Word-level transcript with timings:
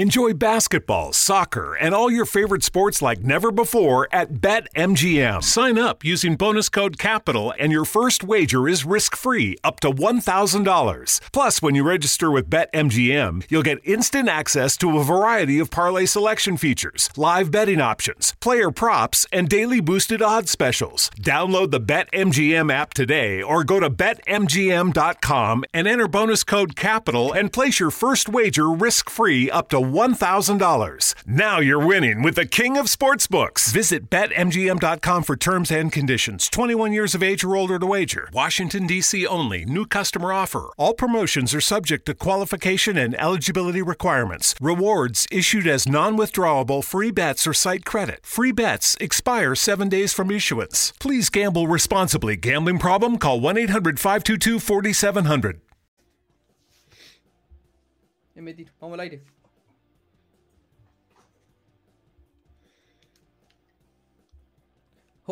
Enjoy 0.00 0.32
basketball, 0.32 1.12
soccer, 1.12 1.74
and 1.74 1.94
all 1.94 2.10
your 2.10 2.24
favorite 2.24 2.64
sports 2.64 3.02
like 3.02 3.22
never 3.22 3.52
before 3.52 4.08
at 4.10 4.32
BetMGM. 4.32 5.44
Sign 5.44 5.76
up 5.76 6.02
using 6.02 6.36
bonus 6.36 6.70
code 6.70 6.96
CAPITAL, 6.96 7.52
and 7.58 7.70
your 7.70 7.84
first 7.84 8.24
wager 8.24 8.66
is 8.66 8.86
risk 8.86 9.14
free 9.14 9.58
up 9.62 9.78
to 9.80 9.90
$1,000. 9.90 11.20
Plus, 11.32 11.60
when 11.60 11.74
you 11.74 11.84
register 11.84 12.30
with 12.30 12.48
BetMGM, 12.48 13.44
you'll 13.50 13.62
get 13.62 13.86
instant 13.86 14.30
access 14.30 14.78
to 14.78 14.96
a 14.96 15.04
variety 15.04 15.58
of 15.58 15.70
parlay 15.70 16.06
selection 16.06 16.56
features, 16.56 17.10
live 17.18 17.50
betting 17.50 17.82
options, 17.82 18.34
player 18.40 18.70
props, 18.70 19.26
and 19.30 19.50
daily 19.50 19.80
boosted 19.82 20.22
odds 20.22 20.50
specials. 20.50 21.10
Download 21.20 21.70
the 21.70 21.78
BetMGM 21.78 22.72
app 22.72 22.94
today 22.94 23.42
or 23.42 23.64
go 23.64 23.78
to 23.78 23.90
BetMGM.com 23.90 25.64
and 25.74 25.86
enter 25.86 26.08
bonus 26.08 26.42
code 26.42 26.74
CAPITAL 26.74 27.34
and 27.34 27.52
place 27.52 27.78
your 27.78 27.90
first 27.90 28.30
wager 28.30 28.70
risk 28.70 29.10
free 29.10 29.50
up 29.50 29.68
to 29.68 29.89
$1,000. 29.90 31.14
Now 31.26 31.58
you're 31.58 31.86
winning 31.86 32.22
with 32.22 32.36
the 32.36 32.46
king 32.46 32.76
of 32.76 32.86
sportsbooks. 32.86 33.72
Visit 33.72 34.08
BetMGM.com 34.10 35.22
for 35.22 35.36
terms 35.36 35.70
and 35.70 35.90
conditions. 35.90 36.48
21 36.48 36.92
years 36.92 37.14
of 37.14 37.22
age 37.22 37.42
or 37.44 37.56
older 37.56 37.78
to 37.78 37.86
wager. 37.86 38.28
Washington, 38.32 38.86
D.C. 38.86 39.26
only. 39.26 39.64
New 39.64 39.86
customer 39.86 40.32
offer. 40.32 40.70
All 40.76 40.94
promotions 40.94 41.54
are 41.54 41.60
subject 41.60 42.06
to 42.06 42.14
qualification 42.14 42.96
and 42.96 43.18
eligibility 43.20 43.82
requirements. 43.82 44.54
Rewards 44.60 45.26
issued 45.30 45.66
as 45.66 45.88
non 45.88 46.16
withdrawable 46.16 46.84
free 46.84 47.10
bets 47.10 47.46
or 47.46 47.52
site 47.54 47.84
credit. 47.84 48.20
Free 48.24 48.52
bets 48.52 48.96
expire 49.00 49.54
seven 49.54 49.88
days 49.88 50.12
from 50.12 50.30
issuance. 50.30 50.92
Please 51.00 51.30
gamble 51.30 51.66
responsibly. 51.66 52.36
Gambling 52.36 52.78
problem? 52.78 53.18
Call 53.18 53.40
1 53.40 53.58
800 53.58 53.98
522 53.98 54.58
4700. 54.60 55.60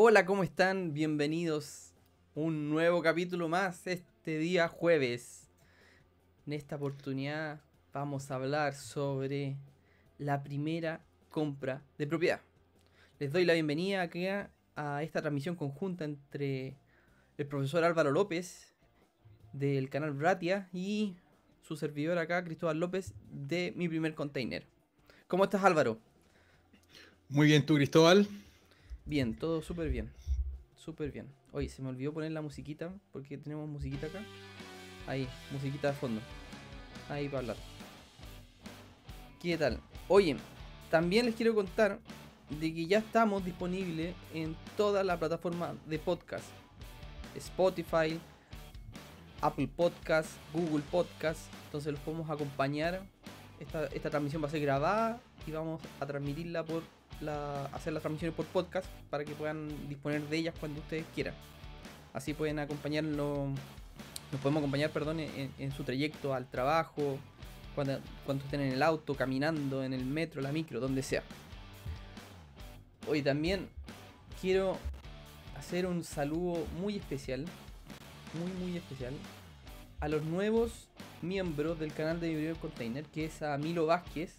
Hola, 0.01 0.25
¿cómo 0.25 0.45
están? 0.45 0.95
Bienvenidos 0.95 1.93
a 2.37 2.39
un 2.39 2.71
nuevo 2.71 3.03
capítulo 3.03 3.49
más 3.49 3.85
este 3.89 4.39
día 4.39 4.69
jueves. 4.69 5.49
En 6.47 6.53
esta 6.53 6.77
oportunidad 6.77 7.61
vamos 7.93 8.31
a 8.31 8.37
hablar 8.37 8.77
sobre 8.77 9.57
la 10.17 10.45
primera 10.45 11.05
compra 11.31 11.83
de 11.99 12.07
propiedad. 12.07 12.41
Les 13.19 13.33
doy 13.33 13.45
la 13.45 13.55
bienvenida 13.55 14.09
a 14.77 15.03
esta 15.03 15.21
transmisión 15.21 15.57
conjunta 15.57 16.05
entre 16.05 16.77
el 17.37 17.47
profesor 17.49 17.83
Álvaro 17.83 18.12
López 18.12 18.73
del 19.53 19.91
canal 19.91 20.12
Bratia 20.12 20.69
y 20.73 21.17
su 21.61 21.75
servidor 21.75 22.19
acá, 22.19 22.45
Cristóbal 22.45 22.79
López, 22.79 23.15
de 23.33 23.73
Mi 23.75 23.89
Primer 23.89 24.15
Container. 24.15 24.65
¿Cómo 25.27 25.43
estás 25.43 25.65
Álvaro? 25.65 25.99
Muy 27.29 27.49
bien, 27.49 27.67
tú 27.67 27.75
Cristóbal. 27.75 28.29
Bien, 29.09 29.34
todo 29.34 29.62
súper 29.62 29.89
bien. 29.89 30.11
Súper 30.77 31.11
bien. 31.11 31.33
Oye, 31.53 31.70
se 31.70 31.81
me 31.81 31.89
olvidó 31.89 32.12
poner 32.12 32.31
la 32.31 32.42
musiquita, 32.42 32.92
porque 33.11 33.39
tenemos 33.39 33.67
musiquita 33.67 34.06
acá. 34.06 34.23
Ahí, 35.06 35.27
musiquita 35.50 35.89
de 35.89 35.95
fondo. 35.95 36.20
Ahí 37.09 37.27
para 37.27 37.39
hablar. 37.39 37.56
¿Qué 39.41 39.56
tal? 39.56 39.81
Oye, 40.09 40.37
también 40.91 41.25
les 41.25 41.34
quiero 41.34 41.55
contar 41.55 42.00
de 42.61 42.75
que 42.75 42.87
ya 42.87 42.98
estamos 42.98 43.42
disponibles 43.47 44.15
en 44.34 44.55
toda 44.77 45.03
la 45.03 45.19
plataforma 45.19 45.75
de 45.87 45.98
podcast. 45.98 46.45
Spotify, 47.34 48.20
Apple 49.41 49.70
Podcast, 49.75 50.33
Google 50.53 50.84
Podcast. 50.91 51.41
Entonces 51.65 51.93
los 51.93 52.00
podemos 52.03 52.28
acompañar. 52.28 53.06
Esta, 53.59 53.87
esta 53.87 54.11
transmisión 54.11 54.43
va 54.43 54.48
a 54.48 54.50
ser 54.50 54.61
grabada 54.61 55.19
y 55.47 55.50
vamos 55.50 55.81
a 55.98 56.05
transmitirla 56.05 56.62
por 56.62 56.83
hacer 57.73 57.93
las 57.93 58.03
transmisiones 58.03 58.37
por 58.37 58.47
podcast 58.47 58.87
para 59.11 59.25
que 59.25 59.33
puedan 59.33 59.89
disponer 59.89 60.23
de 60.23 60.37
ellas 60.37 60.55
cuando 60.59 60.81
ustedes 60.81 61.05
quieran. 61.15 61.35
Así 62.13 62.34
pueden 62.34 62.59
acompañarlo, 62.59 63.47
nos 64.33 64.41
podemos 64.41 64.61
acompañar, 64.61 64.91
perdón, 64.91 65.21
en, 65.21 65.73
su 65.73 65.84
trayecto 65.84 66.34
al 66.34 66.49
trabajo, 66.49 67.19
cuando, 67.75 67.99
cuando 68.25 68.45
estén 68.45 68.61
en 68.61 68.73
el 68.73 68.83
auto, 68.83 69.15
caminando, 69.15 69.84
en 69.84 69.93
el 69.93 70.05
metro, 70.05 70.41
la 70.41 70.53
micro, 70.53 70.81
donde 70.81 71.03
sea. 71.03 71.23
Hoy 73.09 73.23
también 73.23 73.69
quiero 74.41 74.78
hacer 75.57 75.87
un 75.87 76.05
saludo 76.05 76.65
muy 76.81 76.97
especial, 76.97 77.45
muy 78.34 78.67
muy 78.67 78.77
especial, 78.77 79.15
a 80.01 80.09
los 80.09 80.23
nuevos 80.23 80.89
miembros 81.23 81.78
del 81.78 81.93
canal 81.93 82.21
de 82.21 82.34
Video 82.34 82.57
Container, 82.57 83.05
que 83.07 83.25
es 83.25 83.43
a 83.43 83.57
Milo 83.59 83.87
Vázquez 83.87 84.37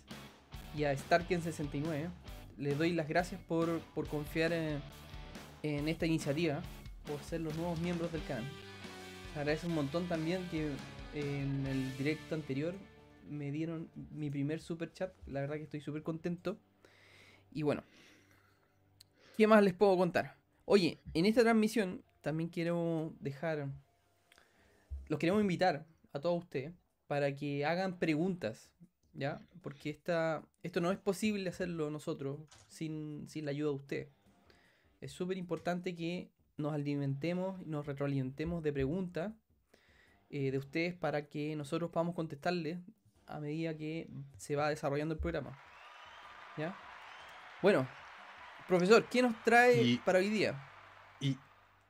y 0.77 0.85
a 0.85 0.93
Starken69 0.93 2.09
les 2.59 2.77
doy 2.77 2.91
las 2.91 3.07
gracias 3.07 3.39
por, 3.41 3.81
confiar 4.09 4.51
en, 4.51 5.87
esta 5.87 6.05
iniciativa, 6.05 6.61
por 7.07 7.23
ser 7.23 7.41
los 7.41 7.55
nuevos 7.55 7.79
miembros 7.79 8.11
del 8.11 8.23
canal. 8.25 8.43
Agradezco 9.35 9.67
un 9.67 9.75
montón 9.75 10.07
también 10.07 10.47
que 10.49 10.69
en 11.13 11.65
el 11.65 11.97
directo 11.97 12.35
anterior 12.35 12.73
me 13.29 13.51
dieron 13.51 13.89
mi 14.11 14.29
primer 14.29 14.59
super 14.59 14.91
chat. 14.91 15.13
La 15.27 15.41
verdad 15.41 15.55
que 15.55 15.63
estoy 15.63 15.79
súper 15.79 16.03
contento. 16.03 16.59
Y 17.51 17.63
bueno, 17.63 17.83
¿qué 19.37 19.47
más 19.47 19.63
les 19.63 19.73
puedo 19.73 19.95
contar? 19.97 20.35
Oye, 20.65 20.99
en 21.13 21.25
esta 21.25 21.41
transmisión 21.41 22.03
también 22.21 22.49
quiero 22.49 23.13
dejar, 23.19 23.69
los 25.07 25.19
queremos 25.19 25.41
invitar 25.41 25.85
a 26.11 26.19
todos 26.19 26.43
ustedes 26.43 26.73
para 27.07 27.33
que 27.33 27.65
hagan 27.65 27.97
preguntas 27.97 28.69
¿ya? 29.19 29.41
Porque 29.61 29.89
esta, 29.89 30.41
esto 30.63 30.79
no 30.79 30.91
es 30.91 30.97
posible 30.97 31.49
hacerlo 31.49 31.91
nosotros 31.91 32.39
sin, 32.69 33.27
la 33.35 33.51
ayuda 33.51 33.69
de 33.69 33.75
usted. 33.75 34.07
Es 35.01 35.11
súper 35.11 35.37
importante 35.37 35.93
que 35.93 36.31
nos 36.57 36.73
alimentemos, 36.73 37.65
nos 37.65 37.85
retroalimentemos 37.85 38.63
de 38.63 38.71
preguntas 38.71 39.33
eh, 40.29 40.51
de 40.51 40.57
ustedes 40.57 40.93
para 40.95 41.27
que 41.27 41.55
nosotros 41.57 41.91
podamos 41.91 42.15
contestarles 42.15 42.79
a 43.27 43.39
medida 43.39 43.75
que 43.75 44.09
se 44.37 44.55
va 44.55 44.69
desarrollando 44.69 45.15
el 45.15 45.19
programa. 45.19 45.59
¿Ya? 46.57 46.77
Bueno, 47.61 47.87
profesor, 48.67 49.05
¿qué 49.09 49.21
nos 49.21 49.41
trae 49.43 49.99
para 50.05 50.19
hoy 50.19 50.29
día? 50.29 50.65
Y, 51.19 51.37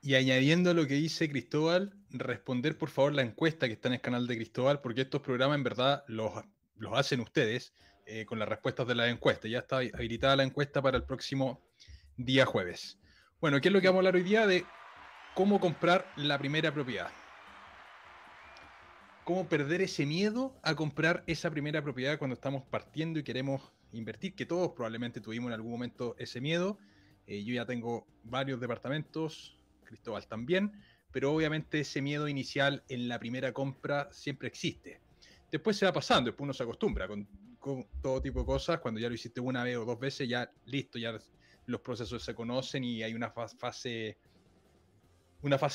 y 0.01 0.15
añadiendo 0.15 0.73
lo 0.73 0.87
que 0.87 0.95
dice 0.95 1.29
Cristóbal, 1.29 1.93
responder 2.09 2.75
por 2.75 2.89
favor 2.89 3.13
la 3.13 3.21
encuesta 3.21 3.67
que 3.67 3.73
está 3.73 3.87
en 3.87 3.95
el 3.95 4.01
canal 4.01 4.25
de 4.25 4.35
Cristóbal, 4.35 4.81
porque 4.81 5.01
estos 5.01 5.21
programas 5.21 5.57
en 5.57 5.63
verdad 5.63 6.03
los 6.07 6.31
los 6.79 6.97
hacen 6.97 7.19
ustedes 7.19 7.73
eh, 8.05 8.25
con 8.25 8.39
las 8.39 8.49
respuestas 8.49 8.87
de 8.87 8.95
la 8.95 9.07
encuesta. 9.07 9.47
Ya 9.47 9.59
está 9.59 9.77
habilitada 9.77 10.37
la 10.37 10.43
encuesta 10.43 10.81
para 10.81 10.97
el 10.97 11.03
próximo 11.03 11.61
día 12.17 12.45
jueves. 12.45 12.97
Bueno, 13.39 13.61
¿qué 13.61 13.67
es 13.67 13.73
lo 13.73 13.81
que 13.81 13.87
vamos 13.87 13.99
a 13.99 14.01
hablar 14.01 14.15
hoy 14.15 14.23
día? 14.23 14.47
De 14.47 14.65
cómo 15.35 15.59
comprar 15.59 16.11
la 16.15 16.39
primera 16.39 16.73
propiedad. 16.73 17.11
Cómo 19.23 19.47
perder 19.47 19.81
ese 19.81 20.05
miedo 20.05 20.59
a 20.63 20.73
comprar 20.75 21.23
esa 21.27 21.51
primera 21.51 21.83
propiedad 21.83 22.17
cuando 22.17 22.33
estamos 22.33 22.63
partiendo 22.63 23.19
y 23.19 23.23
queremos 23.23 23.61
invertir, 23.91 24.33
que 24.33 24.45
todos 24.45 24.71
probablemente 24.71 25.21
tuvimos 25.21 25.49
en 25.49 25.53
algún 25.53 25.71
momento 25.71 26.15
ese 26.17 26.41
miedo. 26.41 26.79
Eh, 27.27 27.43
yo 27.43 27.53
ya 27.53 27.65
tengo 27.65 28.07
varios 28.23 28.59
departamentos, 28.59 29.55
Cristóbal 29.83 30.25
también, 30.27 30.71
pero 31.11 31.31
obviamente 31.31 31.81
ese 31.81 32.01
miedo 32.01 32.27
inicial 32.27 32.83
en 32.89 33.07
la 33.07 33.19
primera 33.19 33.53
compra 33.53 34.09
siempre 34.11 34.47
existe 34.47 34.99
después 35.51 35.77
se 35.77 35.85
va 35.85 35.93
pasando, 35.93 36.29
después 36.29 36.45
uno 36.45 36.53
se 36.53 36.63
acostumbra 36.63 37.07
con, 37.07 37.27
todo 38.01 38.21
tipo 38.21 38.39
de 38.39 38.45
cosas. 38.45 38.79
Cuando 38.79 38.99
ya 38.99 39.09
lo 39.09 39.15
hiciste 39.15 39.41
una 39.41 39.63
vez 39.63 39.77
o 39.77 39.85
dos 39.85 39.99
veces, 39.99 40.27
ya 40.27 40.51
listo, 40.65 40.97
ya 40.97 41.17
los 41.65 41.81
procesos 41.81 42.23
se 42.23 42.33
conocen 42.33 42.83
y 42.83 43.03
hay 43.03 43.13
una 43.13 43.31
fase, 43.31 44.17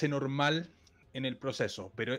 normal 0.08 0.72
en 1.12 1.24
el 1.24 1.36
proceso. 1.36 1.92
Pero 1.94 2.18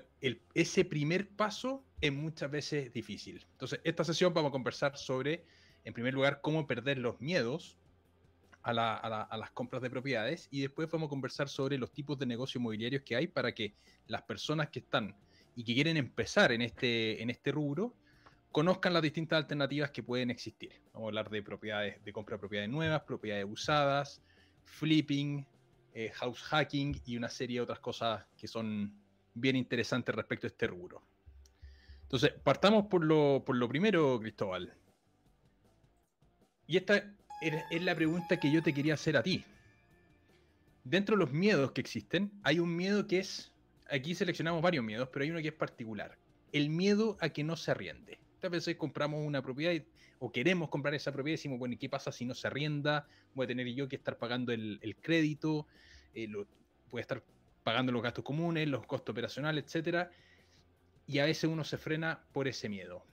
ese 0.54 0.86
primer 0.86 1.30
paso 1.30 1.84
es 2.00 2.14
muchas 2.14 2.52
veces 2.52 2.94
difícil. 2.94 3.46
Entonces, 3.54 3.82
esta 3.84 4.04
sesión 4.04 4.34
vamos 4.34 4.50
a 4.50 4.52
conversar 4.54 4.98
sobre, 4.98 5.46
en 5.84 5.94
primer 5.94 6.14
lugar, 6.14 6.42
cómo 6.42 6.66
perder 6.68 7.00
los 7.00 7.20
miedos 7.20 7.78
a, 8.62 8.72
a, 8.72 9.38
las 9.38 9.52
compras 9.52 9.82
de 9.82 9.92
propiedades 9.92 10.48
y 10.50 10.62
después 10.62 10.90
vamos 10.90 11.08
a 11.08 11.10
conversar 11.10 11.50
sobre 11.50 11.78
los 11.78 11.92
tipos 11.92 12.18
de 12.18 12.26
negocios 12.26 12.62
inmobiliarios 12.62 13.04
que 13.04 13.16
hay 13.16 13.28
para 13.28 13.54
que 13.54 13.76
las 14.08 14.24
personas 14.24 14.70
que 14.70 14.80
están 14.80 15.16
y 15.56 15.64
que 15.64 15.74
quieren 15.74 15.98
empezar 15.98 16.52
en 16.52 16.62
este, 16.62 17.22
en 17.22 17.30
este 17.30 17.52
rubro, 17.52 17.96
conozcan 18.52 18.94
las 18.94 19.02
distintas 19.02 19.38
alternativas 19.38 19.92
que 19.92 20.04
pueden 20.04 20.30
existir. 20.30 20.74
Vamos 20.94 21.08
a 21.08 21.10
hablar 21.10 21.30
de 21.30 21.42
propiedades, 21.42 22.04
de 22.04 22.14
compra 22.14 22.36
de 22.36 22.40
propiedades 22.40 22.70
nuevas, 22.70 23.02
propiedades 23.04 23.46
usadas, 23.48 24.22
flipping, 24.64 25.46
eh, 25.94 26.12
house 26.16 26.42
hacking 26.42 27.02
y 27.06 27.18
una 27.18 27.30
serie 27.30 27.58
de 27.58 27.64
otras 27.64 27.80
cosas 27.80 28.26
que 28.38 28.48
son 28.48 28.94
bien 29.34 29.56
interesantes 29.56 30.14
respecto 30.14 30.48
a 30.48 30.50
este 30.50 30.68
rubro. 30.68 31.02
Entonces, 32.04 32.34
partamos 32.44 32.88
por 32.88 33.04
lo, 33.04 33.44
por 33.46 33.56
lo 33.56 33.68
primero, 33.68 34.20
Cristóbal. 34.20 34.74
Y 36.68 36.78
esta 36.78 37.14
es 37.42 37.82
la 37.82 37.96
pregunta 37.96 38.40
que 38.40 38.52
yo 38.52 38.62
te 38.62 38.74
quería 38.74 38.94
hacer 38.94 39.18
a 39.18 39.24
ti. 39.24 39.44
Dentro 40.84 41.16
de 41.16 41.26
los 41.26 41.32
miedos 41.32 41.72
que 41.72 41.82
existen, 41.82 42.32
hay 42.44 42.60
un 42.60 42.76
miedo 42.76 43.08
que 43.08 43.20
es 43.20 43.52
aquí 43.90 44.16
seleccionamos 44.16 44.62
varios 44.62 44.84
miedos, 44.84 45.10
pero 45.12 45.24
hay 45.24 45.32
uno 45.32 45.42
que 45.42 45.50
es 45.50 45.54
particular. 45.54 46.18
El 46.52 46.70
miedo 46.70 47.18
a 47.20 47.30
que 47.30 47.44
no 47.44 47.56
se 47.56 47.72
arriende. 47.72 48.20
muchas 48.36 48.52
veces 48.52 48.76
compramos 48.76 49.26
una 49.26 49.42
propiedad 49.42 49.74
o 50.20 50.32
queremos 50.32 50.70
comprar 50.70 50.94
esa 50.94 51.12
propiedad 51.12 51.34
y 51.34 51.38
decimos, 51.38 51.60
bueno, 51.60 51.74
¿y 51.74 51.78
qué 51.78 51.90
pasa 51.90 52.12
si 52.12 52.26
no 52.26 52.34
se 52.34 52.48
arrienda? 52.48 53.08
Voy 53.34 53.46
a 53.46 53.48
tener 53.48 53.68
yo 53.68 53.88
que 53.88 53.96
estar 53.96 54.18
pagando 54.18 54.54
el, 54.54 54.98
crédito, 55.02 55.68
eh, 56.14 56.28
voy 56.92 57.00
a 57.00 57.02
estar 57.02 57.22
pagando 57.64 57.92
los 57.92 58.02
gastos 58.02 58.24
comunes, 58.24 58.68
los 58.68 58.86
costos 58.86 59.14
operacionales, 59.14 59.66
etcétera. 59.66 60.12
Y 61.08 61.20
a 61.20 61.26
veces 61.26 61.50
uno 61.50 61.64
se 61.64 61.78
frena 61.78 62.24
por 62.32 62.48
ese 62.48 62.70
miedo. 62.70 63.06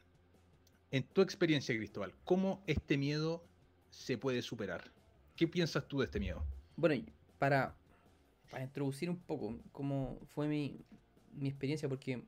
En 0.90 1.04
tu 1.04 1.22
experiencia, 1.22 1.74
Cristóbal, 1.74 2.14
¿cómo 2.24 2.62
este 2.66 2.96
miedo 2.96 3.44
se 3.90 4.18
puede 4.18 4.42
superar? 4.42 4.92
¿Qué 5.36 5.48
piensas 5.48 5.88
tú 5.88 6.00
de 6.00 6.04
este 6.04 6.20
miedo? 6.20 6.44
Bueno, 6.76 7.04
para, 7.38 7.74
para 8.52 8.64
introducir 8.64 9.08
un 9.08 9.16
poco 9.16 9.58
cómo 9.72 10.18
fue 10.34 10.46
mi, 10.46 10.84
mi 11.32 11.48
experiencia, 11.48 11.88
porque 11.88 12.22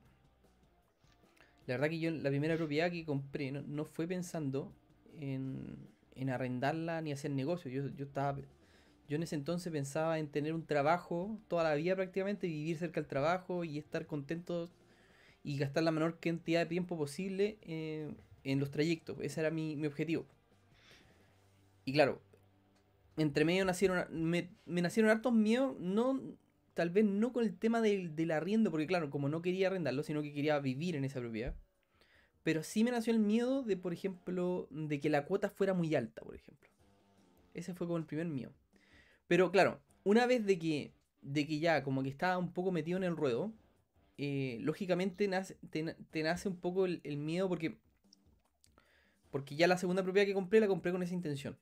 la 1.67 1.75
verdad 1.75 1.89
que 1.89 1.99
yo 1.99 2.09
la 2.09 2.29
primera 2.29 2.57
propiedad 2.57 2.91
que 2.91 3.05
compré 3.05 3.51
no, 3.51 3.85
fue 3.85 4.07
pensando 4.07 4.73
en, 5.19 5.77
en, 6.15 6.31
arrendarla 6.31 6.99
ni 7.01 7.11
hacer 7.11 7.29
negocio. 7.29 7.69
Yo, 7.69 7.87
yo 7.95 8.05
estaba. 8.05 8.39
Yo 9.07 9.17
en 9.17 9.23
ese 9.23 9.35
entonces 9.35 9.71
pensaba 9.71 10.17
en 10.17 10.27
tener 10.27 10.55
un 10.55 10.65
trabajo 10.65 11.39
toda 11.47 11.63
la 11.63 11.75
vida 11.75 11.95
prácticamente, 11.95 12.47
vivir 12.47 12.75
cerca 12.75 12.99
del 12.99 13.07
trabajo 13.07 13.63
y 13.63 13.77
estar 13.77 14.07
contento 14.07 14.71
y 15.43 15.59
gastar 15.59 15.83
la 15.83 15.91
menor 15.91 16.19
cantidad 16.19 16.61
de 16.61 16.65
tiempo 16.65 16.97
posible 16.97 17.59
eh, 17.61 18.11
en 18.43 18.59
los 18.59 18.71
trayectos. 18.71 19.17
Ese 19.21 19.41
era 19.41 19.51
mi, 19.51 19.75
mi, 19.75 19.85
objetivo. 19.85 20.25
Y 21.85 21.93
claro, 21.93 22.19
entre 23.17 23.45
medio 23.45 23.65
nacieron, 23.65 24.05
me, 24.11 24.51
nacieron 24.65 25.11
hartos 25.11 25.33
miedos, 25.33 25.79
no, 25.79 26.21
tal 26.73 26.89
vez 26.89 27.05
no 27.05 27.31
con 27.31 27.43
el 27.43 27.57
tema 27.57 27.81
del, 27.81 28.15
del 28.15 28.31
arriendo, 28.31 28.71
porque 28.71 28.87
claro, 28.87 29.09
como 29.09 29.29
no 29.29 29.41
quería 29.41 29.67
arrendarlo, 29.67 30.03
sino 30.03 30.21
que 30.21 30.33
quería 30.33 30.59
vivir 30.59 30.95
en 30.95 31.05
esa 31.05 31.19
propiedad. 31.19 31.55
Pero 32.43 32.61
sí 32.61 32.83
me 32.83 32.91
nació 32.91 33.11
el 33.11 33.19
miedo 33.19 33.63
de, 33.63 33.75
por 33.75 33.91
ejemplo, 33.91 34.67
de 34.69 34.99
que 34.99 35.09
la 35.09 35.25
cuota 35.25 35.49
fuera 35.49 35.73
muy 35.73 35.95
alta, 35.95 36.21
por 36.21 36.35
ejemplo. 36.35 36.69
Ese 37.55 37.73
fue 37.73 37.87
como 37.87 37.97
el 37.97 38.05
primer 38.05 38.27
miedo. 38.27 38.51
Pero 39.27 39.51
claro, 39.51 39.81
una 40.03 40.27
vez 40.27 40.45
de 40.45 40.59
que, 40.59 40.93
de 41.21 41.47
que 41.47 41.59
ya 41.59 41.83
como 41.83 42.03
que 42.03 42.09
estaba 42.09 42.37
un 42.37 42.53
poco 42.53 42.71
metido 42.71 42.97
en 42.97 43.03
el 43.03 43.15
ruedo, 43.15 43.51
eh, 44.17 44.59
lógicamente 44.61 45.27
te, 45.71 46.23
nace 46.23 46.47
un 46.47 46.57
poco 46.57 46.85
el, 46.85 47.01
el, 47.03 47.17
miedo 47.17 47.49
porque, 47.49 47.79
porque 49.31 49.55
ya 49.55 49.67
la 49.67 49.77
segunda 49.77 50.03
propiedad 50.03 50.27
que 50.27 50.33
compré 50.33 50.59
la 50.59 50.67
compré 50.67 50.91
con 50.91 51.01
esa 51.01 51.15
intención. 51.15 51.57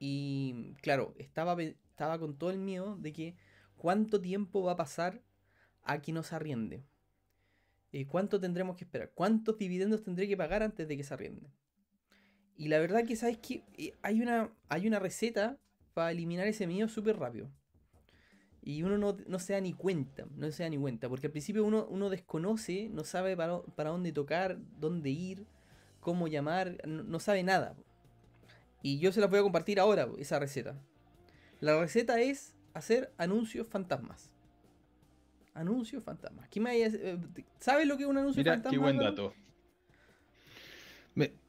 Y 0.00 0.74
claro, 0.80 1.14
estaba, 1.18 1.62
estaba 1.62 2.18
con 2.18 2.36
todo 2.36 2.50
el 2.50 2.58
miedo 2.58 2.96
de 2.96 3.12
que 3.12 3.36
cuánto 3.76 4.20
tiempo 4.20 4.62
va 4.62 4.72
a 4.72 4.76
pasar 4.76 5.22
a 5.82 6.00
que 6.00 6.12
nos 6.12 6.32
arriende. 6.32 6.82
Eh, 7.92 8.06
¿Cuánto 8.06 8.40
tendremos 8.40 8.76
que 8.76 8.84
esperar? 8.84 9.12
¿Cuántos 9.14 9.58
dividendos 9.58 10.02
tendré 10.02 10.26
que 10.26 10.36
pagar 10.36 10.62
antes 10.62 10.88
de 10.88 10.96
que 10.96 11.04
se 11.04 11.12
arriende? 11.12 11.50
Y 12.56 12.68
la 12.68 12.78
verdad 12.78 13.04
que 13.04 13.14
sabes 13.14 13.38
que 13.38 13.64
eh, 13.76 13.94
hay, 14.02 14.22
una, 14.22 14.50
hay 14.68 14.86
una 14.86 14.98
receta 14.98 15.58
para 15.92 16.12
eliminar 16.12 16.46
ese 16.46 16.66
miedo 16.66 16.88
súper 16.88 17.18
rápido. 17.18 17.50
Y 18.62 18.82
uno 18.82 18.96
no, 18.98 19.38
se 19.38 19.52
da 19.54 19.60
ni 19.60 19.72
cuenta, 19.72 20.26
no 20.36 20.50
se 20.50 20.62
da 20.62 20.68
ni 20.68 20.78
cuenta, 20.78 21.08
porque 21.08 21.26
al 21.26 21.32
principio 21.32 21.64
uno, 21.64 21.86
uno 21.86 22.08
desconoce, 22.10 22.88
no 22.90 23.04
sabe 23.04 23.36
para, 23.36 23.90
dónde 23.90 24.12
tocar, 24.12 24.58
dónde 24.78 25.10
ir, 25.10 25.46
cómo 26.00 26.28
llamar, 26.28 26.76
no, 26.86 27.02
no 27.02 27.20
sabe 27.20 27.42
nada. 27.42 27.76
Y 28.82 28.98
yo 28.98 29.12
se 29.12 29.20
las 29.20 29.30
voy 29.30 29.40
a 29.40 29.42
compartir 29.42 29.78
ahora, 29.80 30.08
esa 30.18 30.38
receta. 30.38 30.76
La 31.60 31.78
receta 31.78 32.20
es 32.20 32.54
hacer 32.72 33.12
anuncios 33.18 33.66
fantasmas. 33.66 34.30
Anuncios 35.54 36.02
fantasmas. 36.02 36.48
Eh, 36.54 37.18
¿Sabes 37.58 37.86
lo 37.86 37.96
que 37.96 38.04
es 38.04 38.08
un 38.08 38.18
anuncio 38.18 38.40
Mira, 38.40 38.54
fantasma? 38.54 38.70
Qué 38.70 38.78
buen 38.78 38.98
dato. 38.98 39.34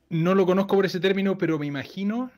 no 0.09 0.35
lo 0.35 0.45
conozco 0.45 0.75
por 0.75 0.85
ese 0.85 0.99
término, 0.99 1.37
pero 1.37 1.57
me 1.57 1.67
imagino 1.67 2.31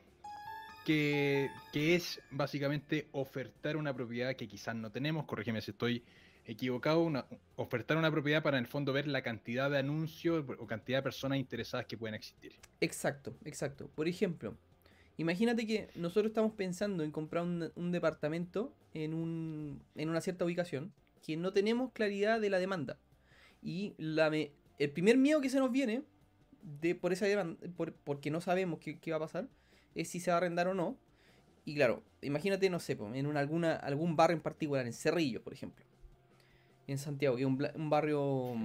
que, 0.85 1.49
es 1.73 2.21
básicamente 2.31 3.07
ofertar 3.11 3.77
una 3.77 3.93
propiedad 3.93 4.35
que 4.35 4.47
quizás 4.47 4.75
no 4.75 4.91
tenemos. 4.91 5.25
Corrígeme 5.25 5.61
si 5.61 5.71
estoy 5.71 6.03
equivocado. 6.45 7.09
ofertar 7.55 7.97
una 7.97 8.11
propiedad 8.11 8.43
para 8.43 8.57
en 8.57 8.65
el 8.65 8.69
fondo 8.69 8.93
ver 8.93 9.07
la 9.07 9.21
cantidad 9.21 9.71
de 9.71 9.79
anuncios 9.79 10.45
o 10.59 10.67
cantidad 10.67 10.99
de 10.99 11.03
personas 11.03 11.39
interesadas 11.39 11.85
que 11.85 11.97
pueden 11.97 12.15
existir. 12.15 12.53
Exacto, 12.81 13.35
exacto. 13.45 13.89
Por 13.95 14.07
ejemplo, 14.07 14.55
Imagínate 15.17 15.67
que 15.67 15.89
nosotros 15.95 16.27
estamos 16.27 16.53
pensando 16.53 17.03
en 17.03 17.11
comprar 17.11 17.43
un, 17.43 17.91
departamento 17.91 18.73
en, 18.93 19.13
un, 19.13 19.83
una 19.95 20.21
cierta 20.21 20.45
ubicación 20.45 20.91
que 21.25 21.37
no 21.37 21.53
tenemos 21.53 21.91
claridad 21.91 22.41
de 22.41 22.49
la 22.49 22.59
demanda. 22.59 22.97
Y 23.61 23.93
la 23.97 24.31
el 24.79 24.89
primer 24.91 25.17
miedo 25.17 25.39
que 25.39 25.49
se 25.49 25.59
nos 25.59 25.71
viene 25.71 26.03
de, 26.61 26.95
por 26.95 27.13
esa 27.13 27.25
demanda, 27.25 27.57
porque 28.03 28.31
no 28.31 28.41
sabemos 28.41 28.79
qué, 28.79 29.11
va 29.11 29.17
a 29.17 29.21
pasar, 29.21 29.47
es 29.93 30.09
si 30.09 30.19
se 30.19 30.31
va 30.31 30.35
a 30.35 30.37
arrendar 30.37 30.67
o 30.67 30.73
no. 30.73 30.97
Y 31.63 31.75
claro, 31.75 32.03
imagínate, 32.21 32.69
no 32.69 32.79
sé, 32.79 32.97
en 33.13 33.37
algún 33.37 34.15
barrio 34.15 34.35
en 34.35 34.41
particular, 34.41 34.85
en 34.85 34.93
Cerrillo, 34.93 35.43
por 35.43 35.53
ejemplo. 35.53 35.85
En 36.87 36.97
Santiago, 36.97 37.37
que 37.37 37.43
es 37.43 37.47
un, 37.47 37.65
un 37.75 37.89
barrio 37.89 38.55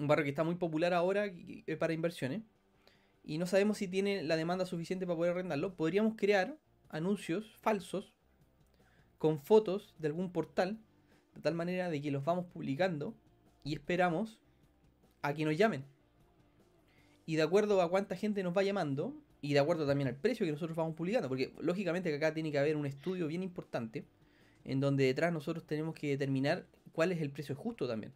un 0.00 0.08
barrio 0.08 0.24
que 0.24 0.30
está 0.30 0.42
muy 0.42 0.54
popular 0.54 0.94
ahora 0.94 1.30
para 1.78 1.92
inversiones 1.92 2.40
y 3.22 3.38
no 3.38 3.46
sabemos 3.46 3.78
si 3.78 3.88
tiene 3.88 4.22
la 4.22 4.36
demanda 4.36 4.66
suficiente 4.66 5.06
para 5.06 5.16
poder 5.16 5.32
arrendarlo, 5.32 5.74
podríamos 5.74 6.14
crear 6.16 6.58
anuncios 6.88 7.54
falsos 7.60 8.12
con 9.18 9.38
fotos 9.38 9.94
de 9.98 10.08
algún 10.08 10.32
portal, 10.32 10.78
de 11.34 11.40
tal 11.40 11.54
manera 11.54 11.90
de 11.90 12.00
que 12.00 12.10
los 12.10 12.24
vamos 12.24 12.46
publicando 12.46 13.14
y 13.62 13.74
esperamos 13.74 14.40
a 15.22 15.34
que 15.34 15.44
nos 15.44 15.56
llamen. 15.56 15.84
Y 17.26 17.36
de 17.36 17.42
acuerdo 17.42 17.82
a 17.82 17.90
cuánta 17.90 18.16
gente 18.16 18.42
nos 18.42 18.56
va 18.56 18.62
llamando, 18.62 19.14
y 19.42 19.52
de 19.52 19.58
acuerdo 19.58 19.86
también 19.86 20.08
al 20.08 20.16
precio 20.16 20.44
que 20.44 20.52
nosotros 20.52 20.76
vamos 20.76 20.94
publicando, 20.94 21.28
porque 21.28 21.52
lógicamente 21.60 22.10
que 22.10 22.16
acá 22.16 22.34
tiene 22.34 22.50
que 22.50 22.58
haber 22.58 22.76
un 22.76 22.86
estudio 22.86 23.26
bien 23.26 23.42
importante, 23.42 24.04
en 24.64 24.80
donde 24.80 25.04
detrás 25.04 25.32
nosotros 25.32 25.66
tenemos 25.66 25.94
que 25.94 26.08
determinar 26.08 26.66
cuál 26.92 27.12
es 27.12 27.20
el 27.20 27.30
precio 27.30 27.54
justo 27.54 27.86
también. 27.86 28.12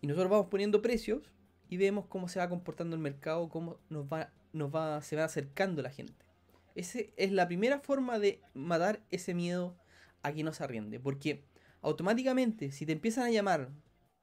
Y 0.00 0.06
nosotros 0.06 0.30
vamos 0.30 0.46
poniendo 0.48 0.82
precios 0.82 1.32
y 1.72 1.78
vemos 1.78 2.04
cómo 2.04 2.28
se 2.28 2.38
va 2.38 2.50
comportando 2.50 2.94
el 2.94 3.00
mercado, 3.00 3.48
cómo 3.48 3.78
nos 3.88 4.04
va, 4.04 4.30
nos 4.52 4.74
va, 4.74 5.00
se 5.00 5.16
va 5.16 5.24
acercando 5.24 5.80
la 5.80 5.88
gente. 5.88 6.26
Esa 6.74 6.98
es 7.16 7.32
la 7.32 7.48
primera 7.48 7.80
forma 7.80 8.18
de 8.18 8.42
matar 8.52 9.02
ese 9.10 9.32
miedo 9.32 9.74
a 10.20 10.34
que 10.34 10.44
no 10.44 10.52
se 10.52 10.62
arriende. 10.62 11.00
Porque 11.00 11.46
automáticamente, 11.80 12.72
si 12.72 12.84
te 12.84 12.92
empiezan 12.92 13.24
a 13.24 13.30
llamar 13.30 13.70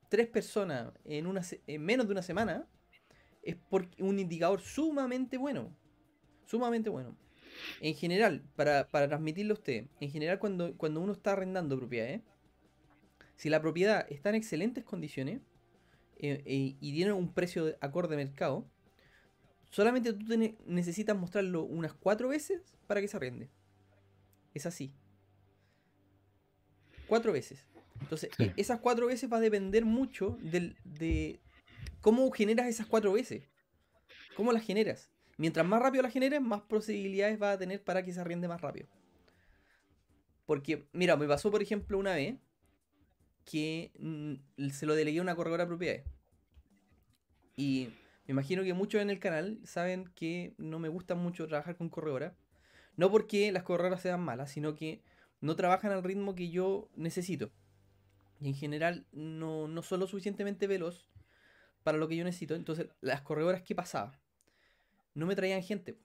tres 0.10 0.28
personas 0.28 0.94
en, 1.06 1.26
en 1.66 1.82
menos 1.82 2.06
de 2.06 2.12
una 2.12 2.22
semana, 2.22 2.68
es 3.42 3.56
porque 3.56 4.04
un 4.04 4.20
indicador 4.20 4.62
sumamente 4.62 5.40
bueno. 5.40 5.76
Sumamente 6.46 6.92
bueno. 6.92 7.18
En 7.82 7.96
general, 7.96 8.44
para, 8.56 8.88
para 8.90 9.08
transmitirlo 9.08 9.56
a 9.56 9.58
usted, 9.58 9.88
en 10.00 10.12
general 10.12 10.38
cuando, 10.38 10.78
cuando 10.78 11.02
uno 11.02 11.14
está 11.14 11.32
arrendando 11.32 11.80
propiedades, 11.80 12.22
si 13.38 13.50
la 13.50 13.60
propiedad 13.60 14.06
está 14.08 14.30
en 14.30 14.36
excelentes 14.36 14.84
condiciones, 14.84 15.42
eh, 16.20 16.44
eh, 16.46 16.76
y 16.80 16.94
tiene 16.94 17.14
un 17.14 17.34
precio 17.34 17.76
acorde 17.82 18.16
mercado, 18.16 18.70
solamente 19.72 20.14
tú 20.14 20.26
necesitas 20.66 21.18
mostrarlo 21.18 21.64
unas 21.64 21.94
cuatro 21.94 22.30
veces 22.30 22.62
para 22.88 23.02
que 23.02 23.08
se 23.08 23.18
arriende. 23.18 23.50
Es 24.54 24.66
así. 24.66 24.94
Cuatro 27.08 27.32
veces. 27.32 27.66
Entonces, 28.02 28.30
e, 28.38 28.54
esas 28.58 28.80
cuatro 28.80 29.08
veces 29.08 29.32
va 29.32 29.38
a 29.38 29.42
depender 29.42 29.86
mucho 29.86 30.38
de 30.42 31.40
cómo 32.02 32.30
generas 32.32 32.68
esas 32.68 32.86
cuatro 32.88 33.14
veces. 33.14 33.50
¿Cómo 34.36 34.52
las 34.52 34.64
generas? 34.64 35.10
Mientras 35.38 35.66
más 35.66 35.82
rápido 35.82 36.04
las 36.04 36.12
generes, 36.12 36.42
más 36.42 36.62
posibilidades 36.62 37.42
va 37.42 37.54
a 37.54 37.58
tener 37.58 37.82
para 37.82 38.04
que 38.04 38.12
se 38.12 38.20
arriende 38.20 38.50
más 38.50 38.60
rápido. 38.60 38.88
Porque, 40.46 40.86
mira, 40.92 41.16
me 41.16 41.28
pasó, 41.28 41.50
por 41.50 41.62
ejemplo, 41.62 41.98
una 41.98 42.16
vez 42.16 42.36
que 43.50 43.92
mm, 43.98 44.70
se 44.70 44.86
lo 44.86 44.94
delegué 44.94 45.20
a 45.20 45.24
una 45.24 45.36
corredora 45.36 45.66
de. 45.66 46.04
Y 47.56 47.90
me 48.28 48.34
imagino 48.34 48.64
que 48.64 48.74
muchos 48.74 49.02
en 49.02 49.10
el 49.10 49.20
canal 49.20 49.60
saben 49.64 50.06
que 50.16 50.54
no 50.58 50.78
me 50.78 50.88
gusta 50.88 51.16
mucho 51.16 51.48
trabajar 51.48 51.76
con 51.76 51.90
corredoras. 51.90 52.34
No 52.96 53.10
porque 53.10 53.52
las 53.52 53.64
corredoras 53.64 54.02
sean 54.02 54.22
malas, 54.22 54.52
sino 54.52 54.76
que 54.76 55.02
no 55.42 55.56
trabajan 55.56 55.92
al 55.92 56.04
ritmo 56.04 56.36
que 56.36 56.52
yo 56.52 56.90
necesito. 56.96 57.52
Y 58.40 58.50
en 58.50 58.56
general 58.56 59.08
no, 59.12 59.68
no 59.68 59.82
son 59.82 60.02
lo 60.02 60.08
suficientemente 60.08 60.68
veloz 60.68 61.10
para 61.84 61.98
lo 61.98 62.08
que 62.08 62.18
yo 62.18 62.24
necesito. 62.24 62.54
Entonces, 62.54 62.88
las 63.02 63.22
corredoras, 63.22 63.64
¿qué 63.64 63.74
pasaba? 63.74 64.22
No 65.16 65.26
me 65.26 65.36
traían 65.36 65.64
gente. 65.64 65.98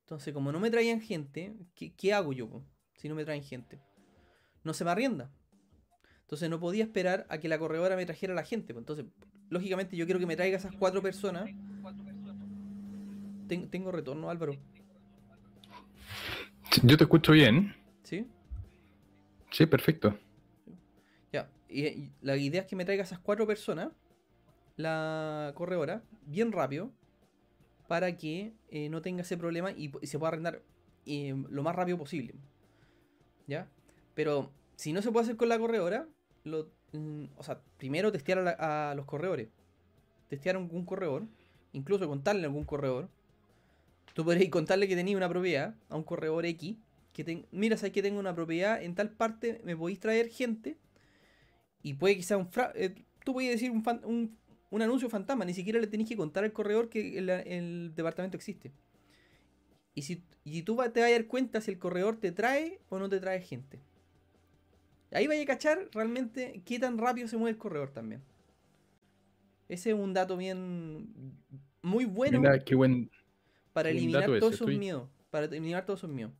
Entonces, 0.00 0.34
como 0.34 0.52
no 0.52 0.60
me 0.60 0.70
traían 0.70 1.00
gente, 1.00 1.54
¿qué, 1.74 1.94
qué 1.94 2.12
hago 2.12 2.34
yo 2.34 2.62
si 2.96 3.08
no 3.08 3.14
me 3.14 3.24
traen 3.24 3.42
gente? 3.42 3.80
No 4.62 4.74
se 4.74 4.84
me 4.84 4.90
arrienda. 4.90 5.32
Entonces 6.24 6.48
no 6.48 6.58
podía 6.58 6.84
esperar 6.84 7.26
a 7.28 7.38
que 7.38 7.48
la 7.48 7.58
corredora 7.58 7.96
me 7.96 8.06
trajera 8.06 8.32
a 8.32 8.36
la 8.36 8.44
gente. 8.44 8.72
Pues. 8.72 8.82
Entonces, 8.82 9.04
lógicamente 9.50 9.96
yo 9.96 10.06
quiero 10.06 10.18
que 10.18 10.26
me 10.26 10.36
traiga 10.36 10.56
esas 10.56 10.74
cuatro 10.74 11.02
personas. 11.02 11.50
tengo 13.70 13.92
retorno, 13.92 14.30
Álvaro. 14.30 14.56
Yo 16.82 16.96
te 16.96 17.04
escucho 17.04 17.32
bien. 17.32 17.76
¿Sí? 18.02 18.26
Sí, 19.50 19.66
perfecto. 19.66 20.18
Ya, 21.30 21.48
y, 21.68 22.10
la 22.22 22.36
idea 22.36 22.62
es 22.62 22.66
que 22.66 22.74
me 22.74 22.84
traiga 22.84 23.04
esas 23.04 23.18
cuatro 23.18 23.46
personas 23.46 23.92
la 24.76 25.52
corredora 25.54 26.02
bien 26.26 26.50
rápido 26.50 26.90
para 27.86 28.16
que 28.16 28.54
eh, 28.70 28.88
no 28.88 29.02
tenga 29.02 29.22
ese 29.22 29.36
problema 29.36 29.70
y, 29.70 29.92
y 30.00 30.06
se 30.06 30.18
pueda 30.18 30.28
arrendar 30.28 30.62
eh, 31.06 31.34
lo 31.50 31.62
más 31.62 31.76
rápido 31.76 31.98
posible. 31.98 32.34
¿Ya? 33.46 33.68
Pero 34.14 34.50
si 34.76 34.92
no 34.92 35.02
se 35.02 35.12
puede 35.12 35.24
hacer 35.24 35.36
con 35.36 35.48
la 35.48 35.58
corredora, 35.58 36.08
mm, 36.92 37.24
o 37.36 37.42
sea, 37.42 37.60
primero 37.78 38.12
testear 38.12 38.38
a, 38.38 38.42
la- 38.42 38.90
a 38.90 38.94
los 38.94 39.06
corredores. 39.06 39.48
Testear 40.28 40.56
a 40.56 40.58
un 40.60 40.84
corredor, 40.86 41.24
incluso 41.72 42.08
contarle 42.08 42.42
a 42.44 42.46
algún 42.46 42.64
corredor. 42.64 43.08
Tú 44.14 44.24
podrías 44.24 44.50
contarle 44.50 44.88
que 44.88 44.96
tenía 44.96 45.16
una 45.16 45.28
propiedad 45.28 45.74
a 45.88 45.96
un 45.96 46.04
corredor 46.04 46.46
X. 46.46 46.76
Que 47.12 47.24
ten- 47.24 47.46
mira, 47.52 47.76
que 47.92 48.02
tengo 48.02 48.18
una 48.20 48.34
propiedad 48.34 48.82
en 48.82 48.94
tal 48.94 49.10
parte, 49.10 49.60
me 49.64 49.76
podéis 49.76 50.00
traer 50.00 50.28
gente. 50.30 50.76
Y 51.82 51.94
puede 51.94 52.16
que 52.16 52.22
un 52.36 52.48
fra- 52.48 52.72
eh, 52.74 52.94
Tú 53.24 53.32
decir 53.52 53.70
un, 53.70 53.82
fan- 53.82 54.02
un, 54.04 54.36
un 54.70 54.82
anuncio 54.82 55.08
fantasma, 55.08 55.44
ni 55.46 55.54
siquiera 55.54 55.80
le 55.80 55.86
tenéis 55.86 56.08
que 56.10 56.16
contar 56.16 56.44
al 56.44 56.52
corredor 56.52 56.88
que 56.90 57.16
el, 57.18 57.30
el 57.30 57.92
departamento 57.94 58.36
existe. 58.36 58.70
Y 59.94 60.02
si 60.02 60.22
y 60.44 60.62
tú 60.62 60.76
te 60.76 61.00
vas 61.00 61.08
a 61.08 61.12
dar 61.12 61.26
cuenta 61.26 61.60
si 61.62 61.70
el 61.70 61.78
corredor 61.78 62.16
te 62.20 62.30
trae 62.32 62.78
o 62.90 62.98
no 62.98 63.08
te 63.08 63.18
trae 63.20 63.40
gente. 63.40 63.78
Ahí 65.14 65.26
vaya 65.26 65.42
a 65.42 65.46
cachar 65.46 65.88
realmente 65.92 66.62
qué 66.66 66.78
tan 66.78 66.98
rápido 66.98 67.28
se 67.28 67.36
mueve 67.36 67.52
el 67.52 67.58
corredor 67.58 67.90
también. 67.90 68.20
Ese 69.68 69.90
es 69.90 69.96
un 69.96 70.12
dato 70.12 70.36
bien 70.36 71.08
muy 71.82 72.04
bueno 72.04 72.40
Mira, 72.40 72.58
qué 72.58 72.74
buen. 72.74 73.10
para 73.72 73.90
eliminar 73.90 74.24
todos 74.24 74.36
ese, 74.38 74.46
esos 74.48 74.60
estoy- 74.60 74.78
miedos. 74.78 75.08
Para 75.30 75.46
eliminar 75.46 75.84
todos 75.86 76.00
esos 76.00 76.10
miedos. 76.10 76.32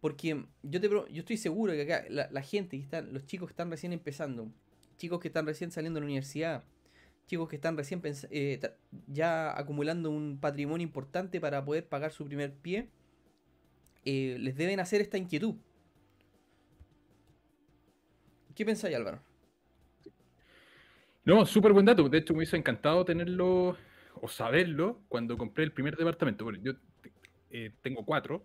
Porque 0.00 0.44
yo 0.62 0.80
te 0.80 0.88
yo 0.88 1.04
estoy 1.12 1.36
seguro 1.36 1.72
que 1.72 1.82
acá 1.82 2.04
la, 2.08 2.28
la 2.30 2.42
gente 2.42 2.76
que 2.76 2.82
están, 2.82 3.12
los 3.12 3.24
chicos 3.26 3.48
que 3.48 3.52
están 3.52 3.70
recién 3.70 3.92
empezando, 3.92 4.50
chicos 4.96 5.20
que 5.20 5.28
están 5.28 5.46
recién 5.46 5.70
saliendo 5.70 5.98
de 5.98 6.02
la 6.02 6.06
universidad, 6.06 6.64
chicos 7.26 7.48
que 7.48 7.56
están 7.56 7.76
recién 7.76 8.02
eh, 8.30 8.60
ya 9.06 9.56
acumulando 9.58 10.10
un 10.10 10.38
patrimonio 10.40 10.84
importante 10.84 11.40
para 11.40 11.64
poder 11.64 11.86
pagar 11.88 12.12
su 12.12 12.24
primer 12.24 12.52
pie, 12.52 12.88
eh, 14.04 14.36
les 14.40 14.56
deben 14.56 14.80
hacer 14.80 15.00
esta 15.00 15.18
inquietud. 15.18 15.54
¿Qué 18.54 18.64
pensáis, 18.64 18.94
Álvaro? 18.96 19.20
No, 21.24 21.46
súper 21.46 21.72
buen 21.72 21.86
dato. 21.86 22.08
De 22.08 22.18
hecho, 22.18 22.32
me 22.34 22.38
hubiese 22.38 22.56
encantado 22.56 23.04
tenerlo 23.04 23.76
o 24.20 24.28
saberlo 24.28 25.00
cuando 25.08 25.38
compré 25.38 25.64
el 25.64 25.72
primer 25.72 25.96
departamento. 25.96 26.44
Bueno, 26.44 26.58
yo 26.62 26.72
eh, 27.50 27.70
tengo 27.82 28.04
cuatro, 28.04 28.44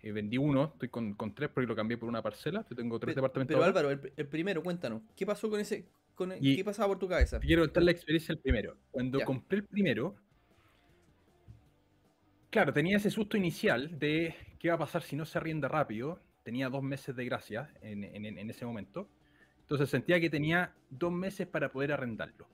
eh, 0.00 0.12
vendí 0.12 0.38
uno, 0.38 0.70
estoy 0.72 0.88
con, 0.88 1.14
con 1.14 1.34
tres 1.34 1.50
porque 1.52 1.66
lo 1.66 1.74
cambié 1.74 1.98
por 1.98 2.08
una 2.08 2.22
parcela. 2.22 2.64
Yo 2.70 2.76
tengo 2.76 2.98
tres 3.00 3.14
departamentos. 3.16 3.54
Pero. 3.54 3.64
Álvaro, 3.64 3.90
el, 3.90 4.00
pr- 4.00 4.12
el 4.16 4.26
primero, 4.28 4.62
cuéntanos, 4.62 5.02
¿qué 5.16 5.26
pasó 5.26 5.50
con 5.50 5.58
ese, 5.60 5.88
con 6.14 6.30
el- 6.32 6.44
Y- 6.46 6.56
qué 6.56 6.64
pasaba 6.64 6.88
por 6.88 6.98
tu 6.98 7.08
cabeza? 7.08 7.40
Quiero 7.40 7.62
contar 7.62 7.82
la 7.82 7.90
experiencia 7.90 8.32
del 8.34 8.42
primero. 8.42 8.76
Cuando 8.92 9.18
Ya. 9.18 9.24
compré 9.24 9.58
el 9.58 9.64
primero, 9.64 10.14
claro, 12.50 12.72
tenía 12.72 12.98
ese 12.98 13.10
susto 13.10 13.36
inicial 13.36 13.98
de 13.98 14.34
qué 14.60 14.68
va 14.68 14.74
a 14.74 14.78
pasar 14.78 15.02
si 15.02 15.16
no 15.16 15.24
se 15.24 15.38
arrienda 15.38 15.66
rápido. 15.68 16.20
Tenía 16.44 16.68
dos 16.68 16.82
meses 16.82 17.14
de 17.16 17.24
gracia 17.24 17.72
en, 17.82 18.04
en- 18.04 18.38
en 18.38 18.50
ese 18.50 18.64
momento. 18.64 19.08
Entonces 19.72 19.88
sentía 19.88 20.20
que 20.20 20.28
tenía 20.28 20.74
dos 20.90 21.10
meses 21.10 21.46
para 21.46 21.72
poder 21.72 21.92
arrendarlo. 21.92 22.46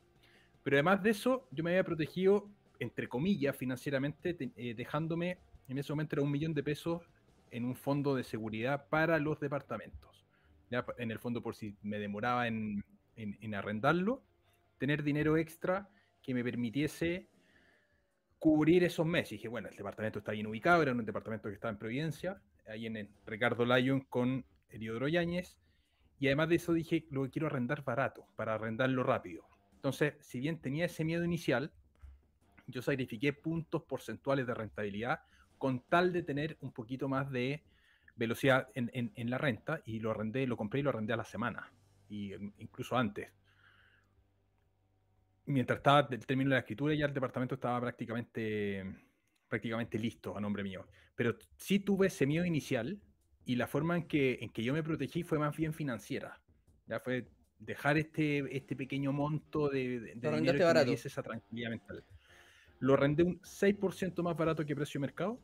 Pero 0.63 0.77
además 0.77 1.03
de 1.03 1.11
eso, 1.11 1.49
yo 1.51 1.65
me 1.65 1.71
había 1.71 1.83
protegido, 1.83 2.49
entre 2.79 3.09
comillas, 3.09 3.57
financieramente, 3.57 4.35
te- 4.35 4.53
eh, 4.55 4.73
dejándome, 4.75 5.39
en 5.67 5.79
ese 5.79 5.93
momento 5.93 6.15
era 6.15 6.23
un 6.23 6.31
millón 6.31 6.55
de 6.55 6.63
pesos 6.63 7.11
en 7.51 7.65
un 7.65 7.75
fondo 7.75 8.15
de 8.15 8.23
seguridad 8.23 8.87
para 8.89 9.19
los 9.19 9.41
departamentos. 9.41 10.25
Ya, 10.71 10.87
en 10.97 11.11
el 11.11 11.19
fondo, 11.19 11.43
por 11.43 11.57
si 11.57 11.75
me 11.83 11.99
demoraba 11.99 12.47
en, 12.47 12.85
en- 13.17 13.37
en 13.41 13.55
arrendarlo, 13.57 14.23
tener 14.79 15.03
dinero 15.03 15.37
extra 15.37 15.89
que 16.23 16.35
me 16.35 16.45
permitiese 16.45 17.27
cubrir 18.39 18.85
esos 18.85 19.07
meses. 19.07 19.33
Y 19.33 19.35
dije, 19.39 19.49
bueno, 19.49 19.67
el 19.69 19.77
departamento 19.77 20.21
está 20.21 20.31
bien 20.31 20.47
ubicado, 20.47 20.83
era 20.83 20.93
un 20.93 21.05
departamento 21.05 21.49
que 21.49 21.55
estaba 21.57 21.73
en 21.73 21.79
Providencia, 21.79 22.41
ahí 22.69 22.87
en 22.87 22.97
el 22.97 23.09
Ricardo 23.27 23.65
Lyon 23.65 24.03
con 24.03 24.45
Heliodoro 24.71 25.09
Yáñez. 25.09 25.59
Y 26.19 26.27
además 26.27 26.49
de 26.49 26.57
eso 26.57 26.73
dije, 26.73 27.07
lo 27.11 27.25
que 27.25 27.31
quiero 27.31 27.47
arrendar 27.47 27.85
barato, 27.85 28.27
para 28.37 28.55
arrendarlo 28.55 29.03
rápido. 29.03 29.45
Entonces, 29.75 30.15
si 30.21 30.41
bien 30.41 30.61
tenía 30.61 30.87
ese 30.87 31.05
miedo 31.05 31.25
inicial, 31.25 31.73
yo 32.67 32.83
sacrifiqué 32.83 33.33
puntos 33.33 33.83
porcentuales 33.85 34.47
de 34.47 34.55
rentabilidad 34.55 35.21
con 35.57 35.81
tal 35.89 36.13
de 36.13 36.23
tener 36.23 36.57
un 36.61 36.73
poquito 36.73 37.09
más 37.09 37.31
de 37.31 37.63
velocidad 38.17 38.69
en, 38.75 38.91
en- 38.93 39.13
en 39.15 39.31
la 39.31 39.39
renta 39.39 39.81
y 39.85 40.01
lo 40.01 40.11
arrendé, 40.11 40.47
lo 40.47 40.57
compré 40.57 40.81
y 40.81 40.83
lo 40.83 40.91
arrendé 40.91 41.13
a 41.13 41.17
la 41.17 41.25
semana, 41.25 41.73
y 42.09 42.33
incluso 42.59 42.97
antes. 42.97 43.31
Mientras 45.47 45.79
estaba 45.79 46.07
el 46.11 46.27
término 46.27 46.51
de 46.51 46.57
la 46.57 46.61
escritura, 46.61 46.95
ya 46.95 47.07
el 47.07 47.15
departamento 47.15 47.55
estaba 47.55 47.81
prácticamente, 47.81 48.85
prácticamente 49.49 49.99
listo 49.99 50.37
a 50.37 50.41
nombre 50.41 50.63
mío. 50.63 50.87
Pero 51.15 51.37
sí 51.57 51.81
tuve 51.81 52.09
ese 52.09 52.27
miedo 52.27 52.45
inicial 52.45 53.01
y 53.49 53.57
la 53.57 53.67
forma 53.67 53.97
en 53.97 54.07
que, 54.07 54.39
en 54.43 54.51
que 54.51 54.63
yo 54.63 54.75
me 54.75 54.83
protegí 54.83 55.23
fue 55.23 55.39
más 55.39 55.57
bien 55.57 55.73
financiera. 55.73 56.39
Ya 56.87 57.01
fue 57.01 57.27
dejar 57.59 57.97
este, 57.97 58.45
este 58.55 58.77
pequeño 58.77 59.11
monto 59.11 59.71
de, 59.71 60.01
de- 60.01 60.01
de 60.01 60.31
dinero 60.37 60.53
que 60.53 60.59
me 60.59 60.65
barato. 60.65 60.91
diese 60.91 61.09
esa 61.09 61.23
tranquilidad 61.23 61.71
mental. 61.71 62.05
Lo 62.79 62.93
arrendé 62.93 63.23
un 63.23 63.41
6% 63.43 64.23
más 64.23 64.37
barato 64.37 64.67
que 64.67 64.77
precio 64.77 64.99
de 65.01 65.07
mercado 65.07 65.41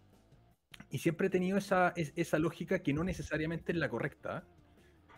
y 0.90 0.98
siempre 0.98 1.28
he 1.28 1.30
tenido 1.30 1.56
esa, 1.56 1.94
es- 1.96 2.12
esa 2.14 2.38
lógica 2.38 2.80
que 2.82 2.92
no 2.92 3.04
necesariamente 3.04 3.72
es 3.72 3.78
la 3.78 3.88
correcta. 3.88 4.46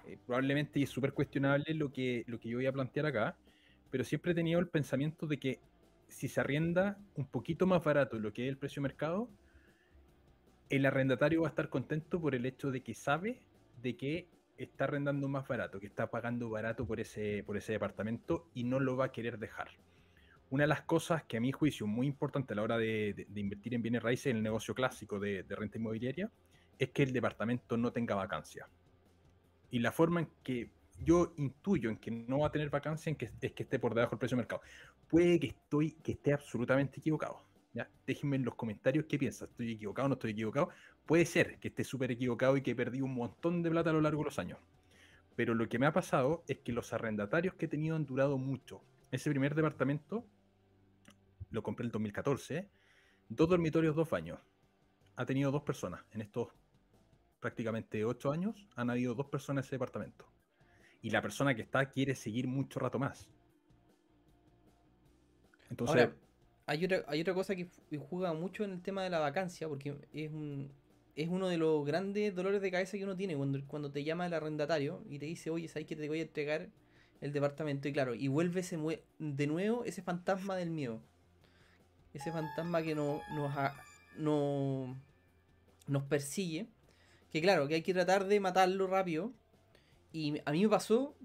Eh, 0.07 0.17
probablemente 0.25 0.81
es 0.81 0.89
súper 0.89 1.13
cuestionable 1.13 1.75
lo 1.75 1.91
que, 1.93 2.23
lo 2.29 2.39
que 2.39 2.49
yo 2.51 2.59
voy 2.59 2.67
a 2.67 2.73
plantear 2.73 3.07
acá, 3.07 3.37
pero 3.91 4.05
siempre 4.05 4.31
he 4.31 4.35
tenido 4.37 4.61
el 4.61 4.69
pensamiento 4.69 5.27
de 5.27 5.39
que 5.41 5.59
si 6.07 6.29
se 6.29 6.39
arrienda 6.41 6.99
un 7.17 7.27
poquito 7.27 7.67
más 7.67 7.83
barato 7.83 8.17
lo 8.21 8.33
que 8.33 8.45
es 8.45 8.49
el 8.49 8.59
precio 8.59 8.81
de 8.81 8.89
mercado, 8.91 9.29
el 10.71 10.87
arrendatario 10.87 11.43
va 11.43 11.49
a 11.49 11.51
estar 11.51 11.69
contento 11.69 12.21
por 12.21 12.35
el 12.35 12.47
hecho 12.47 12.71
de 12.71 12.83
que 12.83 12.95
sabe 12.95 13.41
de 13.83 13.97
que 13.97 14.29
está 14.59 14.85
arrendando 14.85 15.29
más 15.29 15.47
barato, 15.47 15.81
que 15.81 15.87
está 15.87 16.11
pagando 16.11 16.49
barato 16.51 16.87
por 16.87 16.99
ese, 16.99 17.43
por 17.45 17.57
ese 17.57 17.73
departamento 17.73 18.49
y 18.55 18.65
no 18.65 18.81
lo 18.81 18.97
va 18.97 19.07
a 19.07 19.13
querer 19.13 19.39
dejar. 19.39 19.69
Una 20.49 20.65
de 20.65 20.69
las 20.69 20.83
cosas 20.83 21.25
que 21.25 21.37
a 21.37 21.41
mi 21.41 21.53
juicio 21.53 21.87
muy 21.87 22.07
importante 22.07 22.53
a 22.53 22.57
la 22.57 22.63
hora 22.63 22.79
de, 22.79 23.27
invertir 23.35 23.75
en 23.75 23.83
bienes 23.83 24.03
raíces 24.03 24.27
en 24.27 24.39
el 24.39 24.43
negocio 24.43 24.75
clásico 24.75 25.19
de, 25.19 25.43
de 25.43 25.57
renta 25.57 25.79
inmobiliaria 25.79 26.31
es 26.79 26.91
que 26.91 27.03
el 27.03 27.13
departamento 27.13 27.77
no 27.77 27.93
tenga 27.93 28.15
vacancia. 28.15 28.69
Y 29.71 29.81
la 29.81 29.93
forma 29.93 30.21
en 30.21 30.29
que 30.43 30.71
yo 31.01 31.35
intuyo 31.37 31.91
en 31.91 31.97
que 31.97 32.11
no 32.11 32.41
va 32.41 32.49
a 32.49 32.53
tener 32.53 32.71
vacancia 32.71 33.11
en 33.11 33.17
que, 33.17 33.27
es 33.41 33.53
que 33.53 33.63
esté 33.63 33.79
por 33.79 33.95
debajo 33.95 34.13
del 34.13 34.19
precio 34.19 34.37
de 34.37 34.43
mercado. 34.43 34.63
Puede 35.09 35.39
que, 35.39 35.49
estoy, 35.49 35.93
que 35.93 36.13
esté 36.13 36.33
absolutamente 36.33 37.01
equivocado. 37.01 37.43
¿Ya? 37.77 37.91
Déjenme 38.07 38.37
en 38.37 38.45
los 38.45 38.55
comentarios 38.55 39.05
qué 39.07 39.19
piensas. 39.19 39.51
¿Estoy 39.51 39.73
equivocado 39.73 40.07
o 40.07 40.09
no 40.09 40.15
estoy 40.15 40.31
equivocado? 40.31 40.71
Puede 41.05 41.27
ser 41.27 41.59
que 41.59 41.69
esté 41.69 41.85
súper 41.85 42.11
equivocado 42.11 42.57
y 42.57 42.63
que 42.63 42.75
perdido 42.75 43.05
un 43.05 43.15
montón 43.15 43.63
de 43.63 43.71
plata 43.71 43.91
a 43.91 43.93
lo 43.93 44.01
largo 44.01 44.23
de 44.23 44.25
los 44.25 44.39
años. 44.39 44.59
Pero 45.37 45.55
lo 45.55 45.69
que 45.69 45.79
me 45.79 45.87
ha 45.87 45.93
pasado 45.93 46.43
es 46.49 46.59
que 46.59 46.73
los 46.73 46.93
arrendatarios 46.95 47.55
que 47.55 47.67
he 47.67 47.69
tenido 47.69 47.95
han 47.95 48.07
durado 48.07 48.39
mucho. 48.39 48.83
Ese 49.11 49.29
primer 49.31 49.55
departamento 49.55 50.25
lo 51.51 51.63
compré 51.63 51.85
en 51.85 51.89
el 51.89 51.93
2014. 51.93 52.69
Dos 53.29 53.49
dormitorios, 53.49 53.95
dos 53.95 54.09
baños. 54.09 54.41
Ha 55.17 55.27
tenido 55.27 55.51
dos 55.51 55.63
personas. 55.63 56.03
En 56.13 56.23
estos 56.23 56.49
prácticamente 57.41 58.05
ocho 58.05 58.33
años 58.33 58.67
han 58.75 58.89
habido 58.91 59.15
dos 59.15 59.27
personas 59.27 59.65
en 59.65 59.67
ese 59.67 59.77
departamento. 59.77 60.27
Y 61.03 61.11
la 61.11 61.21
persona 61.21 61.55
que 61.55 61.63
está 61.63 61.91
quiere 61.91 62.15
seguir 62.15 62.49
mucho 62.49 62.81
rato 62.81 62.99
más. 62.99 63.29
Entonces, 65.71 66.11
hay 66.67 66.85
otra, 66.85 67.05
hay 67.09 67.21
otra 67.21 67.35
cosa 67.35 67.55
que 67.57 67.69
juega 68.11 68.33
mucho 68.35 68.65
en 68.65 68.73
el 68.73 68.83
tema 68.83 69.03
de 69.05 69.11
la 69.11 69.19
vacancia, 69.21 69.69
porque 69.69 69.97
es 70.13 70.31
un 70.33 70.73
es 71.17 71.29
uno 71.31 71.49
de 71.49 71.57
los 71.59 71.87
grandes 71.87 72.35
dolores 72.35 72.61
de 72.61 72.71
cabeza 72.71 72.99
que 72.99 73.05
uno 73.05 73.17
tiene 73.17 73.37
cuando, 73.37 73.59
cuando 73.67 73.91
te 73.91 74.05
llama 74.05 74.27
el 74.27 74.35
arrendatario 74.35 75.03
y 75.09 75.19
te 75.19 75.25
dice, 75.27 75.49
oye, 75.51 75.67
¿sabes 75.69 75.87
que 75.89 75.97
te 75.97 76.09
voy 76.09 76.19
a 76.21 76.23
entregar 76.23 76.69
el 77.23 77.33
departamento? 77.33 77.89
Y 77.89 77.93
claro, 77.95 78.15
y 78.15 78.29
vuelve 78.29 78.61
ese 78.61 78.79
de 79.19 79.47
nuevo 79.47 79.85
ese 79.85 80.03
fantasma 80.03 80.57
del 80.57 80.71
miedo. 80.71 81.01
Ese 82.15 82.33
fantasma 82.33 82.83
que 82.83 82.95
no, 82.95 83.21
nos, 83.35 83.55
ha- 83.57 83.75
no, 84.17 84.97
nos 85.87 86.03
persigue. 86.05 86.69
Que 87.33 87.43
claro, 87.43 87.69
que 87.69 87.77
hay 87.77 87.83
que 87.83 87.95
tratar 87.95 88.27
de 88.27 88.41
matarlo 88.41 88.87
rápido. 88.87 89.33
Y 90.13 90.41
a 90.47 90.53
mí 90.53 90.63
me 90.63 90.71
pasó 90.71 91.17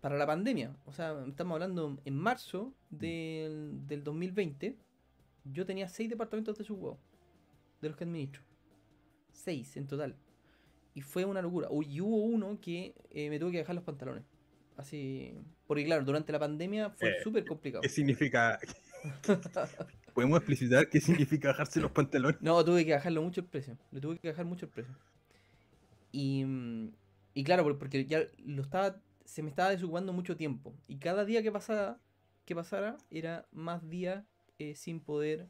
para 0.00 0.18
la 0.18 0.26
pandemia. 0.26 0.76
O 0.86 0.92
sea, 0.92 1.24
estamos 1.28 1.54
hablando 1.56 1.98
en 2.04 2.16
marzo 2.16 2.74
del, 2.90 3.86
del 3.86 4.04
2020. 4.04 4.76
Yo 5.52 5.64
tenía 5.66 5.88
seis 5.88 6.08
departamentos 6.10 6.56
de 6.58 6.64
huevo. 6.72 6.98
De 7.80 7.88
los 7.88 7.96
que 7.96 8.04
administro. 8.04 8.42
Seis 9.32 9.76
en 9.76 9.86
total. 9.86 10.16
Y 10.94 11.02
fue 11.02 11.24
una 11.24 11.42
locura. 11.42 11.68
Y 11.86 12.00
hubo 12.00 12.16
uno 12.24 12.58
que 12.60 12.94
eh, 13.10 13.28
me 13.30 13.38
tuve 13.38 13.52
que 13.52 13.58
dejar 13.58 13.74
los 13.74 13.84
pantalones. 13.84 14.24
Así. 14.76 15.34
Porque 15.66 15.84
claro, 15.84 16.04
durante 16.04 16.32
la 16.32 16.38
pandemia 16.38 16.90
fue 16.90 17.10
Eh, 17.10 17.22
súper 17.22 17.44
complicado. 17.44 17.82
¿qué 17.82 17.88
significa? 17.88 18.58
¿Podemos 20.14 20.38
explicitar 20.38 20.88
qué 20.88 21.00
significa 21.00 21.48
bajarse 21.48 21.80
los 21.80 21.90
pantalones? 21.92 22.40
No, 22.40 22.64
tuve 22.64 22.84
que 22.84 22.92
bajarlo 22.94 23.22
mucho 23.22 23.40
el 23.42 23.46
precio. 23.46 23.76
Le 23.90 24.00
tuve 24.00 24.18
que 24.18 24.30
bajar 24.30 24.46
mucho 24.46 24.66
el 24.66 24.72
precio. 24.72 24.94
Y, 26.12 26.44
y 27.34 27.44
claro, 27.44 27.62
por- 27.62 27.78
porque 27.78 28.06
ya 28.06 28.22
lo 28.44 28.62
estaba, 28.62 28.96
se 29.24 29.42
me 29.42 29.50
estaba 29.50 29.70
desocupando 29.70 30.12
mucho 30.12 30.36
tiempo. 30.36 30.74
Y 30.88 30.96
cada 30.96 31.24
día 31.24 31.42
que 31.42 31.52
pasaba 31.52 32.00
que 32.46 32.54
pasara 32.54 32.96
era 33.10 33.46
más 33.52 33.88
días 33.90 34.24
eh, 34.58 34.74
sin 34.74 35.00
poder 35.00 35.48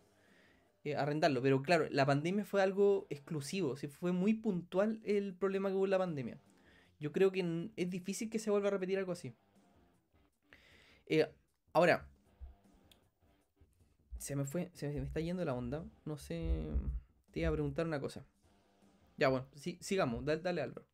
eh, 0.85 0.97
arrendarlo. 0.97 1.43
Pero 1.43 1.63
claro, 1.63 1.89
la 1.91 2.07
pandemia 2.07 2.45
fue 2.45 2.63
algo 2.63 3.07
exclusivo, 3.11 3.77
sí, 3.77 3.89
fue 3.89 4.13
muy 4.13 4.35
puntual 4.35 5.01
el 5.05 5.35
problema 5.35 5.69
que 5.69 5.75
hubo 5.75 5.85
en 5.85 5.91
la 5.91 5.99
pandemia. 5.99 6.39
Yo 6.99 7.13
creo 7.13 7.31
que 7.31 7.71
es 7.77 7.91
difícil 7.91 8.31
que 8.31 8.39
se 8.39 8.51
vuelva 8.51 8.69
a 8.69 8.71
repetir 8.71 8.99
algo 8.99 9.13
así. 9.13 9.35
Eh, 11.07 11.29
ahora, 11.73 12.09
se 14.19 14.35
me 14.35 14.45
fue, 14.45 14.71
se 14.75 14.89
me 14.89 15.07
está 15.07 15.21
yendo 15.21 15.45
la 15.45 15.55
onda. 15.55 15.85
No 16.05 16.17
sé, 16.17 16.65
te 17.33 17.41
iba 17.41 17.49
a 17.49 17.53
preguntar 17.53 17.87
una 17.87 18.01
cosa. 18.01 18.25
Ya, 19.17 19.29
bueno, 19.29 19.47
sí, 19.55 19.79
sigamos, 19.81 20.25
dale, 20.25 20.43
dale 20.43 20.63
Álvaro. 20.63 20.87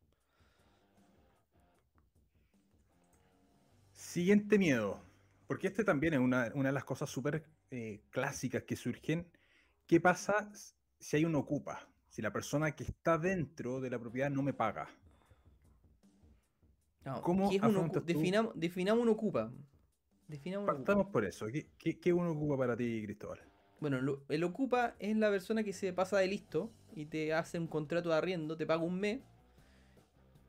Siguiente 3.91 4.57
miedo, 4.57 5.01
porque 5.47 5.67
este 5.67 5.83
también 5.83 6.13
es 6.13 6.19
una, 6.19 6.51
una 6.55 6.69
de 6.69 6.73
las 6.73 6.83
cosas 6.83 7.09
súper 7.09 7.45
eh, 7.73 8.01
clásicas 8.11 8.63
que 8.63 8.75
surgen. 8.75 9.27
¿Qué 9.87 9.99
pasa 9.99 10.51
si 10.99 11.17
hay 11.17 11.25
un 11.25 11.35
ocupa? 11.35 11.87
Si 12.07 12.21
la 12.21 12.31
persona 12.31 12.75
que 12.75 12.83
está 12.83 13.17
dentro 13.17 13.81
de 13.81 13.89
la 13.89 13.97
propiedad 13.97 14.29
no 14.29 14.43
me 14.43 14.53
paga. 14.53 14.87
No, 17.03 17.21
¿Cómo 17.23 17.49
¿qué 17.49 17.55
es 17.55 17.63
un 17.63 17.91
tú- 17.91 18.01
definamos, 18.05 18.53
definamos 18.55 19.01
un 19.01 19.09
ocupa. 19.09 19.51
Definamos 20.27 20.65
un 20.65 20.69
ocupa. 20.69 20.85
Partamos 20.85 21.11
por 21.11 21.25
eso. 21.25 21.47
¿Qué, 21.47 21.71
qué, 21.79 21.99
qué 21.99 22.13
un 22.13 22.27
ocupa 22.27 22.57
para 22.57 22.77
ti, 22.77 23.01
Cristóbal? 23.05 23.39
Bueno, 23.81 23.99
lo- 23.99 24.23
el 24.29 24.43
ocupa 24.43 24.95
es 24.99 25.17
la 25.17 25.31
persona 25.31 25.63
que 25.63 25.73
se 25.73 25.91
pasa 25.93 26.19
de 26.19 26.27
listo 26.27 26.71
y 26.95 27.07
te 27.07 27.33
hace 27.33 27.57
un 27.57 27.67
contrato 27.67 28.09
de 28.09 28.15
arriendo, 28.15 28.55
te 28.55 28.65
paga 28.67 28.83
un 28.83 28.99
mes, 28.99 29.19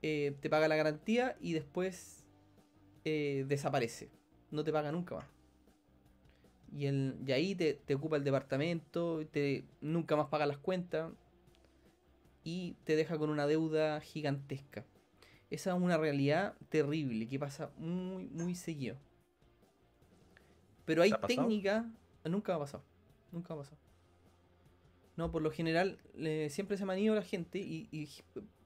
eh, 0.03 0.37
te 0.41 0.51
paga 0.51 0.69
la 0.69 0.77
garantía 0.77 1.37
y 1.41 1.55
después 1.55 2.27
eh, 3.07 3.45
desaparece. 3.49 4.11
No 4.51 4.63
te 4.63 4.73
paga 4.73 4.93
nunca 4.93 5.17
más. 5.17 5.34
Y, 6.77 6.87
el, 6.87 7.17
y 7.27 7.33
ahí 7.33 7.55
te, 7.55 7.75
te 7.75 7.95
ocupa 7.95 8.17
el 8.17 8.25
departamento, 8.25 9.25
te, 9.31 9.65
nunca 9.81 10.17
más 10.17 10.27
paga 10.29 10.47
las 10.47 10.59
cuentas 10.59 11.13
y 12.45 12.77
te 12.85 12.97
deja 12.97 13.19
con 13.19 13.31
una 13.31 13.47
deuda 13.47 14.01
gigantesca. 14.01 14.85
Esa 15.51 15.75
es 15.77 15.83
una 15.83 15.97
realidad 15.99 16.55
terrible 16.69 17.29
que 17.29 17.39
pasa 17.39 17.71
muy, 17.79 18.27
muy 18.27 18.55
seguido. 18.55 18.97
Pero 20.85 21.03
hay 21.03 21.11
¿Te 21.11 21.17
ha 21.17 21.21
técnicas. 21.21 21.85
Nunca 22.25 22.55
ha 22.55 22.59
pasado. 22.59 22.83
Nunca 23.33 23.55
ha 23.55 23.57
pasado. 23.57 23.79
No, 25.17 25.31
por 25.31 25.43
lo 25.43 25.51
general 25.51 25.99
siempre 26.51 26.77
se 26.77 26.85
me 26.85 26.93
han 26.93 26.99
ido 26.99 27.15
la 27.15 27.23
gente 27.23 27.59
y, 27.59 27.89
y, 27.93 28.09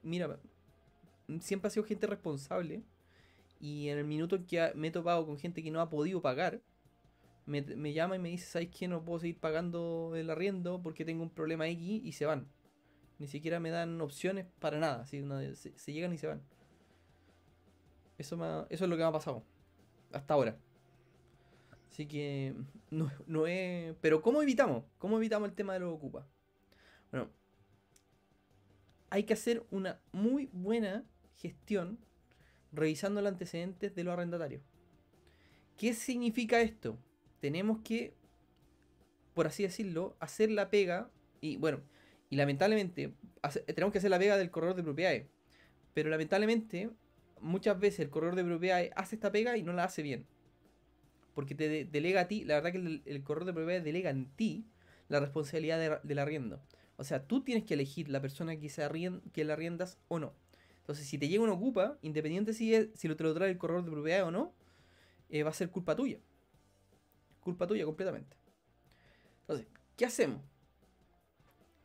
mira, 0.03 0.39
siempre 1.41 1.69
ha 1.69 1.71
sido 1.71 1.85
gente 1.85 2.07
responsable. 2.07 2.83
Y 3.61 3.89
en 3.89 3.99
el 3.99 4.05
minuto 4.05 4.37
en 4.37 4.47
que 4.47 4.61
ha- 4.61 4.73
me 4.75 4.89
he 4.89 4.91
topado 4.91 5.27
con 5.27 5.39
gente 5.39 5.63
que 5.63 5.71
no 5.71 5.81
ha 5.81 5.91
podido 5.91 6.23
pagar, 6.23 6.61
me, 7.49 7.93
llama 7.93 8.17
y 8.17 8.19
me 8.19 8.29
dice, 8.29 8.47
¿sabes 8.47 8.69
qué? 8.69 8.87
No 8.89 9.05
puedo 9.05 9.21
seguir 9.21 9.39
pagando 9.39 10.13
el 10.15 10.29
arriendo 10.29 10.83
porque 10.83 11.05
tengo 11.05 11.23
un 11.23 11.31
problema 11.31 11.67
X 11.69 12.03
y 12.05 12.13
se 12.13 12.27
van. 12.27 12.47
Ni 13.19 13.27
siquiera 13.27 13.59
me 13.59 13.71
dan 13.71 14.01
opciones 14.01 14.47
para 14.59 14.79
nada. 14.79 15.03
así, 15.03 15.21
no, 15.21 15.41
se, 15.55 15.93
llegan 15.93 16.13
y 16.13 16.19
se 16.19 16.27
van. 16.27 16.43
Eso, 18.19 18.37
me 18.37 18.45
ha- 18.45 18.67
eso 18.69 18.85
es 18.85 18.91
lo 18.91 18.97
que 18.97 19.03
me 19.03 19.09
ha 19.09 19.13
pasado. 19.13 19.43
Hasta 20.13 20.35
ahora. 20.35 20.59
Así 21.91 22.07
que 22.07 22.55
no, 22.91 23.11
no 23.27 23.47
es... 23.47 23.95
Pero 24.01 24.21
¿cómo 24.21 24.43
evitamos? 24.43 24.85
¿Cómo 24.99 25.17
evitamos 25.17 25.49
el 25.49 25.55
tema 25.55 25.73
de 25.73 25.81
los 25.81 25.95
ocupas? 25.95 26.27
Bueno, 27.11 27.31
hay 29.11 29.25
que 29.25 29.33
hacer 29.33 29.65
una 29.71 30.01
muy 30.13 30.51
buena 30.53 31.05
gestión 31.37 31.99
revisando 32.73 33.23
los 33.23 33.33
antecedentes 33.33 33.95
de 33.95 34.05
los 34.05 34.13
arrendatarios. 34.13 34.63
¿Qué 35.79 35.95
significa 35.95 36.61
esto? 36.61 36.99
Tenemos 37.41 37.79
que, 37.85 38.15
por 39.35 39.47
así 39.47 39.63
decirlo, 39.63 40.17
hacer 40.21 40.51
la 40.51 40.71
pega 40.71 41.11
y 41.41 41.57
bueno, 41.57 41.81
y 42.31 42.37
lamentablemente 42.37 43.15
tenemos 43.67 43.93
que 43.93 43.99
hacer 43.99 44.11
la 44.11 44.19
pega 44.19 44.37
del 44.37 44.51
corredor 44.51 44.77
de 44.77 44.83
propiedades. 44.83 45.27
Pero 45.95 46.11
lamentablemente 46.11 46.91
muchas 47.41 47.79
veces 47.79 48.01
el 48.01 48.11
corredor 48.11 48.37
de 48.37 48.45
propiedades 48.45 48.91
hace 48.97 49.17
esta 49.17 49.33
pega 49.33 49.57
y 49.57 49.63
no 49.63 49.73
la 49.73 49.85
hace 49.85 50.03
bien. 50.03 50.27
Porque 51.35 51.55
te 51.55 51.69
de- 51.69 51.85
delega 51.85 52.23
a 52.23 52.29
ti, 52.29 52.45
la 52.45 52.55
verdad 52.55 52.73
que 52.73 53.01
el, 53.05 53.23
corredor 53.23 53.47
de 53.47 53.53
propiedades 53.53 53.85
delega 53.85 54.11
en 54.11 54.27
ti 54.27 54.67
la 55.09 55.21
responsabilidad 55.21 55.79
de- 55.79 56.01
del 56.03 56.19
arriendo. 56.19 56.61
O 56.97 57.05
sea, 57.05 57.27
tú 57.27 57.43
tienes 57.45 57.65
que 57.65 57.75
elegir 57.75 58.09
la 58.09 58.21
persona 58.21 58.59
que, 58.59 58.69
se 58.69 58.83
arrien, 58.83 59.23
que 59.33 59.45
la 59.45 59.53
arriendas 59.53 59.99
o 60.09 60.19
no. 60.19 60.35
Entonces, 60.81 61.07
si 61.07 61.17
te 61.19 61.29
llega 61.29 61.45
una 61.45 61.53
ocupa, 61.53 61.99
independiente 62.03 62.53
si, 62.55 62.75
es, 62.75 62.89
si 62.95 63.09
lo 63.09 63.17
te 63.17 63.23
lo 63.23 63.35
trae 63.35 63.51
el 63.51 63.59
corredor 63.59 63.85
de 63.85 63.91
propiedades 63.93 64.25
o 64.27 64.31
no, 64.31 64.53
eh, 65.29 65.43
va 65.45 65.51
a 65.51 65.55
ser 65.55 65.71
culpa 65.71 65.95
tuya. 65.95 66.19
Culpa 67.49 67.67
tuya 67.67 67.87
completamente. 67.87 68.37
Entonces, 69.41 69.67
¿qué 69.97 70.05
hacemos? 70.05 70.43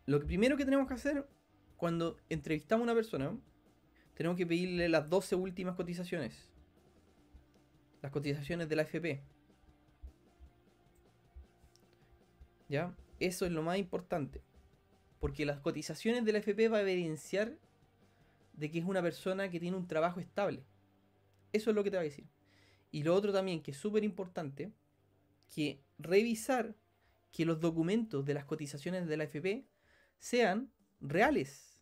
Lo 0.06 0.20
primero 0.20 0.58
que 0.58 0.66
tenemos 0.66 0.90
que 0.90 0.96
hacer 0.96 1.26
cuando 1.78 2.18
entrevistamos 2.28 2.82
a 2.82 2.92
una 2.92 2.94
persona, 2.94 3.40
tenemos 4.14 4.38
que 4.38 4.46
pedirle 4.46 4.90
las 4.90 5.10
12 5.10 5.36
últimas 5.36 5.78
cotizaciones. 5.78 6.52
Las 8.02 8.12
cotizaciones 8.12 8.68
de 8.68 8.76
la 8.76 8.82
FP. 8.82 9.24
¿Ya? 12.68 12.94
Eso 13.22 13.46
es 13.46 13.54
lo 13.54 13.64
más 13.64 13.78
importante. 13.78 14.42
Porque 15.22 15.46
las 15.46 15.62
cotizaciones 15.62 16.26
de 16.26 16.34
la 16.34 16.40
FP 16.40 16.68
va 16.68 16.80
a 16.80 16.82
evidenciar 16.82 17.58
de 18.52 18.70
que 18.70 18.80
es 18.80 18.86
una 18.86 19.02
persona 19.02 19.50
que 19.50 19.62
tiene 19.62 19.78
un 19.78 19.88
trabajo 19.88 20.20
estable. 20.20 20.66
Eso 21.54 21.70
es 21.70 21.76
lo 21.78 21.86
que 21.86 21.92
te 21.92 21.96
va 21.96 22.02
a 22.02 22.04
decir. 22.04 22.28
Y 22.92 23.02
lo 23.02 23.16
otro 23.16 23.32
también, 23.34 23.64
que 23.64 23.72
es 23.72 23.78
súper 23.78 24.04
importante, 24.04 24.72
que 25.48 25.82
revisar 25.98 26.76
que 27.32 27.46
los 27.46 27.60
documentos 27.60 28.26
de 28.26 28.34
las 28.34 28.46
cotizaciones 28.46 29.08
de 29.08 29.18
la 29.18 29.24
FP 29.26 29.66
sean 30.20 30.72
reales, 31.02 31.82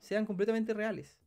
sean 0.00 0.26
completamente 0.26 0.74
reales. 0.74 1.18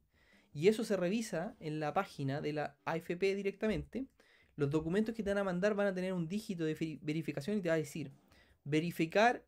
Y 0.53 0.69
eso 0.69 0.85
se 0.85 0.95
revisa 0.95 1.55
en 1.59 1.79
la 1.81 1.93
página 1.93 2.39
de 2.39 2.53
la 2.53 2.77
AFP 2.85 3.35
directamente. 3.35 4.07
Los 4.55 4.69
documentos 4.69 5.13
que 5.13 5.21
te 5.21 5.29
van 5.29 5.39
a 5.39 5.43
mandar 5.43 5.75
van 5.75 5.87
a 5.87 5.93
tener 5.93 6.13
un 6.13 6.29
dígito 6.29 6.63
de 6.63 6.77
veri- 6.77 6.99
verificación 7.01 7.57
y 7.57 7.61
te 7.61 7.67
va 7.67 7.75
a 7.75 7.77
decir 7.77 8.13
verificar 8.63 9.45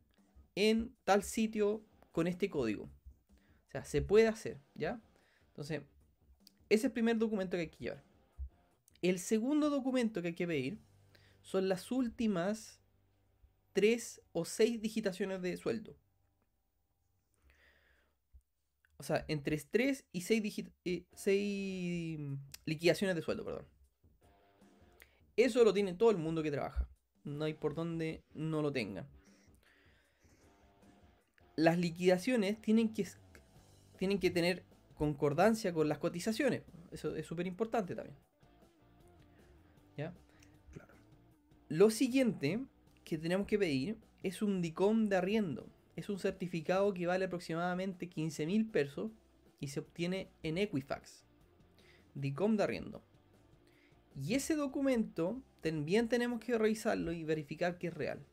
en 0.55 0.93
tal 1.05 1.23
sitio 1.23 1.85
con 2.11 2.27
este 2.27 2.49
código. 2.49 2.83
O 2.83 3.71
sea, 3.71 3.85
se 3.85 4.01
puede 4.01 4.27
hacer, 4.27 4.59
¿ya? 4.75 5.01
Entonces, 5.47 5.81
ese 6.69 6.75
es 6.75 6.83
el 6.83 6.91
primer 6.91 7.17
documento 7.17 7.55
que 7.55 7.61
hay 7.61 7.69
que 7.69 7.83
llevar. 7.83 8.03
El 9.01 9.19
segundo 9.19 9.69
documento 9.69 10.21
que 10.21 10.29
hay 10.29 10.35
que 10.35 10.47
pedir 10.47 10.79
son 11.47 11.69
las 11.69 11.93
últimas 11.93 12.81
tres 13.71 14.21
o 14.33 14.43
seis 14.43 14.81
digitaciones 14.81 15.41
de 15.41 15.55
sueldo. 15.55 15.95
O 18.97 19.03
sea, 19.03 19.23
entre 19.29 19.57
3 19.57 20.05
y 20.11 20.21
6 20.21 20.71
liquidaciones 22.65 23.15
de 23.15 23.21
sueldo, 23.21 23.45
perdón. 23.45 23.65
Eso 25.37 25.63
lo 25.63 25.73
tiene 25.73 25.93
todo 25.93 26.11
el 26.11 26.17
mundo 26.17 26.43
que 26.43 26.51
trabaja. 26.51 26.89
No 27.23 27.45
hay 27.45 27.53
por 27.53 27.75
donde 27.75 28.25
no 28.33 28.61
lo 28.61 28.73
tenga. 28.73 29.07
Las 31.55 31.77
liquidaciones 31.77 32.59
tienen 32.59 32.93
que, 32.93 33.07
tienen 33.97 34.19
que 34.19 34.31
tener 34.31 34.65
concordancia 34.95 35.71
con 35.71 35.87
las 35.87 35.99
cotizaciones. 35.99 36.63
Eso 36.91 37.15
es 37.15 37.25
súper 37.25 37.47
importante 37.47 37.95
también. 37.95 38.17
¿Ya? 39.95 40.13
Lo 41.69 41.89
siguiente 41.89 42.61
que 43.03 43.17
tenemos 43.17 43.45
que 43.45 43.59
pedir 43.59 43.97
es 44.23 44.41
un 44.41 44.61
DICOM 44.61 45.09
de 45.09 45.17
arriendo. 45.17 45.67
Es 45.97 46.07
un 46.07 46.17
certificado 46.17 46.93
que 46.93 47.07
vale 47.07 47.25
aproximadamente 47.25 48.07
15 48.07 48.45
mil 48.45 48.65
pesos 48.69 49.11
y 49.59 49.67
se 49.67 49.81
obtiene 49.81 50.29
en 50.43 50.57
Equifax. 50.57 51.25
DICOM 52.15 52.55
de 52.55 52.63
arriendo. 52.63 53.03
Y 54.15 54.35
ese 54.35 54.55
documento 54.55 55.41
también 55.59 56.07
tenemos 56.07 56.39
que 56.39 56.57
revisarlo 56.57 57.11
y 57.11 57.25
verificar 57.25 57.77
que 57.77 57.87
es 57.87 57.93
real. 57.93 58.25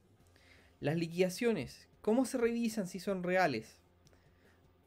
Las 0.79 0.97
liquidaciones, 0.97 1.89
¿cómo 2.03 2.27
se 2.27 2.39
revisan 2.39 2.87
si 2.87 3.01
son 3.01 3.25
reales? 3.25 3.81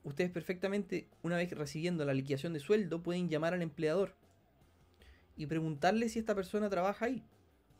Ustedes 0.05 0.31
perfectamente, 0.31 1.10
una 1.21 1.36
vez 1.36 1.51
recibiendo 1.51 2.05
la 2.05 2.13
liquidación 2.13 2.53
de 2.53 2.62
sueldo, 2.62 3.03
pueden 3.03 3.27
llamar 3.27 3.53
al 3.53 3.62
empleador 3.62 4.15
y 5.36 5.47
preguntarle 5.47 6.07
si 6.07 6.19
esta 6.19 6.33
persona 6.33 6.69
trabaja 6.69 7.07
ahí. 7.07 7.25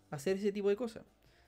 Hacer 0.10 0.38
ese 0.38 0.52
tipo 0.52 0.70
de 0.70 0.76
cosas. 0.76 1.04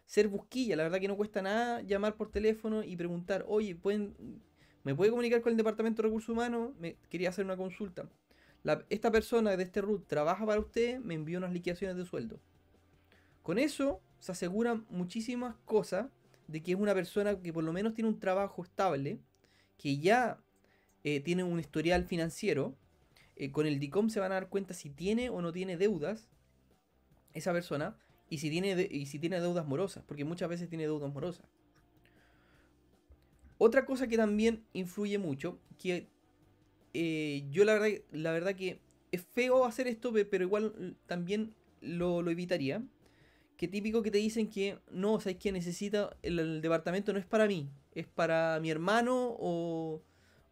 Ser 0.05 0.27
busquilla, 0.27 0.75
la 0.75 0.83
verdad 0.83 0.99
que 0.99 1.07
no 1.07 1.15
cuesta 1.15 1.41
nada 1.41 1.81
llamar 1.81 2.15
por 2.15 2.31
teléfono 2.31 2.83
y 2.83 2.95
preguntar, 2.95 3.45
oye, 3.47 3.75
¿pueden, 3.75 4.41
¿me 4.83 4.95
puede 4.95 5.11
comunicar 5.11 5.41
con 5.41 5.51
el 5.51 5.57
Departamento 5.57 6.01
de 6.01 6.07
Recursos 6.07 6.29
Humanos? 6.29 6.71
Me 6.79 6.97
quería 7.09 7.29
hacer 7.29 7.45
una 7.45 7.57
consulta. 7.57 8.09
Esta 8.89 9.11
persona 9.11 9.55
de 9.55 9.63
este 9.63 9.81
root 9.81 10.05
trabaja 10.07 10.45
para 10.45 10.59
usted, 10.59 10.99
me 10.99 11.13
envió 11.13 11.37
unas 11.37 11.53
liquidaciones 11.53 11.95
de 11.95 12.05
sueldo. 12.05 12.39
Con 13.41 13.57
eso 13.57 14.01
se 14.19 14.31
aseguran 14.31 14.85
muchísimas 14.89 15.55
cosas 15.65 16.07
de 16.47 16.61
que 16.61 16.73
es 16.73 16.77
una 16.79 16.93
persona 16.93 17.39
que 17.39 17.53
por 17.53 17.63
lo 17.63 17.71
menos 17.71 17.93
tiene 17.93 18.09
un 18.09 18.19
trabajo 18.19 18.63
estable, 18.63 19.19
que 19.77 19.99
ya 19.99 20.43
eh, 21.03 21.21
tiene 21.21 21.43
un 21.43 21.59
historial 21.59 22.05
financiero. 22.05 22.75
eh, 23.35 23.51
con 23.51 23.65
el 23.65 23.79
DICOM 23.79 24.09
se 24.09 24.19
van 24.19 24.31
a 24.33 24.35
dar 24.35 24.49
cuenta 24.49 24.73
si 24.73 24.89
tiene 24.89 25.29
o 25.29 25.41
no 25.41 25.53
tiene 25.53 25.77
deudas 25.77 26.27
esa 27.33 27.53
persona 27.53 27.97
y 28.29 28.37
si 28.39 28.49
tiene, 28.49 28.75
de- 28.75 28.87
y 28.91 29.05
si 29.07 29.19
tiene 29.19 29.39
deudas 29.41 29.67
morosas, 29.67 30.03
porque 30.07 30.25
muchas 30.25 30.49
veces 30.49 30.69
tiene 30.69 30.85
deudas 30.85 31.13
morosas. 31.13 31.45
Otra 33.57 33.85
cosa 33.85 34.07
que 34.07 34.17
también 34.17 34.63
influye 34.73 35.17
mucho, 35.17 35.59
que 35.77 36.07
eh, 36.93 37.45
yo 37.51 37.65
la 37.65 37.73
verdad, 37.73 37.89
la 38.11 38.31
verdad 38.31 38.55
que 38.55 38.79
es 39.11 39.23
feo 39.23 39.65
hacer 39.65 39.87
esto, 39.87 40.13
pe- 40.13 40.25
pero 40.25 40.45
igual 40.45 40.97
también 41.07 41.53
lo, 41.81 42.21
lo 42.21 42.31
evitaría. 42.31 42.83
Que 43.57 43.67
típico 43.67 44.03
que 44.03 44.11
te 44.11 44.19
dicen 44.19 44.49
que 44.49 44.79
no, 44.91 45.19
sabes 45.19 45.37
que 45.37 45.51
necesita 45.51 46.17
el, 46.23 46.39
el 46.39 46.61
departamento 46.61 47.13
no 47.13 47.19
es 47.19 47.25
para 47.25 47.47
mí, 47.47 47.69
es 47.95 48.07
para 48.07 48.59
mi 48.61 48.71
hermano 48.71 49.35
o, 49.39 50.01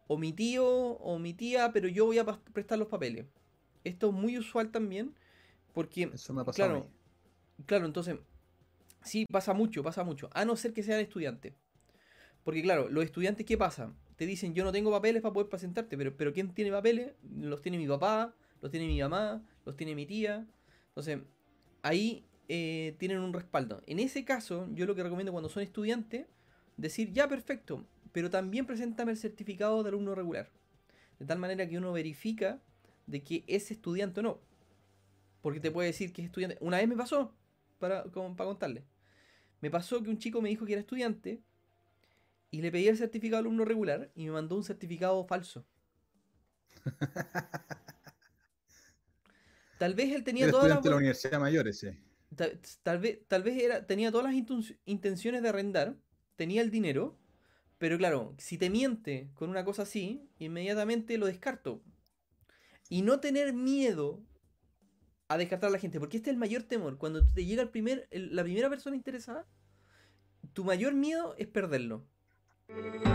o 0.08 0.18
mi 0.18 0.32
tío 0.32 0.66
o 0.66 1.18
mi 1.18 1.34
tía, 1.34 1.72
pero 1.72 1.88
yo 1.88 2.06
voy 2.06 2.18
a 2.18 2.24
prestar 2.26 2.78
los 2.78 2.88
papeles. 2.88 3.26
Esto 3.84 4.08
es 4.08 4.14
muy 4.14 4.38
usual 4.38 4.70
también, 4.72 5.14
porque 5.74 6.12
Eso 6.12 6.34
me 6.34 6.42
ha 6.42 6.44
pasado. 6.44 6.84
claro. 6.84 6.90
Claro, 7.66 7.86
entonces, 7.86 8.16
sí, 9.04 9.26
pasa 9.30 9.54
mucho, 9.54 9.82
pasa 9.82 10.04
mucho. 10.04 10.30
A 10.34 10.44
no 10.44 10.56
ser 10.56 10.72
que 10.74 10.82
sean 10.82 11.00
estudiantes. 11.00 11.54
Porque 12.44 12.62
claro, 12.62 12.88
los 12.90 13.04
estudiantes, 13.04 13.46
¿qué 13.46 13.58
pasa? 13.58 13.92
Te 14.16 14.26
dicen, 14.26 14.54
yo 14.54 14.64
no 14.64 14.72
tengo 14.72 14.90
papeles 14.90 15.22
para 15.22 15.34
poder 15.34 15.48
presentarte, 15.48 15.96
pero, 15.98 16.16
pero 16.16 16.32
¿quién 16.32 16.54
tiene 16.54 16.70
papeles? 16.72 17.12
Los 17.38 17.62
tiene 17.62 17.78
mi 17.78 17.88
papá, 17.88 18.34
los 18.62 18.70
tiene 18.70 18.86
mi 18.86 19.00
mamá, 19.00 19.42
los 19.66 19.76
tiene 19.76 19.94
mi 19.94 20.06
tía. 20.06 20.46
Entonces, 20.88 21.20
ahí 21.82 22.24
eh, 22.48 22.96
tienen 22.98 23.20
un 23.20 23.32
respaldo. 23.34 23.82
En 23.86 24.00
ese 24.00 24.24
caso, 24.24 24.68
yo 24.74 24.86
lo 24.86 24.94
que 24.94 25.02
recomiendo 25.04 25.32
cuando 25.32 25.50
son 25.50 25.62
estudiantes, 25.62 26.26
decir, 26.76 27.12
ya, 27.12 27.28
perfecto, 27.28 27.86
pero 28.12 28.30
también 28.30 28.66
preséntame 28.66 29.12
el 29.12 29.18
certificado 29.18 29.82
de 29.82 29.90
alumno 29.90 30.14
regular. 30.14 30.50
De 31.20 31.26
tal 31.26 31.38
manera 31.38 31.68
que 31.68 31.78
uno 31.78 31.92
verifica 31.92 32.60
de 33.06 33.22
que 33.22 33.44
es 33.48 33.70
estudiante 33.70 34.20
o 34.20 34.22
no. 34.24 34.40
Porque 35.40 35.60
te 35.60 35.70
puede 35.70 35.88
decir 35.88 36.12
que 36.12 36.22
es 36.22 36.26
estudiante. 36.26 36.58
Una 36.60 36.78
vez 36.78 36.88
me 36.88 36.96
pasó, 36.96 37.32
para, 37.78 38.04
como- 38.12 38.36
para 38.36 38.48
contarle. 38.48 38.84
Me 39.62 39.70
pasó 39.70 40.02
que 40.02 40.10
un 40.10 40.18
chico 40.18 40.42
me 40.42 40.50
dijo 40.50 40.66
que 40.66 40.72
era 40.74 40.80
estudiante 40.82 41.42
y 42.50 42.60
le 42.60 42.70
pedí 42.70 42.88
el 42.88 42.98
certificado 42.98 43.42
de 43.42 43.48
alumno 43.48 43.64
regular 43.64 44.10
y 44.14 44.26
me 44.26 44.32
mandó 44.32 44.56
un 44.56 44.62
certificado 44.64 45.24
falso. 45.26 45.64
Tal 49.78 49.94
vez 49.94 50.12
él 50.12 50.24
tenía 50.24 50.46
Era 50.46 50.50
todas 50.50 50.68
las 50.68 50.82
de 50.82 50.90
la 50.90 50.96
Universidad 50.96 51.38
Mayor 51.38 51.68
ese. 51.68 51.98
tal, 52.36 52.60
tal 52.82 52.98
vez, 52.98 53.18
tal 53.28 53.42
vez 53.42 53.62
era, 53.62 53.86
tenía 53.86 54.10
todas 54.10 54.26
las 54.32 54.34
intenciones 54.86 55.42
de 55.42 55.48
arrendar, 55.48 55.96
tenía 56.36 56.62
el 56.62 56.70
dinero, 56.70 57.16
pero 57.78 57.98
claro, 57.98 58.34
si 58.38 58.58
te 58.58 58.70
miente 58.70 59.30
con 59.34 59.50
una 59.50 59.64
cosa 59.64 59.82
así, 59.82 60.28
inmediatamente 60.38 61.18
lo 61.18 61.26
descarto. 61.26 61.82
Y 62.90 63.02
no 63.02 63.20
tener 63.20 63.52
miedo 63.54 64.22
a 65.28 65.36
descartar 65.36 65.68
a 65.68 65.72
la 65.72 65.78
gente, 65.78 66.00
porque 66.00 66.16
este 66.16 66.30
es 66.30 66.34
el 66.34 66.38
mayor 66.38 66.62
temor. 66.62 66.96
Cuando 66.96 67.22
te 67.34 67.44
llega 67.44 67.62
el 67.62 67.68
primer, 67.68 68.08
el- 68.10 68.34
la 68.34 68.42
primera 68.42 68.68
persona 68.70 68.96
interesada, 68.96 69.44
tu 70.54 70.64
mayor 70.64 70.94
miedo 70.94 71.34
es 71.38 71.46
perderlo. 71.46 72.02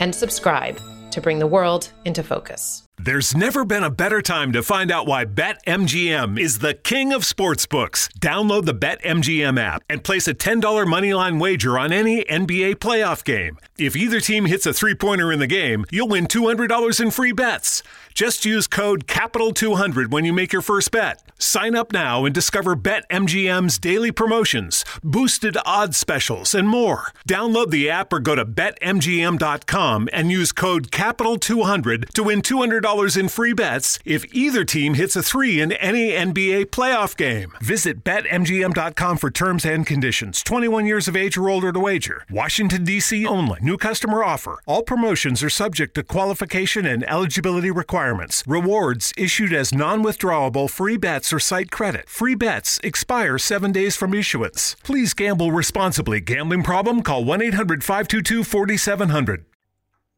and 0.00 0.14
subscribe 0.14 0.80
to 1.12 1.20
bring 1.20 1.38
the 1.38 1.46
world 1.46 1.92
into 2.04 2.22
focus. 2.22 2.86
There's 2.98 3.36
never 3.36 3.64
been 3.64 3.82
a 3.82 3.90
better 3.90 4.22
time 4.22 4.52
to 4.52 4.62
find 4.62 4.90
out 4.90 5.06
why 5.06 5.24
BetMGM 5.24 6.38
is 6.38 6.60
the 6.60 6.74
king 6.74 7.12
of 7.12 7.22
sportsbooks. 7.22 8.08
Download 8.18 8.64
the 8.64 8.74
BetMGM 8.74 9.58
app 9.58 9.82
and 9.88 10.04
place 10.04 10.28
a 10.28 10.34
$10 10.34 10.86
moneyline 10.86 11.40
wager 11.40 11.78
on 11.78 11.92
any 11.92 12.24
NBA 12.24 12.76
playoff 12.76 13.24
game. 13.24 13.58
If 13.76 13.96
either 13.96 14.20
team 14.20 14.44
hits 14.44 14.66
a 14.66 14.72
three 14.72 14.94
pointer 14.94 15.32
in 15.32 15.40
the 15.40 15.46
game, 15.46 15.84
you'll 15.90 16.08
win 16.08 16.26
$200 16.26 17.00
in 17.00 17.10
free 17.10 17.32
bets. 17.32 17.82
Just 18.14 18.44
use 18.44 18.66
code 18.66 19.06
CAPITAL200 19.06 20.10
when 20.10 20.24
you 20.24 20.32
make 20.32 20.52
your 20.52 20.62
first 20.62 20.92
bet. 20.92 21.22
Sign 21.42 21.74
up 21.74 21.92
now 21.92 22.24
and 22.24 22.32
discover 22.32 22.76
BetMGM's 22.76 23.76
daily 23.80 24.12
promotions, 24.12 24.84
boosted 25.02 25.56
odds 25.66 25.96
specials, 25.96 26.54
and 26.54 26.68
more. 26.68 27.10
Download 27.28 27.68
the 27.68 27.90
app 27.90 28.12
or 28.12 28.20
go 28.20 28.36
to 28.36 28.44
BetMGM.com 28.44 30.08
and 30.12 30.30
use 30.30 30.52
code 30.52 30.92
CAPITAL200 30.92 32.10
to 32.10 32.22
win 32.22 32.42
$200 32.42 33.16
in 33.18 33.28
free 33.28 33.52
bets 33.52 33.98
if 34.04 34.24
either 34.32 34.64
team 34.64 34.94
hits 34.94 35.16
a 35.16 35.22
three 35.22 35.60
in 35.60 35.72
any 35.72 36.12
NBA 36.12 36.66
playoff 36.66 37.16
game. 37.16 37.54
Visit 37.60 38.04
BetMGM.com 38.04 39.16
for 39.16 39.30
terms 39.30 39.66
and 39.66 39.84
conditions. 39.84 40.44
21 40.44 40.86
years 40.86 41.08
of 41.08 41.16
age 41.16 41.36
or 41.36 41.50
older 41.50 41.72
to 41.72 41.80
wager. 41.80 42.24
Washington, 42.30 42.84
D.C. 42.84 43.26
only. 43.26 43.58
New 43.60 43.76
customer 43.76 44.22
offer. 44.22 44.60
All 44.64 44.84
promotions 44.84 45.42
are 45.42 45.50
subject 45.50 45.96
to 45.96 46.04
qualification 46.04 46.86
and 46.86 47.02
eligibility 47.10 47.72
requirements. 47.72 48.44
Rewards 48.46 49.12
issued 49.16 49.52
as 49.52 49.74
non 49.74 50.04
withdrawable 50.04 50.70
free 50.70 50.96
bets 50.96 51.31
or 51.32 51.40
site 51.40 51.70
credit. 51.70 52.08
Free 52.08 52.34
bets 52.34 52.78
expire 52.82 53.38
seven 53.38 53.72
days 53.72 53.96
from 53.96 54.14
issuance. 54.14 54.76
Please 54.82 55.14
gamble 55.14 55.50
responsibly. 55.50 56.20
Gambling 56.20 56.62
problem? 56.62 57.02
Call 57.02 57.24
1 57.24 57.40
800 57.42 57.82
522 57.82 58.44
4700. 58.46 59.46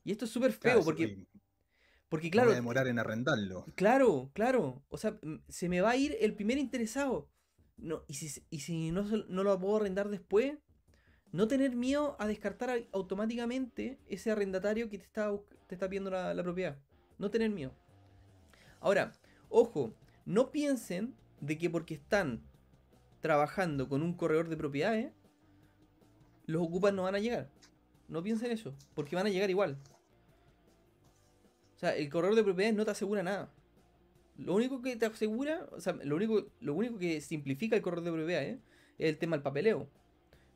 Y 0.05 0.13
esto 0.13 0.25
es 0.27 0.31
súper 0.31 0.53
feo 0.53 0.61
Claro, 0.73 0.85
porque, 0.85 1.09
sí, 1.09 1.27
porque 2.09 2.27
me 2.27 2.31
claro, 2.31 2.49
voy 2.49 2.53
a 2.53 2.57
demorar 2.57 2.87
en 2.89 2.99
arrendarlo. 2.99 3.65
Claro, 3.75 4.31
claro. 4.35 4.83
O 4.91 4.99
sea, 4.99 5.19
se 5.49 5.69
me 5.69 5.81
va 5.81 5.91
a 5.91 5.97
ir 5.97 6.17
el 6.21 6.35
primer 6.35 6.59
interesado. 6.59 7.31
No, 7.77 8.05
y 8.07 8.15
si, 8.15 8.43
y 8.51 8.61
si 8.61 8.91
no, 8.91 9.03
no 9.29 9.43
lo 9.43 9.59
puedo 9.59 9.77
arrendar 9.77 10.09
después, 10.09 10.55
no 11.33 11.49
tener 11.49 11.75
miedo 11.75 12.17
a 12.21 12.27
descartar 12.29 12.71
au- 12.71 12.87
automáticamente 12.93 13.99
ese 14.07 14.31
arrendatario 14.31 14.89
que 14.91 14.99
te 14.99 15.05
está, 15.05 15.33
te 15.67 15.75
está 15.75 15.89
pidiendo 15.89 16.11
la, 16.11 16.35
la 16.35 16.43
propiedad. 16.43 16.79
No 17.19 17.31
tener 17.31 17.51
miedo. 17.51 17.73
Ahora, 18.81 19.13
ojo, 19.49 19.95
no 20.25 20.51
piensen 20.51 21.15
de 21.41 21.59
que 21.59 21.71
porque 21.71 21.95
están 21.95 22.43
trabajando 23.21 23.89
con 23.89 24.03
un 24.03 24.15
corredor 24.15 24.49
de 24.49 24.57
propiedades, 24.57 25.13
los 26.47 26.63
ocupas 26.63 26.93
no 26.93 27.05
van 27.05 27.15
a 27.15 27.21
llegar. 27.21 27.49
No 28.09 28.23
piensen 28.23 28.51
eso, 28.51 28.75
porque 28.95 29.17
van 29.17 29.27
a 29.27 29.31
llegar 29.31 29.51
igual. 29.51 29.79
O 31.77 31.79
sea, 31.79 31.97
el 31.97 32.09
corredor 32.09 32.37
de 32.37 32.45
propiedades 32.45 32.77
no 32.77 32.85
te 32.85 32.91
asegura 32.91 33.23
nada. 33.23 33.51
Lo 34.37 34.55
único 34.55 34.83
que 34.83 34.97
te 34.97 35.07
asegura, 35.07 35.67
o 35.73 35.81
sea, 35.81 35.95
lo 36.05 36.17
único, 36.17 36.47
lo 36.61 36.75
único 36.75 36.99
que 36.99 37.21
simplifica 37.21 37.77
el 37.77 37.83
corredor 37.83 38.05
de 38.05 38.13
propiedades 38.13 38.59
es 38.99 39.09
el 39.09 39.19
tema 39.19 39.37
del 39.37 39.43
papeleo. 39.43 39.89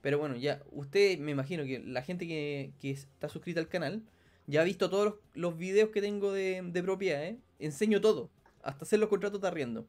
Pero 0.01 0.19
bueno, 0.19 0.37
ya, 0.37 0.63
usted 0.71 1.19
me 1.19 1.33
imagino 1.33 1.65
que 1.65 1.81
la 1.81 2.03
gente 2.03 2.27
que, 2.27 2.73
está 2.83 3.29
suscrita 3.29 3.61
al 3.61 3.69
canal 3.69 4.03
ya 4.47 4.63
ha 4.63 4.65
visto 4.65 4.91
todos 4.91 5.05
los, 5.05 5.15
los 5.35 5.59
videos 5.59 5.91
que 5.91 6.01
tengo 6.01 6.33
de, 6.33 6.63
de 6.63 6.83
propiedades. 6.83 7.37
Enseño 7.59 8.01
todo, 8.01 8.31
hasta 8.63 8.85
hacer 8.85 8.99
los 8.99 9.09
contratos 9.09 9.41
de 9.41 9.49
arriendo. 9.49 9.87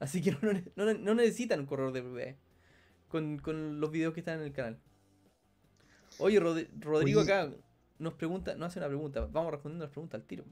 Así 0.00 0.20
que 0.22 0.30
no, 0.76 0.84
no 0.84 0.94
no 0.94 1.14
necesitan 1.14 1.60
un 1.60 1.66
corredor 1.66 1.92
de 1.92 2.02
propiedades 2.02 2.36
con, 3.08 3.38
con 3.38 3.80
los 3.80 3.90
videos 3.90 4.12
que 4.14 4.20
están 4.20 4.40
en 4.40 4.46
el 4.46 4.52
canal. 4.52 4.78
Oye, 6.18 6.38
Rod- 6.40 6.66
Rodrigo 6.80 7.20
Oye. 7.22 7.32
acá 7.32 7.52
nos 7.98 8.14
pregunta, 8.14 8.54
nos 8.56 8.68
hace 8.68 8.78
una 8.80 8.88
pregunta. 8.88 9.26
Vamos 9.32 9.52
respondiendo 9.52 9.84
las 9.84 9.92
preguntas 9.92 10.20
al 10.20 10.26
tiro. 10.26 10.44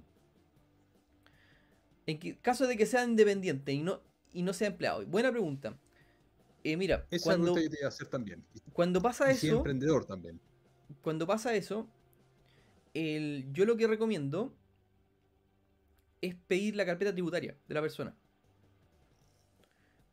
En 2.07 2.19
que- 2.19 2.37
caso 2.39 2.67
de 2.67 2.77
que 2.77 2.87
sea 2.87 3.05
independiente 3.05 3.73
y 3.73 3.83
no, 3.83 4.01
y 4.33 4.43
no 4.43 4.53
sea 4.53 4.69
empleado. 4.69 5.05
Buena 5.07 5.31
pregunta. 5.31 5.77
Eh, 6.65 6.77
mira, 6.77 7.07
Esa 7.11 7.25
cuando, 7.25 7.55
pregunta 7.55 7.79
a 7.85 7.89
hacer 7.89 8.07
también. 8.09 8.45
Cuando 8.73 9.01
pasa 9.03 9.31
y 9.33 9.35
si 9.37 9.47
es 9.47 9.53
eso, 9.53 9.57
emprendedor 9.59 10.05
también. 10.05 10.41
cuando 11.01 11.27
pasa 11.27 11.55
eso, 11.55 11.89
el- 12.95 13.47
yo 13.53 13.65
lo 13.65 13.77
que 13.77 13.87
recomiendo 13.87 14.53
es 16.23 16.35
pedir 16.35 16.77
la 16.77 16.87
carpeta 16.87 17.13
tributaria 17.13 17.57
de 17.69 17.75
la 17.75 17.83
persona. 17.83 18.17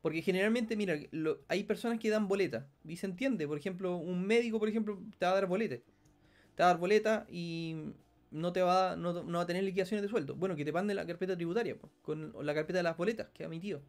Porque 0.02 0.22
generalmente, 0.22 0.76
mira, 0.78 0.96
lo- 1.12 1.40
hay 1.50 1.64
personas 1.64 2.00
que 2.00 2.10
dan 2.10 2.28
boleta. 2.28 2.68
Y 2.86 2.96
se 2.98 3.06
entiende. 3.06 3.48
Por 3.48 3.58
ejemplo, 3.58 3.98
un 3.98 4.26
médico, 4.26 4.60
por 4.60 4.70
ejemplo, 4.70 5.02
te 5.18 5.26
va 5.26 5.32
a 5.34 5.36
dar 5.36 5.48
boleta. 5.48 5.76
Te 6.56 6.64
va 6.64 6.70
a 6.70 6.74
dar 6.74 6.80
boleta 6.80 7.28
y 7.30 7.76
no 8.32 8.54
te 8.54 8.62
va, 8.62 8.96
no, 8.96 9.24
no 9.24 9.38
va 9.40 9.44
a 9.44 9.48
tener 9.48 9.64
liquidaciones 9.64 10.04
de 10.04 10.10
sueldo. 10.10 10.36
Bueno, 10.36 10.56
que 10.56 10.66
te 10.66 10.72
mande 10.74 10.94
la 10.96 11.06
carpeta 11.08 11.36
tributaria, 11.36 11.78
po, 11.78 11.90
con 12.04 12.34
la 12.46 12.54
carpeta 12.54 12.80
de 12.80 12.84
las 12.84 12.98
boletas 12.98 13.30
que 13.34 13.44
ha 13.44 13.48
emitido. 13.48 13.82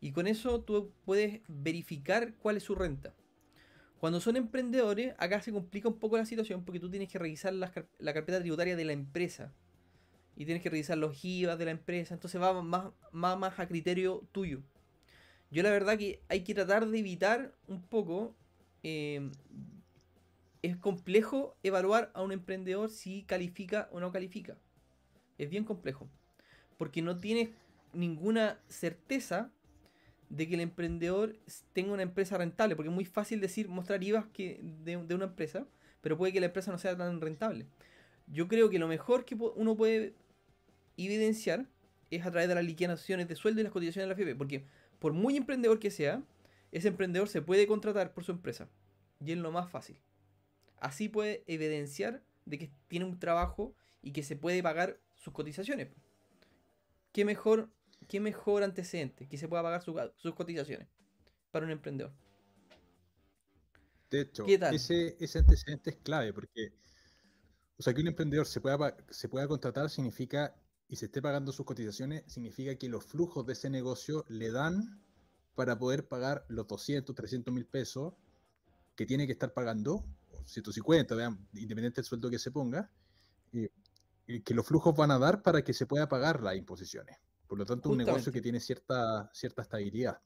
Y 0.00 0.12
con 0.12 0.26
eso 0.26 0.60
tú 0.60 0.92
puedes 1.04 1.40
verificar 1.48 2.34
cuál 2.34 2.56
es 2.58 2.62
su 2.62 2.74
renta. 2.74 3.14
Cuando 3.98 4.20
son 4.20 4.36
emprendedores, 4.36 5.14
acá 5.18 5.42
se 5.42 5.52
complica 5.52 5.88
un 5.88 5.98
poco 5.98 6.18
la 6.18 6.26
situación 6.26 6.64
porque 6.64 6.80
tú 6.80 6.90
tienes 6.90 7.08
que 7.10 7.18
revisar 7.18 7.54
car- 7.72 7.88
la 7.98 8.14
carpeta 8.14 8.40
tributaria 8.40 8.76
de 8.76 8.84
la 8.84 8.92
empresa. 8.92 9.52
Y 10.36 10.44
tienes 10.44 10.62
que 10.62 10.70
revisar 10.70 10.98
los 10.98 11.24
IVA 11.24 11.56
de 11.56 11.64
la 11.64 11.70
empresa. 11.70 12.14
Entonces 12.14 12.40
va 12.40 12.60
más, 12.62 12.92
más, 13.12 13.58
a 13.58 13.68
criterio 13.68 14.26
tuyo. 14.32 14.62
Yo 15.50 15.62
la 15.62 15.70
verdad 15.70 15.96
que 15.96 16.20
hay 16.28 16.42
que 16.42 16.54
tratar 16.54 16.86
de 16.86 16.98
evitar 16.98 17.54
un 17.68 17.82
poco 17.82 18.34
eh, 18.82 19.30
es 20.62 20.76
complejo 20.78 21.56
evaluar 21.62 22.10
a 22.14 22.22
un 22.22 22.32
emprendedor 22.32 22.88
si 22.88 23.22
califica 23.24 23.88
o 23.92 24.00
no 24.00 24.10
califica. 24.10 24.56
Es 25.36 25.50
bien 25.50 25.64
complejo. 25.64 26.08
Porque 26.78 27.02
no 27.02 27.20
tienes 27.20 27.50
ninguna 27.92 28.58
certeza 28.68 29.52
de 30.30 30.48
que 30.48 30.54
el 30.54 30.60
emprendedor 30.60 31.36
tenga 31.74 31.92
una 31.92 32.02
empresa 32.02 32.38
rentable. 32.38 32.76
Porque 32.76 32.88
es 32.88 32.94
muy 32.94 33.04
fácil 33.04 33.40
decir, 33.40 33.68
mostrar 33.68 34.02
IVA 34.02 34.28
que 34.32 34.58
de 34.62 35.14
una 35.14 35.26
empresa, 35.26 35.66
pero 36.00 36.16
puede 36.16 36.32
que 36.32 36.40
la 36.40 36.46
empresa 36.46 36.72
no 36.72 36.78
sea 36.78 36.96
tan 36.96 37.20
rentable. 37.20 37.66
Yo 38.26 38.48
creo 38.48 38.70
que 38.70 38.78
lo 38.78 38.88
mejor 38.88 39.24
que 39.24 39.34
uno 39.34 39.76
puede 39.76 40.14
evidenciar 40.96 41.66
es 42.10 42.24
a 42.24 42.30
través 42.30 42.48
de 42.48 42.54
las 42.54 42.64
liquidaciones 42.64 43.28
de 43.28 43.36
sueldo 43.36 43.60
y 43.60 43.64
las 43.64 43.72
cotizaciones 43.72 44.08
de 44.08 44.14
la 44.14 44.20
FP. 44.20 44.36
Porque 44.36 44.64
por 44.98 45.12
muy 45.12 45.36
emprendedor 45.36 45.78
que 45.78 45.90
sea, 45.90 46.22
ese 46.72 46.88
emprendedor 46.88 47.28
se 47.28 47.42
puede 47.42 47.66
contratar 47.66 48.12
por 48.14 48.24
su 48.24 48.32
empresa. 48.32 48.68
Y 49.24 49.32
es 49.32 49.38
lo 49.38 49.52
más 49.52 49.70
fácil. 49.70 50.00
Así 50.78 51.08
puede 51.08 51.44
evidenciar 51.46 52.22
de 52.44 52.58
que 52.58 52.70
tiene 52.88 53.06
un 53.06 53.18
trabajo 53.18 53.74
y 54.02 54.12
que 54.12 54.22
se 54.22 54.36
puede 54.36 54.62
pagar 54.62 55.00
sus 55.14 55.32
cotizaciones. 55.32 55.88
¿Qué 57.12 57.24
mejor, 57.24 57.70
qué 58.08 58.20
mejor 58.20 58.62
antecedente 58.62 59.28
que 59.28 59.38
se 59.38 59.48
pueda 59.48 59.62
pagar 59.62 59.82
sus 59.82 60.34
cotizaciones 60.34 60.88
para 61.50 61.64
un 61.64 61.72
emprendedor? 61.72 62.12
De 64.10 64.20
hecho, 64.20 64.44
Ese, 64.46 65.16
ese 65.18 65.38
antecedente 65.38 65.90
es 65.90 65.96
clave 65.96 66.32
porque, 66.32 66.72
o 67.76 67.82
sea, 67.82 67.94
que 67.94 68.00
un 68.00 68.08
emprendedor 68.08 68.46
se 68.46 68.60
pueda, 68.60 68.96
se 69.10 69.28
pueda 69.28 69.48
contratar 69.48 69.90
significa 69.90 70.54
y 70.88 70.96
se 70.96 71.06
esté 71.06 71.22
pagando 71.22 71.52
sus 71.52 71.66
cotizaciones, 71.66 72.24
significa 72.26 72.74
que 72.76 72.88
los 72.88 73.04
flujos 73.04 73.46
de 73.46 73.54
ese 73.54 73.70
negocio 73.70 74.24
le 74.28 74.50
dan 74.50 75.02
para 75.54 75.78
poder 75.78 76.06
pagar 76.06 76.44
los 76.48 76.66
200, 76.66 77.14
300 77.14 77.52
mil 77.54 77.66
pesos 77.66 78.14
que 78.94 79.06
tiene 79.06 79.26
que 79.26 79.32
estar 79.32 79.52
pagando, 79.52 80.04
150, 80.44 81.14
vean, 81.14 81.48
independiente 81.54 81.96
del 81.96 82.04
sueldo 82.04 82.30
que 82.30 82.38
se 82.38 82.50
ponga, 82.50 82.90
y 84.26 84.40
que 84.40 84.54
los 84.54 84.66
flujos 84.66 84.94
van 84.96 85.10
a 85.10 85.18
dar 85.18 85.42
para 85.42 85.62
que 85.62 85.72
se 85.72 85.86
pueda 85.86 86.08
pagar 86.08 86.42
las 86.42 86.56
imposiciones. 86.56 87.16
Por 87.46 87.58
lo 87.58 87.66
tanto, 87.66 87.90
un 87.90 87.98
negocio 87.98 88.32
que 88.32 88.40
tiene 88.40 88.58
cierta, 88.58 89.30
cierta 89.32 89.62
estabilidad. 89.62 90.18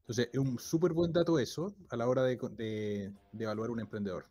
Entonces, 0.00 0.30
es 0.32 0.38
un 0.38 0.58
súper 0.58 0.92
buen 0.92 1.12
dato 1.12 1.38
eso 1.38 1.74
a 1.90 1.96
la 1.96 2.08
hora 2.08 2.24
de, 2.24 2.36
de, 2.56 3.12
evaluar 3.38 3.70
un 3.70 3.80
emprendedor. 3.80 4.26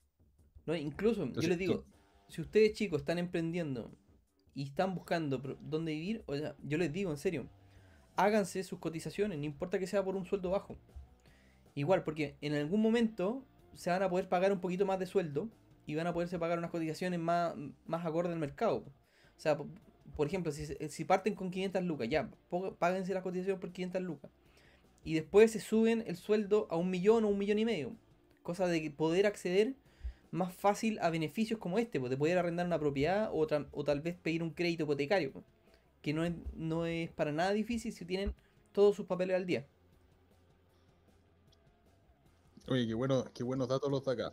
No, 0.65 0.75
incluso, 0.75 1.25
yo 1.25 1.47
les 1.47 1.58
digo, 1.58 1.86
si 2.27 2.41
ustedes 2.41 2.73
chicos 2.73 3.01
están 3.01 3.17
emprendiendo 3.17 3.91
y 4.53 4.63
están 4.63 4.95
buscando 4.95 5.37
dónde 5.61 5.93
vivir, 5.93 6.23
o 6.25 6.35
sea, 6.35 6.55
yo 6.63 6.77
les 6.77 6.91
digo 6.91 7.11
en 7.11 7.17
serio, 7.17 7.47
háganse 8.15 8.63
sus 8.63 8.79
cotizaciones, 8.79 9.37
no 9.37 9.45
importa 9.45 9.79
que 9.79 9.87
sea 9.87 10.03
por 10.03 10.15
un 10.15 10.25
sueldo 10.25 10.51
bajo. 10.51 10.77
Igual, 11.73 12.03
porque 12.03 12.35
en 12.41 12.53
algún 12.53 12.81
momento 12.81 13.45
se 13.73 13.89
van 13.89 14.03
a 14.03 14.09
poder 14.09 14.27
pagar 14.27 14.51
un 14.51 14.59
poquito 14.59 14.85
más 14.85 14.99
de 14.99 15.05
sueldo 15.05 15.49
y 15.85 15.95
van 15.95 16.07
a 16.07 16.13
poderse 16.13 16.37
pagar 16.37 16.57
unas 16.57 16.71
cotizaciones 16.71 17.19
más, 17.19 17.55
más 17.85 18.05
acorde 18.05 18.33
al 18.33 18.39
mercado. 18.39 18.77
O 18.77 19.39
sea, 19.39 19.57
por 20.15 20.27
ejemplo, 20.27 20.51
si, 20.51 20.65
si 20.65 21.05
parten 21.05 21.35
con 21.35 21.49
500 21.49 21.83
lucas, 21.83 22.09
ya, 22.09 22.29
páguense 22.77 23.13
la 23.13 23.21
cotización 23.23 23.59
por 23.59 23.71
500 23.71 24.01
lucas. 24.01 24.31
Y 25.03 25.15
después 25.15 25.51
se 25.51 25.59
suben 25.59 26.03
el 26.05 26.15
sueldo 26.15 26.67
a 26.69 26.75
un 26.75 26.91
millón 26.91 27.23
o 27.23 27.29
un 27.29 27.37
millón 27.37 27.59
y 27.59 27.65
medio. 27.65 27.95
Cosa 28.43 28.67
de 28.67 28.91
poder 28.91 29.25
acceder 29.25 29.75
más 30.31 30.53
fácil 30.53 30.97
a 30.99 31.09
beneficios 31.09 31.59
como 31.59 31.77
este, 31.77 31.99
pues, 31.99 32.09
de 32.09 32.17
poder 32.17 32.37
arrendar 32.37 32.65
una 32.65 32.79
propiedad 32.79 33.29
o, 33.33 33.47
o 33.71 33.83
tal 33.83 34.01
vez 34.01 34.15
pedir 34.15 34.41
un 34.41 34.51
crédito 34.51 34.83
hipotecario. 34.83 35.31
Que 36.01 36.13
no 36.13 36.23
es, 36.23 36.33
no 36.55 36.85
es 36.85 37.11
para 37.11 37.31
nada 37.31 37.51
difícil 37.51 37.93
si 37.93 38.05
tienen 38.05 38.33
todos 38.71 38.95
sus 38.95 39.05
papeles 39.05 39.35
al 39.35 39.45
día. 39.45 39.67
Oye, 42.67 42.87
qué, 42.87 42.93
bueno, 42.93 43.25
qué 43.33 43.43
buenos 43.43 43.67
datos 43.67 43.91
los 43.91 44.03
de 44.05 44.13
acá. 44.13 44.31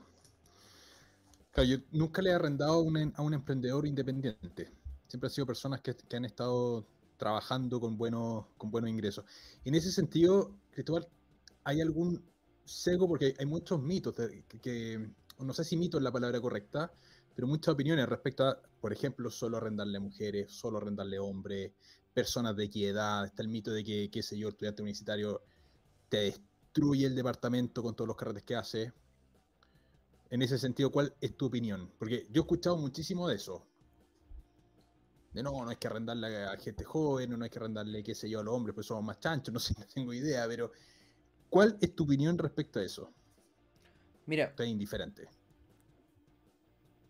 yo 1.64 1.78
nunca 1.90 2.22
le 2.22 2.30
he 2.30 2.32
arrendado 2.34 2.74
a 2.74 2.80
un, 2.80 3.12
a 3.16 3.22
un 3.22 3.34
emprendedor 3.34 3.86
independiente. 3.86 4.70
Siempre 5.08 5.26
han 5.26 5.32
sido 5.32 5.46
personas 5.46 5.80
que, 5.80 5.96
han 6.16 6.24
estado 6.24 6.86
trabajando 7.16 7.80
con 7.80 7.98
buenos, 7.98 8.46
con 8.56 8.70
buenos 8.70 8.90
ingresos. 8.90 9.24
En 9.64 9.74
ese 9.74 9.90
sentido, 9.90 10.54
Cristóbal, 10.70 11.08
¿hay 11.64 11.80
algún 11.80 12.22
sesgo? 12.64 13.08
Porque 13.08 13.34
hay 13.38 13.46
muchos 13.46 13.82
mitos, 13.82 14.14
que, 14.62 15.10
no 15.44 15.52
sé 15.52 15.64
si 15.64 15.76
mito 15.76 15.98
es 15.98 16.02
la 16.02 16.12
palabra 16.12 16.40
correcta, 16.40 16.92
pero 17.34 17.46
muchas 17.46 17.74
opiniones 17.74 18.08
respecto 18.08 18.44
a, 18.44 18.60
por 18.80 18.92
ejemplo, 18.92 19.30
solo 19.30 19.58
arrendarle 19.58 20.00
mujeres, 20.00 20.50
solo 20.50 20.78
arrendarle 20.78 21.18
hombres, 21.18 21.72
personas 22.12 22.56
de 22.56 22.68
qué 22.68 22.88
edad, 22.88 23.24
está 23.24 23.42
el 23.42 23.48
mito 23.48 23.70
de 23.70 23.84
que, 23.84 24.10
qué 24.10 24.22
sé 24.22 24.36
yo, 24.36 24.48
estudiante 24.48 24.82
universitario 24.82 25.42
te 26.08 26.18
destruye 26.18 27.06
el 27.06 27.14
departamento 27.14 27.82
con 27.82 27.94
todos 27.94 28.08
los 28.08 28.16
carretes 28.16 28.42
que 28.42 28.56
hace. 28.56 28.92
En 30.30 30.42
ese 30.42 30.58
sentido, 30.58 30.90
¿cuál 30.90 31.14
es 31.20 31.36
tu 31.36 31.46
opinión? 31.46 31.92
Porque 31.98 32.26
yo 32.30 32.42
he 32.42 32.44
escuchado 32.44 32.76
muchísimo 32.76 33.28
de 33.28 33.36
eso. 33.36 33.64
De 35.32 35.42
no, 35.42 35.52
no 35.52 35.68
hay 35.68 35.76
que 35.76 35.86
arrendarle 35.86 36.44
a 36.44 36.56
gente 36.56 36.82
joven, 36.82 37.38
no 37.38 37.44
hay 37.44 37.50
que 37.50 37.58
arrendarle, 37.58 38.02
qué 38.02 38.14
sé 38.14 38.28
yo, 38.28 38.40
a 38.40 38.42
los 38.42 38.54
hombres, 38.54 38.74
pues 38.74 38.86
somos 38.86 39.04
más 39.04 39.20
chanchos, 39.20 39.52
no 39.54 39.60
sé, 39.60 39.74
no 39.78 39.86
tengo 39.86 40.12
idea, 40.12 40.46
pero 40.48 40.72
¿cuál 41.48 41.78
es 41.80 41.94
tu 41.94 42.02
opinión 42.04 42.36
respecto 42.36 42.80
a 42.80 42.84
eso? 42.84 43.12
Mira. 44.28 44.44
Estoy 44.44 44.68
indiferente. 44.68 45.26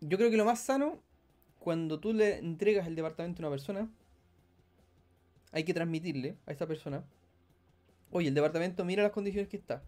Yo 0.01 0.17
creo 0.17 0.31
que 0.31 0.39
lo 0.39 0.47
más 0.47 0.61
sano, 0.61 1.03
cuando 1.59 2.01
tú 2.01 2.15
le 2.15 2.39
entregas 2.39 2.87
el 2.87 2.95
departamento 2.95 3.43
a 3.43 3.47
una 3.47 3.51
persona, 3.51 3.91
hay 5.53 5.65
que 5.65 5.75
transmitirle 5.75 6.39
a 6.47 6.53
esta 6.53 6.67
persona 6.67 7.05
Oye, 8.11 8.29
el 8.29 8.35
departamento 8.35 8.85
mira 8.85 9.03
las 9.03 9.13
condiciones 9.13 9.49
que 9.49 9.57
está. 9.57 9.83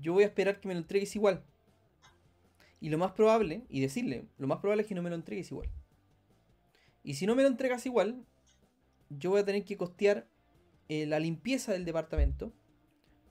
Yo 0.00 0.12
voy 0.12 0.24
a 0.24 0.26
esperar 0.26 0.60
que 0.60 0.68
me 0.68 0.74
lo 0.74 0.80
entregues 0.80 1.14
igual. 1.14 1.44
Y 2.80 2.88
lo 2.88 2.98
más 2.98 3.12
probable, 3.12 3.64
y 3.68 3.80
decirle, 3.80 4.26
lo 4.38 4.48
más 4.48 4.58
probable 4.58 4.82
es 4.82 4.88
que 4.88 4.94
no 4.94 5.02
me 5.02 5.10
lo 5.10 5.14
entregues 5.14 5.50
igual. 5.52 5.68
Y 7.04 7.14
si 7.14 7.26
no 7.26 7.36
me 7.36 7.42
lo 7.42 7.48
entregas 7.48 7.86
igual, 7.86 8.24
yo 9.08 9.30
voy 9.30 9.40
a 9.40 9.44
tener 9.44 9.64
que 9.64 9.76
costear 9.76 10.26
eh, 10.88 11.06
la 11.06 11.20
limpieza 11.20 11.72
del 11.72 11.84
departamento 11.84 12.52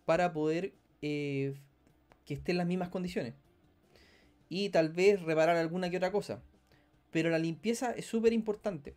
para 0.05 0.31
poder 0.31 0.73
eh, 1.01 1.59
que 2.25 2.33
esté 2.33 2.51
en 2.51 2.57
las 2.57 2.67
mismas 2.67 2.89
condiciones. 2.89 3.33
Y 4.49 4.69
tal 4.69 4.89
vez 4.89 5.21
reparar 5.21 5.55
alguna 5.55 5.89
que 5.89 5.97
otra 5.97 6.11
cosa. 6.11 6.43
Pero 7.11 7.29
la 7.29 7.39
limpieza 7.39 7.91
es 7.91 8.05
súper 8.05 8.33
importante. 8.33 8.95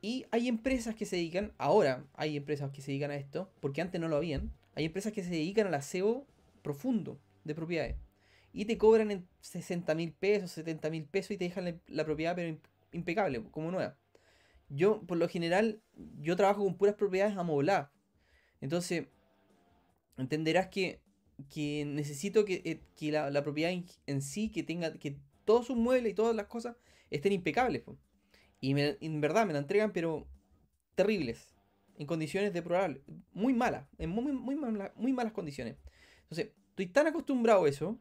Y 0.00 0.26
hay 0.30 0.48
empresas 0.48 0.94
que 0.94 1.06
se 1.06 1.16
dedican, 1.16 1.52
ahora 1.56 2.04
hay 2.14 2.36
empresas 2.36 2.70
que 2.70 2.82
se 2.82 2.90
dedican 2.90 3.10
a 3.10 3.16
esto, 3.16 3.50
porque 3.60 3.80
antes 3.80 4.00
no 4.00 4.08
lo 4.08 4.16
habían. 4.16 4.52
Hay 4.74 4.84
empresas 4.84 5.12
que 5.12 5.22
se 5.22 5.30
dedican 5.30 5.66
al 5.68 5.74
aseo 5.74 6.26
profundo 6.62 7.18
de 7.44 7.54
propiedades. 7.54 7.96
Y 8.52 8.66
te 8.66 8.76
cobran 8.78 9.10
en 9.10 9.26
60 9.40 9.94
mil 9.94 10.12
pesos, 10.12 10.50
70 10.52 10.90
mil 10.90 11.04
pesos 11.04 11.32
y 11.32 11.36
te 11.38 11.44
dejan 11.44 11.80
la, 11.86 12.04
propiedad 12.04 12.36
pero 12.36 12.58
impecable, 12.92 13.42
como 13.50 13.70
nueva. 13.70 13.96
Yo, 14.68 15.02
por 15.02 15.18
lo 15.18 15.28
general, 15.28 15.80
yo 16.20 16.36
trabajo 16.36 16.64
con 16.64 16.76
puras 16.76 16.94
propiedades 16.96 17.36
amobladas. 17.36 17.90
Entonces, 18.60 19.06
entenderás 20.16 20.68
que, 20.68 21.00
que 21.52 21.84
necesito 21.84 22.44
que, 22.44 22.62
eh, 22.64 23.10
la, 23.10 23.42
propiedad 23.42 23.72
en, 24.06 24.22
sí, 24.22 24.50
que 24.50 24.62
tenga, 24.62 24.92
que 24.98 25.18
todos 25.44 25.66
sus 25.66 25.76
muebles 25.76 26.12
y 26.12 26.14
todas 26.14 26.34
las 26.34 26.46
cosas 26.46 26.76
estén 27.10 27.32
impecables. 27.32 27.82
Y 28.60 28.74
en 28.78 29.20
verdad 29.20 29.46
me 29.46 29.52
la 29.52 29.58
entregan, 29.58 29.92
pero 29.92 30.26
terribles. 30.94 31.54
En 31.96 32.06
condiciones 32.06 32.52
de 32.52 32.62
probable. 32.62 33.02
Muy 33.32 33.52
malas. 33.54 33.86
En 33.98 34.10
muy, 34.10 34.32
muy, 34.32 34.56
muy 34.56 35.12
malas 35.12 35.32
condiciones. 35.32 35.76
Entonces, 36.22 36.50
estoy 36.70 36.86
tan 36.86 37.06
acostumbrado 37.06 37.64
a 37.64 37.68
eso. 37.68 38.00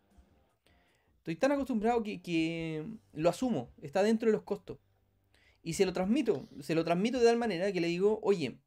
Estoy 1.18 1.36
tan 1.36 1.52
acostumbrado 1.52 2.02
que, 2.02 2.22
que, 2.22 2.86
lo 3.14 3.30
asumo. 3.30 3.72
Está 3.82 4.04
dentro 4.04 4.28
de 4.28 4.34
los 4.34 4.44
costos. 4.44 4.80
Y 5.62 5.74
se 5.74 5.86
lo 5.86 5.94
transmito. 5.94 6.48
Se 6.62 6.76
lo 6.76 6.84
transmito 6.84 7.20
de 7.20 7.26
tal 7.26 7.38
manera 7.38 7.72
que 7.72 7.82
le 7.82 7.88
digo, 7.88 8.20
oye, 8.24 8.58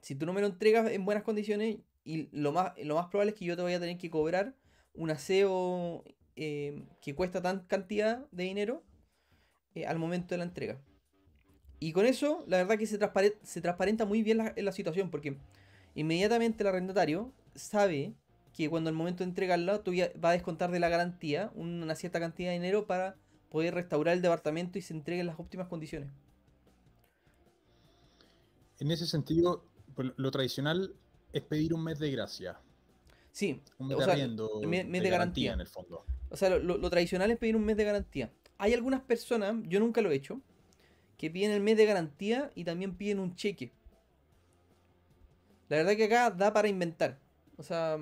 si 0.00 0.14
tú 0.14 0.26
no 0.26 0.32
me 0.32 0.40
lo 0.40 0.48
entregas 0.48 0.90
en 0.90 1.04
buenas 1.04 1.24
condiciones, 1.24 1.78
y 2.04 2.28
lo 2.32 2.52
más, 2.52 2.72
lo 2.82 2.96
más 2.96 3.06
probable 3.06 3.32
es 3.32 3.38
que 3.38 3.44
yo 3.44 3.56
te 3.56 3.62
voy 3.62 3.74
a 3.74 3.80
tener 3.80 3.98
que 3.98 4.10
cobrar 4.10 4.54
un 4.94 5.10
aseo 5.10 6.04
eh, 6.36 6.84
que 7.00 7.14
cuesta 7.14 7.40
tan 7.42 7.60
cantidad 7.66 8.26
de 8.30 8.44
dinero 8.44 8.82
eh, 9.74 9.86
al 9.86 9.98
momento 9.98 10.34
de 10.34 10.38
la 10.38 10.44
entrega. 10.44 10.80
Y 11.78 11.92
con 11.92 12.06
eso, 12.06 12.44
la 12.46 12.58
verdad 12.58 12.78
que 12.78 12.86
se, 12.86 12.98
se 13.42 13.60
transparenta 13.60 14.04
muy 14.04 14.22
bien 14.22 14.38
la, 14.38 14.72
situación, 14.72 15.10
porque 15.10 15.36
inmediatamente 15.94 16.62
el 16.62 16.68
arrendatario 16.68 17.32
sabe 17.54 18.14
que 18.54 18.70
cuando 18.70 18.90
el 18.90 18.96
momento 18.96 19.24
de 19.24 19.30
entregarlo, 19.30 19.80
tú 19.80 19.92
va 20.22 20.30
a 20.30 20.32
descontar 20.32 20.70
de 20.70 20.78
la 20.78 20.88
garantía 20.88 21.50
una 21.54 21.94
cierta 21.96 22.20
cantidad 22.20 22.50
de 22.50 22.54
dinero 22.54 22.86
para 22.86 23.16
poder 23.50 23.74
restaurar 23.74 24.14
el 24.14 24.22
departamento 24.22 24.78
y 24.78 24.82
se 24.82 24.94
entregue 24.94 25.20
en 25.20 25.26
las 25.26 25.40
óptimas 25.40 25.68
condiciones. 25.68 26.10
En 28.78 28.90
ese 28.90 29.06
sentido, 29.06 29.64
pues, 29.94 30.12
lo 30.16 30.30
tradicional 30.30 30.94
es 31.32 31.42
pedir 31.42 31.74
un 31.74 31.84
mes 31.84 31.98
de 31.98 32.10
gracia. 32.10 32.58
Sí, 33.32 33.62
un 33.78 33.88
mes, 33.88 33.98
de, 33.98 34.86
mes, 34.86 35.02
de, 35.02 35.10
garantía. 35.10 35.54
en 35.54 35.60
el 35.60 35.66
fondo. 35.66 36.04
O 36.28 36.36
sea, 36.36 36.50
lo, 36.50 36.76
lo, 36.76 36.90
tradicional 36.90 37.30
es 37.30 37.38
pedir 37.38 37.56
un 37.56 37.64
mes 37.64 37.76
de 37.76 37.84
garantía. 37.84 38.30
Hay 38.58 38.74
algunas 38.74 39.00
personas, 39.00 39.54
yo 39.64 39.80
nunca 39.80 40.02
lo 40.02 40.10
he 40.10 40.14
hecho, 40.14 40.40
que 41.16 41.30
piden 41.30 41.52
el 41.52 41.60
mes 41.60 41.76
de 41.76 41.86
garantía 41.86 42.50
y 42.54 42.64
también 42.64 42.94
piden 42.94 43.20
un 43.20 43.34
cheque. 43.34 43.72
La 45.68 45.78
verdad 45.78 45.96
que 45.96 46.04
acá 46.04 46.30
da 46.30 46.52
para 46.52 46.68
inventar. 46.68 47.18
O 47.56 47.62
sea, 47.62 47.96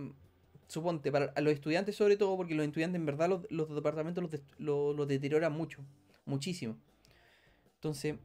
suponte, 0.67 1.13
para 1.13 1.33
los 1.41 1.53
estudiantes 1.53 1.95
sobre 1.97 2.17
todo, 2.17 2.37
porque 2.37 2.55
los 2.55 2.67
estudiantes 2.67 2.99
en 2.99 3.07
verdad 3.07 3.29
los, 3.29 3.51
los 3.51 3.75
departamentos 3.75 4.25
los, 4.59 4.97
los 4.97 5.09
deterioran 5.09 5.53
mucho, 5.53 5.85
muchísimo. 6.25 6.77
Entonces, 7.77 8.17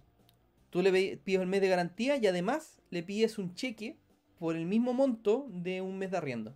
tú 0.70 0.82
le 0.82 0.92
pides 0.92 1.42
el 1.42 1.48
mes 1.48 1.62
de 1.62 1.70
garantía 1.70 2.18
y 2.18 2.26
además 2.28 2.82
le 2.90 3.04
pides 3.04 3.38
un 3.38 3.54
cheque 3.54 3.98
por 4.40 4.56
el 4.56 4.66
mismo 4.66 4.94
monto 4.94 5.48
de 5.50 5.82
un 5.82 5.98
mes 5.98 6.12
de 6.12 6.18
arriendo. 6.18 6.54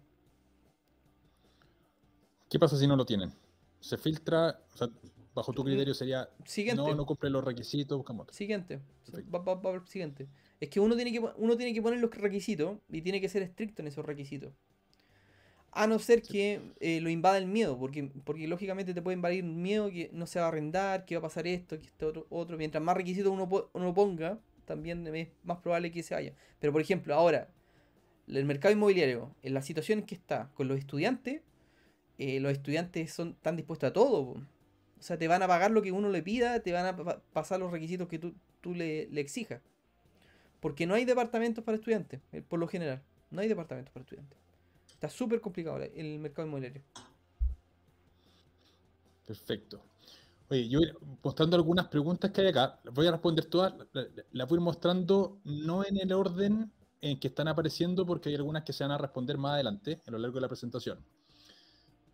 ¿Qué 2.50 2.60
pasa 2.60 2.78
si 2.78 2.88
no 2.88 2.96
lo 2.96 3.06
tienen? 3.06 3.32
Se 3.80 3.98
filtra, 3.98 4.60
o 4.74 4.78
sea, 4.78 4.90
bajo 5.34 5.54
tu 5.54 5.64
criterio 5.64 5.94
sería, 5.94 6.30
Siguiente. 6.46 6.82
no, 6.82 6.96
no 6.96 7.06
cumple 7.06 7.30
los 7.30 7.44
requisitos, 7.44 7.98
buscamos 7.98 8.24
otro. 8.24 8.34
Siguiente. 8.36 8.80
Va, 9.34 9.40
va- 9.40 9.56
va 9.56 9.86
siguiente. 9.86 10.28
Es 10.60 10.70
que 10.70 10.80
uno 10.80 10.96
tiene 10.96 11.12
que, 11.12 11.20
uno 11.20 11.56
tiene 11.58 11.74
que 11.74 11.82
poner 11.82 12.00
los 12.00 12.12
requisitos 12.12 12.78
y 12.90 13.02
tiene 13.02 13.22
que 13.22 13.30
ser 13.30 13.44
estricto 13.44 13.82
en 13.82 13.88
esos 13.88 14.06
requisitos. 14.06 14.52
A 15.72 15.86
no 15.86 16.00
ser 16.00 16.26
Sí. 16.26 16.34
que 16.34 16.62
eh, 16.80 17.00
lo 17.00 17.10
invada 17.10 17.38
el 17.38 17.46
miedo, 17.46 17.78
porque, 17.78 18.12
porque 18.26 18.48
lógicamente 18.48 18.94
te 18.94 19.02
puede 19.04 19.16
invadir 19.16 19.44
un 19.44 19.62
miedo 19.62 19.90
que 19.92 20.10
no 20.12 20.26
se 20.26 20.40
va 20.40 20.46
a 20.46 20.48
arrendar, 20.50 21.06
que 21.06 21.16
va 21.16 21.20
a 21.20 21.22
pasar 21.30 21.46
esto, 21.48 21.78
que 21.78 21.86
esto 21.86 22.08
otro, 22.08 22.28
otro. 22.30 22.58
Mientras 22.58 22.84
más 22.84 22.98
requisitos 22.98 23.32
uno, 23.32 23.48
po- 23.48 23.70
uno 23.74 23.94
ponga, 23.94 24.40
también 24.66 25.06
es 25.16 25.30
más 25.44 25.60
probable 25.60 25.92
que 25.92 26.02
se 26.04 26.16
vaya. 26.16 26.34
Pero 26.60 26.74
por 26.74 26.82
ejemplo, 26.82 27.14
ahora, 27.14 27.50
el 28.30 28.46
mercado 28.46 28.74
inmobiliario, 28.74 29.36
en 29.44 29.54
la 29.54 29.62
situación 29.62 30.00
en 30.00 30.06
que 30.06 30.16
está 30.16 30.50
con 30.56 30.68
los 30.68 30.78
estudiantes, 30.80 31.42
eh, 32.18 32.40
los 32.40 32.52
estudiantes 32.52 33.14
son 33.14 33.36
tan 33.36 33.56
dispuestos 33.58 33.90
a 33.90 33.94
todo. 33.94 34.20
O 35.00 35.02
sea, 35.02 35.18
te 35.18 35.28
van 35.28 35.44
a 35.44 35.48
pagar 35.48 35.72
lo 35.72 35.82
que 35.82 35.92
uno 35.92 36.10
le 36.10 36.24
pida, 36.24 36.62
te 36.62 36.72
van 36.74 36.86
a 36.88 36.96
pa- 36.98 37.22
pasar 37.34 37.60
los 37.60 37.72
requisitos 37.72 38.08
que 38.10 38.20
tú, 38.20 38.34
tú 38.62 38.76
le, 38.76 39.08
le 39.12 39.22
exijas. 39.22 39.62
Porque 40.60 40.86
no 40.86 40.94
hay 40.96 41.06
departamentos 41.06 41.64
para 41.64 41.78
estudiantes, 41.78 42.22
eh, 42.32 42.42
por 42.42 42.60
lo 42.60 42.68
general. 42.68 43.02
No 43.32 43.42
hay 43.42 43.48
departamentos 43.48 43.94
para 43.94 44.04
estudiantes. 44.04 44.38
Está 44.92 45.10
súper 45.10 45.40
complicado 45.42 45.80
el 45.82 46.20
mercado 46.20 46.48
inmobiliario. 46.48 46.82
Perfecto. 49.26 49.82
Oye, 50.50 50.68
yo 50.68 50.80
voy 50.80 50.92
mostrando 51.24 51.56
algunas 51.56 51.88
preguntas 51.88 52.32
que 52.32 52.42
hay 52.42 52.48
acá. 52.48 52.80
Voy 52.94 53.08
a 53.08 53.12
responder 53.12 53.46
todas. 53.46 53.74
la- 53.94 54.02
la- 54.04 54.24
Las 54.32 54.48
voy 54.50 54.58
a 54.58 54.60
ir 54.60 54.64
mostrando 54.66 55.40
no 55.44 55.86
en 55.86 55.98
el 55.98 56.12
orden 56.14 56.72
en 57.02 57.20
que 57.20 57.30
están 57.30 57.48
apareciendo, 57.48 58.06
porque 58.06 58.30
hay 58.30 58.36
algunas 58.36 58.64
que 58.64 58.74
se 58.74 58.84
van 58.84 58.92
a 58.92 58.98
responder 58.98 59.38
más 59.38 59.54
adelante, 59.54 60.02
a 60.06 60.12
lo 60.12 60.18
largo 60.18 60.36
de 60.36 60.42
la 60.42 60.48
presentación. 60.48 61.00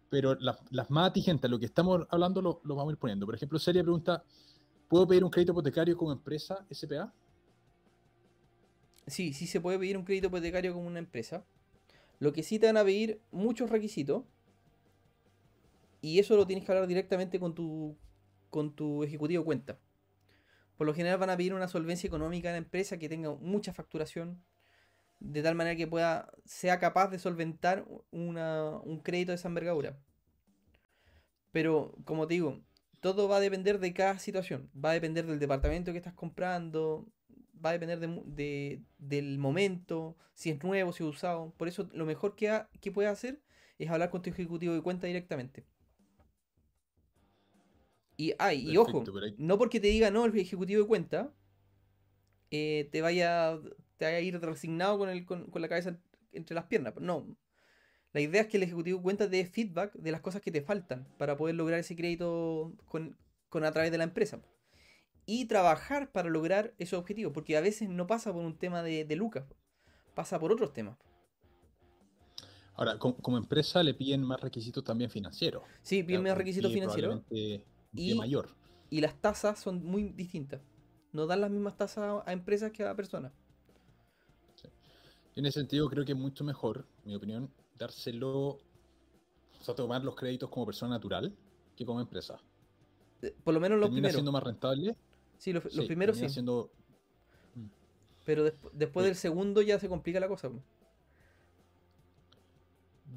Pero 0.10 0.36
las, 0.36 0.90
más 0.90 1.10
atingentes, 1.10 1.50
lo 1.50 1.60
que 1.60 1.66
estamos 1.66 2.06
hablando, 2.10 2.42
lo, 2.42 2.62
vamos 2.64 2.90
a 2.90 2.92
ir 2.92 2.98
poniendo. 2.98 3.26
Por 3.26 3.36
ejemplo, 3.36 3.58
Celia 3.60 3.82
pregunta: 3.82 4.24
¿Puedo 4.88 5.08
pedir 5.08 5.24
un 5.24 5.30
crédito 5.30 5.52
hipotecario 5.52 5.98
como 5.98 6.12
empresa 6.12 6.66
SPA? 6.72 7.12
Sí, 9.08 9.34
sí 9.34 9.48
se 9.48 9.60
puede 9.62 9.80
pedir 9.80 9.98
un 9.98 10.06
crédito 10.06 10.28
hipotecario 10.28 10.74
como 10.74 10.88
una 10.88 11.00
empresa. 11.00 11.44
Lo 12.20 12.32
que 12.34 12.44
sí 12.44 12.60
te 12.60 12.68
van 12.68 12.78
a 12.78 12.84
pedir 12.84 13.20
muchos 13.32 13.70
requisitos. 13.70 14.24
Y 16.02 16.20
eso 16.20 16.36
lo 16.38 16.46
tienes 16.46 16.64
que 16.64 16.72
hablar 16.72 16.88
directamente 16.88 17.40
con 17.40 17.56
tu, 17.56 17.98
con 18.52 18.76
tu 18.76 19.04
ejecutivo 19.04 19.42
de 19.42 19.46
cuenta. 19.46 19.80
Por 20.78 20.86
lo 20.86 20.94
general 20.94 21.18
van 21.18 21.32
a 21.32 21.38
pedir 21.38 21.54
una 21.54 21.68
solvencia 21.68 22.08
económica 22.08 22.50
en 22.50 22.54
la 22.54 22.60
empresa 22.60 22.98
que 23.00 23.10
tenga 23.10 23.34
mucha 23.36 23.74
facturación. 23.74 24.44
De 25.20 25.44
tal 25.44 25.56
manera 25.56 25.76
que 25.76 25.88
pueda, 25.88 26.32
sea 26.46 26.80
capaz 26.80 27.10
de 27.10 27.20
solventar 27.20 27.86
una- 28.12 28.78
un 28.80 29.00
crédito 29.02 29.32
de 29.32 29.36
esa 29.38 29.48
envergadura. 29.50 30.00
Pero, 31.52 31.96
como 32.06 32.28
te 32.28 32.36
digo, 32.36 32.62
todo 33.00 33.28
va 33.30 33.38
a 33.38 33.40
depender 33.40 33.80
de 33.80 33.94
cada 33.94 34.20
situación. 34.20 34.70
Va 34.74 34.92
a 34.92 34.94
depender 34.94 35.26
del 35.26 35.40
departamento 35.40 35.92
que 35.92 35.98
estás 35.98 36.14
comprando. 36.14 37.08
Va 37.64 37.70
a 37.70 37.74
depender 37.74 38.00
de 38.00 38.08
de- 38.26 38.82
del 38.98 39.38
momento, 39.40 40.18
si 40.34 40.50
es 40.52 40.64
nuevo, 40.64 40.92
si 40.94 41.04
es 41.04 41.10
usado. 41.10 41.54
Por 41.58 41.68
eso 41.68 41.90
lo 41.94 42.06
mejor 42.06 42.36
que, 42.36 42.50
ha- 42.50 42.70
que 42.82 42.92
puedes 42.92 43.12
hacer 43.12 43.42
es 43.80 43.90
hablar 43.90 44.10
con 44.12 44.22
tu 44.22 44.30
ejecutivo 44.30 44.74
de 44.74 44.82
cuenta 44.82 45.08
directamente. 45.08 45.66
Y, 48.18 48.34
ay, 48.40 48.70
y 48.72 48.78
ojo, 48.78 49.00
Perfecto, 49.04 49.14
no 49.38 49.58
porque 49.58 49.80
te 49.80 49.88
diga 49.88 50.10
no 50.12 50.26
el 50.26 50.38
ejecutivo 50.38 50.82
de 50.82 50.88
cuenta, 50.88 51.34
eh, 52.52 52.90
te 52.92 53.02
vaya 53.02 53.60
te 53.98 54.06
vaya 54.06 54.18
a 54.18 54.22
ir 54.22 54.40
resignado 54.40 54.98
con, 54.98 55.10
el, 55.10 55.26
con, 55.26 55.46
con 55.50 55.62
la 55.62 55.70
cabeza 55.70 55.98
entre 56.32 56.56
las 56.56 56.66
piernas. 56.66 56.94
No. 57.00 57.26
La 58.14 58.22
idea 58.22 58.42
es 58.42 58.48
que 58.48 58.58
el 58.58 58.64
ejecutivo 58.64 58.98
de 59.00 59.04
cuenta 59.04 59.28
dé 59.28 59.46
feedback 59.46 59.94
de 59.94 60.12
las 60.12 60.22
cosas 60.22 60.42
que 60.42 60.52
te 60.52 60.62
faltan 60.62 61.08
para 61.18 61.36
poder 61.36 61.56
lograr 61.56 61.80
ese 61.80 61.96
crédito 61.96 62.74
con, 62.88 63.18
con 63.50 63.66
a 63.66 63.72
través 63.72 63.92
de 63.92 63.98
la 63.98 64.06
empresa. 64.06 64.42
Y 65.26 65.46
trabajar 65.46 66.12
para 66.12 66.30
lograr 66.30 66.74
esos 66.78 67.00
objetivos, 67.00 67.34
porque 67.34 67.58
a 67.58 67.62
veces 67.62 67.90
no 67.90 68.08
pasa 68.08 68.32
por 68.32 68.46
un 68.46 68.58
tema 68.58 68.84
de, 68.84 69.06
de 69.06 69.16
lucas, 69.16 69.44
pasa 70.14 70.40
por 70.40 70.52
otros 70.52 70.72
temas. 70.72 70.98
Ahora, 72.76 73.00
como, 73.00 73.16
como 73.18 73.38
empresa 73.38 73.82
le 73.84 73.94
piden 73.94 74.22
más 74.22 74.40
requisitos 74.42 74.84
también 74.84 75.10
financieros. 75.10 75.64
Sí, 75.82 76.04
sea, 76.08 76.20
más 76.22 76.38
requisitos 76.38 76.72
financieros 76.72 77.22
y- 77.32 78.14
mayor. 78.16 78.50
y 78.90 79.02
las 79.02 79.20
tasas 79.20 79.60
son 79.60 79.84
muy 79.84 80.10
distintas. 80.10 80.62
No 81.12 81.26
dan 81.28 81.42
las 81.42 81.50
mismas 81.50 81.78
tasas 81.78 82.22
a 82.26 82.34
empresas 82.34 82.72
que 82.72 82.84
a 82.84 82.94
personas. 82.96 83.32
En 85.36 85.46
ese 85.46 85.60
sentido, 85.60 85.90
creo 85.90 86.06
que 86.06 86.14
es 86.14 86.18
mucho 86.18 86.44
mejor, 86.44 86.86
en 87.04 87.10
mi 87.10 87.16
opinión, 87.16 87.52
dárselo, 87.78 88.32
o 88.50 88.60
sea, 89.62 89.76
tomar 89.76 90.04
los 90.04 90.16
créditos 90.16 90.50
como 90.50 90.66
persona 90.66 90.92
natural 90.96 91.34
que 91.76 91.86
como 91.86 92.00
empresa. 92.00 92.40
Eh, 93.22 93.36
Por 93.44 93.54
lo 93.54 93.60
menos 93.60 93.80
los 93.80 93.90
primeros. 93.90 94.14
siendo 94.14 94.32
más 94.32 94.44
rentable. 94.44 94.96
Sí, 95.38 95.52
los, 95.52 95.64
primeros 95.64 96.18
sí. 96.18 96.30
siendo- 96.30 96.70
Pero 98.24 98.48
desp- 98.48 98.72
después 98.72 99.04
Oye. 99.04 99.08
del 99.10 99.16
segundo 99.18 99.62
ya 99.62 99.78
se 99.78 99.90
complica 99.90 100.20
la 100.20 100.28
cosa. 100.30 100.50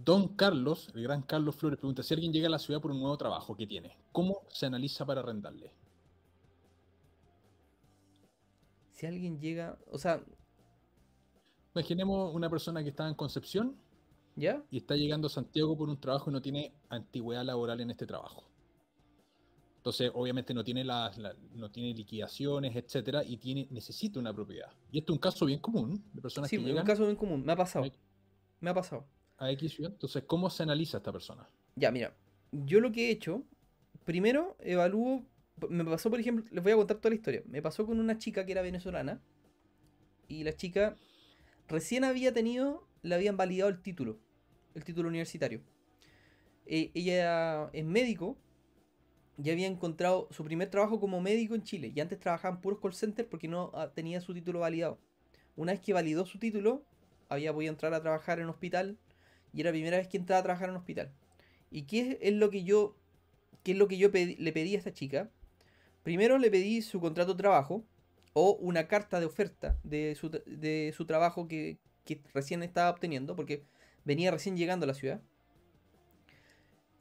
Don 0.04 0.28
Carlos, 0.36 0.90
el 0.94 1.02
gran 1.04 1.22
Carlos 1.22 1.54
Flores, 1.56 1.78
pregunta: 1.78 2.02
si 2.02 2.14
alguien 2.14 2.32
llega 2.32 2.48
a 2.48 2.50
la 2.50 2.58
ciudad 2.58 2.80
por 2.80 2.90
un 2.90 2.98
nuevo 3.00 3.16
trabajo, 3.16 3.56
¿qué 3.56 3.66
tiene? 3.66 3.96
¿Cómo 4.12 4.42
se 4.48 4.66
analiza 4.66 5.06
para 5.06 5.20
arrendarle? 5.20 5.72
Si 8.92 9.06
alguien 9.06 9.38
llega. 9.40 9.78
O 9.90 9.98
sea, 9.98 10.20
Imaginemos 11.78 12.34
una 12.34 12.50
persona 12.50 12.82
que 12.82 12.88
está 12.88 13.06
en 13.06 13.14
Concepción 13.14 13.76
¿ya? 14.34 14.60
y 14.68 14.78
está 14.78 14.96
llegando 14.96 15.28
a 15.28 15.30
Santiago 15.30 15.76
por 15.78 15.88
un 15.88 15.96
trabajo 15.96 16.28
y 16.28 16.32
no 16.32 16.42
tiene 16.42 16.72
antigüedad 16.88 17.44
laboral 17.44 17.80
en 17.80 17.90
este 17.92 18.04
trabajo. 18.04 18.42
Entonces, 19.76 20.10
obviamente 20.12 20.52
no 20.52 20.64
tiene 20.64 20.82
las, 20.82 21.16
la- 21.18 21.36
no 21.54 21.70
tiene 21.70 21.94
liquidaciones, 21.94 22.74
etcétera, 22.74 23.22
y 23.24 23.36
tiene, 23.36 23.68
necesita 23.70 24.18
una 24.18 24.34
propiedad. 24.34 24.72
Y 24.90 24.98
esto 24.98 25.12
es 25.12 25.14
un 25.18 25.20
caso 25.20 25.46
bien 25.46 25.60
común 25.60 26.02
de 26.12 26.20
personas 26.20 26.50
Sí, 26.50 26.58
que 26.58 26.68
es 26.68 26.76
un 26.76 26.82
caso 26.84 27.04
bien 27.04 27.14
común. 27.14 27.44
Me 27.46 27.52
ha 27.52 27.56
pasado. 27.56 27.86
Me 28.60 28.70
ha 28.70 28.74
pasado. 28.74 29.04
a 29.38 29.48
X 29.52 29.72
ciudad. 29.74 29.92
Entonces, 29.92 30.24
¿cómo 30.26 30.50
se 30.50 30.64
analiza 30.64 30.96
esta 30.96 31.12
persona? 31.12 31.48
Ya, 31.76 31.92
mira. 31.92 32.12
Yo 32.50 32.80
lo 32.80 32.90
que 32.90 33.06
he 33.06 33.10
hecho. 33.12 33.44
Primero 34.04 34.56
evalúo. 34.58 35.22
Me 35.70 35.84
pasó, 35.84 36.10
por 36.10 36.18
ejemplo. 36.18 36.44
Les 36.50 36.62
voy 36.62 36.72
a 36.72 36.76
contar 36.76 36.96
toda 36.96 37.10
la 37.10 37.16
historia. 37.16 37.42
Me 37.46 37.62
pasó 37.62 37.86
con 37.86 38.00
una 38.00 38.18
chica 38.18 38.44
que 38.44 38.50
era 38.50 38.62
venezolana. 38.62 39.20
Y 40.26 40.42
la 40.42 40.52
chica 40.54 40.96
recién 41.68 42.04
había 42.04 42.32
tenido. 42.32 42.86
Le 43.02 43.14
habían 43.14 43.36
validado 43.36 43.70
el 43.70 43.80
título. 43.80 44.18
El 44.74 44.84
título 44.84 45.08
universitario. 45.08 45.60
Eh, 46.66 46.90
ella 46.94 47.70
es 47.72 47.84
médico. 47.84 48.36
Ya 49.36 49.52
había 49.52 49.68
encontrado 49.68 50.28
su 50.32 50.42
primer 50.44 50.68
trabajo 50.68 50.98
como 50.98 51.20
médico 51.20 51.54
en 51.54 51.62
Chile. 51.62 51.92
Y 51.94 52.00
antes 52.00 52.18
trabajaba 52.18 52.56
en 52.56 52.60
puros 52.60 52.80
call 52.80 52.94
center 52.94 53.28
porque 53.28 53.46
no 53.46 53.70
ah, 53.74 53.92
tenía 53.94 54.20
su 54.20 54.34
título 54.34 54.60
validado. 54.60 54.98
Una 55.54 55.72
vez 55.72 55.80
que 55.80 55.92
validó 55.92 56.26
su 56.26 56.38
título, 56.38 56.84
había 57.28 57.52
podido 57.52 57.72
entrar 57.72 57.94
a 57.94 58.00
trabajar 58.00 58.40
en 58.40 58.48
hospital. 58.48 58.98
Y 59.52 59.60
era 59.60 59.70
la 59.70 59.74
primera 59.74 59.98
vez 59.98 60.08
que 60.08 60.16
entraba 60.16 60.40
a 60.40 60.42
trabajar 60.42 60.68
en 60.68 60.76
hospital. 60.76 61.12
¿Y 61.70 61.82
qué 61.82 62.18
es, 62.20 62.34
lo 62.34 62.50
que 62.50 62.64
yo, 62.64 62.96
qué 63.62 63.72
es 63.72 63.78
lo 63.78 63.88
que 63.88 63.98
yo 63.98 64.08
le 64.12 64.52
pedí 64.52 64.74
a 64.74 64.78
esta 64.78 64.92
chica? 64.92 65.30
Primero 66.02 66.38
le 66.38 66.50
pedí 66.50 66.82
su 66.82 67.00
contrato 67.00 67.34
de 67.34 67.38
trabajo 67.42 67.84
o 68.32 68.52
una 68.60 68.88
carta 68.88 69.20
de 69.20 69.26
oferta 69.26 69.76
de 69.82 70.14
su, 70.14 70.30
de 70.30 70.92
su 70.96 71.06
trabajo 71.06 71.48
que, 71.48 71.78
que 72.04 72.20
recién 72.34 72.62
estaba 72.62 72.90
obteniendo, 72.90 73.36
porque 73.36 73.62
venía 74.04 74.30
recién 74.30 74.56
llegando 74.56 74.84
a 74.84 74.88
la 74.88 74.94
ciudad. 74.94 75.20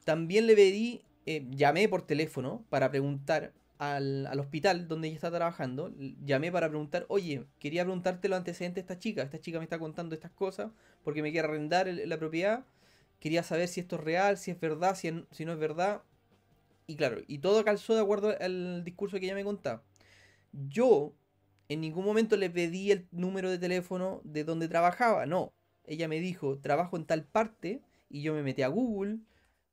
También 0.04 0.48
le 0.48 0.56
pedí, 0.56 1.02
eh, 1.25 1.46
llamé 1.50 1.90
por 1.90 2.02
teléfono 2.02 2.65
para 2.69 2.90
preguntar 2.90 3.54
al, 3.78 4.25
al 4.28 4.40
hospital 4.40 4.88
donde 4.88 5.08
ella 5.08 5.15
está 5.15 5.32
trabajando. 5.32 5.94
Llamé 6.25 6.52
para 6.52 6.69
preguntar, 6.69 7.06
oye, 7.10 7.46
quería 7.60 7.84
preguntarte 7.84 8.30
los 8.30 8.38
antecedentes 8.38 8.75
de 8.75 8.94
esta 8.94 9.00
chica. 9.00 9.21
Esta 9.23 9.40
chica 9.40 9.60
me 9.60 9.65
está 9.65 9.80
contando 9.80 10.15
estas 10.15 10.32
cosas 10.32 10.71
porque 11.04 11.21
me 11.21 11.32
quiere 11.32 11.48
arrendar 11.48 11.88
la 11.88 12.17
propiedad. 12.17 12.65
Quería 13.19 13.44
saber 13.44 13.67
si 13.67 13.80
esto 13.80 13.96
es 13.98 14.04
real, 14.04 14.38
si 14.38 14.52
es 14.52 14.60
verdad, 14.60 14.96
si, 14.96 15.25
si 15.32 15.46
no 15.46 15.54
es 15.54 15.60
verdad. 15.60 16.02
Y 16.86 16.96
claro, 16.96 17.21
y 17.28 17.40
todo 17.40 17.63
calzó 17.65 17.96
de 17.96 18.02
acuerdo 18.02 18.34
al 18.40 18.84
discurso 18.84 19.19
que 19.19 19.25
ella 19.25 19.36
me 19.36 19.44
contaba. 19.44 19.84
Yo 20.58 21.13
en 21.69 21.81
ningún 21.81 22.05
momento 22.05 22.35
le 22.35 22.49
pedí 22.49 22.91
el 22.91 23.08
número 23.12 23.51
de 23.51 23.60
teléfono 23.60 24.21
de 24.23 24.43
donde 24.43 24.67
trabajaba, 24.67 25.25
no. 25.25 25.53
Ella 25.85 26.08
me 26.08 26.19
dijo, 26.19 26.60
trabajo 26.60 26.97
en 26.97 27.05
tal 27.05 27.25
parte, 27.25 27.81
y 28.10 28.21
yo 28.21 28.33
me 28.33 28.41
metí 28.41 28.62
a 28.63 28.67
Google, 28.67 29.19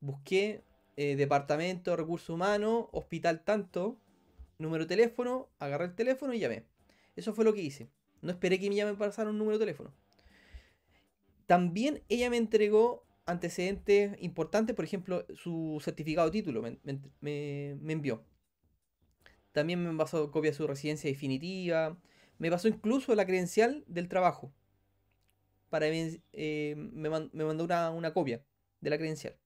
busqué 0.00 0.62
eh, 0.96 1.16
departamento 1.16 1.90
de 1.90 1.96
recursos 1.96 2.30
humanos, 2.30 2.86
hospital 2.92 3.42
tanto, 3.44 3.96
número 4.58 4.84
de 4.84 4.88
teléfono, 4.88 5.48
agarré 5.58 5.86
el 5.86 5.94
teléfono 5.94 6.34
y 6.34 6.40
llamé. 6.40 6.64
Eso 7.16 7.32
fue 7.32 7.44
lo 7.44 7.54
que 7.54 7.62
hice. 7.62 7.88
No 8.22 8.30
esperé 8.30 8.58
que 8.58 8.68
me 8.68 8.76
llamen 8.76 8.96
para 8.96 9.10
pasar 9.10 9.28
un 9.28 9.38
número 9.38 9.58
de 9.58 9.64
teléfono. 9.64 9.92
También 11.46 12.02
ella 12.08 12.28
me 12.30 12.36
entregó 12.36 13.04
antecedentes 13.26 14.16
importantes, 14.20 14.76
por 14.76 14.84
ejemplo, 14.84 15.24
su 15.34 15.80
certificado 15.82 16.28
de 16.28 16.32
título 16.32 16.62
me 17.20 17.78
envió. 17.88 18.22
También 19.54 19.80
me 19.84 19.96
pasó 19.96 20.32
copia 20.32 20.50
de 20.50 20.56
su 20.56 20.66
residencia 20.66 21.08
definitiva. 21.08 21.96
Me 22.38 22.50
pasó 22.50 22.66
incluso 22.66 23.14
la 23.14 23.24
credencial 23.24 23.84
del 23.86 24.08
trabajo. 24.08 24.52
Para 25.70 25.86
eh, 25.88 26.74
me, 26.76 27.08
man- 27.08 27.30
me 27.32 27.44
mandó 27.44 27.62
una, 27.62 28.12
copia 28.12 28.44
de 28.80 28.90
la 28.90 28.98
credencial. 28.98 29.36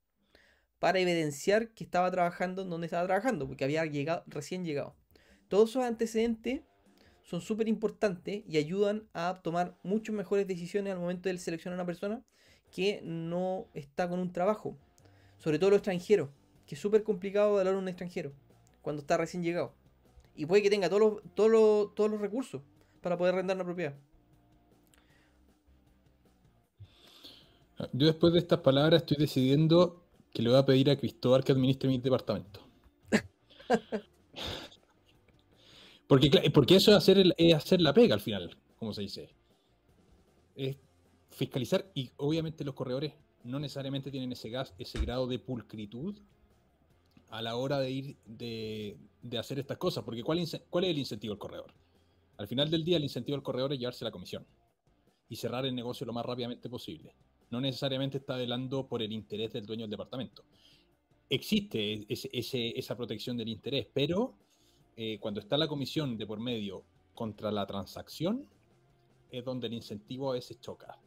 Para 0.79 0.99
evidenciar 0.99 1.75
que 1.75 1.85
estaba 1.85 2.11
trabajando 2.11 2.65
donde 2.65 2.87
estaba 2.87 3.07
trabajando, 3.07 3.47
porque 3.47 3.65
había 3.65 3.85
llegado, 3.85 4.25
recién 4.29 4.65
llegado. 4.65 4.97
Todos 5.49 5.71
esos 5.71 5.85
antecedentes 5.85 6.63
son 7.23 7.43
súper 7.43 7.69
importantes 7.69 8.45
y 8.49 8.57
ayudan 8.57 9.07
a 9.13 9.41
tomar 9.43 9.77
muchas 9.83 10.15
mejores 10.15 10.47
decisiones 10.47 10.95
al 10.95 11.01
momento 11.01 11.29
de 11.29 11.37
seleccionar 11.37 11.79
a 11.79 11.83
una 11.83 11.87
persona 11.87 12.25
que 12.71 13.03
no 13.05 13.69
está 13.75 14.09
con 14.09 14.21
un 14.21 14.33
trabajo. 14.33 14.79
Sobre 15.37 15.59
todo 15.59 15.69
los 15.69 15.81
extranjeros, 15.81 16.31
que 16.67 16.77
es 16.77 16.81
súper 16.81 17.03
complicado 17.03 17.59
hablar 17.59 17.75
a 17.75 17.79
un 17.79 17.89
extranjero 17.89 18.33
cuando 18.81 19.03
está 19.03 19.19
recién 19.19 19.43
llegado. 19.43 19.75
Y 20.39 20.47
puede 20.47 20.63
que 20.63 20.71
tenga 20.71 20.89
todos 20.89 21.21
los, 21.35 21.35
todos 21.35 22.11
los, 22.11 22.21
recursos 22.21 22.63
para 23.03 23.19
poder 23.19 23.35
arrendar 23.35 23.57
una 23.57 23.65
propiedad. 23.65 23.93
Yo 27.93 28.07
después 28.07 28.33
de 28.33 28.39
estas 28.39 28.61
palabras 28.61 29.03
estoy 29.03 29.17
decidiendo 29.17 30.05
que 30.33 30.43
le 30.43 30.51
voy 30.51 30.59
a 30.61 30.65
pedir 30.65 30.91
a 30.91 30.97
Cristóbal 30.97 31.43
que 31.43 31.51
administre 31.51 31.89
mi 31.89 31.99
departamento. 31.99 32.61
Porque, 36.07 36.51
porque 36.55 36.77
eso 36.77 36.91
es 36.91 36.97
hacer, 36.97 37.35
es 37.37 37.55
hacer 37.55 37.83
la 37.83 37.93
pega 37.93 38.15
al 38.15 38.23
final, 38.23 38.57
como 38.79 38.95
se 38.95 39.03
dice. 39.03 39.29
Es 40.57 40.79
fiscalizar 41.29 41.91
y 41.93 42.11
obviamente 42.17 42.65
los 42.65 42.75
corredores 42.75 43.13
no 43.45 43.59
necesariamente 43.59 44.11
tienen 44.11 44.33
ese, 44.33 44.49
gas, 44.49 44.73
ese 44.79 44.99
grado 45.01 45.27
de 45.27 45.39
pulcritud 45.39 46.17
a 47.31 47.43
la 47.43 47.57
hora 47.57 47.79
de 47.79 47.91
ir 47.91 48.17
de, 48.25 48.97
de 49.23 49.39
hacer 49.39 49.59
estas 49.59 49.79
cosas. 49.79 50.05
Porque 50.05 50.23
¿cuál, 50.23 50.45
¿cuál 50.71 50.85
es 50.85 50.91
el 50.91 50.99
incentivo 50.99 51.33
del 51.35 51.39
corredor? 51.39 51.73
Al 52.37 52.47
final 52.49 52.71
del 52.71 52.85
día 52.85 52.97
el 52.97 53.03
incentivo 53.05 53.37
del 53.37 53.43
corredor 53.43 53.73
es 53.73 53.79
llevarse 53.79 54.05
la 54.05 54.11
comisión 54.11 54.47
y 55.29 55.37
cerrar 55.37 55.67
el 55.67 55.75
negocio 55.75 56.07
lo 56.07 56.13
más 56.13 56.25
rápidamente 56.25 56.69
posible. 56.69 57.15
No 57.51 57.61
necesariamente 57.61 58.19
está 58.19 58.37
velando 58.37 58.87
por 58.87 59.03
el 59.03 59.13
interés 59.13 59.53
del 59.53 59.67
dueño 59.67 59.83
del 59.83 59.91
departamento. 59.91 60.45
Existe 61.31 62.07
ese- 62.09 62.79
esa 62.79 62.97
protección 62.97 63.37
del 63.37 63.49
interés, 63.49 63.87
pero 63.93 64.35
eh, 64.97 65.19
cuando 65.21 65.41
está 65.41 65.57
la 65.59 65.69
comisión 65.69 66.17
de 66.17 66.27
por 66.27 66.41
medio 66.41 66.85
contra 67.15 67.51
la 67.51 67.67
transacción, 67.67 68.47
es 69.31 69.45
donde 69.45 69.67
el 69.67 69.75
incentivo 69.75 70.31
a 70.31 70.35
veces 70.35 70.61
choca. 70.61 70.99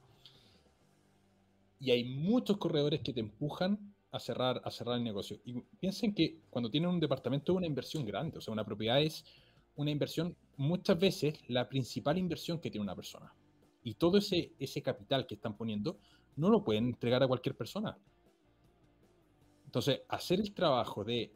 Y 1.80 1.89
hay 1.91 2.03
muchos 2.03 2.57
corredores 2.57 3.01
que 3.01 3.13
te 3.13 3.19
empujan 3.22 3.91
a 4.12 4.20
cerrar, 4.20 4.62
a 4.64 4.72
cerrar 4.72 4.97
el 4.97 5.03
negocio. 5.03 5.39
Y 5.45 5.62
piensen 5.80 6.14
que 6.14 6.41
cuando 6.49 6.70
tienen 6.70 6.89
un 6.89 6.99
departamento 6.99 7.53
es 7.53 7.57
una 7.57 7.68
inversión 7.68 8.05
grande, 8.05 8.38
o 8.38 8.41
sea, 8.41 8.51
una 8.51 8.66
propiedad 8.66 9.01
es 9.01 9.24
una 9.76 9.91
inversión, 9.91 10.36
muchas 10.57 10.99
veces 10.99 11.39
la 11.47 11.68
principal 11.70 12.18
inversión 12.18 12.59
que 12.59 12.70
tiene 12.70 12.84
una 12.84 12.95
persona. 12.95 13.34
Y 13.84 13.95
todo 13.95 14.18
ese, 14.18 14.53
ese 14.59 14.82
capital 14.82 15.26
que 15.26 15.36
están 15.36 15.55
poniendo 15.55 15.97
no 16.36 16.49
lo 16.49 16.64
pueden 16.64 16.88
entregar 16.88 17.24
a 17.24 17.28
cualquier 17.28 17.55
persona. 17.55 17.97
Entonces, 19.66 20.01
hacer 20.09 20.39
el 20.39 20.53
trabajo 20.53 21.03
de, 21.03 21.34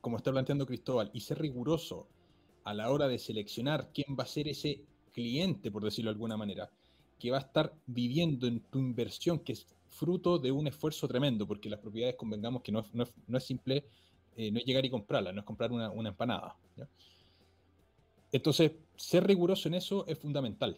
como 0.00 0.18
está 0.18 0.30
planteando 0.30 0.66
Cristóbal, 0.66 1.10
y 1.14 1.20
ser 1.20 1.38
riguroso 1.38 2.08
a 2.64 2.74
la 2.74 2.90
hora 2.90 3.08
de 3.08 3.18
seleccionar 3.18 3.90
quién 3.92 4.16
va 4.18 4.24
a 4.24 4.26
ser 4.26 4.48
ese 4.48 4.84
cliente, 5.12 5.70
por 5.70 5.82
decirlo 5.82 6.10
de 6.10 6.14
alguna 6.14 6.36
manera, 6.36 6.70
que 7.18 7.30
va 7.30 7.38
a 7.38 7.40
estar 7.40 7.74
viviendo 7.86 8.46
en 8.46 8.60
tu 8.60 8.78
inversión, 8.78 9.40
que 9.40 9.52
es 9.52 9.66
fruto 9.90 10.38
de 10.38 10.50
un 10.52 10.66
esfuerzo 10.66 11.06
tremendo, 11.06 11.46
porque 11.46 11.68
las 11.68 11.80
propiedades, 11.80 12.16
convengamos 12.16 12.62
que 12.62 12.72
no 12.72 12.80
es, 12.80 12.94
no 12.94 13.02
es- 13.02 13.12
no 13.26 13.38
es 13.38 13.44
simple, 13.44 13.84
eh, 14.36 14.50
no 14.50 14.58
es 14.58 14.64
llegar 14.64 14.84
y 14.84 14.90
comprarla, 14.90 15.32
no 15.32 15.40
es 15.40 15.44
comprar 15.46 15.70
una, 15.72 15.90
una 15.90 16.08
empanada. 16.10 16.56
¿ya? 16.76 16.88
Entonces, 18.32 18.72
ser 18.96 19.26
riguroso 19.26 19.68
en 19.68 19.74
eso 19.74 20.06
es 20.06 20.18
fundamental. 20.18 20.76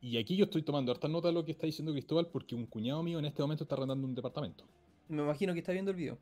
Y 0.00 0.16
aquí 0.16 0.34
yo 0.34 0.46
estoy 0.46 0.62
tomando 0.62 0.90
harta 0.90 1.06
nota 1.06 1.28
de 1.28 1.34
lo 1.34 1.44
que 1.44 1.52
está 1.52 1.66
diciendo 1.66 1.92
Cristóbal, 1.92 2.26
porque 2.26 2.54
un 2.56 2.66
cuñado 2.66 3.02
mío 3.04 3.18
en 3.20 3.26
este 3.26 3.40
momento 3.42 3.62
está 3.64 3.76
arrendando 3.76 4.06
un 4.06 4.14
departamento. 4.14 4.64
Me 5.08 5.22
imagino 5.22 5.52
que 5.52 5.60
está 5.60 5.70
viendo 5.72 5.90
el 5.92 5.96
video. 5.96 6.18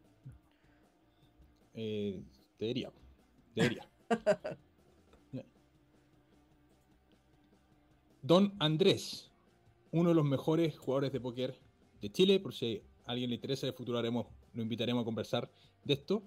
Eh, 1.74 2.20
debería. 2.58 2.90
Debería. 3.54 3.88
Don 8.22 8.54
Andrés, 8.58 9.29
uno 9.92 10.10
de 10.10 10.14
los 10.14 10.24
mejores 10.24 10.78
jugadores 10.78 11.12
de 11.12 11.20
póker 11.20 11.58
de 12.00 12.10
Chile, 12.12 12.40
por 12.40 12.54
si 12.54 12.82
a 13.06 13.12
alguien 13.12 13.30
le 13.30 13.36
interesa, 13.36 13.66
en 13.66 13.72
el 13.72 13.76
futuro 13.76 13.98
haremos, 13.98 14.26
lo 14.54 14.62
invitaremos 14.62 15.02
a 15.02 15.04
conversar 15.04 15.50
de 15.84 15.94
esto. 15.94 16.22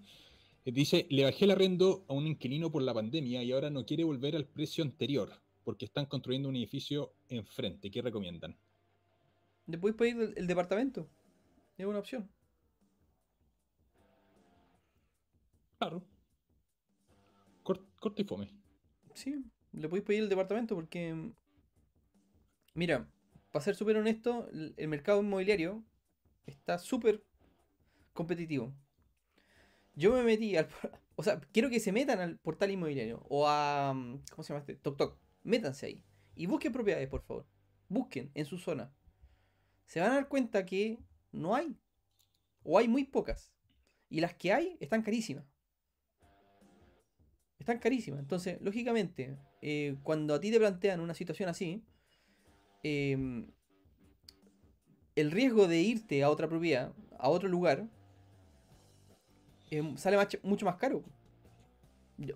Eh, 0.66 0.72
Dice, 0.72 1.08
le 1.10 1.24
bajé 1.24 1.46
el 1.46 1.52
arrendo 1.52 2.06
a 2.08 2.14
un 2.14 2.28
inquilino 2.28 2.72
por 2.72 2.82
la 2.82 2.94
pandemia 2.94 3.44
y 3.44 3.52
ahora 3.52 3.70
no 3.70 3.86
quiere 3.86 4.04
volver 4.04 4.36
al 4.36 4.46
precio 4.46 4.84
anterior, 4.84 5.30
porque 5.64 5.86
están 5.86 6.06
construyendo 6.06 6.50
un 6.50 6.56
edificio 6.56 7.14
enfrente. 7.30 7.90
¿Qué 7.90 8.02
recomiendan? 8.02 8.58
¿Le 9.68 9.78
podéis 9.78 9.98
pedir 9.98 10.20
el, 10.22 10.34
el 10.38 10.48
departamento? 10.48 11.08
Es 11.78 11.86
una 11.86 12.00
opción. 12.00 12.30
Claro. 15.80 16.02
Cort- 17.64 18.14
y 18.18 18.24
fome. 18.24 18.50
Sí, 19.14 19.44
le 19.72 19.88
podéis 19.90 20.06
pedir 20.06 20.24
el 20.24 20.30
departamento 20.30 20.76
porque. 20.76 21.14
mm, 21.14 21.32
Mira, 22.76 23.08
para 23.54 23.64
ser 23.64 23.76
súper 23.76 23.98
honesto, 23.98 24.50
el, 24.52 24.88
mercado 24.88 25.22
inmobiliario 25.22 25.86
está 26.48 26.80
súper 26.80 27.24
competitivo. 28.12 28.74
Yo 29.94 30.12
me 30.12 30.24
metí 30.24 30.58
al. 30.58 30.68
O 31.16 31.22
sea, 31.22 31.40
quiero 31.52 31.70
que 31.70 31.80
se 31.80 31.92
metan 31.92 32.20
al 32.20 32.40
portal 32.40 32.72
inmobiliario 32.72 33.24
o 33.30 33.48
a. 33.48 33.94
mm, 33.94 34.24
¿Cómo 34.32 34.44
se 34.44 34.52
llama 34.52 34.62
este? 34.62 34.74
TokTok. 34.74 35.20
Métanse 35.44 35.86
ahí. 35.86 36.04
Y 36.34 36.48
busquen 36.48 36.74
propiedades, 36.74 37.08
por 37.08 37.22
favor. 37.22 37.46
Busquen 37.88 38.32
en 38.34 38.46
su 38.46 38.58
zona. 38.58 38.92
Se 39.86 40.00
van 40.00 40.10
a 40.10 40.16
dar 40.16 40.28
cuenta 40.28 40.66
que 40.66 40.98
no 41.32 41.54
hay. 41.54 41.78
O 42.64 42.80
hay 42.80 42.88
muy 42.88 43.04
pocas. 43.04 43.54
Y 44.10 44.22
las 44.22 44.34
que 44.34 44.52
hay 44.52 44.78
están 44.80 45.04
carísimas. 45.04 45.46
Están 47.60 47.78
carísimas. 47.78 48.20
Entonces, 48.20 48.60
lógicamente, 48.62 49.38
eh, 49.62 49.96
cuando 50.02 50.34
a 50.34 50.40
ti 50.40 50.50
te 50.50 50.58
plantean 50.58 51.00
una 51.00 51.14
situación 51.14 51.50
así, 51.50 51.86
em, 52.84 53.48
el 55.16 55.32
riesgo 55.32 55.68
de 55.68 55.82
irte 55.82 56.24
a 56.24 56.30
otra 56.30 56.48
propiedad, 56.48 56.94
a 57.18 57.30
otro 57.30 57.50
lugar, 57.50 57.88
em, 59.72 59.98
sale 59.98 60.18
mucho 60.44 60.66
más 60.66 60.76
caro. 60.76 61.04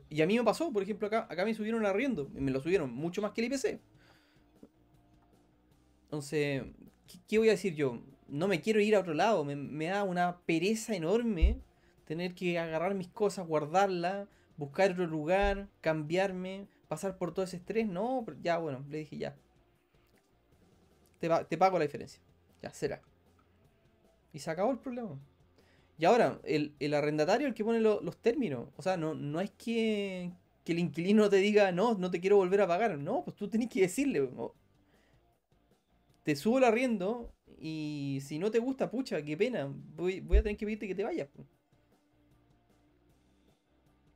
Y 0.09 0.21
a 0.21 0.27
mí 0.27 0.37
me 0.37 0.43
pasó, 0.43 0.71
por 0.71 0.81
ejemplo, 0.81 1.07
acá, 1.07 1.27
acá 1.29 1.45
me 1.45 1.53
subieron 1.53 1.85
arriendo, 1.85 2.29
y 2.35 2.41
me 2.41 2.51
lo 2.51 2.61
subieron 2.61 2.91
mucho 2.91 3.21
más 3.21 3.31
que 3.31 3.41
el 3.41 3.53
IPC. 3.53 3.79
Entonces, 6.03 6.63
¿qué, 7.07 7.19
qué 7.27 7.37
voy 7.37 7.49
a 7.49 7.51
decir 7.51 7.75
yo? 7.75 8.01
No 8.27 8.47
me 8.47 8.61
quiero 8.61 8.79
ir 8.79 8.95
a 8.95 8.99
otro 8.99 9.13
lado, 9.13 9.43
me, 9.43 9.55
me 9.55 9.85
da 9.85 10.03
una 10.03 10.39
pereza 10.45 10.95
enorme 10.95 11.61
tener 12.05 12.33
que 12.33 12.57
agarrar 12.57 12.95
mis 12.95 13.09
cosas, 13.09 13.45
guardarlas, 13.45 14.27
buscar 14.55 14.91
otro 14.91 15.05
lugar, 15.05 15.67
cambiarme, 15.81 16.67
pasar 16.87 17.17
por 17.17 17.33
todo 17.33 17.45
ese 17.45 17.57
estrés. 17.57 17.87
No, 17.87 18.23
pero 18.25 18.37
ya 18.41 18.57
bueno, 18.57 18.83
le 18.89 18.99
dije 18.99 19.17
ya. 19.17 19.35
Te, 21.19 21.29
te 21.49 21.57
pago 21.57 21.77
la 21.79 21.85
diferencia. 21.85 22.21
Ya 22.61 22.71
será. 22.71 23.01
Y 24.33 24.39
se 24.39 24.51
acabó 24.51 24.71
el 24.71 24.79
problema. 24.79 25.19
Y 25.97 26.05
ahora, 26.05 26.39
el, 26.43 26.75
el 26.79 26.93
arrendatario 26.93 27.47
es 27.47 27.51
el 27.51 27.55
que 27.55 27.65
pone 27.65 27.79
lo- 27.81 28.01
los 28.01 28.17
términos. 28.17 28.69
O 28.77 28.81
sea, 28.81 28.97
no, 28.97 29.15
no 29.15 29.41
es 29.41 29.51
que, 29.51 30.31
que 30.63 30.71
el 30.73 30.79
inquilino 30.79 31.29
te 31.29 31.37
diga, 31.37 31.71
no, 31.71 31.95
no 31.95 32.11
te 32.11 32.19
quiero 32.21 32.37
volver 32.37 32.61
a 32.61 32.67
pagar. 32.67 32.97
No, 32.99 33.23
pues 33.23 33.35
tú 33.37 33.47
tenés 33.49 33.69
que 33.69 33.81
decirle. 33.81 34.29
Te 36.23 36.35
subo 36.35 36.57
el 36.59 36.65
arriendo 36.65 37.33
y 37.59 38.19
si 38.21 38.37
no 38.37 38.51
te 38.51 38.59
gusta, 38.59 38.91
pucha, 38.91 39.23
qué 39.23 39.35
pena. 39.37 39.73
Voy, 39.95 40.19
voy 40.19 40.37
a 40.37 40.43
tener 40.43 40.57
que 40.57 40.65
pedirte 40.65 40.87
que 40.87 40.95
te 40.95 41.03
vayas. 41.03 41.27
po. 41.29 41.45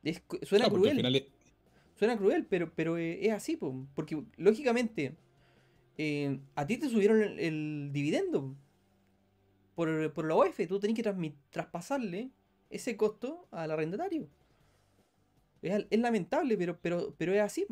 Es 0.02 0.20
cu- 0.20 0.38
suena 0.42 0.66
Claro, 0.66 0.80
cruel. 0.82 1.16
es- 1.16 1.24
Suena 1.98 2.16
cruel, 2.16 2.46
pero, 2.46 2.72
pero 2.74 2.96
eh, 2.98 3.26
es 3.26 3.32
así, 3.32 3.56
po, 3.56 3.86
porque 3.94 4.20
lógicamente 4.36 5.14
eh, 6.04 6.40
a 6.56 6.66
ti 6.66 6.78
te 6.78 6.88
subieron 6.88 7.38
el, 7.38 7.90
dividendo 7.92 8.56
por, 9.76 10.12
por 10.12 10.26
la 10.26 10.34
OF, 10.34 10.66
tú 10.66 10.80
tenés 10.80 10.96
que 10.96 11.32
traspasarle 11.50 12.30
ese 12.70 12.96
costo 12.96 13.46
al 13.52 13.70
arrendatario. 13.70 14.28
Es, 15.62 15.86
es 15.88 16.00
lamentable, 16.00 16.56
pero, 16.56 16.76
pero, 16.82 17.14
pero 17.16 17.32
es 17.32 17.40
así. 17.40 17.66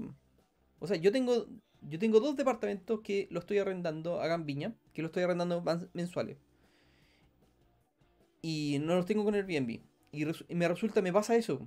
O 0.78 0.86
sea, 0.86 0.96
yo 0.96 1.10
tengo, 1.10 1.48
yo 1.82 1.98
tengo 1.98 2.20
dos 2.20 2.36
departamentos 2.36 3.00
que 3.00 3.26
lo 3.32 3.40
estoy 3.40 3.58
arrendando 3.58 4.20
a 4.20 4.28
Gambiña, 4.28 4.76
que 4.92 5.02
lo 5.02 5.06
estoy 5.06 5.24
arrendando 5.24 5.64
mensuales. 5.92 6.36
Y 8.42 8.78
no 8.80 8.94
los 8.94 9.06
tengo 9.06 9.24
con 9.24 9.34
Airbnb. 9.34 9.80
Y 10.12 10.54
me 10.54 10.68
resulta, 10.68 11.02
me 11.02 11.12
pasa 11.12 11.34
eso 11.34 11.66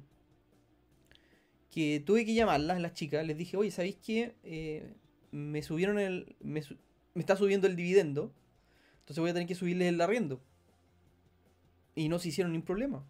que 1.73 1.99
tuve 2.05 2.23
que 2.23 2.35
llamarlas, 2.35 2.79
las 2.79 2.93
chicas, 2.93 3.25
les 3.25 3.35
dije, 3.35 3.57
oye, 3.57 3.71
¿sabéis 3.71 3.95
qué? 3.95 4.35
Eh, 4.43 4.93
me 5.33 5.63
subieron 5.63 5.97
el... 5.99 6.35
Me, 6.41 6.61
me 7.15 7.19
está 7.21 7.35
subiendo 7.35 7.67
el 7.67 7.75
dividendo, 7.75 8.31
entonces 8.99 9.19
voy 9.19 9.31
a 9.31 9.33
tener 9.33 9.47
que 9.47 9.55
subirles 9.55 9.87
el 9.89 9.99
arriendo. 9.99 10.39
Y 11.95 12.07
no 12.07 12.19
se 12.19 12.29
hicieron 12.29 12.53
ningún 12.53 12.65
problema. 12.65 13.05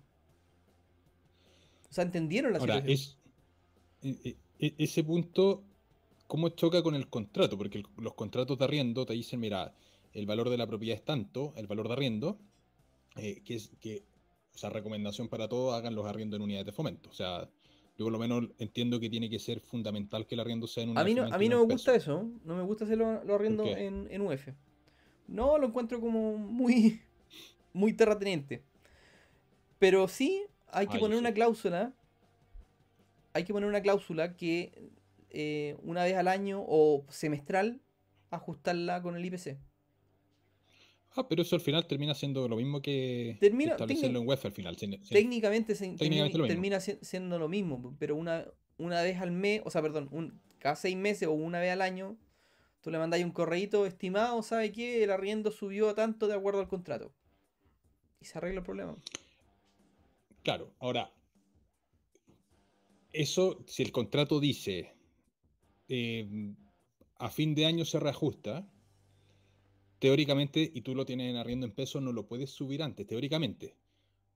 O 1.89 1.93
sea, 1.93 2.03
entendieron 2.03 2.51
la 2.53 2.59
Ahora, 2.59 2.75
situación. 2.81 3.17
es, 4.01 4.17
e- 4.25 4.35
e- 4.59 4.73
ese 4.77 5.03
punto, 5.03 5.63
¿cómo 6.27 6.49
choca 6.49 6.81
con 6.81 6.95
el 6.95 7.07
contrato? 7.09 7.57
Porque 7.57 7.77
el- 7.79 7.87
los 7.97 8.13
contratos 8.13 8.57
de 8.57 8.65
arriendo 8.65 9.05
te 9.05 9.13
dicen, 9.13 9.39
mira, 9.39 9.73
el 10.13 10.25
valor 10.25 10.49
de 10.49 10.57
la 10.57 10.67
propiedad 10.67 10.97
es 10.97 11.05
tanto, 11.05 11.53
el 11.55 11.67
valor 11.67 11.87
de 11.87 11.93
arriendo, 11.93 12.39
eh, 13.15 13.41
que 13.45 13.55
es 13.55 13.69
que, 13.79 14.03
o 14.53 14.57
sea, 14.57 14.69
recomendación 14.69 15.27
para 15.29 15.47
todos, 15.47 15.73
hagan 15.75 15.95
los 15.95 16.05
arriendos 16.05 16.37
en 16.37 16.43
unidades 16.43 16.65
de 16.65 16.71
fomento. 16.71 17.09
O 17.09 17.13
sea, 17.13 17.49
yo 17.97 18.05
por 18.05 18.11
lo 18.11 18.19
menos 18.19 18.49
entiendo 18.57 18.99
que 18.99 19.09
tiene 19.09 19.29
que 19.29 19.39
ser 19.39 19.59
fundamental 19.59 20.25
que 20.25 20.35
el 20.35 20.41
arriendo 20.41 20.67
sea 20.67 20.83
en 20.83 20.97
A 20.97 21.03
unidades 21.03 21.07
mí 21.07 21.15
no, 21.15 21.35
a 21.35 21.37
mí 21.37 21.49
no 21.49 21.59
me 21.65 21.73
gusta 21.73 21.95
eso. 21.95 22.27
No 22.43 22.55
me 22.55 22.63
gusta 22.63 22.85
hacer 22.85 22.97
los 22.97 23.23
lo 23.23 23.35
arriendo 23.35 23.65
en, 23.65 24.07
en 24.09 24.21
UF. 24.21 24.49
No, 25.27 25.57
lo 25.57 25.67
encuentro 25.67 26.01
como 26.01 26.37
muy, 26.37 27.01
muy 27.73 27.93
terrateniente. 27.93 28.63
Pero 29.79 30.07
sí 30.07 30.43
hay 30.67 30.87
que 30.87 30.97
poner 30.97 31.17
sí. 31.17 31.21
una 31.21 31.33
cláusula. 31.33 31.93
Hay 33.33 33.43
que 33.43 33.53
poner 33.53 33.69
una 33.69 33.81
cláusula 33.81 34.35
que 34.35 34.91
eh, 35.29 35.77
una 35.83 36.03
vez 36.03 36.15
al 36.15 36.27
año 36.27 36.63
o 36.65 37.05
semestral 37.09 37.81
ajustarla 38.31 39.01
con 39.01 39.15
el 39.15 39.25
IPC. 39.25 39.57
Ah, 41.15 41.27
pero 41.27 41.41
eso 41.43 41.55
al 41.55 41.61
final 41.61 41.85
termina 41.87 42.15
siendo 42.15 42.47
lo 42.47 42.55
mismo 42.55 42.81
que, 42.81 43.37
Termina- 43.39 43.71
establecerlo 43.71 44.19
en 44.19 44.27
UEFA 44.27 44.47
al 44.47 44.53
final. 44.53 44.75
sin- 44.77 44.93
sin- 45.03 45.13
Técnicamente, 45.15 45.75
se- 45.75 45.89
Técnicamente 45.95 46.37
lo 46.37 46.43
mismo. 46.45 46.47
termina 46.55 46.79
si- 46.79 46.97
siendo 47.01 47.37
lo 47.37 47.47
mismo, 47.47 47.95
pero 47.99 48.15
una, 48.15 48.45
una 48.77 49.01
vez 49.03 49.19
al 49.21 49.31
mes, 49.31 49.61
o 49.65 49.69
sea, 49.69 49.81
perdón, 49.81 50.09
un, 50.11 50.41
cada 50.59 50.75
seis 50.75 50.95
meses 50.95 51.27
o 51.27 51.33
una 51.33 51.59
vez 51.59 51.71
al 51.71 51.81
año, 51.81 52.17
tú 52.81 52.89
le 52.89 52.97
mandáis 52.97 53.23
un 53.23 53.31
correíto 53.31 53.85
estimado, 53.85 54.41
¿sabe 54.41 54.71
qué? 54.71 55.03
El 55.03 55.11
arriendo 55.11 55.51
subió 55.51 55.89
a 55.89 55.93
tanto 55.95 56.27
de 56.27 56.33
acuerdo 56.33 56.59
al 56.61 56.67
contrato. 56.67 57.13
Y 58.19 58.25
se 58.25 58.37
arregla 58.39 58.59
el 58.61 58.65
problema. 58.65 58.95
Claro, 60.41 60.71
ahora, 60.79 61.11
eso, 63.11 63.63
si 63.67 63.83
el 63.83 63.91
contrato 63.91 64.39
dice 64.39 64.95
eh, 65.89 66.53
a 67.17 67.29
fin 67.29 67.53
de 67.55 67.65
año 67.65 67.85
se 67.85 67.99
reajusta, 67.99 68.67
teóricamente, 70.03 70.69
y 70.73 70.81
tú 70.81 70.93
lo 70.95 71.05
tienes 71.05 71.29
en 71.31 71.37
arriendo 71.37 71.65
en 71.65 71.71
pesos, 71.71 72.01
no 72.01 72.11
lo 72.11 72.27
puedes 72.27 72.49
subir 72.49 72.83
antes, 72.83 73.07
teóricamente. 73.07 73.73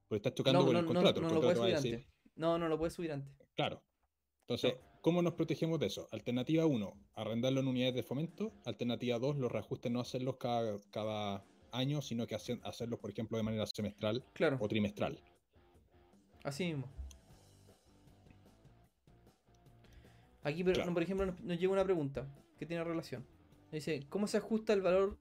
Porque 0.08 0.20
estás 0.20 0.34
chocando 0.34 0.60
No, 0.62 0.66
con 0.66 0.74
no, 0.76 0.80
el 0.80 0.86
contrato. 0.86 1.20
no 1.20 1.28
el 1.28 1.34
lo 1.36 1.42
puedes 1.42 1.58
subir 1.58 1.74
decir, 1.76 1.96
antes. 1.96 2.14
No, 2.38 2.58
no 2.58 2.70
lo 2.70 2.78
puedes 2.78 2.94
subir 2.94 3.12
antes. 3.12 3.30
claro. 3.54 3.84
Entonces, 4.48 4.76
¿cómo 5.02 5.22
nos 5.22 5.34
protegemos 5.34 5.78
de 5.78 5.88
eso? 5.88 6.08
Alternativa 6.14 6.66
1, 6.66 6.94
arrendarlo 7.16 7.60
en 7.60 7.68
unidades 7.68 7.96
de 7.96 8.04
fomento. 8.04 8.54
Alternativa 8.64 9.20
2, 9.20 9.36
los 9.36 9.52
reajustes 9.52 9.92
no 9.92 10.00
hacerlos 10.00 10.38
cada, 10.38 10.80
cada 10.90 11.44
año, 11.74 12.02
sino 12.02 12.26
que 12.28 12.36
hacer- 12.36 12.62
hacerlos, 12.64 12.98
por 13.02 13.10
ejemplo, 13.12 13.36
de 13.38 13.44
manera 13.44 13.66
semestral 13.66 14.24
Claro, 14.32 14.56
o 14.62 14.70
trimestral. 14.70 15.20
así 16.46 16.64
mismo. 16.68 16.88
Aquí, 20.44 20.64
pero, 20.64 20.76
Claro. 20.76 20.94
por 20.94 21.04
ejemplo, 21.04 21.26
nos, 21.26 21.42
nos 21.42 21.60
llega 21.60 21.74
una 21.74 21.84
pregunta 21.84 22.26
que 22.58 22.66
tiene 22.66 22.86
relación. 22.86 23.26
Dice, 23.74 24.06
¿cómo 24.08 24.28
se 24.28 24.38
ajusta 24.38 24.72
el 24.72 24.82
valor 24.82 25.18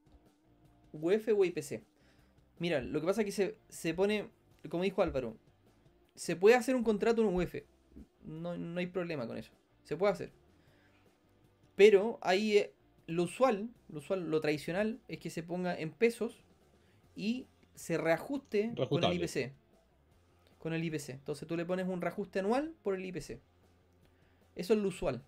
UF 0.92 1.28
o 1.36 1.44
IPC? 1.44 1.82
Mira, 2.58 2.80
lo 2.80 3.00
que 3.00 3.06
pasa 3.06 3.20
es 3.22 3.26
que 3.26 3.32
se, 3.32 3.58
se 3.68 3.94
pone, 3.94 4.28
como 4.68 4.82
dijo 4.82 5.02
Álvaro, 5.02 5.36
se 6.14 6.36
puede 6.36 6.56
hacer 6.56 6.74
un 6.74 6.82
contrato 6.82 7.22
en 7.22 7.34
UF. 7.34 7.54
No, 8.24 8.56
no 8.56 8.80
hay 8.80 8.86
problema 8.86 9.26
con 9.26 9.36
eso. 9.36 9.52
Se 9.84 9.96
puede 9.96 10.12
hacer. 10.12 10.32
Pero 11.76 12.18
ahí 12.22 12.58
eh, 12.58 12.72
lo 13.06 13.24
usual, 13.24 13.68
lo 13.88 13.98
usual, 13.98 14.30
lo 14.30 14.40
tradicional 14.40 15.00
es 15.08 15.18
que 15.18 15.30
se 15.30 15.42
ponga 15.42 15.78
en 15.78 15.92
pesos 15.92 16.42
y 17.14 17.46
se 17.74 17.98
reajuste 17.98 18.72
con 18.88 19.04
el. 19.04 19.22
IPC. 19.22 19.52
Con 20.58 20.72
el 20.72 20.82
IPC. 20.82 21.10
Entonces 21.10 21.46
tú 21.46 21.56
le 21.56 21.64
pones 21.64 21.86
un 21.86 22.00
reajuste 22.00 22.40
anual 22.40 22.74
por 22.82 22.94
el 22.94 23.04
IPC. 23.04 23.38
Eso 24.56 24.72
es 24.72 24.80
lo 24.80 24.88
usual. 24.88 25.22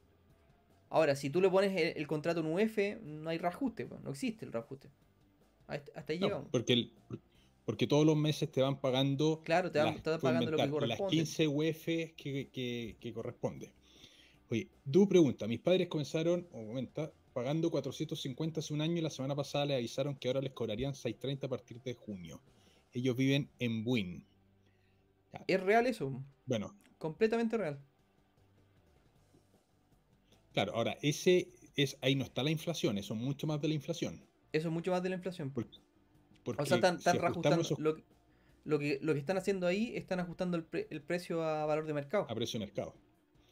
Ahora, 0.90 1.14
si 1.14 1.28
tú 1.28 1.42
le 1.42 1.50
pones 1.50 1.76
el, 1.76 1.98
el 1.98 2.06
contrato 2.06 2.40
en 2.40 2.46
UF, 2.46 2.78
no 3.02 3.28
hay 3.28 3.36
reajuste, 3.36 3.84
pues, 3.84 4.00
no 4.00 4.10
existe 4.10 4.46
el 4.46 4.52
reajuste. 4.52 4.88
Hasta 5.68 6.12
ahí 6.12 6.18
No, 6.18 6.26
llegamos. 6.26 6.48
porque, 6.50 6.72
el- 6.72 6.92
porque 7.64 7.86
todos 7.86 8.06
los 8.06 8.16
meses 8.16 8.50
te 8.50 8.62
van 8.62 8.80
pagando 8.80 9.42
Claro, 9.44 9.70
te 9.70 9.78
van- 9.78 9.94
las, 9.94 10.02
te 10.02 10.18
pagando 10.18 10.50
lo 10.50 10.56
que 10.56 10.62
inventar, 10.62 10.88
las 10.88 10.98
corresponde. 10.98 11.16
15 11.16 11.46
UF 11.48 12.14
que, 12.16 12.48
que, 12.50 12.96
que 12.98 13.12
corresponde. 13.12 13.70
Oye, 14.50 14.68
Du 14.84 15.06
pregunta, 15.08 15.46
mis 15.46 15.60
padres 15.60 15.88
comenzaron, 15.88 16.46
o 16.52 16.66
comenta, 16.66 17.12
pagando 17.34 17.70
450 17.70 18.60
hace 18.60 18.72
un 18.72 18.80
año 18.80 18.96
y 18.96 19.02
la 19.02 19.10
semana 19.10 19.36
pasada 19.36 19.66
le 19.66 19.74
avisaron 19.76 20.16
que 20.16 20.28
ahora 20.28 20.40
les 20.40 20.52
cobrarían 20.52 20.94
630 20.94 21.46
a 21.46 21.50
partir 21.50 21.80
de 21.82 21.92
junio. 21.94 22.40
Ellos 22.94 23.14
viven 23.14 23.50
en 23.58 23.84
Buin. 23.84 24.24
Es 25.46 25.62
real 25.62 25.86
eso, 25.86 26.24
Bueno, 26.46 26.74
completamente 26.96 27.58
real. 27.58 27.78
claro, 30.52 30.74
ahora, 30.74 30.96
ese 31.02 31.48
es, 31.76 31.96
ahí 32.00 32.14
no 32.14 32.24
está 32.24 32.42
la 32.42 32.50
inflación, 32.50 32.98
eso 32.98 33.14
es 33.14 33.20
mucho 33.20 33.46
más 33.46 33.60
de 33.60 33.68
la 33.68 33.74
inflación. 33.74 34.27
Eso 34.52 34.68
es 34.68 34.74
mucho 34.74 34.90
más 34.90 35.02
de 35.02 35.08
la 35.10 35.16
inflación. 35.16 35.50
Por- 35.50 35.66
Porque 36.44 36.62
o 36.62 36.66
sea, 36.66 36.76
están, 36.76 36.98
reajustando. 37.18 37.60
esos 37.62 37.78
Lo, 37.78 37.94
que- 37.96 38.04
lo, 38.64 38.78
que, 38.78 38.98
lo 39.02 39.12
que 39.12 39.18
están 39.20 39.36
haciendo 39.36 39.66
ahí, 39.66 39.92
están 39.96 40.20
ajustando 40.20 40.56
el, 40.56 40.64
pre- 40.64 40.86
el 40.90 41.02
precio 41.02 41.42
a 41.42 41.66
valor 41.66 41.86
de 41.86 41.92
mercado. 41.94 42.26
a 42.28 42.34
precio 42.34 42.58
de 42.58 42.66
mercado. 42.66 42.94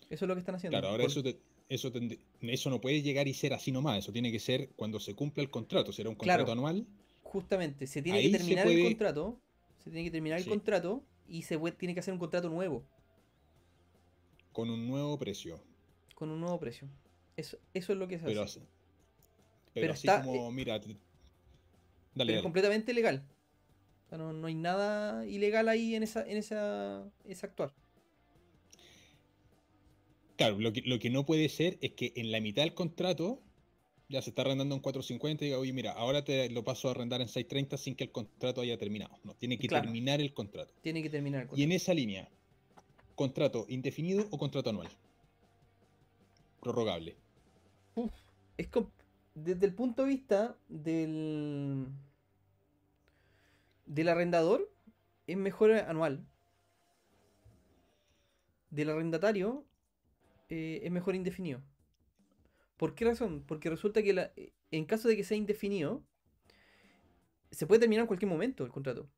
Eso 0.09 0.25
es 0.25 0.29
lo 0.29 0.35
que 0.35 0.41
están 0.41 0.55
haciendo. 0.55 0.75
Claro, 0.75 0.89
ahora 0.89 1.03
Por- 1.05 1.11
eso, 1.11 1.23
te- 1.23 1.39
eso, 1.69 1.93
tend- 1.93 2.19
eso 2.41 2.71
no 2.71 2.81
puede 2.81 3.03
llegar 3.03 3.27
y 3.29 3.35
ser 3.35 3.53
así 3.53 3.73
nomás, 3.73 3.99
eso 3.99 4.13
tiene 4.13 4.31
que 4.33 4.39
ser 4.39 4.71
cuando 4.77 5.01
se 5.01 5.15
cumpla 5.15 5.43
el 5.43 5.51
contrato, 5.51 5.93
será 5.93 6.09
un 6.09 6.15
contrato 6.17 6.45
Claro. 6.45 6.53
anual. 6.53 6.87
Justamente, 7.23 7.87
se 7.87 8.03
tiene 8.03 8.19
Ahí 8.19 8.31
que 8.31 8.39
terminar 8.39 8.67
el 8.69 8.85
contrato. 8.85 9.41
Se 9.79 9.91
tiene 9.91 10.05
que 10.05 10.11
terminar 10.13 10.39
el 10.39 10.47
contrato 10.47 11.03
y 11.29 11.43
se 11.43 11.59
puede- 11.59 11.77
tiene 11.77 11.93
que 11.93 12.01
hacer 12.01 12.13
un 12.15 12.21
contrato 12.21 12.49
nuevo, 12.49 12.85
con 14.53 14.71
un 14.71 14.87
nuevo 14.87 15.19
precio. 15.19 15.61
con 16.15 16.31
un 16.31 16.41
nuevo 16.41 16.59
precio. 16.59 16.89
Eso, 17.37 17.59
eso 17.75 17.93
es 17.93 17.99
lo 17.99 18.09
que 18.09 18.19
se 18.19 18.25
Pero 18.25 18.43
hace. 18.43 18.63
Pero 19.77 19.83
Pero 19.89 19.93
así 19.93 20.07
está- 20.09 20.23
como, 20.23 20.51
mira, 20.51 20.81
te- 20.81 20.87
Pero 20.89 20.99
dale, 22.15 22.33
es 22.33 22.37
dale. 22.37 22.43
completamente 22.43 22.95
legal. 22.95 23.23
O 24.07 24.09
sea, 24.09 24.17
no, 24.17 24.33
no 24.33 24.47
hay 24.47 24.55
nada 24.55 25.27
ilegal 25.27 25.69
ahí 25.69 25.95
en 25.95 26.03
esa, 26.03 26.27
en 26.27 26.39
esa, 26.39 27.05
esa 27.27 27.47
actuar. 27.47 27.75
Claro, 30.37 30.59
lo 30.59 30.73
que, 30.73 30.81
lo 30.83 30.99
que 30.99 31.11
no 31.11 31.27
puede 31.27 31.49
ser 31.51 31.77
es 31.83 31.93
que 31.93 32.13
en 32.17 32.31
la 32.33 32.41
mitad 32.41 32.63
del 32.63 32.73
contrato 32.75 33.41
ya 34.09 34.23
se 34.23 34.31
está 34.31 34.43
arrendando 34.43 34.75
en 34.75 34.81
450 34.81 35.45
y 35.45 35.49
diga, 35.49 35.59
oye, 35.59 35.73
mira, 35.75 35.93
ahora 35.93 36.25
te 36.25 36.49
lo 36.49 36.65
paso 36.65 36.89
a 36.89 36.93
arrendar 36.93 37.21
en 37.21 37.29
630 37.29 37.77
sin 37.77 37.97
que 37.97 38.05
el 38.05 38.13
contrato 38.13 38.63
haya 38.63 38.79
terminado. 38.79 39.19
No, 39.25 39.35
tiene 39.35 39.59
que 39.59 39.69
Claro. 39.69 39.85
terminar 39.85 40.21
el 40.23 40.33
contrato. 40.33 40.73
Tiene 40.81 41.03
que 41.03 41.11
terminar 41.11 41.41
el 41.43 41.47
Y 41.47 41.49
contrato. 41.49 41.65
en 41.65 41.73
esa 41.73 41.93
línea, 41.93 42.31
¿contrato 43.15 43.67
indefinido 43.69 44.27
o 44.31 44.39
contrato 44.39 44.71
anual? 44.71 44.89
Prorrogable. 46.63 47.17
Es 48.57 48.69
com- 48.69 48.89
desde 49.37 49.67
el 49.67 49.75
punto 49.75 50.03
de 50.03 50.09
vista 50.09 50.57
del 50.69 51.89
del 53.85 54.09
arrendador 54.09 54.69
es 55.27 55.37
mejor 55.37 55.73
anual. 55.73 56.27
Del 58.71 58.91
arrendatario 58.91 59.65
eh, 60.49 60.81
es 60.83 60.91
mejor 60.91 61.15
indefinido. 61.15 61.61
¿Por 62.77 62.95
qué 62.95 63.05
razón? 63.05 63.45
Porque 63.47 63.71
resulta 63.71 64.03
que 64.03 64.13
la- 64.13 64.33
en 64.71 64.85
caso 64.87 65.07
de 65.09 65.17
que 65.17 65.25
sea 65.25 65.37
indefinido, 65.37 66.03
se 67.51 67.67
puede 67.67 67.81
terminar 67.81 68.03
en 68.03 68.07
cualquier 68.09 68.31
momento 68.31 68.65
el 68.65 68.71
contrato. 68.73 69.09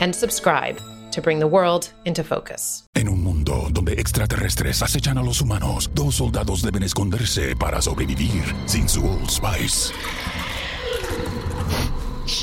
and 0.00 0.14
subscribe 0.14 0.80
to 1.10 1.22
bring 1.22 1.38
the 1.38 1.46
world 1.46 1.90
into 2.04 2.22
focus. 2.22 2.84
En 2.94 3.08
un 3.08 3.22
mundo 3.22 3.68
donde 3.70 3.98
extraterrestres 3.98 4.82
acechan 4.82 5.16
a 5.18 5.22
los 5.22 5.40
humanos, 5.40 5.88
dos 5.94 6.16
soldados 6.16 6.60
deben 6.62 6.82
esconderse 6.82 7.56
para 7.56 7.80
sobrevivir 7.80 8.54
sin 8.66 8.86
su 8.88 9.06
Old 9.06 9.30
Spice. 9.30 9.92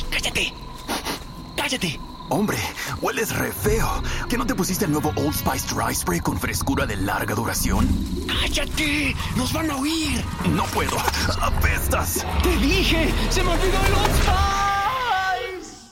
¡Cállate! 0.09 0.51
¡Cállate! 1.55 1.99
Hombre, 2.29 2.57
hueles 3.01 3.35
re 3.37 3.51
feo. 3.51 4.01
¿Que 4.27 4.35
no 4.35 4.47
te 4.47 4.55
pusiste 4.55 4.85
el 4.85 4.91
nuevo 4.91 5.09
Old 5.15 5.35
Spice 5.35 5.75
Dry 5.75 5.93
Spray 5.93 6.19
con 6.21 6.39
frescura 6.39 6.87
de 6.87 6.95
larga 6.95 7.35
duración? 7.35 7.87
¡Cállate! 8.25 9.13
¡Nos 9.37 9.53
van 9.53 9.69
a 9.69 9.77
oír! 9.77 10.23
No 10.55 10.65
puedo. 10.73 10.97
¡Apestas! 11.39 12.25
¡Te 12.41 12.57
dije! 12.57 13.13
¡Se 13.29 13.43
me 13.43 13.51
olvidó 13.51 13.85
el 13.85 13.93
Old 13.93 14.15
Spice! 14.15 15.85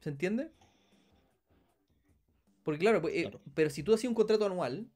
¿Se 0.00 0.08
entiende? 0.08 0.50
Porque 2.62 2.78
claro, 2.78 3.02
pues, 3.02 3.14
eh, 3.16 3.22
claro. 3.24 3.42
pero 3.52 3.68
si 3.68 3.82
tú 3.82 3.92
hacías 3.92 4.08
un 4.08 4.14
contrato 4.14 4.46
anual, 4.46 4.88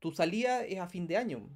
tu 0.00 0.10
salida 0.10 0.64
es 0.64 0.80
a 0.80 0.88
fin 0.88 1.06
de 1.06 1.18
año. 1.18 1.48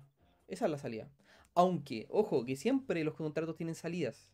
Esa 0.46 0.66
es 0.66 0.70
la 0.70 0.78
salida. 0.78 1.10
Aunque, 1.56 2.06
ojo, 2.10 2.44
que 2.44 2.54
siempre 2.54 3.02
los 3.02 3.14
contratos 3.14 3.56
tienen 3.56 3.74
salidas. 3.74 4.30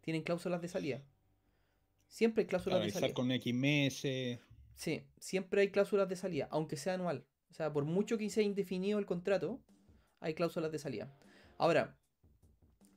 Tienen 0.00 0.22
cláusulas 0.22 0.62
de 0.62 0.68
salida. 0.68 1.02
Siempre 2.08 2.42
hay 2.42 2.46
cláusulas 2.46 2.78
de 2.80 2.90
salida. 2.92 3.14
con 3.14 3.30
X 3.32 3.52
meses. 3.52 4.38
Sí, 4.76 5.02
siempre 5.18 5.62
hay 5.62 5.70
cláusulas 5.70 6.08
de 6.08 6.14
salida, 6.16 6.46
aunque 6.52 6.76
sea 6.76 6.94
anual. 6.94 7.26
O 7.50 7.54
sea, 7.54 7.72
por 7.72 7.84
mucho 7.84 8.16
que 8.18 8.30
sea 8.30 8.44
indefinido 8.44 8.98
el 9.00 9.04
contrato, 9.06 9.60
hay 10.20 10.34
cláusulas 10.34 10.70
de 10.70 10.78
salida. 10.78 11.12
Ahora, 11.58 11.96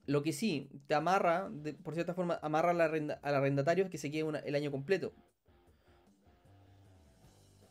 lo 0.05 0.22
que 0.22 0.34
sí 0.34 0.70
te 0.86 0.93
amarra, 0.93 1.49
de- 1.49 1.74
por 1.74 1.95
cierta 1.95 2.14
forma, 2.14 2.39
amarra 2.43 2.72
al, 2.72 2.82
arrenda- 2.82 3.20
al 3.24 3.36
arrendatario 3.36 3.86
es 3.86 3.89
que 3.89 3.97
se 3.97 4.12
quede 4.12 4.24
una- 4.24 4.39
el 4.39 4.53
año 4.53 4.70
completo. 4.72 5.14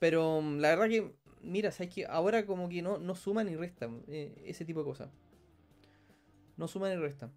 Pero 0.01 0.41
mm, 0.43 0.59
la 0.59 0.69
verdad 0.71 0.89
que, 0.89 1.13
mira, 1.43 1.71
sabes 1.71 1.95
que 1.95 2.07
ahora 2.07 2.45
como 2.45 2.69
que 2.69 2.83
no, 2.83 2.99
no 2.99 3.15
suman 3.15 3.47
ni 3.47 3.55
restan 3.57 4.03
eh, 4.09 4.43
ese 4.47 4.65
tipo 4.65 4.81
de 4.81 4.85
cosas. 4.87 5.11
No 6.57 6.69
suman 6.69 6.91
ni 6.91 6.97
restan. 6.97 7.31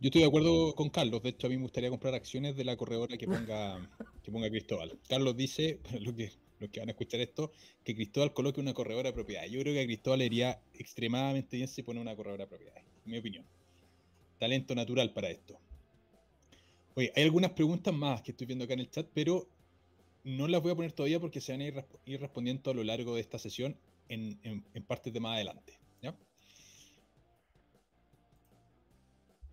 Yo 0.00 0.06
estoy 0.06 0.22
de 0.22 0.28
acuerdo 0.28 0.74
con 0.74 0.88
Carlos. 0.88 1.22
De 1.22 1.28
hecho, 1.28 1.46
a 1.46 1.50
mí 1.50 1.56
me 1.56 1.64
gustaría 1.64 1.90
comprar 1.90 2.14
acciones 2.14 2.56
de 2.56 2.64
la 2.64 2.74
corredora 2.76 3.18
que 3.18 3.26
ponga, 3.26 3.76
que 4.22 4.32
ponga 4.32 4.48
Cristóbal. 4.48 4.98
Carlos 5.06 5.36
dice, 5.36 5.78
para 5.82 6.00
los 6.00 6.14
que, 6.14 6.32
los 6.58 6.70
que 6.70 6.80
van 6.80 6.88
a 6.88 6.92
escuchar 6.92 7.20
esto, 7.20 7.52
que 7.84 7.94
Cristóbal 7.94 8.32
coloque 8.32 8.60
una 8.60 8.72
corredora 8.72 9.10
de 9.10 9.12
propiedades. 9.12 9.50
Yo 9.50 9.60
creo 9.60 9.74
que 9.74 9.82
a 9.82 9.84
Cristóbal 9.84 10.20
le 10.20 10.26
iría 10.26 10.62
extremadamente 10.72 11.58
bien 11.58 11.68
si 11.68 11.82
pone 11.82 12.00
una 12.00 12.16
corredora 12.16 12.44
de 12.44 12.48
propiedades. 12.48 12.84
En 13.04 13.10
mi 13.10 13.18
opinión. 13.18 13.44
Talento 14.38 14.74
natural 14.74 15.12
para 15.12 15.28
esto. 15.28 15.58
Oye, 16.94 17.12
hay 17.14 17.24
algunas 17.24 17.50
preguntas 17.50 17.92
más 17.92 18.22
que 18.22 18.30
estoy 18.30 18.46
viendo 18.46 18.64
acá 18.64 18.72
en 18.72 18.80
el 18.80 18.90
chat, 18.90 19.06
pero 19.12 19.46
no 20.24 20.48
las 20.48 20.62
voy 20.62 20.72
a 20.72 20.76
poner 20.76 20.92
todavía 20.92 21.20
porque 21.20 21.42
se 21.42 21.52
van 21.52 21.60
a 21.60 21.64
ir 22.06 22.20
respondiendo 22.20 22.70
a 22.70 22.74
lo 22.74 22.84
largo 22.84 23.14
de 23.14 23.20
esta 23.20 23.38
sesión 23.38 23.76
en, 24.10 24.38
en, 24.42 24.64
en 24.74 24.82
partes 24.84 25.12
de 25.12 25.20
más 25.20 25.36
adelante. 25.36 25.78
¿ya? 26.02 26.14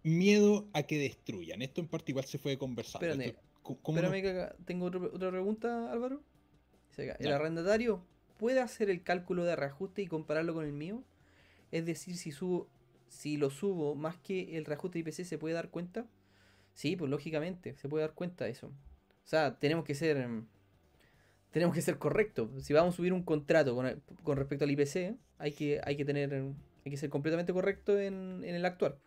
Miedo 0.03 0.69
a 0.73 0.83
que 0.83 0.97
destruyan. 0.97 1.61
Esto 1.61 1.81
en 1.81 1.87
parte 1.87 2.11
igual 2.11 2.25
se 2.25 2.37
fue 2.37 2.57
conversando. 2.57 3.05
Espérate, 3.07 3.29
Esto- 3.37 3.41
¿cómo- 3.61 3.79
cómo 3.81 3.97
Espérame 3.97 4.23
nos- 4.23 4.31
que 4.33 4.39
acá 4.41 4.55
tengo 4.65 4.85
otro- 4.85 5.11
otra 5.13 5.31
pregunta, 5.31 5.91
Álvaro. 5.91 6.21
Dice 6.89 7.11
acá, 7.11 7.23
¿El 7.23 7.31
arrendatario 7.33 8.03
puede 8.37 8.59
hacer 8.61 8.89
el 8.89 9.03
cálculo 9.03 9.43
de 9.43 9.55
reajuste 9.55 10.01
y 10.01 10.07
compararlo 10.07 10.53
con 10.53 10.65
el 10.65 10.71
mío? 10.73 11.03
Es 11.71 11.85
decir, 11.85 12.15
si 12.15 12.31
subo, 12.31 12.69
si 13.09 13.37
lo 13.37 13.49
subo 13.49 13.95
más 13.95 14.17
que 14.17 14.57
el 14.57 14.65
reajuste 14.65 14.99
de 14.99 15.09
IPC, 15.09 15.25
¿se 15.25 15.37
puede 15.37 15.53
dar 15.55 15.69
cuenta? 15.69 16.07
Sí, 16.73 16.95
pues 16.95 17.09
lógicamente, 17.11 17.75
se 17.75 17.89
puede 17.89 18.03
dar 18.05 18.13
cuenta 18.13 18.45
de 18.45 18.51
eso. 18.51 18.67
O 18.67 19.27
sea, 19.29 19.59
tenemos 19.59 19.83
que 19.83 19.95
ser. 19.95 20.25
Tenemos 21.57 21.73
que 21.73 21.81
ser 21.81 21.97
correctos. 21.97 22.51
Si 22.63 22.71
vamos 22.71 22.93
a 22.93 22.97
subir 22.97 23.11
un 23.13 23.23
contrato 23.23 23.75
con, 23.75 24.37
respecto 24.37 24.63
al 24.63 24.69
IPC, 24.69 25.17
hay 25.39 25.53
que, 25.53 25.81
hay 25.83 25.97
que 25.97 26.05
tener. 26.05 26.31
Hay 26.31 26.91
que 26.91 26.97
ser 26.97 27.09
completamente 27.09 27.51
correcto 27.51 27.99
en, 27.99 28.43
el 28.43 28.63
actuar. 28.63 28.99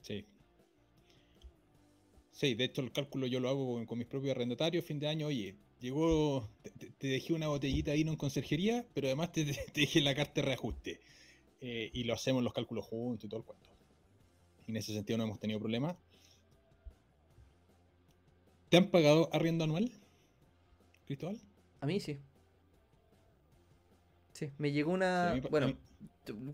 Sí. 0.00 0.24
Sí, 2.32 2.56
de 2.56 2.64
hecho 2.64 2.80
el 2.80 2.90
cálculo 2.90 3.28
yo 3.28 3.38
lo 3.38 3.48
hago 3.48 3.86
con, 3.86 3.98
mis 3.98 4.08
propios 4.08 4.32
arrendatarios. 4.32 4.84
Fin 4.84 4.98
de 4.98 5.06
año, 5.06 5.28
oye, 5.28 5.54
llegó, 5.80 6.50
te, 6.98 7.06
dejé 7.06 7.32
una 7.32 7.46
botellita 7.46 7.92
ahí 7.92 8.00
en 8.00 8.16
conserjería, 8.16 8.84
pero 8.94 9.06
además 9.06 9.30
te, 9.30 9.44
te- 9.44 9.52
te 9.72 9.82
dejé 9.82 10.00
la 10.00 10.16
carta 10.16 10.40
de 10.40 10.42
reajuste. 10.42 10.98
Eh, 11.60 11.88
y 11.94 12.02
lo 12.02 12.14
hacemos 12.14 12.42
los 12.42 12.52
cálculos 12.52 12.84
juntos 12.84 13.26
y 13.26 13.28
todo 13.28 13.38
el 13.38 13.46
cuento. 13.46 13.70
En 14.66 14.76
ese 14.76 14.92
sentido 14.92 15.18
no 15.18 15.22
hemos 15.22 15.38
tenido 15.38 15.60
problemas. 15.60 15.94
¿Te 18.68 18.76
han 18.76 18.90
pagado 18.90 19.28
arriendo 19.32 19.64
anual, 19.64 19.90
Cristóbal? 21.06 21.38
A 21.80 21.86
mí 21.86 22.00
sí. 22.00 22.18
Sí, 24.32 24.50
me 24.58 24.72
llegó 24.72 24.92
una. 24.92 25.32
bueno, 25.50 25.66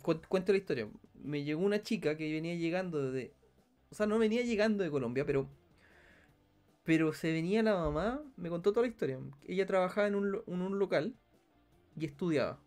cu- 0.03 0.21
cuento 0.29 0.53
la 0.53 0.59
historia. 0.59 0.89
Me 1.23 1.43
llegó 1.45 1.63
una 1.65 1.83
chica 1.83 2.17
que 2.17 2.33
venía 2.33 2.55
llegando 2.55 3.11
de. 3.13 3.33
O 3.91 3.95
sea, 3.95 4.07
no 4.07 4.19
venía 4.19 4.43
llegando 4.43 4.85
de 4.85 4.91
Colombia, 4.91 5.25
pero. 5.27 5.49
Pero 6.85 7.13
se 7.15 7.33
venía 7.33 7.63
la 7.63 7.75
mamá, 7.77 8.23
me 8.37 8.51
contó 8.51 8.73
toda 8.73 8.83
la 8.87 8.93
historia. 8.93 9.19
Ella 9.47 9.67
trabajaba 9.67 10.07
en 10.07 10.15
un, 10.15 10.31
lo- 10.33 10.45
en 10.47 10.61
un 10.61 10.79
local 10.79 11.15
y 11.99 12.05
estudiaba. 12.07 12.61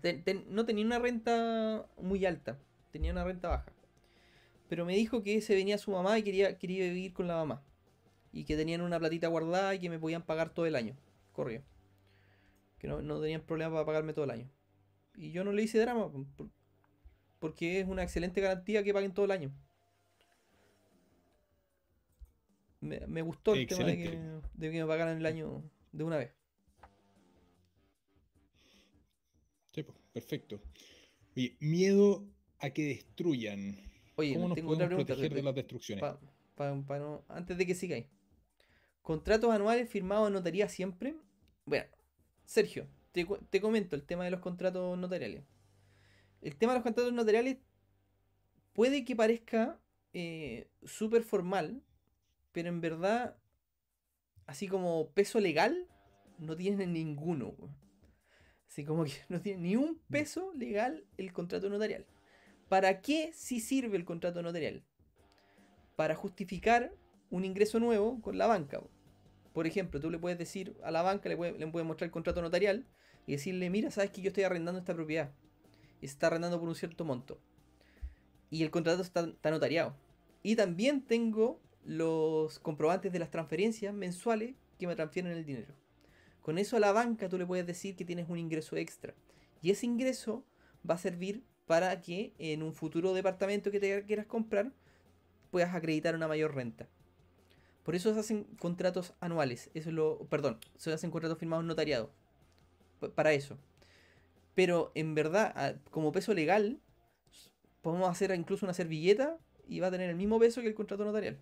Ten- 0.00 0.22
ten- 0.24 0.44
no 0.48 0.64
tenía 0.64 0.84
una 0.84 0.98
renta 0.98 1.86
muy 2.00 2.24
alta, 2.24 2.58
tenía 2.90 3.12
una 3.12 3.24
renta 3.24 3.48
baja. 3.48 3.72
Pero 4.68 4.84
me 4.86 4.94
dijo 4.96 5.22
que 5.22 5.40
se 5.40 5.54
venía 5.54 5.78
su 5.78 5.90
mamá 5.90 6.18
y 6.18 6.22
quería, 6.22 6.58
quería 6.58 6.84
vivir 6.84 7.12
con 7.12 7.28
la 7.28 7.36
mamá. 7.36 7.62
Y 8.36 8.44
que 8.44 8.56
tenían 8.56 8.80
una 8.80 8.98
platita 8.98 9.28
guardada 9.28 9.74
y 9.76 9.78
que 9.78 9.88
me 9.88 9.98
podían 10.00 10.22
pagar 10.22 10.50
todo 10.52 10.66
el 10.66 10.74
año. 10.74 10.96
Corrió. 11.32 11.62
Que 12.78 12.88
no, 12.88 13.00
no 13.00 13.20
tenían 13.20 13.42
problema 13.42 13.70
para 13.72 13.86
pagarme 13.86 14.12
todo 14.12 14.24
el 14.24 14.32
año. 14.32 14.50
Y 15.14 15.30
yo 15.30 15.44
no 15.44 15.52
le 15.52 15.62
hice 15.62 15.78
drama. 15.78 16.10
po, 16.10 16.24
por- 16.36 16.50
Porque 17.38 17.78
es 17.80 17.86
una 17.86 18.02
excelente 18.02 18.40
garantía 18.40 18.82
que 18.82 18.92
paguen 18.92 19.14
todo 19.14 19.24
el 19.26 19.30
año. 19.30 19.52
Me, 22.80 23.00
me 23.06 23.22
gustó 23.22 23.54
el 23.54 23.66
tema 23.66 23.84
de 23.84 23.96
que, 23.96 24.04
Excelente. 24.04 24.48
de 24.54 24.70
que 24.72 24.80
me 24.80 24.86
pagaran 24.86 25.16
el 25.16 25.26
año 25.26 25.62
de 25.92 26.04
una 26.04 26.16
vez. 26.18 26.32
Sí, 29.72 29.82
pues, 29.82 29.96
perfecto. 30.12 30.60
Oye, 31.36 31.56
miedo 31.60 32.26
a 32.58 32.70
que 32.70 32.82
destruyan. 32.86 33.76
Oye, 34.16 34.34
¿Cómo 34.34 34.48
nos 34.48 34.54
tengo 34.56 34.70
otra 34.72 34.86
podemos 34.86 34.88
pregunta. 34.88 35.06
proteger 35.14 35.30
de 35.30 35.36
de- 35.36 35.42
las 35.42 35.54
destrucciones? 35.54 36.00
pa- 36.02 36.20
pa- 36.56 36.82
pa 36.86 36.98
no- 36.98 37.24
antes 37.28 37.56
de 37.56 37.66
que 37.66 37.74
sigáis. 37.74 38.06
¿Contratos 39.04 39.52
anuales 39.52 39.90
firmados 39.90 40.28
en 40.28 40.32
notaría 40.32 40.66
siempre? 40.66 41.14
Bueno, 41.66 41.84
Sergio, 42.46 42.88
te, 43.12 43.26
te 43.50 43.60
comento 43.60 43.96
el 43.96 44.02
tema 44.02 44.24
de 44.24 44.30
los 44.30 44.40
contratos 44.40 44.96
notariales. 44.96 45.44
El 46.40 46.56
tema 46.56 46.72
de 46.72 46.78
los 46.78 46.84
contratos 46.84 47.12
notariales 47.12 47.58
puede 48.72 49.04
que 49.04 49.14
parezca 49.14 49.78
eh, 50.14 50.70
súper 50.84 51.22
formal, 51.22 51.82
pero 52.52 52.70
en 52.70 52.80
verdad, 52.80 53.36
así 54.46 54.68
como 54.68 55.10
peso 55.10 55.38
legal, 55.38 55.86
no 56.38 56.56
tiene 56.56 56.86
ninguno. 56.86 57.54
Así 58.70 58.86
como 58.86 59.04
que 59.04 59.12
no 59.28 59.38
tiene 59.38 59.60
ni 59.60 59.76
un 59.76 60.00
peso 60.10 60.50
legal 60.54 61.04
el 61.18 61.30
contrato 61.34 61.68
notarial. 61.68 62.06
¿Para 62.70 63.02
qué 63.02 63.32
sí 63.34 63.60
sirve 63.60 63.98
el 63.98 64.06
contrato 64.06 64.40
notarial? 64.40 64.82
Para 65.94 66.14
justificar 66.14 66.90
un 67.28 67.44
ingreso 67.44 67.80
nuevo 67.80 68.22
con 68.22 68.38
la 68.38 68.46
banca. 68.46 68.80
Po. 69.54 69.60
Por 69.60 69.66
ejemplo, 69.66 70.00
tú 70.00 70.10
le 70.10 70.18
puedes 70.18 70.38
decir 70.38 70.76
a 70.82 70.90
la 70.90 71.02
banca, 71.02 71.28
le 71.28 71.36
puedes, 71.36 71.86
mostrar 71.86 72.06
el 72.06 72.10
contrato 72.10 72.42
notarial 72.42 72.84
y 73.26 73.32
decirle, 73.32 73.70
mira, 73.70 73.90
sabes 73.90 74.10
que 74.10 74.20
yo 74.20 74.28
estoy 74.28 74.44
arrendando 74.44 74.80
esta 74.80 74.94
propiedad. 74.94 75.30
Está 76.02 76.26
arrendando 76.26 76.58
por 76.60 76.68
un 76.68 76.74
cierto 76.74 77.04
monto. 77.04 77.38
Y 78.50 78.62
el 78.62 78.70
contrato 78.70 79.02
está, 79.02 79.20
está 79.20 79.50
notariado. 79.50 79.96
Y 80.42 80.56
también 80.56 81.02
tengo 81.02 81.60
los 81.84 82.58
comprobantes 82.58 83.12
de 83.12 83.18
las 83.18 83.30
transferencias 83.30 83.94
mensuales 83.94 84.54
que 84.78 84.86
me 84.86 84.96
transfieren 84.96 85.32
el 85.32 85.44
dinero. 85.44 85.74
Con 86.42 86.58
eso 86.58 86.76
a 86.76 86.80
la 86.80 86.92
banca 86.92 87.28
tú 87.28 87.38
le 87.38 87.46
puedes 87.46 87.66
decir 87.66 87.96
que 87.96 88.04
tienes 88.04 88.28
un 88.28 88.38
ingreso 88.38 88.76
extra. 88.76 89.14
Y 89.62 89.70
ese 89.70 89.86
ingreso 89.86 90.44
va 90.88 90.94
a 90.94 90.98
servir 90.98 91.42
para 91.66 92.00
que 92.02 92.34
en 92.38 92.62
un 92.62 92.74
futuro 92.74 93.14
departamento 93.14 93.70
que 93.70 93.80
te 93.80 94.04
quieras 94.04 94.26
comprar 94.26 94.72
puedas 95.50 95.74
acreditar 95.74 96.14
una 96.14 96.28
mayor 96.28 96.54
renta. 96.54 96.88
Por 97.84 97.94
eso 97.94 98.12
se 98.14 98.20
hacen 98.20 98.44
contratos 98.58 99.14
anuales. 99.20 99.70
Eso 99.74 99.90
es 99.90 99.94
lo. 99.94 100.26
Perdón, 100.30 100.58
se 100.76 100.92
hacen 100.92 101.10
contratos 101.12 101.38
firmados 101.38 101.64
notariados. 101.64 102.10
pa- 102.98 103.10
Para 103.14 103.32
eso. 103.32 103.58
Pero 104.54 104.90
en 104.94 105.14
verdad, 105.14 105.80
como 105.90 106.10
peso 106.12 106.32
legal, 106.34 106.80
podemos 107.82 108.08
hacer 108.08 108.34
incluso 108.34 108.64
una 108.66 108.72
servilleta 108.74 109.38
y 109.68 109.80
va 109.80 109.88
a 109.88 109.90
tener 109.90 110.10
el 110.10 110.16
mismo 110.16 110.38
peso 110.38 110.60
que 110.62 110.68
el 110.68 110.74
contrato 110.74 111.04
notarial. 111.04 111.38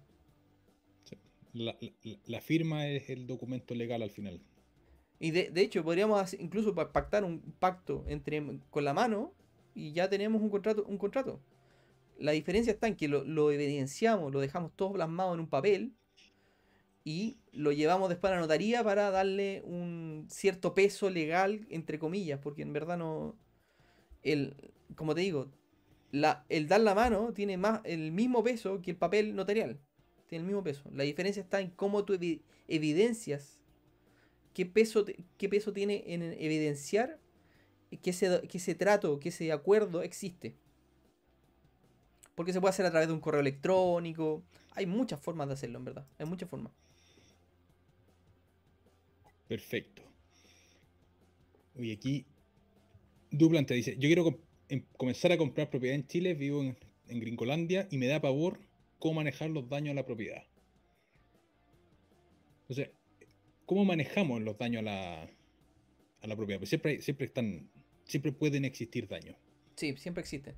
La, 1.52 1.76
la- 1.80 2.18
la 2.26 2.40
firma 2.40 2.86
es 2.88 3.10
el 3.10 3.26
documento 3.26 3.74
legal 3.74 4.02
al 4.02 4.10
final. 4.10 4.40
Y 5.20 5.30
de, 5.30 5.50
de 5.50 5.60
hecho, 5.60 5.84
podríamos 5.84 6.20
hacer- 6.20 6.40
incluso 6.40 6.74
pa- 6.74 6.92
pactar 6.92 7.22
un 7.24 7.40
pacto 7.60 8.04
entre 8.08 8.42
con 8.70 8.84
la 8.84 8.94
mano 8.94 9.32
y 9.74 9.92
ya 9.92 10.08
tenemos 10.08 10.40
un 10.42 10.48
contrato. 10.50 10.84
Un 10.88 10.98
contrato. 10.98 11.40
La 12.18 12.32
diferencia 12.32 12.72
está 12.72 12.86
en 12.88 12.96
que 12.96 13.06
lo, 13.08 13.22
lo 13.24 13.50
evidenciamos, 13.52 14.32
lo 14.32 14.40
dejamos 14.40 14.72
todo 14.74 14.92
plasmado 14.94 15.34
en 15.34 15.40
un 15.40 15.48
papel 15.48 15.92
y 17.04 17.38
lo 17.52 17.72
llevamos 17.72 18.08
después 18.08 18.30
a 18.32 18.36
la 18.36 18.40
notaría 18.42 18.84
para 18.84 19.10
darle 19.10 19.62
un 19.64 20.26
cierto 20.30 20.74
peso 20.74 21.10
legal, 21.10 21.66
entre 21.70 21.98
comillas, 21.98 22.38
porque 22.40 22.62
en 22.62 22.72
verdad 22.72 22.98
no. 22.98 23.36
El, 24.22 24.56
como 24.96 25.14
te 25.14 25.22
digo, 25.22 25.50
la, 26.12 26.44
el 26.48 26.68
dar 26.68 26.80
la 26.80 26.94
mano 26.94 27.32
tiene 27.32 27.56
más 27.56 27.80
el 27.84 28.12
mismo 28.12 28.42
peso 28.44 28.82
que 28.82 28.92
el 28.92 28.96
papel 28.96 29.34
notarial. 29.34 29.80
Tiene 30.28 30.42
el 30.42 30.46
mismo 30.46 30.62
peso. 30.64 30.84
La 30.92 31.04
diferencia 31.04 31.42
está 31.42 31.60
en 31.60 31.70
cómo 31.70 32.04
tú 32.04 32.14
evi- 32.14 32.42
evidencias 32.68 33.58
qué 34.54 34.66
peso, 34.66 35.04
qué 35.38 35.48
peso 35.48 35.72
tiene 35.72 36.04
en 36.06 36.22
evidenciar 36.22 37.18
que 38.02 38.10
ese, 38.10 38.42
que 38.48 38.58
ese 38.58 38.74
trato, 38.74 39.18
que 39.20 39.30
ese 39.30 39.52
acuerdo 39.52 40.02
existe. 40.02 40.56
Porque 42.34 42.52
se 42.52 42.60
puede 42.60 42.70
hacer 42.70 42.86
a 42.86 42.90
través 42.90 43.08
de 43.08 43.14
un 43.14 43.20
correo 43.20 43.40
electrónico. 43.40 44.42
Hay 44.74 44.86
muchas 44.86 45.20
formas 45.20 45.48
de 45.48 45.54
hacerlo, 45.54 45.78
en 45.78 45.84
verdad. 45.84 46.06
Hay 46.18 46.26
muchas 46.26 46.48
formas. 46.48 46.72
Perfecto. 49.48 50.02
Oye, 51.78 51.92
aquí 51.94 52.26
Duplan 53.30 53.66
te 53.66 53.74
dice, 53.74 53.94
yo 53.94 54.08
quiero 54.08 54.24
com- 54.24 54.38
em- 54.68 54.84
comenzar 54.96 55.32
a 55.32 55.38
comprar 55.38 55.70
propiedad 55.70 55.94
en 55.96 56.06
Chile, 56.06 56.34
vivo 56.34 56.62
en, 56.62 56.76
en 57.08 57.20
Gringolandia 57.20 57.88
y 57.90 57.98
me 57.98 58.06
da 58.06 58.20
pavor 58.20 58.60
cómo 58.98 59.14
manejar 59.14 59.50
los 59.50 59.68
daños 59.68 59.92
a 59.92 59.94
la 59.94 60.04
propiedad. 60.06 60.44
Entonces, 62.62 62.90
¿cómo 63.66 63.84
manejamos 63.84 64.42
los 64.42 64.56
daños 64.58 64.80
a 64.80 64.82
la, 64.82 65.22
a 66.20 66.26
la 66.26 66.36
propiedad? 66.36 66.60
Pues 66.60 66.68
siempre, 66.68 66.92
hay- 66.92 67.02
siempre 67.02 67.26
están, 67.26 67.68
siempre 68.04 68.32
pueden 68.32 68.64
existir 68.64 69.08
daños. 69.08 69.36
Sí, 69.76 69.96
siempre 69.96 70.20
existe. 70.22 70.54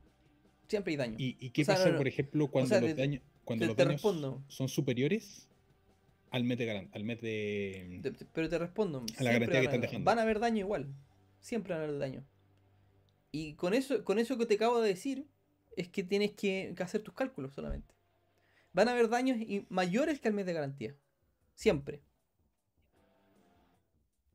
Siempre 0.69 0.93
hay 0.93 0.97
daño. 0.97 1.17
¿Y, 1.19 1.37
y 1.41 1.51
qué 1.51 1.63
O 1.63 1.65
sea, 1.65 1.75
pasa, 1.75 1.87
no, 1.87 1.93
no. 1.93 1.99
por 1.99 2.09
ejemplo, 2.09 2.49
cuando 2.49 2.69
sea, 2.69 2.81
los 2.81 2.95
te- 2.95 3.23
cuando 3.45 3.63
te- 3.65 3.67
los 3.69 3.77
te 3.77 3.85
daños 3.85 4.03
respondo. 4.03 4.43
son 4.49 4.69
superiores 4.69 5.49
al 6.35 6.45
mes 6.45 6.59
de 6.59 6.89
al 6.93 7.05
mes 7.05 7.21
de 7.21 8.01
pero 8.33 8.49
te 8.49 8.59
respondo. 8.59 9.01
la 9.01 9.07
siempre 9.07 9.25
garantía 9.27 9.47
que 9.49 9.53
van 9.53 9.61
a- 9.61 9.65
están 9.71 9.81
dejando. 9.81 10.05
Van 10.05 10.19
a 10.19 10.23
haber 10.23 10.41
daño 10.41 10.59
igual. 10.59 10.95
Siempre 11.41 11.73
van 11.75 11.83
a 11.83 11.85
haber 11.85 11.99
daño. 11.99 12.25
Y 13.31 13.55
con 13.55 13.75
eso, 13.75 14.05
con 14.05 14.19
eso 14.19 14.39
que 14.39 14.47
te 14.47 14.55
acabo 14.55 14.81
de 14.81 14.89
decir, 14.89 15.27
es 15.77 15.89
que 15.89 16.03
tienes 16.05 16.33
que, 16.33 16.73
que 16.77 16.83
hacer 16.83 17.03
tus 17.03 17.15
cálculos 17.15 17.53
solamente. 17.55 17.95
Van 18.73 18.89
a 18.89 18.93
haber 18.93 19.09
daños 19.09 19.39
y- 19.39 19.67
mayores 19.69 20.21
que 20.21 20.29
al 20.29 20.35
mes 20.35 20.47
de 20.47 20.53
garantía. 20.53 20.95
Siempre. 21.55 22.03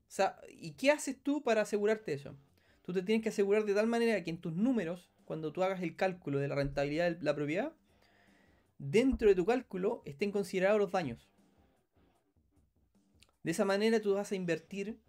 O 0.07 0.11
sea, 0.11 0.39
¿y 0.49 0.71
qué 0.71 0.91
haces 0.91 1.21
tú 1.21 1.43
para 1.43 1.61
asegurarte 1.61 2.13
eso? 2.13 2.35
Tú 2.83 2.93
te 2.93 3.03
tienes 3.03 3.21
que 3.23 3.29
asegurar 3.29 3.65
de 3.65 3.73
tal 3.75 3.87
manera 3.87 4.23
que 4.23 4.31
en 4.31 4.39
tus 4.41 4.53
números, 4.53 5.09
cuando 5.25 5.51
tú 5.53 5.61
hagas 5.63 5.81
el 5.83 5.95
cálculo 5.95 6.39
de 6.39 6.47
la 6.47 6.55
rentabilidad 6.55 7.11
de 7.11 7.23
la 7.23 7.35
propiedad, 7.35 7.73
dentro 8.79 9.27
de 9.29 9.35
tu 9.35 9.45
cálculo 9.45 10.01
estén 10.05 10.31
considerados 10.31 10.79
los 10.79 10.91
daños. 10.91 11.28
De 13.43 13.51
esa 13.51 13.65
manera 13.65 14.01
tú 14.01 14.13
vas 14.13 14.31
a 14.31 14.35
invertir 14.35 14.99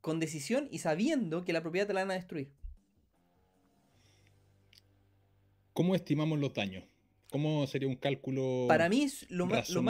con 0.00 0.18
decisión 0.20 0.68
y 0.70 0.78
sabiendo 0.78 1.44
que 1.44 1.52
la 1.52 1.60
propiedad 1.62 1.86
te 1.86 1.92
la 1.94 2.00
van 2.02 2.10
a 2.12 2.14
destruir. 2.14 2.52
¿Cómo 5.72 5.94
estimamos 5.94 6.38
los 6.38 6.52
daños? 6.52 6.84
¿Cómo 7.30 7.66
sería 7.66 7.88
un 7.88 7.96
cálculo? 7.96 8.66
Para 8.68 8.88
mí 8.90 9.02
es 9.02 9.28
lo 9.30 9.46
más, 9.46 9.70
lo 9.70 9.82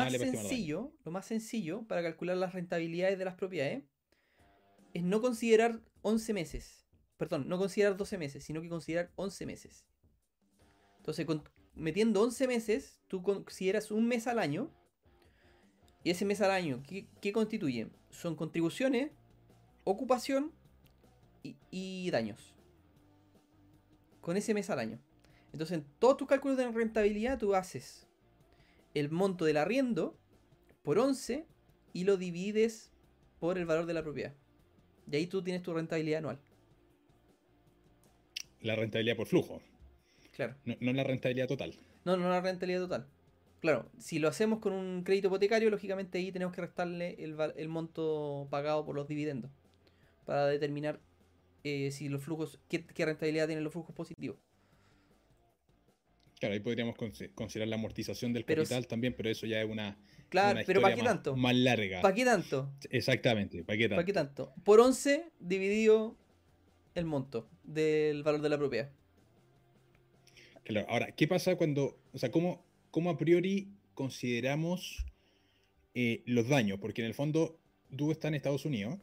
sencillo, 0.44 0.92
lo 1.04 1.10
más 1.10 1.26
sencillo 1.26 1.82
para 1.88 2.02
calcular 2.02 2.36
las 2.36 2.52
rentabilidades 2.52 3.18
de 3.18 3.24
las 3.24 3.34
propiedades 3.34 3.82
es 4.94 5.02
no 5.02 5.20
considerar 5.20 5.80
11 6.02 6.32
meses. 6.34 6.86
Perdón, 7.16 7.48
no 7.48 7.58
considerar 7.58 7.96
12 7.96 8.16
meses, 8.16 8.44
sino 8.44 8.62
que 8.62 8.68
considerar 8.68 9.10
11 9.16 9.44
meses. 9.46 9.84
Entonces, 10.98 11.26
con- 11.26 11.42
metiendo 11.74 12.22
11 12.22 12.46
meses, 12.46 13.00
tú 13.08 13.22
consideras 13.22 13.90
un 13.90 14.06
mes 14.06 14.26
al 14.28 14.38
año. 14.38 14.70
Y 16.04 16.10
ese 16.10 16.24
mes 16.24 16.40
al 16.40 16.50
año, 16.50 16.82
¿qué, 16.88 17.06
qué 17.20 17.32
constituye? 17.32 17.88
Son 18.10 18.34
contribuciones, 18.34 19.10
ocupación 19.84 20.52
y, 21.42 21.56
y 21.70 22.10
daños. 22.10 22.52
Con 24.20 24.36
ese 24.36 24.54
mes 24.54 24.68
al 24.70 24.78
año. 24.78 24.98
Entonces, 25.52 25.78
en 25.78 25.84
todos 25.98 26.16
tus 26.16 26.28
cálculos 26.28 26.56
de 26.56 26.68
rentabilidad, 26.70 27.38
tú 27.38 27.54
haces 27.54 28.06
el 28.94 29.10
monto 29.10 29.44
del 29.44 29.56
arriendo 29.56 30.16
por 30.82 30.98
11 30.98 31.46
y 31.92 32.04
lo 32.04 32.16
divides 32.16 32.90
por 33.38 33.58
el 33.58 33.66
valor 33.66 33.86
de 33.86 33.94
la 33.94 34.02
propiedad. 34.02 34.32
Y 35.10 35.16
ahí 35.16 35.26
tú 35.26 35.42
tienes 35.42 35.62
tu 35.62 35.72
rentabilidad 35.74 36.18
anual. 36.18 36.38
La 38.60 38.76
rentabilidad 38.76 39.16
por 39.16 39.26
flujo, 39.26 39.60
Claro. 40.36 40.54
no, 40.64 40.74
no 40.80 40.92
la 40.92 41.04
rentabilidad 41.04 41.48
total. 41.48 41.74
No, 42.04 42.16
no 42.16 42.28
la 42.30 42.40
rentabilidad 42.40 42.80
total. 42.80 43.06
Claro, 43.62 43.88
si 43.96 44.18
lo 44.18 44.26
hacemos 44.26 44.58
con 44.58 44.72
un 44.72 45.04
crédito 45.04 45.28
hipotecario, 45.28 45.70
lógicamente 45.70 46.18
ahí 46.18 46.32
tenemos 46.32 46.52
que 46.52 46.62
restarle 46.62 47.14
el, 47.22 47.68
monto 47.68 48.48
pagado 48.50 48.84
por 48.84 48.96
los 48.96 49.06
dividendos 49.06 49.52
para 50.26 50.48
determinar 50.48 50.98
eh, 51.62 51.92
si 51.92 52.08
los 52.08 52.24
flujos, 52.24 52.58
qué, 52.68 52.84
qué 52.84 53.04
rentabilidad 53.06 53.46
tienen 53.46 53.62
los 53.62 53.72
flujos 53.72 53.94
positivos. 53.94 54.36
Claro, 56.40 56.54
ahí 56.54 56.58
podríamos 56.60 56.96
consi- 56.96 57.32
considerar 57.36 57.68
la 57.68 57.76
amortización 57.76 58.32
del 58.32 58.44
Pero 58.44 58.62
capital 58.62 58.88
también, 58.88 59.14
pero 59.16 59.30
eso 59.30 59.46
ya 59.46 59.62
es 59.62 59.70
una, 59.70 59.96
Claro, 60.28 60.56
una 60.58 60.64
pero 60.66 60.80
¿para 60.82 60.96
qué 60.96 61.02
más- 61.04 61.12
tanto? 61.12 61.36
Más 61.36 61.54
larga. 61.54 62.00
¿Para 62.00 62.14
qué 62.16 62.24
tanto? 62.24 62.68
Exactamente, 62.90 63.62
¿para 63.62 63.76
qué 63.78 63.84
tanto? 63.84 63.94
¿Para 63.94 64.06
qué 64.06 64.12
tanto? 64.12 64.52
Por 64.64 64.80
11 64.80 65.30
dividido 65.38 66.16
el 66.96 67.04
monto 67.04 67.48
del 67.62 68.24
valor 68.24 68.40
de 68.40 68.48
la 68.48 68.58
propiedad. 68.58 68.90
Claro, 70.64 70.84
ahora, 70.90 71.12
¿qué 71.12 71.28
pasa 71.28 71.54
cuando, 71.54 71.96
o 72.12 72.18
sea, 72.18 72.32
cómo, 72.32 72.64
cómo 72.92 73.10
a 73.10 73.18
priori 73.18 73.72
consideramos 73.94 75.04
eh, 75.94 76.22
los 76.26 76.46
daños? 76.48 76.78
Porque 76.78 77.00
en 77.02 77.08
el 77.08 77.14
fondo, 77.14 77.58
tú 77.96 78.12
estás 78.12 78.28
en 78.28 78.34
Estados 78.36 78.64
Unidos, 78.64 78.98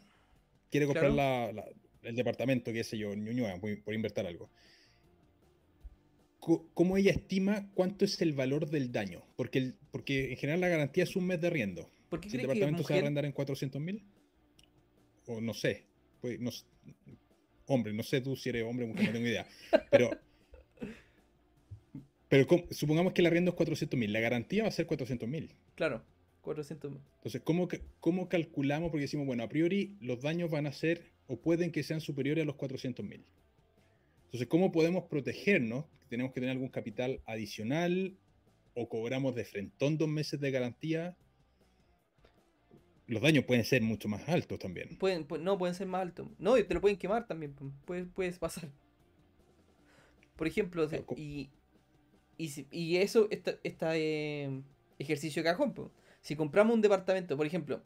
quiere 0.71 0.85
comprar 0.85 1.11
Claro. 1.11 1.51
la- 1.51 1.63
la- 1.63 1.69
el 2.09 2.15
departamento, 2.15 2.71
qué 2.71 2.83
sé 2.85 2.97
yo, 2.97 3.13
Ñuñoa, 3.13 3.59
por, 3.59 3.83
por 3.83 3.93
invertir 3.93 4.25
algo. 4.25 4.49
¿Cómo 6.73 6.95
ella 6.97 7.11
estima 7.11 7.69
cuánto 7.75 8.05
es 8.05 8.19
el 8.21 8.33
valor 8.33 8.69
del 8.69 8.91
daño? 8.91 9.21
Porque, 9.35 9.59
el- 9.59 9.75
porque 9.91 10.31
en 10.31 10.37
general 10.37 10.61
la 10.61 10.69
garantía 10.69 11.03
es 11.03 11.15
un 11.15 11.27
mes 11.27 11.41
de 11.41 11.47
arriendo. 11.47 11.89
¿Por 12.09 12.21
qué 12.21 12.29
Si 12.29 12.37
el 12.37 12.43
departamento 12.43 12.77
se 12.83 12.83
va 12.83 12.87
a 12.87 12.97
mujer- 12.97 13.03
arrendar 13.03 13.25
en 13.25 13.31
400 13.33 13.81
mil, 13.81 14.01
o 15.27 15.41
no 15.41 15.53
sé, 15.53 15.83
pues, 16.21 16.39
no 16.39 16.49
hombre, 17.67 17.93
no 17.93 18.01
sé 18.01 18.21
tú 18.21 18.35
si 18.35 18.49
eres 18.49 18.63
hombre 18.63 18.85
o 18.85 18.87
mujer, 18.87 19.05
no 19.07 19.11
tengo 19.11 19.27
idea. 19.27 19.47
Pero, 19.91 20.09
pero 22.30 22.47
supongamos 22.71 23.13
que 23.13 23.21
el 23.21 23.27
arriendo 23.27 23.51
es 23.51 23.57
400 23.57 23.99
mil, 23.99 24.13
la 24.13 24.19
garantía 24.19 24.63
va 24.63 24.69
a 24.69 24.71
ser 24.71 24.86
400 24.86 25.27
mil. 25.27 25.51
Claro, 25.75 26.03
400 26.41 26.91
Entonces, 27.17 27.41
¿cómo, 27.43 27.67
¿cómo 27.99 28.30
calculamos? 28.30 28.91
Porque 28.91 29.01
decimos, 29.03 29.25
bueno, 29.27 29.43
a 29.43 29.49
priori 29.49 29.97
los 29.99 30.21
daños 30.21 30.49
van 30.49 30.67
a 30.67 30.71
ser 30.71 31.03
o 31.27 31.38
pueden 31.38 31.71
que 31.71 31.84
sean 31.84 32.01
superiores 32.01 32.43
a 32.43 32.45
los 32.45 32.55
400 32.55 33.05
mil. 33.05 33.25
Entonces, 34.25 34.47
¿cómo 34.47 34.71
podemos 34.71 35.05
protegernos? 35.05 35.86
¿Tenemos 36.07 36.32
que 36.32 36.39
tener 36.39 36.51
algún 36.51 36.69
capital 36.69 37.19
adicional 37.25 38.15
o 38.75 38.88
cobramos 38.89 39.36
de 39.36 39.43
frentón 39.45 39.97
dos 39.97 40.07
meses 40.07 40.39
de 40.39 40.51
garantía? 40.51 41.17
Los 43.07 43.23
daños 43.23 43.43
pueden 43.45 43.65
ser 43.65 43.82
mucho 43.82 44.07
más 44.07 44.27
altos 44.30 44.59
también. 44.59 44.97
Pueden, 44.99 45.27
pu- 45.27 45.39
no, 45.39 45.57
pueden 45.57 45.73
ser 45.73 45.88
más 45.88 46.01
altos. 46.03 46.27
No, 46.38 46.57
y 46.59 46.63
te 46.63 46.75
lo 46.75 46.82
pueden 46.82 46.97
quemar 46.97 47.25
también. 47.27 47.55
pu- 47.55 47.73
Puede, 47.86 48.05
puedes 48.05 48.38
pasar. 48.38 48.69
Por 50.36 50.47
ejemplo, 50.47 50.88
Claro, 50.88 51.05
y, 51.17 51.49
y, 52.39 52.97
eso, 52.97 53.27
esta, 53.31 53.97
eh, 53.97 54.61
ejercicio 54.97 55.43
de 55.43 55.49
cajón. 55.49 55.73
pu. 55.73 55.91
Si 56.21 56.35
compramos 56.35 56.73
un 56.73 56.81
departamento, 56.81 57.35
por 57.35 57.45
ejemplo, 57.45 57.81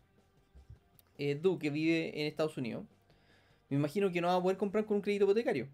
eh, 1.17 1.35
Du, 1.35 1.57
que 1.57 1.71
vive 1.71 2.21
en 2.21 2.27
Estados 2.27 2.57
Unidos, 2.57 2.85
me 3.69 3.77
imagino 3.77 4.11
que 4.11 4.21
no 4.21 4.27
va 4.27 4.35
a 4.35 4.41
poder 4.41 4.57
comprar 4.57 4.85
con 4.85 4.97
un 4.97 5.01
crédito 5.01 5.25
hipotecario. 5.25 5.67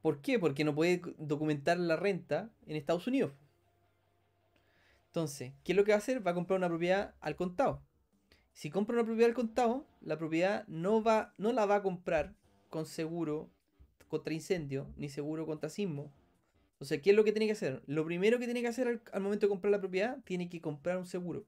¿Por 0.00 0.20
qué? 0.20 0.38
Porque 0.38 0.62
no 0.62 0.74
puede 0.74 1.02
documentar 1.18 1.76
la 1.78 1.96
renta 1.96 2.50
en 2.66 2.76
Estados 2.76 3.08
Unidos. 3.08 3.32
Entonces, 5.08 5.52
¿qué 5.64 5.72
es 5.72 5.76
lo 5.76 5.84
que 5.84 5.90
va 5.90 5.96
a 5.96 5.98
hacer? 5.98 6.24
Va 6.24 6.30
a 6.30 6.34
comprar 6.34 6.58
una 6.58 6.68
propiedad 6.68 7.14
al 7.20 7.34
contado. 7.34 7.82
Si 8.52 8.70
compra 8.70 8.94
una 8.94 9.04
propiedad 9.04 9.30
al 9.30 9.34
contado, 9.34 9.86
la 10.00 10.16
propiedad 10.18 10.64
no, 10.68 11.02
va, 11.02 11.34
no 11.38 11.52
la 11.52 11.66
va 11.66 11.76
a 11.76 11.82
comprar 11.82 12.34
con 12.70 12.86
seguro 12.86 13.50
contra 14.06 14.32
incendio, 14.32 14.86
ni 14.96 15.08
seguro 15.08 15.46
contra 15.46 15.68
sismo. 15.68 16.12
Sea, 16.80 17.00
¿qué 17.00 17.10
es 17.10 17.16
lo 17.16 17.24
que 17.24 17.32
tiene 17.32 17.46
que 17.46 17.52
hacer? 17.52 17.82
Lo 17.86 18.04
primero 18.04 18.38
que 18.38 18.44
tiene 18.44 18.60
que 18.60 18.68
hacer 18.68 18.88
al, 18.88 19.02
al 19.12 19.22
momento 19.22 19.46
de 19.46 19.50
comprar 19.50 19.70
la 19.70 19.80
propiedad, 19.80 20.18
tiene 20.24 20.48
que 20.48 20.60
comprar 20.60 20.98
un 20.98 21.06
seguro. 21.06 21.46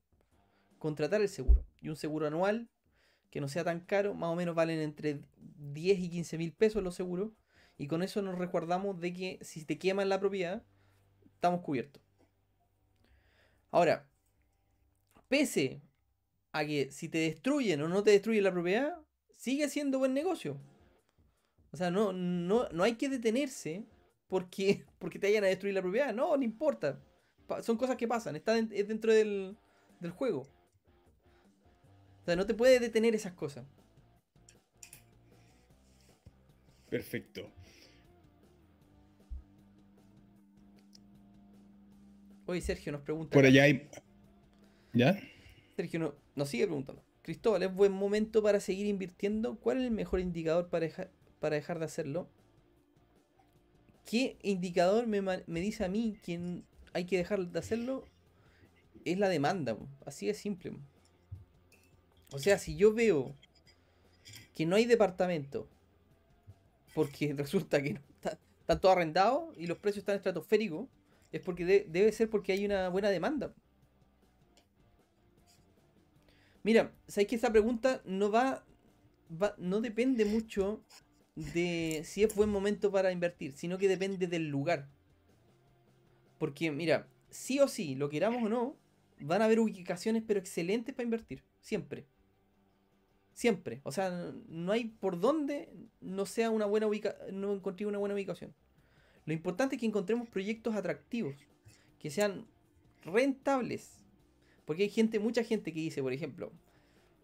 Contratar 0.79 1.21
el 1.21 1.29
seguro. 1.29 1.65
Y 1.81 1.91
un 1.91 1.97
seguro 1.97 2.27
anual, 2.27 2.69
que 3.31 3.41
no 3.41 3.49
sea 3.49 3.65
tan 3.65 3.81
caro, 3.81 4.15
más 4.15 4.31
o 4.31 4.35
menos 4.35 4.55
valen 4.55 4.81
entre 4.81 5.21
10 5.59 5.99
y 5.99 6.11
15 6.11 6.39
mil 6.39 6.53
pesos 6.53 6.83
los 6.83 6.95
seguros. 6.95 7.33
Y 7.77 7.87
con 7.87 8.03
eso 8.03 8.23
nos 8.23 8.39
resguardamos 8.39 9.01
de 9.01 9.13
que 9.13 9.39
si 9.43 9.65
te 9.65 9.79
queman 9.79 10.09
la 10.09 10.19
propiedad, 10.19 10.63
estamos 11.35 11.61
cubiertos. 11.61 12.03
Ahora, 13.71 14.09
pese 15.29 15.83
a 16.53 16.65
que 16.65 16.91
si 16.91 17.09
te 17.09 17.19
destruyen 17.19 17.83
o 17.83 17.89
no 17.89 18.03
te 18.03 18.11
destruyen 18.11 18.45
la 18.45 18.53
propiedad, 18.53 18.97
sigue 19.37 19.69
siendo 19.69 19.99
buen 19.99 20.15
negocio. 20.15 20.57
O 21.71 21.77
sea, 21.77 21.91
no, 21.91 22.13
no, 22.13 22.69
no 22.71 22.83
hay 22.83 22.95
que 22.95 23.11
detenerse 23.11 23.85
porque, 24.29 24.85
porque 24.99 25.19
te 25.19 25.27
vayan 25.29 25.45
a 25.45 25.49
destruir 25.49 25.75
la 25.75 25.83
propiedad. 25.83 26.15
No, 26.15 26.37
no 26.37 26.43
importa. 26.43 27.01
Pa- 27.47 27.63
son 27.63 27.77
cosas 27.77 27.97
que 27.97 28.07
pasan. 28.09 28.37
Está 28.37 28.57
es 28.59 28.89
dentro 28.89 29.13
del, 29.13 29.57
del 30.01 30.11
juego. 30.11 30.47
O 32.23 32.25
sea, 32.25 32.37
no 32.37 32.47
te 32.47 32.55
puede 32.55 32.79
detener 32.79 33.15
esas 33.15 33.33
cosas. 33.33 33.65
Perfecto. 36.91 37.51
Oye, 42.47 42.61
Sergio 42.61 42.93
nos 42.93 43.03
pregunta. 43.03 43.35
Por 43.35 43.45
allá 43.45 43.65
hay... 43.65 43.89
¿Ya? 44.95 45.19
Sergio 45.77 46.01
no- 46.01 46.15
nos 46.35 46.49
sigue 46.49 46.67
preguntando. 46.67 47.03
Cristóbal, 47.23 47.63
¿es 47.63 47.75
buen 47.75 47.93
momento 47.93 48.43
para 48.43 48.59
seguir 48.59 48.87
invirtiendo? 48.87 49.59
¿Cuál 49.59 49.79
es 49.79 49.85
el 49.85 49.91
mejor 49.91 50.21
indicador 50.21 50.71
para 50.71 50.87
dejar, 50.87 51.11
para 51.41 51.57
dejar 51.57 51.79
de 51.79 51.85
hacerlo? 51.85 52.31
¿Qué 54.09 54.39
indicador 54.43 55.07
me, 55.07 55.21
dice 55.61 55.85
a 55.85 55.89
mí 55.89 56.19
que 56.25 56.63
hay 56.95 57.05
que 57.05 57.19
dejar 57.19 57.41
de 57.49 57.59
hacerlo? 57.59 58.05
Es 59.05 59.19
la 59.19 59.29
demanda, 59.29 59.77
así 60.07 60.27
de 60.29 60.35
simple. 60.35 60.73
O 62.33 62.39
sea, 62.39 62.59
si 62.59 62.77
yo 62.77 62.93
veo 62.95 63.35
que 64.55 64.67
no 64.67 64.77
hay 64.77 64.85
departamento, 64.85 65.69
porque 66.95 67.35
resulta 67.37 67.83
que 67.83 67.99
están 68.61 68.81
todos 68.81 68.97
arrendados 68.97 69.57
y 69.57 69.67
los 69.67 69.79
precios 69.79 70.03
están 70.03 70.17
estratosféricos, 70.17 70.89
es 71.33 71.41
porque 71.41 71.65
de- 71.65 71.87
debe 71.89 72.13
ser 72.13 72.29
porque 72.31 72.53
hay 72.53 72.65
una 72.65 72.89
buena 72.89 73.11
demanda. 73.11 73.55
Mira, 76.63 76.93
¿sabes 77.07 77.29
que 77.29 77.37
esa 77.37 77.51
pregunta 77.53 78.03
no 78.05 78.31
va- 78.31 78.65
no 79.59 79.81
depende 79.81 80.25
mucho 80.25 80.83
de 81.39 82.03
si 82.05 82.25
es 82.25 82.35
buen 82.35 82.51
momento 82.51 82.91
para 82.91 83.13
invertir, 83.13 83.53
sino 83.53 83.79
que 83.79 83.89
depende 83.89 84.27
del 84.27 84.49
lugar. 84.49 84.89
Porque, 86.39 86.71
mira, 86.71 87.09
sí 87.31 87.61
o 87.61 87.69
sí, 87.69 87.95
lo 87.95 88.09
queramos 88.09 88.43
o 88.43 88.49
no, 88.49 88.77
van 89.21 89.43
a 89.43 89.45
haber 89.45 89.61
ubicaciones 89.61 90.23
pero 90.27 90.41
excelentes 90.41 90.95
para 90.95 91.05
invertir, 91.05 91.45
siempre. 91.61 92.07
Siempre. 93.33 93.81
O 93.85 93.93
sea, 93.93 94.33
no 94.49 94.73
hay 94.73 94.87
por 94.87 95.21
dónde 95.21 95.73
no 96.01 96.27
sea 96.27 96.51
una 96.51 96.67
buena 96.67 96.89
ubica 96.89 97.17
no 97.33 97.53
encontré 97.53 97.87
una 97.87 97.99
buena 97.99 98.17
ubicación. 98.17 98.53
Lo 99.25 99.33
importante 99.33 99.77
es 99.77 99.81
que 99.81 99.87
encontremos 99.87 100.29
proyectos 100.29 100.75
atractivos, 100.75 101.37
que 102.01 102.11
sean 102.11 102.47
rentables. 103.05 104.05
Porque 104.65 104.83
hay 104.83 104.89
gente, 104.89 105.19
mucha 105.19 105.45
gente 105.45 105.73
que 105.73 105.81
dice, 105.81 106.03
por 106.03 106.13
ejemplo, 106.13 106.53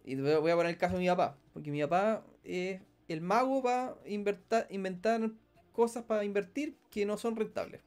y 0.05 0.15
voy 0.15 0.51
a 0.51 0.55
poner 0.55 0.71
el 0.71 0.77
caso 0.77 0.95
de 0.95 1.01
mi 1.01 1.07
papá, 1.07 1.37
porque 1.53 1.71
mi 1.71 1.81
papá 1.81 2.25
es 2.43 2.79
el 3.07 3.21
mago 3.21 3.61
para 3.63 3.95
inventar, 4.05 4.67
inventar 4.69 5.31
cosas 5.71 6.03
para 6.03 6.23
invertir 6.23 6.77
que 6.89 7.05
no 7.05 7.17
son 7.17 7.35
rentables. 7.35 7.81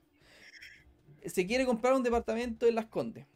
Se 1.27 1.47
quiere 1.47 1.67
comprar 1.67 1.95
un 1.95 2.03
departamento 2.03 2.67
en 2.67 2.75
Las 2.75 2.87
Condes. 2.87 3.27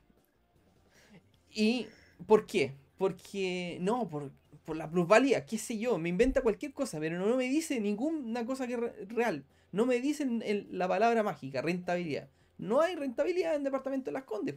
¿Y 1.50 1.86
por 2.26 2.46
qué? 2.46 2.72
Porque, 2.98 3.78
no, 3.80 4.08
por, 4.08 4.30
la 4.74 4.90
plusvalía, 4.90 5.44
qué 5.44 5.58
sé 5.58 5.78
yo, 5.78 5.98
me 5.98 6.08
inventa 6.08 6.40
cualquier 6.42 6.72
cosa, 6.72 7.00
pero 7.00 7.18
no 7.18 7.36
me 7.36 7.44
dice 7.48 7.80
ninguna 7.80 8.46
cosa 8.46 8.66
que 8.66 8.76
re- 8.76 9.04
real. 9.06 9.44
No 9.72 9.86
me 9.86 10.00
dicen 10.00 10.42
la 10.70 10.86
palabra 10.88 11.22
mágica, 11.22 11.62
rentabilidad. 11.62 12.28
No 12.58 12.80
hay 12.80 12.94
rentabilidad 12.94 13.56
en 13.56 13.64
departamento 13.64 14.06
de 14.06 14.12
Las 14.12 14.24
Condes, 14.24 14.54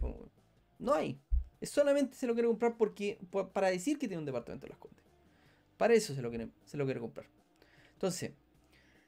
no 0.78 0.94
hay. 0.94 1.20
Solamente 1.62 2.16
se 2.16 2.28
lo 2.28 2.34
quiere 2.34 2.48
comprar 2.48 2.78
porque 2.78 3.18
pa- 3.32 3.52
para 3.52 3.72
decir 3.72 3.98
que 3.98 4.08
tiene 4.08 4.20
un 4.20 4.26
departamento 4.26 4.68
en 4.68 4.70
Las 4.72 4.80
Condes. 4.80 5.05
Para 5.78 5.94
eso 5.94 6.16
se 6.16 6.22
lo 6.22 6.30
quiere, 6.30 6.50
se 6.66 6.78
lo 6.78 7.00
comprar. 7.00 7.28
Entonces, 7.94 8.32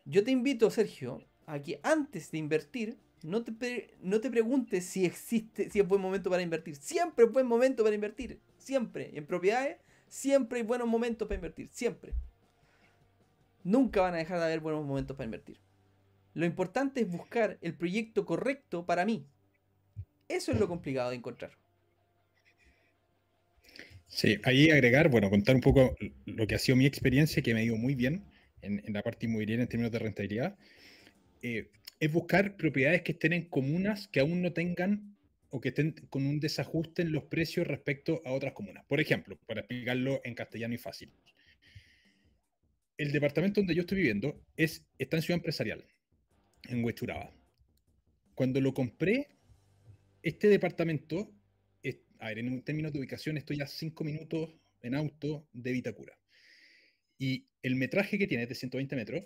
yo 0.05 0.23
te 0.23 0.31
invito, 0.31 0.69
Sergio, 0.69 1.23
a 1.45 1.59
que 1.59 1.79
antes 1.83 2.31
de 2.31 2.37
invertir, 2.37 2.97
no 3.23 3.43
te, 3.43 3.95
no 4.01 4.21
te 4.21 4.29
preguntes 4.29 4.85
si 4.85 5.05
existe, 5.05 5.69
si 5.69 5.79
es 5.79 5.87
buen 5.87 6.01
momento 6.01 6.29
para 6.29 6.41
invertir. 6.41 6.75
Siempre 6.75 7.25
es 7.25 7.31
buen 7.31 7.47
momento 7.47 7.83
para 7.83 7.95
invertir. 7.95 8.39
Siempre. 8.57 9.11
En 9.17 9.25
propiedades, 9.25 9.77
siempre 10.07 10.59
hay 10.59 10.65
buenos 10.65 10.87
momentos 10.87 11.27
para 11.27 11.35
invertir. 11.35 11.67
Siempre. 11.69 12.13
Nunca 13.63 14.01
van 14.01 14.13
a 14.13 14.17
dejar 14.17 14.39
de 14.39 14.45
haber 14.45 14.59
buenos 14.59 14.85
momentos 14.85 15.17
para 15.17 15.25
invertir. 15.25 15.59
Lo 16.33 16.45
importante 16.45 17.01
es 17.01 17.09
buscar 17.09 17.57
el 17.61 17.75
proyecto 17.75 18.25
correcto 18.25 18.85
para 18.85 19.05
mí. 19.05 19.25
Eso 20.27 20.51
es 20.51 20.59
lo 20.59 20.67
complicado 20.67 21.09
de 21.09 21.15
encontrar. 21.15 21.51
Sí, 24.07 24.37
ahí 24.43 24.69
agregar, 24.69 25.09
bueno, 25.09 25.29
contar 25.29 25.55
un 25.55 25.61
poco 25.61 25.95
lo 26.25 26.47
que 26.47 26.55
ha 26.55 26.59
sido 26.59 26.75
mi 26.75 26.85
experiencia, 26.85 27.43
que 27.43 27.53
me 27.53 27.59
ha 27.59 27.63
ido 27.63 27.75
muy 27.75 27.93
bien 27.93 28.23
en, 28.61 28.81
en 28.85 28.93
la 28.93 29.03
parte 29.03 29.25
inmobiliaria 29.25 29.63
en 29.63 29.69
términos 29.69 29.91
de 29.91 29.99
rentabilidad. 29.99 30.57
Eh, 31.41 31.69
es 31.99 32.11
buscar 32.11 32.57
propiedades 32.57 33.01
que 33.01 33.13
estén 33.13 33.33
en 33.33 33.49
comunas 33.49 34.07
que 34.07 34.19
aún 34.19 34.41
no 34.41 34.53
tengan 34.53 35.17
o 35.49 35.61
que 35.61 35.69
estén 35.69 35.93
con 36.09 36.25
un 36.25 36.39
desajuste 36.39 37.01
en 37.01 37.11
los 37.11 37.23
precios 37.25 37.65
respecto 37.67 38.21
a 38.25 38.31
otras 38.31 38.53
comunas. 38.53 38.85
Por 38.85 38.99
ejemplo, 38.99 39.37
para 39.47 39.61
explicarlo 39.61 40.21
en 40.23 40.35
castellano 40.35 40.73
y 40.73 40.77
fácil. 40.77 41.11
El 42.97 43.11
departamento 43.11 43.61
donde 43.61 43.75
yo 43.75 43.81
estoy 43.81 43.97
viviendo 43.97 44.41
es, 44.55 44.85
está 44.97 45.17
en 45.17 45.23
Ciudad 45.23 45.37
Empresarial, 45.37 45.85
en 46.67 46.83
Huechuraba. 46.83 47.31
Cuando 48.35 48.59
lo 48.59 48.73
compré, 48.73 49.27
este 50.21 50.47
departamento, 50.49 51.31
a 52.19 52.27
ver, 52.27 52.39
en 52.39 52.61
términos 52.63 52.93
de 52.93 52.99
ubicación, 52.99 53.37
estoy 53.37 53.61
a 53.61 53.67
5 53.67 54.03
minutos 54.03 54.53
en 54.81 54.95
auto 54.95 55.47
de 55.53 55.71
Vitacura. 55.71 56.17
Y 57.17 57.47
el 57.61 57.75
metraje 57.75 58.17
que 58.17 58.27
tiene 58.27 58.43
es 58.43 58.49
de 58.49 58.55
120 58.55 58.95
metros. 58.95 59.23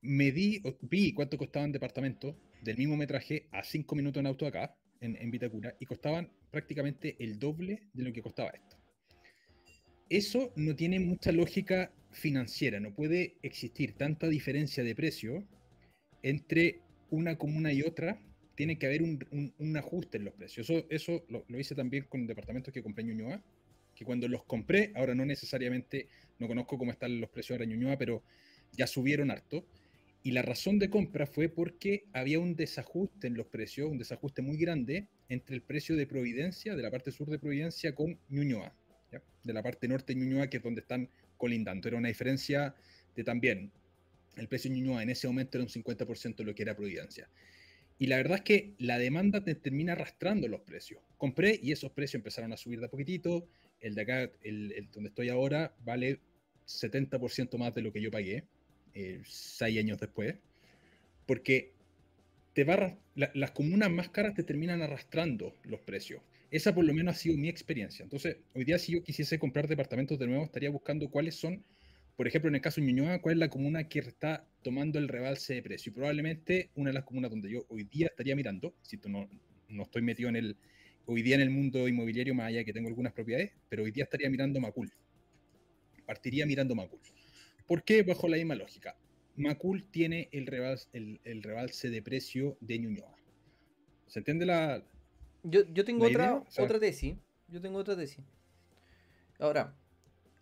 Medí, 0.00 0.62
vi 0.82 1.12
cuánto 1.12 1.38
costaban 1.38 1.72
departamentos 1.72 2.36
del 2.62 2.76
mismo 2.76 2.96
metraje 2.96 3.48
a 3.52 3.62
5 3.62 3.94
minutos 3.94 4.20
en 4.20 4.26
auto 4.26 4.46
acá, 4.46 4.76
en, 5.00 5.16
en 5.16 5.30
Vitacura, 5.30 5.76
y 5.78 5.86
costaban 5.86 6.30
prácticamente 6.50 7.16
el 7.18 7.38
doble 7.38 7.88
de 7.92 8.02
lo 8.02 8.12
que 8.12 8.22
costaba 8.22 8.50
esto. 8.50 8.76
Eso 10.08 10.52
no 10.56 10.76
tiene 10.76 11.00
mucha 11.00 11.32
lógica 11.32 11.92
financiera, 12.12 12.78
no 12.80 12.94
puede 12.94 13.36
existir 13.42 13.94
tanta 13.94 14.28
diferencia 14.28 14.84
de 14.84 14.94
precio 14.94 15.46
entre 16.22 16.80
una 17.10 17.36
comuna 17.36 17.72
y 17.72 17.82
otra, 17.82 18.20
tiene 18.54 18.78
que 18.78 18.86
haber 18.86 19.02
un, 19.02 19.18
un- 19.30 19.54
un 19.58 19.76
ajuste 19.76 20.18
en 20.18 20.24
los 20.24 20.34
precios. 20.34 20.68
Eso, 20.70 20.86
eso 20.90 21.24
lo, 21.28 21.44
lo 21.48 21.58
hice 21.58 21.74
también 21.74 22.04
con 22.08 22.26
departamentos 22.26 22.72
que 22.72 22.82
compré 22.82 23.02
en 23.02 23.08
Ñuñoa, 23.16 23.42
que 23.94 24.04
cuando 24.04 24.26
los 24.28 24.44
compré, 24.44 24.92
ahora 24.94 25.14
no 25.14 25.24
necesariamente, 25.24 26.08
no 26.38 26.48
conozco 26.48 26.78
cómo 26.78 26.90
están 26.92 27.20
los 27.20 27.30
precios 27.30 27.52
ahora 27.56 27.64
en 27.64 27.70
Ñuñoa, 27.70 27.96
pero 27.98 28.22
ya 28.72 28.86
subieron 28.86 29.30
harto. 29.30 29.64
Y 30.22 30.32
la 30.32 30.42
razón 30.42 30.78
de 30.78 30.88
compra 30.88 31.26
fue 31.26 31.48
porque 31.48 32.04
había 32.12 32.38
un 32.40 32.56
desajuste 32.56 33.26
en 33.26 33.34
los 33.34 33.46
precios, 33.46 33.90
un 33.90 33.98
desajuste 33.98 34.40
muy 34.42 34.56
grande 34.56 35.06
entre 35.28 35.54
el 35.54 35.62
precio 35.62 35.96
de 35.96 36.06
Providencia, 36.06 36.74
de 36.74 36.82
la 36.82 36.90
parte 36.90 37.12
sur 37.12 37.28
de 37.30 37.38
Providencia, 37.38 37.94
con 37.94 38.18
Ñuñoa, 38.30 38.74
¿ya? 39.12 39.22
de 39.42 39.52
la 39.52 39.62
parte 39.62 39.86
norte 39.86 40.14
de 40.14 40.20
Ñuñoa, 40.20 40.48
que 40.48 40.56
es 40.56 40.62
donde 40.62 40.80
están 40.80 41.08
colindando. 41.36 41.88
Era 41.88 41.98
una 41.98 42.08
diferencia 42.08 42.74
de 43.14 43.22
también, 43.22 43.70
el 44.36 44.48
precio 44.48 44.70
de 44.70 44.78
Ñuñoa 44.78 45.02
en 45.02 45.10
ese 45.10 45.26
momento 45.28 45.58
era 45.58 45.64
un 45.64 45.68
50% 45.70 46.36
de 46.42 46.44
lo 46.44 46.54
que 46.54 46.62
era 46.62 46.74
Providencia. 46.74 47.28
Y 47.98 48.06
la 48.06 48.16
verdad 48.16 48.38
es 48.38 48.42
que 48.42 48.74
la 48.78 48.98
demanda 48.98 49.44
te 49.44 49.54
termina 49.54 49.92
arrastrando 49.92 50.48
los 50.48 50.60
precios. 50.60 51.00
Compré 51.16 51.58
y 51.62 51.72
esos 51.72 51.92
precios 51.92 52.16
empezaron 52.20 52.52
a 52.52 52.56
subir 52.56 52.80
de 52.80 52.86
a 52.86 52.90
poquitito. 52.90 53.46
El 53.80 53.94
de 53.94 54.02
acá, 54.02 54.30
el, 54.42 54.72
el 54.72 54.90
donde 54.90 55.08
estoy 55.08 55.28
ahora, 55.28 55.74
vale 55.84 56.20
70% 56.66 57.56
más 57.58 57.74
de 57.74 57.82
lo 57.82 57.92
que 57.92 58.00
yo 58.00 58.10
pagué 58.10 58.44
eh, 58.94 59.20
seis 59.24 59.78
años 59.78 59.98
después. 59.98 60.36
Porque 61.26 61.72
te 62.52 62.64
va, 62.64 62.96
las 63.14 63.50
comunas 63.50 63.90
más 63.90 64.08
caras 64.10 64.34
te 64.34 64.44
terminan 64.44 64.82
arrastrando 64.82 65.54
los 65.64 65.80
precios. 65.80 66.22
Esa 66.50 66.74
por 66.74 66.84
lo 66.84 66.94
menos 66.94 67.16
ha 67.16 67.18
sido 67.18 67.36
mi 67.36 67.48
experiencia. 67.48 68.04
Entonces, 68.04 68.36
hoy 68.54 68.64
día 68.64 68.78
si 68.78 68.92
yo 68.92 69.02
quisiese 69.02 69.38
comprar 69.38 69.66
departamentos 69.66 70.18
de 70.18 70.26
nuevo, 70.28 70.44
estaría 70.44 70.70
buscando 70.70 71.10
cuáles 71.10 71.34
son, 71.34 71.64
por 72.16 72.28
ejemplo, 72.28 72.48
en 72.48 72.54
el 72.54 72.60
caso 72.60 72.80
de 72.80 72.86
Ñuñoa, 72.86 73.20
cuál 73.20 73.34
es 73.34 73.38
la 73.38 73.48
comuna 73.48 73.88
que 73.88 73.98
está 73.98 74.46
tomando 74.62 74.98
el 74.98 75.08
rebalse 75.08 75.54
de 75.54 75.62
precio. 75.62 75.90
Y 75.90 75.94
probablemente 75.94 76.70
una 76.76 76.90
de 76.90 76.94
las 76.94 77.04
comunas 77.04 77.30
donde 77.30 77.50
yo 77.50 77.66
hoy 77.68 77.84
día 77.84 78.06
estaría 78.06 78.36
mirando, 78.36 78.74
si 78.82 78.98
no, 79.08 79.28
no 79.68 79.82
estoy 79.82 80.02
metido 80.02 80.28
en 80.28 80.36
el, 80.36 80.56
hoy 81.06 81.22
día 81.22 81.34
en 81.34 81.40
el 81.40 81.50
mundo 81.50 81.88
inmobiliario, 81.88 82.34
más 82.34 82.46
allá 82.48 82.58
de 82.58 82.64
que 82.64 82.72
tengo 82.72 82.88
algunas 82.88 83.12
propiedades, 83.12 83.52
pero 83.68 83.82
hoy 83.82 83.90
día 83.90 84.04
estaría 84.04 84.30
mirando 84.30 84.60
Macul. 84.60 84.92
Partiría 86.06 86.46
mirando 86.46 86.74
Macul. 86.74 87.00
¿Por 87.66 87.82
qué? 87.82 88.02
Bajo 88.02 88.28
la 88.28 88.36
misma 88.36 88.54
lógica. 88.54 88.96
Macul 89.36 89.84
tiene 89.90 90.28
el 90.30 90.46
rebalse, 90.46 90.88
el, 90.92 91.20
el 91.24 91.42
rebalse 91.42 91.90
de 91.90 92.02
precio 92.02 92.56
de 92.60 92.78
Ñuñoa. 92.78 93.16
¿Se 94.06 94.20
entiende 94.20 94.46
la...? 94.46 94.84
Yo, 95.42 95.62
yo 95.72 95.84
tengo 95.84 96.04
La 96.04 96.10
otra, 96.10 96.24
idea, 96.24 96.64
otra 96.64 96.78
tesis. 96.78 97.16
Yo 97.48 97.60
tengo 97.60 97.78
otra 97.78 97.96
tesis. 97.96 98.24
Ahora, 99.38 99.76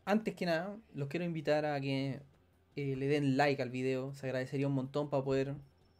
antes 0.05 0.35
que 0.35 0.47
nada, 0.47 0.77
los 0.95 1.09
quiero 1.09 1.25
invitar 1.25 1.65
a 1.65 1.81
que 1.81 2.21
eh, 2.77 2.97
le 2.97 3.07
den 3.09 3.37
like 3.37 3.63
al 3.63 3.71
video. 3.71 4.15
Se 4.15 4.27
agradecería 4.27 4.67
un 4.69 4.75
montón 4.75 5.11
para 5.11 5.23
poder. 5.25 5.55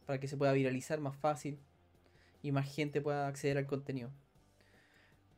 para 0.05 0.19
que 0.19 0.27
se 0.27 0.37
pueda 0.37 0.51
viralizar 0.53 0.99
más 0.99 1.15
fácil. 1.15 1.59
Y 2.41 2.51
más 2.51 2.73
gente 2.73 3.01
pueda 3.01 3.27
acceder 3.27 3.57
al 3.57 3.67
contenido. 3.67 4.11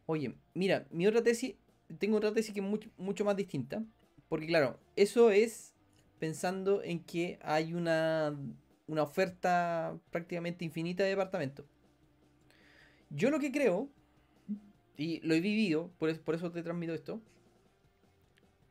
Oye, 0.07 0.35
mira, 0.53 0.87
mi 0.91 1.07
otra 1.07 1.23
tesis. 1.23 1.55
Tengo 1.99 2.17
otra 2.17 2.33
tesis 2.33 2.53
que 2.53 2.61
es 2.61 2.91
mucho, 2.97 3.25
más 3.25 3.35
distinta. 3.35 3.83
Porque 4.27 4.47
claro, 4.47 4.79
eso 4.95 5.29
es 5.29 5.73
pensando 6.17 6.81
en 6.83 7.03
que 7.03 7.37
hay 7.43 7.75
una, 7.75 8.35
una 8.87 9.03
oferta 9.03 9.95
prácticamente 10.09 10.65
infinita 10.65 11.03
de 11.03 11.09
departamentos. 11.09 11.65
Yo 13.11 13.29
lo 13.29 13.39
que 13.39 13.51
creo, 13.51 13.87
y 14.97 15.19
lo 15.19 15.35
he 15.35 15.41
vivido, 15.41 15.91
por 15.99 16.19
por 16.21 16.33
eso 16.33 16.51
te 16.51 16.63
transmito 16.63 16.93
esto, 16.93 17.21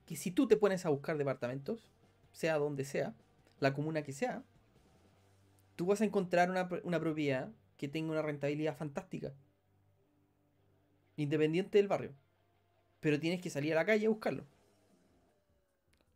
que 0.06 0.16
si 0.16 0.30
tú 0.30 0.46
te 0.46 0.56
pones 0.56 0.84
a 0.86 0.90
buscar 0.90 1.16
departamentos, 1.16 1.90
sea 2.32 2.58
donde 2.58 2.84
sea, 2.84 3.14
la 3.60 3.72
comuna 3.74 4.02
que 4.02 4.12
sea, 4.12 4.42
tú 5.76 5.86
vas 5.86 6.00
a 6.00 6.04
encontrar 6.04 6.50
una, 6.50 6.68
una 6.82 7.00
propiedad 7.00 7.50
que 7.76 7.88
tenga 7.88 8.12
una 8.12 8.22
rentabilidad 8.22 8.76
fantástica. 8.76 9.32
Independiente 11.16 11.78
del 11.78 11.88
barrio. 11.88 12.12
Pero 13.00 13.20
tienes 13.20 13.40
que 13.40 13.50
salir 13.50 13.72
a 13.72 13.76
la 13.76 13.84
calle 13.86 14.06
a 14.06 14.10
buscarlo. 14.10 14.44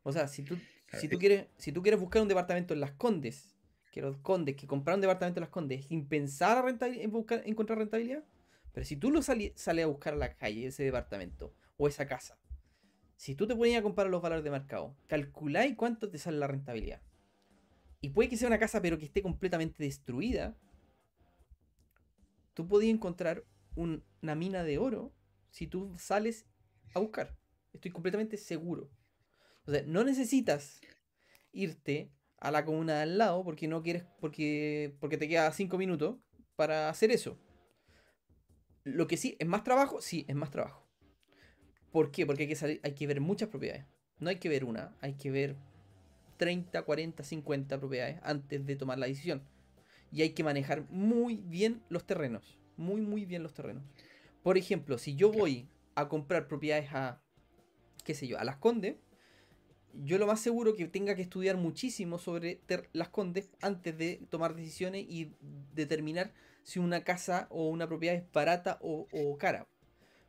O 0.02 0.12
sea, 0.12 0.26
si 0.28 0.42
tú, 0.42 0.56
si 0.92 1.08
tú, 1.08 1.16
es- 1.16 1.20
quieres, 1.20 1.46
si 1.56 1.72
tú 1.72 1.82
quieres 1.82 2.00
buscar 2.00 2.22
un 2.22 2.28
departamento 2.28 2.74
en 2.74 2.80
Las 2.80 2.92
Condes 2.92 3.54
que 3.90 4.02
los 4.02 4.18
condes 4.18 4.54
que 4.54 4.66
compraron 4.66 5.00
departamento 5.00 5.40
en 5.40 5.42
las 5.42 5.50
condes 5.50 5.86
sin 5.86 6.06
pensar 6.06 6.62
en 6.82 7.10
buscar, 7.10 7.42
encontrar 7.46 7.78
rentabilidad. 7.78 8.22
Pero 8.72 8.84
si 8.86 8.96
tú 8.96 9.10
lo 9.10 9.22
sales 9.22 9.66
a 9.66 9.86
buscar 9.86 10.12
a 10.12 10.16
la 10.16 10.34
calle, 10.34 10.66
ese 10.66 10.84
departamento 10.84 11.54
o 11.78 11.88
esa 11.88 12.06
casa, 12.06 12.38
si 13.18 13.34
tú 13.34 13.46
te 13.46 13.54
ponías 13.54 13.80
a 13.80 13.82
comparar 13.82 14.10
los 14.10 14.22
valores 14.22 14.44
de 14.44 14.50
mercado, 14.50 14.96
calculáis 15.08 15.76
cuánto 15.76 16.08
te 16.08 16.16
sale 16.18 16.38
la 16.38 16.46
rentabilidad. 16.46 17.02
Y 18.00 18.10
puede 18.10 18.28
que 18.28 18.36
sea 18.36 18.48
una 18.48 18.58
casa, 18.58 18.80
pero 18.80 18.98
que 18.98 19.06
esté 19.06 19.22
completamente 19.22 19.82
destruida. 19.84 20.56
Tú 22.54 22.66
podías 22.68 22.94
encontrar 22.94 23.44
un- 23.74 24.04
una 24.22 24.34
mina 24.34 24.62
de 24.64 24.78
oro 24.78 25.12
si 25.50 25.66
tú 25.66 25.94
sales 25.98 26.46
a 26.94 27.00
buscar. 27.00 27.36
Estoy 27.72 27.90
completamente 27.90 28.36
seguro. 28.36 28.90
No 29.86 30.04
necesitas 30.04 30.80
irte 31.52 32.12
a 32.38 32.50
la 32.50 32.64
comuna 32.64 32.96
de 32.96 33.02
al 33.02 33.18
lado 33.18 33.44
porque 33.44 33.68
no 33.68 33.82
quieres, 33.82 34.04
porque, 34.20 34.96
porque 35.00 35.18
te 35.18 35.28
queda 35.28 35.52
cinco 35.52 35.78
minutos 35.78 36.16
para 36.56 36.88
hacer 36.90 37.10
eso. 37.10 37.38
Lo 38.84 39.06
que 39.06 39.16
sí, 39.16 39.36
¿es 39.38 39.46
más 39.46 39.62
trabajo? 39.62 40.00
Sí, 40.00 40.24
es 40.28 40.34
más 40.34 40.50
trabajo. 40.50 40.87
¿Por 41.98 42.12
qué? 42.12 42.24
Porque 42.26 42.44
hay 42.84 42.92
que, 42.92 43.06
ver 43.08 43.20
muchas 43.20 43.48
propiedades. 43.48 43.84
No 44.20 44.30
hay 44.30 44.36
que 44.36 44.48
ver 44.48 44.64
una, 44.64 44.94
hay 45.00 45.14
que 45.14 45.32
ver 45.32 45.56
30, 46.36 46.82
40, 46.82 47.24
50 47.24 47.76
propiedades 47.80 48.20
antes 48.22 48.64
de 48.64 48.76
tomar 48.76 49.00
la 49.00 49.08
decisión. 49.08 49.42
Y 50.12 50.22
hay 50.22 50.30
que 50.30 50.44
manejar 50.44 50.88
muy 50.90 51.42
bien 51.44 51.82
los 51.88 52.06
terrenos. 52.06 52.56
Muy, 52.76 53.00
muy 53.00 53.24
bien 53.24 53.42
los 53.42 53.52
terrenos. 53.52 53.82
Por 54.44 54.56
ejemplo, 54.56 54.96
si 54.96 55.16
yo 55.16 55.32
voy 55.32 55.66
a 55.96 56.08
comprar 56.08 56.46
propiedades 56.46 56.88
a, 56.92 57.20
qué 58.04 58.14
sé 58.14 58.28
yo, 58.28 58.38
a 58.38 58.44
Las 58.44 58.58
Condes, 58.58 58.94
yo 59.92 60.18
lo 60.18 60.28
más 60.28 60.38
seguro 60.38 60.76
que 60.76 60.86
tenga 60.86 61.16
que 61.16 61.22
estudiar 61.22 61.56
muchísimo 61.56 62.20
sobre 62.20 62.60
Las 62.92 63.08
Condes 63.08 63.50
antes 63.60 63.98
de 63.98 64.20
tomar 64.30 64.54
decisiones 64.54 65.04
y 65.08 65.32
determinar 65.74 66.32
si 66.62 66.78
una 66.78 67.02
casa 67.02 67.48
o 67.50 67.68
una 67.70 67.88
propiedad 67.88 68.14
es 68.14 68.32
barata 68.32 68.78
o 68.82 69.36
cara. 69.36 69.66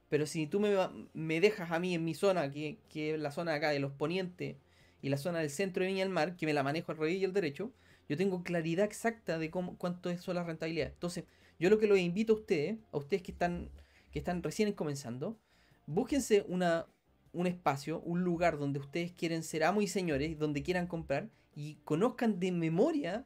Pero 0.09 0.25
si 0.25 0.47
tú 0.47 0.59
me, 0.59 0.75
me 1.13 1.39
dejas 1.39 1.71
a 1.71 1.79
mí 1.79 1.93
en 1.93 2.03
mi 2.03 2.15
zona, 2.15 2.51
que, 2.51 2.79
que 2.89 3.13
es 3.13 3.19
la 3.19 3.31
zona 3.31 3.53
acá 3.53 3.69
de 3.69 3.79
los 3.79 3.91
ponientes 3.91 4.57
y 5.01 5.09
la 5.09 5.17
zona 5.17 5.39
del 5.39 5.49
centro 5.49 5.83
de 5.83 5.89
Viña 5.89 6.03
del 6.03 6.13
Mar, 6.13 6.35
que 6.35 6.45
me 6.45 6.53
la 6.53 6.63
manejo 6.63 6.91
al 6.91 6.97
revés 6.97 7.17
y 7.17 7.25
al 7.25 7.33
derecho, 7.33 7.71
yo 8.09 8.17
tengo 8.17 8.43
claridad 8.43 8.85
exacta 8.85 9.37
de 9.37 9.51
cómo, 9.51 9.77
cuánto 9.77 10.15
son 10.17 10.35
las 10.35 10.47
rentabilidades. 10.47 10.93
Entonces, 10.93 11.25
yo 11.59 11.69
lo 11.69 11.77
que 11.77 11.87
los 11.87 11.99
invito 11.99 12.33
a 12.33 12.37
ustedes, 12.37 12.77
a 12.91 12.97
ustedes 12.97 13.21
que 13.21 13.31
están, 13.31 13.69
que 14.11 14.19
están 14.19 14.41
recién 14.41 14.73
comenzando, 14.73 15.37
búsquense 15.85 16.43
una, 16.47 16.87
un 17.33 17.45
espacio, 17.45 18.01
un 18.01 18.23
lugar 18.23 18.57
donde 18.57 18.79
ustedes 18.79 19.11
quieren 19.11 19.43
ser 19.43 19.63
amos 19.63 19.83
y 19.83 19.87
señores, 19.87 20.39
donde 20.39 20.63
quieran 20.63 20.87
comprar 20.87 21.29
y 21.55 21.75
conozcan 21.83 22.39
de 22.39 22.51
memoria 22.51 23.25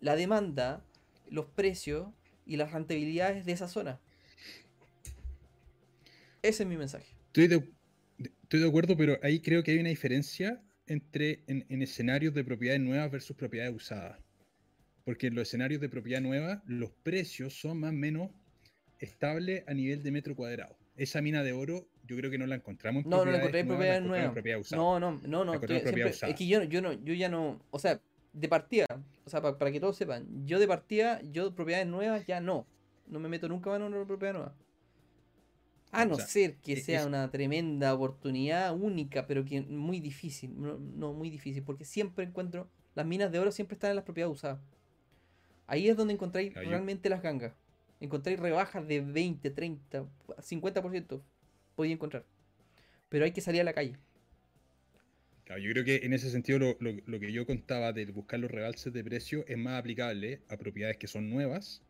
la 0.00 0.16
demanda, 0.16 0.82
los 1.28 1.46
precios 1.46 2.08
y 2.46 2.56
las 2.56 2.72
rentabilidades 2.72 3.44
de 3.44 3.52
esa 3.52 3.68
zona. 3.68 4.00
Ese 6.42 6.62
es 6.62 6.68
mi 6.68 6.76
mensaje. 6.76 7.14
Estoy 7.26 7.46
de, 7.48 7.58
de- 8.18 8.32
estoy 8.42 8.60
de 8.60 8.68
acuerdo, 8.68 8.96
pero 8.96 9.18
ahí 9.22 9.40
creo 9.40 9.62
que 9.62 9.72
hay 9.72 9.78
una 9.78 9.88
diferencia 9.90 10.60
entre 10.86 11.44
en, 11.46 11.64
en 11.68 11.82
escenarios 11.82 12.34
de 12.34 12.44
propiedades 12.44 12.80
nuevas 12.82 13.10
versus 13.10 13.36
propiedades 13.36 13.74
usadas. 13.74 14.18
Porque 15.04 15.28
en 15.28 15.34
los 15.34 15.42
escenarios 15.48 15.80
de 15.80 15.88
propiedad 15.88 16.20
nueva, 16.20 16.62
los 16.66 16.90
precios 16.90 17.58
son 17.60 17.78
más 17.80 17.90
o 17.90 17.94
menos 17.96 18.30
estables 18.98 19.64
a 19.66 19.74
nivel 19.74 20.02
de 20.02 20.10
metro 20.10 20.34
cuadrado. 20.36 20.76
Esa 20.96 21.22
mina 21.22 21.42
de 21.42 21.52
oro, 21.52 21.86
yo 22.06 22.16
creo 22.16 22.30
que 22.30 22.36
no 22.38 22.46
la 22.46 22.56
encontramos 22.56 23.04
en 23.04 23.10
No, 23.10 23.24
no 23.24 23.30
la 23.30 23.38
encontré 23.38 23.60
en 23.60 23.68
propiedades 23.68 24.02
nuevas. 24.02 24.32
propiedad. 24.32 24.60
No, 24.72 25.00
no, 25.00 25.20
no, 25.26 25.44
no. 25.44 25.54
Estoy- 25.54 25.80
siempre- 25.80 26.08
es 26.10 26.34
que 26.36 26.46
yo, 26.46 26.62
yo, 26.64 26.82
no, 26.82 26.92
yo 26.92 27.14
ya 27.14 27.28
no. 27.28 27.62
O 27.70 27.78
sea, 27.78 28.00
de 28.32 28.48
partida, 28.48 28.86
o 29.24 29.30
sea, 29.30 29.40
pa- 29.40 29.56
para, 29.58 29.72
que 29.72 29.80
todos 29.80 29.96
sepan, 29.96 30.26
yo 30.46 30.58
de 30.58 30.68
partida, 30.68 31.20
yo 31.32 31.48
de 31.50 31.56
propiedades 31.56 31.86
nuevas 31.88 32.26
ya 32.26 32.40
no. 32.40 32.66
No 33.06 33.18
me 33.18 33.28
meto 33.28 33.48
nunca 33.48 33.70
más 33.70 33.80
en 33.80 33.86
una 33.86 34.04
propiedad 34.06 34.34
nueva. 34.34 34.54
A 35.92 36.02
O 36.04 36.06
no 36.06 36.14
sea, 36.16 36.26
ser 36.26 36.56
que 36.58 36.74
e- 36.74 36.80
sea 36.80 37.06
una 37.06 37.30
tremenda 37.30 37.92
oportunidad 37.94 38.74
única, 38.76 39.26
pero 39.26 39.44
que 39.44 39.60
muy 39.62 40.00
difícil. 40.00 40.52
No, 40.60 40.78
no, 40.78 41.12
muy 41.12 41.30
difícil, 41.30 41.62
porque 41.64 41.84
siempre 41.84 42.24
encuentro. 42.24 42.68
Las 42.94 43.06
minas 43.06 43.30
de 43.32 43.38
oro 43.38 43.50
siempre 43.52 43.74
están 43.74 43.90
en 43.90 43.96
las 43.96 44.04
propiedades 44.04 44.36
usadas. 44.36 44.60
Ahí 45.66 45.88
es 45.88 45.96
donde 45.96 46.14
encontráis 46.14 46.52
yo- 46.54 46.60
realmente 46.62 47.08
las 47.08 47.22
gangas. 47.22 47.52
Encontráis 48.00 48.38
rebajas 48.40 48.86
de 48.86 49.00
20, 49.00 49.50
30, 49.50 50.06
50%. 50.40 51.22
Podía 51.76 51.92
encontrar. 51.92 52.24
Pero 53.08 53.24
hay 53.24 53.32
que 53.32 53.40
salir 53.40 53.60
a 53.60 53.64
la 53.64 53.72
calle. 53.72 53.96
Claro, 55.44 55.60
yo 55.62 55.72
creo 55.72 55.84
que 55.84 55.96
en 56.04 56.12
ese 56.12 56.30
sentido 56.30 56.58
lo, 56.58 56.76
lo- 56.80 57.00
lo 57.06 57.20
que 57.20 57.32
yo 57.32 57.44
contaba 57.46 57.92
de 57.92 58.06
buscar 58.06 58.38
los 58.40 58.50
rebalses 58.50 58.92
de 58.92 59.02
precio 59.04 59.44
es 59.48 59.58
más 59.58 59.78
aplicable 59.80 60.40
a 60.48 60.56
propiedades 60.56 60.96
que 60.96 61.08
son 61.08 61.28
nuevas 61.28 61.82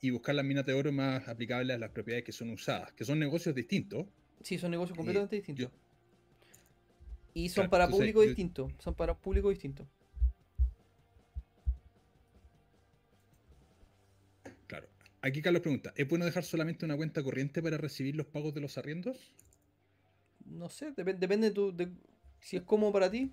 y 0.00 0.10
buscar 0.10 0.34
las 0.34 0.44
minas 0.44 0.64
de 0.64 0.72
oro 0.72 0.92
más 0.92 1.28
aplicable 1.28 1.72
a 1.74 1.78
las 1.78 1.90
propiedades 1.90 2.24
que 2.24 2.32
son 2.32 2.50
usadas, 2.50 2.92
que 2.92 3.04
son 3.04 3.18
negocios 3.18 3.54
distintos. 3.54 4.06
Sí, 4.42 4.58
son 4.58 4.70
negocios 4.70 4.96
Eh, 4.96 4.98
completamente 4.98 5.36
yo- 5.36 5.40
distintos. 5.40 5.70
Y 7.34 7.48
son 7.48 7.54
Claro, 7.54 7.70
para 7.70 7.84
entonces, 7.84 8.00
público 8.00 8.22
yo- 8.22 8.28
distinto. 8.28 8.72
Son 8.78 8.94
para 8.94 9.14
público 9.16 9.50
distinto. 9.50 9.86
Claro. 14.66 14.86
Aquí 15.22 15.42
Carlos 15.42 15.62
pregunta, 15.62 15.92
¿es 15.96 16.08
bueno 16.08 16.24
dejar 16.24 16.44
solamente 16.44 16.84
una 16.84 16.96
cuenta 16.96 17.22
corriente 17.22 17.62
para 17.62 17.76
recibir 17.76 18.16
los 18.16 18.26
pagos 18.26 18.54
de 18.54 18.60
los 18.60 18.78
arriendos? 18.78 19.34
No 20.46 20.68
sé, 20.70 20.94
depe- 20.94 21.18
depende 21.18 21.48
de, 21.48 21.54
tu, 21.54 21.76
de 21.76 21.88
si 22.40 22.56
es 22.56 22.62
cómodo 22.62 22.92
para 22.92 23.10
ti. 23.10 23.32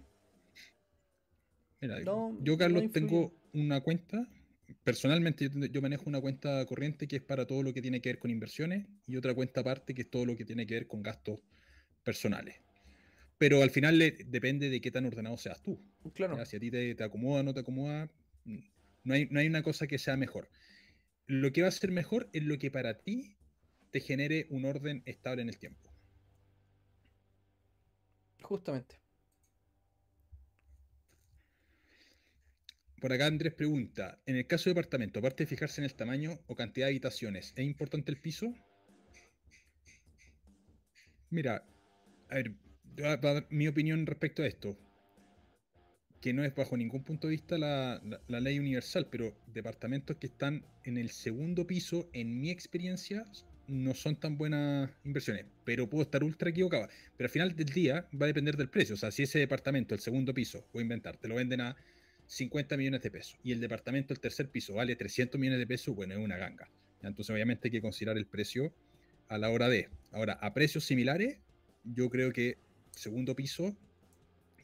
Mira, 1.80 2.00
No, 2.02 2.38
yo 2.42 2.58
Carlos 2.58 2.92
tengo 2.92 3.32
una 3.54 3.82
cuenta, 3.82 4.28
personalmente 4.84 5.50
yo, 5.72 5.82
manejo 5.82 6.04
una 6.08 6.22
cuenta 6.22 6.66
corriente 6.66 7.08
que 7.08 7.18
es 7.18 7.22
para 7.22 7.46
todo 7.48 7.64
lo 7.64 7.74
que 7.74 7.82
tiene 7.82 8.02
que 8.02 8.10
ver 8.10 8.20
con 8.20 8.32
inversiones 8.32 8.88
y 9.08 9.16
otra 9.18 9.34
cuenta 9.34 9.62
aparte 9.62 9.94
que 9.94 10.04
es 10.04 10.10
todo 10.10 10.26
lo 10.26 10.36
que 10.36 10.46
tiene 10.46 10.66
que 10.68 10.76
ver 10.76 10.88
con 10.88 11.04
gastos 11.04 11.42
personales. 12.04 12.58
Pero 13.38 13.62
al 13.62 13.70
final 13.72 14.00
le- 14.00 14.12
depende 14.12 14.70
de 14.70 14.82
qué 14.82 14.92
tan 14.92 15.06
ordenado 15.06 15.38
seas 15.38 15.62
tú. 15.62 15.80
Claro. 16.14 16.38
¿ya? 16.38 16.46
Si 16.46 16.58
a 16.58 16.60
ti 16.60 16.72
te, 16.72 16.96
te 16.96 17.04
acomoda 17.04 17.42
o 17.42 17.44
no 17.44 17.54
te 17.54 17.62
acomoda, 17.62 18.12
mm, 18.46 18.58
no 19.04 19.14
hay, 19.14 19.28
no 19.30 19.40
hay 19.40 19.48
una 19.48 19.64
cosa 19.64 19.88
que 19.88 19.98
sea 20.00 20.18
mejor. 20.18 20.50
Lo 21.28 21.52
que 21.54 21.62
va 21.64 21.70
a 21.70 21.72
ser 21.72 21.92
mejor 21.92 22.30
es 22.34 22.44
lo 22.44 22.58
que 22.58 22.72
para 22.72 23.00
ti 23.04 23.38
te 23.92 24.00
genere 24.02 24.48
un 24.50 24.66
orden 24.66 25.04
estable 25.06 25.42
en 25.44 25.50
el 25.50 25.60
tiempo. 25.60 25.92
Justamente. 28.42 29.00
Por 33.00 33.14
acá 33.14 33.28
Andrés 33.28 33.54
pregunta, 33.54 34.20
en 34.26 34.38
el 34.38 34.48
caso 34.48 34.70
de 34.70 34.74
departamento, 34.74 35.20
aparte 35.20 35.44
de 35.44 35.48
fijarse 35.48 35.82
en 35.82 35.86
el 35.86 35.94
tamaño 35.94 36.40
o 36.48 36.56
cantidad 36.56 36.88
de 36.88 36.94
habitaciones, 36.94 37.54
¿es 37.56 37.64
importante 37.64 38.12
el 38.12 38.20
piso? 38.20 38.56
Mira, 41.30 41.64
a 42.30 42.36
ver, 42.36 42.56
mi 43.50 43.68
opinión 43.68 44.06
respecto 44.08 44.42
a 44.42 44.48
esto, 44.48 44.80
que 46.22 46.34
no 46.34 46.44
es 46.44 46.56
bajo 46.56 46.76
ningún 46.76 47.04
punto 47.04 47.28
de 47.28 47.32
vista 47.32 47.60
la, 47.60 48.02
ley 48.28 48.58
universal, 48.58 49.08
pero 49.12 49.38
departamentos 49.54 50.18
que 50.18 50.28
están 50.28 50.66
en 50.84 50.98
el 50.98 51.12
segundo 51.12 51.68
piso, 51.68 52.10
en 52.14 52.40
mi 52.42 52.50
experiencia, 52.50 53.26
no 53.68 53.94
son 53.94 54.16
tan 54.16 54.40
buenas 54.40 54.90
inversiones, 55.04 55.46
pero 55.66 55.88
puedo 55.88 56.04
estar 56.04 56.24
ultra 56.24 56.50
equivocado. 56.50 56.88
Pero 57.16 57.28
al 57.28 57.32
final 57.32 57.56
del 57.56 57.68
día 57.68 58.08
va 58.20 58.26
a 58.26 58.28
depender 58.28 58.58
del 58.58 58.70
precio, 58.70 58.96
o 58.96 58.98
sea, 58.98 59.12
si 59.12 59.24
ese 59.24 59.38
departamento, 59.38 59.94
el 59.94 60.02
segundo 60.02 60.34
piso, 60.34 60.66
voy 60.74 60.82
a 60.82 60.84
inventar, 60.84 61.18
te 61.18 61.28
lo 61.28 61.36
venden 61.36 61.62
a 61.62 61.76
50 62.28 62.76
millones 62.78 63.02
de 63.02 63.10
pesos 63.12 63.38
y 63.44 63.52
el 63.52 63.60
departamento, 63.60 64.14
el 64.14 64.20
tercer 64.20 64.50
piso, 64.50 64.74
vale 64.76 64.96
300 64.96 65.40
millones 65.40 65.60
de 65.60 65.68
pesos, 65.68 65.96
bueno, 65.96 66.14
es 66.14 66.20
una 66.20 66.38
ganga. 66.38 66.70
Entonces, 67.02 67.30
obviamente 67.34 67.68
hay 67.68 67.72
que 67.72 67.82
considerar 67.82 68.18
el 68.18 68.26
precio 68.26 68.74
a 69.30 69.38
la 69.38 69.50
hora 69.50 69.70
de. 69.70 69.90
Ahora, 70.12 70.34
a 70.34 70.54
precios 70.54 70.84
similares, 70.84 71.38
yo 71.84 72.10
creo 72.10 72.32
que 72.34 72.58
segundo 72.92 73.36
piso 73.36 73.76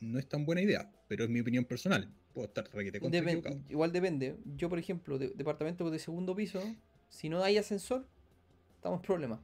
no 0.01 0.19
es 0.19 0.27
tan 0.27 0.45
buena 0.45 0.61
idea, 0.61 0.91
pero 1.07 1.23
es 1.23 1.29
mi 1.29 1.39
opinión 1.39 1.63
personal. 1.65 2.09
Puedo 2.33 2.47
estar 2.47 2.67
requete 2.73 2.99
Depen- 2.99 3.63
igual 3.69 3.91
depende. 3.91 4.35
Yo, 4.57 4.67
por 4.67 4.79
ejemplo, 4.79 5.17
de, 5.19 5.29
departamento 5.29 5.89
de 5.89 5.99
segundo 5.99 6.35
piso, 6.35 6.61
si 7.09 7.29
no 7.29 7.43
hay 7.43 7.57
ascensor, 7.57 8.05
estamos 8.75 8.99
en 8.99 9.03
problemas. 9.05 9.39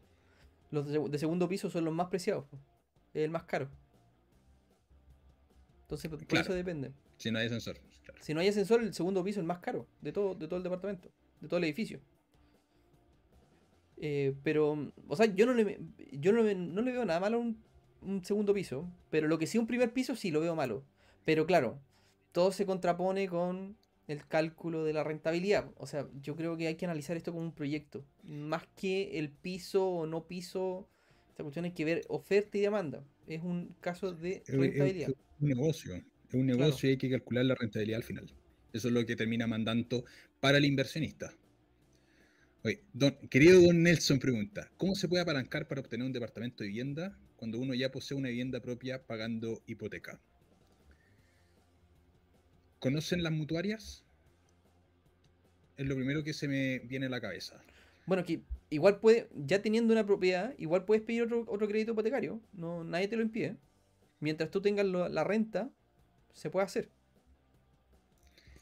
Los 0.72 0.88
de, 0.88 1.00
seg- 1.00 1.10
de 1.10 1.20
segundo 1.20 1.48
piso 1.48 1.70
son 1.70 1.86
los 1.86 1.94
más 1.94 2.08
preciados. 2.08 2.46
el 3.14 3.30
más 3.30 3.44
caro. 3.44 3.70
Entonces, 5.84 6.10
por 6.10 6.20
por 6.20 6.28
Claro. 6.28 6.44
eso 6.46 6.54
depende. 6.54 6.92
Si 7.18 7.32
no 7.32 7.40
hay 7.40 7.46
ascensor. 7.48 7.78
Claro. 8.12 8.24
Si 8.24 8.34
no 8.34 8.42
hay 8.42 8.48
ascensor, 8.48 8.82
el 8.82 8.94
segundo 8.94 9.24
piso 9.24 9.40
es 9.40 9.44
el 9.44 9.48
más 9.48 9.60
caro 9.60 9.88
de 10.02 10.12
todo, 10.12 10.36
de 10.36 10.48
todo 10.48 10.58
el 10.58 10.64
departamento, 10.64 11.10
de 11.42 11.48
todo 11.48 11.58
el 11.58 11.64
edificio. 11.66 12.00
Eh, 13.98 14.34
pero, 14.44 14.92
o 15.08 15.16
sea, 15.16 15.26
yo 15.26 15.46
no 15.46 15.54
le, 15.54 15.80
yo 16.14 16.32
no 16.32 16.42
no 16.44 16.82
le 16.82 16.92
veo 16.92 17.06
nada 17.06 17.20
malo 17.20 17.38
a 17.38 17.40
un, 17.42 17.58
un 18.02 18.24
segundo 18.24 18.54
piso, 18.54 18.90
pero 19.10 19.28
lo 19.28 19.38
que 19.38 19.48
sí 19.48 19.58
un 19.58 19.68
primer 19.68 19.94
piso 19.94 20.16
sí 20.16 20.32
lo 20.32 20.40
veo 20.40 20.56
malo. 20.56 20.84
Pero 21.26 21.46
claro, 21.46 21.80
todo 22.32 22.52
se 22.52 22.66
contrapone 22.66 23.28
con 23.28 23.78
el 24.08 24.26
cálculo 24.26 24.84
de 24.84 24.94
la 24.94 25.04
rentabilidad. 25.04 25.72
O 25.78 25.86
sea, 25.86 26.08
yo 26.22 26.36
creo 26.36 26.58
que 26.58 26.68
hay 26.68 26.76
que 26.76 26.86
analizar 26.86 27.18
esto 27.18 27.32
como 27.32 27.44
un 27.44 27.54
proyecto, 27.54 28.04
más 28.24 28.64
que 28.76 29.20
el 29.20 29.30
piso 29.30 29.88
o 29.88 30.06
no 30.06 30.28
piso. 30.28 30.88
Esta 31.30 31.44
cuestión 31.44 31.66
hay 31.66 31.72
que 31.72 31.86
ver 31.86 32.06
oferta 32.10 32.58
y 32.58 32.62
demanda. 32.62 33.04
Es 33.28 33.44
un 33.44 33.76
caso 33.80 34.12
de 34.14 34.44
rentabilidad. 34.48 35.10
es 35.10 35.16
un 35.40 35.48
negocio. 35.48 35.94
Es 36.30 36.36
un 36.36 36.48
Claro. 36.56 36.60
negocio 36.60 36.88
y 36.90 36.92
hay 36.94 36.98
que 36.98 37.10
calcular 37.10 37.44
la 37.46 37.56
rentabilidad 37.56 37.98
al 37.98 38.04
final. 38.04 38.26
Eso 38.72 38.88
es 38.88 38.94
lo 38.94 39.06
que 39.06 39.16
termina 39.16 39.48
mandando 39.48 40.06
para 40.40 40.58
el 40.58 40.66
inversionista. 40.66 41.34
Oye, 42.64 42.84
don, 42.94 43.16
querido 43.30 43.62
don 43.62 43.84
Nelson 43.84 44.20
pregunta, 44.20 44.70
¿cómo 44.78 44.96
se 44.96 45.08
puede 45.08 45.24
apalancar 45.24 45.68
para 45.68 45.82
obtener 45.82 46.06
un 46.06 46.14
departamento 46.14 46.64
de 46.64 46.70
vivienda 46.70 47.18
cuando 47.36 47.58
uno 47.60 47.74
ya 47.74 47.92
posee 47.92 48.18
una 48.18 48.30
vivienda 48.30 48.60
propia 48.62 49.02
pagando 49.06 49.62
hipoteca? 49.66 50.20
¿Conocen 52.80 53.24
las 53.24 53.32
mutuarias? 53.34 54.04
Es 55.78 55.88
lo 55.88 55.96
primero 55.96 56.24
que 56.24 56.34
se 56.34 56.48
me 56.48 56.80
viene 56.80 57.08
a 57.08 57.10
la 57.10 57.22
cabeza. 57.22 57.64
Bueno, 58.06 58.24
que 58.26 58.42
igual 58.70 59.00
puede, 59.00 59.30
ya 59.36 59.62
teniendo 59.62 59.94
una 59.94 60.06
propiedad, 60.06 60.54
igual 60.58 60.86
puedes 60.86 61.04
pedir 61.04 61.24
otro, 61.24 61.46
otro 61.48 61.68
crédito 61.68 61.92
hipotecario. 61.94 62.42
No, 62.54 62.84
nadie 62.84 63.08
te 63.08 63.16
lo 63.16 63.22
impide. 63.24 63.58
Mientras 64.20 64.52
tú 64.52 64.62
tengas 64.62 64.86
lo- 64.86 65.10
la 65.10 65.24
renta, 65.24 65.70
se 66.34 66.50
puede 66.50 66.66
hacer. 66.66 66.90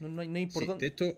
No, 0.00 0.08
no 0.08 0.22
hay, 0.22 0.28
no 0.28 0.36
hay 0.38 0.46
por 0.46 0.62
Sí, 0.62 0.68
dónde- 0.68 0.82
de 0.82 0.88
esto, 0.88 1.04
de 1.04 1.14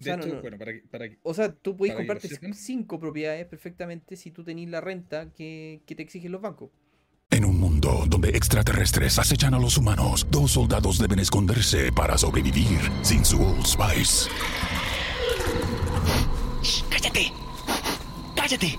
sea, 0.00 0.14
esto, 0.14 0.26
no. 0.26 0.40
bueno, 0.40 0.58
para 0.58 0.72
que, 0.72 0.80
para 0.90 1.08
que- 1.08 1.18
O 1.22 1.34
sea, 1.34 1.52
tú 1.54 1.76
lo 1.90 1.96
comprarte 1.96 2.28
cinco 2.54 2.98
propiedades 2.98 3.46
perfectamente 3.46 4.16
si 4.16 4.30
tú 4.30 4.42
tenés 4.44 4.68
la 4.68 4.80
renta 4.80 5.30
que, 5.32 5.82
que 5.86 5.94
te 5.94 6.02
exigen 6.02 6.32
los 6.32 6.40
bancos. 6.40 6.70
En 7.30 7.44
un 7.44 7.58
mundo 7.58 8.04
donde 8.06 8.28
extraterrestres 8.30 9.18
acechan 9.18 9.54
a 9.54 9.58
los 9.58 9.76
humanos, 9.76 10.26
dos 10.30 10.52
soldados 10.52 10.98
deben 10.98 11.18
esconderse 11.18 11.90
para 11.92 12.16
sobrevivir 12.16 12.78
sin 13.02 13.24
su 13.24 13.40
Old 13.42 13.66
Spice. 13.66 14.30
¡Cállate! 16.90 17.32
¡Cállate! 18.36 18.78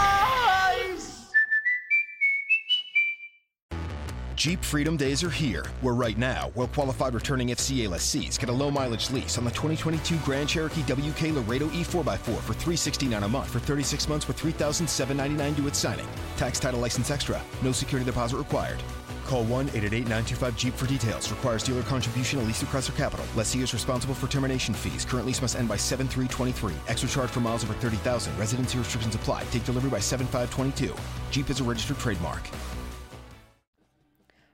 Jeep 4.41 4.63
Freedom 4.63 4.97
Days 4.97 5.23
are 5.23 5.29
here, 5.29 5.63
where 5.81 5.93
right 5.93 6.17
now, 6.17 6.51
well 6.55 6.65
qualified 6.65 7.13
returning 7.13 7.49
FCA 7.49 7.87
lessees 7.87 8.39
get 8.39 8.49
a 8.49 8.51
low 8.51 8.71
mileage 8.71 9.11
lease 9.11 9.37
on 9.37 9.43
the 9.43 9.51
2022 9.51 10.17
Grand 10.25 10.49
Cherokee 10.49 10.81
WK 10.81 11.35
Laredo 11.35 11.67
E4x4 11.67 12.17
for 12.17 12.53
369 12.55 13.21
a 13.21 13.27
month 13.27 13.51
for 13.51 13.59
36 13.59 14.09
months 14.09 14.27
with 14.27 14.39
$3,799 14.39 15.55
due 15.55 15.67
at 15.67 15.75
signing. 15.75 16.07
Tax 16.37 16.59
title 16.59 16.79
license 16.79 17.11
extra. 17.11 17.39
No 17.61 17.71
security 17.71 18.03
deposit 18.03 18.37
required. 18.37 18.81
Call 19.25 19.43
1 19.43 19.67
888 19.67 20.09
925 20.09 20.57
Jeep 20.57 20.73
for 20.73 20.87
details. 20.87 21.29
Requires 21.29 21.61
dealer 21.61 21.83
contribution 21.83 22.39
at 22.39 22.47
least 22.47 22.63
through 22.63 22.79
Chrysler 22.79 22.97
Capital. 22.97 23.25
Lessee 23.35 23.61
is 23.61 23.75
responsible 23.75 24.15
for 24.15 24.25
termination 24.25 24.73
fees. 24.73 25.05
Current 25.05 25.27
lease 25.27 25.43
must 25.43 25.55
end 25.55 25.69
by 25.69 25.77
7323. 25.77 26.73
Extra 26.87 27.07
charge 27.07 27.29
for 27.29 27.41
miles 27.41 27.63
over 27.63 27.75
30,000. 27.75 28.35
Residency 28.39 28.79
restrictions 28.79 29.13
apply. 29.13 29.43
Take 29.51 29.65
delivery 29.65 29.91
by 29.91 29.99
7522. 29.99 30.95
Jeep 31.29 31.51
is 31.51 31.59
a 31.59 31.63
registered 31.63 31.99
trademark. 31.99 32.41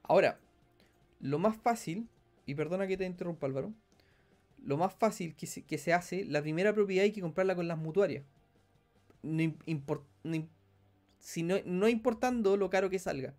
Ahora, 0.08 0.40
lo 1.22 1.40
más 1.40 1.58
fácil, 1.58 2.10
y 2.46 2.56
perdona 2.56 2.88
que 2.88 2.98
te 2.98 3.06
interrumpa 3.06 3.48
Álvaro, 3.48 3.74
lo 4.64 4.78
más 4.78 4.94
fácil 4.96 5.36
que 5.36 5.48
se, 5.48 5.64
hace, 5.94 6.26
la 6.26 6.42
primera 6.42 6.74
propiedad 6.74 7.04
hay 7.06 7.14
que 7.14 7.22
comprarla 7.22 7.56
con 7.56 7.68
las 7.68 7.78
mutuarias. 7.78 8.26
No, 9.24 9.54
no 10.24 10.48
si 11.20 11.44
no, 11.44 11.58
importando 11.90 12.58
lo 12.58 12.70
caro 12.70 12.90
que 12.90 13.00
salga. 13.00 13.36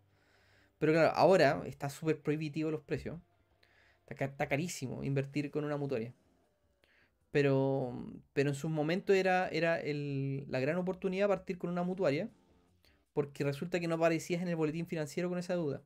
Pero 0.79 0.93
claro, 0.93 1.13
ahora 1.17 1.63
está 1.67 1.91
súper 1.91 2.21
prohibitivo 2.23 2.71
los 2.71 2.83
precios. 2.83 3.21
Está, 4.03 4.15
ca- 4.17 4.27
está 4.27 4.49
carísimo 4.49 5.05
invertir 5.05 5.51
con 5.51 5.65
una 5.65 5.77
mutuaria. 5.79 6.15
Pero, 7.31 7.93
pero 8.33 8.49
en 8.51 8.55
sus 8.55 8.71
momentos 8.71 9.15
era, 9.17 9.49
era 9.49 9.81
la 9.85 10.61
gran 10.61 10.77
oportunidad 10.77 11.29
partir 11.29 11.59
con 11.59 11.71
una 11.71 11.83
mutuaria. 11.83 12.29
Porque 13.15 13.45
resulta 13.45 13.81
que 13.81 13.89
no 13.89 13.97
aparecías 13.97 14.43
en 14.43 14.49
el 14.49 14.57
boletín 14.57 14.87
financiero 14.87 15.29
con 15.31 15.39
esa 15.39 15.55
duda. 15.57 15.83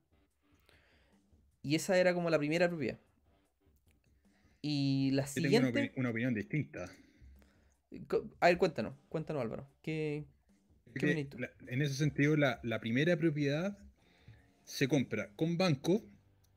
Y 1.62 1.74
esa 1.76 1.96
era 1.98 2.12
como 2.14 2.30
la 2.30 2.38
primera 2.38 2.68
propiedad. 2.68 2.98
Y 4.60 5.10
la 5.12 5.24
yo 5.26 5.32
tengo 5.34 5.58
una, 5.58 5.66
siguiente. 5.68 5.80
opini- 5.80 5.92
una 5.96 6.10
opinión 6.10 6.34
distinta. 6.34 6.90
A 8.40 8.46
ver, 8.46 8.58
cuéntanos, 8.58 8.94
cuéntanos 9.08 9.42
Álvaro. 9.42 9.68
¿Qué, 9.82 10.24
la- 11.38 11.50
en 11.68 11.82
ese 11.82 11.94
sentido, 11.94 12.36
la, 12.36 12.60
la 12.62 12.80
primera 12.80 13.16
propiedad 13.16 13.78
se 14.64 14.88
compra 14.88 15.30
con 15.36 15.56
banco. 15.56 16.04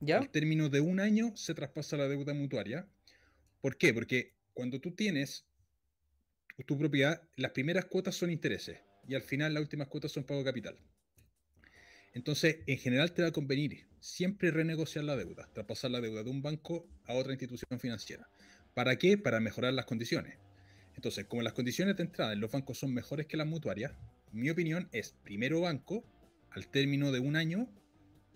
¿Ya? 0.02 0.18
Al 0.20 0.30
término 0.30 0.70
de 0.70 0.82
un 0.82 1.00
año 1.00 1.36
se 1.36 1.54
traspasa 1.56 1.98
la 1.98 2.08
deuda 2.08 2.34
mutuaria. 2.34 2.88
¿Por 3.62 3.78
qué? 3.78 3.94
Porque 3.94 4.36
cuando 4.54 4.80
tú 4.80 4.92
tienes 4.92 5.46
tu 6.66 6.78
propiedad, 6.78 7.22
las 7.38 7.52
primeras 7.52 7.86
cuotas 7.86 8.16
son 8.16 8.30
intereses 8.30 8.80
y 9.08 9.16
al 9.16 9.22
final 9.22 9.54
las 9.54 9.62
últimas 9.62 9.88
cuotas 9.88 10.12
son 10.12 10.24
pago 10.26 10.40
de 10.42 10.46
capital. 10.46 10.78
Entonces, 12.16 12.60
en 12.66 12.78
general 12.78 13.12
te 13.12 13.24
va 13.24 13.28
a 13.28 13.34
convenir 13.34 13.88
siempre 14.00 14.50
renegociar 14.50 15.04
la 15.04 15.18
deuda, 15.18 15.50
traspasar 15.52 15.92
la 15.92 16.00
deuda 16.00 16.24
de 16.24 16.30
un 16.30 16.42
banco 16.42 16.88
a 17.04 17.14
otra 17.14 17.34
institución 17.34 17.78
financiera. 17.78 18.30
¿Para 18.74 18.96
qué? 18.96 19.18
Para 19.18 19.42
mejorar 19.42 19.74
las 19.74 19.86
condiciones. 19.86 20.38
Entonces, 20.96 21.26
como 21.26 21.42
las 21.42 21.52
condiciones 21.52 21.98
de 21.98 22.04
entrada 22.04 22.32
en 22.32 22.40
los 22.40 22.50
bancos 22.50 22.80
son 22.80 22.94
mejores 22.94 23.28
que 23.28 23.36
las 23.36 23.46
mutuarias, 23.46 23.92
mi 24.32 24.50
opinión 24.50 24.88
es 24.94 25.14
primero 25.24 25.60
banco, 25.60 26.06
al 26.52 26.70
término 26.70 27.12
de 27.12 27.20
un 27.20 27.36
año 27.36 27.68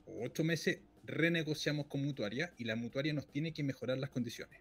o 0.05 0.25
ocho 0.25 0.43
meses, 0.43 0.81
renegociamos 1.05 1.85
con 1.87 2.03
mutuaria 2.03 2.53
y 2.57 2.65
la 2.65 2.75
mutuaria 2.75 3.13
nos 3.13 3.31
tiene 3.31 3.53
que 3.53 3.63
mejorar 3.63 3.97
las 3.97 4.09
condiciones. 4.09 4.59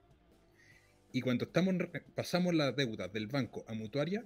Y 1.10 1.22
cuando 1.22 1.46
estamos, 1.46 1.74
pasamos 2.14 2.54
la 2.54 2.70
deuda 2.70 3.08
del 3.08 3.26
banco 3.26 3.64
a 3.66 3.74
mutuaria, 3.74 4.24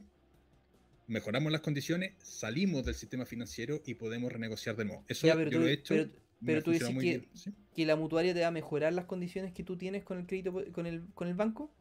mejoramos 1.06 1.50
las 1.52 1.60
condiciones, 1.60 2.12
salimos 2.22 2.84
del 2.84 2.94
sistema 2.94 3.26
financiero 3.26 3.82
y 3.86 3.94
podemos 3.94 4.32
renegociar 4.32 4.76
de 4.76 4.84
nuevo. 4.84 5.04
Eso 5.08 5.26
Ya, 5.26 5.34
pero 5.34 5.50
yo 5.50 5.58
tú- 5.58 5.62
lo 5.64 5.68
he 5.68 5.72
hecho. 5.72 5.94
pero- 5.94 6.10
pero 6.44 6.62
tú 6.62 6.70
dices 6.72 6.88
que- 6.88 6.94
bien, 6.98 7.28
¿sí? 7.34 7.52
¿Que 7.74 7.86
la 7.86 7.96
mutuaria 7.96 8.34
te 8.34 8.40
va 8.40 8.48
a 8.48 8.50
mejorar 8.52 8.92
las 8.92 9.04
condiciones 9.06 9.52
que 9.52 9.62
tú 9.64 9.76
tienes 9.76 10.04
con 10.04 10.18
el 10.18 10.26
crédito 10.26 10.52
con 10.72 10.86
el, 10.86 11.04
con 11.14 11.28
el 11.28 11.34
banco? 11.34 11.72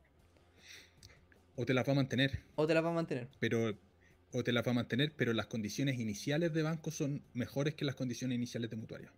O 1.56 1.66
te 1.66 1.74
las 1.74 1.88
va 1.88 1.92
a 1.92 1.96
mantener, 1.96 2.40
¿O 2.56 2.66
te 2.68 2.74
las 2.74 2.84
va 2.84 2.90
a 2.90 2.94
mantener? 2.94 3.28
pero 3.40 3.78
o 4.34 4.44
te 4.44 4.54
las 4.54 4.66
va 4.66 4.72
a 4.72 4.76
mantener, 4.76 5.14
pero 5.14 5.34
las 5.34 5.48
condiciones 5.48 6.00
iniciales 6.00 6.54
de 6.54 6.62
banco 6.62 6.90
son 6.92 7.22
mejores 7.34 7.76
que 7.76 7.84
las 7.84 7.96
condiciones 7.96 8.36
iniciales 8.38 8.70
de 8.70 8.78
mutuaria. 8.78 9.12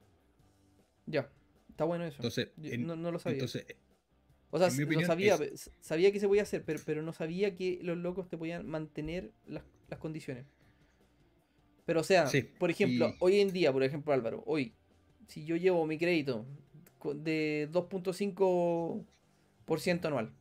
Ya, 1.05 1.29
está 1.69 1.83
bueno 1.83 2.05
eso. 2.05 2.15
Entonces, 2.17 2.49
en- 2.63 2.87
no, 2.87 2.95
no 2.95 3.11
lo 3.11 3.19
sabía. 3.19 3.35
entonces 3.35 3.65
o 4.49 4.57
sea, 4.59 4.67
en 4.67 4.87
mi 4.87 4.95
lo 4.95 5.05
sabía, 5.05 5.35
es- 5.35 5.71
sabía 5.81 6.11
que 6.11 6.19
se 6.19 6.27
podía 6.27 6.43
hacer, 6.43 6.63
pero, 6.63 6.79
pero 6.85 7.01
no 7.03 7.11
sabía 7.13 7.55
que 7.55 7.79
los 7.83 7.97
locos 7.97 8.29
te 8.29 8.37
podían 8.37 8.67
mantener 8.67 9.31
las, 9.47 9.63
las 9.89 9.99
condiciones. 9.99 10.45
Pero 11.85 11.99
o 12.01 12.03
sea, 12.03 12.27
Sí, 12.27 12.43
por 12.59 12.69
ejemplo, 12.71 13.09
y- 13.09 13.15
hoy 13.19 13.39
en 13.39 13.51
día, 13.51 13.71
por 13.73 13.83
ejemplo, 13.83 14.13
Álvaro, 14.13 14.43
hoy, 14.45 14.73
si 15.27 15.45
yo 15.45 15.55
llevo 15.57 15.85
mi 15.85 15.97
crédito 15.97 16.45
de 17.15 17.67
2.5% 17.71 20.07
anual 20.07 20.31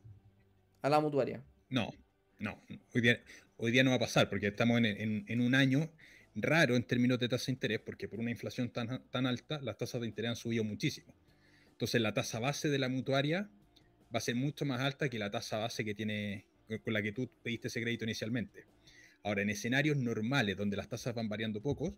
a 0.83 0.89
la 0.89 1.01
mutuaria, 1.01 1.43
No, 1.69 1.91
no. 2.39 2.61
Hoy 2.95 3.01
día, 3.01 3.21
hoy 3.57 3.73
día 3.73 3.83
no 3.83 3.91
va 3.91 3.97
a 3.97 4.01
pasar 4.01 4.29
porque 4.29 4.49
estamos 4.49 4.79
en, 4.79 4.85
en- 4.87 5.25
en 5.27 5.41
un 5.41 5.55
año 5.55 5.91
raro 6.35 6.77
en 6.77 6.85
términos 6.85 7.19
de 7.19 7.29
tasa 7.29 7.47
de 7.47 7.53
interés 7.53 7.81
porque 7.81 8.09
por 8.09 8.21
una 8.21 8.31
inflación 8.31 8.71
tan, 8.71 9.03
tan 9.11 9.27
alta 9.27 9.61
las 9.63 9.77
tasas 9.79 10.01
de 10.03 10.07
interés 10.07 10.29
han 10.31 10.37
subido 10.37 10.63
muchísimo. 10.65 11.13
Entonces 11.73 12.01
la 12.01 12.13
tasa 12.15 12.39
base 12.41 12.69
de 12.69 12.79
la 12.79 12.89
mutuaria 12.89 13.49
va 14.15 14.19
a 14.19 14.21
ser 14.21 14.35
mucho 14.37 14.65
más 14.67 14.81
alta 14.81 15.09
que 15.09 15.19
la 15.19 15.31
tasa 15.31 15.59
base 15.59 15.85
que 15.85 15.95
tiene 15.95 16.45
con- 16.69 16.79
con 16.79 16.93
la 16.93 17.03
que 17.03 17.13
tú 17.13 17.29
pediste 17.43 17.69
ese 17.69 17.81
crédito 17.83 18.05
inicialmente. 18.05 18.65
Ahora, 19.25 19.43
en 19.43 19.51
escenarios 19.51 19.97
normales 19.97 20.57
donde 20.57 20.77
las 20.77 20.89
tasas 20.89 21.13
van 21.13 21.29
variando 21.29 21.61
poco, 21.61 21.97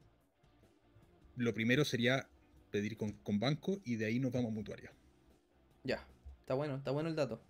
lo 1.37 1.55
primero 1.55 1.85
sería 1.85 2.29
pedir 2.73 2.97
con, 2.97 3.13
con 3.23 3.39
banco 3.39 3.81
y 3.85 3.95
de 3.97 4.07
ahí 4.07 4.19
nos 4.19 4.33
vamos 4.33 4.51
a 4.51 4.55
mutuaria. 4.55 4.91
Ya, 5.85 6.05
está 6.41 6.55
bueno, 6.55 6.77
está 6.77 6.91
bueno 6.91 7.09
el 7.09 7.17
dato. 7.17 7.41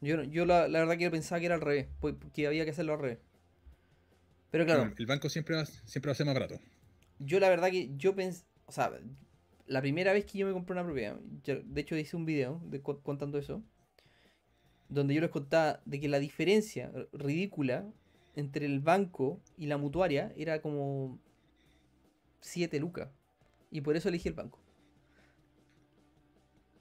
Yo, 0.00 0.22
yo 0.24 0.46
la, 0.46 0.68
la 0.68 0.80
verdad 0.80 0.98
que 0.98 1.10
pensaba 1.10 1.40
que 1.40 1.46
era 1.46 1.56
al 1.56 1.60
revés, 1.62 1.88
pues, 2.00 2.16
que 2.34 2.46
había 2.46 2.64
que 2.64 2.72
hacerlo 2.72 2.94
al 2.94 3.00
revés. 3.00 3.18
Pero 4.50 4.64
claro, 4.64 4.92
el 4.98 5.06
banco 5.06 5.28
siempre 5.30 5.56
va, 5.56 5.64
siempre 5.64 6.08
va 6.10 6.12
a 6.12 6.16
ser 6.16 6.26
más 6.26 6.34
barato. 6.34 6.60
yo 7.18 7.40
la 7.40 7.48
verdad 7.48 7.70
que 7.70 7.90
yo 7.96 8.14
pensé, 8.14 8.44
o 8.66 8.72
sea, 8.72 8.92
la 9.66 9.80
primera 9.80 10.12
vez 10.12 10.24
que 10.26 10.38
yo 10.38 10.46
me 10.46 10.52
compré 10.52 10.72
una 10.74 10.84
propiedad, 10.84 11.18
yo, 11.44 11.56
de 11.64 11.80
hecho 11.80 11.96
hice 11.96 12.16
un 12.16 12.26
video 12.26 12.60
de, 12.66 12.82
co- 12.82 13.00
contando 13.02 13.38
eso, 13.38 13.62
donde 14.88 15.14
yo 15.14 15.20
les 15.20 15.30
contaba 15.30 15.80
de 15.84 16.00
que 16.00 16.08
la 16.08 16.18
diferencia 16.18 16.92
ridícula 17.12 17.84
entre 18.36 18.66
el 18.66 18.80
banco 18.80 19.40
y 19.56 19.66
la 19.66 19.76
mutuaria 19.78 20.32
era 20.36 20.60
como 20.60 21.18
7 22.40 22.78
lucas. 22.80 23.08
Y 23.70 23.80
por 23.80 23.96
eso 23.96 24.08
elegí 24.08 24.28
el 24.28 24.34
banco. 24.34 24.60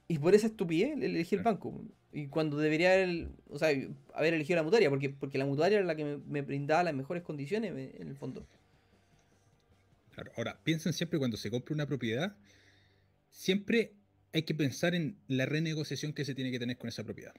Y 0.07 0.19
por 0.19 0.35
esa 0.35 0.47
estupidez 0.47 0.97
le- 0.97 1.05
elegí 1.07 1.35
el 1.35 1.41
banco. 1.41 1.81
Y 2.11 2.27
cuando 2.27 2.57
debería 2.57 2.93
haber, 2.93 3.29
o 3.49 3.57
sea, 3.57 3.69
haber 4.13 4.33
elegido 4.35 4.57
la 4.57 4.63
mutuaria, 4.63 4.89
porque, 4.89 5.09
porque 5.09 5.37
la 5.37 5.45
mutuaria 5.45 5.79
era 5.79 5.87
la 5.87 5.95
que 5.95 6.05
me, 6.05 6.17
me 6.17 6.41
brindaba 6.41 6.83
las 6.83 6.93
mejores 6.93 7.23
condiciones 7.23 7.73
eh, 7.75 7.95
en 7.99 8.07
el 8.09 8.15
fondo. 8.15 8.45
Claro, 10.11 10.31
Ahora, 10.37 10.59
piensen 10.63 10.93
siempre 10.93 11.17
cuando 11.17 11.37
se 11.37 11.49
compra 11.49 11.73
una 11.73 11.87
propiedad, 11.87 12.35
siempre 13.31 13.93
hay 14.31 14.43
que 14.43 14.53
pensar 14.53 14.93
en 14.93 15.17
la 15.27 15.45
renegociación 15.47 16.13
que 16.13 16.25
se 16.25 16.35
tiene 16.35 16.51
que 16.51 16.59
tener 16.59 16.77
con 16.77 16.87
esa 16.89 17.03
propiedad. 17.03 17.33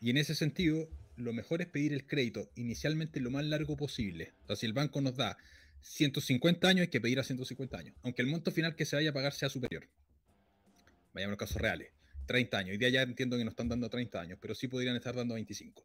Y 0.00 0.10
en 0.10 0.18
ese 0.18 0.34
sentido, 0.34 0.88
lo 1.16 1.32
mejor 1.32 1.62
es 1.62 1.68
pedir 1.68 1.92
el 1.92 2.06
crédito 2.06 2.50
inicialmente 2.54 3.20
lo 3.20 3.30
más 3.30 3.44
largo 3.44 3.76
posible. 3.76 4.32
O 4.44 4.46
sea, 4.46 4.56
si 4.56 4.66
el 4.66 4.72
banco 4.72 5.00
nos 5.00 5.16
da 5.16 5.36
150 5.80 6.68
años, 6.68 6.82
hay 6.82 6.88
que 6.88 7.00
pedir 7.00 7.18
a 7.18 7.24
150 7.24 7.78
años, 7.78 7.94
aunque 8.02 8.22
el 8.22 8.28
monto 8.28 8.50
final 8.50 8.74
que 8.74 8.84
se 8.84 8.96
vaya 8.96 9.10
a 9.10 9.12
pagar 9.12 9.32
sea 9.32 9.48
superior. 9.48 9.88
Vayamos 11.14 11.30
a 11.30 11.32
los 11.32 11.38
casos 11.38 11.60
reales, 11.60 11.92
30 12.26 12.58
años. 12.58 12.70
Hoy 12.72 12.78
día 12.78 12.88
ya 12.90 13.02
entiendo 13.02 13.38
que 13.38 13.44
nos 13.44 13.52
están 13.52 13.68
dando 13.68 13.88
30 13.88 14.20
años, 14.20 14.38
pero 14.40 14.54
sí 14.54 14.68
podrían 14.68 14.96
estar 14.96 15.14
dando 15.14 15.34
25. 15.34 15.84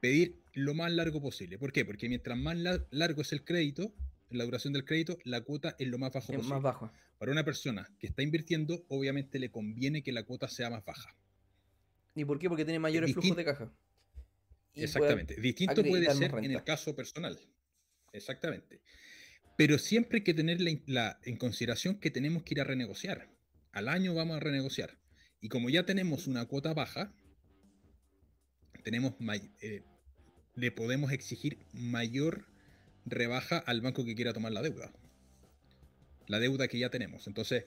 Pedir 0.00 0.42
lo 0.52 0.74
más 0.74 0.92
largo 0.92 1.22
posible. 1.22 1.58
¿Por 1.58 1.72
qué? 1.72 1.84
Porque 1.84 2.08
mientras 2.08 2.36
más 2.36 2.56
largo 2.90 3.22
es 3.22 3.32
el 3.32 3.44
crédito, 3.44 3.94
la 4.30 4.44
duración 4.44 4.72
del 4.72 4.84
crédito, 4.84 5.18
la 5.24 5.40
cuota 5.40 5.74
es 5.78 5.88
lo 5.88 5.98
más 5.98 6.12
bajo 6.12 6.32
es 6.32 6.36
posible. 6.36 6.54
Más 6.54 6.62
bajo. 6.62 6.92
Para 7.18 7.32
una 7.32 7.44
persona 7.44 7.88
que 7.98 8.06
está 8.06 8.22
invirtiendo, 8.22 8.84
obviamente 8.88 9.38
le 9.38 9.50
conviene 9.50 10.02
que 10.02 10.12
la 10.12 10.24
cuota 10.24 10.48
sea 10.48 10.68
más 10.68 10.84
baja. 10.84 11.16
¿Y 12.14 12.24
por 12.24 12.38
qué? 12.38 12.48
Porque 12.48 12.64
tiene 12.64 12.78
mayores 12.78 13.12
flujos 13.12 13.36
de 13.36 13.44
caja. 13.44 13.70
Exactamente. 14.76 15.40
Distinto 15.40 15.82
puede 15.82 16.12
ser 16.14 16.34
en 16.36 16.50
el 16.50 16.62
caso 16.62 16.94
personal. 16.94 17.38
Exactamente. 18.12 18.80
Pero 19.56 19.78
siempre 19.78 20.18
hay 20.18 20.24
que 20.24 20.34
tener 20.34 20.58
la, 20.86 21.18
en 21.24 21.36
consideración 21.36 21.98
que 21.98 22.10
tenemos 22.10 22.42
que 22.42 22.54
ir 22.54 22.60
a 22.60 22.64
renegociar. 22.64 23.30
Al 23.72 23.88
año 23.88 24.14
vamos 24.14 24.36
a 24.36 24.40
renegociar. 24.40 24.98
Y 25.40 25.48
como 25.48 25.70
ya 25.70 25.86
tenemos 25.86 26.26
una 26.26 26.44
cuota 26.46 26.74
baja, 26.74 27.14
tenemos 28.84 29.14
eh, 29.60 29.82
le 30.54 30.72
podemos 30.72 31.12
exigir 31.12 31.58
mayor 31.72 32.46
rebaja 33.04 33.58
al 33.58 33.80
banco 33.80 34.04
que 34.04 34.14
quiera 34.14 34.32
tomar 34.32 34.52
la 34.52 34.62
deuda. 34.62 34.92
La 36.26 36.38
deuda 36.38 36.68
que 36.68 36.78
ya 36.78 36.90
tenemos. 36.90 37.26
Entonces, 37.26 37.66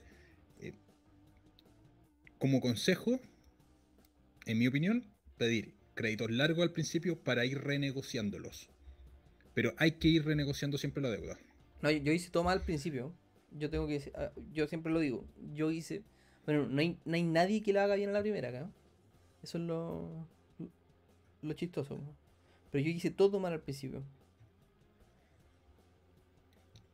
eh, 0.58 0.74
como 2.38 2.60
consejo, 2.60 3.20
en 4.46 4.58
mi 4.58 4.66
opinión, 4.66 5.12
pedir 5.38 5.79
créditos 6.00 6.30
largos 6.30 6.62
al 6.62 6.72
principio 6.72 7.18
para 7.18 7.44
ir 7.44 7.58
renegociándolos. 7.58 8.70
Pero 9.52 9.74
hay 9.76 9.92
que 9.92 10.08
ir 10.08 10.24
renegociando 10.24 10.78
siempre 10.78 11.02
la 11.02 11.10
deuda. 11.10 11.38
No, 11.82 11.90
yo 11.90 12.10
hice 12.12 12.30
todo 12.30 12.42
mal 12.42 12.58
al 12.58 12.64
principio. 12.64 13.12
Yo 13.50 13.68
tengo 13.68 13.86
que 13.86 14.10
ah, 14.14 14.32
yo 14.54 14.66
siempre 14.66 14.90
lo 14.90 15.00
digo. 15.00 15.26
Yo 15.52 15.70
hice. 15.70 16.02
Bueno, 16.46 16.66
no 16.68 16.80
hay, 16.80 17.22
nadie 17.22 17.62
que 17.62 17.74
la 17.74 17.84
haga 17.84 17.96
bien 17.96 18.08
a 18.08 18.12
la 18.12 18.22
primera 18.22 18.48
acá. 18.48 18.70
Eso 19.42 19.58
es 19.58 19.64
lo, 19.64 20.26
lo 21.42 21.52
chistoso. 21.52 22.00
Pero 22.70 22.82
yo 22.82 22.90
hice 22.90 23.10
todo 23.10 23.38
mal 23.38 23.52
al 23.52 23.60
principio. 23.60 24.02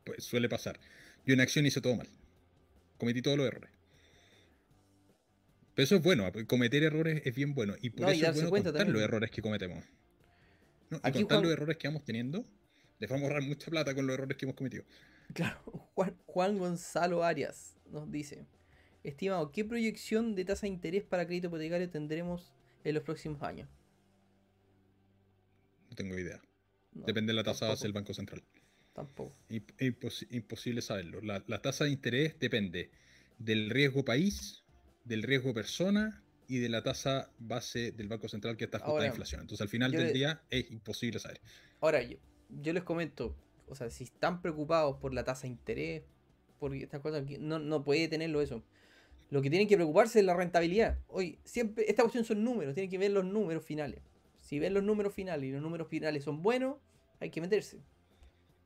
Pues 0.05 0.25
suele 0.25 0.49
pasar. 0.49 0.81
Yo 1.25 1.35
en 1.35 1.41
acción 1.41 1.65
hice 1.65 1.81
todo 1.81 1.95
mal. 1.95 2.09
Cometí 2.99 3.23
todos 3.23 3.39
los 3.39 3.47
errores. 3.47 3.71
Pero 5.77 5.85
eso 5.85 5.97
es 5.97 6.03
bueno, 6.03 6.33
cometer 6.47 6.83
errores 6.85 7.21
es 7.27 7.35
bien 7.35 7.55
bueno. 7.55 7.75
Y 7.83 7.91
por 7.91 8.09
eso 8.09 8.31
es 8.31 8.49
bueno 8.49 8.73
contar 8.73 8.89
los 8.89 9.03
errores 9.03 9.31
que 9.31 9.43
cometemos. 9.43 9.85
No, 10.89 10.97
y 10.97 11.13
contar 11.13 11.43
los 11.43 11.53
errores 11.53 11.77
que 11.77 11.87
vamos 11.87 12.03
teniendo, 12.03 12.47
les 12.99 13.11
vamos 13.11 13.25
a 13.25 13.27
ahorrar 13.27 13.47
mucha 13.47 13.71
plata 13.71 13.95
con 13.95 14.07
los 14.07 14.15
errores 14.15 14.39
que 14.39 14.47
hemos 14.47 14.57
cometido. 14.57 14.85
Claro, 15.35 15.61
Juan, 15.95 16.17
Juan 16.25 16.57
Gonzalo 16.57 17.23
Arias 17.25 17.77
nos 17.91 18.11
dice, 18.11 18.47
estimado, 19.05 19.53
¿qué 19.53 19.67
proyección 19.67 20.35
de 20.35 20.47
tasa 20.47 20.63
de 20.63 20.69
interés 20.69 21.05
para 21.05 21.27
crédito 21.27 21.49
hipotecario 21.49 21.91
tendremos 21.91 22.55
en 22.83 22.95
los 22.95 23.03
próximos 23.03 23.43
años? 23.43 23.69
No 25.91 25.95
tengo 25.95 26.19
idea. 26.19 26.41
Depende 26.93 27.33
de 27.33 27.37
la 27.37 27.45
tasa 27.45 27.69
base 27.69 27.83
del 27.83 27.93
Banco 27.93 28.15
Central. 28.15 28.43
Tampoco. 28.95 29.37
imposible 30.31 30.81
saberlo. 30.81 31.21
La, 31.21 31.45
la 31.47 31.61
tasa 31.61 31.85
de 31.85 31.91
interés 31.91 32.39
depende 32.39 32.91
del 33.37 33.69
riesgo 33.69 34.07
país, 34.07 34.65
del 35.07 35.23
riesgo 35.23 35.55
persona 35.55 36.23
y 36.49 36.59
de 36.59 36.69
la 36.69 36.83
tasa 36.83 37.31
base 37.39 37.93
del 37.93 38.09
Banco 38.09 38.29
Central 38.29 38.57
que 38.57 38.65
está 38.65 38.79
ajustada 38.79 39.05
a 39.05 39.09
inflación. 39.09 39.41
Entonces 39.41 39.63
al 39.63 39.69
final 39.69 39.93
del 39.93 40.13
día 40.13 40.43
es 40.51 40.71
imposible 40.71 41.19
saber. 41.19 41.41
Ahora, 41.81 42.03
yo, 42.03 42.19
yo, 42.49 42.73
les 42.73 42.83
comento, 42.83 43.37
o 43.69 43.75
sea, 43.75 43.91
si 43.91 44.05
están 44.05 44.43
preocupados 44.43 44.99
por 44.99 45.15
la 45.15 45.25
tasa 45.25 45.43
de 45.43 45.49
interés, 45.49 46.03
por 46.59 46.75
estas 46.75 47.01
cosas, 47.01 47.25
no, 47.41 47.59
no 47.59 47.85
puede 47.85 48.09
tenerlo 48.09 48.41
eso. 48.41 48.63
Lo 49.31 49.43
que 49.43 49.51
tienen 49.51 49.67
que 49.67 49.77
preocuparse 49.77 50.21
es 50.21 50.25
la 50.25 50.35
rentabilidad. 50.35 50.99
Hoy, 51.09 51.39
siempre, 51.45 51.85
esta 51.89 52.03
cuestión 52.03 52.25
son 52.25 52.45
números, 52.45 52.75
tienen 52.75 52.91
que 52.91 52.99
ver 52.99 53.11
los 53.11 53.25
números 53.25 53.65
finales. 53.65 54.01
Si 54.39 54.59
ven 54.59 54.75
los 54.75 54.85
números 54.85 55.13
finales 55.13 55.49
y 55.49 55.53
los 55.53 55.63
números 55.63 55.89
finales 55.89 56.23
son 56.23 56.43
buenos, 56.43 56.77
hay 57.19 57.31
que 57.31 57.41
meterse. 57.41 57.81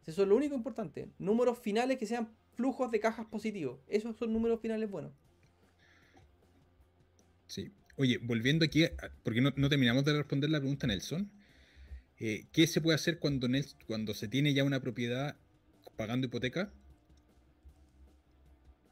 Eso 0.06 0.22
es 0.22 0.28
lo 0.28 0.36
único 0.36 0.54
importante. 0.54 1.08
Números 1.18 1.58
finales 1.58 1.98
que 1.98 2.06
sean 2.06 2.30
flujos 2.54 2.90
de 2.90 3.00
cajas 3.00 3.26
positivos. 3.26 3.80
Esos 3.88 4.16
son 4.16 4.32
números 4.32 4.60
finales 4.60 4.90
buenos. 4.90 5.12
Sí. 7.50 7.72
Oye, 7.96 8.18
volviendo 8.18 8.64
aquí, 8.64 8.84
porque 9.24 9.40
no, 9.40 9.68
terminamos 9.68 10.04
de 10.04 10.12
responder 10.12 10.48
la 10.50 10.60
pregunta 10.60 10.86
Nelson. 10.86 11.28
Eh, 12.20 12.46
¿Qué 12.52 12.68
se 12.68 12.80
puede 12.80 12.94
hacer 12.94 13.18
cuando, 13.18 13.48
cuando 13.86 14.14
se 14.14 14.28
tiene 14.28 14.54
ya 14.54 14.62
una 14.62 14.80
propiedad 14.80 15.36
pagando 15.96 16.28
hipoteca? 16.28 16.72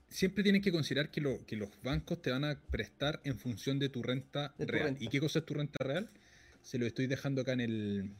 Siempre 0.09 0.43
tienes 0.43 0.63
que 0.63 0.73
considerar 0.73 1.13
que, 1.13 1.21
lo, 1.21 1.47
que 1.47 1.55
los 1.55 1.71
bancos 1.85 2.21
te 2.21 2.33
van 2.33 2.45
a 2.45 2.61
prestar 2.61 3.21
en 3.23 3.39
función 3.39 3.79
de 3.79 3.91
tu 3.91 4.03
renta 4.03 4.55
real. 4.59 4.97
¿Y 4.99 5.07
qué 5.07 5.21
cosa 5.21 5.39
es 5.39 5.47
tu 5.47 5.55
renta 5.55 5.85
real? 5.85 6.11
Se 6.63 6.79
lo 6.79 6.87
estoy 6.87 7.07
dejando 7.07 7.43
acá 7.43 7.53
en 7.53 7.61
el, 7.61 8.11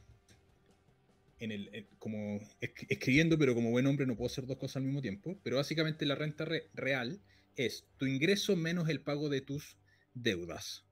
en 1.39 1.51
el, 1.51 1.87
como 1.97 2.39
escribiendo, 2.61 3.37
pero 3.37 3.55
como 3.55 3.71
buen 3.71 3.87
hombre 3.87 4.05
no 4.05 4.15
puedo 4.15 4.27
hacer 4.27 4.45
dos 4.45 4.57
cosas 4.57 4.77
al 4.77 4.83
mismo 4.83 5.01
tiempo. 5.01 5.37
Pero 5.43 5.57
básicamente 5.57 6.05
la 6.05 6.15
renta 6.15 6.47
real 6.73 7.19
es 7.57 7.83
tu 7.97 8.05
ingreso 8.05 8.55
menos 8.55 8.87
el 8.87 9.01
pago 9.01 9.27
de 9.27 9.41
tus 9.41 9.75
deudas. 10.13 10.83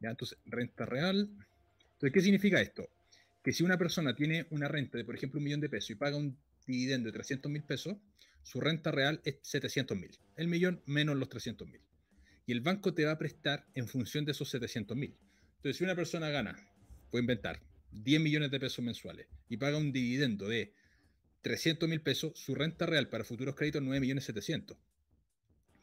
¿ya? 0.00 0.10
Entonces, 0.10 0.38
renta 0.46 0.86
real. 0.86 1.30
Entonces, 1.94 2.12
¿qué 2.12 2.20
significa 2.20 2.60
esto? 2.60 2.88
Que 3.42 3.52
si 3.52 3.62
una 3.62 3.78
persona 3.78 4.14
tiene 4.14 4.46
una 4.50 4.68
renta 4.68 4.98
de, 4.98 5.04
por 5.04 5.14
ejemplo, 5.14 5.38
un 5.38 5.44
millón 5.44 5.60
de 5.60 5.68
pesos 5.68 5.90
y 5.90 5.94
paga 5.94 6.16
un 6.16 6.36
dividendo 6.66 7.06
de 7.06 7.12
300 7.12 7.50
mil 7.50 7.62
pesos, 7.62 7.96
su 8.42 8.60
renta 8.60 8.90
real 8.90 9.20
es 9.24 9.38
700 9.42 9.96
mil. 9.96 10.10
El 10.36 10.48
millón 10.48 10.82
menos 10.86 11.16
los 11.16 11.28
300 11.28 11.68
mil. 11.68 11.80
Y 12.46 12.52
el 12.52 12.60
banco 12.60 12.94
te 12.94 13.04
va 13.04 13.12
a 13.12 13.18
prestar 13.18 13.66
en 13.74 13.88
función 13.88 14.24
de 14.24 14.32
esos 14.32 14.50
700 14.50 14.96
mil. 14.96 15.16
Entonces, 15.56 15.78
si 15.78 15.84
una 15.84 15.96
persona 15.96 16.28
gana, 16.28 16.56
puede 17.10 17.22
inventar 17.22 17.60
10 17.92 18.20
millones 18.20 18.50
de 18.50 18.60
pesos 18.60 18.84
mensuales 18.84 19.26
y 19.48 19.56
paga 19.56 19.78
un 19.78 19.92
dividendo 19.92 20.48
de 20.48 20.74
300 21.42 21.88
mil 21.88 22.00
pesos, 22.00 22.32
su 22.34 22.54
renta 22.54 22.86
real 22.86 23.08
para 23.08 23.24
futuros 23.24 23.54
créditos 23.54 23.80
es 23.80 23.86
9 23.86 24.00
millones 24.00 24.24
700. 24.24 24.76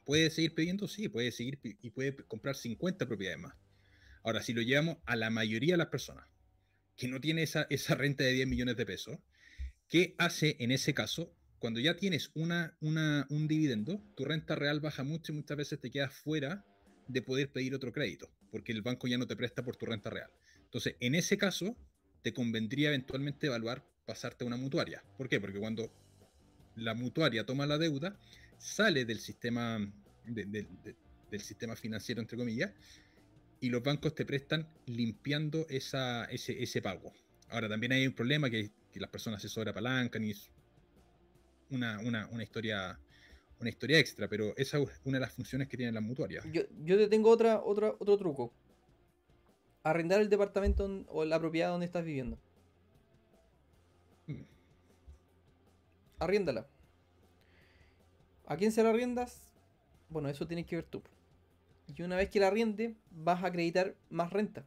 ¿Puede 0.06 0.30
seguir 0.30 0.56
pidiendo? 0.56 0.88
Sí, 0.88 1.10
puede 1.10 1.32
seguir 1.32 1.60
y 1.64 1.90
puede 1.91 2.15
comprar 2.26 2.56
50 2.56 3.07
propiedades 3.07 3.40
más. 3.40 3.56
Ahora, 4.23 4.41
si 4.41 4.53
lo 4.53 4.61
llevamos 4.61 4.98
a 5.06 5.15
la 5.15 5.30
mayoría 5.30 5.73
de 5.73 5.78
las 5.78 5.88
personas 5.88 6.28
que 6.95 7.07
no 7.07 7.19
tiene 7.19 7.44
esa, 7.44 7.65
esa 7.69 7.95
renta 7.95 8.23
de 8.23 8.34
10 8.34 8.48
millones 8.48 8.78
de 8.78 8.86
pesos, 8.86 9.18
¿qué 9.88 10.15
hace 10.18 10.57
en 10.60 10.72
ese 10.72 10.94
caso? 10.94 11.34
Cuando 11.60 11.80
ya 11.80 11.95
tienes 11.95 12.32
una, 12.34 12.78
una, 12.80 13.28
un 13.30 13.48
dividendo, 13.48 14.03
tu 14.15 14.26
renta 14.26 14.56
real 14.56 14.80
baja 14.80 15.03
mucho 15.03 15.32
y 15.32 15.36
muchas 15.36 15.57
veces 15.57 15.80
te 15.80 15.91
quedas 15.91 16.14
fuera 16.14 16.65
de 17.07 17.22
poder 17.22 17.52
pedir 17.52 17.76
otro 17.76 17.91
crédito, 17.91 18.32
porque 18.52 18.72
el 18.72 18.82
banco 18.82 19.07
ya 19.07 19.18
no 19.18 19.28
te 19.28 19.36
presta 19.36 19.64
por 19.64 19.76
tu 19.76 19.86
renta 19.86 20.10
real. 20.10 20.32
Entonces, 20.64 20.95
en 20.99 21.15
ese 21.15 21.38
caso, 21.38 21.78
te 22.22 22.34
convendría 22.34 22.90
eventualmente 22.90 23.48
evaluar 23.48 23.86
pasarte 24.06 24.44
a 24.44 24.48
una 24.48 24.57
mutuaria. 24.57 25.03
¿Por 25.18 25.30
qué? 25.30 25.40
Porque 25.40 25.60
cuando 25.60 25.91
la 26.76 26.94
mutuaria 26.94 27.45
toma 27.45 27.65
la 27.65 27.78
deuda, 27.78 28.18
sale 28.61 29.05
del 29.05 29.19
sistema, 29.19 29.79
del 30.25 31.41
sistema 31.41 31.75
financiero, 31.75 32.21
entre 32.21 32.38
comillas, 32.38 32.71
y 33.59 33.69
los 33.69 33.83
bancos 33.83 34.15
te 34.15 34.25
prestan 34.25 34.67
limpiando 34.85 35.65
esa, 35.69 36.25
ese, 36.25 36.61
ese 36.61 36.81
pago. 36.81 37.11
Ahora, 37.49 37.67
también 37.67 37.91
hay 37.91 38.07
un 38.07 38.13
problema 38.13 38.49
que, 38.49 38.71
las 38.95 39.09
personas 39.09 39.41
se 39.41 39.47
sobreapalancan 39.47 40.21
y 40.25 40.31
es 40.31 40.49
una, 41.69 41.99
una, 41.99 42.27
una, 42.27 42.43
historia 42.43 42.99
una 43.59 43.69
historia 43.69 43.99
extra, 43.99 44.27
pero 44.27 44.53
esa 44.57 44.79
es 44.79 45.01
una 45.05 45.17
de 45.17 45.21
las 45.21 45.33
funciones 45.33 45.69
que 45.69 45.77
tienen 45.77 45.95
las 45.95 46.03
mutuarias. 46.03 46.45
Yo, 46.51 46.63
yo 46.83 46.97
te 46.97 47.07
tengo 47.07 47.29
otra, 47.29 47.61
otra, 47.63 47.95
otro 47.99 48.17
truco. 48.17 48.53
Arrendar 49.83 50.19
el 50.19 50.29
departamento 50.29 51.05
o 51.07 51.23
la 51.23 51.39
propiedad 51.39 51.69
donde 51.69 51.85
estás 51.85 52.03
viviendo. 52.03 52.38
Mm. 54.27 54.41
Arriéndala. 56.19 56.67
¿A 58.45 58.57
quién 58.57 58.72
se 58.72 58.84
la 58.84 58.89
arriendas? 58.89 59.51
Bueno, 60.09 60.30
eso 60.30 60.47
tienes 60.47 60.65
que 60.65 60.76
ver 60.76 60.85
tú. 60.85 61.01
Y 61.88 62.01
una 62.03 62.15
vez 62.15 62.30
que 62.30 62.39
la 62.39 62.47
arriende, 62.47 62.95
vas 63.11 63.43
a 63.43 63.47
acreditar 63.47 63.95
más 64.09 64.31
renta 64.31 64.65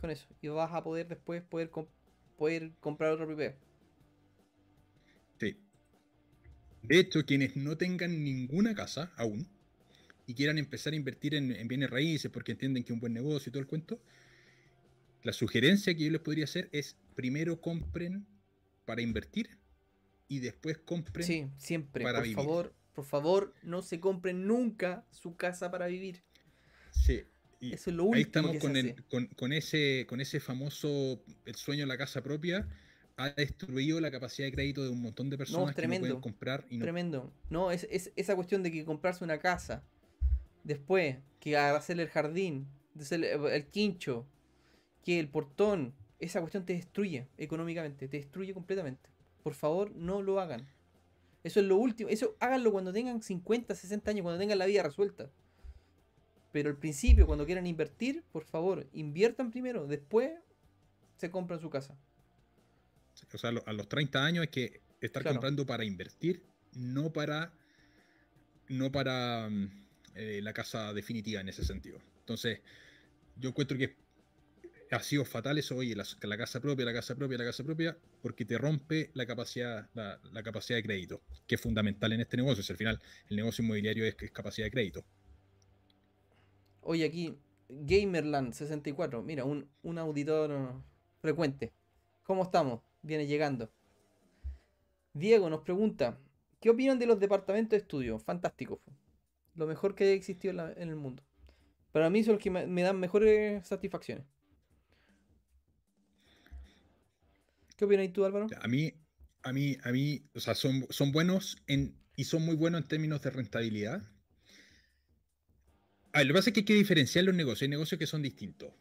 con 0.00 0.10
eso. 0.10 0.26
Y 0.40 0.48
vas 0.48 0.72
a 0.72 0.82
poder 0.82 1.08
después 1.08 1.42
poder, 1.42 1.70
poder 2.36 2.72
comprar 2.80 3.12
otra 3.12 3.26
propiedad. 3.26 3.54
Sí. 5.38 5.56
De 6.82 6.98
hecho, 6.98 7.24
quienes 7.24 7.56
no 7.56 7.76
tengan 7.76 8.22
ninguna 8.22 8.74
casa 8.74 9.12
aún 9.16 9.46
y 10.26 10.34
quieran 10.34 10.58
empezar 10.58 10.92
a 10.92 10.96
invertir 10.96 11.34
en, 11.34 11.52
en, 11.52 11.68
bienes 11.68 11.90
raíces 11.90 12.30
porque 12.30 12.52
entienden 12.52 12.82
que 12.82 12.92
es 12.92 12.94
un 12.94 13.00
buen 13.00 13.12
negocio 13.12 13.50
y 13.50 13.52
todo 13.52 13.60
el 13.60 13.66
cuento, 13.66 14.00
la 15.22 15.32
sugerencia 15.32 15.94
que 15.94 16.04
yo 16.04 16.10
les 16.10 16.20
podría 16.20 16.44
hacer 16.44 16.68
es 16.72 16.96
primero 17.14 17.60
compren 17.60 18.26
para 18.84 19.02
invertir 19.02 19.58
y 20.28 20.40
después 20.40 20.78
compren 20.78 21.26
sí, 21.26 21.46
siempre, 21.56 22.04
para 22.04 22.18
por 22.18 22.28
favor 22.32 22.74
por 22.94 23.04
favor, 23.04 23.54
no 23.62 23.82
se 23.82 24.00
compren 24.00 24.46
nunca 24.46 25.04
su 25.10 25.36
casa 25.36 25.70
para 25.70 25.86
vivir. 25.86 26.22
Sí, 26.90 27.24
Eso 27.70 27.90
es 27.90 27.96
lo 27.96 28.04
último 28.04 28.16
Ahí 28.16 28.22
estamos 28.22 28.52
que 28.52 28.60
con, 28.60 28.76
se 28.76 28.76
el- 28.76 28.94
con, 29.08 29.26
con 29.28 29.52
ese, 29.52 30.06
con 30.08 30.20
ese 30.20 30.38
famoso 30.40 31.20
el 31.44 31.54
sueño 31.56 31.80
de 31.82 31.86
la 31.88 31.98
casa 31.98 32.22
propia. 32.22 32.68
Ha 33.16 33.30
destruido 33.30 34.00
la 34.00 34.10
capacidad 34.10 34.46
de 34.48 34.52
crédito 34.52 34.84
de 34.84 34.90
un 34.90 35.02
montón 35.02 35.30
de 35.30 35.38
personas 35.38 35.76
que 35.76 35.86
no 35.88 35.98
pueden 35.98 36.16
comprar 36.16 36.64
y 36.70 36.78
no 36.78 36.84
Tremendo. 36.84 37.32
No, 37.50 37.70
es, 37.70 37.86
es 37.90 38.12
esa 38.16 38.34
cuestión 38.36 38.62
de 38.62 38.70
que 38.72 38.84
comprarse 38.84 39.24
una 39.24 39.38
casa, 39.38 39.82
después, 40.64 41.18
que 41.40 41.56
hacerle 41.58 42.04
el 42.04 42.10
jardín, 42.10 42.68
el, 43.10 43.24
el 43.24 43.66
quincho, 43.68 44.26
que 45.04 45.20
el 45.20 45.28
portón, 45.28 45.94
esa 46.20 46.40
cuestión 46.40 46.66
te 46.66 46.74
destruye 46.74 47.28
económicamente, 47.38 48.08
te 48.08 48.18
destruye 48.18 48.54
completamente. 48.54 49.10
Por 49.42 49.54
favor, 49.54 49.92
no 49.96 50.22
lo 50.22 50.40
hagan. 50.40 50.68
Eso 51.44 51.60
es 51.60 51.66
lo 51.66 51.76
último. 51.76 52.08
Eso 52.10 52.36
háganlo 52.40 52.72
cuando 52.72 52.92
tengan 52.92 53.22
50, 53.22 53.74
60 53.74 54.10
años, 54.10 54.22
cuando 54.22 54.40
tengan 54.40 54.58
la 54.58 54.66
vida 54.66 54.82
resuelta. 54.82 55.30
Pero 56.52 56.70
al 56.70 56.76
principio, 56.78 57.26
cuando 57.26 57.44
quieran 57.46 57.66
invertir, 57.66 58.24
por 58.32 58.44
favor, 58.44 58.86
inviertan 58.92 59.50
primero, 59.50 59.86
después 59.86 60.32
se 61.16 61.30
compran 61.30 61.60
su 61.60 61.70
casa. 61.70 61.96
O 63.32 63.38
sea, 63.38 63.50
a 63.50 63.52
lo- 63.52 63.62
a 63.66 63.72
los 63.72 63.88
30 63.88 64.24
años 64.24 64.42
hay 64.42 64.48
que 64.48 64.80
estar 65.00 65.22
Claro. 65.22 65.36
comprando 65.36 65.66
para 65.66 65.84
invertir, 65.84 66.42
no 66.74 67.12
para, 67.12 67.52
no 68.68 68.90
para 68.90 69.48
mm, 69.50 69.70
eh, 70.14 70.40
la 70.42 70.52
casa 70.52 70.92
definitiva 70.92 71.40
en 71.40 71.48
ese 71.48 71.64
sentido. 71.64 71.98
Entonces, 72.20 72.60
yo 73.36 73.50
encuentro 73.50 73.76
que 73.76 73.96
ha 74.90 75.00
sido 75.02 75.24
fatal 75.24 75.58
eso, 75.58 75.76
oye, 75.76 75.94
la, 75.96 76.36
casa 76.36 76.60
propia, 76.60 76.84
la 76.86 76.92
casa 76.92 77.14
propia, 77.14 77.38
la 77.38 77.44
casa 77.44 77.64
propia, 77.64 77.96
porque 78.22 78.44
te 78.44 78.58
rompe 78.58 79.10
la 79.14 79.26
capacidad, 79.26 79.88
la, 79.94 80.20
capacidad 80.42 80.78
de 80.78 80.82
crédito, 80.84 81.22
que 81.46 81.56
es 81.56 81.60
fundamental 81.60 82.12
en 82.12 82.20
este 82.20 82.36
negocio. 82.36 82.64
Al 82.68 82.76
final 82.76 83.00
el 83.28 83.36
negocio 83.36 83.62
inmobiliario 83.64 84.04
es, 84.06 84.16
es 84.20 84.30
capacidad 84.30 84.66
de 84.66 84.70
crédito. 84.70 85.04
Oye, 86.82 87.04
aquí, 87.04 87.36
Gamerland64, 87.68 89.22
mira, 89.22 89.44
un, 89.44 89.68
un 89.82 89.98
auditor 89.98 90.74
frecuente. 91.20 91.72
¿Cómo 92.22 92.42
estamos? 92.44 92.80
Viene 93.02 93.26
llegando. 93.26 93.70
Diego 95.14 95.48
nos 95.48 95.62
pregunta, 95.62 96.18
¿qué 96.60 96.70
opinan 96.70 96.98
de 96.98 97.06
los 97.06 97.18
departamentos 97.20 97.70
de 97.70 97.78
estudio? 97.78 98.18
Fantástico. 98.18 98.80
Lo 99.54 99.66
mejor 99.66 99.94
que 99.94 100.04
ha 100.04 100.12
existido 100.12 100.50
en, 100.52 100.56
la- 100.58 100.72
el 100.72 100.96
mundo. 100.96 101.22
Para 101.92 102.10
mí 102.10 102.24
son 102.24 102.34
los 102.34 102.42
que 102.42 102.50
me, 102.50 102.66
me 102.66 102.82
dan 102.82 103.00
mejores 103.00 103.66
satisfacciones. 103.66 104.26
¿Qué 107.76 107.84
opinas 107.84 108.12
tú, 108.12 108.24
Álvaro? 108.24 108.56
A 108.64 108.68
mí, 108.68 108.92
a 109.42 109.52
mí, 109.52 109.76
a 109.82 109.92
mí, 109.92 110.30
o 110.34 110.40
sea, 110.40 110.54
son, 110.54 110.86
son 110.90 111.12
buenos 111.12 111.58
en, 111.66 112.00
y 112.16 112.24
son 112.24 112.42
muy 112.42 112.56
buenos 112.56 112.80
en 112.82 112.88
términos 112.88 113.20
de 113.22 113.30
rentabilidad. 113.30 114.02
A 116.14 116.18
ver, 116.20 116.26
lo 116.28 116.32
que 116.32 116.38
pasa 116.38 116.48
es 116.48 116.54
que 116.54 116.60
hay 116.60 116.64
que 116.64 116.72
diferenciar 116.74 117.26
los 117.26 117.34
negocios. 117.34 117.60
Hay 117.62 117.68
negocios 117.68 117.98
que 117.98 118.06
son 118.06 118.22
distintos. 118.22 118.72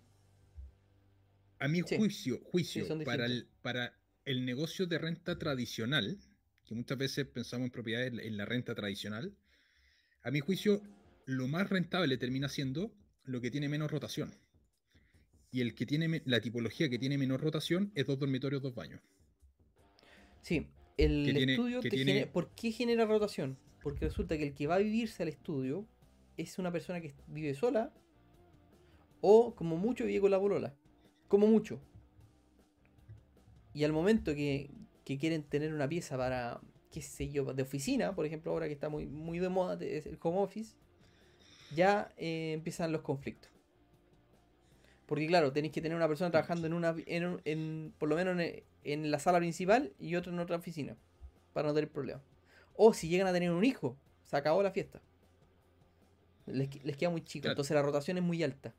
A 1.59 1.67
mi 1.67 1.81
Sí, 1.85 1.95
juicio, 1.95 2.41
juicio 2.43 2.93
para, 3.03 3.25
el, 3.25 3.49
para 3.63 3.99
el 4.25 4.45
negocio 4.45 4.85
de 4.85 4.99
renta 4.99 5.39
tradicional, 5.39 6.19
que 6.65 6.75
muchas 6.75 6.97
veces 6.99 7.25
pensamos 7.25 7.65
en 7.65 7.71
propiedades 7.71 8.13
en 8.23 8.37
la 8.37 8.45
renta 8.45 8.75
tradicional, 8.75 9.35
a 10.23 10.31
mi 10.31 10.41
juicio, 10.41 10.83
lo 11.25 11.47
más 11.47 11.69
rentable 11.69 12.17
termina 12.17 12.49
siendo 12.49 12.95
lo 13.23 13.41
que 13.41 13.51
tiene 13.51 13.69
menos 13.69 13.91
rotación. 13.91 14.35
Y 15.53 15.61
el 15.61 15.73
que 15.75 15.85
tiene 15.85 16.21
la 16.25 16.41
tipología 16.41 16.89
que 16.89 16.99
tiene 16.99 17.17
menor 17.17 17.39
rotación 17.39 17.91
es 17.95 18.05
dos 18.07 18.19
dormitorios, 18.19 18.61
dos 18.61 18.73
baños. 18.75 18.99
Sí, 20.41 20.67
el 20.97 21.25
que 21.25 21.33
tiene- 21.33 21.53
estudio 21.53 21.79
que 21.81 21.89
tiene- 21.89 22.11
genera- 22.13 22.31
¿Por 22.33 22.49
qué 22.55 22.71
genera 22.71 23.05
rotación? 23.05 23.57
Porque 23.81 24.05
resulta 24.05 24.37
que 24.37 24.43
el 24.43 24.53
que 24.55 24.67
va 24.67 24.75
a 24.75 24.79
vivirse 24.79 25.23
al 25.23 25.29
estudio 25.29 25.87
es 26.37 26.57
una 26.59 26.71
persona 26.71 26.99
que 26.99 27.13
vive 27.27 27.53
sola 27.53 27.93
o 29.21 29.53
como 29.55 29.77
mucho 29.77 30.05
vive 30.05 30.19
con 30.21 30.31
la 30.31 30.37
bolola. 30.37 30.73
Como 31.27 31.47
mucho. 31.47 31.79
Y 33.73 33.83
al 33.83 33.93
momento 33.93 34.33
que, 34.35 34.71
que 35.05 35.17
quieren 35.17 35.43
tener 35.43 35.73
una 35.73 35.87
pieza 35.87 36.17
para, 36.17 36.61
qué 36.91 37.01
sé 37.01 37.29
yo, 37.29 37.53
de 37.53 37.61
oficina, 37.63 38.15
por 38.15 38.25
ejemplo, 38.25 38.51
ahora 38.51 38.67
que 38.67 38.73
está 38.73 38.89
muy, 38.89 39.05
muy 39.05 39.39
de 39.39 39.49
moda 39.49 39.77
el 39.83 40.17
home 40.21 40.39
office, 40.39 40.75
ya 41.75 42.11
eh, 42.17 42.53
empiezan 42.53 42.91
los 42.91 43.01
conflictos. 43.01 43.51
Porque 45.05 45.27
claro, 45.27 45.51
tenéis 45.53 45.73
que 45.73 45.81
tener 45.81 45.95
una 45.97 46.07
persona 46.07 46.31
trabajando 46.31 46.67
en 46.67 46.73
una 46.73 46.95
en, 47.05 47.25
un- 47.25 47.41
en- 47.45 47.93
por 47.99 48.09
lo 48.09 48.15
menos 48.15 48.39
en, 48.39 48.63
en 48.83 49.11
la 49.11 49.19
sala 49.19 49.39
principal 49.39 49.93
y 49.99 50.15
otro 50.15 50.31
en 50.33 50.39
otra 50.39 50.57
oficina. 50.57 50.97
Para 51.53 51.67
no 51.69 51.73
tener 51.73 51.89
problemas. 51.91 52.23
O 52.75 52.93
si 52.93 53.09
llegan 53.09 53.27
a 53.27 53.33
tener 53.33 53.51
un 53.51 53.63
hijo, 53.65 53.97
se 54.23 54.37
acabó 54.37 54.63
la 54.63 54.71
fiesta. 54.71 55.01
Les, 56.45 56.69
les 56.83 56.97
queda 56.97 57.09
muy 57.09 57.21
chico. 57.23 57.47
Claro. 57.47 57.49
Entonces 57.49 57.73
la 57.75 57.81
rotación 57.81 58.17
es 58.17 58.23
muy 58.23 58.43
alta. 58.43 58.73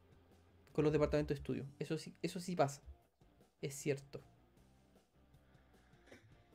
Con 0.72 0.84
los 0.84 0.92
departamentos 0.92 1.36
de 1.36 1.40
estudio. 1.40 1.66
Eso 1.78 1.98
sí, 1.98 2.14
eso 2.22 2.40
sí 2.40 2.56
pasa. 2.56 2.82
Es 3.62 3.74
cierto. 3.74 4.22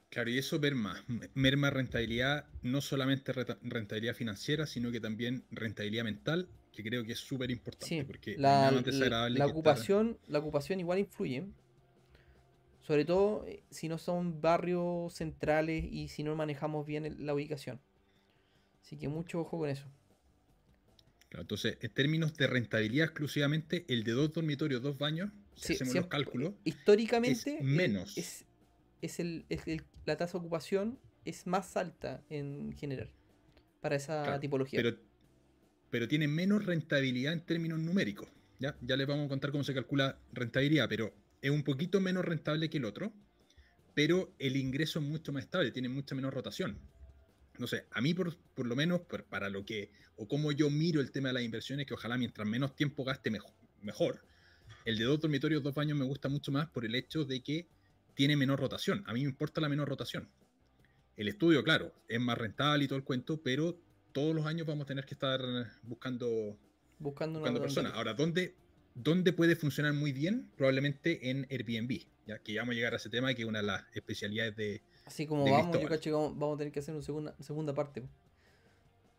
Claro, 0.09 0.29
y 0.31 0.37
eso 0.39 0.59
merma, 0.59 1.03
merma 1.35 1.69
rentabilidad, 1.69 2.45
no 2.63 2.81
solamente 2.81 3.31
rentabilidad 3.61 4.15
financiera, 4.15 4.65
sino 4.65 4.91
que 4.91 4.99
también 4.99 5.45
rentabilidad 5.51 6.03
mental, 6.03 6.47
que 6.71 6.83
creo 6.83 7.03
que 7.03 7.13
es 7.13 7.19
súper 7.19 7.51
importante, 7.51 7.87
Sí, 7.87 8.03
porque 8.03 8.35
la, 8.37 8.71
la- 8.71 8.81
la 8.81 9.29
estar- 9.45 9.49
ocupación, 9.49 10.17
la 10.27 10.39
ocupación 10.39 10.79
igual 10.79 10.99
influye. 10.99 11.45
Sobre 12.81 13.05
todo 13.05 13.45
eh, 13.47 13.63
si 13.69 13.87
no 13.87 13.97
son 13.97 14.41
barrios 14.41 15.13
centrales 15.13 15.85
y 15.91 16.07
si 16.07 16.23
no 16.23 16.35
manejamos 16.35 16.85
bien 16.85 17.25
la 17.25 17.33
ubicación. 17.33 17.79
Así 18.81 18.97
que 18.97 19.07
mucho 19.07 19.41
ojo 19.41 19.59
con 19.59 19.69
eso. 19.69 19.85
Claro, 21.29 21.41
entonces, 21.43 21.77
en 21.81 21.91
términos 21.93 22.35
de 22.35 22.47
rentabilidad 22.47 23.05
exclusivamente, 23.05 23.85
el 23.87 24.03
de 24.03 24.13
dos 24.13 24.33
dormitorios, 24.33 24.81
dos 24.81 24.97
baños, 24.97 25.29
si 25.55 25.67
Sí, 25.67 25.73
hacemos 25.75 25.91
siempre- 25.91 26.17
los 26.17 26.25
cálculos, 26.25 26.53
Históricamente 26.63 27.57
es 27.57 27.61
menos. 27.63 28.17
es, 28.17 28.45
es 29.03 29.19
el, 29.19 29.45
es 29.49 29.67
el- 29.67 29.83
la 30.05 30.17
tasa 30.17 30.33
de 30.33 30.39
ocupación 30.39 30.97
es 31.25 31.45
más 31.45 31.77
alta 31.77 32.23
en 32.29 32.73
general 32.73 33.11
para 33.81 33.95
esa 33.97 34.23
claro, 34.23 34.39
tipología. 34.39 34.81
pero, 34.81 34.97
pero 35.89 36.07
tiene 36.07 36.27
menos 36.27 36.65
rentabilidad 36.65 37.33
en 37.33 37.41
términos 37.41 37.79
numéricos. 37.79 38.29
¿ya? 38.59 38.75
ya 38.81 38.95
les 38.95 39.07
vamos 39.07 39.25
a 39.25 39.29
contar 39.29 39.51
cómo 39.51 39.63
se 39.63 39.73
calcula 39.73 40.17
rentabilidad, 40.33 40.87
pero 40.89 41.13
es 41.41 41.51
un 41.51 41.63
poquito 41.63 41.99
menos 42.01 42.25
rentable 42.25 42.69
que 42.69 42.77
el 42.77 42.85
otro, 42.85 43.13
pero 43.93 44.33
el 44.39 44.55
ingreso 44.55 44.99
es 44.99 45.05
mucho 45.05 45.31
más 45.31 45.43
estable, 45.43 45.71
tiene 45.71 45.89
mucha 45.89 46.15
menos 46.15 46.33
rotación. 46.33 46.77
No 47.57 47.67
sé, 47.67 47.85
a 47.91 48.01
mí 48.01 48.13
por, 48.13 48.37
por 48.55 48.65
lo 48.65 48.75
menos 48.75 49.01
para 49.29 49.49
lo 49.49 49.65
que, 49.65 49.91
o 50.15 50.27
como 50.27 50.51
yo 50.51 50.69
miro 50.69 51.01
el 51.01 51.11
tema 51.11 51.29
de 51.29 51.33
las 51.33 51.43
inversiones, 51.43 51.85
que 51.85 51.93
ojalá 51.93 52.17
mientras 52.17 52.47
menos 52.47 52.75
tiempo 52.75 53.03
gaste 53.03 53.29
mejor, 53.29 53.53
mejor. 53.81 54.21
El 54.85 54.97
de 54.97 55.03
dos 55.03 55.19
dormitorios, 55.19 55.61
dos 55.63 55.73
baños 55.73 55.97
me 55.97 56.05
gusta 56.05 56.29
mucho 56.29 56.51
más 56.51 56.69
por 56.69 56.85
el 56.85 56.95
hecho 56.95 57.25
de 57.25 57.41
que 57.41 57.67
tiene 58.13 58.37
menor 58.37 58.59
rotación. 58.59 59.03
A 59.07 59.13
mí 59.13 59.21
me 59.21 59.29
importa 59.29 59.59
la 59.61 59.69
menor 59.69 59.89
rotación. 59.89 60.29
El 61.17 61.27
estudio, 61.27 61.63
claro, 61.63 61.93
es 62.07 62.19
más 62.19 62.37
rentable 62.37 62.85
y 62.85 62.87
todo 62.87 62.97
el 62.97 63.03
cuento, 63.03 63.41
pero 63.41 63.77
todos 64.11 64.36
los 64.36 64.45
años 64.45 64.68
vamos 64.68 64.84
a 64.84 64.88
tener 64.88 65.06
que 65.06 65.14
estar 65.14 65.41
buscando, 65.84 66.57
buscando 66.99 67.40
buscando 67.40 67.61
personas. 67.61 67.94
Ahora, 67.94 68.14
¿dónde, 68.14 68.56
¿dónde 68.95 69.34
puede 69.34 69.56
funcionar 69.56 69.94
muy 69.94 70.11
bien? 70.11 70.49
Probablemente 70.57 71.30
en 71.30 71.48
Airbnb, 71.49 72.02
ya 72.27 72.40
que 72.40 72.53
ya 72.53 72.61
vamos 72.61 72.73
a 72.73 72.76
llegar 72.76 72.94
a 72.94 72.98
ese 72.98 73.10
tema, 73.10 73.34
que 73.34 73.41
es 73.44 73.48
una 73.48 73.60
de 73.60 73.65
las 73.68 73.84
especialidades 73.94 74.56
de... 74.56 74.81
Así 75.06 75.26
como 75.26 75.45
de 75.45 75.52
vamos, 75.52 75.80
yo 75.81 75.88
cacho 75.88 76.03
que 76.03 76.11
vamos, 76.11 76.38
vamos 76.38 76.56
a 76.56 76.57
tener 76.60 76.73
que 76.73 76.80
hacer 76.80 76.94
una 76.94 77.03
segunda, 77.03 77.36
segunda 77.40 77.73
parte. 77.73 78.02
Vamos 78.02 78.14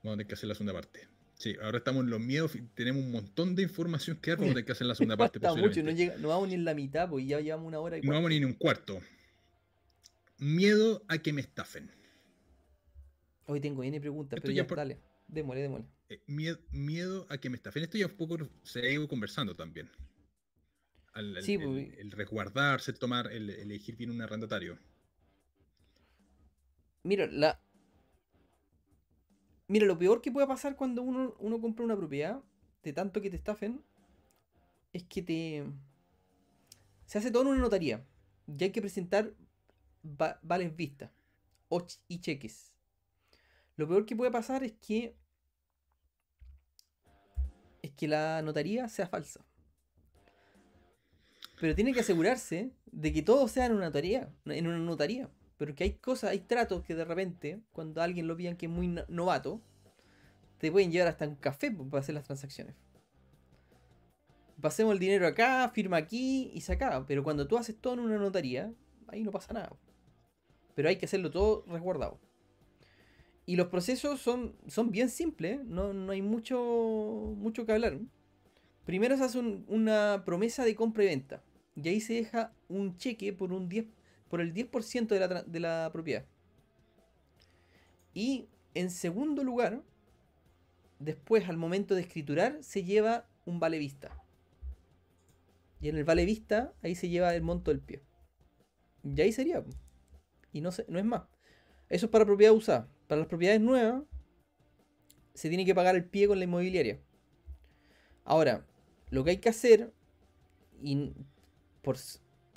a 0.05 0.11
tener 0.13 0.27
que 0.27 0.35
hacer 0.35 0.49
la 0.49 0.55
segunda 0.55 0.73
parte. 0.73 1.09
Sí, 1.35 1.57
ahora 1.63 1.79
estamos 1.79 2.05
en 2.05 2.11
los 2.11 2.21
miedos, 2.21 2.53
tenemos 2.75 3.03
un 3.03 3.13
montón 3.13 3.57
de 3.57 3.63
información 3.63 4.19
que 4.21 4.31
dar, 4.31 4.39
vamos 4.39 4.51
a 4.51 4.55
tener 4.55 4.67
que 4.67 4.73
hacer 4.73 4.87
la 4.87 4.95
segunda 4.95 5.17
parte. 5.17 5.39
Mucho, 5.39 5.83
no, 5.83 5.91
llega, 5.91 6.17
no 6.19 6.29
vamos 6.29 6.49
ni 6.49 6.55
en 6.55 6.65
la 6.65 6.75
mitad, 6.75 7.09
pues 7.09 7.27
ya 7.27 7.41
llevamos 7.41 7.67
una 7.67 7.81
hora 7.81 7.97
y 7.97 8.03
No 8.03 8.07
cuarto. 8.09 8.15
vamos 8.19 8.31
ni 8.31 8.37
en 8.37 8.45
un 8.45 8.53
cuarto. 8.53 9.01
Miedo 10.39 11.03
a 11.09 11.19
que 11.19 11.33
me 11.33 11.41
estafen. 11.41 11.91
Hoy 13.51 13.61
tengo 13.61 13.83
N 13.83 14.01
preguntas, 14.01 14.37
Esto 14.37 14.47
pero 14.47 14.55
ya 14.57 14.65
por- 14.67 14.77
dale. 14.77 15.01
Démosle, 15.27 15.63
démosle. 15.63 15.87
Eh, 16.09 16.23
miedo, 16.29 16.59
miedo 16.71 17.27
a 17.29 17.39
que 17.39 17.51
me 17.51 17.57
estafen. 17.57 17.83
Esto 17.83 17.99
ya 17.99 18.07
un 18.07 18.17
poco 18.17 18.39
se 18.63 18.81
ha 18.81 18.91
ido 18.93 19.09
conversando 19.09 19.57
también. 19.57 19.91
Al- 21.15 21.43
Sí, 21.43 21.55
el- 21.55 21.63
pues. 21.63 21.99
el 21.99 22.11
resguardarse, 22.13 22.93
el 22.93 22.99
tomar, 23.01 23.27
el, 23.33 23.51
el 23.51 23.61
elegir 23.61 23.97
bien 23.97 24.11
un 24.11 24.23
arrendatario. 24.23 24.79
Mira, 27.03 27.27
la. 27.27 27.61
Mira, 29.67 29.87
lo 29.87 29.99
peor 29.99 30.21
que 30.21 30.31
puede 30.31 30.47
pasar 30.47 30.77
cuando 30.77 31.03
uno, 31.03 31.35
uno 31.41 31.61
compra 31.61 31.85
una 31.85 31.97
propiedad, 31.97 32.41
de 32.85 32.93
tanto 32.93 33.21
que 33.21 33.31
te 33.31 33.37
estafen, 33.37 33.83
es 34.93 35.03
que 35.05 35.23
te. 35.23 35.65
Se 37.07 37.19
hace 37.19 37.31
todo 37.33 37.43
en 37.43 37.49
una 37.49 37.59
notaría. 37.61 38.05
Y 38.47 38.63
hay 38.65 38.71
que 38.71 38.81
presentar 38.81 39.35
va- 40.05 40.39
vales 40.43 40.75
vistas 40.77 41.11
y 42.09 42.21
cheques. 42.21 42.70
Lo 43.81 43.89
peor 43.89 44.05
que 44.05 44.15
puede 44.15 44.31
pasar 44.31 44.63
es 44.63 44.73
que. 44.73 45.17
Es 47.81 47.91
que 47.93 48.07
la 48.09 48.43
notaría 48.43 48.87
sea 48.91 49.07
falsa. 49.07 49.43
Pero 51.59 51.75
tiene 51.75 51.95
que 51.95 52.01
asegurarse 52.01 52.73
de 52.93 53.11
que 53.11 53.23
todo 53.23 53.49
sea 53.49 53.65
en 53.65 53.73
una 53.73 53.87
notaría. 53.87 54.29
En 54.45 54.67
una 54.67 54.77
notaría. 54.77 55.31
Pero 55.57 55.75
que 55.75 55.85
hay 55.85 55.93
cosas, 55.95 56.29
hay 56.29 56.41
tratos 56.41 56.83
que 56.85 56.95
de 56.95 57.07
repente, 57.07 57.63
cuando 57.73 58.03
alguien 58.03 58.27
lo 58.27 58.37
pillan 58.37 58.59
que 58.59 58.67
es 58.67 58.73
muy 58.73 58.87
no- 58.87 59.07
novato, 59.09 59.63
te 60.59 60.71
pueden 60.71 60.93
llevar 60.93 61.09
hasta 61.09 61.27
un 61.27 61.37
café 61.37 61.71
para 61.71 62.01
hacer 62.03 62.15
las 62.15 62.25
transacciones. 62.25 62.75
pasemos 64.61 64.93
el 64.93 64.99
dinero 64.99 65.27
acá, 65.27 65.71
firma 65.71 65.97
aquí 65.97 66.51
y 66.53 66.61
saca. 66.61 67.07
Pero 67.07 67.25
cuando 67.25 67.49
tú 67.49 67.57
haces 67.57 67.81
todo 67.81 67.95
en 67.95 68.01
una 68.01 68.19
notaría, 68.19 68.75
ahí 69.09 69.23
no 69.23 69.31
pasa 69.31 69.55
nada. 69.55 69.73
Pero 70.75 70.91
hay 70.91 70.97
que 70.97 71.07
hacerlo 71.07 71.31
todo 71.31 71.65
resguardado. 71.67 72.21
Y 73.51 73.57
los 73.57 73.67
procesos 73.67 74.21
son, 74.21 74.55
son 74.69 74.93
bien 74.93 75.09
simples, 75.09 75.59
no, 75.65 75.93
no 75.93 76.13
hay 76.13 76.23
mucho, 76.23 77.35
mucho 77.37 77.67
que 77.67 77.73
hablar. 77.73 77.99
Primero 78.85 79.17
se 79.17 79.25
hace 79.25 79.41
una 79.41 80.23
promesa 80.25 80.65
de 80.65 80.77
compra 80.77 81.03
y 81.03 81.09
venta. 81.09 81.43
Y 81.75 81.89
ahí 81.89 82.01
se 82.01 82.15
deja 82.15 82.53
un 82.69 82.97
cheque 82.97 83.33
por, 83.33 83.53
un 83.53 83.69
10, 83.69 83.87
por 84.29 84.41
el 84.41 84.55
10% 84.55 85.09
de 85.09 85.19
la, 85.19 85.43
de 85.43 85.59
la 85.59 85.91
propiedad. 85.93 86.25
Y 88.15 88.47
en 88.75 88.89
segundo 88.89 89.43
lugar, 89.43 89.83
después 91.01 91.49
al 91.49 91.57
momento 91.57 91.97
de 91.97 92.03
escriturar, 92.03 92.63
se 92.63 92.85
lleva 92.85 93.27
un 93.47 93.59
vale 93.59 93.79
vista. 93.79 94.17
Y 95.81 95.89
en 95.89 95.97
el 95.97 96.05
vale 96.05 96.25
vista, 96.25 96.73
ahí 96.85 96.95
se 96.95 97.09
lleva 97.09 97.35
el 97.35 97.43
monto 97.43 97.73
del 97.73 97.81
pie. 97.81 98.01
Y 99.03 99.21
ahí 99.21 99.33
sería. 99.33 99.65
Y 100.53 100.61
no, 100.61 100.71
no 100.87 100.99
es 101.01 101.05
más. 101.05 101.23
Eso 101.91 102.07
es 102.07 102.13
para 102.13 102.25
propiedad 102.25 102.55
usada. 102.55 102.89
Para 103.09 103.19
las 103.19 103.29
propiedades 103.29 103.61
nuevas, 103.61 104.05
se 105.35 105.49
tiene 105.49 105.67
que 105.67 105.75
pagar 105.75 105.97
el 105.97 106.05
pie 106.05 106.29
con 106.29 106.39
la 106.39 106.45
inmobiliaria. 106.45 107.01
Ahora, 108.25 108.65
lo 109.11 109.25
que 109.25 109.31
hay 109.31 109.37
que 109.39 109.49
hacer, 109.49 109.93
y 110.81 111.13
por, 111.83 111.97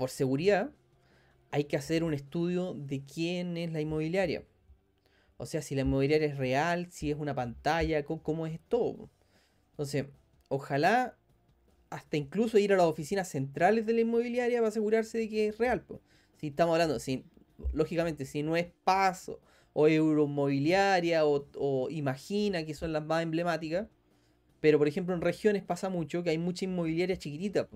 seguridad, 0.09 0.71
hay 1.49 1.63
que 1.63 1.77
hacer 1.77 2.03
un 2.03 2.13
estudio 2.13 2.73
de 2.75 3.03
quién 3.03 3.57
es 3.57 3.71
la 3.71 3.81
inmobiliaria. 3.81 4.43
O 5.37 5.45
sea, 5.47 5.61
si 5.61 5.73
la 5.75 5.81
inmobiliaria 5.81 6.27
es 6.27 6.37
real, 6.37 6.91
si 6.91 7.09
es 7.09 7.17
una 7.17 7.33
pantalla, 7.33 8.03
cómo, 8.05 8.45
es 8.45 8.59
todo. 8.67 9.09
Entonces, 9.71 10.05
ojalá 10.49 11.17
hasta 11.89 12.17
incluso 12.17 12.57
ir 12.57 12.73
a 12.73 12.77
las 12.77 12.85
oficinas 12.85 13.29
centrales 13.29 13.85
de 13.85 13.93
la 13.93 14.01
inmobiliaria 14.01 14.59
para 14.59 14.69
asegurarse 14.69 15.17
de 15.17 15.29
que 15.29 15.47
es 15.47 15.57
real. 15.57 15.85
Si 16.37 16.47
estamos 16.47 16.73
hablando, 16.73 16.99
si, 16.99 17.25
lógicamente, 17.73 18.25
si 18.25 18.43
no 18.43 18.55
es 18.55 18.67
Paso 18.83 19.39
o 19.73 19.87
Euromobiliaria 19.87 21.25
o, 21.25 21.47
o 21.55 21.89
Imagina, 21.89 22.65
que 22.65 22.73
son 22.73 22.93
las 22.93 23.03
más 23.03 23.23
emblemáticas, 23.23 23.87
pero 24.59 24.77
por 24.77 24.87
ejemplo 24.87 25.13
en 25.13 25.21
regiones 25.21 25.63
pasa 25.63 25.89
mucho 25.89 26.23
que 26.23 26.29
hay 26.29 26.37
mucha 26.37 26.65
inmobiliaria 26.65 27.17
chiquitita. 27.17 27.67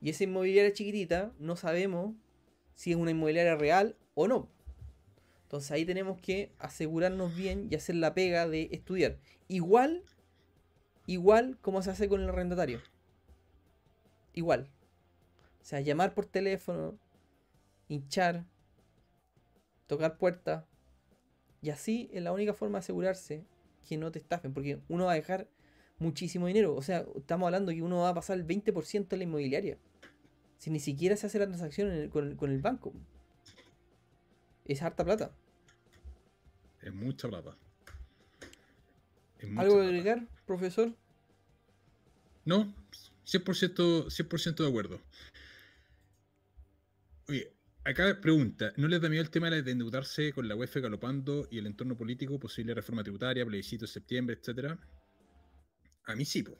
Y 0.00 0.10
esa 0.10 0.24
inmobiliaria 0.24 0.72
chiquitita 0.72 1.32
no 1.38 1.54
sabemos 1.54 2.16
si 2.74 2.90
es 2.90 2.96
una 2.96 3.12
inmobiliaria 3.12 3.54
real 3.54 3.96
o 4.14 4.26
no. 4.26 4.48
Entonces 5.44 5.70
ahí 5.70 5.84
tenemos 5.84 6.18
que 6.20 6.50
asegurarnos 6.58 7.36
bien 7.36 7.68
y 7.70 7.76
hacer 7.76 7.96
la 7.96 8.14
pega 8.14 8.48
de 8.48 8.68
estudiar. 8.72 9.18
Igual, 9.48 10.02
igual 11.06 11.58
como 11.60 11.82
se 11.82 11.90
hace 11.90 12.08
con 12.08 12.22
el 12.22 12.30
arrendatario. 12.30 12.80
Igual. 14.32 14.70
O 15.60 15.64
sea, 15.64 15.80
llamar 15.80 16.14
por 16.14 16.26
teléfono, 16.26 16.98
hinchar, 17.88 18.44
tocar 19.86 20.18
puerta. 20.18 20.66
Y 21.60 21.70
así 21.70 22.10
es 22.12 22.22
la 22.22 22.32
única 22.32 22.54
forma 22.54 22.78
de 22.78 22.80
asegurarse 22.80 23.44
que 23.88 23.96
no 23.96 24.10
te 24.10 24.18
estafen. 24.18 24.52
Porque 24.52 24.80
uno 24.88 25.06
va 25.06 25.12
a 25.12 25.16
dejar 25.16 25.48
muchísimo 25.98 26.46
dinero. 26.46 26.74
O 26.74 26.82
sea, 26.82 27.06
estamos 27.16 27.46
hablando 27.46 27.72
que 27.72 27.82
uno 27.82 27.98
va 27.98 28.10
a 28.10 28.14
pasar 28.14 28.38
el 28.38 28.46
20% 28.46 29.08
de 29.08 29.16
la 29.16 29.24
inmobiliaria. 29.24 29.78
Si 30.58 30.70
ni 30.70 30.80
siquiera 30.80 31.16
se 31.16 31.26
hace 31.26 31.38
la 31.38 31.46
transacción 31.46 32.08
con, 32.10 32.36
con, 32.36 32.50
el 32.50 32.60
banco. 32.60 32.92
Es 34.64 34.82
harta 34.82 35.04
plata. 35.04 35.32
Es 36.80 36.92
mucha 36.92 37.28
plata. 37.28 37.56
¿Algo 39.56 39.80
que 39.80 39.86
agregar, 39.86 40.26
profesor? 40.46 40.94
No, 42.44 42.72
100%, 43.26 44.10
100 44.10 44.54
de 44.56 44.68
acuerdo. 44.68 45.00
Oye, 47.28 47.52
acá 47.84 48.20
pregunta, 48.20 48.72
¿no 48.76 48.88
les 48.88 49.00
da 49.00 49.08
miedo 49.08 49.22
el 49.22 49.30
tema 49.30 49.50
de 49.50 49.70
endeudarse 49.70 50.32
con 50.32 50.48
la 50.48 50.54
UEF 50.54 50.76
galopando 50.76 51.48
y 51.50 51.58
el 51.58 51.66
entorno 51.66 51.96
político, 51.96 52.38
posible 52.38 52.74
reforma 52.74 53.02
tributaria, 53.02 53.44
plebiscito 53.44 53.86
de 53.86 53.92
septiembre, 53.92 54.36
etcétera? 54.38 54.78
A 56.04 56.16
mí 56.16 56.24
sí, 56.24 56.42
po. 56.42 56.58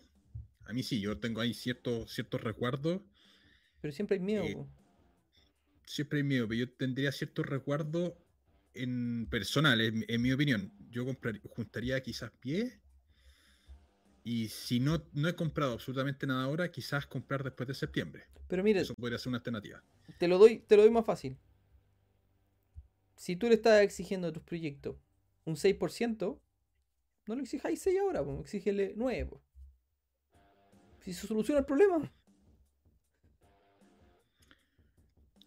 A 0.64 0.72
mí 0.72 0.82
sí, 0.82 1.00
yo 1.00 1.18
tengo 1.18 1.40
ahí 1.40 1.54
ciertos 1.54 2.12
ciertos 2.12 2.40
resguardos. 2.40 3.02
Pero 3.80 3.92
siempre 3.92 4.16
hay 4.16 4.22
miedo. 4.22 4.44
Eh, 4.44 4.66
siempre 5.86 6.18
hay 6.18 6.24
miedo, 6.24 6.48
pero 6.48 6.60
yo 6.60 6.72
tendría 6.74 7.12
ciertos 7.12 7.46
resguardos 7.46 8.14
en 8.74 9.26
personal, 9.30 9.80
en, 9.80 10.22
mi 10.22 10.32
opinión, 10.32 10.72
yo 10.90 11.04
juntaría 11.50 12.00
quizás 12.02 12.30
pie. 12.40 12.80
Y 14.24 14.48
si 14.48 14.78
no, 14.78 15.02
no 15.12 15.28
he 15.28 15.34
comprado 15.34 15.72
absolutamente 15.72 16.26
nada 16.26 16.44
ahora, 16.44 16.70
quizás 16.70 17.06
comprar 17.06 17.42
después 17.42 17.66
de 17.66 17.74
septiembre. 17.74 18.24
Pero 18.48 18.62
mire, 18.62 18.80
eso 18.80 18.94
podría 18.94 19.18
ser 19.18 19.30
una 19.30 19.38
alternativa. 19.38 19.82
Te 20.18 20.28
lo 20.28 20.38
doy, 20.38 20.58
te 20.60 20.76
lo 20.76 20.82
doy 20.82 20.90
más 20.90 21.04
fácil. 21.04 21.36
Si 23.16 23.36
tú 23.36 23.48
le 23.48 23.54
estás 23.54 23.82
exigiendo 23.82 24.28
a 24.28 24.32
tus 24.32 24.42
proyectos 24.42 24.96
un 25.44 25.56
6%, 25.56 26.40
no 27.26 27.34
le 27.34 27.42
exijáis 27.42 27.80
6 27.82 28.00
ahora, 28.00 28.24
pues, 28.24 28.40
exígele 28.40 28.94
9. 28.96 29.30
Si 31.00 31.12
se 31.12 31.26
soluciona 31.26 31.60
el 31.60 31.66
problema. 31.66 32.12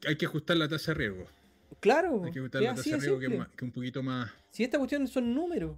Hay 0.05 0.17
que 0.17 0.25
ajustar 0.25 0.57
la 0.57 0.67
tasa 0.67 0.91
de 0.91 0.97
riesgo. 0.97 1.25
Claro. 1.79 2.23
Hay 2.25 2.31
que 2.31 2.41
que, 3.55 3.65
un 3.65 3.71
poquito 3.71 4.03
más. 4.03 4.31
Si 4.51 4.63
esta 4.63 4.77
cuestión 4.77 5.07
son 5.07 5.33
números. 5.33 5.77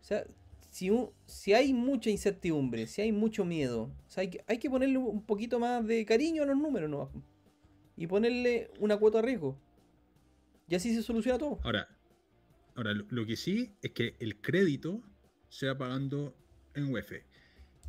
O 0.00 0.04
sea, 0.04 0.24
si, 0.72 0.90
si 1.26 1.52
hay 1.52 1.74
mucha 1.74 2.08
incertidumbre, 2.08 2.86
si 2.86 3.02
hay 3.02 3.12
mucho 3.12 3.44
miedo, 3.44 3.82
o 3.82 4.10
sea, 4.10 4.24
hay, 4.46 4.58
que, 4.58 4.70
ponerle 4.70 4.96
un 4.96 5.22
poquito 5.22 5.58
más 5.58 5.86
de 5.86 6.06
cariño 6.06 6.44
a 6.44 6.46
los 6.46 6.56
números, 6.56 6.88
¿no? 6.88 7.12
Y 7.94 8.06
ponerle 8.06 8.70
una 8.80 8.96
cuota 8.96 9.18
de 9.18 9.26
riesgo. 9.26 9.60
Y 10.66 10.74
así 10.74 10.94
se 10.94 11.02
soluciona 11.02 11.36
todo. 11.36 11.60
Ahora, 11.62 11.86
ahora 12.74 12.94
lo, 12.94 13.26
que 13.26 13.36
sí 13.36 13.74
es 13.82 13.90
que 13.90 14.16
el 14.18 14.40
crédito 14.40 15.02
se 15.50 15.66
va 15.66 15.76
pagando 15.76 16.34
en 16.74 16.90
UEF. 16.90 17.12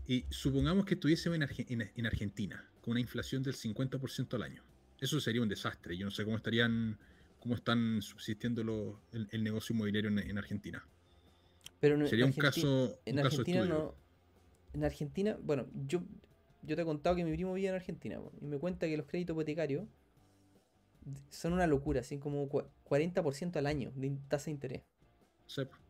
Y 0.05 0.26
supongamos 0.30 0.85
que 0.85 0.95
estuviésemos 0.95 1.39
en, 1.69 1.89
en 1.95 2.05
Argentina, 2.05 2.69
con 2.81 2.91
una 2.91 2.99
inflación 2.99 3.43
del 3.43 3.53
50% 3.53 4.34
al 4.34 4.43
año. 4.43 4.61
Eso 4.99 5.22
sería 5.22 5.41
un 5.41 5.47
desastre. 5.47 5.95
Yo 5.95 6.03
no 6.03 6.11
sé 6.11 6.26
cómo 6.26 6.35
estarían 6.35 6.99
cómo 7.39 7.55
están 7.55 8.01
subsistiendo 8.01 9.01
el, 9.14 9.43
negocio 9.43 9.73
inmobiliario 9.73 10.10
en, 10.10 10.38
Argentina. 10.38 10.85
Pero 11.84 12.07
Sería 12.07 12.26
un 12.26 12.31
caso. 12.31 12.97
En 13.05 13.19
Argentina 13.19 13.65
no. 13.65 13.93
En 14.72 14.85
Argentina, 14.85 15.38
bueno, 15.43 15.68
yo, 15.85 16.01
yo 16.61 16.77
te 16.77 16.81
he 16.81 16.85
contado 16.85 17.18
que 17.18 17.26
mi 17.26 17.34
primo 17.34 17.53
vive 17.53 17.68
en 17.68 17.76
Argentina 17.76 18.22
y 18.41 18.45
me 18.45 18.57
cuenta 18.57 18.88
que 18.88 18.95
los 18.95 19.05
créditos 19.05 19.34
hipotecarios 19.34 19.85
son 21.27 21.51
una 21.51 21.68
locura, 21.68 21.99
así 21.99 22.19
como 22.19 22.47
40% 22.49 23.57
al 23.57 23.68
año 23.68 23.91
de 23.95 24.18
tasa 24.30 24.45
de 24.45 24.51
interés. 24.51 24.84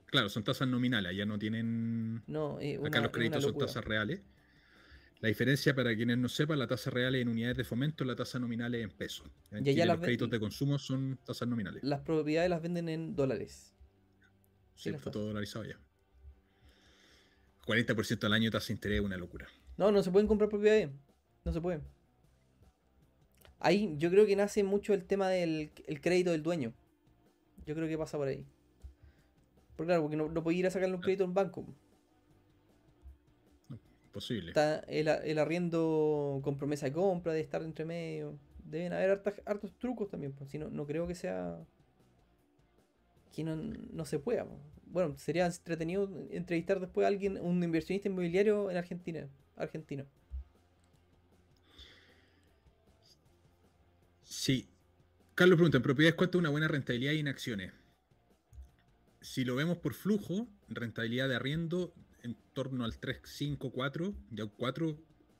claro, 0.07 0.29
son 0.29 0.43
tasas 0.43 0.67
nominales, 0.67 1.15
ya 1.15 1.27
no 1.27 1.37
tienen. 1.37 2.23
No, 2.25 2.59
eh, 2.59 2.79
Acá 2.83 2.99
los 2.99 3.11
créditos 3.11 3.43
son 3.43 3.55
tasas 3.55 3.85
reales. 3.85 4.23
La 5.19 5.29
diferencia, 5.29 5.75
para 5.75 5.95
quienes 5.95 6.17
no 6.17 6.27
sepan, 6.27 6.57
la 6.57 6.65
tasa 6.65 6.89
real 6.89 7.13
es 7.13 7.21
en 7.21 7.27
unidades 7.27 7.57
de 7.57 7.65
fomento, 7.65 8.03
la 8.03 8.15
tasa 8.15 8.39
nominal 8.39 8.73
es 8.73 8.83
en 8.83 8.89
pesos. 8.89 9.29
En 9.51 9.63
Chile, 9.63 9.85
los 9.85 9.99
créditos 9.99 10.31
de 10.31 10.39
consumo 10.39 10.79
son 10.79 11.19
tasas 11.23 11.47
nominales. 11.47 11.83
Las 11.83 12.01
propiedades 12.01 12.49
las 12.49 12.63
venden 12.63 12.89
en 12.89 13.15
dólares. 13.15 13.73
Sí, 14.75 14.89
está 14.89 15.11
todo 15.11 15.27
dolarizado 15.27 15.65
ya. 15.65 15.79
40% 17.65 18.23
al 18.25 18.33
año 18.33 18.45
de 18.45 18.51
tasa 18.51 18.67
de 18.67 18.73
interés 18.73 18.99
es 18.99 19.05
una 19.05 19.17
locura. 19.17 19.47
No, 19.77 19.91
no 19.91 20.03
se 20.03 20.11
pueden 20.11 20.27
comprar 20.27 20.49
propiedades. 20.49 20.89
No 21.45 21.53
se 21.53 21.61
pueden. 21.61 21.83
Ahí 23.59 23.95
yo 23.97 24.09
creo 24.09 24.25
que 24.25 24.35
nace 24.35 24.63
mucho 24.63 24.93
el 24.93 25.05
tema 25.05 25.29
del 25.29 25.71
crédito 26.01 26.31
del 26.31 26.43
dueño. 26.43 26.73
Yo 27.65 27.75
creo 27.75 27.87
que 27.87 27.97
pasa 27.97 28.17
por 28.17 28.27
ahí. 28.27 28.45
Porque 29.75 29.87
claro, 29.87 30.01
porque 30.03 30.17
no, 30.17 30.29
no 30.29 30.51
ir 30.51 30.67
a 30.67 30.69
sacarle 30.69 30.95
un 30.95 31.01
ah. 31.01 31.03
crédito 31.03 31.23
en 31.23 31.29
un 31.29 31.33
banco 31.33 31.65
posible. 34.13 34.49
Está 34.49 34.79
el, 34.87 35.09
arriendo 35.39 36.39
con 36.43 36.57
promesa 36.57 36.85
de 36.85 36.93
compra, 36.93 37.33
de 37.33 37.41
estar 37.41 37.61
entre 37.63 37.83
medio. 37.83 38.39
Deben 38.63 38.93
haber 38.93 39.21
hartos, 39.45 39.73
trucos 39.77 40.09
también, 40.09 40.31
pues. 40.31 40.49
Si 40.49 40.57
no, 40.57 40.69
no 40.69 40.85
creo 40.85 41.05
que 41.05 41.15
sea. 41.15 41.59
que 43.35 43.43
no, 43.43 44.05
se 44.05 44.19
pueda. 44.19 44.47
Bueno, 44.93 45.17
sería 45.17 45.47
entretenido 45.47 46.07
entrevistar 46.29 46.79
después 46.79 47.03
a 47.03 47.07
alguien, 47.07 47.39
un 47.41 47.63
inversionista 47.63 48.09
inmobiliario 48.09 48.69
en 48.69 48.77
Argentina. 48.77 49.27
Argentino. 49.55 50.05
Sí. 54.21 54.69
Carlos 55.33 55.57
pregunta, 55.57 55.77
¿en 55.77 55.83
propiedades 55.83 56.13
cuánto 56.13 56.37
una 56.37 56.49
buena 56.49 56.67
rentabilidad 56.67 57.13
y 57.13 57.19
en 57.19 57.27
acciones? 57.27 57.73
Si 59.19 59.43
lo 59.43 59.55
vemos 59.55 59.79
por 59.79 59.95
flujo, 59.95 60.47
rentabilidad 60.69 61.27
de 61.27 61.37
arriendo 61.37 61.95
en 62.21 62.37
torno 62.53 62.85
al 62.85 62.99
3, 62.99 63.21
5, 63.23 63.71
4, 63.71 64.13
ya 64.29 64.43
un 64.43 64.51
4, 64.55 64.95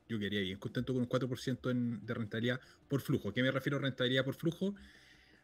yo 0.10 0.18
quedaría 0.18 0.42
bien 0.42 0.58
contento 0.58 0.94
con 0.94 1.04
un 1.04 1.10
4% 1.10 2.02
de 2.02 2.14
rentabilidad 2.16 2.60
por 2.88 3.02
flujo. 3.02 3.30
¿A 3.30 3.34
qué 3.36 3.44
me 3.44 3.52
refiero 3.52 3.78
a 3.78 3.82
rentabilidad 3.82 4.26
por 4.26 4.34
flujo? 4.34 4.74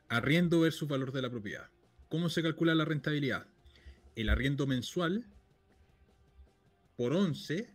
Arriendo 0.07 0.61
versus 0.61 0.89
valor 0.89 1.11
de 1.11 1.21
la 1.21 1.29
propiedad. 1.29 1.69
¿Cómo 2.07 2.29
se 2.29 2.41
calcula 2.41 2.73
la 2.73 2.85
rentabilidad? 2.85 3.45
El 4.19 4.27
arriendo 4.27 4.67
mensual 4.67 5.25
por 6.97 7.13
11, 7.13 7.69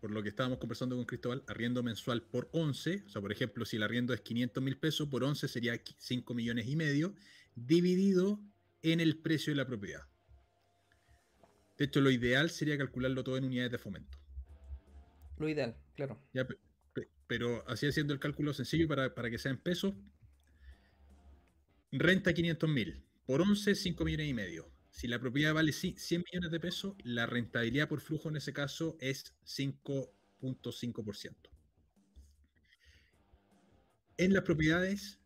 por 0.00 0.12
lo 0.12 0.22
que 0.22 0.30
estábamos 0.30 0.56
conversando 0.56 0.96
con 0.96 1.04
Cristóbal, 1.04 1.44
arriendo 1.46 1.82
mensual 1.82 2.22
por 2.22 2.48
11, 2.52 3.02
o 3.04 3.08
sea, 3.10 3.20
por 3.20 3.30
ejemplo, 3.30 3.66
si 3.66 3.76
el 3.76 3.82
arriendo 3.82 4.14
es 4.14 4.22
500 4.22 4.64
mil 4.64 4.78
pesos, 4.78 5.06
por 5.10 5.22
11 5.22 5.46
sería 5.46 5.78
5 5.98 6.32
millones 6.32 6.68
y 6.68 6.76
medio, 6.76 7.14
dividido 7.54 8.40
en 8.80 9.00
el 9.00 9.18
precio 9.18 9.52
de 9.52 9.58
la 9.58 9.66
propiedad. 9.66 10.08
De 11.76 11.84
hecho, 11.84 12.00
lo 12.00 12.10
ideal 12.10 12.48
sería 12.48 12.78
calcularlo 12.78 13.22
todo 13.22 13.36
en 13.36 13.44
unidades 13.44 13.72
de 13.72 13.76
fomento. 13.76 14.16
Lo 15.36 15.50
ideal, 15.50 15.76
claro. 15.96 16.18
pero 17.26 17.62
así 17.68 17.86
haciendo 17.86 18.14
el 18.14 18.20
cálculo 18.20 18.54
sencillo 18.54 18.88
para, 18.88 19.14
para 19.14 19.28
que 19.28 19.36
sea 19.36 19.50
en 19.50 19.58
pesos, 19.58 19.92
renta 21.92 22.32
500 22.32 22.70
mil, 22.70 23.04
por 23.26 23.42
11, 23.42 23.74
5 23.74 24.02
millones 24.06 24.28
y 24.30 24.32
medio 24.32 24.73
si 24.94 25.08
la 25.08 25.18
propiedad 25.18 25.52
vale 25.52 25.72
100 25.72 25.96
millones 26.24 26.52
de 26.52 26.60
pesos, 26.60 26.94
la 27.02 27.26
rentabilidad 27.26 27.88
por 27.88 28.00
flujo 28.00 28.28
en 28.28 28.36
ese 28.36 28.52
caso 28.52 28.96
es 29.00 29.34
5.5%. 29.44 31.34
En 34.18 34.32
las 34.32 34.44
propiedades, 34.44 35.18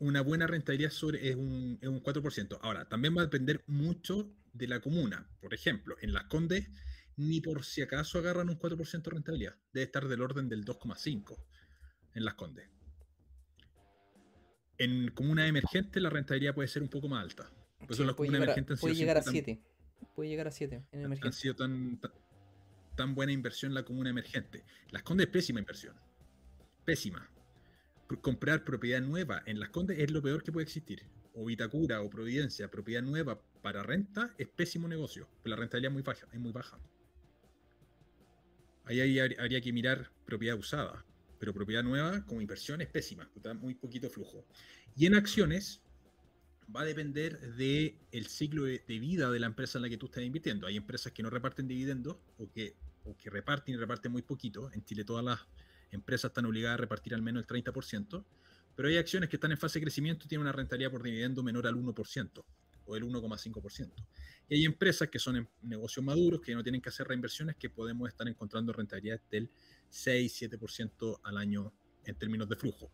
una 0.00 0.22
buena 0.22 0.48
rentabilidad 0.48 0.90
sobre, 0.90 1.28
es, 1.28 1.36
un, 1.36 1.78
4%. 1.80 2.58
Ahora, 2.62 2.88
también 2.88 3.16
va 3.16 3.20
a 3.20 3.26
depender 3.26 3.62
mucho 3.68 4.34
de 4.54 4.66
la 4.66 4.80
comuna. 4.80 5.30
Por 5.40 5.54
ejemplo, 5.54 5.94
en 6.00 6.12
las 6.12 6.24
Condes, 6.24 6.68
ni 7.16 7.40
por 7.40 7.64
si 7.64 7.82
acaso 7.82 8.18
agarran 8.18 8.48
un 8.48 8.58
4% 8.58 9.02
de 9.02 9.10
rentabilidad. 9.10 9.54
Debe 9.72 9.84
estar 9.84 10.08
del 10.08 10.20
orden 10.20 10.48
del 10.48 10.64
2,5% 10.64 11.36
en 12.14 12.24
las 12.24 12.34
Condes. 12.34 12.68
En 14.78 15.12
comuna 15.12 15.46
emergente, 15.46 16.00
la 16.00 16.10
rentabilidad 16.10 16.56
puede 16.56 16.66
ser 16.66 16.82
un 16.82 16.88
poco 16.88 17.08
más 17.08 17.22
alta. 17.22 17.52
Pues 17.86 17.98
puede, 18.16 18.30
llegar 18.30 18.50
a, 18.50 18.76
puede 18.76 18.94
llegar 18.94 19.18
a 19.18 19.22
7. 19.22 19.60
Puede 20.14 20.28
llegar 20.28 20.48
a 20.48 20.50
7 20.50 20.84
en 20.92 21.00
emergencia. 21.00 21.26
Han 21.26 21.32
sido 21.32 21.54
tan, 21.56 22.00
tan, 22.96 23.14
buena 23.14 23.32
inversión 23.32 23.74
la 23.74 23.84
comuna 23.84 24.10
emergente. 24.10 24.64
Las 24.90 25.02
Condes 25.02 25.26
es 25.26 25.32
pésima 25.32 25.60
inversión. 25.60 25.96
Pésima. 26.84 27.28
Comprar 28.20 28.64
propiedad 28.64 29.00
nueva 29.00 29.42
en 29.46 29.60
Las 29.60 29.70
Condes 29.70 29.98
es 29.98 30.10
lo 30.10 30.20
peor 30.22 30.42
que 30.42 30.52
puede 30.52 30.64
existir. 30.64 31.04
O 31.34 31.44
Vitacura 31.44 32.02
o 32.02 32.10
Providencia, 32.10 32.68
propiedad 32.70 33.02
nueva 33.02 33.40
para 33.62 33.82
renta 33.82 34.34
es 34.36 34.48
pésimo 34.48 34.88
negocio. 34.88 35.28
Pero 35.42 35.56
la 35.56 35.60
rentabilidad 35.60 35.90
es 35.90 35.94
muy 35.94 36.02
baja. 36.02 36.26
Es 36.32 36.40
muy 36.40 36.52
baja. 36.52 36.78
Ahí 38.84 39.20
habría 39.20 39.60
que 39.60 39.72
mirar 39.72 40.10
propiedad 40.24 40.56
usada. 40.56 41.04
Pero 41.38 41.54
propiedad 41.54 41.82
nueva 41.82 42.24
como 42.26 42.40
inversión 42.40 42.80
es 42.80 42.88
pésima. 42.88 43.30
Muy 43.60 43.74
poquito 43.74 44.10
flujo. 44.10 44.44
Y 44.96 45.06
en 45.06 45.14
acciones, 45.14 45.82
va 46.74 46.82
a 46.82 46.84
depender 46.84 47.38
del 47.54 47.96
el 48.12 48.26
ciclo 48.26 48.64
de, 48.64 48.82
vida 48.86 49.30
de 49.30 49.38
la 49.38 49.46
empresa 49.46 49.78
en 49.78 49.82
la 49.82 49.88
que 49.88 49.96
tú 49.96 50.06
estás 50.06 50.22
invirtiendo. 50.22 50.66
Hay 50.66 50.76
empresas 50.76 51.12
que 51.12 51.22
no 51.22 51.30
reparten 51.30 51.66
dividendos 51.66 52.16
o 52.38 52.50
que, 52.50 52.76
o 53.04 53.16
que 53.16 53.30
reparten 53.30 53.74
y 53.74 53.76
reparten 53.78 54.12
muy 54.12 54.22
poquito. 54.22 54.70
En 54.72 54.84
Chile 54.84 55.04
todas 55.04 55.24
las 55.24 55.40
empresas 55.90 56.30
están 56.30 56.46
obligadas 56.46 56.74
a 56.74 56.80
repartir 56.80 57.14
al 57.14 57.22
menos 57.22 57.42
el 57.42 57.64
30%, 57.64 58.24
pero 58.76 58.88
hay 58.88 58.96
acciones 58.96 59.28
que 59.28 59.36
están 59.36 59.50
en 59.50 59.58
fase 59.58 59.78
de 59.78 59.84
crecimiento 59.84 60.26
y 60.26 60.28
tienen 60.28 60.42
una 60.42 60.52
rentabilidad 60.52 60.90
por 60.90 61.02
dividendo 61.02 61.42
menor 61.42 61.66
al 61.66 61.74
1% 61.74 62.44
o 62.86 62.96
el 62.96 63.04
1,5%. 63.04 63.92
Y 64.48 64.54
hay 64.54 64.64
empresas 64.64 65.08
que 65.08 65.18
son 65.18 65.36
en 65.36 65.48
negocios 65.62 66.04
maduros, 66.04 66.40
que 66.40 66.54
no 66.54 66.62
tienen 66.62 66.80
que 66.80 66.88
hacer 66.88 67.06
reinversiones, 67.06 67.56
que 67.56 67.70
podemos 67.70 68.08
estar 68.08 68.26
encontrando 68.26 68.72
rentabilidades 68.72 69.22
del 69.30 69.50
6-7% 69.90 71.20
al 71.22 71.36
año 71.36 71.72
en 72.04 72.14
términos 72.16 72.48
de 72.48 72.56
flujo. 72.56 72.90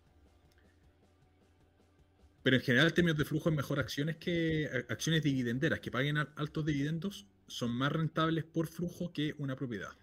Pero 2.46 2.58
en 2.58 2.62
general, 2.62 2.86
en 2.86 2.94
términos 2.94 3.18
de 3.18 3.24
flujo, 3.24 3.48
es 3.48 3.56
mejor 3.56 3.80
acciones 3.80 4.18
que 4.18 4.70
acciones 4.88 5.24
dividenderas 5.24 5.80
que 5.80 5.90
paguen 5.90 6.16
altos 6.16 6.64
dividendos 6.64 7.26
son 7.48 7.72
más 7.72 7.90
rentables 7.90 8.44
por 8.44 8.68
flujo 8.68 9.12
que 9.12 9.34
una 9.38 9.56
propiedad. 9.56 9.96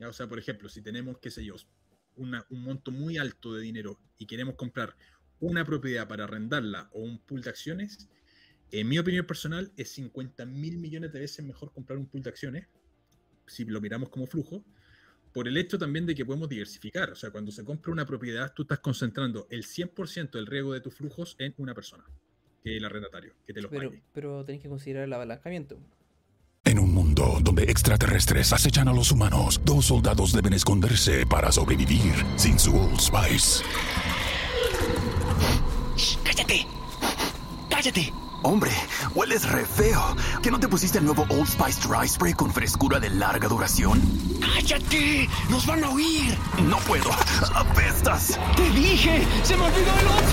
O 0.00 0.12
sea, 0.12 0.26
por 0.26 0.40
ejemplo, 0.40 0.68
si 0.68 0.82
tenemos, 0.82 1.18
qué 1.20 1.30
sé 1.30 1.44
yo, 1.44 1.54
un 2.16 2.42
monto 2.50 2.90
muy 2.90 3.18
alto 3.18 3.54
de 3.54 3.62
dinero 3.62 4.00
y 4.18 4.26
queremos 4.26 4.56
comprar 4.56 4.96
una 5.38 5.64
propiedad 5.64 6.08
para 6.08 6.24
arrendarla 6.24 6.90
o 6.92 7.02
un 7.02 7.20
pool 7.20 7.42
de 7.42 7.50
acciones, 7.50 8.08
en 8.72 8.88
mi 8.88 8.98
opinión 8.98 9.24
personal, 9.24 9.70
es 9.76 9.92
50 9.92 10.46
mil 10.46 10.76
millones 10.76 11.12
de 11.12 11.20
veces 11.20 11.46
mejor 11.46 11.72
comprar 11.72 12.00
un 12.00 12.06
pool 12.06 12.24
de 12.24 12.30
acciones, 12.30 12.66
si 13.46 13.64
lo 13.64 13.80
miramos 13.80 14.08
como 14.08 14.26
flujo, 14.26 14.64
por 15.32 15.48
el 15.48 15.56
hecho 15.56 15.78
también 15.78 16.06
de 16.06 16.14
que 16.14 16.24
podemos 16.24 16.48
diversificar. 16.48 17.10
O 17.10 17.14
sea, 17.14 17.30
cuando 17.30 17.52
se 17.52 17.64
compra 17.64 17.92
una 17.92 18.06
propiedad, 18.06 18.52
tú 18.54 18.62
estás 18.62 18.80
concentrando 18.80 19.46
el 19.50 19.64
100% 19.64 20.30
del 20.30 20.46
riesgo 20.46 20.72
de 20.72 20.80
tus 20.80 20.94
flujos 20.94 21.36
en 21.38 21.54
una 21.58 21.74
persona, 21.74 22.04
que 22.62 22.72
es 22.72 22.78
el 22.78 22.84
arrendatario, 22.84 23.34
que 23.46 23.52
te 23.52 23.62
lo 23.62 23.70
pero, 23.70 23.92
Pero 24.12 24.44
tenés 24.44 24.62
que 24.62 24.68
considerar 24.68 25.04
el 25.04 25.12
abalancamiento. 25.12 25.78
En 26.64 26.78
un 26.78 26.92
mundo 26.92 27.38
donde 27.42 27.64
extraterrestres 27.64 28.52
acechan 28.52 28.88
a 28.88 28.92
los 28.92 29.10
humanos, 29.10 29.60
dos 29.64 29.86
soldados 29.86 30.32
deben 30.32 30.52
esconderse 30.52 31.26
para 31.26 31.50
sobrevivir 31.50 32.12
sin 32.36 32.58
su 32.58 32.76
Old 32.76 33.00
Spice. 33.00 33.64
¡Cállate! 36.22 36.66
¡Cállate! 37.70 38.12
Hombre, 38.42 38.70
hueles 39.14 39.50
re 39.50 39.64
feo. 39.64 40.16
¿Que 40.42 40.50
no 40.50 40.58
te 40.58 40.68
pusiste 40.68 40.98
el 40.98 41.04
nuevo 41.04 41.26
Old 41.28 41.46
Spice 41.46 41.86
Dry 41.86 42.08
Spray 42.08 42.32
con 42.32 42.52
frescura 42.52 42.98
de 42.98 43.10
larga 43.10 43.48
duración? 43.48 44.00
¡Cállate! 44.60 45.26
¡Nos 45.48 45.64
van 45.64 45.82
a 45.82 45.90
oír! 45.90 46.36
No 46.68 46.76
puedo. 46.86 47.10
¡Apestas! 47.54 48.38
¡Te 48.56 48.68
dije! 48.70 49.26
¡Se 49.42 49.56
me 49.56 49.64
olvidó 49.64 49.90
el 49.98 50.06
Old 50.06 50.24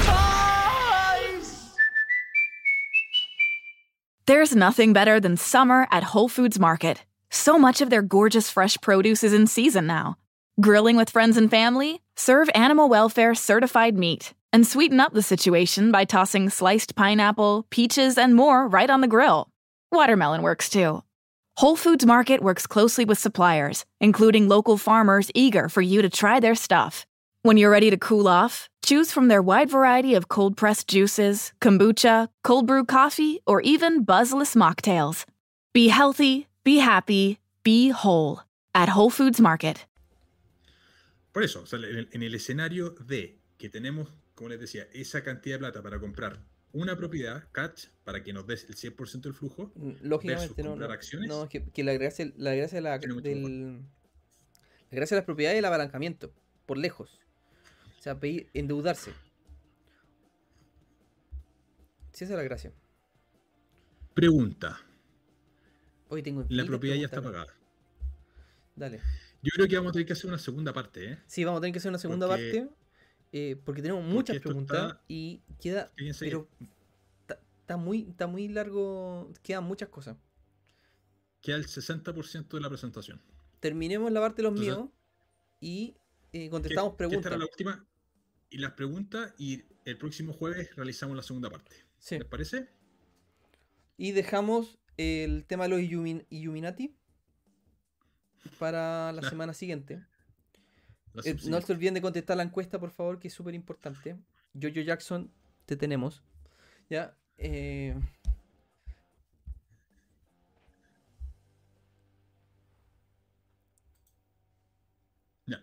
There's 4.26 4.54
nothing 4.54 4.91
better 4.91 5.22
than 5.22 5.38
summer 5.38 5.88
at 5.91 6.04
Whole 6.14 6.28
Foods 6.28 6.60
Market. 6.60 7.06
So 7.30 7.58
much 7.58 7.80
of 7.80 7.90
their 7.90 8.02
gorgeous 8.02 8.49
fresh 8.49 8.76
produce 8.82 9.24
is 9.24 9.34
in 9.34 9.48
season 9.48 9.88
now. 9.88 10.18
Grilling 10.60 10.98
with 10.98 11.10
friends 11.10 11.38
and 11.38 11.49
family? 11.49 12.02
Serve 12.18 12.49
animal 12.54 12.90
welfare 12.90 13.34
certified 13.34 13.95
meat 13.95 14.34
and 14.52 14.68
sweeten 14.68 14.99
up 14.99 15.14
the 15.14 15.22
situation 15.22 15.90
by 15.90 16.04
tossing 16.04 16.49
sliced 16.49 16.95
pineapple, 16.95 17.66
peaches, 17.70 18.18
and 18.18 18.36
more 18.36 18.68
right 18.68 18.90
on 18.90 18.99
the 18.99 19.08
grill. 19.08 19.48
Watermelon 19.94 20.41
works 20.41 20.70
too. 20.70 21.02
Whole 21.57 21.75
Foods 21.75 22.05
Market 22.05 22.41
works 22.43 22.67
closely 22.67 23.03
with 23.03 23.17
suppliers, 23.17 23.84
including 23.99 24.47
local 24.47 24.77
farmers 24.77 25.31
eager 25.34 25.69
for 25.69 25.81
you 25.81 26.03
to 26.03 26.09
try 26.09 26.39
their 26.39 26.53
stuff. 26.53 27.07
When 27.41 27.57
you're 27.57 27.71
ready 27.71 27.89
to 27.89 27.97
cool 27.97 28.27
off, 28.27 28.69
choose 28.85 29.11
from 29.11 29.27
their 29.27 29.41
wide 29.41 29.67
variety 29.67 30.13
of 30.13 30.27
cold 30.27 30.55
pressed 30.55 30.88
juices, 30.88 31.53
kombucha, 31.59 32.27
cold 32.43 32.67
brew 32.67 32.85
coffee, 32.85 33.39
or 33.47 33.59
even 33.61 34.03
buzzless 34.03 34.53
mocktails. 34.53 35.25
Be 35.73 35.88
healthy, 35.88 36.45
be 36.63 36.77
happy, 36.77 37.39
be 37.63 37.89
whole 37.89 38.43
at 38.75 38.89
Whole 38.89 39.09
Foods 39.09 39.41
Market. 39.41 39.84
Por 41.34 41.41
eso, 41.41 41.63
en 42.13 42.21
el 42.21 42.35
escenario 42.35 42.91
de 42.91 43.39
que 43.57 43.69
tenemos 43.69 44.09
como 44.38 44.49
les 44.49 44.59
decía, 44.59 44.88
esa 44.93 45.23
cantidad 45.23 45.55
de 45.55 45.59
plata 45.59 45.81
para 45.81 45.99
comprar 45.99 46.38
una 46.78 46.95
propiedad, 46.95 47.44
catch, 47.52 47.88
para 48.04 48.24
que 48.24 48.34
nos 48.34 48.45
des 48.45 48.66
el 48.70 48.76
100% 48.76 49.22
del 49.22 49.34
flujo, 49.34 49.72
mm, 49.76 49.91
lógicamente 50.02 50.64
no, 50.64 50.76
no, 50.76 50.86
acciones. 50.86 51.28
No, 51.28 51.44
es 51.44 51.49
que, 51.49 51.84
la 51.84 51.94
gracia, 51.94 52.32
la 52.38 52.56
gracia, 52.56 52.82
la, 52.82 52.99
del, 52.99 53.82
la 54.90 54.95
gracia 54.95 55.16
de 55.16 55.20
las 55.20 55.26
propiedades 55.26 55.56
es 55.56 55.60
el 55.60 55.66
apalancamiento, 55.66 56.32
por 56.66 56.78
lejos. 56.78 57.20
O 57.98 58.02
sea, 58.02 58.20
pedir, 58.20 58.49
endeudarse. 58.54 59.12
Sí, 62.14 62.24
esa 62.24 62.34
es 62.34 62.38
la 62.38 62.44
gracia. 62.44 62.72
Pregunta. 64.14 64.80
Hoy 66.10 66.24
tengo 66.24 66.45
la 66.48 66.66
propiedad 66.66 66.95
ya 66.95 67.06
está 67.06 67.22
pagada. 67.22 67.54
Dale. 68.76 69.02
Yo 69.41 69.52
creo 69.54 69.68
que 69.68 69.76
vamos 69.76 69.90
a 69.90 69.94
tener 69.94 70.08
que 70.08 70.14
hacer 70.14 70.28
una 70.28 70.40
segunda 70.40 70.74
parte, 70.74 71.12
¿eh? 71.12 71.20
Sí, 71.28 71.44
vamos 71.44 71.60
a 71.60 71.62
tener 71.62 71.74
que 71.74 71.80
hacer 71.80 71.90
una 71.90 71.99
segunda 71.99 72.28
parte 72.28 72.70
eh, 73.32 73.60
porque 73.64 73.82
tenemos 73.82 74.04
muchas 74.04 74.40
preguntas 74.40 74.98
y 75.08 75.41
queda. 75.60 75.91
Pero 76.20 76.48
está 77.62 77.78
muy, 77.78 78.08
está 78.10 78.28
muy 78.28 78.48
largo. 78.48 79.32
Quedan 79.44 79.64
muchas 79.64 79.90
cosas. 79.90 80.18
Queda 81.41 81.58
el 81.58 81.68
60% 81.68 82.48
de 82.48 82.60
la 82.62 82.70
presentación. 82.70 83.22
Terminemos 83.60 84.12
la 84.12 84.22
parte 84.22 84.41
de 84.41 84.49
los 84.49 84.60
míos 84.60 84.90
y 85.60 85.98
eh, 86.34 86.49
contestamos 86.49 86.95
preguntas. 86.95 87.38
la 87.38 87.45
última. 87.45 87.86
Y 88.49 88.60
las 88.60 88.72
preguntas, 88.74 89.34
y 89.38 89.66
el 89.84 89.98
próximo 89.98 90.32
jueves 90.32 90.74
realizamos 90.76 91.18
la 91.18 91.24
segunda 91.24 91.49
parte. 91.49 91.76
¿Les 92.10 92.24
parece? 92.24 92.70
Y 93.98 94.14
dejamos 94.14 94.80
el 94.95 95.45
tema 95.45 95.68
de 95.68 95.70
los 95.70 95.82
Illuminati 96.30 96.95
para 98.58 99.12
la 99.12 99.22
semana 99.30 99.54
siguiente. 99.54 100.06
Eh, 101.23 101.35
no 101.45 101.61
se 101.61 101.73
olviden 101.73 101.95
de 101.95 102.01
contestar 102.01 102.38
la 102.38 102.43
encuesta, 102.43 102.79
por 102.79 102.91
favor, 102.91 103.19
que 103.19 103.27
es 103.27 103.34
súper 103.34 103.55
importante. 103.55 104.17
Jojo 104.53 104.81
Jackson, 104.81 105.31
te 105.65 105.75
tenemos. 105.75 106.23
Ya. 106.89 107.17
Eh... 107.38 107.95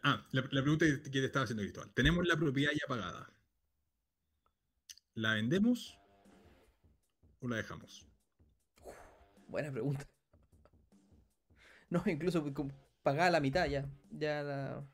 Ah, 0.03 0.27
la, 0.33 0.43
pregunta 0.43 0.87
que 0.87 1.11
te 1.11 1.25
estaba 1.27 1.45
haciendo 1.45 1.63
Cristóbal. 1.63 1.93
Tenemos 1.93 2.27
la 2.27 2.37
propiedad 2.37 2.73
ya 2.73 2.87
pagada. 2.89 3.31
¿La 5.15 5.35
vendemos 5.35 5.99
o 7.41 7.49
la 7.49 7.57
dejamos? 7.57 8.07
buena 9.47 9.71
pregunta. 9.71 10.05
No, 11.91 12.03
incluso 12.07 12.45
pagada 13.03 13.31
la 13.31 13.41
mitad 13.41 13.67
ya. 13.67 13.87
Ya 14.11 14.43
la. 14.43 14.85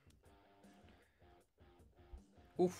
Uf. 2.60 2.76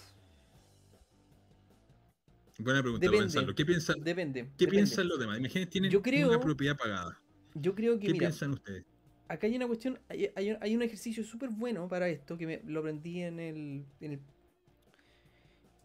Buena 2.59 2.82
pregunta, 2.82 3.07
Depende. 3.07 3.24
Gonzalo. 3.24 3.55
¿Qué 3.55 3.65
piensan, 3.65 4.05
Depende. 4.05 4.43
¿qué 4.43 4.48
depende. 4.66 4.70
piensan 4.70 5.09
los 5.09 5.19
demás? 5.19 5.39
Imagínense, 5.39 5.70
tienen 5.70 5.90
Yo 5.90 6.02
creo- 6.02 6.28
una 6.28 6.39
propiedad 6.40 6.77
pagada. 6.77 7.19
Yo 7.55 7.74
creo 7.74 7.94
que, 7.98 8.07
¿Qué 8.09 8.12
mira, 8.12 8.28
piensan 8.28 8.51
ustedes? 8.51 8.85
acá 9.27 9.47
hay 9.47 9.57
una 9.57 9.66
cuestión, 9.66 9.98
hay, 10.09 10.31
hay 10.61 10.77
un 10.77 10.82
ejercicio 10.82 11.24
súper 11.24 11.48
bueno 11.48 11.89
para 11.89 12.09
esto 12.11 12.36
que 12.36 12.47
me, 12.47 12.62
lo 12.66 12.81
aprendí 12.81 13.23
en 13.23 13.40
el, 13.40 13.85
en 14.01 14.12
el 14.12 14.20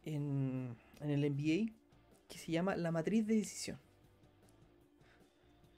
en, 0.04 0.76
en 1.00 1.10
el 1.10 1.32
MBA 1.32 1.72
que 2.28 2.38
se 2.38 2.52
llama 2.52 2.76
la 2.76 2.92
matriz 2.92 3.26
de 3.26 3.36
decisión. 3.36 3.80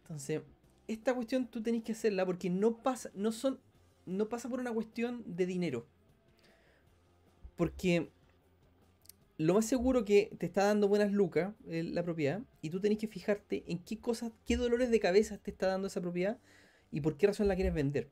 Entonces, 0.02 0.41
esta 0.88 1.14
cuestión 1.14 1.48
tú 1.48 1.61
tenés 1.61 1.84
que 1.84 1.91
hacerla 1.91 2.26
porque 2.26 2.49
no 2.49 2.81
pasa, 2.81 3.11
no 3.14 3.31
son, 3.31 3.60
no 4.06 4.27
pasa 4.27 4.49
por 4.49 4.60
una 4.60 4.73
cuestión 4.73 5.23
de 5.27 5.45
dinero. 5.45 5.85
Porque 7.57 8.09
lo 9.38 9.53
más 9.53 9.65
seguro 9.65 10.05
que 10.05 10.31
te 10.38 10.45
está 10.45 10.63
dando 10.63 10.88
buenas 10.88 11.11
lucas 11.11 11.53
eh, 11.67 11.84
la 11.84 12.03
propiedad 12.03 12.41
y 12.61 12.69
tú 12.69 12.79
tenés 12.79 12.97
que 12.97 13.07
fijarte 13.07 13.63
en 13.67 13.79
qué 13.79 13.99
cosas, 13.99 14.31
qué 14.45 14.55
dolores 14.55 14.89
de 14.89 14.99
cabeza 14.99 15.38
te 15.38 15.51
está 15.51 15.67
dando 15.67 15.88
esa 15.88 16.01
propiedad 16.01 16.39
y 16.91 17.01
por 17.01 17.17
qué 17.17 17.27
razón 17.27 17.47
la 17.47 17.55
quieres 17.55 17.73
vender. 17.73 18.09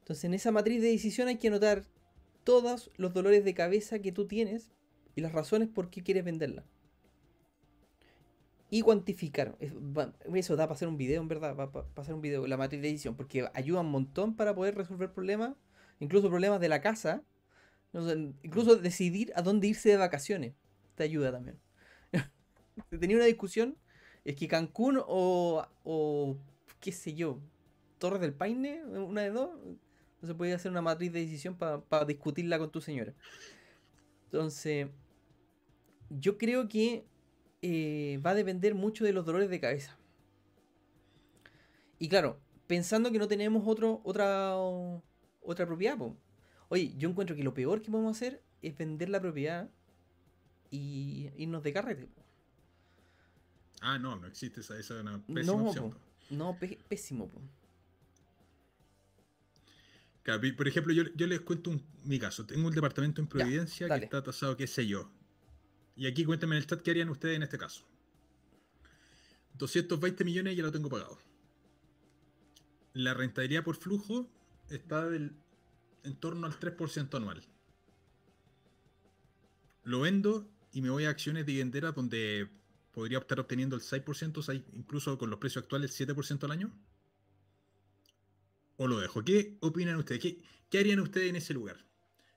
Entonces 0.00 0.24
en 0.24 0.34
esa 0.34 0.52
matriz 0.52 0.82
de 0.82 0.88
decisión 0.88 1.28
hay 1.28 1.36
que 1.36 1.48
anotar 1.48 1.84
todos 2.44 2.92
los 2.96 3.12
dolores 3.12 3.44
de 3.44 3.54
cabeza 3.54 3.98
que 3.98 4.12
tú 4.12 4.26
tienes 4.26 4.70
y 5.16 5.20
las 5.20 5.32
razones 5.32 5.68
por 5.68 5.90
qué 5.90 6.02
quieres 6.02 6.24
venderla. 6.24 6.64
Y 8.70 8.82
cuantificar. 8.82 9.56
Eso 10.34 10.56
da 10.56 10.64
para 10.64 10.74
hacer 10.74 10.88
un 10.88 10.96
video, 10.96 11.22
en 11.22 11.28
verdad. 11.28 11.56
Va 11.56 11.70
para 11.70 11.86
hacer 11.96 12.14
un 12.14 12.20
video, 12.20 12.46
la 12.46 12.56
matriz 12.56 12.82
de 12.82 12.88
decisión. 12.88 13.16
Porque 13.16 13.48
ayuda 13.54 13.80
un 13.80 13.90
montón 13.90 14.34
para 14.36 14.54
poder 14.54 14.74
resolver 14.74 15.12
problemas. 15.12 15.54
Incluso 16.00 16.28
problemas 16.28 16.60
de 16.60 16.68
la 16.68 16.80
casa. 16.80 17.22
Incluso 18.42 18.76
decidir 18.76 19.32
a 19.34 19.42
dónde 19.42 19.68
irse 19.68 19.88
de 19.90 19.96
vacaciones. 19.96 20.54
Te 20.94 21.04
ayuda 21.04 21.32
también. 21.32 21.58
Tenía 23.00 23.16
una 23.16 23.26
discusión. 23.26 23.76
Es 24.24 24.36
que 24.36 24.48
Cancún 24.48 25.00
o, 25.06 25.66
o 25.84 26.36
qué 26.80 26.92
sé 26.92 27.14
yo, 27.14 27.40
Torres 27.98 28.20
del 28.20 28.34
Paine, 28.34 28.84
una 28.84 29.22
de 29.22 29.30
dos. 29.30 29.50
No 30.20 30.28
se 30.28 30.34
puede 30.34 30.54
hacer 30.54 30.70
una 30.70 30.82
matriz 30.82 31.12
de 31.12 31.20
decisión 31.20 31.56
para 31.56 32.04
discutirla 32.04 32.58
con 32.58 32.70
tu 32.70 32.80
señora. 32.80 33.14
Entonces, 34.24 34.88
yo 36.10 36.38
creo 36.38 36.68
que 36.68 37.06
eh, 37.62 38.20
va 38.24 38.30
a 38.30 38.34
depender 38.34 38.74
mucho 38.74 39.04
de 39.04 39.12
los 39.12 39.24
dolores 39.24 39.50
de 39.50 39.60
cabeza. 39.60 39.98
Y 41.98 42.08
claro, 42.08 42.38
pensando 42.66 43.10
que 43.10 43.18
no 43.18 43.28
tenemos 43.28 43.62
otro, 43.66 44.00
otra, 44.04 44.56
otra 44.56 45.66
propiedad. 45.66 45.96
po. 45.96 46.16
Oye, 46.68 46.94
yo 46.96 47.08
encuentro 47.08 47.36
que 47.36 47.44
lo 47.44 47.54
peor 47.54 47.82
que 47.82 47.90
podemos 47.90 48.16
hacer 48.16 48.42
es 48.62 48.76
vender 48.76 49.08
la 49.08 49.20
propiedad 49.20 49.70
y 50.70 51.28
irnos 51.36 51.62
de 51.62 51.72
carrete. 51.72 52.06
po. 52.06 52.22
Ah, 53.80 53.98
no, 53.98 54.16
no 54.16 54.26
existe 54.26 54.60
esa, 54.60 54.78
esa 54.78 54.94
es 54.96 55.00
una 55.02 55.18
pésima 55.24 55.42
No, 55.56 55.64
opción. 55.68 55.90
po. 55.92 55.98
no, 56.30 56.58
pésimo. 56.88 57.28
po. 57.28 57.40
Por 60.56 60.66
ejemplo, 60.66 60.92
yo, 60.92 61.04
yo 61.14 61.26
les 61.28 61.40
cuento 61.40 61.70
un- 61.70 61.84
mi 62.04 62.18
caso. 62.18 62.44
Tengo 62.46 62.66
un 62.66 62.74
departamento 62.74 63.20
en 63.20 63.28
Providencia 63.28 63.86
que 63.88 64.04
está 64.04 64.22
tasado, 64.24 64.56
qué 64.56 64.66
sé 64.66 64.86
yo. 64.86 65.08
Y 65.94 66.06
aquí 66.08 66.24
cuéntame 66.24 66.56
en 66.56 66.62
el 66.62 66.66
chat 66.66 66.82
qué 66.82 66.90
harían 66.90 67.10
ustedes 67.10 67.36
en 67.36 67.44
este 67.44 67.58
caso. 67.58 67.84
220 69.54 70.24
millones 70.24 70.56
ya 70.56 70.64
lo 70.64 70.72
tengo 70.72 70.88
pagado. 70.88 71.18
La 72.92 73.14
rentabilidad 73.14 73.62
por 73.62 73.76
flujo 73.76 74.28
está 74.68 75.08
del, 75.08 75.32
en 76.06 76.16
torno 76.16 76.46
al 76.46 76.58
3% 76.58 77.14
anual. 77.16 77.42
Lo 79.82 80.00
vendo 80.00 80.48
y 80.72 80.80
me 80.82 80.90
voy 80.90 81.04
a 81.04 81.10
acciones 81.10 81.46
dividenderas 81.46 81.94
donde 81.94 82.48
podría 82.92 83.18
estar 83.18 83.40
obteniendo 83.40 83.76
el 83.76 83.82
6%, 83.82 84.38
o 84.38 84.42
sea, 84.42 84.54
incluso 84.54 85.18
con 85.18 85.30
los 85.30 85.38
precios 85.38 85.64
actuales 85.64 86.00
el 86.00 86.08
7% 86.08 86.44
al 86.44 86.50
año. 86.50 86.72
¿O 88.76 88.86
lo 88.86 89.00
dejo? 89.00 89.24
¿Qué 89.24 89.56
opinan 89.60 89.96
ustedes? 89.96 90.20
¿Qué, 90.70 90.78
harían 90.78 91.00
ustedes 91.00 91.30
en 91.30 91.36
ese 91.36 91.54
lugar? 91.54 91.84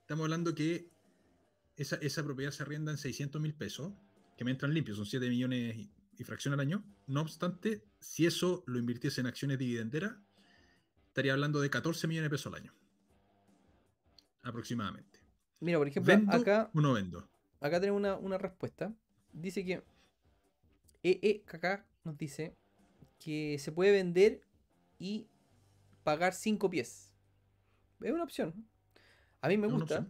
Estamos 0.02 0.24
hablando 0.24 0.56
que 0.56 0.90
esa, 1.76 1.96
esa 1.98 2.24
propiedad 2.24 2.52
se 2.52 2.64
arrienda 2.64 2.92
en 2.92 2.98
600 2.98 3.42
mil 3.42 3.54
pesos, 3.54 3.94
que 4.38 4.46
me 4.46 4.52
entran 4.52 4.74
limpios, 4.74 4.98
son 4.98 5.06
7 5.06 5.30
millones 5.30 5.76
y, 5.76 5.92
y 6.18 6.24
fracción 6.24 6.54
al 6.54 6.60
año. 6.60 6.84
No 7.08 7.22
obstante, 7.22 7.84
si 8.00 8.26
eso 8.26 8.64
lo 8.68 8.80
invirtiese 8.80 9.22
en 9.22 9.28
acciones 9.28 9.60
dividenderas, 9.60 10.16
estaría 11.08 11.34
hablando 11.34 11.60
de 11.62 11.70
14 11.70 12.08
millones 12.08 12.28
de 12.28 12.30
pesos 12.30 12.54
al 12.54 12.62
año. 12.62 12.79
Aproximadamente. 14.44 15.20
Mira, 15.60 15.78
por 15.78 15.88
ejemplo, 15.88 16.14
¿Vendo 16.14 16.36
acá, 16.38 16.72
o 16.74 16.82
no 16.82 16.94
vendo? 16.94 17.28
acá 17.60 17.80
tenemos 17.80 18.00
una, 18.00 18.16
una 18.18 18.38
respuesta. 18.38 18.94
Dice 19.34 19.64
que 19.66 19.84
EEKK 21.04 21.86
nos 22.04 22.18
dice 22.18 22.56
que 23.20 23.58
se 23.60 23.72
puede 23.72 23.92
vender 23.92 24.42
y 24.98 25.28
pagar 26.04 26.34
5 26.34 26.70
pies. 26.70 27.14
Es 28.02 28.12
una 28.12 28.24
opción. 28.24 28.54
A 29.42 29.48
mí 29.50 29.58
me 29.58 29.68
Es 29.68 29.74
gusta. 29.74 30.08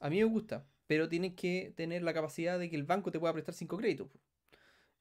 A 0.00 0.10
mí 0.10 0.18
me 0.18 0.24
gusta. 0.24 0.66
Pero 0.86 1.08
tienes 1.08 1.34
que 1.34 1.72
tener 1.76 2.02
la 2.02 2.14
capacidad 2.14 2.58
de 2.58 2.68
que 2.70 2.76
el 2.76 2.84
banco 2.84 3.10
te 3.10 3.18
pueda 3.20 3.32
prestar 3.32 3.54
5 3.54 3.76
créditos. 3.78 4.08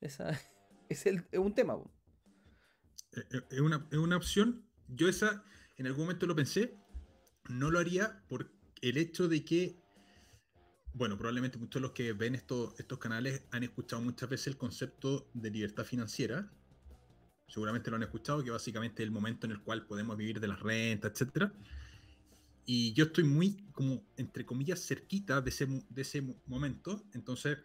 Esa 0.01 0.29
es, 0.89 1.05
el- 1.05 1.25
es 1.31 1.39
un 1.39 1.53
tema. 1.53 1.77
Eh, 3.13 3.23
eh, 3.31 3.41
Es 3.51 3.59
una, 3.59 3.87
es 3.91 3.97
una 3.97 4.17
opción. 4.17 4.63
Yo 4.87 5.07
esa, 5.07 5.43
en 5.77 5.87
algún 5.87 6.05
momento 6.05 6.25
lo 6.25 6.35
pensé, 6.35 6.75
no 7.49 7.71
lo 7.71 7.79
haría 7.79 8.23
por 8.27 8.51
el 8.81 8.97
hecho 8.97 9.27
de 9.27 9.43
que, 9.45 9.77
bueno, 10.93 11.17
probablemente 11.17 11.57
muchos 11.57 11.81
de 11.81 11.87
los 11.87 11.91
que 11.91 12.13
ven 12.13 12.35
estos, 12.35 12.77
estos 12.79 12.97
canales 12.99 13.43
han 13.51 13.63
escuchado 13.63 14.01
muchas 14.01 14.29
veces 14.29 14.47
el 14.47 14.57
concepto 14.57 15.29
de 15.33 15.51
libertad 15.51 15.85
financiera. 15.85 16.51
Seguramente 17.47 17.89
lo 17.89 17.97
han 17.97 18.03
escuchado, 18.03 18.43
que 18.43 18.51
básicamente 18.51 19.03
es 19.03 19.07
el 19.07 19.11
momento 19.11 19.45
en 19.45 19.51
el 19.51 19.61
cual 19.61 19.85
podemos 19.85 20.17
vivir 20.17 20.39
de 20.39 20.47
las 20.47 20.59
rentas, 20.59 21.19
etc. 21.21 21.51
Y 22.65 22.93
yo 22.93 23.05
estoy 23.05 23.23
muy, 23.23 23.65
como, 23.73 24.03
entre 24.17 24.45
comillas, 24.45 24.85
cerquita 24.85 25.41
de 25.41 25.49
ese, 25.49 25.65
de 25.65 26.01
ese 26.01 26.21
mo- 26.21 26.35
momento. 26.47 27.03
Entonces, 27.13 27.57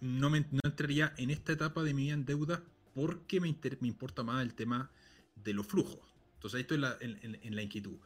no, 0.00 0.30
me, 0.30 0.40
no 0.50 0.60
entraría 0.64 1.12
en 1.16 1.30
esta 1.30 1.52
etapa 1.52 1.82
de 1.82 1.94
mi 1.94 2.04
vida 2.04 2.14
en 2.14 2.24
deuda 2.24 2.62
porque 2.94 3.40
me, 3.40 3.48
inter- 3.48 3.78
me 3.80 3.88
importa 3.88 4.22
más 4.22 4.42
el 4.42 4.54
tema 4.54 4.90
de 5.36 5.52
los 5.54 5.66
flujos. 5.66 6.00
Entonces 6.34 6.56
ahí 6.56 6.62
estoy 6.62 6.76
en 6.76 6.80
la, 6.82 6.96
en- 7.00 7.18
en- 7.22 7.38
en 7.42 7.56
la 7.56 7.62
inquietud. 7.62 7.98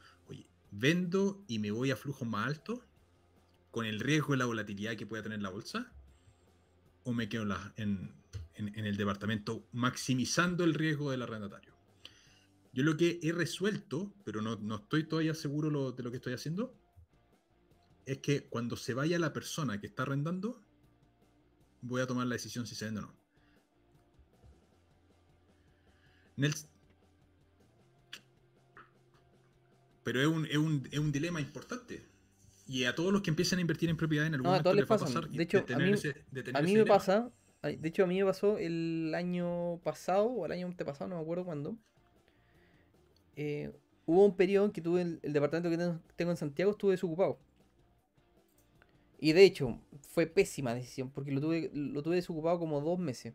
¿Vendo 0.73 1.45
y 1.47 1.59
me 1.59 1.71
voy 1.71 1.91
a 1.91 1.97
flujos 1.97 2.27
más 2.27 2.49
altos 2.49 2.81
con 3.71 3.87
el 3.87 4.01
riesgo 4.01 4.33
de 4.33 4.39
la 4.39 4.47
volatilidad 4.47 4.97
que 4.97 5.07
pueda 5.07 5.23
tener 5.23 5.41
la 5.41 5.51
bolsa? 5.51 5.93
¿O 7.05 7.13
me 7.13 7.29
quedo 7.29 7.45
en, 7.77 8.15
el 8.55 8.97
departamento 8.97 9.69
maximizando 9.73 10.65
el 10.65 10.75
riesgo 10.75 11.11
del 11.11 11.23
arrendatario? 11.23 11.75
Yo 12.73 12.85
lo 12.85 12.97
que 12.97 13.21
he 13.23 13.33
resuelto, 13.33 14.15
pero 14.25 14.41
no, 14.41 14.57
no 14.57 14.77
estoy 14.77 15.05
todavía 15.05 15.35
seguro 15.35 15.93
de 15.93 16.03
lo 16.03 16.11
que 16.11 16.17
estoy 16.17 16.33
haciendo, 16.33 16.75
es 18.07 18.19
que 18.19 18.49
cuando 18.49 18.77
se 18.77 18.95
vaya 18.95 19.19
la 19.19 19.33
persona 19.33 19.79
que 19.79 19.87
está 19.87 20.03
arrendando, 20.03 20.65
voy 21.83 22.01
a 22.01 22.07
tomar 22.07 22.27
la 22.27 22.35
decisión 22.35 22.67
si 22.67 22.75
se 22.75 22.87
vende 22.87 23.01
o 23.01 23.03
no. 23.03 23.23
Nels- 26.37 26.72
Pero 30.05 30.21
es 30.21 30.27
un, 30.27 30.47
es, 30.47 30.57
un, 30.57 30.89
es 30.91 30.99
un 30.99 31.13
dilema 31.13 31.41
importante. 31.41 32.03
Y 32.69 32.85
a 32.85 32.95
todos 32.95 33.13
los 33.13 33.23
que 33.23 33.31
empiezan 33.31 33.59
a 33.59 33.63
invertir 33.63 33.91
en 33.91 33.97
propiedad 33.97 34.27
en 34.27 34.35
algún 34.35 34.47
No, 34.47 34.51
momento 34.53 34.71
les 34.75 34.83
les 34.83 34.91
va 34.91 34.97
a 34.97 34.99
pasa. 34.99 35.15
pasar 35.15 35.31
De 35.31 35.43
hecho, 35.43 35.59
a 35.75 35.79
mí- 35.79 35.91
ese- 35.93 36.15
A 36.55 36.63
mí 36.63 36.73
me 36.73 36.85
dilema. 36.85 36.85
pasa, 36.85 37.31
de 37.63 37.89
hecho 37.89 38.05
a 38.05 38.07
mí 38.07 38.19
me 38.19 38.25
pasó 38.25 38.59
el 38.59 39.13
año 39.15 39.79
pasado 39.85 40.27
o 40.27 40.47
el 40.47 40.53
año 40.53 40.67
antepasado, 40.67 41.09
no 41.11 41.17
me 41.17 41.23
acuerdo 41.23 41.45
cuándo. 41.45 41.77
eh, 43.37 43.73
hubo 44.07 44.25
un 44.25 44.37
periodo 44.37 44.67
en 44.67 44.73
que 44.73 44.81
tuve 44.81 45.03
el, 45.03 45.21
el 45.23 45.33
departamento 45.33 45.71
que 45.71 45.77
tengo, 46.17 46.31
en 46.31 46.37
Santiago 46.37 46.73
estuve 46.73 46.93
desocupado. 46.93 47.39
Y 49.19 49.33
de 49.33 49.45
hecho, 49.45 49.81
fue 50.11 50.27
pésima 50.27 50.75
decisión 50.75 51.11
porque 51.11 51.31
lo 51.33 51.41
tuve, 51.41 51.71
lo 51.73 52.03
tuve 52.03 52.17
desocupado 52.17 52.59
como 52.59 52.81
dos 52.81 52.99
meses. 52.99 53.35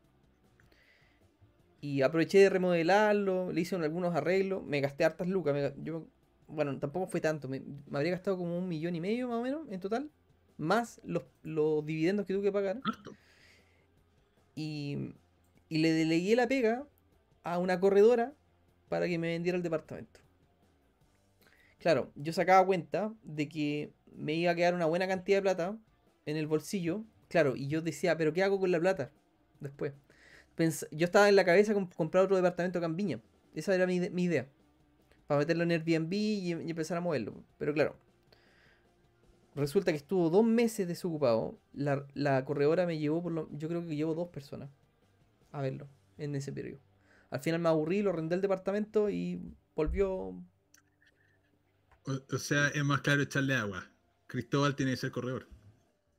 Y 1.81 2.01
aproveché 2.01 2.39
de 2.39 2.49
remodelarlo, 2.49 3.51
le 3.51 3.61
hice 3.61 3.75
algunos 3.75 4.15
arreglos, 4.15 4.63
me 4.63 4.81
gasté 4.81 5.05
hartas 5.05 5.27
lucas. 5.27 5.53
me 5.53 5.73
yo, 5.83 6.07
bueno, 6.47 6.77
tampoco 6.79 7.07
fue 7.07 7.21
tanto, 7.21 7.47
me, 7.47 7.61
me 7.61 7.97
habría 7.97 8.11
gastado 8.13 8.37
como 8.37 8.57
un 8.57 8.67
millón 8.67 8.95
y 8.95 9.01
medio 9.01 9.27
más 9.27 9.37
o 9.37 9.43
menos 9.43 9.67
en 9.71 9.79
total, 9.79 10.09
más 10.57 11.01
los, 11.03 11.23
los 11.43 11.85
dividendos 11.85 12.25
que 12.25 12.33
tuve 12.33 12.43
que 12.45 12.51
pagar. 12.51 12.81
Y, 14.55 15.13
y 15.69 15.77
le 15.79 15.91
delegué 15.93 16.35
la 16.35 16.47
pega 16.47 16.85
a 17.43 17.59
una 17.59 17.79
corredora 17.79 18.33
para 18.89 19.07
que 19.07 19.17
me 19.17 19.29
vendiera 19.29 19.57
el 19.57 19.63
departamento. 19.63 20.19
Claro, 21.79 22.11
yo 22.15 22.33
sacaba 22.33 22.65
cuenta 22.65 23.13
de 23.23 23.47
que 23.47 23.91
me 24.15 24.33
iba 24.33 24.51
a 24.51 24.55
quedar 24.55 24.73
una 24.73 24.85
buena 24.85 25.07
cantidad 25.07 25.37
de 25.37 25.41
plata 25.43 25.77
en 26.25 26.37
el 26.37 26.47
bolsillo. 26.47 27.03
Claro, 27.29 27.55
y 27.55 27.67
yo 27.67 27.81
decía, 27.81 28.17
pero 28.17 28.33
¿qué 28.33 28.43
hago 28.43 28.59
con 28.59 28.71
la 28.71 28.79
plata? 28.79 29.11
Después. 29.59 29.93
Pens- 30.57 30.87
yo 30.91 31.05
estaba 31.05 31.29
en 31.29 31.35
la 31.35 31.45
cabeza 31.45 31.73
con 31.73 31.87
comprar 31.87 32.23
otro 32.25 32.35
departamento 32.35 32.83
en 32.83 32.95
Viña. 32.95 33.19
Esa 33.55 33.75
era 33.75 33.85
mi, 33.87 33.99
mi 34.09 34.23
idea. 34.23 34.47
Para 35.27 35.39
meterlo 35.39 35.63
en 35.63 35.71
Airbnb 35.71 36.13
y, 36.13 36.53
y 36.55 36.69
empezar 36.69 36.97
a 36.97 37.01
moverlo. 37.01 37.43
Pero 37.57 37.73
claro, 37.73 37.97
resulta 39.55 39.91
que 39.91 39.97
estuvo 39.97 40.29
dos 40.29 40.45
meses 40.45 40.87
desocupado. 40.87 41.59
La, 41.73 42.05
la 42.13 42.43
corredora 42.45 42.85
me 42.85 42.97
llevó 42.99 43.21
por 43.23 43.31
lo. 43.31 43.49
Yo 43.51 43.67
creo 43.67 43.85
que 43.85 43.95
llevo 43.95 44.15
dos 44.15 44.29
personas 44.29 44.69
a 45.51 45.61
verlo 45.61 45.89
en 46.17 46.35
ese 46.35 46.53
periodo. 46.53 46.79
Al 47.31 47.41
final 47.41 47.61
me 47.61 47.69
aburrí, 47.69 48.01
lo 48.03 48.11
rendé 48.13 48.35
el 48.35 48.41
departamento 48.41 49.09
y 49.09 49.41
volvió. 49.75 50.35
O, 52.05 52.11
o 52.35 52.39
sea, 52.39 52.69
es 52.69 52.83
más 52.83 53.01
claro 53.01 53.21
echarle 53.21 53.53
agua. 53.53 53.87
Cristóbal 54.25 54.75
tiene 54.75 54.93
que 54.93 54.97
ser 54.97 55.11
corredor. 55.11 55.47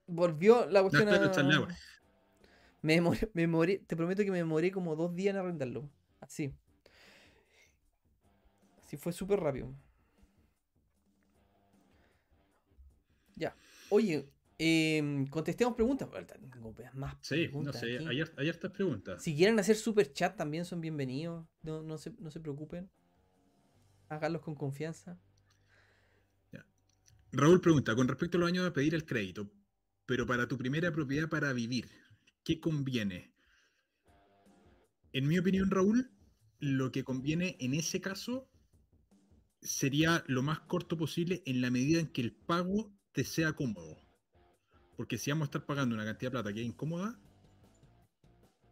Volvió 0.08 0.66
la 0.66 0.82
cuestión 0.82 1.08
claro 1.08 1.24
a- 1.24 1.28
echarle 1.28 1.54
agua. 1.54 1.68
Me 2.82 2.94
demoré, 2.94 3.30
me 3.34 3.42
demoré- 3.42 3.78
te 3.86 3.96
prometo 3.96 4.22
que 4.24 4.30
me 4.30 4.38
demoré 4.38 4.70
como 4.72 4.96
dos 4.96 5.14
días 5.14 5.34
en 5.34 5.40
arrendarlo. 5.40 5.88
Así. 6.20 6.52
Así 8.88 8.96
fue 8.96 9.12
súper 9.12 9.38
rápido. 9.38 9.70
Ya. 13.36 13.54
Oye, 13.90 14.32
em, 14.56 15.26
contestemos 15.26 15.74
preguntas. 15.74 16.08
Tengo 16.50 16.74
más 16.94 17.18
Sí, 17.20 17.50
no 17.52 17.70
sé, 17.74 17.98
hay, 17.98 18.22
hay 18.38 18.48
hartas 18.48 18.70
preguntas. 18.72 19.22
Si 19.22 19.36
quieren 19.36 19.58
hacer 19.58 19.76
super 19.76 20.10
chat 20.10 20.38
también 20.38 20.64
son 20.64 20.80
bienvenidos. 20.80 21.46
No, 21.60 21.82
no, 21.82 21.98
se, 21.98 22.12
no 22.12 22.30
se 22.30 22.40
preocupen. 22.40 22.90
Háganlos 24.08 24.40
con 24.40 24.54
confianza. 24.54 25.20
Raúl 27.30 27.60
pregunta, 27.60 27.94
con 27.94 28.08
respecto 28.08 28.38
a 28.38 28.40
los 28.40 28.48
años 28.48 28.64
de 28.64 28.70
pedir 28.70 28.94
el 28.94 29.04
crédito, 29.04 29.52
pero 30.06 30.24
para 30.24 30.48
tu 30.48 30.56
primera 30.56 30.90
propiedad 30.90 31.28
para 31.28 31.52
vivir, 31.52 31.90
¿qué 32.42 32.58
conviene? 32.58 33.34
En 35.12 35.28
mi 35.28 35.38
opinión, 35.38 35.70
Raúl, 35.70 36.10
lo 36.58 36.90
que 36.90 37.04
conviene 37.04 37.58
en 37.60 37.74
ese 37.74 38.00
caso 38.00 38.48
sería 39.60 40.24
lo 40.26 40.42
más 40.42 40.60
corto 40.60 40.96
posible 40.96 41.42
en 41.46 41.60
la 41.60 41.70
medida 41.70 42.00
en 42.00 42.08
que 42.08 42.20
el 42.20 42.32
pago 42.32 42.92
te 43.12 43.24
sea 43.24 43.52
cómodo. 43.52 43.96
Porque 44.96 45.18
si 45.18 45.30
vamos 45.30 45.46
a 45.46 45.48
estar 45.48 45.66
pagando 45.66 45.94
una 45.94 46.04
cantidad 46.04 46.30
de 46.30 46.32
plata 46.36 46.52
que 46.52 46.60
es 46.60 46.66
incómoda, 46.66 47.18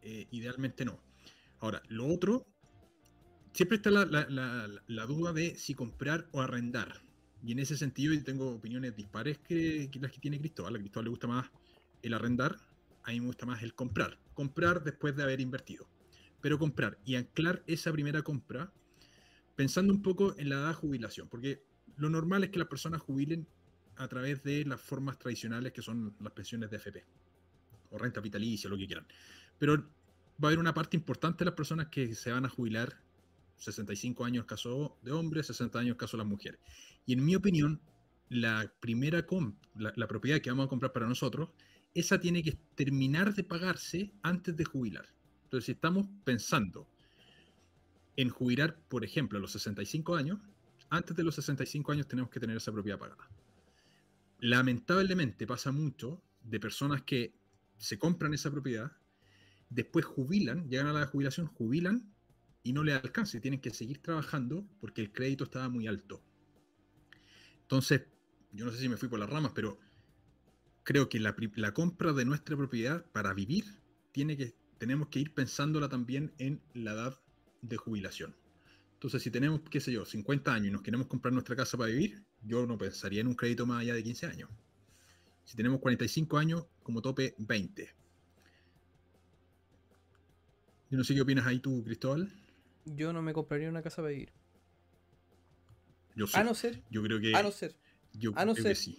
eh, 0.02 0.26
idealmente 0.30 0.84
no. 0.84 1.00
Ahora, 1.60 1.82
lo 1.88 2.06
otro, 2.06 2.46
siempre 3.52 3.76
está 3.76 3.90
la, 3.90 4.04
la- 4.04 4.28
la- 4.28 4.82
la 4.86 5.06
duda 5.06 5.32
de 5.32 5.56
si 5.56 5.74
comprar 5.74 6.28
o 6.32 6.40
arrendar. 6.40 7.02
Y 7.42 7.52
en 7.52 7.58
ese 7.60 7.76
sentido 7.76 8.12
yo 8.14 8.22
tengo 8.24 8.50
opiniones 8.50 8.96
dispares 8.96 9.38
que, 9.38 9.88
que 9.90 10.00
las 10.00 10.10
que 10.12 10.18
tiene 10.20 10.38
Cristóbal. 10.40 10.76
A 10.76 10.78
Cristóbal 10.78 11.04
le 11.04 11.10
gusta 11.10 11.26
más 11.26 11.50
el 12.02 12.14
arrendar, 12.14 12.56
a 13.04 13.10
mí 13.12 13.20
me 13.20 13.26
gusta 13.26 13.46
más 13.46 13.62
el 13.62 13.74
comprar. 13.74 14.18
Comprar 14.34 14.82
después 14.82 15.16
de 15.16 15.22
haber 15.22 15.40
invertido. 15.40 15.88
Pero 16.40 16.58
comprar 16.58 16.98
y 17.04 17.14
anclar 17.16 17.62
esa 17.66 17.92
primera 17.92 18.22
compra 18.22 18.72
pensando 19.56 19.92
un 19.92 20.02
poco 20.02 20.34
en 20.38 20.50
la 20.50 20.56
edad 20.56 20.68
de 20.68 20.74
jubilación. 20.74 21.28
Porque 21.28 21.64
lo 21.96 22.10
normal 22.10 22.44
es 22.44 22.50
que 22.50 22.58
las 22.58 22.68
personas 22.68 23.02
jubilen 23.02 23.48
a 23.96 24.08
través 24.08 24.42
de 24.44 24.64
las 24.64 24.80
formas 24.80 25.18
tradicionales 25.18 25.72
que 25.72 25.82
son 25.82 26.14
las 26.20 26.32
pensiones 26.32 26.70
de 26.70 26.76
FP. 26.76 27.04
O 27.90 27.98
renta 27.98 28.20
vitalicia, 28.20 28.68
lo 28.70 28.76
que 28.76 28.86
quieran. 28.86 29.06
Pero 29.58 29.78
va 29.78 29.88
a 30.42 30.46
haber 30.48 30.58
una 30.58 30.74
parte 30.74 30.96
importante 30.96 31.38
de 31.40 31.46
las 31.46 31.54
personas 31.54 31.88
que 31.88 32.14
se 32.14 32.30
van 32.32 32.44
a 32.44 32.48
jubilar 32.48 33.00
65 33.56 34.24
años 34.24 34.44
caso 34.44 34.98
de 35.02 35.12
hombres, 35.12 35.46
60 35.46 35.78
años 35.78 35.96
caso 35.96 36.16
de 36.16 36.22
las 36.24 36.28
mujeres. 36.30 36.60
Y 37.06 37.14
en 37.14 37.24
mi 37.24 37.34
opinión, 37.34 37.80
la 38.28 38.72
primera 38.80 39.26
comp- 39.26 39.56
la, 39.76 39.92
la 39.96 40.08
propiedad 40.08 40.40
que 40.40 40.50
vamos 40.50 40.66
a 40.66 40.68
comprar 40.68 40.92
para 40.92 41.06
nosotros, 41.08 41.50
esa 41.94 42.20
tiene 42.20 42.42
que 42.42 42.52
terminar 42.74 43.34
de 43.34 43.44
pagarse 43.44 44.12
antes 44.22 44.54
de 44.56 44.64
jubilar. 44.64 45.06
Entonces, 45.44 45.66
si 45.66 45.72
estamos 45.72 46.06
pensando 46.24 46.86
en 48.16 48.30
jubilar, 48.30 48.78
por 48.88 49.04
ejemplo, 49.04 49.38
a 49.38 49.40
los 49.40 49.52
65 49.52 50.16
años, 50.16 50.38
antes 50.88 51.16
de 51.16 51.22
los 51.22 51.34
65 51.34 51.92
años 51.92 52.08
tenemos 52.08 52.30
que 52.30 52.40
tener 52.40 52.56
esa 52.56 52.72
propiedad 52.72 52.98
pagada. 52.98 53.28
Lamentablemente 54.38 55.46
pasa 55.46 55.72
mucho 55.72 56.22
de 56.42 56.60
personas 56.60 57.02
que 57.02 57.34
se 57.78 57.98
compran 57.98 58.34
esa 58.34 58.50
propiedad, 58.50 58.92
después 59.68 60.04
jubilan, 60.04 60.68
llegan 60.68 60.86
a 60.86 60.92
la 60.92 61.06
jubilación, 61.06 61.46
jubilan 61.46 62.12
y 62.62 62.72
no 62.72 62.82
les 62.84 62.94
alcanza 62.96 63.36
y 63.36 63.40
tienen 63.40 63.60
que 63.60 63.70
seguir 63.70 63.98
trabajando 63.98 64.66
porque 64.80 65.02
el 65.02 65.12
crédito 65.12 65.44
estaba 65.44 65.68
muy 65.68 65.86
alto. 65.86 66.22
Entonces, 67.62 68.02
yo 68.52 68.64
no 68.64 68.72
sé 68.72 68.78
si 68.78 68.88
me 68.88 68.96
fui 68.96 69.08
por 69.08 69.18
las 69.18 69.28
ramas, 69.28 69.52
pero 69.54 69.78
creo 70.84 71.08
que 71.08 71.18
la, 71.18 71.34
la 71.56 71.74
compra 71.74 72.12
de 72.12 72.24
nuestra 72.24 72.56
propiedad 72.56 73.04
para 73.12 73.34
vivir 73.34 73.80
tiene 74.12 74.36
que, 74.36 74.54
tenemos 74.78 75.08
que 75.08 75.18
ir 75.18 75.34
pensándola 75.34 75.88
también 75.88 76.32
en 76.38 76.62
la 76.74 76.92
edad 76.92 77.20
de 77.68 77.76
jubilación. 77.76 78.34
Entonces, 78.94 79.22
si 79.22 79.30
tenemos, 79.30 79.60
qué 79.70 79.80
sé 79.80 79.92
yo, 79.92 80.04
50 80.04 80.52
años 80.54 80.68
y 80.68 80.70
nos 80.70 80.82
queremos 80.82 81.06
comprar 81.06 81.32
nuestra 81.32 81.54
casa 81.54 81.76
para 81.76 81.90
vivir, 81.90 82.22
yo 82.42 82.66
no 82.66 82.78
pensaría 82.78 83.20
en 83.20 83.26
un 83.26 83.34
crédito 83.34 83.66
más 83.66 83.82
allá 83.82 83.94
de 83.94 84.02
15 84.02 84.26
años. 84.26 84.48
Si 85.44 85.56
tenemos 85.56 85.80
45 85.80 86.38
años, 86.38 86.64
como 86.82 87.02
tope 87.02 87.34
20. 87.38 87.90
Yo 90.90 90.98
no 90.98 91.04
sé 91.04 91.14
qué 91.14 91.20
opinas 91.20 91.46
ahí 91.46 91.58
tú, 91.58 91.82
Cristóbal. 91.84 92.32
Yo 92.84 93.12
no 93.12 93.20
me 93.22 93.32
compraría 93.32 93.68
una 93.68 93.82
casa 93.82 93.96
para 93.96 94.10
vivir. 94.10 94.30
Yo. 96.14 96.26
A 96.32 96.42
no 96.44 96.54
ser, 96.54 96.82
Yo 96.90 97.02
creo 97.02 97.20
que, 97.20 97.34
a 97.34 97.42
no 97.42 97.50
ser. 97.50 97.74
yo 98.14 98.32
a 98.36 98.44
no 98.44 98.54
creo 98.54 98.64
que 98.64 98.74
ser- 98.74 98.76
sí. 98.76 98.98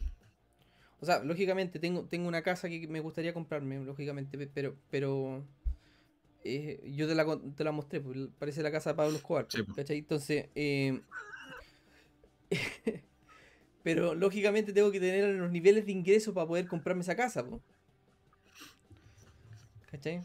O 1.00 1.06
sea, 1.06 1.24
lógicamente 1.24 1.80
tengo, 1.80 2.06
tengo 2.06 2.28
una 2.28 2.42
casa 2.42 2.70
que 2.70 2.88
me 2.88 3.00
gustaría 3.00 3.34
comprarme, 3.34 3.80
lógicamente, 3.84 4.38
pe- 4.38 4.48
pero, 4.54 4.76
pero 4.90 5.46
eh, 6.48 6.92
yo 6.92 7.08
te 7.08 7.16
la, 7.16 7.26
te 7.56 7.64
la 7.64 7.72
mostré, 7.72 8.02
pues, 8.02 8.18
parece 8.40 8.64
la 8.64 8.72
casa 8.72 8.92
de 8.92 8.96
Pablo 8.98 9.18
Escobar, 9.18 9.50
Sí, 9.50 9.64
pues. 9.64 9.78
¿cachai? 9.78 10.00
Entonces, 10.00 10.50
eh, 10.56 11.02
pero 13.84 14.16
lógicamente 14.16 14.74
tengo 14.74 14.92
que 14.92 15.00
tener 15.00 15.36
los 15.36 15.52
niveles 15.52 15.86
de 15.86 15.92
ingresos 15.92 16.34
para 16.34 16.48
poder 16.48 16.68
comprarme 16.68 17.02
esa 17.02 17.16
casa. 17.16 17.46
¿cachai? 19.86 20.24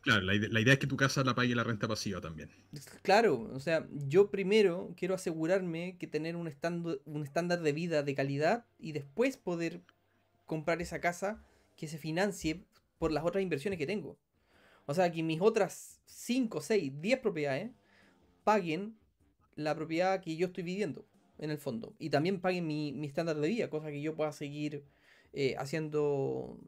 Claro, 0.00 0.22
la, 0.22 0.34
ide- 0.34 0.48
la 0.48 0.60
idea 0.60 0.72
es 0.74 0.78
que 0.78 0.86
tu 0.86 0.96
casa 0.96 1.22
la 1.24 1.34
pague 1.34 1.54
la 1.54 1.64
renta 1.64 1.86
pasiva 1.88 2.20
también. 2.20 2.50
Claro, 3.02 3.48
o 3.52 3.60
sea, 3.60 3.86
yo 3.90 4.30
primero 4.30 4.92
quiero 4.96 5.14
asegurarme 5.14 5.96
que 5.98 6.06
tener 6.06 6.36
un 6.36 6.46
estándar, 6.48 6.98
un 7.06 7.22
estándar 7.22 7.60
de 7.62 7.72
vida 7.72 8.02
de 8.02 8.14
calidad 8.14 8.66
y 8.78 8.92
después 8.92 9.36
poder 9.36 9.82
comprar 10.46 10.82
esa 10.82 11.00
casa 11.00 11.42
que 11.76 11.88
se 11.88 11.98
financie 11.98 12.64
por 12.98 13.12
las 13.12 13.24
otras 13.24 13.42
inversiones 13.42 13.78
que 13.78 13.86
tengo. 13.86 14.18
O 14.86 14.94
sea, 14.94 15.10
que 15.10 15.22
mis 15.22 15.40
otras 15.40 16.00
5, 16.06 16.60
6, 16.60 16.92
10 17.00 17.18
propiedades 17.20 17.70
paguen 18.44 18.96
la 19.56 19.74
propiedad 19.74 20.20
que 20.20 20.36
yo 20.36 20.46
estoy 20.46 20.64
viviendo 20.64 21.06
en 21.38 21.50
el 21.50 21.58
fondo. 21.58 21.94
Y 21.98 22.10
también 22.10 22.40
paguen 22.40 22.66
mi, 22.66 22.92
mi 22.92 23.06
estándar 23.06 23.36
de 23.36 23.48
vida, 23.48 23.68
cosa 23.68 23.90
que 23.90 24.00
yo 24.00 24.14
pueda 24.14 24.32
seguir 24.32 24.84
eh, 25.32 25.54
haciendo 25.58 26.58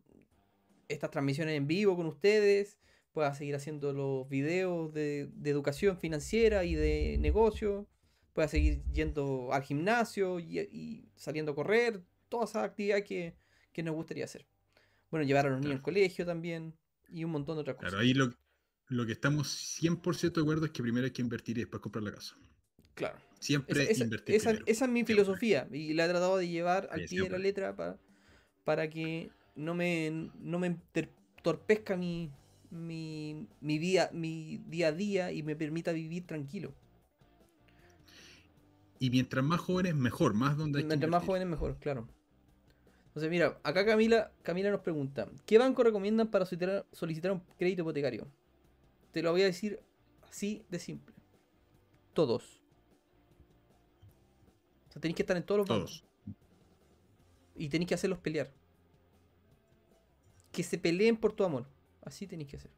estas 0.89 1.11
transmisiones 1.11 1.57
en 1.57 1.67
vivo 1.67 1.97
con 1.97 2.07
ustedes, 2.07 2.79
pueda 3.13 3.35
seguir 3.35 3.55
haciendo 3.55 3.93
los 3.93 4.29
videos 4.29 4.93
de, 4.93 5.29
de 5.35 5.51
educación 5.51 5.99
financiera 5.99 6.65
y 6.65 6.75
de 6.75 7.17
negocio, 7.19 7.87
pueda 8.33 8.49
seguir 8.49 8.83
yendo 8.93 9.53
al 9.53 9.63
gimnasio 9.63 10.41
y, 10.41 10.61
y 10.61 11.09
saliendo 11.17 11.53
a 11.53 11.55
correr, 11.55 12.03
todas 12.29 12.51
esas 12.51 12.65
actividades 12.65 13.05
que, 13.05 13.35
que 13.73 13.83
nos 13.83 13.95
gustaría 13.95 14.25
hacer. 14.25 14.47
Bueno, 15.11 15.27
llevar 15.27 15.47
a 15.47 15.51
los 15.51 15.61
niños 15.61 15.77
al 15.77 15.83
colegio 15.83 16.27
también 16.27 16.75
y 17.11 17.25
un 17.25 17.31
montón 17.33 17.57
de 17.57 17.63
otras 17.63 17.77
cosas. 17.77 17.91
Claro, 17.91 18.03
ahí 18.05 18.15
lo, 18.15 18.33
lo 18.89 19.07
que 19.07 19.13
estamos 19.13 19.49
100% 19.81 20.41
de 20.41 20.45
acuerdo 20.45 20.67
es 20.67 20.73
que 20.73 20.83
primero 20.83 21.05
hay 21.07 21.11
que 21.13 21.23
invertir 21.23 21.59
y 21.59 21.61
después 21.63 21.81
comprar 21.83 22.05
la 22.05 22.13
casa. 22.13 22.37
Claro. 22.95 23.19
Siempre 23.39 23.83
Esa, 23.83 23.93
esa- 23.93 24.05
invertir 24.05 24.35
esa- 24.35 24.51
primero. 24.51 24.65
esa 24.67 24.85
es 24.85 24.91
mi 24.91 25.05
filosofía 25.05 25.69
y 25.73 25.95
la 25.95 26.05
he 26.05 26.09
tratado 26.09 26.37
de 26.37 26.49
llevar 26.49 26.89
al 26.91 27.07
Sí, 27.07 27.15
pie 27.17 27.25
de 27.25 27.31
la 27.31 27.39
letra 27.39 27.77
pa- 27.77 27.97
para 28.65 28.89
que 28.91 29.31
no 29.55 29.75
me, 29.75 30.31
no 30.41 30.59
me 30.59 30.77
entorpezca 30.95 31.97
mi, 31.97 32.31
mi, 32.71 33.47
mi, 33.61 33.79
día, 33.79 34.11
mi 34.13 34.59
día 34.67 34.89
a 34.89 34.93
día 34.93 35.33
y 35.33 35.43
me 35.43 35.55
permita 35.57 35.93
vivir 35.93 36.27
tranquilo. 36.27 36.75
Y 38.99 39.11
mientras 39.11 39.45
más 39.45 39.61
jóvenes, 39.61 39.95
mejor, 39.95 40.35
más 40.35 40.57
donde 40.57 40.79
hay 40.81 40.85
que 40.85 40.89
Mientras 40.89 41.11
más 41.11 41.25
jóvenes, 41.25 41.47
mejor, 41.47 41.79
claro. 41.79 42.09
Entonces, 43.09 43.31
mira, 43.31 43.59
acá 43.65 43.85
Camila, 43.85 44.33
Camila 44.43 44.71
nos 44.71 44.81
pregunta: 44.81 45.29
¿Qué 45.45 45.59
banco 45.59 45.83
recomiendan 45.83 46.31
para 46.31 46.45
solicitar, 46.47 46.87
solicitar 46.93 47.33
un 47.33 47.41
crédito 47.59 47.83
hipotecario? 47.83 48.29
Te 49.13 49.23
lo 49.23 49.33
voy 49.33 49.43
a 49.43 49.47
decir 49.47 49.81
así 50.29 50.65
de 50.69 50.79
simple: 50.79 51.15
Todos. 52.13 52.61
O 54.89 54.93
sea, 54.93 55.01
tenéis 55.01 55.17
que 55.17 55.23
estar 55.23 55.37
en 55.37 55.43
todos 55.43 55.59
los 55.59 55.69
bancos. 55.69 56.03
Todos. 56.03 56.37
Y 57.57 57.69
tenéis 57.69 57.89
que 57.89 57.95
hacerlos 57.95 58.19
pelear. 58.21 58.53
Que 60.53 60.63
se 60.63 60.79
peleen 60.79 61.17
por 61.17 61.33
tu 61.33 61.45
amor. 61.45 61.67
Así 62.03 62.27
tenéis 62.27 62.51
que 62.51 62.57
hacer. 62.57 62.71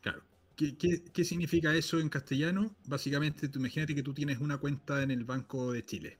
Claro. 0.00 0.22
¿Qué, 0.56 0.76
qué, 0.76 1.02
qué 1.02 1.24
significa 1.24 1.74
eso 1.74 1.98
en 1.98 2.08
castellano? 2.08 2.76
Básicamente, 2.84 3.48
tú 3.48 3.58
imagínate 3.58 3.94
que 3.94 4.04
tú 4.04 4.14
tienes 4.14 4.38
una 4.38 4.58
cuenta 4.58 5.02
en 5.02 5.10
el 5.10 5.24
Banco 5.24 5.72
de 5.72 5.82
Chile. 5.84 6.18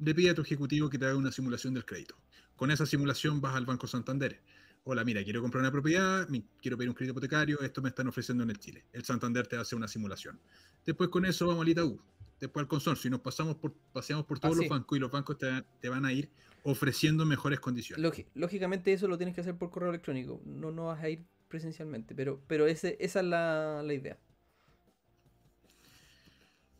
Le 0.00 0.14
pide 0.14 0.30
a 0.30 0.34
tu 0.34 0.42
ejecutivo 0.42 0.90
que 0.90 0.98
te 0.98 1.06
haga 1.06 1.16
una 1.16 1.30
simulación 1.30 1.74
del 1.74 1.84
crédito. 1.84 2.16
Con 2.56 2.70
esa 2.70 2.86
simulación 2.86 3.40
vas 3.40 3.54
al 3.54 3.66
Banco 3.66 3.86
Santander. 3.86 4.42
hola, 4.84 5.04
mira, 5.04 5.22
quiero 5.22 5.40
comprar 5.40 5.60
una 5.60 5.70
propiedad, 5.70 6.26
quiero 6.60 6.76
pedir 6.76 6.88
un 6.88 6.94
crédito 6.94 7.12
hipotecario, 7.12 7.60
esto 7.60 7.82
me 7.82 7.90
están 7.90 8.08
ofreciendo 8.08 8.44
en 8.44 8.50
el 8.50 8.58
Chile. 8.58 8.84
El 8.92 9.04
Santander 9.04 9.46
te 9.46 9.56
hace 9.56 9.76
una 9.76 9.88
simulación. 9.88 10.40
Después 10.84 11.10
con 11.10 11.24
eso 11.24 11.46
vamos 11.46 11.62
al 11.62 11.68
Itaú, 11.68 12.00
después 12.40 12.64
al 12.64 12.68
consorcio 12.68 13.08
y 13.08 13.10
nos 13.10 13.20
pasamos 13.20 13.56
por, 13.56 13.74
paseamos 13.92 14.26
por 14.26 14.38
todos 14.38 14.56
los 14.56 14.68
bancos 14.68 14.96
y 14.96 15.00
los 15.00 15.10
bancos 15.10 15.36
te, 15.38 15.88
van 15.88 16.04
a 16.04 16.12
ir 16.12 16.30
ofreciendo 16.62 17.24
mejores 17.24 17.60
condiciones. 17.60 18.26
lógicamente 18.34 18.92
eso 18.92 19.08
lo 19.08 19.16
tienes 19.16 19.34
que 19.34 19.42
hacer 19.42 19.56
por 19.56 19.70
correo 19.70 19.90
electrónico, 19.90 20.42
no, 20.44 20.70
no 20.70 20.86
vas 20.86 21.02
a 21.02 21.08
ir 21.08 21.24
presencialmente, 21.50 22.14
pero, 22.14 22.40
pero 22.46 22.66
ese, 22.66 22.96
esa 23.00 23.20
es 23.20 23.26
la, 23.26 23.84
idea. 23.92 24.18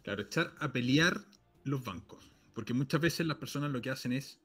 Claro, 0.03 0.23
echar 0.23 0.55
a 0.59 0.73
pelear 0.73 1.21
los 1.65 1.85
bancos, 1.85 2.30
porque 2.55 2.75
muchas 2.75 3.01
veces 3.01 3.27
las 3.27 3.37
personas 3.37 3.71
lo 3.71 3.81
que 3.81 3.91
hacen 3.91 4.13
es, 4.13 4.39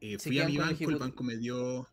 eh, 0.00 0.18
fui 0.18 0.40
a 0.40 0.46
mi 0.46 0.56
banco, 0.56 0.90
el, 0.90 0.96
banco 0.96 1.24
me 1.24 1.36
dio 1.36 1.88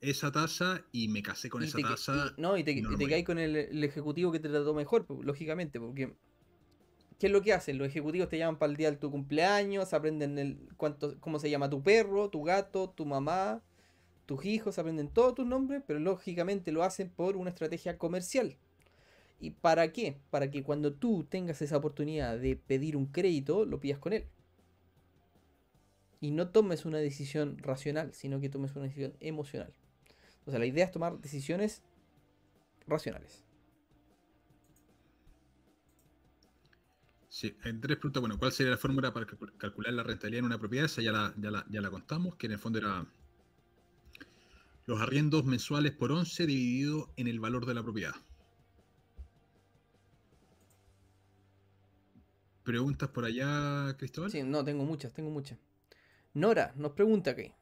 esa 0.00 0.32
tasa 0.32 0.84
y 0.92 1.08
me 1.08 1.22
casé 1.22 1.48
con 1.48 1.62
esa 1.62 1.78
tasa. 1.78 2.34
no, 2.36 2.56
y 2.56 2.64
te, 2.64 2.82
caes 3.08 3.24
con 3.24 3.38
el, 3.38 3.56
el, 3.56 3.84
ejecutivo 3.84 4.32
que 4.32 4.40
te 4.40 4.48
trató 4.48 4.74
mejor, 4.74 5.06
lógicamente, 5.24 5.80
porque 5.80 6.14
¿Qué 7.18 7.28
es 7.28 7.32
lo 7.32 7.40
que 7.40 7.54
hacen? 7.54 7.78
Los 7.78 7.88
ejecutivos 7.88 8.28
te 8.28 8.36
llaman 8.36 8.58
para 8.58 8.70
el 8.70 8.76
día 8.76 8.90
de 8.90 8.98
tu 8.98 9.10
cumpleaños, 9.10 9.94
aprenden 9.94 10.38
el, 10.38 10.58
cuánto, 10.76 11.18
cómo 11.18 11.38
se 11.38 11.48
llama 11.48 11.70
tu 11.70 11.82
perro, 11.82 12.28
tu 12.28 12.42
gato, 12.42 12.90
tu 12.90 13.06
mamá, 13.06 13.62
tus 14.26 14.44
hijos, 14.44 14.78
aprenden 14.78 15.08
todos 15.08 15.34
tus 15.34 15.46
nombres, 15.46 15.82
pero 15.86 15.98
lógicamente 15.98 16.72
lo 16.72 16.82
hacen 16.82 17.08
por 17.08 17.36
una 17.38 17.50
estrategia 17.50 17.96
comercial. 17.96 18.58
¿Y 19.40 19.50
para 19.52 19.92
qué? 19.92 20.18
Para 20.30 20.50
que 20.50 20.62
cuando 20.62 20.92
tú 20.92 21.24
tengas 21.24 21.62
esa 21.62 21.78
oportunidad 21.78 22.38
de 22.38 22.56
pedir 22.56 22.96
un 22.96 23.06
crédito, 23.06 23.64
lo 23.64 23.80
pidas 23.80 23.98
con 23.98 24.12
él. 24.12 24.26
Y 26.20 26.30
no 26.30 26.48
tomes 26.48 26.84
una 26.84 26.98
decisión 26.98 27.58
racional, 27.58 28.14
sino 28.14 28.40
que 28.40 28.48
tomes 28.48 28.74
una 28.74 28.84
decisión 28.84 29.14
emocional. 29.20 29.72
O 30.46 30.50
sea, 30.50 30.58
la 30.58 30.66
idea 30.66 30.84
es 30.84 30.92
tomar 30.92 31.18
decisiones 31.20 31.82
racionales. 32.86 33.46
Sí, 37.36 37.54
en 37.64 37.82
tres 37.82 37.98
preguntas. 37.98 38.22
Bueno, 38.22 38.38
¿cuál 38.38 38.50
sería 38.50 38.70
la 38.70 38.78
fórmula 38.78 39.12
para 39.12 39.26
calcular 39.58 39.92
la 39.92 40.02
rentabilidad 40.02 40.38
en 40.38 40.44
una 40.46 40.58
propiedad? 40.58 40.86
Esa 40.86 41.02
ya 41.02 41.12
la, 41.12 41.34
ya 41.68 41.80
la, 41.82 41.90
contamos, 41.90 42.36
que 42.36 42.46
en 42.46 42.52
el 42.52 42.58
fondo 42.58 42.78
era 42.78 43.04
los 44.86 45.00
arriendos 45.02 45.44
mensuales 45.44 45.92
por 45.92 46.12
11 46.12 46.46
dividido 46.46 47.12
en 47.16 47.28
el 47.28 47.38
valor 47.38 47.66
de 47.66 47.74
la 47.74 47.82
propiedad. 47.82 48.14
¿Preguntas 52.62 53.10
por 53.10 53.26
allá, 53.26 53.94
Cristóbal? 53.98 54.30
Sí, 54.30 54.42
no, 54.42 54.64
tengo 54.64 54.84
muchas, 54.84 55.12
tengo 55.12 55.30
muchas. 55.30 55.58
Nora 56.36 56.74
nos 56.76 56.92
pregunta 56.92 57.30
aquí. 57.30 57.54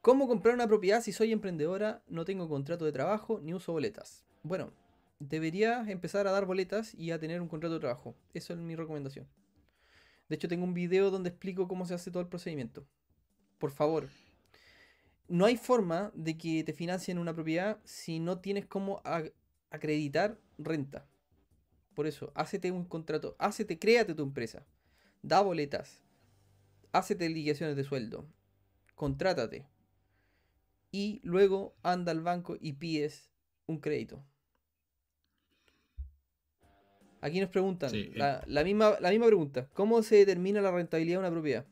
¿Cómo 0.00 0.26
comprar 0.26 0.56
una 0.56 0.66
propiedad 0.66 1.00
si 1.00 1.12
soy 1.12 1.30
emprendedora, 1.30 2.02
no 2.08 2.24
tengo 2.24 2.48
contrato 2.48 2.84
de 2.84 2.90
trabajo 2.90 3.38
ni 3.40 3.54
uso 3.54 3.70
boletas? 3.70 4.24
Bueno, 4.42 4.72
deberías 5.20 5.86
empezar 5.86 6.26
a 6.26 6.32
dar 6.32 6.46
boletas 6.46 6.96
y 6.96 7.12
a 7.12 7.20
tener 7.20 7.40
un 7.40 7.46
contrato 7.46 7.74
de 7.74 7.80
trabajo. 7.80 8.16
Eso 8.32 8.54
es 8.54 8.58
mi 8.58 8.74
recomendación. 8.74 9.28
De 10.28 10.34
hecho, 10.34 10.48
tengo 10.48 10.64
un 10.64 10.74
video 10.74 11.12
donde 11.12 11.28
explico 11.28 11.68
cómo 11.68 11.86
se 11.86 11.94
hace 11.94 12.10
todo 12.10 12.22
el 12.24 12.28
procedimiento. 12.28 12.88
Por 13.58 13.70
favor. 13.70 14.08
No 15.28 15.44
hay 15.44 15.56
forma 15.56 16.10
de 16.16 16.36
que 16.36 16.64
te 16.64 16.72
financien 16.72 17.18
una 17.18 17.34
propiedad 17.34 17.78
si 17.84 18.18
no 18.18 18.40
tienes 18.40 18.66
cómo 18.66 19.00
acreditar 19.70 20.40
renta. 20.58 21.06
Por 21.94 22.08
eso, 22.08 22.32
hácete 22.34 22.72
un 22.72 22.84
contrato, 22.84 23.36
hácete, 23.38 23.78
créate 23.78 24.12
tu 24.12 24.24
empresa. 24.24 24.66
Da 25.22 25.40
boletas. 25.40 26.03
Hácete 26.94 27.28
liquidaciones 27.28 27.74
de 27.74 27.82
sueldo. 27.82 28.24
Contrátate. 28.94 29.66
Y 30.92 31.20
luego 31.24 31.74
anda 31.82 32.12
al 32.12 32.20
banco 32.20 32.56
y 32.60 32.74
pides 32.74 33.32
un 33.66 33.80
crédito. 33.80 34.24
Aquí 37.20 37.40
nos 37.40 37.50
preguntan 37.50 37.90
eh. 37.92 38.12
la, 38.14 38.62
misma, 38.62 38.96
la 39.00 39.10
misma 39.10 39.26
pregunta. 39.26 39.68
¿Cómo 39.72 40.02
se 40.04 40.16
determina 40.16 40.60
la 40.60 40.70
rentabilidad 40.70 41.16
de 41.16 41.18
una 41.18 41.30
propiedad? 41.32 41.66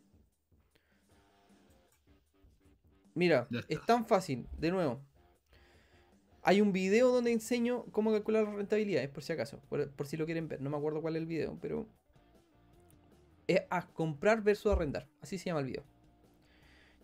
Mira, 3.15 3.47
es 3.69 3.87
tan 3.87 4.05
fácil. 4.07 4.49
De 4.59 4.73
nuevo. 4.73 5.01
Hay 6.43 6.61
un 6.61 6.73
video 6.73 7.13
donde 7.13 7.31
enseño 7.31 7.85
cómo 7.93 8.11
calcular 8.11 8.43
la 8.43 8.55
rentabilidad, 8.55 9.05
es 9.05 9.11
por 9.11 9.23
si 9.23 9.33
acaso, 9.33 9.61
por, 9.69 10.05
si 10.05 10.17
lo 10.17 10.25
quieren 10.25 10.49
ver. 10.49 10.61
No 10.61 10.69
me 10.69 10.77
acuerdo 10.77 11.01
cuál 11.01 11.15
es 11.15 11.23
el 11.23 11.29
video, 11.29 11.57
pero 11.61 11.87
es 13.55 13.63
a 13.71 13.87
comprar 13.87 14.43
versus 14.43 14.73
arrendar. 14.73 15.09
Así 15.21 15.39
se 15.39 15.47
llama 15.47 15.61
el 15.61 15.67
video. 15.67 15.85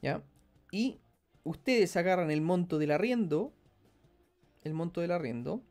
¿Ya? 0.02 0.22
Y 0.70 1.00
ustedes 1.44 1.96
agarran 1.96 2.30
el 2.30 2.40
monto 2.40 2.78
del 2.78 2.90
arriendo. 2.90 3.52
El 4.62 4.74
monto 4.74 5.00
del 5.00 5.12
arriendo. 5.12 5.62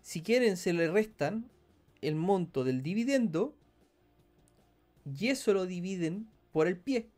Si 0.00 0.22
quieren, 0.22 0.56
se 0.56 0.72
le 0.72 0.90
restan 0.90 1.50
el 2.00 2.14
monto 2.14 2.64
del 2.64 2.82
dividendo 2.82 3.54
y 5.04 5.28
eso 5.28 5.52
lo 5.52 5.66
dividen 5.66 6.28
por 6.52 6.66
el 6.66 6.78
pie 6.78 7.10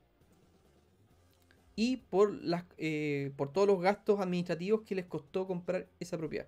y 1.77 1.99
por, 1.99 2.33
las, 2.45 2.65
eh, 2.79 3.33
por 3.37 3.53
todos 3.53 3.67
los 3.67 3.81
gastos 3.81 4.21
administrativos 4.21 4.83
que 4.83 4.95
les 4.95 5.07
costó 5.07 5.47
comprar 5.47 5.89
esa 5.99 6.19
propiedad. 6.19 6.47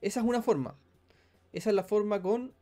Esa 0.00 0.20
es 0.20 0.26
una 0.26 0.42
forma. 0.42 0.78
Esa 1.52 1.70
es 1.70 1.76
la 1.76 1.84
forma 1.84 2.22
con 2.22 2.52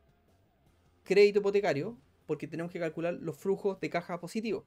crédito 1.03 1.39
hipotecario, 1.39 1.97
porque 2.25 2.47
tenemos 2.47 2.71
que 2.71 2.79
calcular 2.79 3.13
los 3.13 3.37
flujos 3.37 3.79
de 3.79 3.89
caja 3.89 4.19
positivos. 4.19 4.63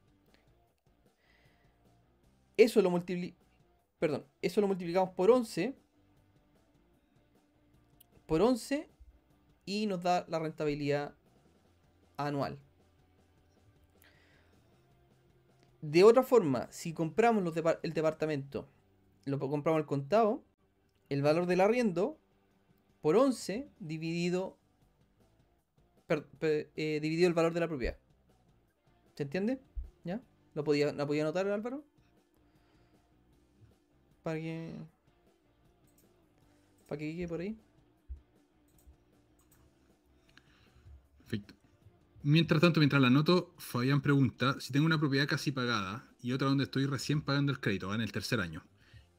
Eso 2.56 2.82
lo, 2.82 2.90
multiplicamos 2.90 5.10
por 5.14 5.30
11 5.30 5.74
por 8.26 8.42
11 8.42 8.88
y 9.64 9.86
nos 9.86 10.02
da 10.02 10.26
la 10.28 10.38
rentabilidad 10.38 11.14
anual. 12.18 12.58
De 15.80 16.04
otra 16.04 16.22
forma, 16.22 16.70
si 16.70 16.92
compramos 16.92 17.54
el 17.82 17.94
departamento, 17.94 18.68
lo 19.24 19.38
compramos 19.38 19.80
al 19.80 19.86
contado, 19.86 20.42
el 21.08 21.22
valor 21.22 21.46
del 21.46 21.62
arriendo 21.62 22.18
por 23.00 23.16
11 23.16 23.70
dividido, 23.78 24.57
eh, 26.08 27.00
dividido 27.02 27.28
el 27.28 27.34
valor 27.34 27.52
de 27.52 27.60
la 27.60 27.68
propiedad. 27.68 27.98
¿Se 29.14 29.24
entiende? 29.24 29.60
¿Ya? 30.04 30.22
¿Lo 30.54 30.64
podía, 30.64 30.92
¿La 30.92 31.06
podía 31.06 31.22
anotar 31.22 31.46
Álvaro? 31.48 31.84
Para 34.22 34.38
que... 34.38 34.74
Para 36.86 36.98
que 36.98 37.16
quede 37.16 37.28
por 37.28 37.40
ahí. 37.40 37.58
Perfecto. 41.18 41.54
Mientras 42.22 42.60
tanto, 42.60 42.80
mientras 42.80 43.02
la 43.02 43.08
anoto, 43.08 43.54
Fabián 43.58 44.00
pregunta, 44.00 44.58
si 44.60 44.72
tengo 44.72 44.86
una 44.86 44.98
propiedad 44.98 45.28
casi 45.28 45.52
pagada 45.52 46.08
y 46.22 46.32
otra 46.32 46.48
donde 46.48 46.64
estoy 46.64 46.86
recién 46.86 47.22
pagando 47.22 47.52
el 47.52 47.60
crédito, 47.60 47.88
va 47.88 47.94
en 47.94 48.00
el 48.00 48.12
tercer 48.12 48.40
año, 48.40 48.64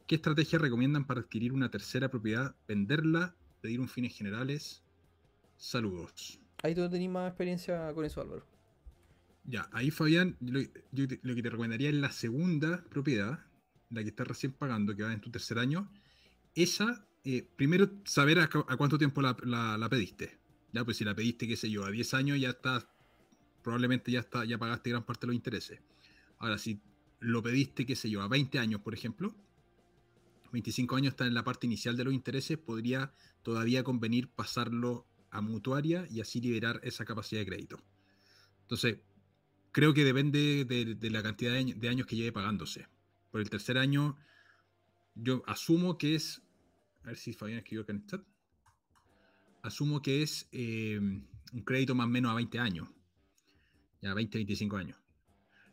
¿qué 0.07 0.15
estrategia 0.15 0.59
recomiendan 0.59 1.05
para 1.05 1.21
adquirir 1.21 1.53
una 1.53 1.69
tercera 1.69 2.09
propiedad, 2.09 2.55
venderla, 2.67 3.35
pedir 3.61 3.79
un 3.79 3.87
fines 3.87 4.15
generales? 4.15 4.83
Saludos. 5.57 6.39
Ahí 6.63 6.75
tú 6.75 6.89
tenés 6.89 7.09
más 7.09 7.29
experiencia 7.29 7.93
con 7.93 8.05
eso, 8.05 8.21
Álvaro. 8.21 8.45
Ya, 9.45 9.69
ahí 9.71 9.89
Fabián, 9.91 10.37
lo, 10.41 10.59
yo 10.91 11.05
lo 11.21 11.35
que 11.35 11.41
te 11.41 11.49
recomendaría 11.49 11.89
es 11.89 11.95
la 11.95 12.11
segunda 12.11 12.83
propiedad, 12.89 13.39
la 13.89 14.03
que 14.03 14.09
estás 14.09 14.27
recién 14.27 14.51
pagando, 14.51 14.95
que 14.95 15.03
va 15.03 15.13
en 15.13 15.21
tu 15.21 15.31
tercer 15.31 15.57
año. 15.57 15.89
Esa, 16.53 17.07
eh, 17.23 17.47
primero 17.55 17.89
saber 18.05 18.39
a, 18.39 18.49
cuánto 18.49 18.97
tiempo 18.97 19.21
la 19.21 19.87
pediste 19.89 20.39
ya, 20.71 20.85
pues 20.85 20.97
si 20.97 21.03
la 21.03 21.15
pediste, 21.15 21.47
qué 21.47 21.55
sé 21.55 21.69
yo, 21.69 21.85
a 21.85 21.91
10 21.91 22.13
años 22.13 22.39
ya 22.39 22.49
está, 22.49 22.87
probablemente 23.63 24.11
ya 24.11 24.19
está, 24.19 24.45
ya 24.45 24.57
pagaste 24.57 24.91
gran 24.91 25.05
parte 25.05 25.21
de 25.21 25.27
los 25.27 25.35
intereses. 25.35 25.79
Ahora, 26.37 26.57
si 26.57 26.81
lo 27.19 27.41
pediste, 27.41 27.85
qué 27.85 27.95
sé 27.95 28.09
yo, 28.09 28.21
a 28.21 28.27
20 28.27 28.59
años, 28.59 28.81
por 28.81 28.93
ejemplo, 28.93 29.35
25 30.51 30.95
años 30.95 31.13
está 31.13 31.27
en 31.27 31.33
la 31.33 31.43
parte 31.43 31.67
inicial 31.67 31.97
de 31.97 32.03
los 32.03 32.13
intereses, 32.13 32.57
podría 32.57 33.13
todavía 33.43 33.83
convenir 33.83 34.29
pasarlo 34.29 35.05
a 35.31 35.41
mutuaria 35.41 36.05
y 36.09 36.21
así 36.21 36.41
liberar 36.41 36.79
esa 36.83 37.05
capacidad 37.05 37.41
de 37.41 37.47
crédito. 37.47 37.79
Entonces, 38.61 38.99
creo 39.71 39.93
que 39.93 40.03
depende 40.03 40.65
de, 40.65 41.09
la 41.09 41.23
cantidad 41.23 41.53
de 41.53 41.89
años, 41.89 42.07
que 42.07 42.15
lleve 42.15 42.31
pagándose. 42.31 42.87
Por 43.31 43.41
el 43.41 43.49
tercer 43.49 43.77
año, 43.77 44.17
yo 45.15 45.43
asumo 45.47 45.97
que 45.97 46.15
es. 46.15 46.41
A 47.03 47.07
ver 47.07 47.17
si 47.17 47.33
Fabián 47.33 47.59
escribió 47.59 47.83
acá 47.83 47.93
en 47.93 47.99
el 47.99 48.05
chat 48.05 48.21
asumo 49.61 50.01
que 50.01 50.21
es 50.21 50.47
eh, 50.51 50.97
un 50.99 51.63
crédito 51.63 51.95
más 51.95 52.05
o 52.05 52.09
menos 52.09 52.31
a 52.31 52.35
20 52.35 52.59
años. 52.59 52.87
Ya, 54.01 54.13
20, 54.13 54.37
25 54.37 54.77
años. 54.77 54.97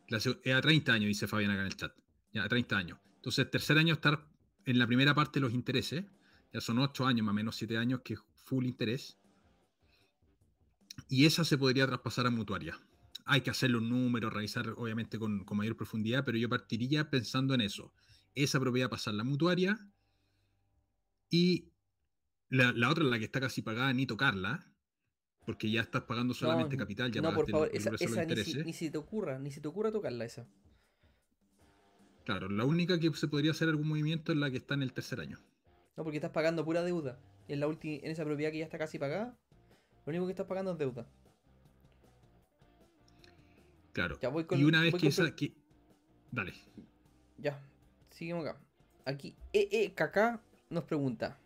Es 0.09 0.55
a 0.55 0.61
30 0.61 0.93
años, 0.93 1.09
dice 1.09 1.27
Fabián 1.27 1.53
acá 1.53 1.61
en 1.61 1.67
el 1.67 1.77
chat. 1.77 1.93
Ya, 2.33 2.45
a 2.45 2.49
30 2.49 2.77
años. 2.77 2.99
Entonces, 3.17 3.51
tercer 3.51 3.79
año 3.79 3.95
estar 3.95 4.27
en 4.65 4.79
la 4.79 4.87
primera 4.87 5.15
parte 5.15 5.39
de 5.39 5.47
los 5.47 5.55
intereses. 5.55 6.05
Ya 6.53 6.61
son 6.61 6.79
8 6.79 7.07
años, 7.07 7.25
más 7.25 7.33
o 7.33 7.35
menos 7.35 7.57
7 7.57 7.77
años, 7.79 8.01
que 8.03 8.17
full 8.45 8.67
interés. 8.67 9.19
Y 11.09 11.27
esa 11.27 11.45
se 11.45 11.59
podría 11.59 11.87
traspasar 11.87 12.27
a 12.27 12.31
mutuaria. 12.31 12.81
Hay 13.25 13.41
que 13.41 13.51
hacer 13.51 13.71
los 13.71 13.83
números, 13.83 14.33
revisar 14.33 14.69
obviamente 14.77 15.19
con, 15.19 15.45
con 15.45 15.59
mayor 15.59 15.77
profundidad, 15.77 16.25
pero 16.25 16.39
yo 16.39 16.49
partiría 16.49 17.11
pensando 17.11 17.55
en 17.55 17.61
eso. 17.61 17.93
esa 18.35 18.61
propiedad 18.61 18.91
pasar 18.91 19.15
a 19.15 19.17
la 19.17 19.25
mutuaria 19.25 19.79
y 21.31 21.73
la, 22.51 22.73
la 22.73 22.91
otra, 22.91 23.03
la 23.05 23.19
que 23.19 23.25
está 23.25 23.41
casi 23.41 23.63
pagada, 23.63 23.93
ni 23.93 24.07
tocarla, 24.07 24.71
porque 25.45 25.71
ya 25.71 25.81
estás 25.81 26.03
pagando 26.03 26.35
solamente 26.35 26.77
No, 26.77 26.81
capital, 26.83 27.11
ya 27.11 27.23
no, 27.23 27.35
por 27.35 27.51
pagaste 27.51 27.53
favor, 27.53 27.69
el 27.73 27.77
esa, 27.77 27.91
ni, 28.25 28.37
si, 28.45 28.63
ni 28.63 28.73
se 28.73 28.91
te 28.91 28.99
ocurra, 28.99 29.39
ni 29.39 29.51
se 29.51 29.61
te 29.61 29.69
ocurra 29.69 29.91
tocarla 29.91 30.25
esa. 30.25 30.47
Claro, 32.25 32.49
la 32.49 32.65
única 32.65 32.99
que 32.99 33.13
se 33.15 33.29
podría 33.29 33.53
hacer 33.53 33.69
algún 33.69 33.89
movimiento 33.89 34.33
es 34.33 34.39
la 34.39 34.51
que 34.51 34.57
está 34.59 34.75
en 34.75 34.83
el 34.83 34.93
tercer 34.93 35.21
año. 35.21 35.39
No, 35.97 36.05
porque 36.05 36.19
estás 36.19 36.33
pagando 36.33 36.65
pura 36.65 36.83
deuda. 36.83 37.19
Y 37.49 37.55
en, 37.55 37.61
la 37.61 37.69
ulti- 37.69 38.01
en 38.03 38.11
esa 38.11 38.25
propiedad 38.25 38.51
que 38.51 38.59
ya 38.59 38.65
está 38.65 38.79
casi 38.79 38.99
pagada, 38.99 39.39
lo 40.07 40.11
único 40.11 40.27
que 40.27 40.33
estás 40.33 40.47
pagando 40.47 40.73
es 40.73 40.79
deuda. 40.79 41.07
Claro. 43.93 44.19
Ya 44.21 44.29
voy 44.29 44.45
con- 44.45 44.59
y 44.59 44.65
una 44.65 44.83
vez 44.83 44.95
que 44.95 45.09
esa. 45.09 45.35
que- 45.35 45.53
Dale. 46.31 46.53
Ya, 47.39 47.59
seguimos 48.11 48.47
acá. 48.47 48.61
Aquí, 49.05 49.35
EEKK 49.53 50.41
nos 50.71 50.85
pregunta: 50.85 51.39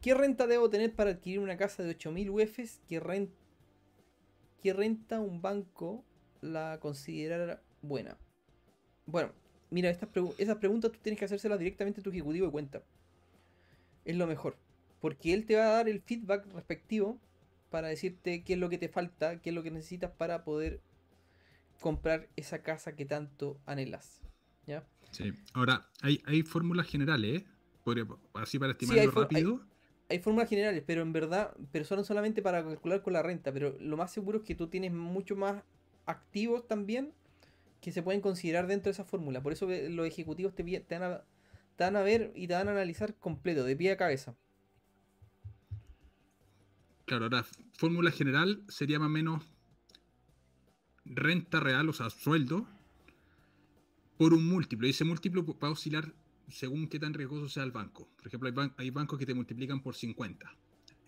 ¿Qué 0.00 0.14
renta 0.14 0.46
debo 0.46 0.68
tener 0.68 0.94
para 0.94 1.10
adquirir 1.10 1.38
una 1.40 1.56
casa 1.56 1.82
de 1.82 1.90
8000 1.90 2.28
UFs 2.30 2.80
que, 2.88 3.00
ren- 3.00 3.30
que 4.62 4.72
renta 4.72 5.20
un 5.20 5.40
banco 5.40 6.04
la 6.42 6.78
considerara 6.80 7.62
buena? 7.82 8.18
Bueno, 9.06 9.32
mira, 9.70 9.88
estas 9.90 10.10
pregu- 10.10 10.34
esas 10.38 10.56
preguntas 10.58 10.92
tú 10.92 10.98
tienes 11.00 11.18
que 11.18 11.24
hacérselas 11.24 11.58
directamente 11.58 12.00
a 12.00 12.02
tu 12.02 12.10
ejecutivo 12.10 12.46
de 12.46 12.52
cuenta. 12.52 12.82
Es 14.04 14.16
lo 14.16 14.26
mejor. 14.26 14.58
Porque 15.04 15.34
él 15.34 15.44
te 15.44 15.54
va 15.54 15.66
a 15.66 15.72
dar 15.72 15.86
el 15.90 16.00
feedback 16.00 16.46
respectivo 16.54 17.20
para 17.68 17.88
decirte 17.88 18.42
qué 18.42 18.54
es 18.54 18.58
lo 18.58 18.70
que 18.70 18.78
te 18.78 18.88
falta, 18.88 19.38
qué 19.42 19.50
es 19.50 19.54
lo 19.54 19.62
que 19.62 19.70
necesitas 19.70 20.10
para 20.12 20.44
poder 20.44 20.80
comprar 21.78 22.30
esa 22.36 22.62
casa 22.62 22.96
que 22.96 23.04
tanto 23.04 23.60
anhelas. 23.66 24.22
¿Ya? 24.66 24.82
Sí. 25.10 25.34
Ahora, 25.52 25.90
hay, 26.00 26.22
hay 26.24 26.40
fórmulas 26.40 26.86
generales, 26.86 27.42
¿eh? 27.42 27.46
Podría- 27.84 28.06
así 28.32 28.58
para 28.58 28.72
estimarlo 28.72 29.02
hay 29.02 29.08
for- 29.08 29.28
hay- 29.30 29.42
rápido. 29.42 29.60
Hay 30.08 30.18
fórmulas 30.20 30.48
generales, 30.48 30.82
pero 30.86 31.02
en 31.02 31.12
verdad, 31.12 31.54
pero 31.70 31.84
son 31.84 32.02
solamente 32.06 32.40
para 32.40 32.64
calcular 32.64 33.02
con 33.02 33.12
la 33.12 33.22
renta. 33.22 33.52
Pero 33.52 33.76
lo 33.78 33.98
más 33.98 34.10
seguro 34.10 34.38
es 34.38 34.44
que 34.44 34.54
tú 34.54 34.68
tienes 34.68 34.92
mucho 34.94 35.36
más 35.36 35.64
activos 36.06 36.66
también 36.66 37.12
que 37.82 37.92
se 37.92 38.02
pueden 38.02 38.22
considerar 38.22 38.66
dentro 38.68 38.84
de 38.88 38.92
esa 38.92 39.04
fórmula. 39.04 39.42
Por 39.42 39.52
eso 39.52 39.66
que 39.66 39.90
los 39.90 40.06
ejecutivos 40.06 40.54
te, 40.54 40.64
te 40.64 40.98
van 40.98 41.12
a, 41.12 41.24
te 41.76 41.84
van 41.84 41.96
a 41.96 42.00
ver 42.00 42.32
y 42.34 42.48
te 42.48 42.54
van 42.54 42.68
a 42.68 42.70
analizar 42.70 43.14
completo, 43.16 43.64
de 43.64 43.76
pie 43.76 43.92
a 43.92 43.98
cabeza. 43.98 44.34
Claro, 47.06 47.24
ahora, 47.24 47.46
fórmula 47.78 48.10
general 48.10 48.62
sería 48.68 48.98
más 48.98 49.06
o 49.06 49.10
menos 49.10 49.42
renta 51.06 51.60
real, 51.60 51.88
o 51.88 51.92
sea, 51.94 52.10
sueldo, 52.10 52.66
por 54.16 54.34
un 54.34 54.46
múltiplo. 54.46 54.86
Y 54.86 54.90
ese 54.90 55.04
múltiplo 55.04 55.44
va 55.58 55.68
a 55.68 55.72
oscilar 55.72 56.12
según 56.48 56.88
qué 56.88 56.98
tan 56.98 57.14
riesgoso 57.14 57.48
sea 57.48 57.64
el 57.64 57.72
banco. 57.72 58.08
Por 58.16 58.26
ejemplo, 58.26 58.48
hay, 58.48 58.54
ban- 58.54 58.74
hay 58.76 58.90
bancos 58.90 59.18
que 59.18 59.26
te 59.26 59.34
multiplican 59.34 59.80
por 59.82 59.94
50. 59.94 60.54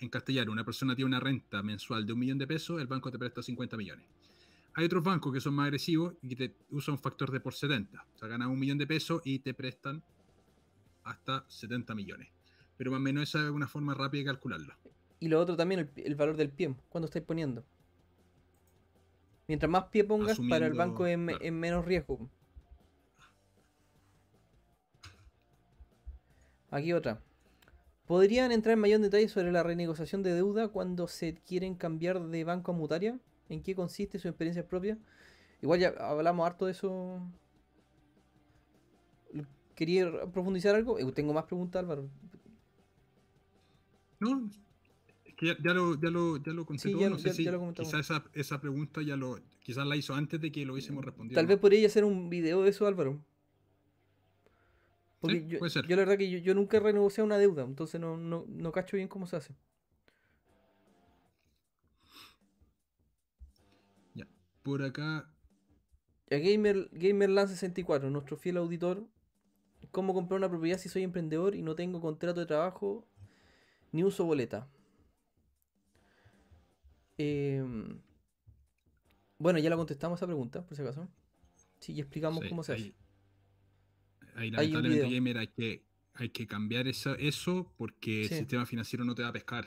En 0.00 0.08
castellano, 0.08 0.52
una 0.52 0.64
persona 0.64 0.94
tiene 0.94 1.06
una 1.08 1.20
renta 1.20 1.62
mensual 1.62 2.06
de 2.06 2.12
un 2.12 2.18
millón 2.18 2.38
de 2.38 2.46
pesos, 2.46 2.80
el 2.80 2.86
banco 2.86 3.10
te 3.10 3.18
presta 3.18 3.42
50 3.42 3.76
millones. 3.76 4.06
Hay 4.74 4.86
otros 4.86 5.02
bancos 5.04 5.32
que 5.32 5.40
son 5.40 5.54
más 5.54 5.64
agresivos 5.66 6.14
y 6.22 6.36
te 6.36 6.54
usan 6.70 6.94
un 6.94 6.98
factor 7.00 7.30
de 7.30 7.40
por 7.40 7.54
70. 7.54 8.06
O 8.14 8.18
sea, 8.18 8.28
ganas 8.28 8.48
un 8.48 8.58
millón 8.58 8.78
de 8.78 8.86
pesos 8.86 9.22
y 9.24 9.40
te 9.40 9.54
prestan 9.54 10.02
hasta 11.04 11.44
70 11.48 11.94
millones. 11.94 12.28
Pero 12.76 12.90
más 12.90 12.98
o 12.98 13.02
menos 13.02 13.22
esa 13.24 13.44
es 13.44 13.50
una 13.50 13.66
forma 13.68 13.94
rápida 13.94 14.20
de 14.20 14.26
calcularlo. 14.26 14.74
Y 15.18 15.28
lo 15.28 15.40
otro 15.40 15.56
también, 15.56 15.80
el, 15.80 16.04
el 16.04 16.14
valor 16.14 16.36
del 16.36 16.50
pie, 16.50 16.74
cuando 16.88 17.06
estáis 17.06 17.24
poniendo. 17.24 17.64
Mientras 19.48 19.70
más 19.70 19.84
pie 19.84 20.04
pongas, 20.04 20.40
para 20.48 20.66
el 20.66 20.74
banco 20.74 21.06
es, 21.06 21.16
claro. 21.16 21.38
es 21.40 21.52
menos 21.52 21.84
riesgo. 21.84 22.28
Aquí 26.70 26.92
otra. 26.92 27.20
¿Podrían 28.06 28.52
entrar 28.52 28.74
en 28.74 28.80
mayor 28.80 29.00
detalle 29.00 29.28
sobre 29.28 29.52
la 29.52 29.62
renegociación 29.62 30.22
de 30.22 30.34
deuda 30.34 30.68
cuando 30.68 31.08
se 31.08 31.34
quieren 31.34 31.74
cambiar 31.74 32.20
de 32.20 32.44
banco 32.44 32.72
a 32.72 32.74
mutaria? 32.74 33.18
¿En 33.48 33.62
qué 33.62 33.74
consiste 33.74 34.18
su 34.18 34.28
experiencia 34.28 34.66
propia? 34.66 34.98
Igual 35.62 35.80
ya 35.80 35.88
hablamos 35.98 36.46
harto 36.46 36.66
de 36.66 36.72
eso. 36.72 37.20
¿Quería 39.74 40.26
profundizar 40.32 40.74
algo? 40.74 40.98
Eh, 40.98 41.12
Tengo 41.12 41.32
más 41.32 41.44
preguntas, 41.44 41.80
Álvaro. 41.80 42.08
No, 44.20 44.48
que 45.36 45.46
ya, 45.46 45.56
ya 45.62 45.74
lo, 45.74 46.00
ya 46.00 46.10
lo, 46.10 46.36
ya 46.38 46.52
lo 46.52 46.64
conté 46.66 46.84
Sí, 46.84 46.92
todo, 46.92 47.02
ya 47.02 47.10
no 47.10 47.18
sé 47.18 47.30
si 47.30 47.44
ya 47.44 47.52
lo 47.52 47.58
comentamos. 47.58 47.92
quizás 47.92 48.00
esa, 48.10 48.24
esa 48.34 48.60
pregunta 48.60 49.02
ya 49.02 49.16
lo, 49.16 49.38
quizás 49.60 49.86
la 49.86 49.96
hizo 49.96 50.14
antes 50.14 50.40
de 50.40 50.50
que 50.52 50.64
lo 50.66 50.72
hubiésemos 50.74 51.04
respondido. 51.04 51.36
Tal 51.36 51.46
¿no? 51.46 51.48
vez 51.48 51.58
podría 51.58 51.86
hacer 51.86 52.04
un 52.04 52.28
video 52.30 52.62
de 52.62 52.70
eso, 52.70 52.86
Álvaro. 52.86 53.20
Porque 55.20 55.40
Sí, 55.40 55.46
yo, 55.48 55.58
puede 55.58 55.70
ser. 55.70 55.84
yo 55.84 55.94
la 55.96 56.02
verdad 56.02 56.16
que 56.18 56.30
yo, 56.30 56.38
yo 56.38 56.54
nunca 56.54 56.76
he 56.78 56.80
renegociado 56.80 57.26
una 57.26 57.36
deuda, 57.38 57.64
entonces 57.64 58.00
no, 58.00 58.16
no, 58.16 58.44
no 58.48 58.72
cacho 58.72 58.96
bien 58.96 59.08
cómo 59.08 59.26
se 59.26 59.36
hace. 59.36 59.54
Ya, 64.14 64.26
por 64.62 64.82
acá, 64.82 65.30
A 66.30 66.36
Gamer, 66.36 66.88
Gamerland64, 66.92 68.10
nuestro 68.10 68.36
fiel 68.36 68.58
auditor, 68.58 69.08
¿cómo 69.92 70.14
comprar 70.14 70.38
una 70.38 70.48
propiedad 70.50 70.78
si 70.78 70.88
soy 70.88 71.02
emprendedor 71.04 71.54
y 71.56 71.62
no 71.62 71.76
tengo 71.76 72.00
contrato 72.00 72.40
de 72.40 72.46
trabajo 72.46 73.06
ni 73.92 74.04
uso 74.04 74.24
boleta? 74.26 74.68
Em, 77.18 78.00
bueno, 79.38 79.58
ya 79.58 79.70
la 79.70 79.76
contestamos 79.76 80.18
esa 80.18 80.26
pregunta, 80.26 80.64
por 80.64 80.76
si 80.76 80.82
acaso. 80.82 81.08
Sí, 81.80 81.94
ya 81.94 82.02
explicamos 82.02 82.42
sí, 82.42 82.48
cómo 82.48 82.62
se 82.64 82.72
hace. 82.74 82.94
ahí, 84.34 84.50
lamentablemente. 84.50 85.14
Gamer, 85.14 85.38
hay 85.38 85.48
que, 85.48 85.82
hay 86.14 86.28
que 86.30 86.46
cambiar 86.46 86.86
eso, 86.88 87.14
eso 87.16 87.72
porque 87.76 88.24
el 88.24 88.30
sistema 88.30 88.66
financiero 88.66 89.04
no 89.04 89.14
te 89.14 89.22
va 89.22 89.28
a 89.28 89.32
pescar. 89.32 89.66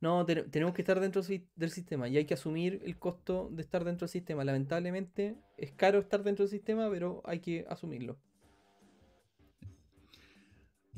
No, 0.00 0.24
te- 0.26 0.44
tenemos 0.44 0.74
que 0.74 0.82
estar 0.82 1.00
dentro 1.00 1.22
del 1.56 1.70
sistema 1.70 2.08
y 2.08 2.16
hay 2.16 2.24
que 2.24 2.34
asumir 2.34 2.80
el 2.84 2.98
costo 2.98 3.48
de 3.52 3.62
estar 3.62 3.84
dentro 3.84 4.06
del 4.06 4.12
sistema. 4.12 4.44
Lamentablemente 4.44 5.36
es 5.56 5.72
caro 5.72 5.98
estar 5.98 6.22
dentro 6.22 6.44
del 6.44 6.50
sistema, 6.50 6.88
pero 6.90 7.20
hay 7.24 7.40
que 7.40 7.66
asumirlo. 7.68 8.18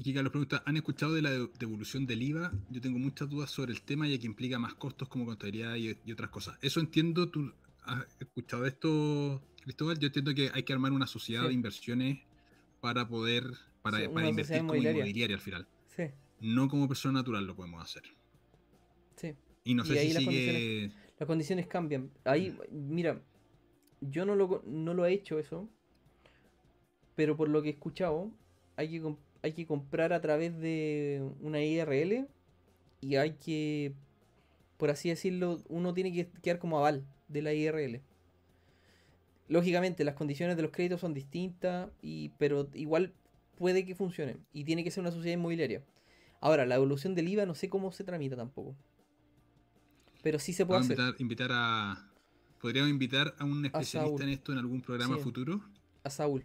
Y 0.00 0.02
que 0.02 0.14
Carlos 0.14 0.30
pregunta, 0.32 0.62
¿han 0.64 0.78
escuchado 0.78 1.12
de 1.12 1.20
la 1.20 1.30
de- 1.30 1.50
devolución 1.58 2.06
del 2.06 2.22
IVA? 2.22 2.50
Yo 2.70 2.80
tengo 2.80 2.98
muchas 2.98 3.28
dudas 3.28 3.50
sobre 3.50 3.72
el 3.72 3.82
tema 3.82 4.08
ya 4.08 4.18
que 4.18 4.24
implica 4.24 4.58
más 4.58 4.72
costos 4.74 5.08
como 5.08 5.26
contabilidad 5.26 5.76
y, 5.76 5.94
y 6.06 6.12
otras 6.12 6.30
cosas. 6.30 6.58
Eso 6.62 6.80
entiendo, 6.80 7.28
tú 7.28 7.52
has 7.84 8.06
escuchado 8.18 8.64
esto, 8.64 9.42
Cristóbal. 9.62 9.98
Yo 9.98 10.06
entiendo 10.06 10.34
que 10.34 10.50
hay 10.54 10.62
que 10.62 10.72
armar 10.72 10.92
una 10.92 11.06
sociedad 11.06 11.42
Sí. 11.42 11.48
de 11.48 11.54
inversiones 11.54 12.18
para 12.80 13.06
poder, 13.06 13.44
para, 13.82 13.98
Sí, 13.98 14.04
para 14.08 14.20
una 14.20 14.28
invertir 14.30 14.56
como 14.56 14.68
inmobiliaria. 14.74 15.00
inmobiliaria 15.02 15.36
al 15.36 15.42
final. 15.42 15.66
Sí, 15.94 16.04
No 16.40 16.66
como 16.68 16.88
persona 16.88 17.18
natural 17.20 17.46
lo 17.46 17.54
podemos 17.54 17.82
hacer. 17.84 18.04
sí. 19.16 19.34
Y 19.64 19.74
no 19.74 19.84
Y 19.84 19.88
sé 19.88 19.98
ahí 19.98 20.08
si 20.08 20.14
las 20.14 20.22
sigue... 20.24 20.92
Las 21.18 21.26
condiciones 21.26 21.66
cambian. 21.66 22.10
Ahí, 22.24 22.56
mira, 22.70 23.20
yo 24.00 24.24
no 24.24 24.34
lo, 24.34 24.62
no 24.64 24.94
lo 24.94 25.04
he 25.04 25.12
hecho 25.12 25.38
eso, 25.38 25.68
pero 27.14 27.36
por 27.36 27.50
lo 27.50 27.60
que 27.60 27.68
he 27.68 27.72
escuchado, 27.72 28.30
hay 28.76 28.88
que, 28.88 29.14
hay 29.42 29.52
que 29.52 29.66
comprar 29.66 30.12
a 30.12 30.20
través 30.20 30.58
de 30.58 31.28
una 31.40 31.62
IRL 31.62 32.26
y 33.00 33.16
hay 33.16 33.32
que, 33.32 33.94
por 34.76 34.90
así 34.90 35.08
decirlo, 35.08 35.60
uno 35.68 35.94
tiene 35.94 36.12
que 36.12 36.28
quedar 36.42 36.58
como 36.58 36.78
aval 36.78 37.04
de 37.28 37.42
la 37.42 37.52
IRL. 37.54 38.00
Lógicamente, 39.48 40.04
las 40.04 40.14
condiciones 40.14 40.56
de 40.56 40.62
los 40.62 40.70
créditos 40.70 41.00
son 41.00 41.12
distintas, 41.12 41.90
y, 42.02 42.28
pero 42.38 42.68
igual 42.74 43.12
puede 43.56 43.84
que 43.84 43.94
funcione. 43.94 44.36
Y 44.52 44.64
tiene 44.64 44.84
que 44.84 44.90
ser 44.90 45.00
una 45.00 45.10
sociedad 45.10 45.36
inmobiliaria. 45.36 45.82
Ahora, 46.40 46.66
la 46.66 46.76
evolución 46.76 47.14
del 47.14 47.28
IVA 47.28 47.46
no 47.46 47.54
sé 47.54 47.68
cómo 47.68 47.90
se 47.92 48.04
tramita 48.04 48.36
tampoco. 48.36 48.76
Pero 50.22 50.38
sí 50.38 50.52
se 50.52 50.66
puede 50.66 50.80
hacer. 50.80 50.98
invitar, 50.98 51.20
invitar 51.20 51.50
a... 51.52 52.06
Podríamos 52.60 52.90
invitar 52.90 53.34
a 53.38 53.44
un 53.44 53.64
especialista 53.64 54.22
en 54.22 54.28
esto 54.28 54.52
en 54.52 54.58
algún 54.58 54.82
programa 54.82 55.16
Sí. 55.16 55.22
futuro. 55.22 55.60
A 56.04 56.10
Saúl. 56.10 56.44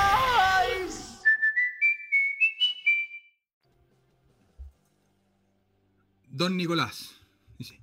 Don 6.33 6.55
Nicolás 6.55 7.13
dice: 7.59 7.81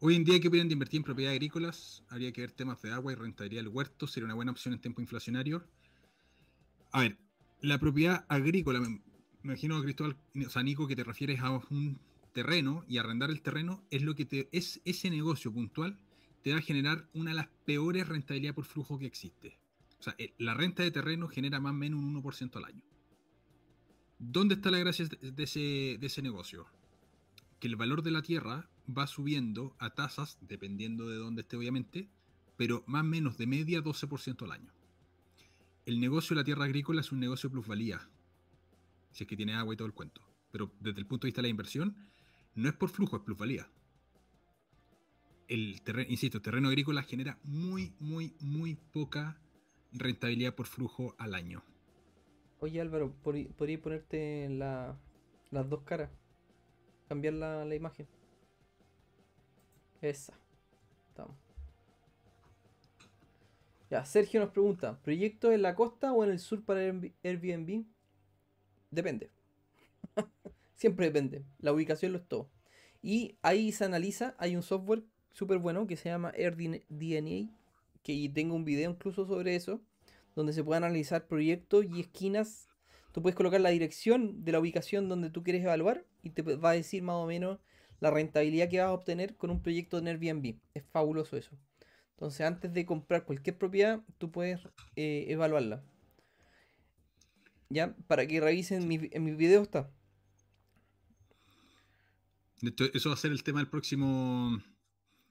Hoy 0.00 0.16
en 0.16 0.24
día, 0.24 0.38
¿qué 0.38 0.48
opinan 0.48 0.68
de 0.68 0.74
invertir 0.74 0.98
en 0.98 1.04
propiedades 1.04 1.36
agrícolas? 1.36 2.02
Habría 2.10 2.30
que 2.30 2.42
ver 2.42 2.52
temas 2.52 2.82
de 2.82 2.92
agua 2.92 3.12
y 3.12 3.14
rentabilidad 3.14 3.62
del 3.62 3.72
huerto. 3.72 4.06
¿Sería 4.06 4.26
una 4.26 4.34
buena 4.34 4.52
opción 4.52 4.74
en 4.74 4.80
tiempo 4.80 5.00
inflacionario? 5.00 5.64
A 6.92 7.00
ver, 7.00 7.16
la 7.62 7.78
propiedad 7.78 8.26
agrícola, 8.28 8.80
me, 8.80 9.00
imagino, 9.42 9.80
Cristóbal, 9.82 10.14
o 10.46 10.50
sea, 10.50 10.62
Nico, 10.62 10.86
que 10.86 10.94
te 10.94 11.04
refieres 11.04 11.40
a 11.40 11.50
un 11.70 11.98
terreno 12.34 12.84
y 12.86 12.98
arrendar 12.98 13.30
el 13.30 13.40
terreno 13.40 13.82
es 13.90 14.02
lo 14.02 14.14
que 14.14 14.26
te 14.26 14.50
es 14.52 14.82
ese 14.84 15.08
negocio 15.08 15.50
puntual 15.50 15.98
te 16.42 16.52
va 16.52 16.58
a 16.58 16.62
generar 16.62 17.08
una 17.14 17.30
de 17.30 17.36
las 17.36 17.48
peores 17.64 18.06
rentabilidades 18.06 18.54
por 18.54 18.66
flujo 18.66 18.98
que 18.98 19.06
existe. 19.06 19.58
O 19.98 20.02
sea, 20.02 20.14
eh, 20.18 20.34
la 20.36 20.52
renta 20.52 20.82
de 20.82 20.90
terreno 20.90 21.28
genera 21.28 21.60
más 21.60 21.70
o 21.70 21.74
menos 21.74 21.98
un 21.98 22.22
1% 22.22 22.56
al 22.56 22.66
año. 22.66 22.82
¿Dónde 24.18 24.54
está 24.54 24.70
la 24.70 24.78
gracia 24.78 25.06
de 25.06 25.42
ese, 25.42 25.96
de 25.98 26.06
ese 26.06 26.20
negocio? 26.20 26.66
Que 27.60 27.68
el 27.68 27.76
valor 27.76 28.02
de 28.02 28.10
la 28.10 28.22
tierra 28.22 28.68
va 28.86 29.06
subiendo 29.06 29.74
a 29.78 29.90
tasas, 29.94 30.38
dependiendo 30.40 31.08
de 31.08 31.16
dónde 31.16 31.42
esté 31.42 31.56
obviamente, 31.56 32.08
pero 32.56 32.84
más 32.86 33.02
o 33.02 33.04
menos 33.04 33.38
de 33.38 33.46
media 33.46 33.80
12% 33.82 34.44
al 34.44 34.52
año. 34.52 34.72
El 35.86 36.00
negocio 36.00 36.34
de 36.34 36.40
la 36.40 36.44
tierra 36.44 36.64
agrícola 36.64 37.00
es 37.00 37.12
un 37.12 37.20
negocio 37.20 37.50
plusvalía, 37.50 38.08
si 39.12 39.24
es 39.24 39.28
que 39.28 39.36
tiene 39.36 39.54
agua 39.54 39.74
y 39.74 39.76
todo 39.76 39.86
el 39.86 39.94
cuento. 39.94 40.20
Pero 40.50 40.70
desde 40.80 41.00
el 41.00 41.06
punto 41.06 41.26
de 41.26 41.28
vista 41.28 41.40
de 41.42 41.48
la 41.48 41.50
inversión, 41.50 41.96
no 42.54 42.68
es 42.68 42.74
por 42.74 42.88
flujo, 42.90 43.16
es 43.16 43.22
plusvalía. 43.22 43.68
El 45.48 45.80
terreno, 45.82 46.10
insisto, 46.10 46.38
el 46.38 46.42
terreno 46.42 46.68
agrícola 46.68 47.02
genera 47.02 47.38
muy, 47.44 47.94
muy, 48.00 48.34
muy 48.40 48.74
poca 48.74 49.38
rentabilidad 49.92 50.54
por 50.54 50.66
flujo 50.66 51.14
al 51.18 51.34
año. 51.34 51.62
Oye 52.58 52.80
Álvaro, 52.80 53.14
¿podrí- 53.22 53.48
¿podrías 53.54 53.80
ponerte 53.80 54.48
la- 54.50 54.98
las 55.50 55.68
dos 55.70 55.82
caras? 55.82 56.10
Cambiar 57.08 57.34
la, 57.34 57.74
imagen. 57.74 58.06
Esa. 60.00 60.34
Estamos. 61.08 61.36
Ya, 63.90 64.04
Sergio 64.04 64.40
nos 64.40 64.50
pregunta, 64.50 64.98
¿proyecto 65.02 65.52
en 65.52 65.62
la 65.62 65.76
costa 65.76 66.12
o 66.12 66.24
en 66.24 66.30
el 66.30 66.40
sur 66.40 66.64
para 66.64 66.80
Airbnb? 66.80 67.84
Depende. 68.90 69.30
Siempre 70.74 71.06
depende. 71.06 71.44
La 71.60 71.72
ubicación 71.72 72.12
lo 72.12 72.18
es 72.18 72.26
todo. 72.26 72.50
Y 73.02 73.38
ahí 73.42 73.70
se 73.70 73.84
analiza, 73.84 74.34
hay 74.38 74.56
un 74.56 74.62
software 74.62 75.04
súper 75.30 75.58
bueno 75.58 75.86
que 75.86 75.96
se 75.96 76.08
llama 76.08 76.32
AirDNA, 76.36 77.52
que 78.02 78.30
tengo 78.34 78.56
un 78.56 78.64
video 78.64 78.90
incluso 78.90 79.26
sobre 79.26 79.54
eso, 79.54 79.80
donde 80.34 80.52
se 80.52 80.64
pueden 80.64 80.82
analizar 80.82 81.28
proyectos 81.28 81.84
y 81.84 82.00
esquinas. 82.00 82.68
Tú 83.12 83.22
puedes 83.22 83.36
colocar 83.36 83.60
la 83.60 83.70
dirección 83.70 84.44
de 84.44 84.52
la 84.52 84.58
ubicación 84.58 85.08
donde 85.08 85.30
tú 85.30 85.44
quieres 85.44 85.62
evaluar 85.62 86.04
y 86.26 86.30
te 86.30 86.42
va 86.42 86.70
a 86.70 86.72
decir 86.72 87.02
más 87.02 87.16
o 87.16 87.26
menos 87.26 87.60
la 88.00 88.10
rentabilidad 88.10 88.68
que 88.68 88.78
vas 88.80 88.88
a 88.88 88.92
obtener 88.92 89.36
con 89.36 89.50
un 89.50 89.62
proyecto 89.62 89.98
en 89.98 90.08
Airbnb. 90.08 90.56
Es 90.74 90.84
fabuloso 90.90 91.36
eso. 91.36 91.56
Entonces, 92.10 92.40
antes 92.46 92.72
de 92.72 92.84
comprar 92.84 93.24
cualquier 93.24 93.56
propiedad, 93.56 94.02
tú 94.18 94.30
puedes 94.32 94.60
eh, 94.96 95.26
evaluarla. 95.28 95.84
Ya, 97.68 97.94
para 98.06 98.26
que 98.26 98.40
revisen 98.40 98.86
mi, 98.88 98.98
en 99.12 99.24
mi 99.24 99.32
video 99.34 99.62
está. 99.62 99.90
Hecho, 102.62 102.84
eso 102.94 103.10
va 103.10 103.14
a 103.14 103.18
ser 103.18 103.32
el 103.32 103.42
tema 103.42 103.60
del 103.60 103.68
próximo. 103.68 104.58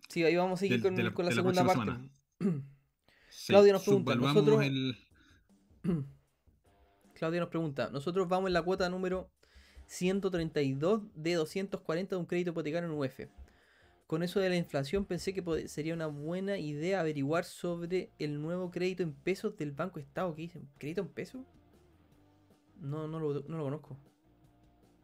Sí, 0.09 0.23
ahí 0.23 0.35
vamos 0.35 0.59
a 0.59 0.61
seguir 0.61 0.81
con, 0.81 0.95
de 0.95 1.03
la- 1.03 1.13
con 1.13 1.25
la 1.25 1.29
de 1.31 1.35
la 1.35 1.41
segunda 1.41 1.65
parte. 1.65 2.09
Sí, 3.29 3.47
Claudia 3.47 3.73
nos 3.73 3.83
pregunta, 3.83 4.11
nosotros- 4.33 4.63
el- 4.63 4.97
Claudia 7.15 7.39
nos 7.39 7.49
pregunta, 7.49 7.89
nosotros 7.91 8.27
vamos 8.27 8.47
en 8.47 8.53
la 8.53 8.61
cuota 8.61 8.89
número 8.89 9.31
132 9.87 11.01
de 11.15 11.33
240 11.35 12.15
de 12.15 12.19
un 12.19 12.25
crédito 12.25 12.51
hipotecario 12.51 12.89
en 12.91 12.97
UF. 12.97 13.19
Con 14.07 14.21
eso 14.21 14.39
de 14.39 14.49
la 14.49 14.55
inflación 14.55 15.05
pensé 15.05 15.33
que 15.33 15.67
sería 15.67 15.93
una 15.95 16.05
buena 16.07 16.57
idea 16.59 16.99
averiguar 16.99 17.43
sobre 17.43 18.11
el 18.19 18.39
nuevo 18.41 18.69
crédito 18.69 19.01
en 19.03 19.13
pesos 19.13 19.57
del 19.57 19.71
Banco 19.71 19.99
Estado. 19.99 20.35
¿Qué 20.35 20.43
dicen? 20.43 20.69
¿Crédito 20.77 21.01
en 21.01 21.07
pesos? 21.09 21.41
No, 22.79 23.07
no 23.07 23.19
lo, 23.19 23.41
no 23.47 23.57
lo 23.57 23.63
conozco. 23.63 23.97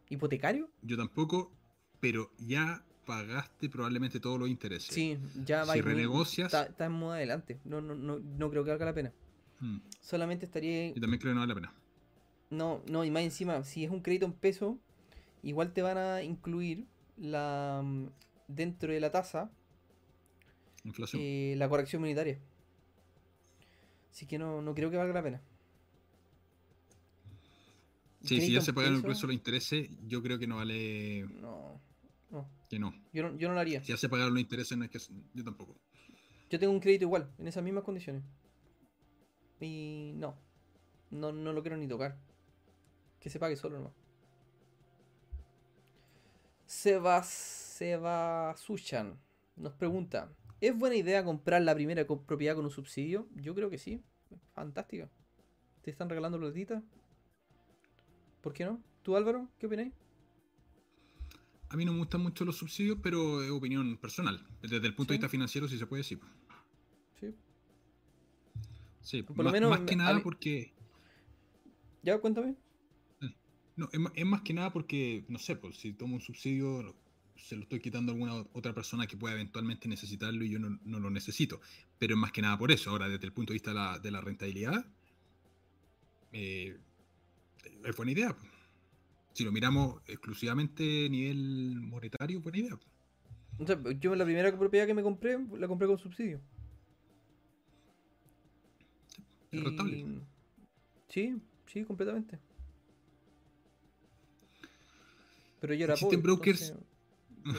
¿Hipotecario? 0.08 0.70
Yo 0.82 0.96
tampoco, 0.96 1.50
pero 2.00 2.30
ya 2.38 2.84
pagaste 3.04 3.68
probablemente 3.68 4.20
todos 4.20 4.38
los 4.38 4.48
intereses. 4.48 4.94
Sí, 4.94 5.18
ya 5.44 5.64
va. 5.64 5.72
Si 5.72 5.80
renegocias- 5.80 6.46
Está, 6.46 6.64
está 6.64 6.84
en 6.86 6.92
modo 6.92 7.12
adelante. 7.12 7.58
No, 7.64 7.80
no, 7.80 7.94
no, 7.94 8.18
no 8.20 8.50
creo 8.50 8.62
que 8.62 8.70
valga 8.70 8.84
la 8.86 8.94
pena. 8.94 9.12
Mm, 9.60 9.78
Solamente 10.00 10.46
estaría 10.46 10.88
Yo 10.92 11.00
también 11.00 11.20
creo 11.20 11.30
que 11.30 11.34
no 11.34 11.40
vale 11.40 11.54
la 11.54 11.60
pena. 11.60 11.74
No, 12.52 12.82
no, 12.90 13.02
y 13.02 13.10
más 13.10 13.22
encima, 13.22 13.64
si 13.64 13.82
es 13.82 13.90
un 13.90 14.02
crédito 14.02 14.26
en 14.26 14.34
peso, 14.34 14.78
igual 15.42 15.72
te 15.72 15.80
van 15.80 15.96
a 15.96 16.22
incluir 16.22 16.86
la 17.16 17.80
mm, 17.82 18.08
dentro 18.46 18.92
de 18.92 19.00
la 19.00 19.10
tasa 19.10 19.50
Inflación. 20.84 21.22
eh, 21.22 21.54
la 21.56 21.68
corrección 21.68 22.02
monetaria. 22.02 22.38
Así 24.10 24.26
que 24.26 24.38
no, 24.38 24.60
no 24.60 24.74
creo 24.74 24.90
que 24.90 24.98
valga 24.98 25.14
la 25.14 25.22
pena. 25.22 25.40
Sí, 28.22 28.40
si 28.40 28.52
ya 28.52 28.60
se 28.60 28.70
incluso 28.70 29.26
los 29.26 29.34
intereses, 29.34 29.88
yo 30.06 30.22
creo 30.22 30.38
que 30.38 30.46
no 30.46 30.56
vale. 30.56 31.22
No, 31.40 31.80
no, 32.30 32.46
Que 32.68 32.78
no. 32.78 32.94
yo 33.12 33.22
no, 33.22 33.36
yo 33.36 33.48
no 33.48 33.54
lo 33.54 33.60
haría. 33.60 33.80
Si 33.80 33.88
ya 33.88 33.96
se 33.96 34.08
pagaron 34.08 34.34
los 34.34 34.42
intereses, 34.42 34.76
no 34.76 34.84
es 34.84 34.90
que. 34.90 34.98
Yo 35.34 35.42
tampoco. 35.42 35.74
Yo 36.50 36.58
tengo 36.58 36.72
un 36.72 36.80
crédito 36.80 37.04
igual, 37.06 37.30
en 37.38 37.48
esas 37.48 37.64
mismas 37.64 37.82
condiciones. 37.82 38.22
Y 39.60 40.12
no, 40.16 40.36
no, 41.10 41.32
no 41.32 41.52
lo 41.52 41.62
quiero 41.62 41.76
ni 41.78 41.88
tocar. 41.88 42.16
Que 43.22 43.30
se 43.30 43.38
pague 43.38 43.54
solo 43.54 43.76
nomás. 43.78 43.92
Sebas, 46.66 47.28
Sebasuchan 47.28 49.16
nos 49.56 49.72
pregunta: 49.74 50.32
¿Es 50.60 50.76
buena 50.76 50.96
idea 50.96 51.24
comprar 51.24 51.62
la 51.62 51.72
primera 51.74 52.04
propiedad 52.04 52.56
con 52.56 52.64
un 52.64 52.70
subsidio? 52.72 53.28
Yo 53.36 53.54
creo 53.54 53.70
que 53.70 53.78
sí. 53.78 54.02
Fantástica. 54.54 55.08
¿Te 55.82 55.90
están 55.92 56.08
regalando 56.08 56.38
platita? 56.40 56.82
¿Por 58.40 58.52
qué 58.52 58.64
no? 58.64 58.82
¿Tú, 59.02 59.16
Álvaro? 59.16 59.48
¿Qué 59.58 59.66
opináis? 59.66 59.92
A 61.68 61.76
mí 61.76 61.84
no 61.84 61.92
me 61.92 61.98
gustan 61.98 62.22
mucho 62.22 62.44
los 62.44 62.56
subsidios, 62.56 62.98
pero 63.02 63.42
es 63.42 63.50
opinión 63.50 63.96
personal. 63.98 64.44
Desde 64.62 64.84
el 64.86 64.94
punto 64.96 65.12
de 65.12 65.18
vista 65.18 65.28
financiero, 65.28 65.68
si 65.68 65.78
se 65.78 65.86
puede, 65.86 66.02
sí. 66.02 66.18
Sí. 67.20 67.34
Sí, 69.00 69.22
Por 69.22 69.44
lo 69.44 69.52
menos 69.52 69.70
más 69.70 69.80
que 69.80 69.94
nada 69.96 70.14
mí- 70.14 70.22
porque. 70.22 70.72
¿Ya? 72.02 72.18
Cuéntame. 72.20 72.56
No, 73.82 73.88
es, 74.14 74.24
más 74.24 74.42
que 74.42 74.54
nada 74.54 74.72
porque, 74.72 75.24
no 75.28 75.40
sé, 75.40 75.56
pues 75.56 75.76
si 75.76 75.92
tomo 75.92 76.14
un 76.14 76.20
subsidio, 76.20 76.94
se 77.36 77.56
lo 77.56 77.62
estoy 77.62 77.80
quitando 77.80 78.12
a 78.12 78.14
alguna 78.14 78.46
otra 78.52 78.72
persona 78.72 79.08
que 79.08 79.16
pueda 79.16 79.34
eventualmente 79.34 79.88
necesitarlo 79.88 80.44
y 80.44 80.50
yo 80.50 80.60
no, 80.60 80.78
no 80.84 81.00
lo 81.00 81.10
necesito. 81.10 81.60
Pero 81.98 82.14
es 82.14 82.20
más 82.20 82.30
que 82.30 82.42
nada 82.42 82.56
por 82.56 82.70
eso. 82.70 82.90
Ahora, 82.90 83.08
desde 83.08 83.26
el 83.26 83.32
punto 83.32 83.52
de 83.52 83.54
vista 83.54 83.70
de 83.70 83.74
la, 83.74 83.98
de 83.98 84.10
la 84.12 84.20
rentabilidad, 84.20 84.86
eh, 86.32 86.78
es 87.84 87.96
buena 87.96 88.12
idea. 88.12 88.36
pues. 88.36 88.52
Si 89.32 89.42
lo 89.42 89.50
miramos 89.50 90.00
exclusivamente 90.06 91.06
a 91.06 91.08
nivel 91.08 91.80
monetario, 91.80 92.40
buena 92.40 92.58
idea. 92.58 92.78
O 93.58 93.66
sea, 93.66 93.80
yo 93.98 94.14
la 94.14 94.24
primera 94.24 94.56
propiedad 94.56 94.86
que 94.86 94.94
me 94.94 95.02
compré, 95.02 95.38
la 95.58 95.66
compré 95.66 95.88
con 95.88 95.98
subsidio. 95.98 96.40
Es 99.50 99.64
rentable. 99.64 99.98
Y- 99.98 100.22
Sí, 101.08 101.42
sí, 101.66 101.84
completamente. 101.84 102.38
Pero 105.62 105.74
yo 105.74 105.84
era 105.86 105.94
Existen 105.94 106.20
pobre, 106.20 106.26
brokers- 106.26 106.72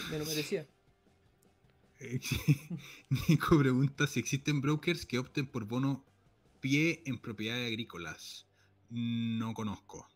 me, 0.09 0.19
lo 0.19 0.25
merecía. 0.25 0.67
Eh, 1.99 2.19
Nico 3.29 3.57
pregunta 3.57 4.07
si 4.07 4.19
existen 4.19 4.61
brokers 4.61 5.05
que 5.05 5.19
opten 5.19 5.47
por 5.47 5.65
bono 5.65 6.03
pie 6.61 7.01
en 7.05 7.17
propiedades 7.19 7.67
agrícolas. 7.67 8.47
No 8.89 9.53
conozco. 9.53 10.07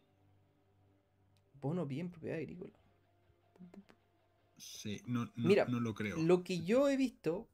Bono 1.61 1.85
bien, 1.85 2.09
propiedad 2.09 2.38
agrícola. 2.39 2.72
Sí, 4.57 5.01
no, 5.05 5.26
no, 5.35 5.49
Mira, 5.49 5.65
no 5.68 5.80
lo 5.80 5.93
creo. 5.93 6.18
Lo 6.18 6.43
que 6.43 6.64
yo 6.64 6.89
he 6.89 6.97
visto, 6.97 7.47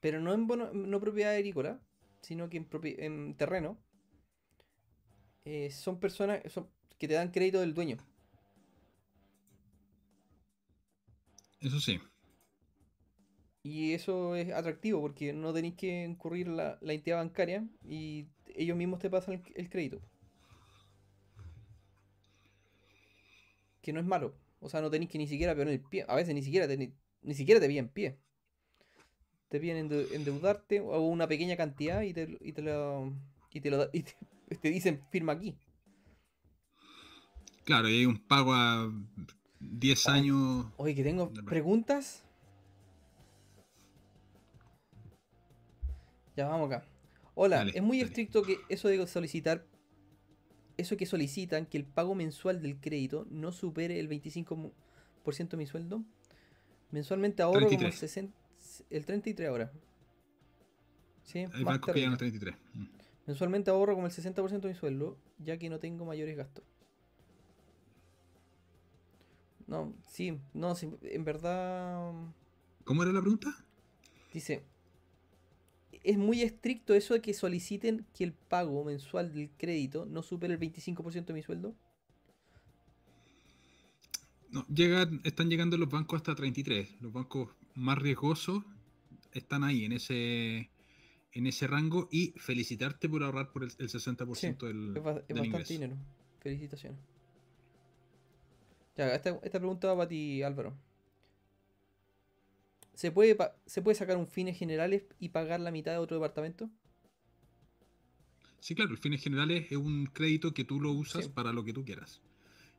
pero 0.00 0.20
no 0.20 0.32
en 0.32 0.46
bono, 0.46 0.72
no 0.72 1.00
propiedad 1.00 1.34
agrícola, 1.34 1.80
sino 2.22 2.48
que 2.48 2.56
en, 2.58 2.68
en 2.98 3.36
terreno, 3.36 3.78
eh, 5.44 5.70
son 5.70 5.98
personas 6.00 6.40
son- 6.52 6.68
que 6.98 7.08
te 7.08 7.14
dan 7.14 7.30
crédito 7.30 7.60
del 7.60 7.74
dueño. 7.74 7.98
Eso 11.60 11.80
sí. 11.80 12.00
Y 13.62 13.94
eso 13.94 14.36
es 14.36 14.52
atractivo 14.52 15.00
porque 15.00 15.32
no 15.32 15.52
tenéis 15.52 15.74
que 15.74 16.04
incurrir 16.04 16.46
la, 16.46 16.78
la, 16.80 16.92
entidad 16.92 17.16
bancaria 17.16 17.66
y 17.84 18.28
ellos 18.54 18.76
mismos 18.76 19.00
te 19.00 19.10
pasan 19.10 19.42
el, 19.54 19.68
crédito. 19.68 20.00
Que 23.82 23.92
no 23.92 23.98
es 23.98 24.06
malo. 24.06 24.36
O 24.60 24.68
sea, 24.68 24.80
no 24.80 24.90
tenéis 24.90 25.10
que 25.10 25.18
ni 25.18 25.26
siquiera 25.26 25.54
poner 25.56 25.74
el 25.74 25.80
pie. 25.80 26.04
A 26.06 26.14
veces 26.14 26.32
ni 26.34 26.42
siquiera 26.42 26.68
te, 26.68 26.76
ni, 26.76 26.92
ni 27.22 27.34
siquiera 27.34 27.60
te 27.60 27.66
piden 27.66 27.88
pie. 27.88 28.16
Te 29.48 29.58
piden 29.58 29.92
endeudarte 30.12 30.80
o 30.80 31.00
una 31.00 31.26
pequeña 31.26 31.56
cantidad 31.56 32.02
y 32.02 32.12
te, 32.12 32.38
y 32.40 32.52
te 32.52 32.62
lo, 32.62 33.12
y 33.50 33.60
te, 33.60 33.70
lo, 33.70 33.90
y 33.92 34.04
te 34.62 34.70
dicen 34.70 35.02
firma 35.10 35.32
aquí. 35.32 35.58
Claro, 37.66 37.88
y 37.88 37.98
hay 37.98 38.06
un 38.06 38.16
pago 38.16 38.54
a 38.54 38.88
10 39.58 40.06
años. 40.06 40.66
Oye, 40.76 40.94
que 40.94 41.02
tengo 41.02 41.32
preguntas. 41.44 42.22
Ya 46.36 46.46
vamos 46.46 46.70
acá. 46.70 46.86
Hola, 47.34 47.66
es 47.74 47.82
muy 47.82 48.00
estricto 48.00 48.42
que 48.42 48.58
eso 48.68 48.86
de 48.86 49.04
solicitar 49.08 49.66
eso 50.76 50.96
que 50.96 51.06
solicitan 51.06 51.66
que 51.66 51.78
el 51.78 51.84
pago 51.84 52.14
mensual 52.14 52.62
del 52.62 52.78
crédito 52.78 53.26
no 53.30 53.50
supere 53.50 53.98
el 53.98 54.08
25% 54.08 54.72
de 55.48 55.56
mi 55.56 55.66
sueldo. 55.66 56.04
Mensualmente 56.92 57.42
ahorro 57.42 57.66
como 57.68 57.80
el 57.80 57.92
60, 57.92 58.38
el 58.90 59.04
33 59.06 59.48
ahora. 59.48 59.72
Sí, 61.24 61.44
más 61.64 61.80
33. 61.80 62.54
Mm. 62.74 62.84
Mensualmente 63.26 63.70
ahorro 63.70 63.94
como 63.94 64.06
el 64.06 64.12
60% 64.12 64.60
de 64.60 64.68
mi 64.68 64.74
sueldo, 64.74 65.18
ya 65.38 65.56
que 65.58 65.68
no 65.68 65.80
tengo 65.80 66.04
mayores 66.04 66.36
gastos. 66.36 66.64
No, 69.66 69.94
sí, 70.06 70.38
no, 70.54 70.74
en 71.02 71.24
verdad. 71.24 72.12
¿Cómo 72.84 73.02
era 73.02 73.12
la 73.12 73.20
pregunta? 73.20 73.64
Dice, 74.32 74.62
es 76.04 76.18
muy 76.18 76.42
estricto 76.42 76.94
eso 76.94 77.14
de 77.14 77.20
que 77.20 77.34
soliciten 77.34 78.06
que 78.14 78.24
el 78.24 78.32
pago 78.32 78.84
mensual 78.84 79.34
del 79.34 79.50
crédito 79.56 80.06
no 80.06 80.22
supere 80.22 80.54
el 80.54 80.60
25% 80.60 81.26
de 81.26 81.34
mi 81.34 81.42
sueldo. 81.42 81.74
No, 84.50 84.64
llegan, 84.68 85.20
están 85.24 85.50
llegando 85.50 85.76
los 85.76 85.88
bancos 85.88 86.18
hasta 86.18 86.34
33. 86.36 87.00
Los 87.00 87.12
bancos 87.12 87.50
más 87.74 87.98
riesgosos 87.98 88.62
están 89.32 89.64
ahí, 89.64 89.84
en 89.84 89.92
ese 89.92 90.70
en 91.32 91.46
ese 91.46 91.66
rango. 91.66 92.08
Y 92.12 92.32
felicitarte 92.36 93.08
por 93.08 93.24
ahorrar 93.24 93.50
por 93.50 93.64
el, 93.64 93.70
60% 93.70 94.58
del, 94.58 94.96
es, 94.96 95.02
bastante 95.02 95.72
dinero. 95.72 95.96
Felicitaciones. 96.40 97.00
Ya, 98.96 99.14
esta, 99.14 99.38
esta 99.42 99.58
pregunta 99.58 99.88
va 99.88 99.96
para 99.96 100.08
ti, 100.08 100.42
Álvaro. 100.42 100.76
¿Se 102.94 103.12
puede, 103.12 103.36
¿Se 103.66 103.82
puede 103.82 103.94
sacar 103.94 104.16
un 104.16 104.26
fines 104.26 104.58
generales 104.58 105.04
y 105.20 105.28
pagar 105.28 105.60
la 105.60 105.70
mitad 105.70 105.92
de 105.92 105.98
otro 105.98 106.16
departamento? 106.16 106.70
Sí, 108.58 108.74
claro, 108.74 108.92
el 108.92 108.98
fines 108.98 109.22
generales 109.22 109.66
es 109.70 109.76
un 109.76 110.06
crédito 110.06 110.54
que 110.54 110.64
tú 110.64 110.80
lo 110.80 110.92
usas 110.92 111.28
para 111.28 111.52
lo 111.52 111.62
que 111.62 111.74
tú 111.74 111.84
quieras. 111.84 112.22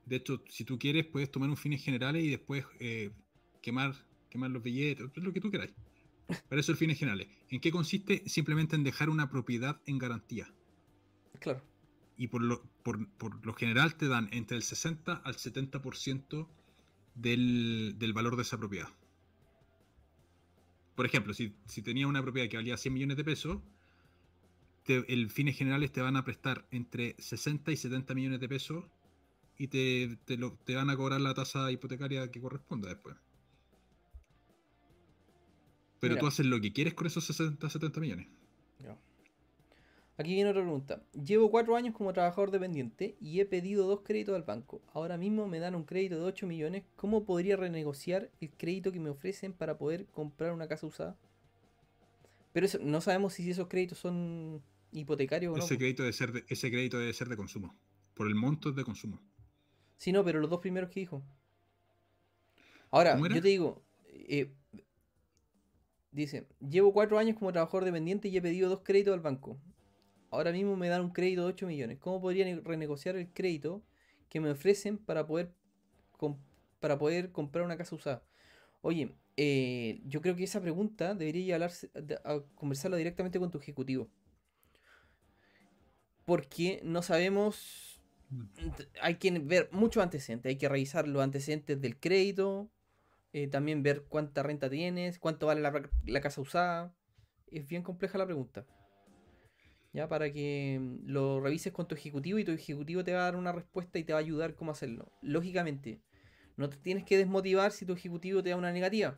De 0.06 0.16
hecho, 0.16 0.42
si 0.50 0.66
tú 0.66 0.80
quieres, 0.80 1.06
puedes 1.06 1.30
tomar 1.30 1.50
un 1.50 1.58
fines 1.58 1.84
generales 1.84 2.24
y 2.24 2.30
después 2.30 2.66
eh, 2.80 3.12
quemar, 3.62 3.94
quemar 4.30 4.50
los 4.50 4.64
billetes, 4.64 5.06
lo 5.16 5.32
que 5.32 5.40
tú 5.40 5.52
quieras. 5.52 5.70
Para 6.50 6.60
eso 6.60 6.72
el 6.72 6.78
fines 6.78 6.98
generales. 6.98 7.28
¿En 7.50 7.62
qué 7.62 7.72
consiste? 7.72 8.24
Simplemente 8.28 8.76
en 8.76 8.84
dejar 8.84 9.10
una 9.10 9.30
propiedad 9.30 9.80
en 9.86 9.98
garantía. 9.98 10.52
Claro. 11.40 11.62
Y 12.18 12.28
por 12.28 12.42
lo, 12.42 12.64
por, 12.84 13.08
por 13.12 13.46
lo 13.46 13.54
general 13.54 13.96
te 13.96 14.08
dan 14.08 14.30
entre 14.32 14.58
el 14.58 14.64
60 14.64 15.14
al 15.14 15.36
70% 15.36 16.48
del, 17.16 17.96
del 17.98 18.14
valor 18.14 18.36
de 18.36 18.42
esa 18.42 18.58
propiedad 18.58 18.90
por 20.98 21.06
ejemplo, 21.06 21.32
si, 21.36 21.54
tenía 21.84 22.08
una 22.08 22.24
propiedad 22.24 22.50
que 22.50 22.58
valía 22.58 22.76
100 22.76 22.92
millones 22.92 23.18
de 23.18 23.24
pesos, 23.24 23.60
el 24.88 25.30
fines 25.30 25.56
generales 25.56 25.92
te 25.92 26.02
van 26.02 26.16
a 26.16 26.26
prestar 26.26 26.66
entre 26.72 27.16
60 27.20 27.72
y 27.72 27.78
70 27.78 28.16
millones 28.16 28.40
de 28.40 28.50
pesos 28.50 28.84
y 29.60 29.68
te, 29.68 30.18
te, 30.26 30.76
van 30.76 30.90
a 30.90 30.98
cobrar 30.98 31.22
la 31.22 31.36
tasa 31.36 31.72
hipotecaria 31.72 32.32
que 32.32 32.42
corresponda 32.42 32.90
después. 32.90 33.16
Pero 36.00 36.18
tú 36.18 36.26
haces 36.26 36.48
lo 36.48 36.60
que 36.60 36.74
quieres 36.74 36.96
con 36.96 37.06
esos 37.06 37.24
60, 37.26 37.70
70 37.70 38.00
millones. 38.00 38.28
Aquí 40.20 40.34
viene 40.34 40.50
otra 40.50 40.64
pregunta. 40.64 41.04
Llevo 41.14 41.52
cuatro 41.52 41.76
años 41.76 41.94
como 41.96 42.12
trabajador 42.12 42.50
dependiente 42.50 43.16
y 43.22 43.40
he 43.40 43.46
pedido 43.46 43.86
dos 43.86 44.02
créditos 44.02 44.36
al 44.36 44.42
banco. 44.42 44.82
Ahora 44.94 45.16
mismo 45.16 45.48
me 45.48 45.60
dan 45.60 45.76
un 45.76 45.84
crédito 45.84 46.16
de 46.16 46.24
8 46.24 46.48
millones. 46.48 46.84
¿Cómo 46.96 47.24
podría 47.24 47.56
renegociar 47.56 48.32
el 48.42 48.50
crédito 48.50 48.92
que 48.92 49.00
me 49.00 49.12
ofrecen 49.12 49.54
para 49.54 49.78
poder 49.78 50.08
comprar 50.08 50.54
una 50.54 50.68
casa 50.68 50.88
usada? 50.88 51.16
Pero 52.52 52.66
eso, 52.66 52.80
no 52.82 53.00
sabemos 53.00 53.34
si 53.34 53.48
esos 53.48 53.68
créditos 53.68 54.00
son 54.00 54.64
hipotecarios 54.92 55.54
o 55.54 55.58
ese 55.60 55.76
no. 55.76 55.78
Crédito 55.78 56.02
debe 56.02 56.14
ser 56.14 56.32
de, 56.32 56.44
ese 56.48 56.72
crédito 56.72 56.98
debe 56.98 57.14
ser 57.14 57.30
de 57.30 57.38
consumo. 57.38 57.76
Por 58.16 58.28
el 58.28 58.34
monto 58.34 58.72
de 58.72 58.84
consumo. 58.84 59.22
Sí, 59.98 60.12
no, 60.12 60.26
pero 60.26 60.40
los 60.40 60.50
dos 60.50 60.62
primeros 60.62 60.90
que 60.90 61.00
dijo. 61.00 61.24
Ahora, 62.90 63.20
yo 63.20 63.42
te 63.42 63.48
digo, 63.50 63.84
eh, 64.08 64.52
dice, 66.12 66.48
llevo 66.60 66.92
cuatro 66.92 67.20
años 67.20 67.38
como 67.38 67.52
trabajador 67.52 67.86
dependiente 67.86 68.30
y 68.30 68.38
he 68.38 68.42
pedido 68.42 68.68
dos 68.68 68.82
créditos 68.84 69.14
al 69.14 69.20
banco 69.20 69.60
ahora 70.30 70.52
mismo 70.52 70.76
me 70.76 70.90
dan 70.90 71.02
un 71.02 71.12
crédito 71.12 71.42
de 71.42 71.48
8 71.48 71.68
millones. 71.68 71.98
¿Cómo 72.00 72.22
podría 72.22 72.60
renegociar 72.64 73.16
el 73.16 73.30
crédito 73.30 73.84
que 74.30 74.40
me 74.40 74.52
ofrecen 74.52 74.98
para 74.98 75.26
poder, 75.26 75.54
para 76.80 76.98
poder 76.98 77.32
comprar 77.32 77.66
una 77.66 77.78
casa 77.78 77.96
usada? 77.96 78.24
Oye, 78.82 79.16
eh, 79.38 80.02
yo 80.06 80.22
creo 80.22 80.36
que 80.36 80.44
esa 80.44 80.62
pregunta 80.62 81.14
debería 81.16 81.56
hablarse, 81.56 81.92
a 82.24 82.40
conversarla 82.56 82.98
directamente 82.98 83.40
con 83.40 83.52
tu 83.52 83.58
ejecutivo. 83.58 84.10
Porque 86.26 86.82
no 86.84 87.02
sabemos. 87.02 88.02
Hay 89.02 89.16
que 89.16 89.32
ver 89.40 89.70
muchos 89.72 90.04
antecedentes. 90.04 90.50
Hay 90.50 90.58
que 90.58 90.68
revisar 90.68 91.08
los 91.08 91.24
antecedentes 91.24 91.80
del 91.80 91.98
crédito. 91.98 92.70
Eh, 93.34 93.48
también 93.48 93.84
ver 93.84 94.04
cuánta 94.04 94.44
renta 94.44 94.70
tienes, 94.70 95.20
cuánto 95.20 95.48
vale 95.48 95.62
la 95.62 96.22
casa 96.22 96.42
usada. 96.42 96.94
Es 97.50 97.68
bien 97.68 97.84
compleja 97.84 98.18
la 98.18 98.26
pregunta 98.26 98.66
para 100.06 100.32
que 100.32 100.78
mm, 100.80 101.10
lo 101.10 101.40
revises 101.40 101.74
con 101.74 101.88
tu 101.88 101.96
ejecutivo 101.96 102.38
y 102.38 102.46
tu 102.46 102.52
ejecutivo 102.52 103.04
te 103.04 103.14
va 103.14 103.22
a 103.22 103.24
dar 103.24 103.36
una 103.36 103.52
respuesta 103.52 103.98
y 103.98 104.04
te 104.04 104.14
va 104.14 104.20
a 104.20 104.22
ayudar 104.22 104.56
cómo 104.56 104.72
hacerlo. 104.72 105.12
Lógicamente, 105.22 106.00
no 106.56 106.70
te 106.70 106.78
tienes 106.78 107.04
que 107.04 107.18
desmotivar 107.18 107.72
si 107.72 107.86
tu 107.86 107.94
ejecutivo 107.94 108.44
te 108.44 108.52
da 108.52 108.58
una 108.58 108.72
negativa. 108.72 109.18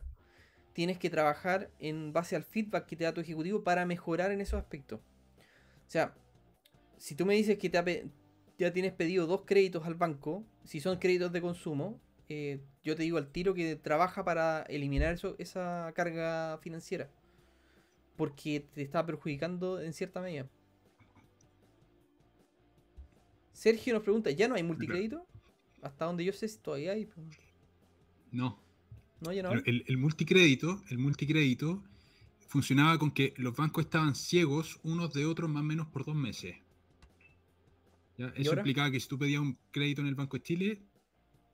Tienes 0.72 0.98
que 0.98 1.10
trabajar 1.10 1.70
en 1.78 2.12
base 2.12 2.36
al 2.36 2.44
feedback 2.44 2.86
que 2.86 2.96
te 2.96 3.04
da 3.04 3.12
tu 3.12 3.20
ejecutivo 3.20 3.62
para 3.62 3.84
mejorar 3.84 4.30
en 4.30 4.40
esos 4.40 4.58
aspectos. 4.58 5.00
O 5.00 5.90
sea, 5.90 6.14
si 6.96 7.14
tú 7.14 7.26
me 7.26 7.34
dices 7.34 7.58
que 7.58 7.68
te 7.68 8.08
ya 8.58 8.72
tienes 8.72 8.92
pedido 8.92 9.26
dos 9.26 9.42
créditos 9.46 9.86
al 9.86 9.94
banco, 9.94 10.44
si 10.64 10.80
son 10.80 10.98
créditos 10.98 11.32
de 11.32 11.40
consumo, 11.40 11.98
eh, 12.28 12.60
yo 12.84 12.94
te 12.94 13.02
digo 13.02 13.18
al 13.18 13.32
tiro 13.32 13.54
que 13.54 13.74
trabaja 13.74 14.22
para 14.22 14.62
eliminar 14.68 15.14
eso, 15.14 15.34
esa 15.38 15.90
carga 15.94 16.58
financiera. 16.62 17.10
Porque 18.16 18.60
te 18.72 18.82
está 18.82 19.04
perjudicando 19.04 19.80
en 19.80 19.92
cierta 19.94 20.20
medida. 20.20 20.46
Sergio 23.60 23.92
nos 23.92 24.02
pregunta, 24.02 24.30
¿ya 24.30 24.48
no 24.48 24.54
hay 24.54 24.62
multicrédito? 24.62 25.26
Hasta 25.82 26.06
donde 26.06 26.24
yo 26.24 26.32
sé, 26.32 26.48
todavía 26.62 26.92
hay. 26.92 27.06
No. 28.32 28.58
No, 29.20 29.32
ya 29.34 29.42
no 29.42 29.52
El, 29.52 29.98
multicrédito, 29.98 30.82
el 30.88 30.96
multicrédito 30.96 31.82
funcionaba 32.48 32.98
con 32.98 33.10
que 33.10 33.34
los 33.36 33.54
bancos 33.54 33.84
estaban 33.84 34.14
ciegos 34.14 34.80
unos 34.82 35.12
de 35.12 35.26
otros 35.26 35.50
más 35.50 35.60
o 35.60 35.64
menos 35.64 35.88
por 35.88 36.06
dos 36.06 36.14
meses. 36.14 36.56
Eso 38.34 38.54
implicaba 38.54 38.90
que 38.90 38.98
si 38.98 39.06
tú 39.06 39.18
pedías 39.18 39.42
un 39.42 39.58
crédito 39.72 40.00
en 40.00 40.06
el 40.06 40.14
Banco 40.14 40.38
de 40.38 40.42
Chile, 40.42 40.82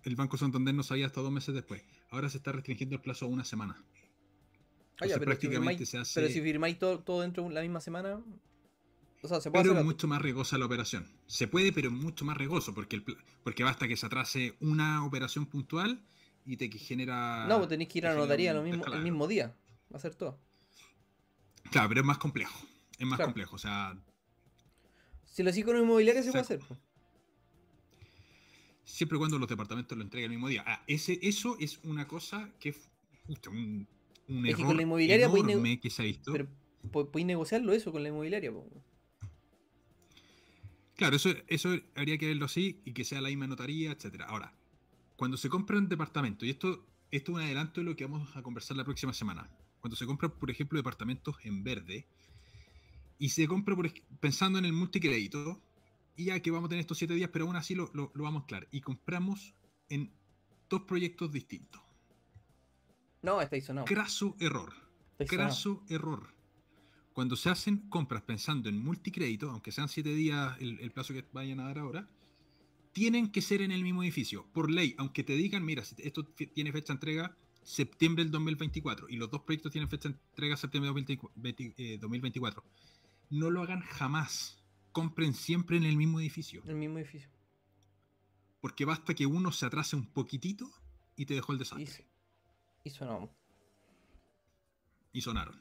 el 0.04 0.14
Banco 0.14 0.36
Santander 0.36 0.76
no 0.76 0.84
sabía 0.84 1.06
hasta 1.06 1.20
dos 1.20 1.32
meses 1.32 1.56
después. 1.56 1.82
Ahora 2.10 2.28
se 2.28 2.36
está 2.36 2.52
restringiendo 2.52 2.94
el 2.94 3.00
plazo 3.00 3.24
a 3.24 3.28
una 3.28 3.44
semana. 3.44 3.82
Ah, 5.00 5.06
pero, 5.08 5.22
prácticamente 5.22 5.84
si 5.84 5.90
firmáis, 5.90 6.12
pero 6.14 6.28
si 6.28 6.40
firmáis 6.40 6.78
todo, 6.78 7.00
todo 7.00 7.22
dentro 7.22 7.48
de 7.48 7.54
la 7.54 7.62
misma 7.62 7.80
semana, 7.80 8.22
pero 9.52 9.78
es 9.78 9.84
mucho 9.84 10.08
más 10.08 10.22
riesgosa 10.22 10.58
la 10.58 10.66
operación. 10.66 11.10
Se 11.26 11.48
puede, 11.48 11.72
pero 11.72 11.88
es 11.88 11.94
mucho 11.94 12.24
más 12.24 12.36
riesgoso, 12.36 12.74
porque, 12.74 13.02
porque 13.42 13.64
basta 13.64 13.88
que 13.88 13.96
se 13.96 14.06
atrase 14.06 14.56
una 14.60 15.04
operación 15.04 15.46
puntual 15.46 16.04
y 16.44 16.56
te 16.56 16.70
genera... 16.70 17.46
No, 17.46 17.58
pues 17.58 17.68
tenéis 17.68 17.88
que 17.88 17.98
ir 17.98 18.06
a 18.06 18.14
la 18.14 18.20
notaría 18.20 18.52
lo 18.54 18.62
mismo, 18.62 18.84
el 18.86 19.02
mismo 19.02 19.26
día, 19.26 19.56
va 19.92 19.96
a 19.96 20.00
ser 20.00 20.14
todo. 20.14 20.38
Claro, 21.70 21.88
pero 21.88 22.00
es 22.00 22.06
más 22.06 22.18
complejo. 22.18 22.66
Es 22.98 23.06
más 23.06 23.20
complejo, 23.20 23.56
o 23.56 23.58
sea... 23.58 23.98
Si 25.24 25.42
lo 25.42 25.50
hacéis 25.50 25.66
con 25.66 25.76
un 25.76 25.82
inmobiliario 25.82 26.22
se 26.22 26.30
puede 26.30 26.42
hacer. 26.42 26.60
Siempre 28.84 29.18
cuando 29.18 29.38
los 29.38 29.48
departamentos 29.48 29.98
lo 29.98 30.04
entreguen 30.04 30.30
el 30.30 30.36
mismo 30.36 30.48
día. 30.48 30.64
Ah, 30.66 30.82
ese, 30.86 31.18
eso 31.20 31.56
es 31.58 31.80
una 31.82 32.06
cosa 32.06 32.50
que 32.60 32.70
es 32.70 32.88
un, 33.48 33.86
un 34.28 34.46
error 34.46 34.66
con 34.66 34.76
la 34.76 34.82
inmobiliaria 34.82 35.26
enorme 35.26 35.80
que 35.80 35.90
se 35.90 36.02
ha 36.02 36.04
visto. 36.04 36.32
Pero 36.32 36.48
podéis 36.90 37.26
negociarlo 37.26 37.72
eso 37.72 37.92
con 37.92 38.02
la 38.02 38.08
inmobiliaria. 38.08 38.52
Claro, 40.96 41.16
eso, 41.16 41.30
eso 41.46 41.76
habría 41.94 42.16
que 42.16 42.26
verlo 42.26 42.46
así 42.46 42.80
y 42.84 42.92
que 42.92 43.04
sea 43.04 43.20
la 43.20 43.28
misma 43.28 43.46
notaría, 43.46 43.92
etcétera. 43.92 44.26
Ahora, 44.26 44.54
cuando 45.16 45.36
se 45.36 45.48
compra 45.48 45.76
un 45.76 45.88
departamento, 45.88 46.46
y 46.46 46.50
esto, 46.50 46.86
esto 47.10 47.32
es 47.32 47.36
un 47.36 47.42
adelanto 47.42 47.80
de 47.80 47.84
lo 47.84 47.96
que 47.96 48.04
vamos 48.04 48.34
a 48.34 48.42
conversar 48.42 48.76
la 48.76 48.84
próxima 48.84 49.12
semana. 49.12 49.50
Cuando 49.80 49.96
se 49.96 50.06
compran, 50.06 50.32
por 50.32 50.50
ejemplo, 50.50 50.78
departamentos 50.78 51.36
en 51.42 51.62
verde, 51.62 52.06
y 53.18 53.28
se 53.28 53.46
compra 53.46 53.76
pensando 54.20 54.58
en 54.58 54.64
el 54.64 54.72
multicrédito, 54.72 55.62
y 56.16 56.26
ya 56.26 56.40
que 56.40 56.50
vamos 56.50 56.68
a 56.68 56.70
tener 56.70 56.80
estos 56.80 56.98
siete 56.98 57.14
días, 57.14 57.30
pero 57.32 57.44
aún 57.44 57.56
así 57.56 57.74
lo, 57.74 57.90
lo, 57.92 58.10
vamos 58.14 58.36
a 58.36 58.38
mezclar, 58.40 58.68
y 58.70 58.80
compramos 58.80 59.54
en 59.90 60.10
dos 60.68 60.82
proyectos 60.82 61.30
distintos. 61.30 61.82
No, 63.20 63.40
estáis 63.42 63.64
sonado. 63.64 63.86
Craso 63.86 64.34
error. 64.40 64.72
Craso 65.26 65.84
error. 65.88 66.35
Cuando 67.16 67.34
se 67.34 67.48
hacen 67.48 67.78
compras 67.88 68.20
pensando 68.20 68.68
en 68.68 68.78
multicrédito, 68.78 69.48
aunque 69.48 69.72
sean 69.72 69.88
siete 69.88 70.10
días 70.10 70.54
el, 70.60 70.78
el 70.80 70.90
plazo 70.90 71.14
que 71.14 71.24
vayan 71.32 71.60
a 71.60 71.64
dar 71.68 71.78
ahora, 71.78 72.06
tienen 72.92 73.32
que 73.32 73.40
ser 73.40 73.62
en 73.62 73.72
el 73.72 73.82
mismo 73.82 74.02
edificio. 74.02 74.44
Por 74.52 74.70
ley, 74.70 74.94
aunque 74.98 75.24
te 75.24 75.32
digan, 75.32 75.64
mira, 75.64 75.82
esto 75.96 76.26
tiene 76.52 76.72
fecha 76.72 76.88
de 76.88 76.96
entrega 76.96 77.34
septiembre 77.62 78.22
del 78.22 78.30
2024 78.32 79.08
y 79.08 79.16
los 79.16 79.30
dos 79.30 79.40
proyectos 79.40 79.72
tienen 79.72 79.88
fecha 79.88 80.10
de 80.10 80.14
entrega 80.14 80.58
septiembre 80.58 80.92
del 80.92 81.04
20 81.06 81.28
20, 81.36 81.74
eh, 81.78 81.96
2024, 81.98 82.62
no 83.30 83.48
lo 83.48 83.62
hagan 83.62 83.80
jamás. 83.80 84.62
Compren 84.92 85.32
siempre 85.32 85.78
en 85.78 85.84
el 85.84 85.96
mismo 85.96 86.20
edificio. 86.20 86.62
El 86.66 86.74
mismo 86.74 86.98
edificio. 86.98 87.30
Porque 88.60 88.84
basta 88.84 89.14
que 89.14 89.24
uno 89.24 89.52
se 89.52 89.64
atrase 89.64 89.96
un 89.96 90.04
poquitito 90.04 90.70
y 91.16 91.24
te 91.24 91.32
dejó 91.32 91.52
el 91.52 91.58
desastre. 91.60 92.06
Y 92.84 92.90
sonamos. 92.90 93.30
Y 95.14 95.22
sonaron. 95.22 95.58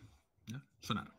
¿ya? 0.47 0.61
Sonaron. 0.81 1.14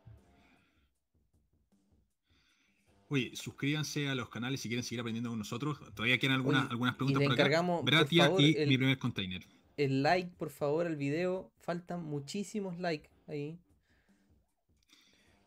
Oye, 3.09 3.31
suscríbanse 3.37 4.09
a 4.09 4.15
los 4.17 4.29
canales 4.29 4.61
si 4.61 4.69
quieren 4.69 4.83
seguir 4.83 5.01
aprendiendo 5.01 5.31
con 5.31 5.39
nosotros. 5.39 5.79
Todavía 5.95 6.19
quedan 6.19 6.35
algunas, 6.37 6.63
Oye, 6.65 6.71
algunas 6.73 6.95
y 6.95 6.97
preguntas 6.97 7.21
le 7.21 7.27
por 7.27 7.33
acá. 7.35 7.43
encargamos, 7.43 7.81
por 7.83 7.91
Bratia 7.91 8.25
favor, 8.25 8.41
y 8.43 8.55
el- 8.57 8.69
mi 8.69 8.77
primer 8.79 8.99
container. 8.99 9.47
El 9.77 10.03
like, 10.03 10.31
por 10.37 10.51
favor, 10.51 10.87
al 10.87 10.97
video. 10.97 11.53
Faltan 11.61 12.03
muchísimos 12.05 12.79
likes 12.79 13.11
ahí. 13.29 13.59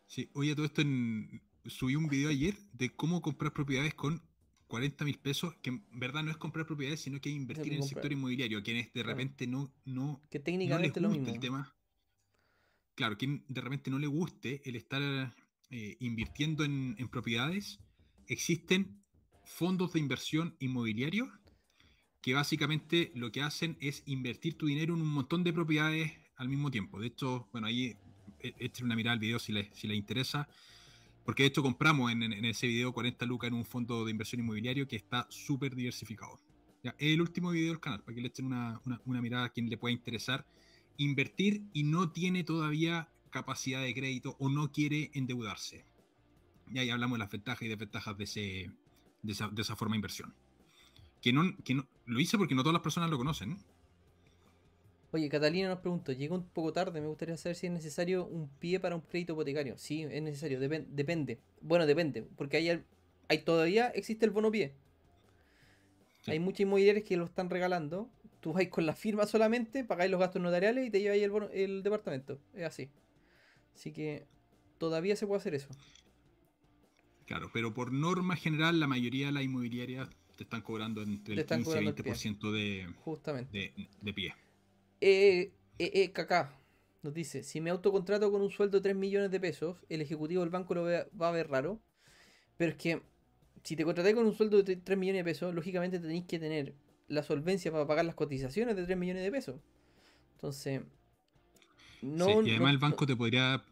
Sí, 0.08 0.30
oye, 0.34 0.56
todo 0.56 0.66
esto 0.66 0.82
en... 0.82 1.42
subí 1.66 1.96
un 1.96 2.08
video 2.08 2.30
ayer 2.30 2.56
de 2.74 2.90
cómo 2.96 3.22
comprar 3.22 3.54
propiedades 3.54 3.94
con 3.94 4.22
40 4.68 5.04
mil 5.04 5.18
pesos, 5.20 5.56
que 5.62 5.70
en 5.72 5.84
verdad 5.92 6.24
no 6.24 6.32
es 6.32 6.38
comprar 6.38 6.66
propiedades, 6.66 7.02
sino 7.02 7.20
que 7.20 7.30
es 7.30 7.36
invertir 7.36 7.74
en 7.74 7.80
el 7.80 7.84
sector 7.84 8.12
inmobiliario, 8.12 8.60
a 8.60 8.64
quienes 8.64 8.94
de 8.94 9.04
repente 9.04 9.48
no, 9.48 9.74
no, 9.86 10.22
Que 10.30 10.40
no 10.40 10.44
les 10.44 10.44
técnicamente 10.46 11.00
es 11.00 11.04
lo 11.04 11.10
mismo. 11.10 11.34
el 11.34 11.40
tema. 11.40 11.76
Claro, 12.96 13.18
quien 13.18 13.44
de 13.48 13.62
repente 13.62 13.90
no 13.90 13.98
le 14.00 14.08
guste 14.08 14.62
el 14.68 14.76
estar 14.76 15.34
eh, 15.70 15.98
invirtiendo 16.00 16.64
en, 16.64 16.96
en 16.98 17.08
propiedades, 17.10 17.80
existen 18.28 19.04
fondos 19.44 19.94
de 19.94 20.00
inversión 20.00 20.56
inmobiliario 20.60 21.32
que 22.22 22.34
básicamente 22.34 23.12
lo 23.16 23.32
que 23.32 23.42
hacen 23.42 23.78
es 23.80 24.04
invertir 24.06 24.58
tu 24.58 24.66
dinero 24.68 24.94
en 24.94 25.02
un 25.02 25.08
montón 25.08 25.44
de 25.44 25.54
propiedades 25.54 26.12
al 26.36 26.50
mismo 26.50 26.70
tiempo. 26.72 27.00
De 27.00 27.08
hecho, 27.08 27.48
bueno, 27.52 27.68
ahí 27.68 27.96
eh, 28.40 28.54
echen 28.60 28.86
una 28.86 28.96
mirada 28.96 29.14
al 29.14 29.20
video 29.20 29.40
si 29.40 29.54
les, 29.54 29.70
si 29.74 29.88
les 29.88 29.98
interesa. 29.98 30.48
Porque 31.26 31.44
de 31.44 31.48
hecho 31.50 31.62
compramos 31.62 32.12
en, 32.12 32.24
en- 32.24 32.46
ese 32.46 32.68
video 32.68 32.94
40 32.94 33.26
lucas 33.26 33.50
en 33.50 33.54
un 33.54 33.66
fondo 33.66 34.06
de 34.06 34.12
inversión 34.12 34.42
inmobiliario 34.42 34.88
que 34.88 34.96
está 34.96 35.28
súper 35.30 35.76
diversificado. 35.76 36.40
Ya, 36.84 36.96
el 36.98 37.22
último 37.22 37.52
video 37.52 37.70
del 37.70 37.80
canal, 37.80 38.02
para 38.04 38.16
que 38.16 38.22
le 38.22 38.28
echen 38.30 38.46
una, 38.48 38.82
una- 38.86 39.02
una 39.06 39.22
mirada 39.22 39.46
a 39.46 39.50
quien 39.50 39.70
le 39.70 39.78
pueda 39.78 39.94
interesar. 39.94 40.46
Invertir 40.98 41.64
y 41.74 41.84
no 41.84 42.12
tiene 42.12 42.44
todavía 42.44 43.10
capacidad 43.30 43.82
de 43.82 43.94
crédito 43.94 44.36
o 44.40 44.50
no 44.50 44.72
quiere 44.72 45.12
endeudarse. 45.14 45.86
Y 46.72 46.80
ahí 46.80 46.90
hablamos 46.90 47.18
de 47.18 47.20
las 47.20 47.32
ventajas 47.32 47.64
y 47.64 47.68
desventajas 47.68 48.18
de, 48.18 48.24
ese, 48.24 48.72
de, 49.24 49.32
esa, 49.32 49.48
de 49.50 49.62
esa 49.62 49.76
forma 49.76 49.94
de 49.94 49.98
inversión. 49.98 50.34
Que 51.22 51.34
no, 51.34 51.44
que 51.64 51.74
no, 51.74 51.88
lo 52.06 52.20
hice 52.20 52.38
porque 52.38 52.56
no 52.56 52.62
todas 52.64 52.74
las 52.74 52.84
personas 52.84 53.10
lo 53.10 53.18
conocen. 53.18 53.58
Oye, 55.12 55.28
Catalina 55.28 55.70
nos 55.70 55.80
preguntó, 55.80 56.12
llegó 56.12 56.36
un 56.36 56.46
poco 56.48 56.72
tarde, 56.72 57.02
me 57.02 57.08
gustaría 57.08 57.36
saber 57.36 57.56
si 57.56 57.66
es 57.66 57.74
necesario 57.74 58.26
un 58.26 58.48
pie 58.48 58.80
para 58.80 58.96
un 58.96 59.02
crédito 59.02 59.34
hipotecario. 59.34 59.76
Sí, 59.78 60.04
es 60.04 60.22
necesario, 60.22 60.60
depen- 60.62 60.86
depende. 60.90 61.40
Bueno, 61.62 61.88
depende, 61.88 62.28
porque 62.38 62.58
hay, 62.58 62.84
hay 63.28 63.38
todavía 63.40 63.88
existe 63.88 64.26
el 64.26 64.32
bono 64.32 64.52
pie. 64.52 64.76
Sí. 66.22 66.32
Hay 66.32 66.40
muchas 66.40 66.62
inmobiliarias 66.62 67.06
que 67.06 67.18
lo 67.18 67.26
están 67.26 67.50
regalando. 67.50 68.08
Tú 68.40 68.54
vais 68.54 68.70
con 68.70 68.86
la 68.86 68.94
firma 68.94 69.26
solamente, 69.26 69.84
pagáis 69.84 70.12
los 70.12 70.20
gastos 70.20 70.42
notariales 70.42 70.86
y 70.88 70.92
te 70.92 71.02
lleváis 71.02 71.24
el, 71.24 71.32
bono- 71.32 71.50
el 71.52 71.82
departamento. 71.82 72.40
Es 72.54 72.66
así. 72.66 72.90
Así 73.76 73.92
que 73.92 74.28
todavía 74.78 75.16
se 75.16 75.28
puede 75.28 75.40
hacer 75.40 75.56
eso. 75.56 75.70
Claro, 77.26 77.50
pero 77.54 77.74
por 77.74 77.92
norma 77.94 78.36
general 78.36 78.80
la 78.80 78.88
mayoría 78.88 79.28
de 79.28 79.32
las 79.32 79.44
inmobiliarias 79.44 80.10
te 80.36 80.44
están 80.44 80.62
cobrando 80.62 81.02
entre 81.04 81.36
el 81.36 81.40
están 81.42 81.60
15 81.60 81.62
y 81.62 81.66
cobrando 81.66 81.90
el 81.92 81.96
pie. 81.96 82.14
20% 82.14 82.52
de, 82.52 82.88
Justamente. 83.04 83.52
de, 83.52 83.88
de 84.02 84.14
pie. 84.14 84.34
Eh, 85.02 85.52
eh, 85.80 85.92
eh, 85.94 86.12
Kaká 86.12 86.60
nos 87.04 87.14
dice, 87.14 87.44
si 87.44 87.62
me 87.62 87.70
autocontrato 87.70 88.32
con 88.32 88.42
un 88.42 88.50
sueldo 88.52 88.78
de 88.80 88.84
3 88.84 88.96
millones 88.96 89.32
de 89.32 89.40
pesos, 89.40 89.78
el 89.90 90.02
ejecutivo 90.02 90.42
del 90.42 90.50
banco 90.50 90.74
lo 90.74 90.84
ve- 90.84 91.08
va 91.20 91.30
a 91.30 91.32
ver 91.32 91.50
raro. 91.50 91.80
Pero 92.58 92.72
es 92.72 92.78
que 92.78 93.02
si 93.64 93.76
te 93.76 93.86
contraté 93.86 94.14
con 94.16 94.26
un 94.26 94.34
sueldo 94.34 94.64
de 94.64 94.76
3 94.78 94.98
millones 94.98 95.22
de 95.22 95.32
pesos, 95.32 95.54
lógicamente 95.56 96.00
tenéis 96.00 96.26
que 96.26 96.40
tener 96.40 96.76
la 97.08 97.24
solvencia 97.24 97.72
para 97.72 97.88
pagar 97.88 98.06
las 98.06 98.16
cotizaciones 98.16 98.76
de 98.76 98.86
3 98.86 98.98
millones 98.98 99.24
de 99.24 99.32
pesos. 99.32 99.62
Entonces, 100.36 100.82
no... 102.02 102.26
Sí, 102.26 102.42
y 102.44 102.50
no- 102.50 102.52
además 102.52 102.72
el 102.74 102.78
banco 102.80 103.06
te 103.06 103.16
podría 103.16 103.64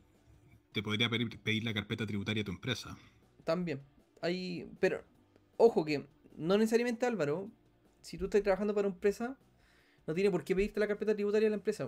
te 0.74 0.84
podría 0.84 1.10
pedir, 1.10 1.40
pedir 1.42 1.64
la 1.66 1.74
carpeta 1.74 2.06
tributaria 2.08 2.42
a 2.44 2.46
tu 2.46 2.52
empresa. 2.52 2.98
También. 3.44 3.82
Hay, 4.22 4.70
pero, 4.80 5.04
ojo 5.58 5.86
que 5.86 6.06
no 6.36 6.58
necesariamente 6.58 7.06
Álvaro, 7.06 7.50
si 8.02 8.18
tú 8.18 8.26
estás 8.26 8.44
trabajando 8.44 8.74
para 8.74 8.88
una 8.88 8.96
empresa, 8.96 9.38
no 10.08 10.14
tiene 10.14 10.32
por 10.32 10.44
qué 10.44 10.56
pedirte 10.56 10.80
la 10.80 10.88
carpeta 10.88 11.16
tributaria 11.16 11.48
de 11.48 11.52
la 11.52 11.58
empresa. 11.58 11.88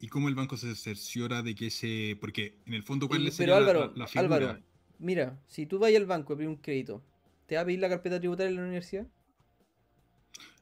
¿Y 0.00 0.08
cómo 0.08 0.28
el 0.28 0.34
banco 0.34 0.56
se 0.56 0.74
cerciora 0.74 1.42
de 1.42 1.54
que 1.54 1.66
ese... 1.66 2.16
Porque 2.20 2.54
en 2.66 2.74
el 2.74 2.82
fondo, 2.82 3.06
¿cuál 3.08 3.30
sería 3.32 3.54
la- 3.54 3.60
Álvaro, 3.60 3.80
la, 3.80 3.92
la 3.94 4.06
figura? 4.06 4.36
Álvaro, 4.36 4.62
mira, 4.98 5.38
si 5.46 5.66
tú 5.66 5.78
vas 5.78 5.94
al 5.94 6.06
banco 6.06 6.32
a 6.32 6.36
pedir 6.36 6.48
un 6.48 6.56
crédito, 6.56 7.02
¿te 7.46 7.56
va 7.56 7.62
a 7.62 7.64
pedir 7.64 7.80
la 7.80 7.88
carpeta 7.88 8.18
tributaria 8.18 8.50
de 8.50 8.56
la 8.56 8.62
universidad? 8.62 9.06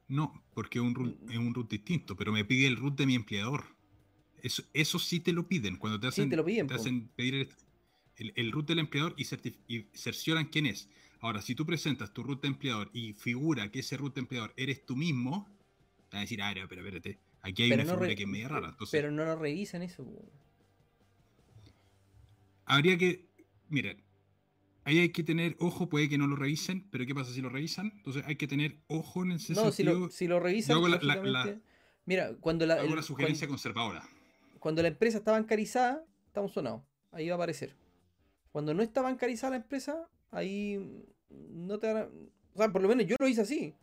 No, 0.08 0.42
porque 0.54 0.78
es 0.78 0.84
un, 0.84 0.94
root, 0.94 1.16
es 1.30 1.36
un 1.38 1.54
root 1.54 1.70
distinto, 1.70 2.16
pero 2.16 2.32
me 2.32 2.44
pide 2.44 2.66
el 2.66 2.76
root 2.76 2.96
de 2.96 3.06
mi 3.06 3.14
empleador. 3.14 3.64
Eso, 4.42 4.62
eso 4.74 4.98
sí 4.98 5.20
te 5.20 5.32
lo 5.32 5.48
piden. 5.48 5.76
Cuando 5.76 6.00
te 6.00 6.06
Sí, 6.08 6.08
hacen, 6.08 6.28
te 6.28 6.36
lo 6.36 6.44
piden, 6.44 6.66
te 6.66 6.74
hacen 6.74 7.08
pedir 7.16 7.34
el, 7.36 7.50
el, 8.16 8.32
el 8.36 8.52
root 8.52 8.68
del 8.68 8.80
empleador 8.80 9.14
y, 9.18 9.24
y 9.68 9.88
cercioran 9.94 10.46
quién 10.46 10.66
es. 10.66 10.90
Ahora, 11.20 11.42
si 11.42 11.54
tú 11.54 11.66
presentas 11.66 12.12
tu 12.14 12.22
root 12.22 12.42
de 12.42 12.48
empleador 12.48 12.90
y 12.92 13.14
figura 13.14 13.70
que 13.72 13.80
ese 13.80 13.96
root 13.96 14.14
de 14.14 14.20
empleador 14.22 14.54
eres 14.56 14.86
tú 14.86 14.96
mismo, 14.96 15.48
te 16.10 16.16
van 16.16 16.20
a 16.20 16.22
decir, 16.22 16.42
ah, 16.42 16.54
pero 16.68 16.82
espérate, 16.82 17.20
aquí 17.42 17.64
hay 17.64 17.70
Pero 17.70 17.74
una 17.74 17.84
no, 17.84 17.94
figura 17.96 18.14
que 18.16 18.24
es 18.24 18.28
media 18.28 18.48
rara. 18.48 18.68
Entonces, 18.70 18.92
pero 18.92 19.10
no 19.10 19.24
lo 19.24 19.36
revisan 19.36 19.82
eso. 19.82 20.04
habría 22.64 22.98
que, 22.98 23.28
mira, 23.68 23.96
ahí 24.88 24.98
hay 25.00 25.08
que 25.10 25.22
tener 25.22 25.54
ojo, 25.60 25.88
puede 25.88 26.08
que 26.08 26.18
no 26.18 26.26
lo 26.26 26.34
revisen, 26.36 26.88
pero 26.90 27.04
¿qué 27.06 27.14
pasa 27.14 27.32
si 27.32 27.40
lo 27.40 27.48
revisan? 27.50 27.92
Entonces 27.96 28.24
hay 28.26 28.36
que 28.36 28.46
tener 28.46 28.78
ojo 28.88 29.22
en 29.22 29.32
ese 29.32 29.52
No, 29.54 29.70
si 29.70 29.82
sentido. 29.82 29.98
lo, 30.00 30.10
si 30.10 30.26
lo 30.26 30.40
revisan, 30.40 30.76
hago 30.76 30.88
la- 30.88 31.58
Mira, 32.06 32.34
cuando 32.40 32.64
la, 32.66 32.74
hago 32.74 32.88
el- 32.88 32.96
la 32.96 33.02
sugerencia 33.02 33.46
cuan- 33.46 33.56
conservadora. 33.56 34.02
cuando, 34.58 34.80
la 34.82 34.88
empresa 34.88 35.18
está 35.18 35.32
bancarizada, 35.32 36.04
estamos 36.26 36.52
sonados. 36.52 36.82
Ahí 37.12 37.28
va 37.28 37.34
a 37.34 37.36
aparecer. 37.36 37.74
Cuando 38.50 38.72
no 38.74 38.82
está 38.82 39.02
bancarizada 39.02 39.50
la 39.50 39.56
empresa, 39.58 40.08
ahí 40.30 41.04
no 41.30 41.78
te 41.78 41.86
van 41.92 41.96
a- 42.04 42.08
O 42.54 42.58
sea, 42.58 42.72
por 42.72 42.80
lo 42.82 42.88
menos 42.88 43.06
yo 43.06 43.14
lo 43.20 43.28
hice 43.28 43.42
así. 43.42 43.74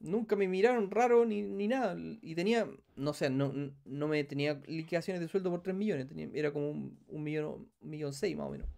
Nunca 0.00 0.36
me 0.36 0.46
miraron 0.46 0.90
raro 0.90 1.24
ni, 1.26 1.42
ni 1.42 1.66
nada. 1.66 1.96
Y 2.22 2.34
tenía, 2.36 2.68
no 2.94 3.12
sé, 3.14 3.30
no, 3.30 3.52
no 3.84 4.06
me 4.08 4.22
tenía 4.24 4.60
liquidaciones 4.68 5.20
de 5.20 5.26
sueldo 5.28 5.50
por 5.50 5.62
3 5.62 5.74
millones. 5.74 6.06
tenía- 6.06 6.28
era 6.34 6.52
como 6.52 6.70
un, 6.70 6.98
un 7.08 7.22
millón, 7.24 7.68
un 7.80 7.90
millón 7.90 8.12
seis 8.12 8.36
más 8.36 8.46
o 8.46 8.50
menos. 8.50 8.68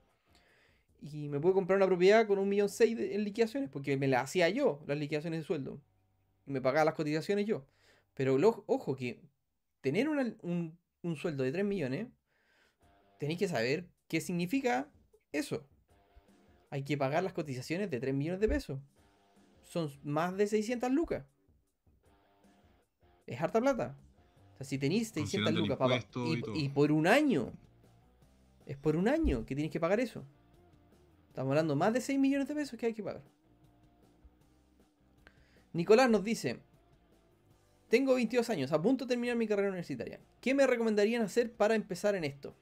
Y 1.03 1.29
me 1.29 1.41
pude 1.41 1.55
comprar 1.55 1.77
una 1.79 1.87
propiedad 1.87 2.27
con 2.27 2.39
un 2.39 2.49
millón 2.49 2.69
seis 2.69 2.97
en 2.99 3.25
liquidaciones, 3.25 3.71
porque 3.71 3.97
me 3.97 4.07
las 4.09 4.25
hacía 4.25 4.49
yo, 4.51 4.83
las 4.87 4.99
liquidaciones 4.99 5.41
de 5.41 5.45
sueldo. 5.47 5.81
Y 6.47 6.53
me 6.53 6.61
pagaba 6.61 6.85
las 6.85 6.95
cotizaciones 6.95 7.47
yo. 7.47 7.65
Pero 8.15 8.37
lo- 8.39 8.65
ojo 8.67 8.95
que 8.97 9.21
tener 9.81 10.09
una- 10.09 10.35
un, 10.43 10.79
un 11.03 11.17
sueldo 11.17 11.43
de 11.43 11.53
3 11.53 11.65
millones, 11.65 12.09
tenéis 13.19 13.39
que 13.39 13.49
saber 13.49 13.89
qué 14.09 14.21
significa 14.21 14.91
eso. 15.33 15.65
Hay 16.71 16.83
que 16.85 16.99
pagar 16.99 17.23
las 17.25 17.33
cotizaciones 17.33 17.91
de 17.91 17.99
3 17.99 18.15
millones 18.15 18.41
de 18.41 18.49
pesos. 18.49 18.79
Son 19.63 19.91
más 20.03 20.37
de 20.37 20.47
600 20.47 20.91
lucas. 20.91 21.25
Es 23.27 23.41
harta 23.41 23.61
plata. 23.61 23.97
O 24.55 24.57
sea, 24.59 24.67
si 24.67 24.79
tenéis 24.79 25.09
600 25.09 25.23
Considerando 25.53 25.61
el 25.61 25.65
lucas 25.67 25.79
pa- 25.79 25.89
pa- 25.89 25.95
impuesto 25.95 26.55
y 26.57 26.65
y 26.65 26.69
por 26.69 26.93
un 26.93 27.07
año, 27.07 27.53
es 28.67 28.77
por 28.77 28.97
un 28.97 29.09
año 29.09 29.47
que 29.47 29.55
tienes 29.55 29.73
que 29.73 29.81
pagar 29.81 30.01
eso. 30.01 30.25
Estamos 31.31 31.53
hablando 31.53 31.77
más 31.77 31.93
de 31.93 32.01
6 32.01 32.19
millones 32.19 32.49
de 32.49 32.55
pesos 32.57 32.77
que 32.79 32.87
hay 32.87 32.93
que 32.93 33.05
pagar. 33.05 33.23
Nicolás 35.73 36.11
nos 36.11 36.25
dice, 36.25 36.61
tengo 37.89 38.15
22 38.15 38.51
años, 38.51 38.73
a 38.73 38.83
punto 38.83 39.05
de 39.05 39.11
terminar 39.11 39.37
mi 39.37 39.47
carrera 39.47 39.69
universitaria. 39.69 40.19
¿Qué 40.41 40.55
me 40.55 40.67
recomendarían 40.67 41.23
hacer 41.23 41.53
para 41.53 41.77
empezar 41.77 42.17
en 42.17 42.25
esto? 42.25 42.57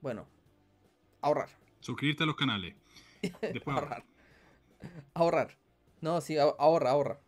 Bueno, 0.00 0.26
ahorrar. 1.20 1.50
Suscribirte 1.78 2.24
a 2.24 2.26
los 2.26 2.34
canales. 2.34 2.74
Después 3.40 3.76
ahorrar. 3.76 4.04
Ahorrar. 5.14 5.56
No, 6.00 6.20
sí, 6.20 6.36
ah- 6.36 6.56
ahorra, 6.58 6.90
ahorra. 6.90 7.20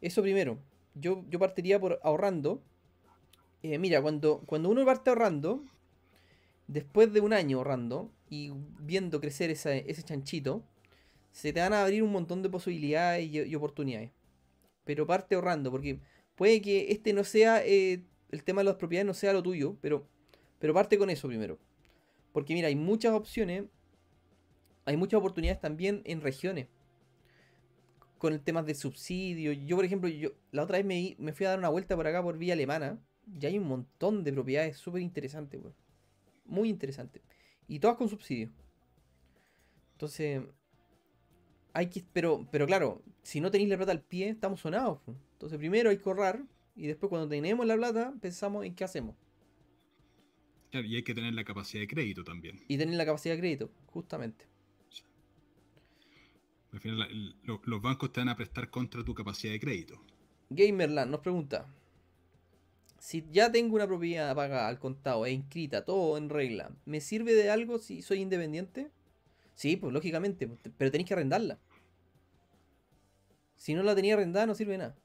Eso 0.00 0.22
primero. 0.22 0.60
Yo, 0.94 1.24
yo 1.28 1.40
partiría 1.40 1.80
por 1.80 1.98
ahorrando. 2.04 2.62
Eh, 3.64 3.76
mira, 3.78 4.00
cuando, 4.00 4.42
cuando 4.46 4.68
uno 4.68 4.84
parte 4.84 5.10
ahorrando, 5.10 5.64
después 6.68 7.12
de 7.12 7.20
un 7.20 7.32
año 7.32 7.58
ahorrando 7.58 8.12
y 8.32 8.50
viendo 8.80 9.20
crecer 9.20 9.50
esa- 9.50 9.76
ese 9.76 10.02
chanchito, 10.02 10.64
se 11.32 11.52
te 11.52 11.60
van 11.60 11.74
a 11.74 11.82
abrir 11.82 12.02
un 12.02 12.12
montón 12.12 12.42
de 12.42 12.48
posibilidades 12.48 13.28
y, 13.30 13.54
oportunidades. 13.54 14.10
Pero 14.84 15.06
parte 15.06 15.34
ahorrando, 15.34 15.70
porque 15.70 16.00
puede 16.34 16.62
que 16.62 16.92
este 16.92 17.12
no 17.12 17.24
sea, 17.24 17.62
eh, 17.62 18.02
el 18.30 18.42
tema 18.42 18.62
de 18.62 18.66
las 18.66 18.76
propiedades 18.76 19.06
no 19.06 19.12
sea 19.12 19.34
lo 19.34 19.42
tuyo, 19.42 19.76
pero, 19.82 20.06
pero 20.58 20.72
parte 20.72 20.96
con 20.96 21.10
eso 21.10 21.28
primero. 21.28 21.58
Porque 22.32 22.54
mira, 22.54 22.68
hay 22.68 22.74
muchas 22.76 23.12
opciones, 23.12 23.64
hay 24.86 24.96
muchas 24.96 25.18
oportunidades 25.18 25.60
también 25.60 26.00
en 26.06 26.22
regiones. 26.22 26.68
Con 28.16 28.32
el 28.32 28.40
tema 28.40 28.62
de 28.62 28.74
subsidio. 28.74 29.52
Yo, 29.52 29.76
por 29.76 29.84
ejemplo, 29.84 30.08
yo 30.08 30.30
la 30.52 30.62
otra 30.62 30.78
vez 30.78 30.86
me, 30.86 31.16
me 31.18 31.34
fui 31.34 31.44
a 31.44 31.50
dar 31.50 31.58
una 31.58 31.68
vuelta 31.68 31.96
por 31.96 32.06
acá 32.06 32.22
por 32.22 32.38
vía 32.38 32.54
alemana. 32.54 32.98
Y 33.40 33.44
hay 33.44 33.58
un 33.58 33.68
montón 33.68 34.24
de 34.24 34.32
propiedades 34.32 34.78
súper 34.78 35.02
interesantes. 35.02 35.60
Muy 36.46 36.70
interesantes. 36.70 37.22
Y 37.72 37.78
todas 37.78 37.96
con 37.96 38.06
subsidio. 38.06 38.50
Entonces, 39.92 40.42
hay 41.72 41.86
que. 41.88 42.04
Pero, 42.12 42.46
pero 42.52 42.66
claro, 42.66 43.00
si 43.22 43.40
no 43.40 43.50
tenéis 43.50 43.70
la 43.70 43.78
plata 43.78 43.92
al 43.92 44.02
pie, 44.02 44.28
estamos 44.28 44.60
sonados. 44.60 45.00
Entonces, 45.32 45.58
primero 45.58 45.88
hay 45.88 45.96
que 45.96 46.06
ahorrar. 46.06 46.42
Y 46.76 46.86
después, 46.86 47.08
cuando 47.08 47.28
tenemos 47.28 47.64
la 47.64 47.74
plata, 47.76 48.12
pensamos 48.20 48.66
en 48.66 48.74
qué 48.74 48.84
hacemos. 48.84 49.16
Claro, 50.70 50.86
y 50.86 50.96
hay 50.96 51.02
que 51.02 51.14
tener 51.14 51.32
la 51.32 51.44
capacidad 51.44 51.80
de 51.80 51.88
crédito 51.88 52.22
también. 52.24 52.62
Y 52.68 52.76
tener 52.76 52.94
la 52.94 53.06
capacidad 53.06 53.36
de 53.36 53.40
crédito, 53.40 53.70
justamente. 53.86 54.44
Al 56.72 56.80
final, 56.80 56.98
la- 56.98 57.06
el- 57.06 57.36
lo- 57.44 57.62
los 57.64 57.80
bancos 57.80 58.12
te 58.12 58.20
van 58.20 58.28
a 58.28 58.36
prestar 58.36 58.68
contra 58.68 59.02
tu 59.02 59.14
capacidad 59.14 59.54
de 59.54 59.60
crédito. 59.60 59.98
Gamerland 60.50 61.10
nos 61.10 61.20
pregunta: 61.20 61.74
Si 63.02 63.26
ya 63.32 63.50
tengo 63.50 63.74
una 63.74 63.88
propiedad 63.88 64.32
pagada 64.32 64.68
al 64.68 64.78
contado 64.78 65.26
e 65.26 65.32
inscrita, 65.32 65.84
todo 65.84 66.16
en 66.16 66.28
regla, 66.28 66.70
¿me 66.84 67.00
sirve 67.00 67.34
de 67.34 67.50
algo 67.50 67.80
si 67.80 68.00
soy 68.00 68.20
independiente? 68.20 68.92
Sí, 69.56 69.76
pues 69.76 69.92
lógicamente, 69.92 70.46
pues, 70.46 70.60
pero 70.78 70.92
tenéis 70.92 71.08
que 71.08 71.14
arrendarla. 71.14 71.58
Si 73.56 73.74
no 73.74 73.82
la 73.82 73.96
tenía 73.96 74.14
arrendada, 74.14 74.46
no 74.46 74.54
sirve 74.54 74.74
de 74.74 74.78
nada. 74.78 74.96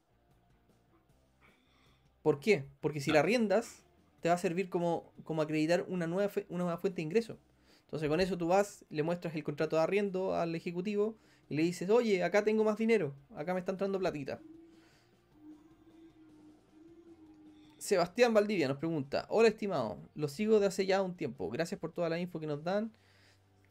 ¿Por 2.22 2.40
qué? 2.40 2.66
Porque 2.82 3.02
si 3.02 3.12
la 3.12 3.22
arrendas, 3.22 3.84
te 4.22 4.30
va 4.30 4.36
a 4.36 4.38
servir 4.38 4.70
como, 4.70 5.12
como 5.24 5.42
acreditar 5.42 5.84
una 5.88 6.06
nueva, 6.06 6.32
una 6.50 6.66
nueva 6.66 6.78
fuente 6.78 6.98
de 6.98 7.02
ingreso. 7.02 7.40
Entonces, 7.86 8.08
con 8.10 8.20
eso 8.20 8.38
tú 8.38 8.50
vas, 8.50 8.86
le 8.92 9.02
muestras 9.02 9.34
el 9.34 9.44
contrato 9.44 9.76
de 9.76 9.82
arriendo 9.82 10.36
al 10.36 10.54
ejecutivo 10.54 11.18
y 11.50 11.56
le 11.56 11.64
dices, 11.64 11.90
oye, 11.90 12.24
acá 12.24 12.44
tengo 12.44 12.64
más 12.64 12.78
dinero, 12.78 13.16
acá 13.36 13.56
me 13.56 13.60
está 13.60 13.72
entrando 13.72 13.98
platita. 13.98 14.40
Sebastián 17.88 18.34
Valdivia 18.34 18.68
nos 18.68 18.80
pregunta, 18.80 19.26
hola 19.30 19.48
estimado, 19.48 19.98
lo 20.14 20.28
sigo 20.28 20.60
de 20.60 20.68
hace 20.68 20.86
ya 20.86 21.02
un 21.02 21.16
tiempo, 21.16 21.50
gracias 21.50 21.80
por 21.80 21.94
toda 21.94 22.10
la 22.10 22.20
info 22.20 22.38
que 22.38 22.46
nos 22.46 22.62
dan 22.62 22.92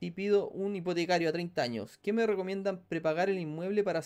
y 0.01 0.13
pido 0.13 0.49
un 0.49 0.75
hipotecario 0.75 1.29
a 1.29 1.33
30 1.33 1.61
años. 1.63 1.99
¿Qué 1.99 2.15
me 2.15 2.27
recomiendan 2.27 2.83
prepagar 2.89 3.29
el 3.29 3.39
inmueble 3.39 3.85
para, 3.85 4.03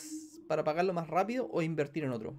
para 0.49 0.65
pagarlo 0.65 0.93
más 0.93 1.07
rápido 1.07 1.49
o 1.53 1.63
invertir 1.63 2.03
en 2.03 2.11
otro? 2.11 2.35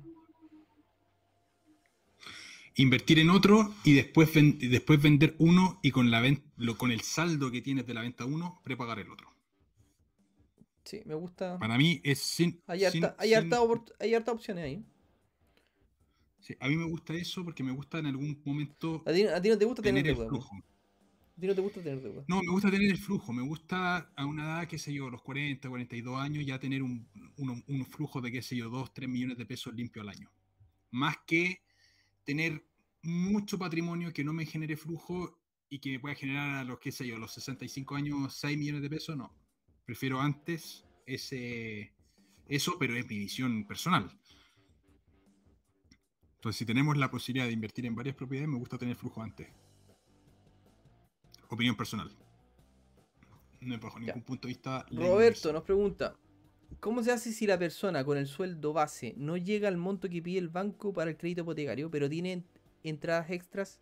Invertir 2.76 3.20
en 3.20 3.30
otro 3.30 3.74
y 3.86 3.94
después, 3.94 4.34
ven- 4.34 4.60
después 4.60 5.02
vender 5.02 5.36
uno 5.40 5.80
y 5.82 5.92
con, 5.92 6.12
la 6.12 6.22
lo- 6.58 6.78
con 6.78 6.92
el 6.92 7.00
saldo 7.00 7.52
que 7.52 7.62
tienes 7.62 7.88
de 7.88 7.94
la 7.94 8.02
venta 8.02 8.26
uno, 8.26 8.60
prepagar 8.66 9.00
el 9.00 9.10
otro. 9.10 9.30
Sí, 10.84 11.04
me 11.06 11.16
gusta. 11.16 11.58
Para 11.58 11.78
mí 11.78 12.02
es 12.04 12.20
sin... 12.20 12.60
Hay 12.68 12.84
sin- 12.86 13.06
harta, 13.06 13.16
hay 13.98 14.14
harta 14.14 14.32
opciones 14.34 14.66
ahí. 14.66 14.84
Sí, 16.42 16.56
a 16.60 16.68
mí 16.68 16.76
me 16.76 16.86
gusta 16.86 17.14
eso 17.14 17.44
porque 17.46 17.64
me 17.64 17.72
gusta 17.72 18.00
en 18.00 18.08
algún 18.08 18.42
momento 18.46 19.04
A 19.06 19.14
ti, 19.14 19.24
a 19.24 19.42
ti 19.42 19.50
no 19.50 19.58
te 19.58 19.66
gusta 19.66 19.82
tener, 19.82 20.04
tener 20.04 20.12
el 20.12 20.18
deuda. 20.18 20.30
po. 20.30 20.42
flujo. 20.42 20.56
A 20.58 21.42
ti 21.42 21.48
no 21.48 21.56
te 21.56 21.62
gusta 21.62 21.82
tener 21.82 22.02
deuda. 22.02 22.24
No, 22.28 22.42
me 22.42 22.52
gusta 22.52 22.70
tener 22.70 22.92
el 22.92 22.98
flujo, 22.98 23.34
me 23.34 23.42
gusta 23.42 24.12
a 24.16 24.26
una 24.26 24.44
edad, 24.44 24.68
qué 24.68 24.78
sé 24.78 24.94
yo, 24.94 25.10
los 25.10 25.22
40, 25.22 25.70
42 25.70 26.20
años, 26.20 26.46
ya 26.46 26.60
tener 26.60 26.84
un, 26.84 27.08
un, 27.38 27.64
un 27.66 27.86
flujo 27.86 28.22
de, 28.22 28.32
qué 28.32 28.42
sé 28.42 28.56
yo, 28.56 28.70
2, 28.70 28.94
3 28.94 29.10
millones 29.10 29.38
de 29.38 29.46
pesos 29.46 29.74
limpio 29.74 30.02
al 30.02 30.10
año. 30.10 30.32
Más 30.92 31.16
que 31.26 31.62
tener 32.24 32.64
mucho 33.04 33.58
patrimonio 33.58 34.14
que 34.14 34.24
no 34.24 34.34
me 34.34 34.46
genere 34.46 34.78
flujo 34.78 35.40
y 35.70 35.80
que 35.80 35.92
me 35.92 36.00
pueda 36.00 36.16
generar 36.16 36.58
a 36.58 36.64
los, 36.64 36.80
qué 36.80 36.92
sé 36.92 37.08
yo, 37.08 37.18
los 37.18 37.34
65 37.34 37.96
años 37.96 38.36
6 38.36 38.58
millones 38.58 38.82
de 38.82 38.90
pesos, 38.90 39.16
no. 39.18 39.34
Prefiero 39.86 40.20
antes 40.20 40.86
ese, 41.06 41.94
eso, 42.48 42.78
pero 42.78 42.96
es 42.96 43.08
mi 43.08 43.18
visión 43.18 43.66
personal. 43.66 44.12
Entonces, 46.42 46.58
si 46.58 46.66
tenemos 46.66 46.98
la 46.98 47.12
posibilidad 47.12 47.46
de 47.46 47.52
invertir 47.54 47.86
en 47.86 47.94
varias 47.94 48.16
propiedades, 48.16 48.50
me 48.50 48.58
gusta 48.58 48.76
tener 48.76 48.96
flujo 48.96 49.22
antes. 49.22 49.48
Opinión 51.50 51.76
personal. 51.78 52.10
No 53.60 53.78
bajo 53.78 54.00
Ya. 54.00 54.08
ningún 54.08 54.24
punto 54.24 54.48
de 54.48 54.54
vista. 54.56 54.84
Roberto 54.90 55.54
nos 55.54 55.62
pregunta, 55.62 56.16
¿cómo 56.80 57.04
se 57.04 57.12
hace 57.12 57.32
si 57.32 57.46
la 57.46 57.60
persona 57.60 58.04
con 58.04 58.18
el 58.18 58.26
sueldo 58.26 58.74
base 58.74 59.14
no 59.18 59.38
llega 59.38 59.68
al 59.68 59.78
monto 59.78 60.10
que 60.10 60.20
pide 60.20 60.40
el 60.40 60.50
banco 60.50 60.92
para 60.92 61.12
el 61.12 61.18
crédito 61.18 61.42
hipotecario, 61.42 61.92
pero 61.92 62.10
tiene 62.10 62.32
en- 62.32 62.46
entradas 62.82 63.30
extras 63.30 63.80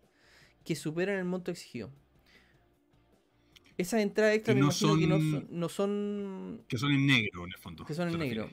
que 0.62 0.76
superan 0.76 1.16
el 1.16 1.24
monto 1.24 1.50
exigido? 1.50 1.90
Esas 3.78 4.00
entradas 4.02 4.34
extras 4.34 4.54
Que 4.54 4.60
me 4.60 4.66
no 4.66 4.70
imagino 4.70 4.98
que 4.98 5.06
no 5.06 5.18
son- 5.18 5.30
son, 5.48 5.58
no 5.60 5.68
son 5.70 6.64
Que 6.68 6.76
son 6.76 6.92
en 6.92 7.06
negro, 7.06 7.44
en 7.46 7.52
el 7.52 7.58
fondo. 7.58 7.86
que 7.86 7.94
son 7.94 8.10
en 8.10 8.18
negro. 8.18 8.50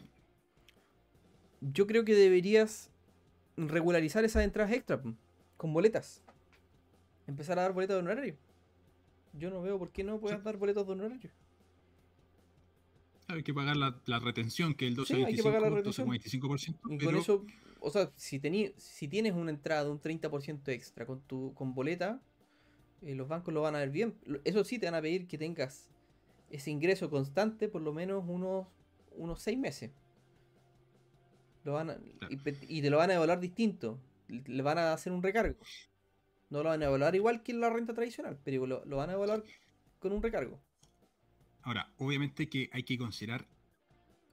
Yo 1.59 1.85
creo 1.87 2.05
que 2.05 2.13
deberías 2.15 2.89
regularizar 3.57 4.23
esas 4.23 4.43
entradas 4.43 4.71
extras 4.73 4.99
po, 5.01 5.13
con 5.57 5.73
boletas. 5.73 6.21
Empezar 7.25 7.59
a 7.59 7.63
dar 7.63 7.73
boletas 7.73 7.95
de 7.95 7.99
honorario. 7.99 8.35
Yo 9.33 9.49
no 9.49 9.61
veo 9.61 9.77
por 9.77 9.91
qué 9.91 10.03
no 10.03 10.19
puedes 10.19 10.41
dar 10.43 10.57
boletas 10.57 10.85
de 10.85 10.93
honorario. 10.93 11.31
Hay 13.27 13.43
que 13.43 13.53
pagar 13.53 13.75
la, 13.75 13.99
la 14.05 14.19
retención, 14.19 14.73
que 14.73 14.87
el 14.87 14.95
12 14.95 15.15
Sí, 15.15 15.23
hay 15.23 15.35
que 15.35 15.43
pagar 15.43 15.61
la 15.61 15.69
25, 15.69 16.11
retención. 16.11 16.41
25%. 16.41 16.75
Y 16.75 16.81
con 16.81 16.97
pero 16.99 17.19
eso, 17.19 17.45
o 17.81 17.89
sea, 17.89 18.09
si, 18.15 18.39
tení- 18.39 18.73
si 18.77 19.09
tienes 19.09 19.33
una 19.33 19.51
entrada 19.51 19.83
de 19.83 19.89
un 19.91 19.99
30% 19.99 20.69
extra 20.69 21.05
con 21.05 21.19
tu 21.21 21.53
con 21.53 21.73
boleta, 21.73 22.21
eh, 23.01 23.15
los 23.15 23.27
bancos 23.27 23.53
lo 23.53 23.61
van 23.61 23.75
a 23.75 23.79
ver 23.79 23.89
bien. 23.89 24.15
Eso 24.45 24.63
sí, 24.63 24.79
te 24.79 24.85
van 24.85 24.95
a 24.95 25.01
pedir 25.01 25.27
que 25.27 25.37
tengas 25.37 25.89
ese 26.49 26.71
ingreso 26.71 27.09
constante 27.09 27.67
por 27.67 27.81
lo 27.81 27.91
menos 27.91 28.23
unos, 28.25 28.65
unos 29.17 29.41
6 29.41 29.57
meses. 29.59 29.91
Lo 31.67 31.73
van 31.73 31.89
a- 31.89 31.97
y, 32.29 32.81
te 32.81 32.89
lo 32.89 32.95
van 32.95 33.11
a 33.11 33.15
evaluar 33.15 33.41
distinto. 33.41 33.99
Le 34.29 34.41
le 34.47 34.63
van 34.63 34.77
a 34.77 34.93
hacer 34.93 35.11
un 35.11 35.21
recargo. 35.21 35.57
No 36.49 36.63
lo 36.63 36.69
van 36.69 36.81
a 36.81 36.85
evaluar 36.85 37.13
igual 37.13 37.43
que 37.43 37.51
en 37.51 37.59
la 37.59 37.69
renta 37.69 37.93
tradicional, 37.93 38.39
pero 38.41 38.65
lo, 38.65 38.85
lo 38.85 38.95
van 38.95 39.09
a 39.09 39.13
evaluar 39.13 39.43
con 39.99 40.13
un 40.13 40.23
recargo. 40.23 40.61
Ahora, 41.63 41.91
obviamente 41.97 42.47
que 42.47 42.69
hay 42.71 42.83
que 42.83 42.97
considerar 42.97 43.45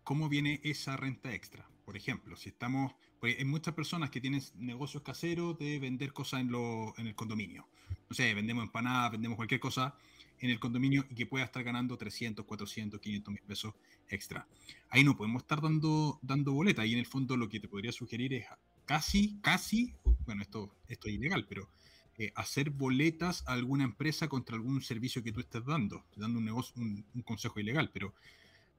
cómo 0.04 0.28
viene 0.28 0.60
esa 0.62 0.96
renta 0.96 1.34
extra. 1.34 1.68
Por 1.84 1.96
ejemplo, 1.96 2.36
si 2.36 2.50
estamos. 2.50 2.92
Porque 3.18 3.34
hay 3.36 3.44
muchas 3.44 3.74
personas 3.74 4.10
que 4.10 4.20
tienen 4.20 4.40
negocios 4.54 5.02
caseros 5.02 5.58
de 5.58 5.80
vender 5.80 6.12
cosas 6.12 6.40
en, 6.40 6.52
lo- 6.52 6.94
en 6.98 7.08
el 7.08 7.16
condominio. 7.16 7.66
No 8.08 8.14
sé, 8.14 8.32
vendemos 8.34 8.62
empanadas, 8.62 9.10
vendemos 9.10 9.34
cualquier 9.34 9.58
cosa 9.58 9.96
en 10.40 10.50
el 10.50 10.60
condominio 10.60 11.06
y 11.10 11.14
que 11.14 11.26
pueda 11.26 11.44
estar 11.44 11.62
ganando 11.62 11.96
300, 11.96 12.44
400, 12.44 13.00
500 13.00 13.34
mil 13.34 13.42
pesos 13.42 13.74
extra. 14.08 14.46
Ahí 14.90 15.04
no 15.04 15.16
podemos 15.16 15.42
estar 15.42 15.60
dando, 15.60 16.18
dando 16.22 16.52
boleta. 16.52 16.84
Y 16.84 16.92
en 16.92 16.98
el 16.98 17.06
fondo 17.06 17.36
lo 17.36 17.48
que 17.48 17.60
te 17.60 17.68
podría 17.68 17.92
sugerir 17.92 18.34
es 18.34 18.46
casi, 18.84 19.38
casi, 19.40 19.94
bueno, 20.26 20.42
esto, 20.42 20.74
esto 20.88 21.08
es 21.08 21.14
ilegal, 21.14 21.46
pero 21.48 21.68
eh, 22.18 22.32
hacer 22.36 22.70
boletas 22.70 23.42
a 23.46 23.52
alguna 23.52 23.84
empresa 23.84 24.28
contra 24.28 24.56
algún 24.56 24.82
servicio 24.82 25.22
que 25.22 25.32
tú 25.32 25.40
estés 25.40 25.64
dando, 25.64 26.04
dando 26.16 26.38
un 26.38 26.44
negocio, 26.44 26.74
un, 26.80 27.04
un 27.14 27.22
consejo 27.22 27.58
ilegal, 27.58 27.90
pero, 27.92 28.14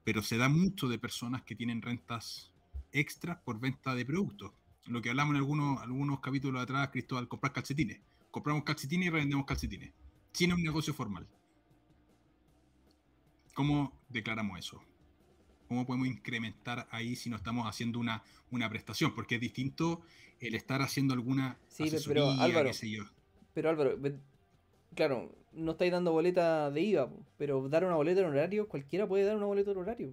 pero 0.04 0.22
se 0.22 0.36
da 0.36 0.48
mucho 0.48 0.88
de 0.88 0.98
personas 0.98 1.42
que 1.42 1.54
tienen 1.54 1.82
rentas 1.82 2.50
extras 2.92 3.38
por 3.44 3.60
venta 3.60 3.94
de 3.94 4.06
productos. 4.06 4.52
Lo 4.86 5.02
que 5.02 5.10
hablamos 5.10 5.32
en 5.32 5.38
algunos, 5.38 5.82
algunos 5.82 6.20
capítulos 6.20 6.62
atrás, 6.62 6.88
Cristóbal, 6.90 7.28
comprar 7.28 7.52
calcetines. 7.52 8.00
Compramos 8.30 8.64
calcetines 8.64 9.08
y 9.08 9.10
revendemos 9.10 9.44
calcetines. 9.44 9.92
Sin 10.32 10.52
un 10.52 10.62
negocio 10.62 10.94
formal. 10.94 11.26
¿Cómo 13.56 13.92
declaramos 14.10 14.58
eso? 14.58 14.80
¿Cómo 15.68 15.86
podemos 15.86 16.06
incrementar 16.08 16.86
ahí 16.90 17.16
si 17.16 17.30
no 17.30 17.36
estamos 17.36 17.66
haciendo 17.66 17.98
una, 17.98 18.22
una 18.50 18.68
prestación? 18.68 19.14
Porque 19.14 19.36
es 19.36 19.40
distinto 19.40 20.02
el 20.40 20.54
estar 20.54 20.82
haciendo 20.82 21.14
alguna 21.14 21.56
Sí, 21.68 21.84
pe- 21.84 21.90
pero, 22.06 22.26
asesoría, 22.26 22.44
Álvaro, 22.44 22.68
qué 22.68 22.74
sé 22.74 22.90
yo. 22.90 23.04
Pero 23.54 23.70
Álvaro, 23.70 23.98
claro, 24.94 25.32
no 25.52 25.72
estáis 25.72 25.90
dando 25.90 26.12
boleta 26.12 26.70
de 26.70 26.82
IVA, 26.82 27.10
pero 27.38 27.66
dar 27.70 27.84
una 27.86 27.96
boleta 27.96 28.20
en 28.20 28.26
horario, 28.26 28.68
cualquiera 28.68 29.08
puede 29.08 29.24
dar 29.24 29.36
una 29.36 29.46
boleta 29.46 29.70
en 29.70 29.78
horario. 29.78 30.12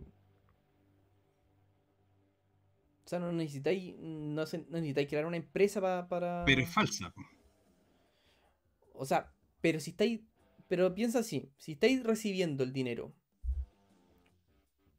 O 3.05 3.09
sea, 3.09 3.19
no 3.19 3.31
necesitáis, 3.33 3.95
no, 3.99 4.43
necesitáis 4.69 5.07
crear 5.09 5.25
una 5.25 5.37
empresa 5.37 5.81
pa- 5.81 6.07
para... 6.07 6.43
Pero 6.45 6.61
es 6.61 6.69
falsa. 6.69 7.13
O 8.93 9.05
sea, 9.05 9.31
pero 9.61 9.79
si 9.79 9.91
estáis, 9.91 10.21
pero 10.67 10.93
piensa 10.95 11.19
así, 11.19 11.49
si 11.57 11.73
estáis 11.73 12.03
recibiendo 12.03 12.63
el 12.63 12.73
dinero, 12.73 13.13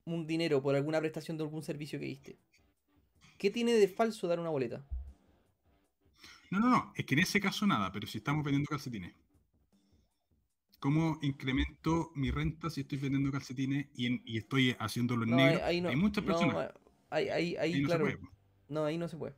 un 0.07 0.27
dinero 0.27 0.63
por 0.63 0.75
alguna 0.77 1.01
prestación 1.01 1.37
de 1.37 1.45
algún 1.45 1.63
servicio 1.63 1.99
que 1.99 2.07
diste, 2.07 2.39
¿qué 3.39 3.51
tiene 3.51 3.75
de 3.75 3.89
falso 3.89 4.27
dar 4.29 4.41
una 4.41 4.51
boleta? 4.51 4.85
No, 6.51 6.59
no, 6.61 6.71
no. 6.71 6.93
Es 6.97 7.05
que 7.05 7.15
en 7.15 7.21
ese 7.21 7.41
caso 7.41 7.67
nada, 7.67 7.93
pero 7.93 8.07
si 8.07 8.19
estamos 8.19 8.45
vendiendo 8.45 8.69
calcetines. 8.71 9.15
¿Cómo 10.79 11.19
incremento 11.23 12.13
mi 12.15 12.31
renta 12.31 12.71
si 12.71 12.83
estoy 12.83 12.99
vendiendo 12.99 13.33
calcetines 13.33 13.89
y, 13.97 14.07
en- 14.07 14.23
y 14.25 14.39
estoy 14.39 14.77
haciéndolo 14.79 15.25
en 15.25 15.31
No, 15.31 15.37
negro? 15.37 15.63
ahí 15.63 15.81
no. 15.81 15.91
Hay 15.91 15.97
muchas 15.97 16.23
no, 16.23 16.25
personas. 16.25 16.61
ahí, 17.11 17.29
ahí, 17.29 17.57
ahí, 17.57 17.57
ahí 17.57 17.83
no 17.83 17.89
claro. 17.89 17.89
se 17.89 17.99
puede. 17.99 18.19
No, 18.69 18.85
ahí 18.85 18.99
no 18.99 19.09
se 19.09 19.17
puede. 19.17 19.35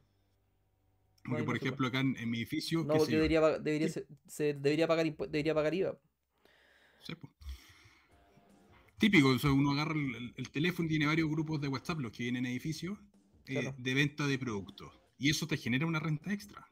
Porque, 1.25 1.45
por 1.45 1.57
no 1.61 1.61
ejemplo, 1.61 1.87
acá 1.89 2.01
en, 2.01 2.17
en 2.17 2.31
mi 2.31 2.39
edificio, 2.39 2.87
No, 2.89 2.97
porque 2.97 3.17
yo, 3.17 3.19
debería, 3.19 3.41
debería, 3.59 3.89
Sí. 3.89 4.01
se, 4.27 4.55
debería 4.55 4.87
pagar 4.89 5.07
debería 5.17 5.55
pagar 5.55 5.75
IVA. 5.75 5.99
Sí, 7.05 7.15
po. 7.15 7.29
Típico, 8.98 9.28
o 9.28 9.39
sea, 9.39 9.52
uno 9.52 9.73
agarra 9.73 9.93
el, 9.94 10.14
el- 10.14 10.35
el 10.36 10.51
teléfono 10.51 10.86
y 10.86 10.90
tiene 10.90 11.06
varios 11.06 11.28
grupos 11.28 11.60
de 11.60 11.68
WhatsApp, 11.68 12.01
los 12.01 12.12
que 12.12 12.23
vienen 12.24 12.47
en 12.47 12.52
edificios, 12.52 12.98
eh, 13.47 13.52
Claro. 13.60 13.74
de 13.77 13.94
venta 13.94 14.27
de 14.27 14.39
productos. 14.39 14.93
Y 15.18 15.31
eso 15.31 15.47
te 15.47 15.56
genera 15.56 15.86
una 15.86 15.98
renta 16.01 16.32
extra. 16.32 16.66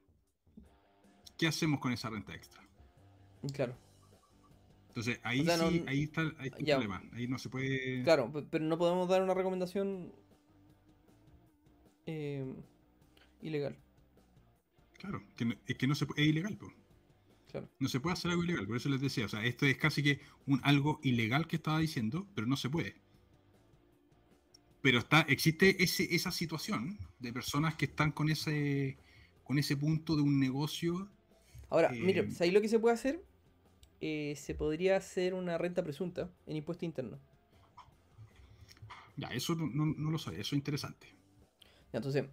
¿Qué 1.38 1.46
hacemos 1.46 1.80
con 1.80 1.92
esa 1.92 2.08
renta 2.10 2.34
extra? 2.34 2.62
Claro. 3.52 3.76
Entonces, 4.88 5.18
ahí 5.22 5.44
sea, 5.44 5.56
no- 5.56 5.70
sí, 5.70 5.84
ahí 5.86 6.04
está, 6.04 6.22
ahí 6.38 6.46
está 6.48 6.58
el 6.58 6.64
problema. 6.66 7.02
Ahí 7.12 7.26
no 7.26 7.38
se 7.38 7.48
puede. 7.48 8.02
Claro, 8.04 8.30
pe- 8.32 8.42
pero 8.48 8.64
no 8.64 8.78
podemos 8.78 9.08
dar 9.08 9.22
una 9.22 9.34
recomendación 9.34 10.12
eh, 12.06 12.44
ilegal. 13.42 13.76
Claro, 14.98 15.22
que 15.36 15.44
no- 15.44 15.54
es 15.66 15.76
que 15.76 15.86
no 15.86 15.94
se 15.94 16.06
puede, 16.06 16.22
es 16.22 16.28
ilegal, 16.28 16.56
po. 16.56 16.72
Claro. 17.54 17.68
No 17.78 17.88
se 17.88 18.00
puede 18.00 18.14
hacer 18.14 18.30
algo 18.32 18.44
ilegal, 18.44 18.66
por 18.66 18.76
eso 18.76 18.88
les 18.88 19.00
decía, 19.00 19.26
o 19.26 19.28
sea, 19.28 19.44
esto 19.44 19.66
es 19.66 19.76
casi 19.76 20.02
que 20.02 20.20
un 20.46 20.60
algo 20.64 21.00
ilegal 21.04 21.46
que 21.46 21.56
estaba 21.56 21.78
diciendo, 21.78 22.26
pero 22.34 22.46
no 22.48 22.56
se 22.56 22.70
puede. 22.70 22.96
Pero 24.82 24.98
está, 24.98 25.22
existe 25.22 25.82
ese, 25.82 26.14
esa 26.14 26.30
situación 26.30 26.98
de 27.18 27.32
personas 27.32 27.74
que 27.76 27.86
están 27.86 28.12
con 28.12 28.28
ese, 28.30 28.98
con 29.42 29.58
ese 29.58 29.76
punto 29.76 30.14
de 30.16 30.22
un 30.22 30.38
negocio. 30.38 31.08
Ahora, 31.70 31.96
Eh, 31.96 32.00
mira, 32.00 32.30
¿sabéis 32.30 32.54
lo 32.54 32.60
que 32.60 32.68
se 32.68 32.78
puede 32.78 32.94
hacer? 32.94 33.22
Eh, 34.00 34.34
se 34.36 34.54
podría 34.56 34.96
hacer 34.98 35.34
una 35.34 35.58
renta 35.58 35.82
presunta 35.84 36.30
en 36.46 36.56
impuesto 36.56 36.84
interno. 36.86 37.20
Ya, 39.16 39.28
eso 39.28 39.54
no, 39.54 39.66
no- 39.66 39.94
no 39.96 40.10
lo 40.10 40.18
sabía, 40.18 40.40
eso 40.40 40.54
es 40.54 40.58
interesante. 40.58 41.06
Ya, 41.92 41.98
entonces, 41.98 42.24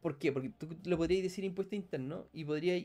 ¿por 0.00 0.18
qué? 0.18 0.32
Porque 0.32 0.50
tú 0.50 0.68
lo 0.84 0.96
podrías 0.98 1.22
decir 1.24 1.44
impuesto 1.44 1.76
interno 1.76 2.28
y 2.32 2.44
podrías... 2.46 2.84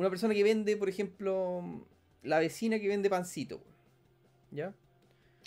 Una 0.00 0.08
persona 0.08 0.32
que 0.32 0.42
vende, 0.42 0.78
por 0.78 0.88
ejemplo, 0.88 1.86
la 2.22 2.38
vecina 2.38 2.78
que 2.80 2.88
vende 2.88 3.10
pancito. 3.10 3.62
¿Ya? 4.50 4.72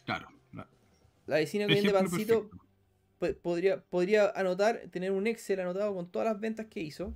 Claro. 0.05 0.27
la- 0.53 0.69
La 1.25 1.37
vecina 1.37 1.65
que 1.65 1.73
vende 1.73 1.91
pancito 1.91 2.51
po- 3.17 3.33
podría, 3.41 3.81
podría 3.83 4.29
anotar, 4.35 4.83
tener 4.91 5.11
un 5.11 5.25
Excel 5.25 5.59
anotado 5.59 5.95
con 5.95 6.11
todas 6.11 6.27
las 6.27 6.39
ventas 6.39 6.67
que 6.67 6.81
hizo 6.81 7.15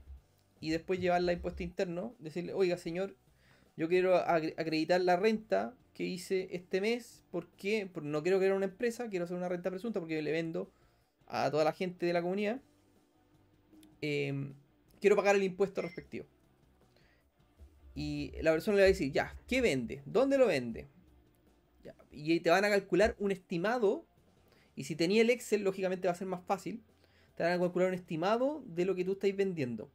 y 0.59 0.71
después 0.71 0.99
llevarla 0.99 1.29
a 1.31 1.35
impuesto 1.35 1.61
interno, 1.61 2.15
decirle, 2.17 2.53
oiga 2.53 2.75
señor, 2.77 3.15
yo 3.75 3.87
quiero 3.87 4.15
acreditar 4.15 4.99
la 5.01 5.15
renta 5.15 5.75
que 5.93 6.05
hice 6.05 6.47
este 6.51 6.81
mes, 6.81 7.23
porque 7.29 7.91
no 8.01 8.23
quiero 8.23 8.39
crear 8.39 8.53
una 8.53 8.65
empresa, 8.65 9.09
quiero 9.09 9.25
hacer 9.25 9.37
una 9.37 9.47
renta 9.47 9.69
presunta 9.69 9.99
porque 9.99 10.19
le 10.23 10.31
vendo 10.31 10.71
a 11.27 11.51
toda 11.51 11.63
la 11.63 11.73
gente 11.73 12.07
de 12.07 12.13
la 12.13 12.23
comunidad. 12.23 12.59
Em, 14.01 14.53
quiero 14.99 15.15
pagar 15.15 15.35
el 15.35 15.43
impuesto 15.43 15.83
respectivo. 15.83 16.25
Y 17.97 18.31
la 18.43 18.51
persona 18.51 18.77
le 18.77 18.83
va 18.83 18.85
a 18.85 18.89
decir, 18.89 19.11
ya, 19.11 19.35
¿qué 19.47 19.59
vende? 19.59 20.03
¿Dónde 20.05 20.37
lo 20.37 20.45
vende? 20.45 20.87
Y 22.11 22.39
te 22.41 22.51
van 22.51 22.63
a 22.63 22.69
calcular 22.69 23.15
un 23.17 23.31
estimado 23.31 24.05
y 24.75 24.83
si 24.83 24.95
tenía 24.95 25.23
el 25.23 25.31
Excel, 25.31 25.63
lógicamente 25.63 26.07
va 26.07 26.11
a 26.11 26.15
ser 26.15 26.27
más 26.27 26.43
fácil. 26.45 26.83
Te 27.35 27.41
van 27.41 27.53
a 27.53 27.59
calcular 27.59 27.87
un 27.87 27.95
estimado 27.95 28.61
de 28.67 28.85
lo 28.85 28.93
que 28.93 29.03
tú 29.03 29.13
estáis 29.13 29.35
vendiendo. 29.35 29.89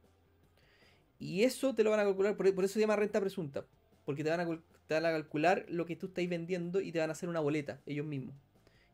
Y 1.20 1.44
eso 1.44 1.76
te 1.76 1.84
lo 1.84 1.90
van 1.90 2.00
a 2.00 2.02
calcular, 2.02 2.36
por, 2.36 2.64
eso 2.64 2.74
se 2.74 2.80
llama 2.80 2.96
renta 2.96 3.20
presunta. 3.20 3.64
Porque 4.04 4.24
te 4.24 4.30
van, 4.30 4.40
a, 4.40 4.62
te 4.88 4.94
van 4.94 5.06
a 5.06 5.12
calcular 5.12 5.64
lo 5.68 5.86
que 5.86 5.94
tú 5.94 6.06
estáis 6.06 6.28
vendiendo 6.28 6.80
y 6.80 6.90
te 6.90 6.98
van 6.98 7.10
a 7.10 7.12
hacer 7.12 7.28
una 7.28 7.38
boleta, 7.38 7.80
ellos 7.86 8.04
mismos. 8.04 8.34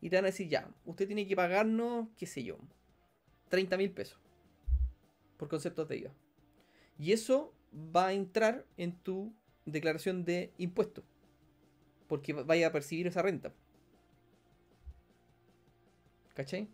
Y 0.02 0.10
te 0.10 0.16
van 0.16 0.26
a 0.26 0.28
decir, 0.28 0.50
ya, 0.50 0.68
usted 0.84 1.06
tiene 1.06 1.26
que 1.26 1.34
pagarnos, 1.34 2.08
qué 2.18 2.26
sé 2.26 2.44
yo, 2.44 2.58
30 3.48 3.78
mil 3.78 3.90
pesos. 3.90 4.20
Por 5.38 5.48
conceptos 5.48 5.88
de 5.88 5.96
IVA. 5.96 6.10
Y 6.98 7.12
eso 7.12 7.54
va 7.72 8.08
a 8.08 8.12
entrar 8.12 8.64
en 8.76 8.92
tu 8.92 9.32
declaración 9.66 10.24
de 10.24 10.52
impuestos. 10.58 11.04
Porque 12.06 12.32
va- 12.32 12.42
vaya 12.42 12.68
a 12.68 12.72
percibir 12.72 13.06
esa 13.06 13.22
renta. 13.22 13.52
¿Cachai? 16.34 16.68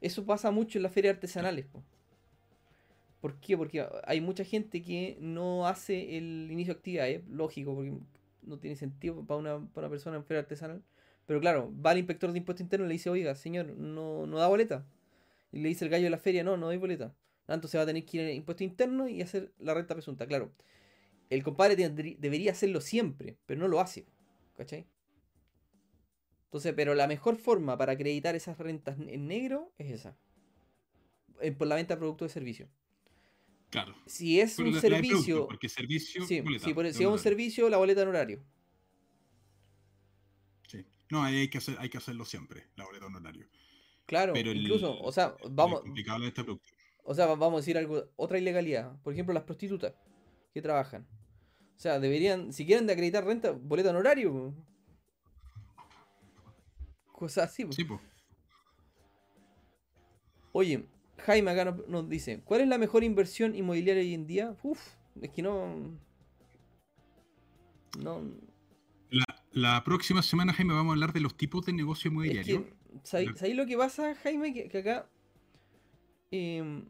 Eso 0.00 0.24
pasa 0.24 0.50
mucho 0.50 0.78
en 0.78 0.84
las 0.84 0.92
ferias 0.92 1.14
artesanales. 1.14 1.66
po. 1.66 1.82
¿Por 3.20 3.40
qué? 3.40 3.56
Porque 3.56 3.84
hay 4.04 4.20
mucha 4.20 4.44
gente 4.44 4.82
que 4.82 5.16
no 5.20 5.66
hace 5.66 6.16
el 6.16 6.48
inicio 6.50 6.74
de 6.74 6.78
actividades, 6.78 7.28
lógico, 7.28 7.74
porque 7.74 7.92
no 8.42 8.58
tiene 8.58 8.76
sentido 8.76 9.24
para 9.26 9.40
una, 9.40 9.90
persona 9.90 10.16
en 10.16 10.24
feria 10.24 10.40
artesanal. 10.42 10.82
Pero 11.26 11.40
claro, 11.40 11.72
va 11.84 11.92
el 11.92 11.98
inspector 11.98 12.30
de 12.32 12.38
impuesto 12.38 12.62
interno 12.62 12.86
y 12.86 12.88
le 12.88 12.94
dice, 12.94 13.10
oiga, 13.10 13.34
señor, 13.34 13.66
no, 13.76 14.26
no 14.26 14.38
da 14.38 14.46
boleta. 14.46 14.86
Y 15.52 15.60
le 15.60 15.68
dice 15.68 15.84
el 15.84 15.90
gallo 15.90 16.04
de 16.04 16.10
la 16.10 16.18
feria, 16.18 16.44
no, 16.44 16.56
no 16.56 16.66
doy 16.66 16.76
boleta. 16.76 17.12
Ah, 17.48 17.54
Entonces 17.54 17.78
va 17.78 17.82
a 17.82 17.86
tener 17.86 18.04
que 18.04 18.18
ir 18.18 18.22
a 18.26 18.32
impuesto 18.32 18.62
interno 18.62 19.08
y 19.08 19.22
hacer 19.22 19.52
la 19.58 19.74
renta 19.74 19.94
presunta. 19.94 20.26
Claro, 20.26 20.52
el 21.30 21.42
compadre 21.42 21.76
debería 21.76 22.52
hacerlo 22.52 22.80
siempre, 22.80 23.36
pero 23.46 23.58
no 23.60 23.68
lo 23.68 23.80
hace. 23.80 24.06
¿Cachai? 24.56 24.86
Entonces, 26.44 26.72
pero 26.74 26.94
la 26.94 27.06
mejor 27.06 27.36
forma 27.36 27.76
para 27.76 27.92
acreditar 27.92 28.34
esas 28.34 28.58
rentas 28.58 28.98
en 28.98 29.26
negro 29.28 29.72
es 29.78 29.90
esa. 29.92 30.16
Eh, 31.40 31.52
Por 31.52 31.68
la 31.68 31.74
venta 31.76 31.94
de 31.94 31.98
productos 31.98 32.28
de 32.28 32.34
servicio. 32.34 32.68
Claro. 33.70 33.94
Si 34.06 34.40
es 34.40 34.56
Pero 34.56 34.68
un 34.68 34.74
de 34.74 34.80
producto, 34.80 35.02
servicio. 35.08 35.46
porque 35.46 35.68
servicio. 35.68 36.26
Sí, 36.26 36.40
boleta, 36.40 36.64
sí, 36.64 36.74
por- 36.74 36.84
de 36.84 36.92
si 36.94 37.02
es 37.02 37.08
un 37.08 37.18
servicio, 37.18 37.68
la 37.68 37.76
boleta 37.76 38.02
en 38.02 38.08
horario. 38.08 38.42
Sí. 40.66 40.84
No, 41.10 41.22
ahí 41.22 41.36
hay 41.36 41.48
que, 41.48 41.58
hacer, 41.58 41.76
hay 41.78 41.88
que 41.88 41.98
hacerlo 41.98 42.24
siempre, 42.24 42.66
la 42.76 42.84
boleta 42.84 43.06
de 43.06 43.14
honorario. 43.14 43.48
Claro, 44.06 44.32
Pero 44.32 44.50
el- 44.50 44.62
incluso, 44.62 44.98
o 45.00 45.12
sea, 45.12 45.36
Es 45.40 45.54
vamos, 45.54 45.82
complicado 45.82 46.18
la 46.18 46.24
de 46.24 46.28
este 46.28 46.44
producto. 46.44 46.72
O 47.10 47.14
sea, 47.14 47.24
vamos 47.24 47.54
a 47.54 47.56
decir 47.56 47.78
algo, 47.78 48.04
otra 48.16 48.36
ilegalidad. 48.38 49.00
Por 49.00 49.14
ejemplo, 49.14 49.32
las 49.32 49.44
prostitutas 49.44 49.94
que 50.52 50.60
trabajan. 50.60 51.06
O 51.74 51.80
sea, 51.80 51.98
deberían, 51.98 52.52
si 52.52 52.66
quieren 52.66 52.86
de 52.86 52.92
acreditar 52.92 53.24
renta, 53.24 53.52
boleta 53.52 53.88
en 53.88 53.96
horario. 53.96 54.30
po. 54.30 54.54
Cosas 57.12 57.50
así. 57.50 57.64
po. 57.64 57.72
Sí, 57.72 57.84
pues. 57.84 57.98
Oye, 60.52 60.84
Jaime 61.24 61.50
acá 61.50 61.74
nos, 61.86 62.08
dice, 62.10 62.42
¿cuál 62.44 62.60
es 62.60 62.68
la 62.68 62.76
mejor 62.76 63.02
inversión 63.02 63.54
inmobiliaria 63.54 64.02
hoy 64.02 64.12
en 64.12 64.26
día? 64.26 64.54
Uf, 64.62 64.78
es 65.22 65.30
que 65.30 65.40
no... 65.40 65.98
No... 67.98 68.22
La, 69.08 69.24
la 69.52 69.82
próxima 69.82 70.20
semana, 70.20 70.52
Jaime, 70.52 70.74
vamos 70.74 70.90
a 70.90 70.92
hablar 70.92 71.14
de 71.14 71.20
los 71.20 71.34
tipos 71.38 71.64
de 71.64 71.72
negocio 71.72 72.10
Es 72.10 72.12
inmobiliario. 72.12 72.66
que, 72.66 72.74
¿sabéis 73.02 73.56
lo 73.56 73.64
que 73.64 73.78
pasa, 73.78 74.14
Jaime? 74.16 74.52
Que, 74.52 74.68
que 74.68 74.76
acá... 74.78 75.08
em, 76.30 76.84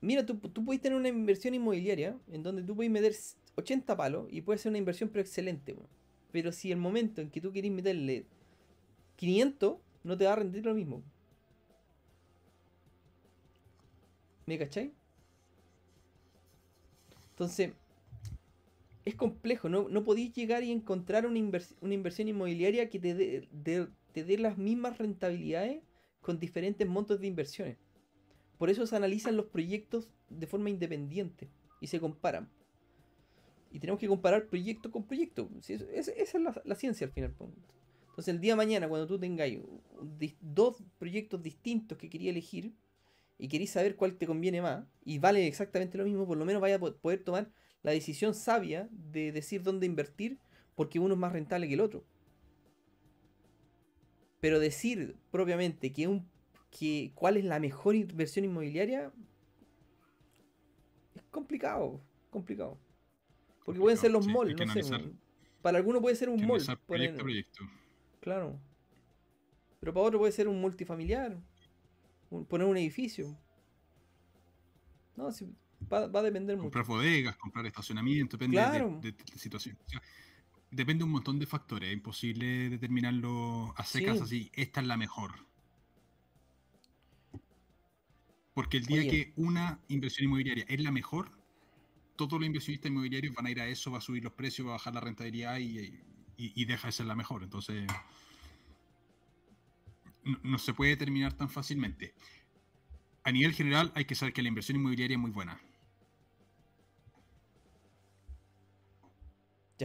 mira, 0.00 0.24
tú, 0.24 0.36
tú 0.38 0.64
puedes 0.64 0.80
tener 0.80 0.98
una 0.98 1.08
inversión 1.08 1.54
inmobiliaria 1.54 2.16
en 2.32 2.42
donde 2.42 2.62
tú 2.62 2.74
puedes 2.74 2.90
meter 2.90 3.14
80 3.56 3.96
palos 3.96 4.26
y 4.30 4.40
puede 4.40 4.58
ser 4.58 4.70
una 4.70 4.78
inversión 4.78 5.08
pero 5.10 5.22
excelente. 5.22 5.76
Pero 6.32 6.52
si 6.52 6.70
el 6.72 6.78
momento 6.78 7.20
en 7.20 7.30
que 7.30 7.40
tú 7.40 7.52
querés 7.52 7.70
meterle 7.70 8.26
500, 9.16 9.78
no 10.04 10.16
te 10.16 10.24
va 10.24 10.32
a 10.32 10.36
rendir 10.36 10.64
lo 10.64 10.74
mismo. 10.74 11.02
¿Me 14.46 14.58
cachai? 14.58 14.92
Entonces, 17.32 17.72
es 19.04 19.14
complejo, 19.14 19.68
no, 19.68 19.88
no 19.88 20.04
podéis 20.04 20.32
llegar 20.34 20.62
y 20.62 20.72
encontrar 20.72 21.26
una, 21.26 21.40
una 21.80 21.94
inversión 21.94 22.28
inmobiliaria 22.28 22.88
que 22.88 22.98
te 22.98 24.24
dé 24.24 24.38
las 24.38 24.58
mismas 24.58 24.98
rentabilidades 24.98 25.82
con 26.20 26.38
diferentes 26.38 26.86
montos 26.86 27.20
de 27.20 27.26
inversiones. 27.26 27.76
Por 28.60 28.68
eso 28.68 28.86
se 28.86 28.94
analizan 28.94 29.38
los 29.38 29.46
proyectos 29.46 30.10
de 30.28 30.46
forma 30.46 30.68
independiente 30.68 31.48
y 31.80 31.86
se 31.86 31.98
comparan. 31.98 32.50
Y 33.72 33.80
tenemos 33.80 33.98
que 33.98 34.06
comparar 34.06 34.48
proyecto 34.48 34.90
con 34.90 35.06
proyecto. 35.06 35.48
esa 35.66 36.12
es 36.12 36.34
la, 36.66 36.74
ciencia 36.74 37.06
al 37.06 37.12
final. 37.14 37.34
Entonces 37.40 38.28
el 38.28 38.38
día 38.38 38.52
de 38.52 38.58
mañana, 38.58 38.86
cuando 38.86 39.06
tú 39.06 39.18
tengáis 39.18 39.60
dos 40.42 40.84
proyectos 40.98 41.42
distintos 41.42 41.96
que 41.96 42.10
quería 42.10 42.32
elegir 42.32 42.74
y 43.38 43.48
queréis 43.48 43.70
saber 43.70 43.96
cuál 43.96 44.18
te 44.18 44.26
conviene 44.26 44.60
más 44.60 44.84
y 45.06 45.18
vale 45.18 45.46
exactamente 45.46 45.96
lo 45.96 46.04
mismo, 46.04 46.26
por 46.26 46.36
lo 46.36 46.44
menos 46.44 46.60
vaya 46.60 46.74
a 46.74 46.80
poder 46.80 47.24
tomar 47.24 47.50
la 47.82 47.92
decisión 47.92 48.34
sabia 48.34 48.90
de 48.92 49.32
decir 49.32 49.62
dónde 49.62 49.86
invertir 49.86 50.38
porque 50.74 50.98
uno 50.98 51.14
es 51.14 51.18
más 51.18 51.32
rentable 51.32 51.66
que 51.66 51.72
el 51.72 51.80
otro. 51.80 52.04
Pero 54.38 54.60
decir 54.60 55.16
propiamente 55.30 55.94
que, 55.94 56.08
un, 56.08 56.28
que 56.70 57.12
cuál 57.14 57.36
es 57.36 57.44
la 57.44 57.58
mejor 57.58 57.96
inversión 57.96 58.44
inmobiliaria 58.44 59.12
es 61.14 61.22
complicado, 61.30 62.00
complicado. 62.30 62.78
Porque 63.64 63.80
pueden 63.80 63.98
ser 63.98 64.10
los 64.10 64.26
malls, 64.26 64.56
no 64.58 64.72
sé. 64.72 65.12
Para 65.62 65.78
algunos 65.78 66.00
puede 66.00 66.16
ser 66.16 66.28
un 66.28 66.44
mall. 66.46 66.60
Proyecto, 66.86 67.22
proyecto. 67.22 67.64
Claro. 68.20 68.58
Pero 69.78 69.92
para 69.92 70.06
otro 70.06 70.18
puede 70.18 70.32
ser 70.32 70.48
un 70.48 70.60
multifamiliar. 70.60 71.38
poner 72.48 72.66
un 72.66 72.76
edificio. 72.76 73.36
No, 75.16 75.28
va, 75.92 76.04
a 76.04 76.22
depender 76.22 76.56
mucho. 76.56 76.64
Comprar 76.64 76.86
bodegas, 76.86 77.36
comprar 77.36 77.66
estacionamiento, 77.66 78.36
depende 78.36 78.56
de, 78.58 79.12
la 79.12 79.38
situación. 79.38 79.76
depende 80.70 81.00
de 81.00 81.04
un 81.04 81.10
montón 81.10 81.38
de 81.38 81.46
factores. 81.46 81.90
Es 81.90 81.94
imposible 81.94 82.70
determinarlo 82.70 83.74
a 83.76 83.84
secas 83.84 84.22
así. 84.22 84.50
Esta 84.54 84.80
es 84.80 84.86
la 84.86 84.96
mejor. 84.96 85.49
Porque 88.60 88.76
el 88.76 88.84
día 88.84 89.00
que 89.10 89.32
una 89.36 89.80
inversión 89.88 90.26
inmobiliaria 90.26 90.66
es 90.68 90.80
la 90.80 90.90
mejor, 90.90 91.30
todos 92.14 92.32
los 92.32 92.44
inversionistas 92.44 92.90
inmobiliarios 92.90 93.34
van 93.34 93.46
a 93.46 93.50
ir 93.50 93.58
a 93.58 93.66
eso, 93.66 93.90
va 93.90 93.96
a 93.96 94.00
subir 94.02 94.22
los 94.22 94.34
precios, 94.34 94.66
va 94.66 94.72
a 94.72 94.74
bajar 94.74 94.92
la 94.92 95.00
rentabilidad 95.00 95.56
y, 95.58 96.64
deja 96.66 96.88
de 96.88 96.92
ser 96.92 97.06
la 97.06 97.14
mejor. 97.14 97.42
Entonces, 97.42 97.86
no, 100.42 100.58
se 100.58 100.74
puede 100.74 100.90
determinar 100.90 101.32
tan 101.32 101.48
fácilmente. 101.48 102.12
A 103.24 103.32
nivel 103.32 103.54
general, 103.54 103.92
hay 103.94 104.04
que 104.04 104.14
saber 104.14 104.34
que 104.34 104.42
la 104.42 104.48
inversión 104.48 104.76
inmobiliaria 104.76 105.14
es 105.14 105.20
muy 105.22 105.30
buena. 105.30 105.58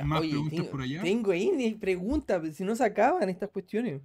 ¿Más 0.04 0.20
preguntas 0.20 0.58
tengo, 0.58 0.70
por 0.70 0.82
allá? 0.82 1.02
Tengo 1.02 1.32
ahí 1.32 1.76
preguntas, 1.76 2.58
si 2.58 2.66
no 2.66 2.76
se 2.76 2.84
acaban 2.84 3.30
estas 3.30 3.50
cuestiones. 3.52 4.02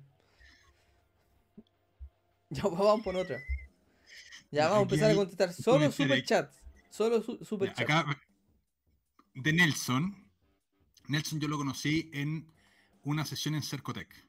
Ya 2.51 2.63
vamos 2.69 3.03
por 3.03 3.17
otra. 3.17 3.41
Ya 4.51 4.65
vamos 4.65 4.79
a 4.79 4.83
empezar 4.83 5.11
a 5.11 5.15
contestar 5.15 5.53
solo 5.53 5.93
super 5.93 6.25
chats. 6.25 6.61
Solo 6.91 7.23
super 7.23 7.71
Acá, 7.71 8.05
de 9.35 9.53
Nelson. 9.53 10.29
Nelson 11.07 11.41
yo 11.41 11.49
lo 11.49 11.57
conocí 11.57 12.11
en 12.13 12.53
una 13.05 13.25
sesión 13.25 13.55
en 13.55 13.63
Cercotec. 13.63 14.27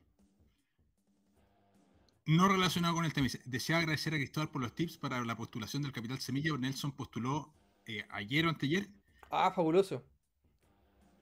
No 2.27 2.47
relacionado 2.47 2.93
con 2.93 3.05
el 3.05 3.13
tema. 3.13 3.27
Desea 3.45 3.79
agradecer 3.79 4.13
a 4.13 4.17
Cristóbal 4.17 4.51
por 4.51 4.61
los 4.61 4.75
tips 4.75 4.97
para 4.97 5.23
la 5.25 5.35
postulación 5.35 5.81
del 5.81 5.91
Capital 5.91 6.19
Semilla. 6.19 6.55
Nelson 6.55 6.91
postuló 6.91 7.51
eh, 7.87 8.05
ayer 8.11 8.45
o 8.45 8.49
anteayer. 8.49 8.87
Ah, 9.31 9.51
fabuloso. 9.51 10.05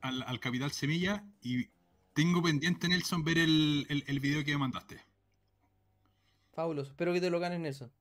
Al, 0.01 0.39
Capital 0.39 0.71
Semilla 0.71 1.25
y 1.41 1.69
tengo 2.13 2.41
pendiente, 2.41 2.87
Nelson, 2.87 3.23
ver 3.23 3.37
el, 3.37 3.85
el 3.89 4.19
video 4.19 4.43
que 4.43 4.51
me 4.51 4.57
mandaste. 4.57 5.01
Fabuloso. 6.53 6.91
Espero 6.91 7.13
que 7.13 7.21
te 7.21 7.29
lo 7.29 7.39
ganes, 7.39 7.59
Nelson. 7.59 7.91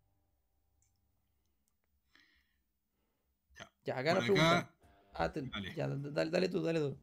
Ya, 3.89 3.99
acá 3.99 4.13
la 4.13 4.21
pregunta. 4.21 4.71
Ah, 5.15 5.29
dale. 5.29 5.75
Ya, 5.75 5.89
dale, 5.89 6.49
tú, 6.51 6.61
dale 6.63 6.79
tú. 6.79 6.99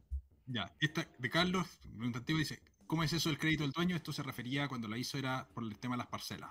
Ya, 0.46 0.72
esta 0.80 1.04
de 1.18 1.30
Carlos, 1.30 1.66
preguntativo, 1.96 2.38
dice, 2.38 2.62
¿cómo 2.86 3.02
es 3.02 3.12
eso 3.12 3.28
del 3.28 3.38
crédito 3.38 3.64
del 3.64 3.72
dueño? 3.72 3.96
Esto 3.96 4.12
se 4.12 4.22
refería 4.22 4.68
cuando 4.68 4.86
la 4.86 4.96
hizo 4.96 5.18
era 5.18 5.48
por 5.48 5.64
el 5.64 5.76
tema 5.80 5.96
de 5.96 5.98
las 5.98 6.06
parcelas. 6.06 6.50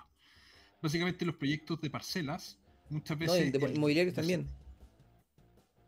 Básicamente 0.82 1.24
los 1.24 1.36
proyectos 1.36 1.80
de 1.80 1.88
parcelas, 1.88 2.58
muchas 2.90 3.18
veces... 3.18 3.50
No, 3.50 3.66
de 3.66 3.74
inmobiliarios 3.74 4.14
también. 4.14 4.46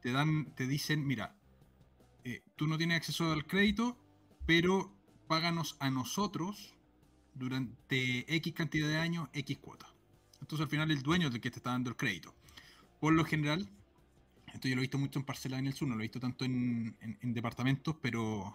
Te 0.01 0.13
dan, 0.13 0.55
te 0.55 0.67
dicen, 0.67 1.07
mira, 1.07 1.37
eh, 2.25 2.43
tú 2.57 2.67
no 2.67 2.79
tienes 2.79 2.97
acceso 2.97 3.31
al 3.31 3.47
crédito, 3.47 3.99
pero 4.47 4.97
páganos 5.27 5.77
a 5.79 5.91
nosotros 5.91 6.75
durante 7.35 8.35
X 8.35 8.55
cantidad 8.55 8.89
de 8.89 8.97
años, 8.97 9.29
X 9.35 9.59
cuota. 9.59 9.93
Entonces 10.41 10.65
al 10.65 10.71
final 10.71 10.91
el 10.91 11.03
dueño 11.03 11.29
es 11.29 11.35
el 11.35 11.41
que 11.43 11.51
te 11.51 11.59
está 11.59 11.73
dando 11.73 11.91
el 11.91 11.97
crédito. 11.97 12.35
Por 12.99 13.13
lo 13.13 13.27
general, 13.27 13.69
yo 14.67 14.75
lo 14.75 14.81
he 14.81 14.83
visto 14.83 14.99
mucho 14.99 15.19
en 15.19 15.25
parcelas 15.25 15.61
en 15.61 15.67
el 15.67 15.75
sur, 15.75 15.87
no 15.87 15.95
lo 15.95 16.01
he 16.01 16.09
visto 16.09 16.19
tanto 16.19 16.45
en, 16.45 16.97
departamentos, 17.23 17.97
pero. 18.01 18.53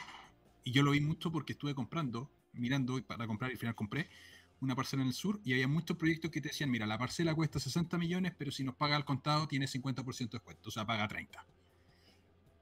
Y 0.64 0.72
yo 0.72 0.84
lo 0.84 0.92
vi 0.92 1.02
mucho 1.02 1.32
porque 1.32 1.54
estuve 1.54 1.76
comprando, 1.76 2.32
mirando 2.54 3.02
para 3.04 3.28
comprar 3.28 3.52
y 3.52 3.54
al 3.54 3.60
final 3.60 3.76
compré 3.76 4.10
una 4.62 4.76
parcela 4.76 5.04
en 5.04 5.10
el 5.10 5.14
sur 5.14 5.42
y 5.44 5.52
había 5.54 5.68
muchos 5.68 5.98
proyectos 5.98 6.32
que 6.32 6.42
te 6.42 6.50
decían: 6.50 6.72
mira, 6.72 6.86
la 6.86 6.98
parcela 6.98 7.36
cuesta 7.36 7.60
60 7.60 7.98
millones, 7.98 8.34
pero 8.38 8.52
si 8.52 8.64
nos 8.64 8.76
paga 8.76 8.96
al 8.96 9.06
contado 9.06 9.48
tiene 9.48 9.68
50% 9.68 10.18
de 10.18 10.28
descuento, 10.28 10.70
o 10.70 10.72
sea, 10.72 10.86
paga 10.86 11.08
30. 11.08 11.46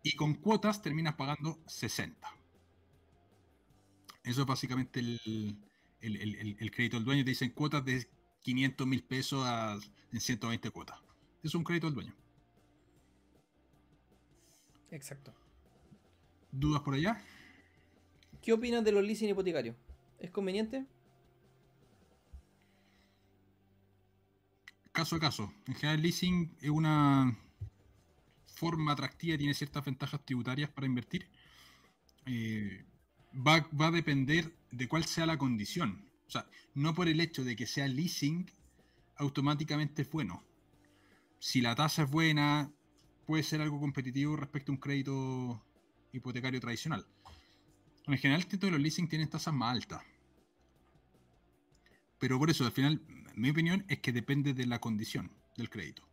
Y 0.04 0.16
con 0.16 0.36
cuotas 0.36 0.82
terminas 0.82 1.16
pagando 1.16 1.60
60. 1.68 2.28
Eso 4.24 4.42
es 4.42 4.48
básicamente 4.48 5.00
el, 5.00 6.72
crédito 6.72 6.98
del 6.98 7.06
dueño. 7.06 7.24
Te 7.24 7.32
dicen 7.32 7.52
cuotas 7.52 7.86
de 7.86 8.08
500 8.42 8.88
mil 8.88 9.04
pesos 9.04 9.46
a, 9.46 9.78
en 10.12 10.20
120 10.20 10.70
cuotas. 10.72 11.00
Es 11.44 11.56
un 11.56 11.64
crédito 11.64 11.88
del 11.88 11.96
dueño. 11.96 12.16
Exacto. 14.92 15.34
¿Dudas 16.52 16.82
por 16.82 16.94
allá? 16.94 17.24
¿Qué 18.42 18.54
opinas 18.54 18.84
de 18.84 18.92
los 18.92 19.04
leasing 19.04 19.30
hipotecarios? 19.30 19.76
¿Es 20.20 20.30
conveniente? 20.32 20.86
Caso 24.92 25.16
a 25.16 25.20
caso. 25.20 25.54
En 25.68 25.76
general, 25.76 25.96
el 25.96 26.02
leasing 26.04 26.56
es 26.62 26.70
una 26.70 27.38
forma 28.46 28.92
atractiva, 28.92 29.38
tiene 29.38 29.54
ciertas 29.54 29.86
ventajas 29.86 30.24
tributarias 30.26 30.70
para 30.70 30.88
invertir. 30.88 31.28
Eh, 32.26 32.84
va, 33.36 33.68
va, 33.80 33.88
a 33.88 33.92
depender 33.92 34.54
de 34.72 34.88
cuál 34.88 35.06
sea 35.06 35.26
la 35.26 35.38
condición. 35.38 36.06
O 36.28 36.30
sea, 36.30 36.48
no 36.74 36.94
por 36.94 37.08
el 37.08 37.22
hecho 37.22 37.44
de 37.44 37.56
que 37.56 37.66
sea 37.66 37.88
leasing, 37.88 38.52
automáticamente 39.16 40.02
es 40.02 40.12
bueno. 40.12 40.44
Si 41.40 41.62
la 41.62 41.76
tasa 41.76 42.04
es 42.04 42.12
buena, 42.12 42.72
puede 43.32 43.44
ser 43.44 43.62
algo 43.62 43.80
competitivo 43.80 44.36
respecto 44.36 44.74
a 44.74 44.76
un 44.76 44.82
crédito 44.82 45.64
hipotecario 46.12 46.60
tradicional. 46.60 47.06
En 48.08 48.18
general, 48.18 48.46
todos 48.46 48.74
los 48.74 48.82
leasing 48.82 49.08
tienen 49.08 49.30
tasas 49.30 49.54
más 49.54 49.74
altas. 49.74 50.04
Pero 52.20 52.38
por 52.38 52.50
eso, 52.50 52.66
al 52.66 52.74
final, 52.74 53.02
mi 53.36 53.52
opinión 53.52 53.86
es 53.88 54.00
que 54.00 54.12
depende 54.12 54.54
de 54.54 54.66
la 54.66 54.82
condición 54.82 55.32
del 55.56 55.70
crédito. 55.70 56.04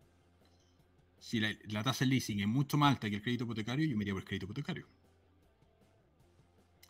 Si 1.18 1.40
la, 1.40 1.82
tasa 1.82 2.04
de 2.04 2.10
leasing 2.10 2.38
es 2.38 2.46
mucho 2.46 2.76
más 2.76 2.94
alta 2.94 3.10
que 3.10 3.16
el 3.16 3.22
crédito 3.22 3.42
hipotecario, 3.42 3.84
yo 3.84 3.96
me 3.96 4.04
iría 4.04 4.14
por 4.14 4.22
el 4.22 4.28
crédito 4.28 4.46
hipotecario. 4.46 4.86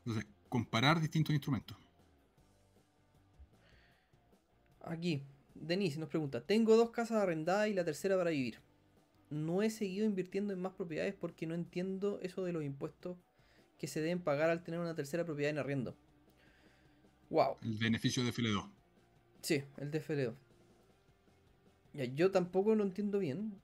Entonces, 0.05 0.27
comparar 0.51 1.01
distintos 1.01 1.33
instrumentos. 1.33 1.75
Aquí, 4.83 5.23
Denise 5.55 5.99
nos 5.99 6.11
pregunta: 6.11 6.45
Tengo 6.45 6.77
dos 6.77 6.91
casas 6.91 7.23
arrendadas 7.23 7.69
y 7.69 7.73
la 7.73 7.87
tercera 7.87 8.19
para 8.19 8.29
vivir 8.29 8.68
no 9.31 9.63
he 9.63 9.71
seguido 9.71 10.07
invirtiendo 10.07 10.53
en 10.53 10.61
más 10.61 10.73
propiedades 10.73 11.15
porque 11.15 11.47
no 11.47 11.55
entiendo 11.55 12.19
eso 12.23 12.45
de 12.45 12.53
los 12.53 12.65
impuestos 12.65 13.17
que 13.79 13.87
se 13.87 14.01
deben 14.01 14.21
pagar 14.21 14.51
al 14.51 14.63
tener 14.63 14.81
una 14.81 14.95
tercera 14.95 15.25
propiedad 15.25 15.51
en 15.51 15.59
arriendo. 15.59 15.97
Wow. 17.31 17.57
El 17.63 17.77
beneficio 17.77 18.25
de 18.25 18.33
FL2. 18.33 18.71
Sí, 19.43 19.63
el 19.77 19.91
de 19.91 20.03
FL2. 20.03 20.35
Ya, 21.95 22.05
yo 22.05 22.31
tampoco 22.31 22.75
lo 22.75 22.85
entiendo 22.85 23.19
bien. 23.19 23.61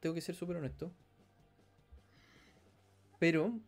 Tengo 0.00 0.14
que 0.14 0.20
ser 0.20 0.34
súper 0.34 0.56
honesto. 0.56 0.92
Pero 3.18 3.58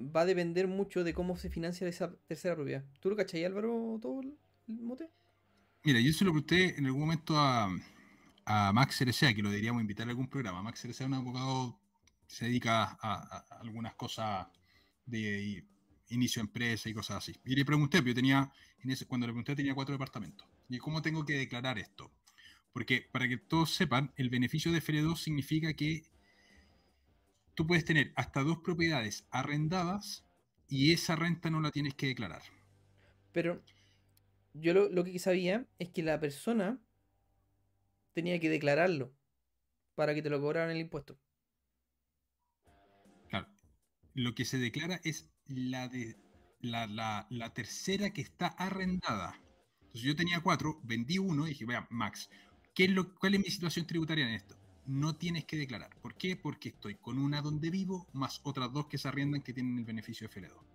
va 0.00 0.22
a 0.22 0.26
depender 0.26 0.66
mucho 0.66 1.04
de 1.04 1.14
cómo 1.14 1.36
se 1.36 1.50
financia 1.50 1.86
esa 1.88 2.14
tercera 2.26 2.54
propiedad. 2.54 2.84
¿Tú 3.00 3.10
lo 3.10 3.16
cachai, 3.16 3.44
Álvaro, 3.44 3.98
todo 4.00 4.20
el 4.20 4.34
mote? 4.66 5.10
Mira, 5.84 6.00
yo 6.00 6.12
se 6.12 6.24
lo 6.24 6.30
pregunté 6.32 6.78
en 6.78 6.86
algún 6.86 7.00
momento 7.00 7.34
a, 7.36 7.68
a 8.44 8.72
Max 8.72 8.96
Cerecea, 8.96 9.34
que 9.34 9.42
lo 9.42 9.50
deberíamos 9.50 9.80
invitar 9.80 10.06
a 10.06 10.10
algún 10.10 10.28
programa. 10.28 10.62
Max 10.62 10.80
Cerecea 10.80 11.06
es 11.06 11.12
un 11.12 11.14
abogado 11.14 11.78
que 12.26 12.34
se 12.34 12.46
dedica 12.46 12.96
a, 13.00 13.46
algunas 13.60 13.94
cosas 13.94 14.46
de 15.06 15.64
inicio 16.08 16.40
de 16.40 16.46
empresa 16.46 16.88
y 16.88 16.94
cosas 16.94 17.18
así. 17.18 17.34
Y 17.44 17.54
le 17.54 17.64
pregunté, 17.64 18.02
yo 18.04 18.14
tenía, 18.14 18.50
cuando 19.08 19.26
le 19.26 19.32
pregunté 19.32 19.56
tenía 19.56 19.74
cuatro 19.74 19.92
departamentos. 19.92 20.46
¿Y 20.68 20.78
cómo 20.78 21.02
tengo 21.02 21.24
que 21.24 21.34
declarar 21.34 21.78
esto? 21.78 22.10
Porque 22.72 23.06
para 23.12 23.28
que 23.28 23.36
todos 23.36 23.74
sepan, 23.74 24.12
el 24.16 24.30
beneficio 24.30 24.72
de 24.72 24.82
FL2 24.82 25.16
significa 25.16 25.74
que 25.74 26.04
tú 27.54 27.66
puedes 27.66 27.84
tener 27.84 28.12
hasta 28.16 28.42
dos 28.42 28.58
propiedades 28.58 29.26
arrendadas 29.30 30.24
y 30.68 30.92
esa 30.92 31.16
renta 31.16 31.50
no 31.50 31.60
la 31.60 31.70
tienes 31.70 31.94
que 31.94 32.06
declarar. 32.06 32.42
Pero 33.32 33.62
yo 34.54 34.72
lo, 34.72 34.88
lo 34.88 35.04
que 35.04 35.18
sabía 35.18 35.66
es 35.78 35.90
que 35.90 36.02
la 36.02 36.18
persona 36.18 36.78
tenía 38.14 38.40
que 38.40 38.48
declararlo 38.50 39.14
para 39.96 40.14
que 40.14 40.22
te 40.22 40.30
lo 40.30 40.40
cobraran 40.40 40.70
el 40.70 40.78
impuesto. 40.78 41.18
Claro. 43.28 43.48
Lo 44.14 44.34
que 44.34 44.44
se 44.44 44.58
declara 44.58 45.00
es 45.04 45.30
la 45.46 45.88
de 45.88 46.16
la, 46.60 46.86
la- 46.86 47.26
la 47.30 47.52
tercera 47.54 48.10
que 48.12 48.20
está 48.20 48.46
arrendada. 48.48 49.40
Entonces 49.80 50.02
yo 50.02 50.16
tenía 50.16 50.40
cuatro, 50.40 50.80
vendí 50.84 51.18
uno 51.18 51.46
y 51.46 51.50
dije, 51.50 51.66
vea, 51.66 51.86
Max, 51.90 52.30
¿qué 52.74 52.84
es 52.84 52.90
lo, 52.90 53.14
¿cuál 53.14 53.34
es 53.34 53.40
mi 53.40 53.50
situación 53.50 53.86
tributaria 53.86 54.26
en 54.26 54.34
esto? 54.34 54.56
No 54.86 55.16
tienes 55.16 55.44
que 55.44 55.56
declarar. 55.56 55.90
¿Por 56.00 56.14
qué? 56.16 56.36
Porque 56.36 56.70
estoy 56.70 56.96
con 56.96 57.18
una 57.18 57.42
donde 57.42 57.70
vivo, 57.70 58.08
más 58.12 58.40
otras 58.44 58.72
dos 58.72 58.86
que 58.86 58.98
se 58.98 59.08
arriendan 59.08 59.42
que 59.42 59.52
tienen 59.52 59.78
el 59.78 59.84
beneficio 59.84 60.28
de 60.28 60.34
FL2. 60.34 60.71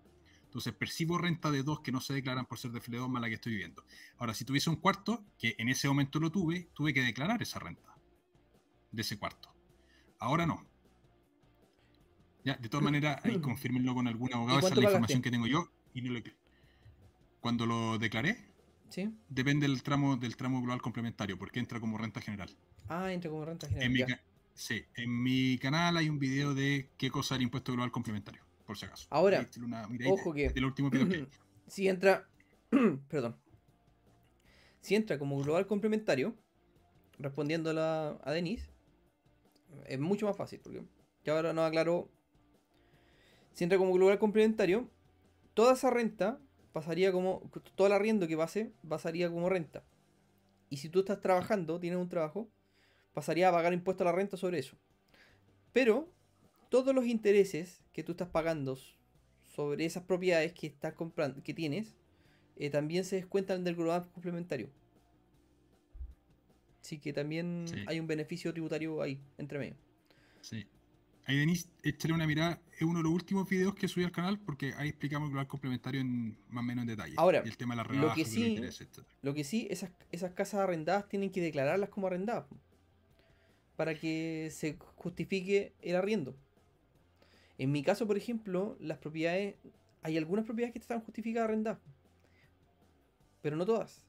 Entonces 0.58 0.74
percibo 0.74 1.20
renta 1.20 1.52
de 1.52 1.62
dos 1.62 1.82
que 1.82 1.92
no 1.92 2.02
se 2.02 2.16
declaran 2.16 2.48
por 2.48 2.58
ser 2.58 2.72
de 2.72 2.82
FL2 2.82 3.08
más 3.10 3.22
la 3.22 3.28
que 3.28 3.36
estoy 3.36 3.52
viviendo. 3.52 3.84
Ahora, 4.18 4.34
si 4.34 4.44
tuviese 4.44 4.72
un 4.72 4.78
cuarto, 4.78 5.24
que 5.38 5.54
en 5.60 5.70
ese 5.70 5.88
momento 5.88 6.20
lo 6.20 6.32
tuve, 6.32 6.72
tuve 6.74 6.96
que 6.96 7.04
declarar 7.04 7.40
esa 7.44 7.60
renta 7.60 7.96
de 8.92 9.04
ese 9.04 9.20
cuarto. 9.20 9.54
Ahora 10.18 10.48
no. 10.48 10.66
Ya, 12.44 12.56
de 12.56 12.70
todas 12.70 12.84
maneras, 12.84 13.24
ahí 13.24 13.38
confírmenlo 13.40 13.94
con 13.94 14.08
algún 14.08 14.34
abogado. 14.34 14.58
Esa 14.58 14.70
es 14.70 14.78
la 14.78 14.84
información 14.86 15.22
que 15.22 15.30
tengo 15.30 15.46
yo. 15.46 15.70
Y 15.94 16.02
no 16.02 16.12
lo... 16.12 16.22
Cuando 17.40 17.68
lo 17.68 18.00
declaré, 18.00 18.52
¿Sí? 18.90 19.16
depende 19.30 19.68
del 19.68 19.84
tramo 19.84 20.18
del 20.18 20.36
tramo 20.36 20.60
global 20.64 20.82
complementario, 20.82 21.38
porque 21.38 21.60
entra 21.60 21.80
como 21.80 22.00
renta 22.00 22.20
general. 22.20 22.50
Ah, 22.90 23.14
entra 23.14 23.30
como 23.30 23.46
renta 23.46 23.68
general. 23.68 23.86
En 23.86 23.94
mi, 23.94 24.16
sí, 24.56 24.84
en 24.96 25.22
mi 25.22 25.60
canal 25.60 25.98
hay 25.98 26.10
un 26.10 26.18
video 26.18 26.56
de 26.56 26.90
qué 26.98 27.12
cosa 27.12 27.36
es 27.36 27.38
el 27.38 27.44
impuesto 27.44 27.74
global 27.74 27.92
complementario, 27.92 28.42
por 28.68 28.78
si 28.78 28.86
acaso. 28.86 29.08
Ahora, 29.10 29.50
una 29.64 29.88
Ojo 30.08 30.34
que. 30.34 30.50
del 30.50 30.66
último 30.66 30.90
video 30.92 31.08
que 31.10 31.16
hay. 31.16 31.28
si 31.68 31.88
entra. 31.88 32.28
perdón. 33.10 33.36
Si 34.82 34.94
entra 34.96 35.18
como 35.18 35.42
global 35.42 35.66
complementario, 35.66 36.36
respondiendo 37.18 37.72
a, 37.72 37.74
la- 37.74 38.20
a 38.24 38.32
Denise, 38.32 38.70
es 39.86 40.00
mucho 40.00 40.28
más 40.28 40.38
fácil, 40.38 40.60
porque 40.60 40.84
ya 41.24 41.34
ahora 41.34 41.54
nos 41.54 41.66
aclaró. 41.68 42.10
Si 43.54 43.64
entra 43.64 43.78
como 43.80 43.94
global 43.94 44.20
complementario, 44.20 44.90
toda 45.56 45.74
esa 45.74 45.90
renta 45.90 46.40
pasaría 46.74 47.12
como. 47.12 47.50
Todo 47.76 47.88
el 47.88 47.94
arriendo 47.94 48.28
que 48.28 48.38
pase 48.38 48.72
pasaría 48.88 49.30
como 49.32 49.50
renta. 49.50 49.84
Y 50.70 50.78
si 50.78 50.90
tú 50.90 51.00
estás 51.00 51.22
trabajando, 51.22 51.80
tienes 51.80 51.98
un 52.00 52.10
trabajo, 52.10 52.50
pasaría 53.14 53.50
a 53.50 53.52
pagar 53.54 53.74
impuesto 53.74 54.04
a 54.04 54.06
la 54.06 54.12
renta 54.12 54.36
sobre 54.38 54.60
eso. 54.60 54.78
Pero 55.74 56.12
todos 56.70 56.94
los 56.94 57.06
intereses 57.06 57.84
que 57.94 58.04
tú 58.04 58.12
estás 58.14 58.30
pagando 58.30 58.78
sobre 59.56 59.86
esas 59.86 60.04
propiedades 60.04 60.54
que 60.54 60.68
estás 60.68 60.94
comprando, 60.94 61.42
que 61.44 61.54
tienes, 61.54 61.96
eh, 62.58 62.70
también 62.70 63.06
se 63.06 63.16
descuentan 63.18 63.64
del 63.64 63.76
global 63.76 64.08
complementario. 64.14 64.70
Así 66.82 67.00
que 67.00 67.12
también 67.14 67.66
Sí. 67.68 67.84
hay 67.88 68.00
un 68.00 68.08
beneficio 68.08 68.52
tributario 68.54 69.02
ahí, 69.02 69.20
entre 69.38 69.60
medio. 69.60 69.76
Sí. 70.42 70.66
Ahí, 71.26 71.38
Denis, 71.38 71.68
échale 71.84 72.14
una 72.14 72.26
mirada. 72.26 72.62
Es 72.76 72.84
uno 72.84 73.00
de 73.00 73.04
los 73.04 73.12
últimos 73.12 73.50
videos 73.50 73.76
que 73.76 73.90
subí 73.90 74.06
al 74.06 74.14
canal 74.14 74.40
porque 74.40 74.74
ahí 74.78 74.88
explicamos 74.88 75.28
el 75.28 75.32
global 75.32 75.48
complementario 75.48 76.00
en, 76.00 76.38
más 76.50 76.62
o 76.62 76.64
menos 76.64 76.84
en 76.84 76.88
detalle. 76.88 77.16
Ahora, 77.18 77.42
y 77.44 77.50
el 77.50 77.58
tema 77.58 77.76
de 77.76 77.84
las 77.84 77.88
lo 77.98 78.14
que 78.14 78.22
los 78.22 78.30
sí- 78.30 78.46
intereses. 78.46 78.88
Lo 79.22 79.34
que 79.34 79.44
sí, 79.44 79.68
esas, 79.70 79.92
esas 80.14 80.32
casas 80.32 80.62
arrendadas 80.62 81.10
tienen 81.10 81.30
que 81.30 81.42
declararlas 81.42 81.90
como 81.90 82.08
arrendadas. 82.08 82.46
Para 83.76 83.94
que 83.94 84.48
se 84.52 84.78
justifique 84.96 85.74
el 85.82 85.98
arriendo. 85.98 86.36
En 87.58 87.72
mi 87.72 87.84
caso, 87.84 88.06
por 88.06 88.18
ejemplo, 88.18 88.78
las 88.80 88.98
propiedades. 89.00 89.56
Hay 90.04 90.18
algunas 90.18 90.46
propiedades 90.46 90.74
que 90.74 90.80
están 90.80 91.02
justificadas 91.02 91.50
arrendadas. 91.50 91.80
Pero 93.42 93.56
no 93.56 93.66
todas. 93.66 94.06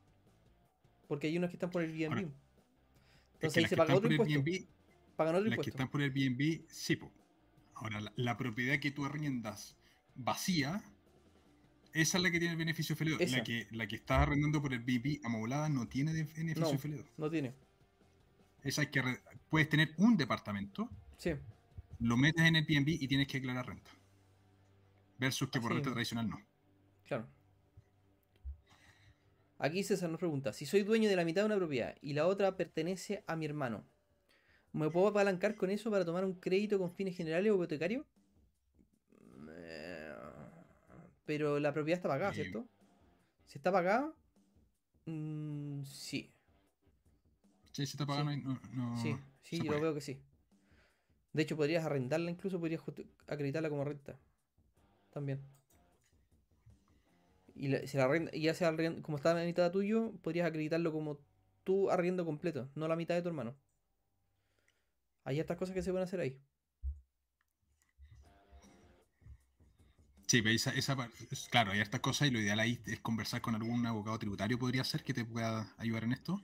Porque 1.06 1.26
hay 1.28 1.38
unas 1.38 1.50
que 1.50 1.56
están 1.56 1.70
por 1.70 1.82
el 1.82 1.90
Airbnb. 1.90 2.12
Ahora, 2.12 2.30
Entonces 3.34 3.54
que 3.54 3.60
ahí 3.60 3.66
se 3.66 3.76
paga 3.76 3.94
otro 3.94 4.10
impuesto. 4.10 4.34
Airbnb, 4.34 4.66
Pagan 5.16 5.34
otro 5.34 5.48
Las 5.50 5.58
que 5.58 5.70
están 5.70 5.90
por 5.90 6.00
Airbnb, 6.00 6.62
sí, 6.68 6.96
po. 6.96 7.10
Ahora, 7.74 8.00
la, 8.00 8.12
la 8.16 8.36
propiedad 8.36 8.78
que 8.78 8.90
tú 8.90 9.04
arriendas 9.04 9.76
vacía, 10.14 10.82
esa 11.92 12.18
es 12.18 12.22
la 12.22 12.30
que 12.30 12.38
tiene 12.38 12.52
el 12.52 12.58
beneficio 12.58 12.94
FL2. 12.94 13.20
Esa. 13.20 13.38
La 13.38 13.44
que, 13.44 13.66
la 13.70 13.86
que 13.86 13.96
estás 13.96 14.20
arrendando 14.20 14.60
por 14.60 14.72
Airbnb 14.72 15.24
amoblada 15.24 15.68
no 15.68 15.88
tiene 15.88 16.12
beneficio 16.12 16.54
No. 16.60 16.72
FL2. 16.72 17.04
No 17.16 17.30
tiene. 17.30 17.54
Esa 18.62 18.82
es 18.82 18.88
que 18.90 19.02
puedes 19.48 19.68
tener 19.68 19.94
un 19.96 20.16
departamento, 20.16 20.90
Sí. 21.16 21.32
Lo 22.00 22.16
metes 22.16 22.44
en 22.44 22.56
Airbnb 22.56 22.88
y 22.88 23.08
tienes 23.08 23.26
que 23.28 23.38
declarar 23.38 23.66
renta. 23.66 23.90
Versus 25.18 25.50
que 25.50 25.60
por 25.60 25.70
Así 25.70 25.74
renta 25.76 25.90
es. 25.90 25.94
tradicional 25.94 26.28
no. 26.28 26.40
Claro. 27.06 27.26
Aquí 29.58 29.82
César 29.82 30.08
nos 30.08 30.20
pregunta, 30.20 30.52
si 30.52 30.66
soy 30.66 30.82
dueño 30.84 31.08
de 31.08 31.16
la 31.16 31.24
mitad 31.24 31.42
de 31.42 31.46
una 31.46 31.56
propiedad 31.56 31.96
y 32.00 32.12
la 32.12 32.26
otra 32.28 32.56
pertenece 32.56 33.24
a 33.26 33.34
mi 33.34 33.44
hermano, 33.44 33.84
¿me 34.72 34.88
puedo 34.90 35.08
apalancar 35.08 35.56
con 35.56 35.70
eso 35.70 35.90
para 35.90 36.04
tomar 36.04 36.24
un 36.24 36.34
crédito 36.34 36.78
con 36.78 36.92
fines 36.92 37.16
generales 37.16 37.50
o 37.50 37.56
hipotecario? 37.56 38.06
Eh, 39.50 40.14
Pero 41.24 41.58
la 41.58 41.72
propiedad 41.74 41.98
está 41.98 42.08
pagada, 42.08 42.32
¿cierto? 42.32 42.64
Si 43.46 43.58
está 43.58 43.72
pagada, 43.72 44.12
mm, 45.06 45.82
sí. 45.82 46.30
Sí, 47.72 47.84
si 47.86 47.92
está 47.92 48.06
pagando, 48.06 48.32
Sí. 48.32 48.42
no, 48.42 48.60
no- 48.90 48.96
Sí, 48.96 49.16
sí, 49.42 49.58
yo 49.58 49.64
puede. 49.66 49.80
veo 49.80 49.94
que 49.94 50.00
sí. 50.00 50.20
De 51.38 51.44
hecho, 51.44 51.56
podrías 51.56 51.84
arrendarla, 51.84 52.32
incluso 52.32 52.58
podrías 52.58 52.82
acreditarla 53.28 53.68
como 53.70 53.84
renta. 53.84 54.18
También. 55.10 55.40
Y, 57.54 57.68
la- 57.68 57.86
si 57.86 57.96
la 57.96 58.06
arrenda- 58.06 58.34
y 58.34 58.40
ya 58.42 58.54
sea 58.54 58.74
como 59.02 59.18
está 59.18 59.34
la 59.34 59.44
mitad 59.44 59.70
tuyo, 59.70 60.14
podrías 60.20 60.48
acreditarlo 60.48 60.90
como 60.90 61.20
tu 61.62 61.92
arriendo 61.92 62.24
completo, 62.24 62.68
no 62.74 62.88
la 62.88 62.96
mitad 62.96 63.14
de 63.14 63.22
tu 63.22 63.28
hermano. 63.28 63.54
Hay 65.22 65.38
estas 65.38 65.56
cosas 65.56 65.76
que 65.76 65.82
se 65.82 65.92
pueden 65.92 66.08
hacer 66.08 66.18
ahí. 66.18 66.40
Sí, 70.26 70.42
pero 70.42 70.56
esa, 70.56 70.96
claro, 71.52 71.70
hay 71.70 71.78
hartas 71.80 72.00
cosas 72.00 72.26
y 72.26 72.32
lo 72.32 72.40
ideal 72.40 72.58
ahí 72.58 72.80
es 72.86 72.98
conversar 72.98 73.40
con 73.42 73.54
algún 73.54 73.86
abogado 73.86 74.18
tributario, 74.18 74.58
podría 74.58 74.82
ser 74.82 75.04
que 75.04 75.14
te 75.14 75.24
pueda 75.24 75.72
ayudar 75.78 76.02
en 76.02 76.12
esto. 76.12 76.42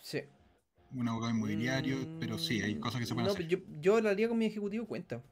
Sí. 0.00 0.22
Un 0.94 1.08
abogado 1.08 1.32
inmobiliario, 1.34 1.96
pero 2.18 2.38
sí, 2.38 2.62
hay 2.62 2.74
Mm, 2.74 2.80
cosas 2.80 3.00
que 3.00 3.06
se 3.06 3.14
pueden 3.14 3.26
no, 3.26 3.32
hacer. 3.32 3.46
Yo, 3.46 3.58
yo 3.80 4.00
lo 4.00 4.08
haría 4.08 4.28
con 4.28 4.38
mi 4.38 4.46
ejecutivo 4.46 4.86
cuenta. 4.86 5.22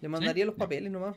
Le 0.00 0.08
mandaría 0.08 0.44
los 0.44 0.56
papeles 0.56 0.90
nomás. 0.90 1.16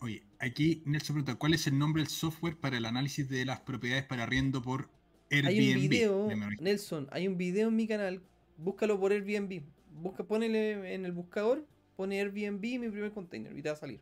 Oye, 0.00 0.24
aquí 0.38 0.82
Nelson 0.84 1.14
pregunta, 1.14 1.34
¿cuál 1.36 1.54
es 1.54 1.66
el 1.66 1.78
nombre 1.78 2.02
del 2.02 2.10
software 2.10 2.56
para 2.56 2.76
el 2.76 2.86
análisis 2.86 3.28
de 3.28 3.44
las 3.44 3.60
propiedades 3.60 4.04
para 4.04 4.24
arriendo 4.24 4.60
por 4.62 4.88
Airbnb? 5.30 5.48
Hay 5.48 5.74
un 5.74 5.80
video. 5.90 6.28
Nelson, 6.60 7.08
hay 7.12 7.28
un 7.28 7.36
video 7.36 7.68
en 7.68 7.76
mi 7.76 7.86
canal. 7.86 8.22
Búscalo 8.56 8.98
por 8.98 9.12
Airbnb. 9.12 9.62
Busca, 9.92 10.24
ponele 10.24 10.94
en 10.94 11.04
el 11.04 11.12
buscador, 11.12 11.66
pone 11.96 12.18
Airbnb 12.20 12.60
mi 12.80 12.88
primer 12.88 13.12
container 13.12 13.56
y 13.56 13.62
te 13.62 13.68
va 13.68 13.74
a 13.74 13.78
salir. 13.78 14.00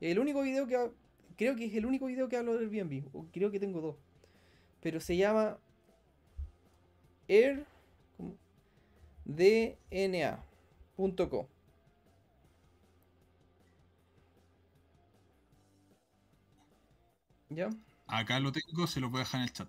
El 0.00 0.18
único 0.18 0.42
video 0.42 0.66
que 0.66 0.90
creo 1.36 1.54
que 1.54 1.66
es 1.66 1.74
el 1.74 1.86
único 1.86 2.06
video 2.06 2.28
que 2.28 2.36
hablo 2.36 2.56
de 2.56 2.64
Airbnb. 2.64 3.08
O 3.12 3.26
creo 3.30 3.50
que 3.50 3.60
tengo 3.60 3.80
dos. 3.80 3.96
Pero 4.80 4.98
se 5.00 5.16
llama 5.16 5.58
Air 7.30 7.64
¿cómo? 8.18 8.36
DNA.co. 9.24 11.48
¿Ya? 17.50 17.68
Acá 18.06 18.38
lo 18.40 18.52
tengo, 18.52 18.86
se 18.86 19.00
lo 19.00 19.08
voy 19.08 19.20
a 19.20 19.24
dejar 19.24 19.38
en 19.40 19.44
el 19.44 19.52
chat. 19.54 19.68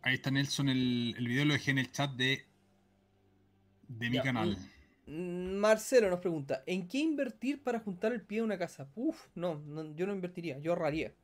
Ahí 0.00 0.14
está 0.14 0.30
Nelson, 0.30 0.70
el, 0.70 1.14
el 1.18 1.28
video 1.28 1.44
lo 1.44 1.52
dejé 1.52 1.72
en 1.72 1.78
el 1.78 1.92
chat 1.92 2.10
de, 2.12 2.46
de 3.88 4.10
mi 4.10 4.16
Ya, 4.16 4.22
canal. 4.22 4.56
Marcelo 5.06 6.10
nos 6.10 6.18
pregunta, 6.20 6.64
¿en 6.66 6.88
qué 6.88 6.98
invertir 6.98 7.62
para 7.62 7.78
juntar 7.78 8.12
el 8.12 8.22
pie 8.22 8.38
de 8.38 8.44
una 8.44 8.58
casa? 8.58 8.90
Uf, 8.96 9.28
no, 9.34 9.60
no, 9.66 9.94
yo 9.94 10.06
no 10.06 10.12
invertiría, 10.12 10.58
yo 10.58 10.72
ahorraría. 10.72 11.14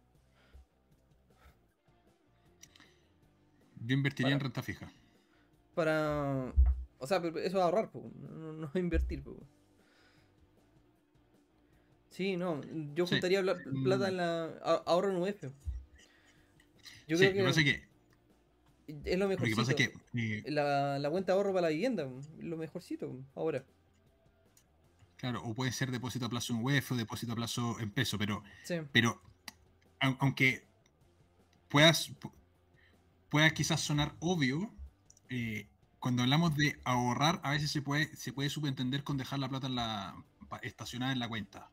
Yo 3.85 3.95
invertiría 3.95 4.33
en 4.33 4.41
renta 4.41 4.63
fija. 4.63 4.93
Para... 5.75 6.53
O 6.99 7.07
sea, 7.07 7.19
eso 7.19 7.39
es 7.39 7.55
ahorrar, 7.55 7.91
po, 7.91 8.09
no, 8.15 8.53
no 8.53 8.71
invertir. 8.75 9.25
po. 9.25 9.37
Sí, 12.11 12.37
no, 12.37 12.61
yo 12.95 13.07
juntaría 13.07 13.43
pla- 13.43 13.57
mm. 13.65 13.83
plata 13.83 14.09
en 14.09 14.17
la... 14.19 14.45
ahorro 14.87 15.11
en 15.11 15.17
UF. 15.17 15.43
Yo 17.09 17.19
creo 17.19 17.53
que, 17.53 17.83
es 18.87 19.19
lo 19.19 19.25
lo 19.25 19.29
que 19.29 19.37
mejorcito. 19.37 19.57
pasa 19.57 19.71
es 19.73 19.77
que 19.77 19.93
eh, 20.15 20.51
La, 20.51 20.99
la 20.99 21.11
cuenta 21.11 21.33
de 21.33 21.37
ahorro 21.39 21.53
para 21.53 21.63
la 21.63 21.69
vivienda, 21.73 22.09
lo 22.39 22.57
mejorcito 22.57 23.17
ahora. 23.35 23.65
Claro, 25.17 25.43
o 25.45 25.55
puede 25.55 25.71
ser 25.73 25.91
depósito 25.91 26.27
a 26.27 26.29
plazo 26.29 26.53
en 26.53 26.65
UEF 26.65 26.93
o 26.93 26.97
depósito 26.97 27.33
a 27.33 27.37
plazo 27.37 27.79
en 27.79 27.91
peso, 27.93 28.19
pero, 28.19 28.43
Sí. 28.65 28.77
pero 28.93 29.23
au- 30.01 30.17
aunque 30.19 30.67
puedas, 31.69 32.11
pu- 32.21 32.33
pueda 33.31 33.49
quizás 33.51 33.81
sonar 33.81 34.17
obvio, 34.19 34.75
eh, 35.29 35.69
cuando 36.01 36.23
hablamos 36.23 36.57
de 36.57 36.81
ahorrar, 36.85 37.41
a 37.45 37.53
veces 37.53 37.71
se 37.71 37.81
puede, 37.83 38.15
se 38.17 38.33
puede 38.33 38.51
subentender 38.51 39.05
con 39.05 39.17
dejar 39.17 39.39
la 39.39 39.49
plata 39.49 39.69
en 39.69 39.77
la, 39.77 40.25
estacionada 40.63 41.13
en 41.13 41.21
la 41.21 41.29
cuenta. 41.29 41.71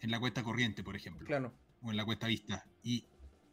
En 0.00 0.10
la 0.10 0.18
cuenta 0.18 0.42
corriente, 0.42 0.82
por 0.82 0.96
ejemplo. 0.96 1.26
Claro. 1.26 1.52
O 1.82 1.90
en 1.90 1.96
la 1.98 2.04
cuenta 2.06 2.26
vista. 2.26 2.66
Y 2.82 3.04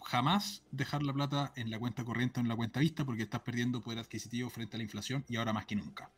jamás 0.03 0.63
dejar 0.71 1.03
la 1.03 1.13
plata 1.13 1.53
en 1.55 1.69
la 1.69 1.79
cuenta 1.79 2.03
corriente 2.03 2.39
o 2.39 2.41
en 2.41 2.49
la 2.49 2.55
cuenta 2.55 2.79
vista 2.79 3.05
porque 3.05 3.23
estás 3.23 3.41
perdiendo 3.41 3.81
poder 3.81 3.99
adquisitivo 3.99 4.49
frente 4.49 4.75
a 4.75 4.79
la 4.79 4.83
inflación 4.83 5.25
y 5.27 5.37
ahora 5.37 5.53
más 5.53 5.65
que 5.65 5.75
nunca. 5.75 6.11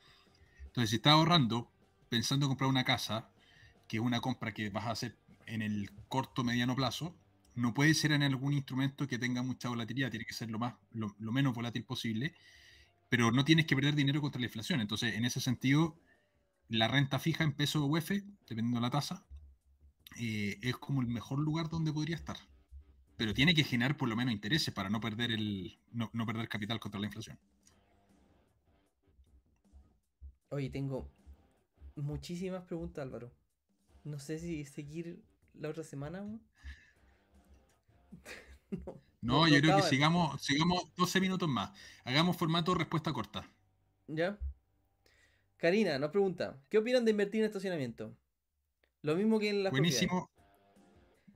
Entonces, 0.65 0.89
si 0.89 0.95
estás 0.97 1.13
ahorrando 1.13 1.69
pensando 2.09 2.45
en 2.45 2.51
comprar 2.51 2.69
una 2.69 2.83
casa, 2.83 3.29
que 3.87 3.97
es 3.97 4.03
una 4.03 4.21
compra 4.21 4.53
que 4.53 4.69
vas 4.69 4.85
a 4.85 4.91
hacer 4.91 5.17
en 5.45 5.61
el 5.61 5.91
corto 6.07 6.43
mediano 6.43 6.75
plazo, 6.75 7.15
no 7.55 7.73
puede 7.73 7.93
ser 7.93 8.11
en 8.11 8.23
algún 8.23 8.53
instrumento 8.53 9.07
que 9.07 9.19
tenga 9.19 9.43
mucha 9.43 9.69
volatilidad, 9.69 10.09
tiene 10.09 10.25
que 10.25 10.33
ser 10.33 10.49
lo, 10.49 10.59
más, 10.59 10.75
lo, 10.93 11.31
menos 11.31 11.53
volátil 11.53 11.83
posible, 11.83 12.35
pero 13.09 13.31
no 13.31 13.45
tienes 13.45 13.65
que 13.65 13.75
perder 13.75 13.95
dinero 13.95 14.21
contra 14.21 14.39
la 14.39 14.47
inflación. 14.47 14.81
Entonces, 14.81 15.15
en 15.15 15.25
ese 15.25 15.39
sentido, 15.39 15.99
la 16.69 16.87
renta 16.87 17.19
fija 17.19 17.43
en 17.43 17.53
peso 17.53 17.85
UF, 17.85 18.09
dependiendo 18.09 18.77
de 18.77 18.81
la 18.81 18.89
tasa, 18.89 19.25
eh, 20.19 20.57
es 20.61 20.77
como 20.77 21.01
el 21.01 21.07
mejor 21.07 21.39
lugar 21.39 21.69
donde 21.69 21.93
podría 21.93 22.15
estar. 22.15 22.37
Pero 23.17 23.33
tiene 23.33 23.53
que 23.53 23.63
generar 23.63 23.95
por 23.95 24.09
lo 24.09 24.15
menos 24.15 24.33
intereses 24.33 24.73
para 24.73 24.89
no 24.89 24.99
perder, 24.99 25.31
el, 25.31 25.77
no, 25.91 26.09
no 26.13 26.25
perder 26.25 26.49
capital 26.49 26.79
contra 26.79 26.99
la 26.99 27.07
inflación. 27.07 27.37
Oye, 30.49 30.69
tengo 30.69 31.09
muchísimas 31.95 32.63
preguntas, 32.63 33.03
Álvaro. 33.03 33.31
No 34.03 34.19
sé 34.19 34.37
si 34.39 34.65
seguir 34.65 35.23
la 35.53 35.69
otra 35.69 35.83
semana. 35.83 36.21
no, 38.71 39.01
No, 39.21 39.47
yo 39.47 39.59
creo 39.61 39.77
que 39.77 39.83
sigamos, 39.83 40.41
sigamos 40.41 40.93
12 40.95 41.21
minutos 41.21 41.49
más. 41.49 41.71
Hagamos 42.03 42.37
formato 42.37 42.75
respuesta 42.75 43.13
corta. 43.13 43.49
¿Ya? 44.07 44.37
Karina 45.57 45.97
nos 45.97 46.11
pregunta: 46.11 46.61
¿Qué 46.69 46.77
opinan 46.77 47.05
de 47.05 47.11
invertir 47.11 47.41
en 47.41 47.47
estacionamiento? 47.47 48.15
Lo 49.01 49.15
mismo 49.15 49.39
que 49.39 49.49
en 49.49 49.63
las 49.63 49.71
propiedades. 49.71 50.07
Buenísimo. 50.09 50.29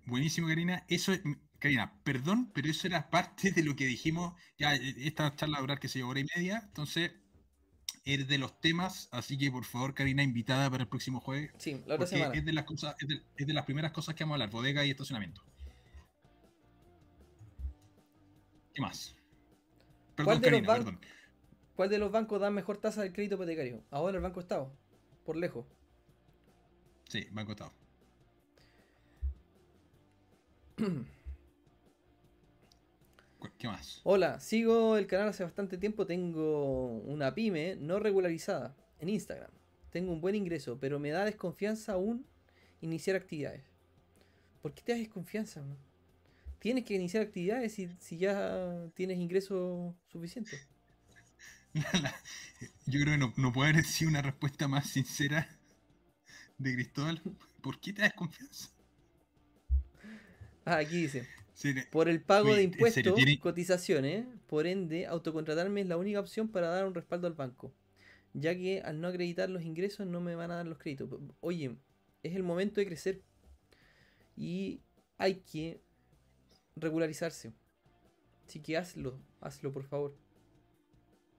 Buenísimo, 0.05 0.47
Karina. 0.47 0.85
Eso 0.87 1.11
es, 1.11 1.21
Karina, 1.59 1.93
perdón, 2.03 2.51
pero 2.53 2.69
eso 2.69 2.87
era 2.87 3.09
parte 3.09 3.51
de 3.51 3.63
lo 3.63 3.75
que 3.75 3.85
dijimos. 3.85 4.33
Ya, 4.57 4.75
eh, 4.75 4.95
esta 4.99 5.35
charla 5.35 5.61
va 5.61 5.77
que 5.77 5.87
se 5.87 6.03
hora 6.03 6.19
y 6.19 6.25
media. 6.35 6.61
Entonces, 6.63 7.11
es 8.05 8.27
de 8.27 8.37
los 8.37 8.59
temas. 8.59 9.09
Así 9.11 9.37
que, 9.37 9.51
por 9.51 9.65
favor, 9.65 9.93
Karina, 9.93 10.23
invitada 10.23 10.69
para 10.69 10.83
el 10.83 10.89
próximo 10.89 11.19
jueves. 11.19 11.51
Sí, 11.57 11.81
la 11.85 11.95
otra 11.95 12.07
semana. 12.07 12.33
es 12.35 12.45
de 12.45 12.53
las 12.53 12.65
cosas, 12.65 12.95
es 12.99 13.07
de, 13.07 13.21
es 13.35 13.47
de 13.47 13.53
las 13.53 13.65
primeras 13.65 13.91
cosas 13.91 14.15
que 14.15 14.23
vamos 14.23 14.33
a 14.33 14.35
hablar, 14.35 14.51
bodega 14.51 14.85
y 14.85 14.91
estacionamiento. 14.91 15.41
¿Qué 18.73 18.81
más? 18.81 19.15
¿Cuál 20.15 20.39
Perdón, 20.39 20.41
de, 20.41 20.51
los 20.51 20.61
Karina, 20.61 20.73
perdón. 20.73 20.99
¿Cuál 21.75 21.89
de 21.89 21.97
los 21.97 22.11
bancos 22.11 22.39
da 22.39 22.51
mejor 22.51 22.77
tasa 22.77 23.01
del 23.01 23.13
crédito 23.13 23.35
hipotecario? 23.35 23.83
Ahora 23.89 24.17
el 24.17 24.23
Banco 24.23 24.39
Estado, 24.39 24.71
por 25.25 25.35
lejos. 25.35 25.65
Sí, 27.09 27.27
Banco 27.31 27.53
Estado. 27.53 27.73
¿Qué 33.57 33.67
más? 33.67 34.01
Hola, 34.03 34.39
sigo 34.39 34.97
el 34.97 35.07
canal 35.07 35.29
hace 35.29 35.43
bastante 35.43 35.77
tiempo. 35.77 36.05
Tengo 36.05 36.99
una 36.99 37.33
pyme 37.33 37.75
no 37.75 37.99
regularizada 37.99 38.75
en 38.99 39.09
Instagram. 39.09 39.51
Tengo 39.89 40.11
un 40.11 40.21
buen 40.21 40.35
ingreso, 40.35 40.77
pero 40.79 40.99
me 40.99 41.09
da 41.09 41.25
desconfianza 41.25 41.93
aún 41.93 42.25
iniciar 42.81 43.15
actividades. 43.15 43.63
¿Por 44.61 44.73
qué 44.73 44.81
te 44.83 44.91
da 44.91 44.97
desconfianza? 44.97 45.61
man? 45.61 45.77
Tienes 46.59 46.83
que 46.83 46.95
iniciar 46.95 47.23
actividades 47.23 47.73
si, 47.73 47.89
si 47.99 48.17
ya 48.17 48.89
tienes 48.95 49.17
ingreso 49.17 49.95
suficiente. 50.11 50.59
Yo 52.85 52.99
creo 53.01 53.13
que 53.13 53.17
no, 53.17 53.33
no 53.37 53.53
puede 53.53 53.71
haber 53.71 53.85
sido 53.85 54.09
una 54.09 54.21
respuesta 54.21 54.67
más 54.67 54.89
sincera 54.89 55.47
de 56.57 56.73
Cristóbal. 56.73 57.21
¿Por 57.61 57.79
qué 57.79 57.93
te 57.93 58.01
das 58.01 58.13
confianza? 58.13 58.69
Ah, 60.65 60.77
aquí 60.77 61.01
dice. 61.01 61.27
Sí, 61.57 61.73
Por 61.89 62.07
el 62.07 62.21
pago 62.21 62.53
de 62.53 62.61
impuestos, 62.61 63.15
cotizaciones, 63.39 64.27
por 64.45 64.67
ende, 64.67 65.07
autocontratarme 65.07 65.81
es 65.81 65.87
la 65.87 65.97
única 65.97 66.19
opción 66.19 66.49
para 66.49 66.67
dar 66.67 66.85
un 66.85 66.93
respaldo 66.93 67.25
al 67.25 67.33
banco. 67.33 67.73
Ya 68.35 68.55
que 68.55 68.81
al 68.81 69.01
no 69.01 69.07
acreditar 69.07 69.49
los 69.49 69.63
ingresos 69.63 70.05
no 70.05 70.21
me 70.21 70.35
van 70.35 70.51
a 70.51 70.57
dar 70.57 70.67
los 70.67 70.77
créditos. 70.77 71.09
Oye, 71.39 71.75
es 72.21 72.35
el 72.35 72.43
momento 72.43 72.79
de 72.79 72.85
crecer. 72.85 73.23
Y 74.35 74.81
hay 75.17 75.37
que 75.51 75.81
regularizarse. 76.75 77.53
Así 78.47 78.59
que 78.59 78.77
hazlo, 78.77 79.19
hazlo 79.41 79.73
por 79.73 79.83
favor. 79.83 80.15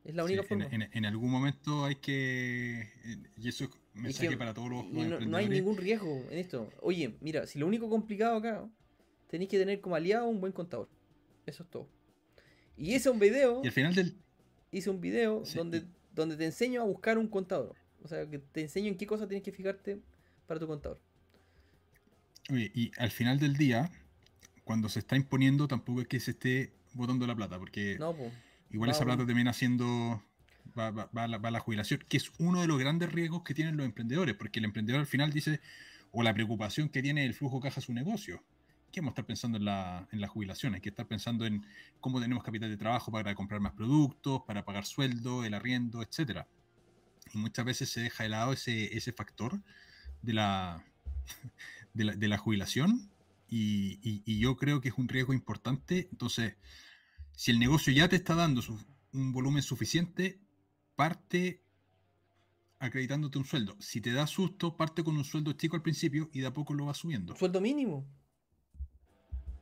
Es 0.04 0.16
la 0.16 0.26
Sí, 0.26 0.32
única 0.32 0.42
en, 0.42 0.48
forma. 0.48 0.66
en- 0.84 0.90
en 0.92 1.04
algún 1.06 1.30
momento 1.30 1.84
hay 1.84 1.94
que. 1.94 2.88
Y 3.36 3.48
eso 3.48 3.66
es 3.66 3.70
mensaje 3.94 4.30
que- 4.30 4.36
para 4.36 4.52
todos 4.52 4.68
los, 4.68 4.84
los 4.86 5.06
no, 5.06 5.20
no 5.20 5.36
hay 5.36 5.48
ningún 5.48 5.76
riesgo 5.76 6.24
en 6.28 6.38
esto. 6.38 6.68
Oye, 6.80 7.14
mira, 7.20 7.46
si 7.46 7.60
lo 7.60 7.68
único 7.68 7.88
complicado 7.88 8.38
acá, 8.38 8.68
tenéis 9.28 9.50
que 9.50 9.58
tener 9.58 9.80
como 9.80 9.94
aliado 9.96 10.26
un 10.26 10.40
buen 10.40 10.52
contador. 10.52 10.88
Eso 11.46 11.62
es 11.62 11.70
todo. 11.70 11.88
Y 12.76 12.94
hice 12.94 13.10
un 13.10 13.18
video, 13.18 13.60
Y 13.62 13.66
al 13.68 13.72
final 13.72 13.94
del. 13.94 14.16
hice 14.72 14.90
un 14.90 15.00
video 15.00 15.44
Sí, 15.44 15.56
donde, 15.56 15.84
donde 16.14 16.36
te 16.36 16.44
enseño 16.44 16.82
a 16.82 16.84
buscar 16.84 17.18
un 17.18 17.28
contador. 17.28 17.74
O 18.02 18.08
sea, 18.08 18.28
que 18.28 18.38
te 18.38 18.60
enseño 18.62 18.88
en 18.88 18.96
qué 18.96 19.06
cosa 19.06 19.26
tienes 19.26 19.42
que 19.44 19.52
fijarte 19.52 20.00
para 20.46 20.60
tu 20.60 20.66
contador. 20.66 21.00
Oye, 22.50 22.70
y 22.74 22.90
al 22.98 23.10
final 23.10 23.38
del 23.38 23.56
día, 23.56 23.90
cuando 24.64 24.88
se 24.88 25.00
está 25.00 25.16
imponiendo, 25.16 25.68
tampoco 25.68 26.00
es 26.00 26.08
que 26.08 26.20
se 26.20 26.30
esté 26.32 26.72
botando 26.94 27.26
la 27.26 27.34
plata, 27.36 27.58
porque 27.58 27.96
No, 27.98 28.14
igual 28.70 28.90
esa 28.90 29.04
plata 29.04 29.22
un- 29.22 29.26
termina 29.26 29.52
siendo. 29.52 30.22
Va, 30.78 30.90
va- 30.90 31.10
va 31.16 31.24
a 31.24 31.28
la, 31.28 31.38
va 31.38 31.48
a 31.48 31.52
la 31.52 31.60
jubilación, 31.60 32.04
que 32.08 32.16
es 32.18 32.30
uno 32.38 32.60
de 32.60 32.66
los 32.68 32.78
grandes 32.78 33.10
riesgos 33.12 33.42
que 33.42 33.54
tienen 33.54 33.76
los 33.76 33.84
emprendedores, 33.86 34.34
porque 34.34 34.58
el 34.60 34.66
emprendedor 34.66 35.00
al 35.00 35.06
final 35.06 35.32
dice, 35.32 35.60
o 36.12 36.22
la 36.22 36.32
preocupación 36.34 36.88
que 36.88 37.02
tiene 37.02 37.24
el 37.24 37.34
flujo 37.34 37.58
caja 37.60 37.80
su 37.80 37.92
negocio. 37.92 38.42
¿Qué 38.92 39.00
vamos 39.00 39.12
estar 39.12 39.26
pensando 39.26 39.58
en 39.58 39.64
la, 39.66 40.08
en 40.12 40.20
la 40.20 40.28
jubilación? 40.28 40.74
Hay 40.74 40.80
que 40.80 40.88
estar 40.88 41.06
pensando 41.06 41.44
en 41.46 41.64
cómo 42.00 42.20
tenemos 42.20 42.42
capital 42.42 42.70
de 42.70 42.76
trabajo 42.76 43.12
para 43.12 43.34
comprar 43.34 43.60
más 43.60 43.72
productos, 43.72 44.42
para 44.46 44.64
pagar 44.64 44.84
sueldo, 44.86 45.44
el 45.44 45.54
arriendo, 45.54 46.02
etcétera. 46.02 46.48
Y 47.34 47.38
muchas 47.38 47.64
veces 47.64 47.90
se 47.90 48.00
deja 48.00 48.24
de 48.24 48.30
lado 48.30 48.52
ese, 48.52 48.96
ese 48.96 49.12
factor 49.12 49.60
de 50.22 50.32
la, 50.34 50.84
de 51.94 52.04
la, 52.04 52.16
de 52.16 52.28
la 52.28 52.38
jubilación 52.38 53.10
y, 53.48 53.98
y- 54.02 54.38
yo 54.38 54.56
creo 54.56 54.80
que 54.80 54.88
es 54.90 54.94
un 54.98 55.08
riesgo 55.08 55.32
importante. 55.34 56.08
Entonces, 56.12 56.56
si 57.36 57.50
el 57.52 57.58
negocio 57.58 57.92
ya 57.92 58.08
te 58.08 58.16
está 58.16 58.34
dando 58.34 58.62
un 59.12 59.32
volumen 59.32 59.62
suficiente, 59.62 60.40
parte 60.96 61.62
acreditándote 62.80 63.38
un 63.38 63.44
sueldo. 63.44 63.76
Si 63.78 64.00
te 64.00 64.12
da 64.12 64.26
susto, 64.26 64.76
parte 64.76 65.04
con 65.04 65.16
un 65.16 65.24
sueldo 65.24 65.52
chico 65.52 65.76
al 65.76 65.82
principio 65.82 66.28
y 66.32 66.40
de 66.40 66.46
a 66.46 66.52
poco 66.52 66.74
lo 66.74 66.86
vas 66.86 66.96
subiendo. 66.96 67.36
Sueldo 67.36 67.60
mínimo. 67.60 68.06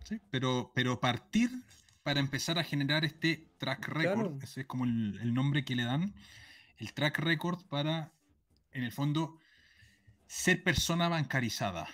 ¿Sí? 0.08 0.20
Pero, 0.30 0.72
pero 0.74 1.00
partir 1.00 1.50
para 2.02 2.20
empezar 2.20 2.58
a 2.58 2.64
generar 2.64 3.04
este 3.04 3.48
track 3.58 3.88
record, 3.88 4.20
Claro. 4.30 4.38
ese 4.42 4.60
es 4.62 4.66
como 4.66 4.84
el, 4.84 5.18
el 5.20 5.34
nombre 5.34 5.64
que 5.64 5.74
le 5.74 5.84
dan, 5.84 6.14
el 6.78 6.92
track 6.94 7.18
record 7.18 7.64
para, 7.66 8.12
en 8.72 8.84
el 8.84 8.92
fondo, 8.92 9.38
ser 10.26 10.62
persona 10.62 11.08
bancarizada. 11.08 11.88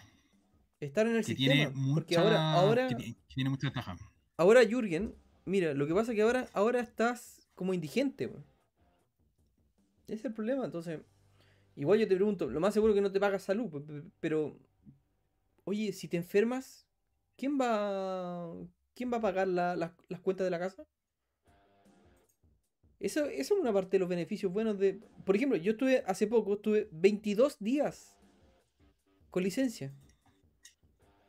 Estar 0.81 1.07
en 1.07 1.13
el 1.17 1.25
Que 1.25 1.35
sistema. 1.35 1.71
tiene, 1.71 1.95
porque 1.95 2.17
ahora, 2.17 2.53
ahora, 2.53 2.89
que 2.89 2.95
ti- 2.97 3.15
que 3.29 3.35
tiene 3.35 3.51
mucha 3.51 3.69
ventaja. 3.69 3.97
ahora 4.37 4.63
Jürgen, 4.65 5.15
mira, 5.45 5.73
lo 5.75 5.87
que 5.87 5.95
pasa 5.95 6.13
es 6.13 6.17
que 6.17 6.23
ahora, 6.23 6.49
ahora 6.53 6.81
estás 6.81 7.49
como 7.55 7.73
indigente. 7.73 8.25
Ese 10.07 10.15
es 10.15 10.25
el 10.25 10.35
problema, 10.35 10.65
entonces. 10.65 11.01
Igual 11.77 12.01
yo 12.01 12.09
te 12.09 12.17
pregunto, 12.17 12.51
lo 12.51 12.61
más 12.61 12.75
seguro 12.75 12.93
que 12.93 13.01
no 13.01 13.11
te 13.13 13.21
pagas 13.21 13.45
salud, 13.45 13.71
pe- 13.71 13.81
pe- 13.81 14.11
pero. 14.21 14.59
Oye, 15.65 15.93
si 15.93 16.09
te 16.09 16.17
enfermas, 16.19 16.87
¿quién 17.43 17.59
va. 17.61 18.55
¿Quién 18.95 19.13
va 19.13 19.17
a 19.17 19.21
pagar 19.21 19.49
la- 19.49 19.75
las- 19.75 19.91
las 20.09 20.21
cuentas 20.21 20.45
de 20.45 20.51
la 20.53 20.61
casa? 20.61 20.87
Eso, 23.01 23.25
eso 23.25 23.55
es 23.55 23.61
una 23.61 23.73
parte 23.73 23.97
de 23.97 23.99
los 23.99 24.09
beneficios 24.09 24.53
buenos 24.53 24.79
de. 24.79 25.01
Por 25.27 25.35
ejemplo, 25.35 25.59
yo 25.59 25.73
estuve 25.73 26.05
hace 26.07 26.29
poco, 26.29 26.55
estuve 26.55 26.89
22 26.93 27.59
días 27.59 28.17
con 29.31 29.43
licencia. 29.43 29.93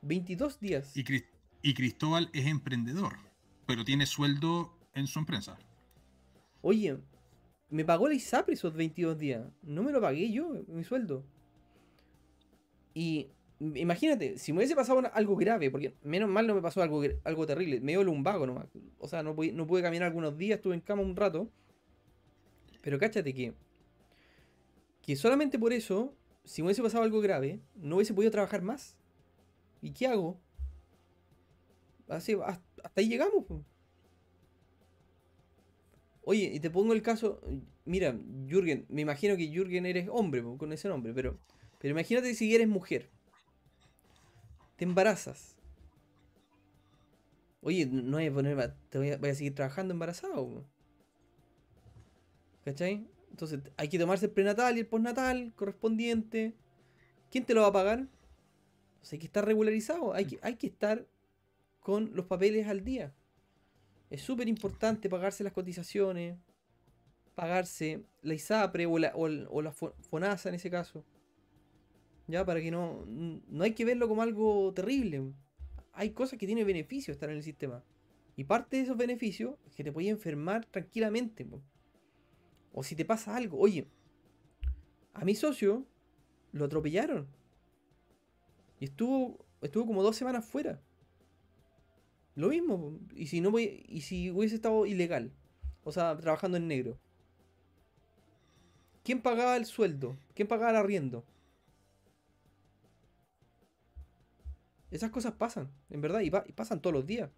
22 0.04 0.60
días. 0.60 0.96
Y, 0.96 1.04
Cris- 1.04 1.26
y 1.64 1.74
Cristóbal 1.74 2.30
es 2.32 2.46
emprendedor, 2.46 3.14
pero 3.66 3.84
tiene 3.84 4.06
sueldo 4.06 4.78
en 4.94 5.08
su 5.08 5.18
empresa. 5.18 5.58
Oye, 6.62 7.00
me 7.70 7.84
pagó 7.86 8.08
la 8.08 8.14
ISAPRE 8.14 8.54
esos 8.54 8.76
22 8.76 9.18
días. 9.18 9.44
No 9.64 9.82
me 9.82 9.92
lo 9.92 10.00
pagué 10.00 10.32
yo, 10.32 10.64
mi 10.68 10.84
sueldo. 10.84 11.26
Y 12.94 13.32
imagínate, 13.76 14.38
si 14.38 14.52
me 14.54 14.60
hubiese 14.60 14.76
pasado 14.76 15.02
algo 15.14 15.36
grave, 15.36 15.70
porque 15.72 15.94
menos 16.04 16.30
mal 16.30 16.48
no 16.48 16.56
me 16.56 16.62
pasó 16.62 16.82
algo, 16.82 17.02
algo 17.24 17.46
terrible, 17.46 17.80
me 17.82 17.94
dio 17.94 18.04
lumbago 18.04 18.46
nomás. 18.48 18.68
O 19.00 19.08
sea, 19.08 19.24
no, 19.24 19.36
pude- 19.36 19.54
no 19.54 19.68
pude 19.68 19.82
caminar 19.82 20.08
algunos 20.08 20.38
días, 20.38 20.58
estuve 20.58 20.76
en 20.76 20.82
cama 20.82 21.02
un 21.02 21.16
rato. 21.16 21.50
Pero 22.82 23.00
cáchate 23.00 23.34
que, 23.34 23.54
que 25.02 25.16
solamente 25.16 25.58
por 25.60 25.74
eso 25.74 26.14
si 26.44 26.62
me 26.62 26.68
hubiese 26.68 26.84
pasado 26.84 27.04
algo 27.04 27.22
grave, 27.22 27.60
no 27.76 27.96
hubiese 27.96 28.14
podido 28.14 28.32
trabajar 28.32 28.62
más. 28.62 28.98
¿Y 29.82 29.92
qué 29.92 30.08
hago? 30.08 30.40
Así, 32.08 32.36
hasta 32.46 33.02
ahí 33.02 33.08
llegamos. 33.08 33.46
Oye, 36.24 36.52
y 36.54 36.60
te 36.60 36.70
pongo 36.70 36.94
el 36.94 37.02
caso. 37.02 37.42
Mira, 37.86 38.18
Jürgen, 38.48 38.86
me 38.90 39.02
imagino 39.02 39.36
que 39.36 39.48
Jürgen 39.48 39.86
eres 39.86 40.08
hombre 40.12 40.42
con 40.58 40.72
ese 40.72 40.88
nombre, 40.88 41.14
pero, 41.14 41.38
pero 41.80 41.92
imagínate 41.92 42.34
si 42.34 42.54
eres 42.56 42.68
mujer. 42.68 43.10
Te 44.76 44.86
embarazas. 44.86 45.56
Oye, 47.62 47.86
no 47.86 48.18
voy 48.18 48.28
a 48.28 48.34
poner. 48.34 48.76
Te 48.90 48.98
voy 48.98 49.10
a, 49.10 49.36
seguir 49.36 49.56
trabajando 49.56 49.94
embarazado. 49.94 50.66
¿Cachai? 52.66 53.08
Entonces 53.32 53.60
hay 53.78 53.90
que 53.90 54.00
tomarse 54.00 54.26
el 54.26 54.32
prenatal 54.32 54.78
y 54.78 54.82
el 54.82 54.88
postnatal 54.88 55.54
correspondiente. 55.56 56.54
¿Quién 57.32 57.46
te 57.46 57.54
lo 57.54 57.62
va 57.62 57.68
a 57.68 57.74
pagar? 57.74 58.08
O 59.02 59.06
hay 59.12 59.20
que 59.20 59.26
estar 59.26 59.46
regularizado. 59.46 60.14
Hay 60.14 60.26
que, 60.26 60.40
hay 60.42 60.56
que 60.56 60.68
estar 60.68 61.08
con 61.80 62.12
los 62.16 62.26
papeles 62.26 62.68
al 62.68 62.84
día. 62.84 63.14
Es 64.10 64.22
súper 64.22 64.48
importante 64.48 65.10
pagarse 65.10 65.44
las 65.44 65.54
cotizaciones, 65.54 66.38
pagarse 67.36 68.04
la 68.22 68.34
ISAPRE 68.34 68.86
o 68.86 69.00
la, 69.00 69.12
o 69.16 69.62
la 69.62 69.72
Fo- 69.74 69.94
FONASA 70.10 70.50
en 70.50 70.56
ese 70.56 70.70
caso. 70.70 71.04
Ya, 72.28 72.46
para 72.46 72.62
que 72.62 72.72
no. 72.72 73.06
No 73.06 73.64
hay 73.64 73.74
que 73.74 73.86
verlo 73.86 74.08
como 74.08 74.22
algo 74.22 74.74
terrible. 74.74 75.34
Hay 75.92 76.12
cosas 76.12 76.40
que 76.40 76.46
tienen 76.46 76.66
beneficio 76.66 77.12
estar 77.12 77.30
en 77.30 77.38
el 77.38 77.44
sistema. 77.44 77.84
Y 78.36 78.46
parte 78.46 78.78
de 78.78 78.84
esos 78.84 78.98
beneficios 78.98 79.56
es 79.66 79.76
que 79.76 79.84
te 79.84 79.92
puedes 79.92 80.10
enfermar 80.10 80.66
tranquilamente. 80.66 81.46
O 82.72 82.84
si 82.84 82.96
te 82.96 83.06
pasa 83.06 83.36
algo. 83.36 83.60
Oye, 83.60 83.88
a 85.14 85.24
mi 85.26 85.36
socio 85.36 85.86
lo 86.52 86.66
atropellaron. 86.66 87.28
Y 88.80 88.86
estuvo, 88.86 89.46
estuvo 89.62 89.86
como 89.86 90.02
dos 90.02 90.16
semanas 90.16 90.46
fuera. 90.46 90.82
Lo 92.36 92.50
mismo. 92.50 92.98
Y 93.16 93.28
si 93.28 93.42
no 93.42 93.52
voy- 93.52 93.86
y 93.88 94.02
si 94.02 94.32
hubiese 94.32 94.56
estado 94.56 94.86
ilegal. 94.86 95.32
O 95.84 95.92
sea, 95.92 96.18
trabajando 96.18 96.58
en 96.58 96.68
negro. 96.68 96.98
¿Quién 99.04 99.22
pagaba 99.22 99.58
el 99.58 99.66
sueldo? 99.66 100.18
¿Quién 100.34 100.48
pagaba 100.48 100.72
el 100.72 100.78
arriendo? 100.78 101.24
Esas 104.94 105.12
cosas 105.12 105.34
pasan, 105.34 105.70
en 105.90 106.00
verdad, 106.02 106.22
y, 106.22 106.30
pa- 106.30 106.46
y 106.48 106.54
pasan 106.54 106.82
todos 106.82 106.94
los 106.94 107.06
días. 107.06 107.30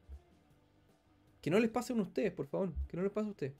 Que 1.42 1.50
no 1.50 1.60
les 1.60 1.70
pasen 1.72 2.00
a 2.00 2.04
ustedes, 2.04 2.32
por 2.34 2.48
favor. 2.48 2.74
Que 2.88 2.98
no 2.98 3.04
les 3.04 3.12
pase 3.12 3.28
a 3.28 3.32
ustedes. 3.32 3.54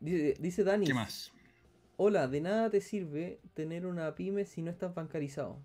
Dice, 0.00 0.34
dice 0.38 0.64
Dani. 0.64 0.86
¿Qué 0.86 0.94
más? 0.94 1.32
Hola, 1.96 2.28
de 2.28 2.40
nada 2.40 2.70
te 2.70 2.80
sirve 2.80 3.40
tener 3.54 3.86
una 3.86 4.14
pyme 4.14 4.44
si 4.44 4.62
no 4.62 4.70
estás 4.70 4.94
bancarizado. 4.94 5.58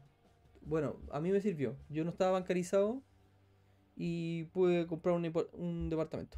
Bueno, 0.61 0.97
a 1.11 1.19
mí 1.19 1.31
me 1.31 1.41
sirvió. 1.41 1.75
Yo 1.89 2.03
no 2.03 2.11
estaba 2.11 2.31
bancarizado 2.31 3.01
y 3.95 4.45
pude 4.45 4.87
comprar 4.87 5.15
un, 5.15 5.31
un 5.53 5.89
departamento. 5.89 6.37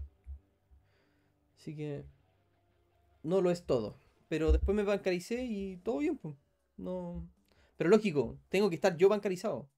Así 1.57 1.75
que 1.75 2.03
no 3.23 3.41
lo 3.41 3.51
es 3.51 3.63
todo. 3.65 3.97
Pero 4.31 4.53
después 4.53 4.73
me 4.73 4.83
bancaricé 4.83 5.43
y 5.43 5.75
todo 5.83 5.97
bien. 5.97 6.17
pues. 6.17 6.37
No. 6.77 7.29
Pero 7.75 7.89
lógico, 7.89 8.39
tengo 8.47 8.69
que 8.69 8.75
estar 8.75 8.95
yo 8.95 9.09
bancarizado. 9.09 9.69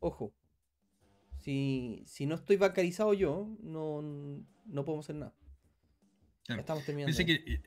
Ojo. 0.00 0.32
Si, 1.38 2.02
si 2.04 2.26
no 2.26 2.34
estoy 2.34 2.56
bancarizado 2.56 3.14
yo, 3.14 3.48
no, 3.62 4.02
no 4.64 4.84
podemos 4.84 5.06
hacer 5.06 5.14
nada. 5.14 5.32
Claro. 6.46 6.62
Estamos 6.62 6.84
terminando. 6.84 7.16
Pensé 7.16 7.24
que, 7.24 7.34
eh, 7.52 7.62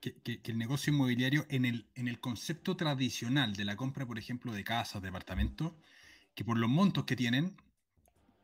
que- 0.00 0.14
que- 0.22 0.40
que 0.40 0.50
el 0.52 0.56
negocio 0.56 0.94
inmobiliario, 0.94 1.44
en 1.50 1.66
el, 1.66 1.90
en 1.94 2.08
el 2.08 2.20
concepto 2.20 2.74
tradicional 2.74 3.52
de 3.54 3.66
la 3.66 3.76
compra, 3.76 4.06
por 4.06 4.18
ejemplo, 4.18 4.50
de 4.50 4.64
casas, 4.64 5.02
departamentos, 5.02 5.74
que 6.34 6.42
por 6.42 6.56
los 6.56 6.70
montos 6.70 7.04
que 7.04 7.16
tienen, 7.16 7.54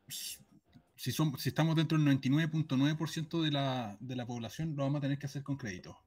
si, 0.06 1.12
son, 1.12 1.38
si 1.38 1.48
estamos 1.48 1.76
dentro 1.76 1.96
del 1.96 2.06
99.9% 2.06 3.40
de 3.42 3.50
la, 3.52 3.96
de 4.00 4.16
la 4.16 4.26
población, 4.26 4.76
lo 4.76 4.82
vamos 4.82 4.98
a 4.98 5.00
tener 5.00 5.18
que 5.18 5.24
hacer 5.24 5.42
con 5.42 5.56
crédito. 5.56 5.98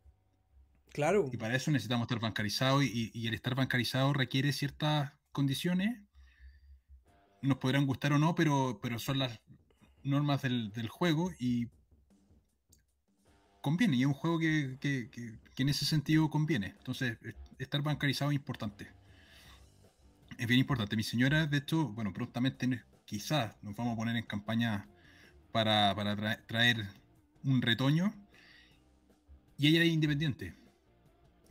Claro. 0.93 1.27
Y 1.33 1.37
para 1.37 1.55
eso 1.55 1.71
necesitamos 1.71 2.05
estar 2.05 2.19
bancarizados 2.19 2.83
y, 2.83 3.27
el 3.27 3.33
estar 3.33 3.55
bancarizado 3.55 4.13
requiere 4.13 4.53
ciertas 4.53 5.11
condiciones. 5.31 5.99
Nos 7.41 7.57
podrán 7.57 7.87
gustar 7.87 8.13
o 8.13 8.19
no, 8.19 8.35
pero, 8.35 8.79
son 8.99 9.17
las 9.17 9.41
normas 10.03 10.43
del, 10.43 10.71
juego 10.87 11.31
y 11.39 11.67
conviene. 13.61 13.97
Y 13.97 14.01
es 14.01 14.05
un 14.05 14.13
juego 14.13 14.37
que, 14.37 14.77
en 15.57 15.69
ese 15.69 15.85
sentido 15.85 16.29
conviene. 16.29 16.75
Entonces, 16.77 17.17
es- 17.23 17.35
estar 17.57 17.81
bancarizado 17.81 18.29
es 18.29 18.35
importante. 18.35 18.87
Es 20.37 20.45
bien 20.45 20.59
importante. 20.59 20.95
Mi 20.95 21.03
señora, 21.03 21.47
de 21.47 21.57
hecho, 21.57 21.89
bueno, 21.89 22.13
prontamente 22.13 22.83
quizás 23.05 23.57
nos 23.63 23.75
vamos 23.75 23.93
a 23.93 23.97
poner 23.97 24.15
en 24.15 24.25
campaña 24.25 24.87
para, 25.51 25.95
para 25.95 26.15
tra- 26.15 26.45
traer 26.45 26.85
un 27.43 27.63
retoño. 27.63 28.13
Y 29.57 29.67
ella 29.67 29.81
es 29.83 29.89
independiente. 29.89 30.62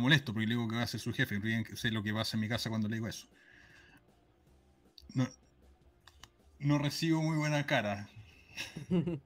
Molesto 0.00 0.32
porque 0.32 0.46
le 0.46 0.54
digo 0.54 0.68
que 0.68 0.76
va 0.76 0.82
a 0.82 0.86
ser 0.86 1.00
su 1.00 1.12
jefe. 1.12 1.36
porque 1.36 1.76
Sé 1.76 1.90
lo 1.90 2.02
que 2.02 2.12
va 2.12 2.20
a 2.20 2.22
hacer 2.22 2.38
en 2.38 2.42
mi 2.42 2.48
casa 2.48 2.70
cuando 2.70 2.88
le 2.88 2.96
digo 2.96 3.08
eso. 3.08 3.26
No, 5.14 5.28
no 6.58 6.78
recibo 6.78 7.22
muy 7.22 7.36
buena 7.36 7.66
cara. 7.66 8.08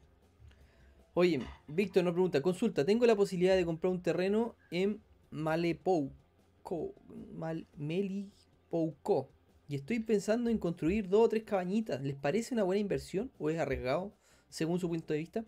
Oye, 1.14 1.40
Víctor 1.66 2.04
nos 2.04 2.12
pregunta, 2.12 2.40
consulta, 2.40 2.84
tengo 2.84 3.04
la 3.04 3.16
posibilidad 3.16 3.56
de 3.56 3.64
comprar 3.64 3.92
un 3.92 4.00
terreno 4.00 4.54
en 4.70 5.02
Malepouco, 5.30 6.94
Mal, 7.34 7.66
Melipouco, 7.76 9.28
y 9.68 9.74
estoy 9.74 10.00
pensando 10.00 10.50
en 10.50 10.58
construir 10.58 11.08
dos 11.08 11.26
o 11.26 11.28
tres 11.28 11.44
cabañitas. 11.44 12.00
¿Les 12.00 12.16
parece 12.16 12.54
una 12.54 12.62
buena 12.62 12.80
inversión 12.80 13.30
o 13.38 13.50
es 13.50 13.58
arriesgado 13.58 14.12
según 14.48 14.80
su 14.80 14.88
punto 14.88 15.12
de 15.12 15.18
vista? 15.18 15.44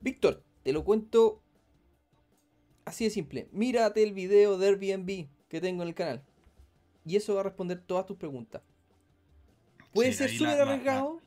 Víctor, 0.00 0.44
te 0.62 0.72
lo 0.72 0.84
cuento 0.84 1.42
así 2.88 3.04
de 3.04 3.10
simple. 3.10 3.48
Mírate 3.52 4.02
el 4.02 4.12
video 4.12 4.58
de 4.58 4.66
Airbnb 4.68 5.28
que 5.48 5.60
tengo 5.60 5.82
en 5.82 5.88
el 5.88 5.94
canal. 5.94 6.22
Y 7.04 7.16
eso 7.16 7.34
va 7.34 7.40
a 7.40 7.44
responder 7.44 7.80
todas 7.80 8.06
tus 8.06 8.16
preguntas. 8.16 8.62
Puede 9.92 10.12
Sí, 10.12 10.18
ser 10.18 10.30
súper 10.30 10.58
la- 10.58 10.64
la- 10.64 10.70
arriesgado. 10.72 11.20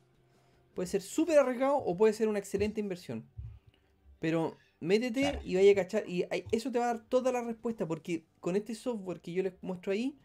Puede 0.74 0.86
ser 0.86 1.02
súper 1.02 1.38
arriesgado 1.38 1.76
o 1.76 1.96
puede 1.96 2.12
ser 2.12 2.28
una 2.28 2.38
excelente 2.38 2.80
inversión. 2.80 3.26
Pero 4.20 4.56
métete 4.80 5.20
Claro. 5.20 5.40
y 5.44 5.54
vaya 5.56 5.72
a 5.72 5.74
cachar. 5.74 6.08
Y 6.08 6.24
eso 6.52 6.70
te 6.70 6.78
va 6.78 6.84
a 6.90 6.94
dar 6.94 7.08
toda 7.08 7.32
la 7.32 7.42
respuesta. 7.42 7.86
Porque 7.86 8.24
con 8.40 8.56
este 8.56 8.74
software 8.74 9.20
que 9.20 9.32
yo 9.32 9.42
les 9.42 9.54
muestro 9.62 9.92
ahí, 9.92 10.16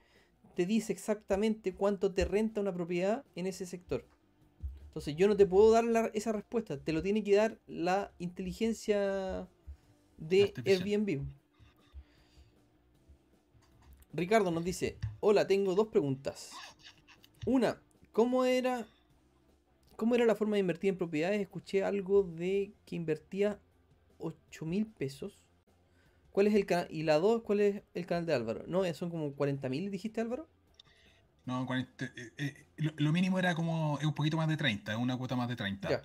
te 0.55 0.65
dice 0.65 0.93
exactamente 0.93 1.73
cuánto 1.73 2.13
te 2.13 2.25
renta 2.25 2.61
una 2.61 2.73
propiedad 2.73 3.23
en 3.35 3.47
ese 3.47 3.65
sector. 3.65 4.05
Entonces 4.87 5.15
yo 5.15 5.27
no 5.27 5.35
te 5.35 5.45
puedo 5.45 5.71
dar 5.71 5.83
la- 5.83 6.09
esa 6.13 6.31
respuesta. 6.31 6.79
Te 6.79 6.93
lo 6.93 7.01
tiene 7.03 7.23
que 7.23 7.35
dar 7.35 7.59
la 7.67 8.11
inteligencia 8.19 9.47
de 10.17 10.43
Artificial. 10.43 10.83
Airbnb. 10.83 11.25
Ricardo 14.13 14.51
nos 14.51 14.63
dice, 14.63 14.97
hola, 15.19 15.47
tengo 15.47 15.75
dos 15.75 15.87
preguntas. 15.87 16.51
Una, 17.45 17.79
¿cómo 18.11 18.45
era 18.45 18.85
¿Cómo 19.97 20.13
era 20.13 20.25
la 20.25 20.35
forma 20.35 20.55
de 20.55 20.59
invertir 20.59 20.89
en 20.91 20.97
propiedades? 20.97 21.41
Escuché 21.41 21.83
algo 21.83 22.21
de 22.21 22.71
que 22.85 22.95
invertía 22.95 23.59
8 24.19 24.63
mil 24.63 24.85
pesos. 24.85 25.39
¿Cuál 26.31 26.45
es 26.45 26.53
el 26.53 26.67
canal? 26.67 26.87
Y 26.91 27.01
la 27.01 27.17
2, 27.17 27.41
¿cuál 27.41 27.61
es 27.61 27.81
el 27.95 28.05
canal 28.05 28.27
de 28.27 28.35
Álvaro? 28.35 28.63
No, 28.67 28.85
eh, 28.85 28.93
son 28.93 29.09
como 29.09 29.33
40 29.33 29.69
mil, 29.69 29.89
dijiste 29.89 30.21
Álvaro. 30.21 30.47
No, 31.45 31.65
40, 31.65 32.05
eh, 32.05 32.11
eh, 32.37 32.65
lo, 32.77 32.91
lo 32.95 33.11
mínimo 33.11 33.39
era 33.39 33.55
como 33.55 33.95
un 33.95 34.13
poquito 34.13 34.37
más 34.37 34.47
de 34.47 34.55
30, 34.57 34.91
es 34.91 34.99
una 34.99 35.17
cuota 35.17 35.35
más 35.35 35.47
de 35.49 35.55
30. 35.55 35.89
Ya. 35.89 36.01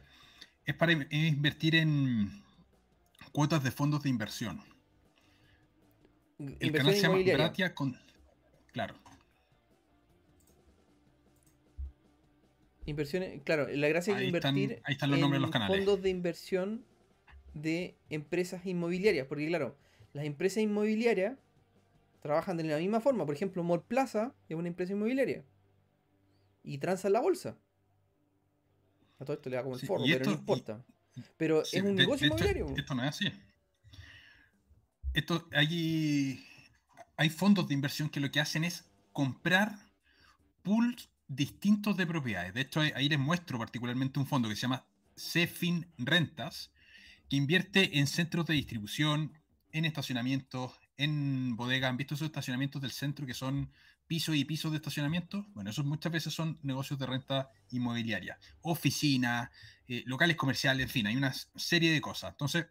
Es 0.65 0.75
para 0.75 0.93
in- 0.93 1.07
invertir 1.11 1.75
en 1.75 2.43
cuotas 3.33 3.65
de 3.65 3.71
fondos 3.71 4.03
de 4.03 4.11
inversión. 4.11 4.61
El 6.39 6.47
Inversión 6.61 6.73
canal 6.73 6.95
se 6.95 7.03
llama. 7.03 7.23
Bratia 7.45 7.75
con. 7.75 7.97
Claro. 8.73 8.95
Inversiones, 12.85 13.41
claro, 13.45 13.69
la 13.69 13.89
gracia 13.89 14.17
Ahí 14.17 14.29
es 14.29 14.35
están- 14.35 14.57
invertir 14.59 14.83
ahí 14.85 14.95
están 14.95 15.11
los 15.11 15.21
nombres 15.21 15.39
de 15.39 15.41
los 15.43 15.49
en 15.49 15.53
canales. 15.53 15.77
fondos 15.77 16.03
de 16.03 16.11
inversión 16.11 16.85
de 17.55 17.97
empresas 18.11 18.67
inmobiliarias, 18.67 19.27
porque 19.29 19.47
claro, 19.47 19.77
las 20.15 20.25
empresas 20.25 20.63
inmobiliarias 20.65 21.39
trabajan 22.21 22.57
de 22.57 22.65
la 22.65 22.79
misma 22.79 23.01
forma. 23.01 23.25
Por 23.25 23.35
ejemplo, 23.37 23.63
Mall 23.63 23.85
Plaza 23.85 24.35
es 24.49 24.57
una 24.57 24.67
empresa 24.69 24.93
inmobiliaria 24.95 25.45
y 26.65 26.79
transa 26.79 27.07
en 27.07 27.13
la 27.13 27.21
bolsa. 27.21 27.57
A 29.21 29.25
todo 29.25 29.35
esto 29.35 29.49
le 29.49 29.57
da 29.57 29.63
como 29.63 29.75
el 29.77 29.81
Sí, 29.81 29.87
forro, 29.87 30.03
pero 30.05 30.17
no 30.17 30.21
esto- 30.23 30.31
y- 30.31 30.35
importa. 30.35 30.85
Pero 31.37 31.65
Sí, 31.65 31.77
es 31.77 31.83
un 31.83 31.89
de- 31.97 32.03
negocio 32.03 32.21
de 32.25 32.27
inmobiliario. 32.29 32.75
Esto 32.77 32.95
no 32.95 33.03
es 33.05 33.09
así. 33.11 33.33
Esto, 35.15 35.49
hay, 35.53 36.43
hay 37.17 37.31
fondos 37.31 37.69
de 37.69 37.75
inversión 37.75 38.09
que 38.09 38.21
lo 38.21 38.31
que 38.31 38.41
hacen 38.41 38.65
es 38.65 38.85
comprar 39.13 39.79
pools 40.63 41.09
distintos 41.29 41.97
de 41.97 42.07
propiedades. 42.07 42.55
De 42.55 42.63
hecho, 42.63 42.81
ahí- 42.81 42.93
ahí 42.95 43.09
les 43.09 43.19
muestro 43.19 43.59
particularmente 43.59 44.19
un 44.19 44.27
fondo 44.27 44.49
que 44.49 44.57
se 44.57 44.63
llama 44.63 44.85
Cefin 45.17 45.87
Rentas, 45.99 46.71
que 47.29 47.37
invierte 47.37 47.99
en 47.99 48.07
centros 48.07 48.47
de 48.47 48.55
distribución, 48.55 49.33
en 49.73 49.85
estacionamientos, 49.85 50.73
en 50.97 51.57
bodegas. 51.57 51.91
¿Han 51.91 51.97
visto 51.97 52.15
esos 52.15 52.27
estacionamientos 52.27 52.81
del 52.81 52.91
centro 52.93 53.27
que 53.27 53.35
son 53.35 53.71
pisos 54.07 54.37
y 54.37 54.45
pisos 54.45 54.71
de 54.71 54.77
estacionamiento? 54.77 55.47
Bueno, 55.55 55.71
esos 55.71 55.85
muchas 55.85 56.13
veces 56.13 56.35
son 56.35 56.59
negocios 56.63 56.99
de 56.99 57.07
renta 57.07 57.51
inmobiliaria. 57.71 58.39
Oficinas, 58.63 59.51
eh, 59.89 60.03
locales 60.07 60.37
comerciales, 60.37 60.85
en 60.87 60.91
fin, 60.91 61.07
hay 61.07 61.17
una 61.17 61.33
serie 61.57 61.93
de 61.93 62.01
cosas. 62.01 62.33
Entonces, 62.33 62.67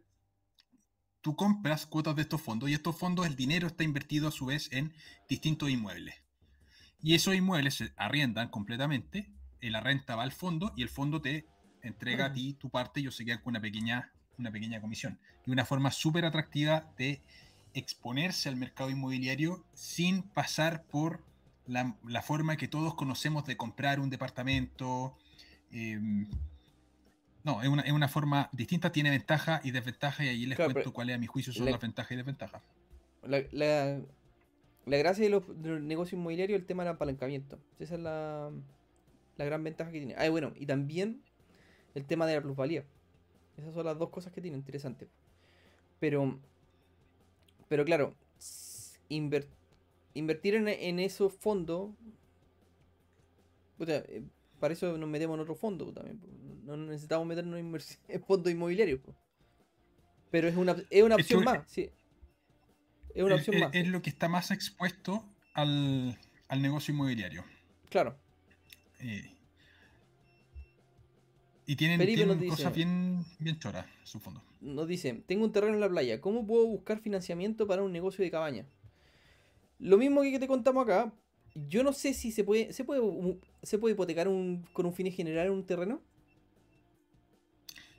tú 1.21 1.35
compras 1.35 1.85
cuotas 1.85 2.15
de 2.15 2.23
estos 2.23 2.41
fondos 2.41 2.69
y 2.69 2.73
estos 2.73 2.97
fondos, 2.97 3.25
el 3.25 3.35
dinero 3.35 3.67
está 3.67 3.83
invertido 3.83 4.27
a 4.27 4.31
su 4.31 4.45
vez 4.45 4.71
en 4.71 4.93
distintos 5.29 5.69
inmuebles. 5.69 6.15
Y 7.01 7.15
esos 7.15 7.35
inmuebles 7.35 7.75
se 7.75 7.93
arriendan 7.95 8.49
completamente, 8.49 9.31
eh, 9.59 9.69
la 9.69 9.81
renta 9.81 10.15
va 10.15 10.23
al 10.23 10.31
fondo 10.31 10.73
y 10.75 10.83
el 10.83 10.89
fondo 10.89 11.21
te 11.21 11.47
entrega 11.81 12.25
a 12.27 12.33
ti 12.33 12.53
tu 12.53 12.69
parte 12.69 12.99
y 12.99 13.03
ellos 13.03 13.15
se 13.15 13.25
quedan 13.25 13.39
con 13.39 13.51
una 13.51 13.61
pequeña, 13.61 14.11
una 14.37 14.51
pequeña 14.51 14.81
comisión. 14.81 15.19
Y 15.45 15.51
una 15.51 15.65
forma 15.65 15.91
súper 15.91 16.25
atractiva 16.25 16.93
de 16.97 17.23
exponerse 17.73 18.49
al 18.49 18.55
mercado 18.55 18.89
inmobiliario 18.89 19.63
sin 19.73 20.23
pasar 20.23 20.83
por 20.83 21.21
la, 21.67 21.95
la 22.05 22.21
forma 22.21 22.57
que 22.57 22.67
todos 22.67 22.95
conocemos 22.95 23.45
de 23.45 23.55
comprar 23.57 23.99
un 23.99 24.09
departamento. 24.09 25.13
em, 25.71 26.27
no, 27.43 27.61
es 27.63 27.69
una, 27.69 27.81
es 27.81 27.91
una 27.91 28.07
forma 28.07 28.49
distinta, 28.51 28.91
tiene 28.91 29.09
ventaja 29.09 29.61
y 29.63 29.71
desventaja 29.71 30.23
y 30.23 30.27
ahí 30.29 30.45
les 30.45 30.57
Claro, 30.57 30.73
cuento 30.73 30.93
cuáles 30.93 31.15
a 31.15 31.19
mi 31.19 31.27
juicio 31.27 31.51
son 31.53 31.65
la- 31.65 31.71
las 31.71 31.81
ventajas 31.81 32.11
y 32.11 32.15
desventajas. 32.15 32.61
La, 33.23 33.41
la- 33.51 34.01
la 34.85 34.97
gracia 34.97 35.23
de 35.23 35.29
los, 35.29 35.43
de 35.61 35.69
los 35.69 35.81
negocios 35.81 36.13
inmobiliarios 36.19 36.57
es 36.57 36.61
el 36.61 36.67
tema 36.67 36.83
del 36.83 36.93
apalancamiento. 36.93 37.57
Esa 37.79 37.95
es 37.95 38.01
la, 38.01 38.51
la 39.37 39.45
gran 39.45 39.63
ventaja 39.63 39.91
que 39.91 39.99
tiene. 39.99 40.15
Ah, 40.17 40.29
bueno, 40.29 40.53
y 40.55 40.65
también 40.65 41.21
el 41.95 42.05
tema 42.05 42.25
de 42.27 42.35
la 42.35 42.41
plusvalía. 42.41 42.83
Esas 43.57 43.73
son 43.73 43.85
las 43.85 43.97
dos 43.97 44.09
cosas 44.09 44.33
que 44.33 44.41
tiene 44.41 44.57
interesantes. 44.57 45.09
Pero, 45.99 46.39
pero 47.71 47.85
claro, 47.85 48.13
inver- 49.09 49.47
invertir 50.13 50.55
en, 50.55 50.67
en 50.67 50.99
esos 50.99 51.31
fondos, 51.33 51.91
puta, 53.77 53.95
eh, 54.09 54.23
para 54.59 54.73
eso 54.73 54.97
nos 54.97 55.07
metemos 55.07 55.35
en 55.35 55.39
otro 55.41 55.55
fondo 55.55 55.85
pues, 55.85 55.95
también. 55.95 56.19
pues. 56.19 56.31
No 56.65 56.75
necesitamos 56.75 57.25
meternos 57.25 57.57
en, 58.09 58.23
fondos 58.23 58.51
inmobiliarios. 58.51 58.99
pues. 59.05 59.15
Pero 60.31 60.49
es 60.49 60.57
una, 60.57 60.75
es 60.89 61.01
una 61.03 61.15
opción 61.15 61.45
más, 61.45 61.63
sí. 61.71 61.89
Es 63.15 63.23
una 63.23 63.35
Es- 63.35 63.39
opción 63.41 63.55
es, 63.55 63.61
más. 63.61 63.73
es 63.73 63.87
lo 63.87 64.01
que 64.01 64.09
está 64.09 64.27
más 64.27 64.51
expuesto 64.51 65.23
al, 65.53 66.19
al 66.49 66.61
negocio 66.61 66.93
inmobiliario. 66.93 67.45
Claro. 67.89 68.17
Eh, 68.99 69.33
y 71.71 71.75
tienen, 71.75 72.39
dice- 72.39 72.55
cosas 72.55 72.75
bien, 72.75 73.25
bien 73.39 73.59
choras, 73.59 73.85
su 74.03 74.19
fondo. 74.19 74.41
Nos 74.61 74.87
dice, 74.87 75.23
tengo 75.25 75.43
un 75.45 75.51
terreno 75.51 75.73
en 75.75 75.81
la 75.81 75.89
playa, 75.89 76.21
¿cómo 76.21 76.45
puedo 76.45 76.65
buscar 76.67 76.99
financiamiento 76.99 77.65
para 77.67 77.81
un 77.83 77.91
negocio 77.91 78.23
de 78.23 78.31
cabaña? 78.31 78.65
Lo 79.79 79.97
mismo 79.97 80.21
que 80.21 80.39
te 80.39 80.47
contamos 80.47 80.83
acá, 80.83 81.11
yo 81.69 81.83
no 81.83 81.93
sé 81.93 82.13
si 82.13 82.31
se 82.31 82.43
puede, 82.43 82.71
¿se 82.73 82.83
puede, 82.83 83.01
u- 83.01 83.39
se 83.63 83.77
puede 83.77 83.93
hipotecar 83.93 84.27
un, 84.27 84.65
con 84.73 84.85
un 84.85 84.93
fin 84.93 85.11
general 85.11 85.49
un 85.49 85.65
terreno? 85.65 86.01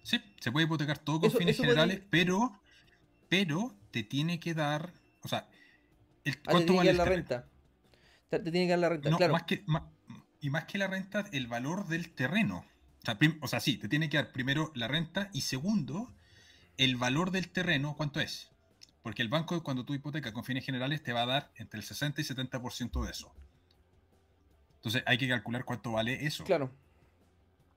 Sí, 0.02 0.20
se 0.40 0.50
puede 0.50 0.66
hipotecar 0.66 0.98
todo 0.98 1.20
con 1.20 1.28
Eso- 1.30 1.38
fines 1.38 1.54
eso 1.54 1.62
generales, 1.64 2.00
pero, 2.10 2.60
pero 3.28 3.74
te 3.90 4.02
tiene 4.02 4.40
que 4.40 4.54
dar, 4.54 4.92
o 5.22 5.28
sea, 5.28 5.48
el, 6.24 6.34
Ah, 6.34 6.36
te 6.44 6.50
¿cuánto 6.52 6.72
que 6.72 6.78
vale 6.78 6.90
dar 6.90 6.96
la 6.98 7.04
terreno? 7.04 7.22
renta. 7.28 7.48
Te, 8.30 8.38
te 8.40 8.50
tiene 8.50 8.66
que 8.66 8.70
dar 8.70 8.78
la 8.80 8.88
renta, 8.90 9.10
No, 9.10 9.16
claro. 9.18 9.32
más 9.34 9.44
que, 9.44 9.62
ma- 9.66 9.90
y 10.40 10.50
más 10.50 10.64
que 10.64 10.78
la 10.78 10.88
renta, 10.88 11.24
el 11.32 11.46
valor 11.46 11.86
del 11.88 12.10
terreno. 12.10 12.64
O 13.40 13.48
sea, 13.48 13.60
sí, 13.60 13.78
te 13.78 13.88
tiene 13.88 14.08
que 14.08 14.16
dar 14.16 14.32
primero 14.32 14.70
la 14.74 14.86
renta 14.86 15.28
y 15.32 15.40
segundo, 15.40 16.12
el 16.76 16.96
valor 16.96 17.32
del 17.32 17.48
terreno, 17.48 17.96
¿cuánto 17.96 18.20
es? 18.20 18.50
Porque 19.02 19.22
el 19.22 19.28
banco, 19.28 19.62
cuando 19.64 19.84
tú 19.84 19.94
hipotecas 19.94 20.32
con 20.32 20.44
fines 20.44 20.64
generales, 20.64 21.02
te 21.02 21.12
va 21.12 21.22
a 21.22 21.26
dar 21.26 21.50
entre 21.56 21.78
el 21.78 21.84
60 21.84 22.20
y 22.20 22.24
70% 22.24 23.04
de 23.04 23.10
eso. 23.10 23.32
Entonces 24.76 25.02
hay 25.06 25.18
que 25.18 25.28
calcular 25.28 25.64
cuánto 25.64 25.92
vale 25.92 26.24
eso. 26.24 26.44
Claro. 26.44 26.70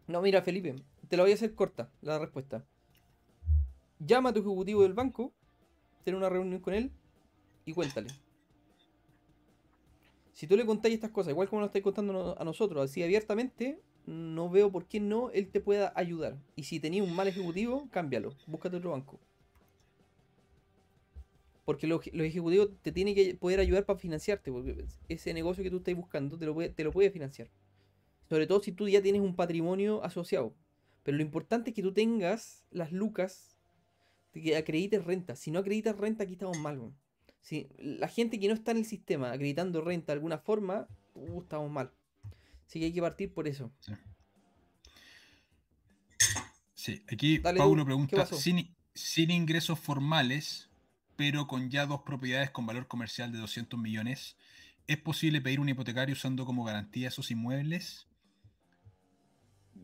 No, 0.08 0.22
mira, 0.22 0.44
Felipe, 0.44 0.76
te 1.10 1.18
la 1.18 1.24
voy 1.24 1.32
a 1.32 1.36
hacer 1.36 1.56
corta 1.56 1.90
la 2.02 2.20
respuesta. 2.20 2.64
Llama 3.98 4.30
a 4.30 4.34
tu 4.34 4.42
ejecutivo 4.42 4.84
del 4.84 4.94
banco, 4.94 5.34
ten 6.04 6.14
una 6.14 6.30
reunión 6.30 6.62
con 6.62 6.76
él 6.76 6.92
y 7.66 7.74
cuéntale. 7.74 8.10
Si 10.34 10.46
tú 10.46 10.56
le 10.56 10.66
contáis 10.66 10.96
estas 10.96 11.12
cosas, 11.12 11.32
igual 11.32 11.50
como 11.50 11.62
nos 11.62 11.70
estáis 11.70 11.84
contando 11.84 12.40
a 12.40 12.44
nosotros, 12.44 12.92
así 12.92 13.02
abiertamente, 13.02 13.82
no 14.06 14.50
veo 14.50 14.72
por 14.72 14.86
qué 14.86 15.00
no 15.00 15.32
él 15.32 15.50
te 15.50 15.60
pueda 15.60 15.92
ayudar. 15.96 16.38
Y 16.56 16.64
si 16.64 16.80
tenías 16.80 17.08
un 17.08 17.16
mal 17.16 17.28
ejecutivo, 17.28 17.88
cámbialo, 17.92 18.36
búscate 18.48 18.78
otro 18.78 18.92
banco. 18.92 19.20
Porque 21.66 21.88
los, 21.88 22.06
los 22.14 22.28
ejecutivos 22.28 22.70
te 22.82 22.92
tienen 22.92 23.16
que 23.16 23.36
poder 23.36 23.60
ayudar 23.60 23.86
para 23.86 23.98
financiarte, 23.98 24.52
porque 24.52 24.86
ese 25.10 25.34
negocio 25.34 25.64
que 25.64 25.72
tú 25.72 25.78
estás 25.78 25.96
buscando 25.96 26.38
te 26.38 26.46
lo 26.46 26.54
puede, 26.54 26.70
te 26.70 26.84
lo 26.84 26.92
puede 26.92 27.10
financiar. 27.10 27.50
Sobre 28.30 28.48
todo 28.48 28.62
si 28.62 28.72
tú 28.72 28.88
ya 28.88 29.02
tienes 29.02 29.22
un 29.22 29.36
patrimonio 29.36 30.04
asociado. 30.04 30.54
Pero 31.04 31.18
lo 31.18 31.24
importante 31.24 31.70
es 31.70 31.76
que 31.76 31.84
tú 31.84 31.94
tengas 31.94 32.66
las 32.72 32.92
lucas 32.92 33.58
de 34.34 34.42
que 34.42 34.58
acredites 34.58 35.04
renta. 35.06 35.36
Si 35.36 35.52
no 35.52 35.60
acreditas 35.60 35.98
renta, 35.98 36.24
aquí 36.24 36.34
estamos 36.34 36.58
mal. 36.60 36.94
Si 37.42 37.68
la 37.78 38.08
gente 38.08 38.40
que 38.40 38.48
no 38.48 38.56
está 38.56 38.72
en 38.72 38.78
el 38.78 38.86
sistema 38.86 39.32
acreditando 39.32 39.82
renta 39.82 40.08
de 40.08 40.18
alguna 40.18 40.40
forma, 40.40 40.88
uh, 41.14 41.42
estamos 41.42 41.70
mal. 41.70 41.92
Así 42.68 42.80
que 42.80 42.86
hay 42.86 42.94
que 42.94 43.02
partir 43.02 43.34
por 43.34 43.48
eso. 43.48 43.72
Sí, 46.74 47.04
aquí 47.12 47.40
Dale 47.40 47.58
Paulo 47.58 47.84
tú, 47.84 47.86
¿qué 47.86 47.86
pregunta, 47.86 48.28
sin 48.94 49.32
ingresos 49.32 49.80
formales, 49.80 50.70
pero 51.16 51.48
con 51.48 51.70
ya 51.70 51.86
dos 51.86 52.02
propiedades 52.02 52.52
con 52.52 52.66
valor 52.66 52.88
comercial 52.88 53.32
de 53.32 53.40
200 53.40 53.80
millones, 53.80 54.38
¿es 54.88 54.98
posible 54.98 55.42
pedir 55.42 55.60
un 55.60 55.70
hipotecario 55.70 56.14
usando 56.14 56.46
como 56.46 56.64
garantía 56.64 57.08
esos 57.08 57.32
inmuebles? 57.32 58.08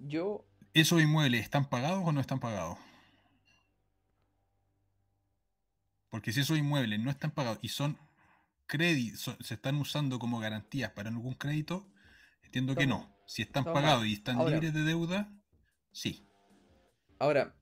Yo, 0.08 0.45
¿Esos 0.74 1.01
inmuebles 1.01 1.42
están 1.42 1.69
pagados 1.69 2.01
o 2.06 2.11
no 2.11 2.22
están 2.22 2.40
pagados? 2.40 2.77
Porque 6.10 6.32
si 6.32 6.42
esos 6.42 6.58
inmuebles 6.58 7.00
no 7.00 7.10
están 7.10 7.32
pagados 7.32 7.60
y 7.61 7.69
son 7.69 7.98
créditos, 8.68 9.38
se 9.40 9.53
están 9.53 9.76
usando 9.76 10.19
como 10.19 10.40
garantías 10.40 10.92
para 10.92 11.10
algún 11.10 11.34
crédito, 11.34 11.88
entiendo 12.51 12.75
que 12.75 12.85
no. 12.85 13.09
Si 13.25 13.41
están 13.41 13.63
pagados 13.63 14.05
y 14.05 14.11
están 14.13 14.35
Ahora- 14.35 14.51
libres 14.55 14.73
de 14.73 14.83
deuda, 14.83 15.31
sí. 15.93 16.27
ahora, 17.17 17.55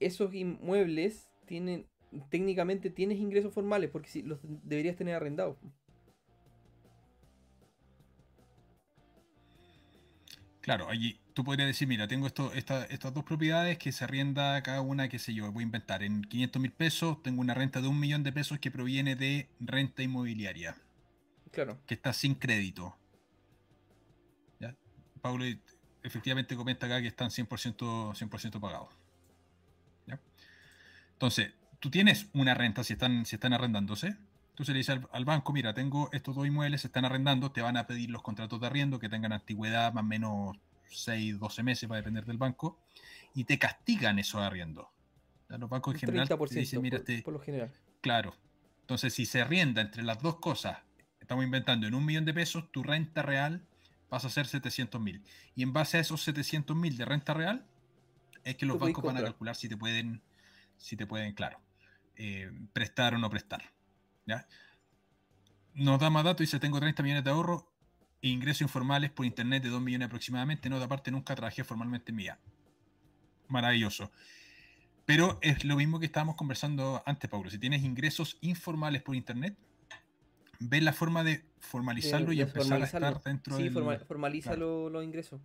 esos 0.00 0.32
inmuebles 0.32 1.28
tienen, 1.46 1.86
técnicamente 2.30 2.88
tienes 2.88 3.18
ingresos 3.18 3.52
formales 3.52 3.90
porque 3.90 4.08
si 4.08 4.22
los 4.22 4.38
deberías 4.42 4.96
tener 4.96 5.14
arrendados. 5.14 5.58
Claro, 10.62 10.88
allí 10.88 11.20
tú 11.34 11.44
podrías 11.44 11.66
decir, 11.68 11.88
mira, 11.88 12.06
tengo 12.08 12.26
esto, 12.26 12.52
esta- 12.54 12.84
estas 12.86 13.12
dos 13.12 13.24
propiedades 13.24 13.76
que 13.78 13.90
se 13.92 14.04
arrienda 14.04 14.62
cada 14.62 14.80
una, 14.80 15.08
qué 15.08 15.18
sé 15.18 15.34
yo, 15.34 15.50
voy 15.52 15.62
a 15.62 15.66
inventar, 15.66 16.02
en 16.04 16.22
500 16.22 16.62
mil 16.62 16.72
pesos, 16.72 17.20
tengo 17.22 17.40
una 17.40 17.52
renta 17.52 17.80
de 17.82 17.88
un 17.88 17.98
millón 17.98 18.22
de 18.22 18.32
pesos 18.32 18.58
que 18.60 18.70
proviene 18.70 19.16
de 19.16 19.48
renta 19.60 20.02
inmobiliaria, 20.02 20.76
Claro. 21.50 21.78
que 21.86 21.94
está 21.94 22.12
sin 22.12 22.34
crédito. 22.36 22.96
¿Ya? 25.22 25.30
Pablo, 25.30 25.44
efectivamente 26.02 26.56
comenta 26.56 26.86
acá 26.86 27.00
que 27.00 27.08
están 27.08 27.30
100%, 27.30 28.14
100 28.14 28.60
pagados. 28.60 28.88
Entonces, 31.12 31.52
tú 31.78 31.88
tienes 31.88 32.26
una 32.32 32.52
renta 32.52 32.82
si 32.82 32.94
están, 32.94 33.24
si 33.26 33.36
están 33.36 33.52
arrendándose. 33.52 34.16
Tú 34.56 34.64
se 34.64 34.72
le 34.72 34.78
dices 34.78 34.98
al, 35.12 35.24
banco, 35.24 35.52
mira, 35.52 35.72
tengo 35.72 36.10
estos 36.12 36.34
dos 36.34 36.46
inmuebles, 36.46 36.80
se 36.80 36.88
están 36.88 37.04
arrendando, 37.04 37.52
te 37.52 37.62
van 37.62 37.76
a 37.76 37.86
pedir 37.86 38.10
los 38.10 38.22
contratos 38.22 38.60
de 38.60 38.66
arriendo 38.66 38.98
que 38.98 39.08
tengan 39.08 39.32
antigüedad 39.32 39.92
más 39.92 40.02
o 40.02 40.06
menos 40.06 40.56
6, 40.90 41.38
12 41.38 41.62
meses, 41.62 41.88
va 41.88 41.94
a 41.94 41.98
depender 41.98 42.24
del 42.24 42.38
banco, 42.38 42.80
y 43.34 43.44
te 43.44 43.56
castigan 43.56 44.18
esos 44.18 44.42
arriendos. 44.42 44.88
Los 45.48 45.70
bancos 45.70 45.94
en 45.94 46.00
general 46.00 46.28
te 46.28 46.58
dicen, 46.58 46.82
mira, 46.82 46.98
por, 46.98 47.08
este, 47.08 47.22
por 47.22 47.34
lo 47.34 47.40
general. 47.40 47.70
Claro. 48.00 48.34
Entonces, 48.80 49.14
si 49.14 49.24
se 49.24 49.40
arrienda 49.40 49.80
entre 49.80 50.02
las 50.02 50.20
dos 50.20 50.40
cosas, 50.40 50.78
estamos 51.20 51.44
inventando 51.44 51.86
en 51.86 51.94
un 51.94 52.04
millón 52.04 52.24
de 52.24 52.34
pesos, 52.34 52.70
tu 52.72 52.82
renta 52.82 53.22
real 53.22 53.62
pasa 54.12 54.26
a 54.26 54.30
ser 54.30 54.46
700 54.46 55.00
mil. 55.00 55.22
Y 55.54 55.62
en 55.62 55.72
base 55.72 55.96
a 55.96 56.00
esos 56.00 56.22
700 56.22 56.76
mil 56.76 56.98
de 56.98 57.06
renta 57.06 57.32
real, 57.32 57.64
es 58.44 58.56
que 58.56 58.66
los 58.66 58.78
bancos 58.78 59.02
van 59.02 59.16
a 59.16 59.22
calcular 59.22 59.56
si 59.56 59.70
te 59.70 59.76
pueden, 59.78 60.20
si 60.76 60.98
te 60.98 61.06
pueden, 61.06 61.32
claro, 61.32 61.58
eh, 62.16 62.52
prestar 62.74 63.14
o 63.14 63.18
no 63.18 63.30
prestar. 63.30 63.72
¿ya? 64.26 64.46
Nos 65.72 65.98
da 65.98 66.10
más 66.10 66.24
datos, 66.24 66.40
dice, 66.40 66.60
tengo 66.60 66.78
30 66.78 67.02
millones 67.02 67.24
de 67.24 67.30
ahorro 67.30 67.72
e 68.20 68.28
ingresos 68.28 68.60
informales 68.60 69.10
por 69.10 69.24
internet 69.24 69.62
de 69.62 69.70
2 69.70 69.80
millones 69.80 70.08
aproximadamente. 70.08 70.68
No, 70.68 70.78
de 70.78 70.84
aparte 70.84 71.10
nunca 71.10 71.34
trabajé 71.34 71.64
formalmente 71.64 72.10
en 72.12 72.16
mía. 72.16 72.38
Maravilloso. 73.48 74.12
Pero 75.06 75.38
es 75.40 75.64
lo 75.64 75.76
mismo 75.76 75.98
que 75.98 76.04
estábamos 76.04 76.36
conversando 76.36 77.02
antes, 77.06 77.30
Paulo. 77.30 77.48
Si 77.48 77.58
tienes 77.58 77.82
ingresos 77.82 78.36
informales 78.42 79.00
por 79.00 79.16
internet, 79.16 79.56
ve 80.68 80.80
la 80.80 80.92
forma 80.92 81.24
de 81.24 81.44
formalizarlo 81.58 82.32
y 82.32 82.40
empezar 82.40 82.80
a 82.80 82.84
estar 82.84 83.22
dentro 83.22 83.56
sí, 83.56 83.70
formaliza 83.70 84.56
los 84.56 85.04
ingresos. 85.04 85.40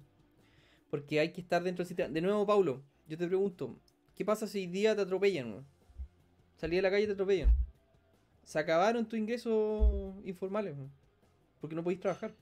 Porque 0.90 1.20
hay 1.20 1.32
que 1.32 1.42
estar 1.42 1.64
dentro 1.64 1.84
del 1.84 1.88
sistema. 1.88 2.10
De 2.10 2.22
nuevo, 2.22 2.46
Paulo, 2.46 2.82
yo 3.08 3.18
te 3.18 3.28
pregunto, 3.28 3.78
¿qué 4.16 4.24
pasa 4.24 4.48
si 4.48 4.60
hoy 4.60 4.68
día 4.68 4.96
te 4.96 5.02
atropellan? 5.02 5.66
Salí 6.58 6.78
a 6.80 6.82
la 6.82 6.90
calle 6.90 7.04
y 7.04 7.08
te 7.08 7.14
atropellan. 7.14 7.54
Se 8.44 8.60
acabaron 8.60 9.06
tus 9.06 9.20
ingresos 9.20 10.16
informales, 10.26 10.76
porque 11.60 11.76
no 11.76 11.84
podéis 11.84 12.00
trabajar. 12.00 12.34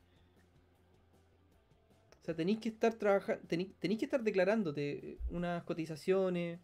O 2.21 2.25
sea, 2.25 2.35
tenéis 2.35 2.59
que 2.59 2.69
estar 2.69 2.93
trabajando, 2.93 3.43
tenéis, 3.47 3.99
que 3.99 4.05
estar 4.05 4.23
declarándote 4.23 5.19
unas 5.29 5.63
cotizaciones 5.63 6.59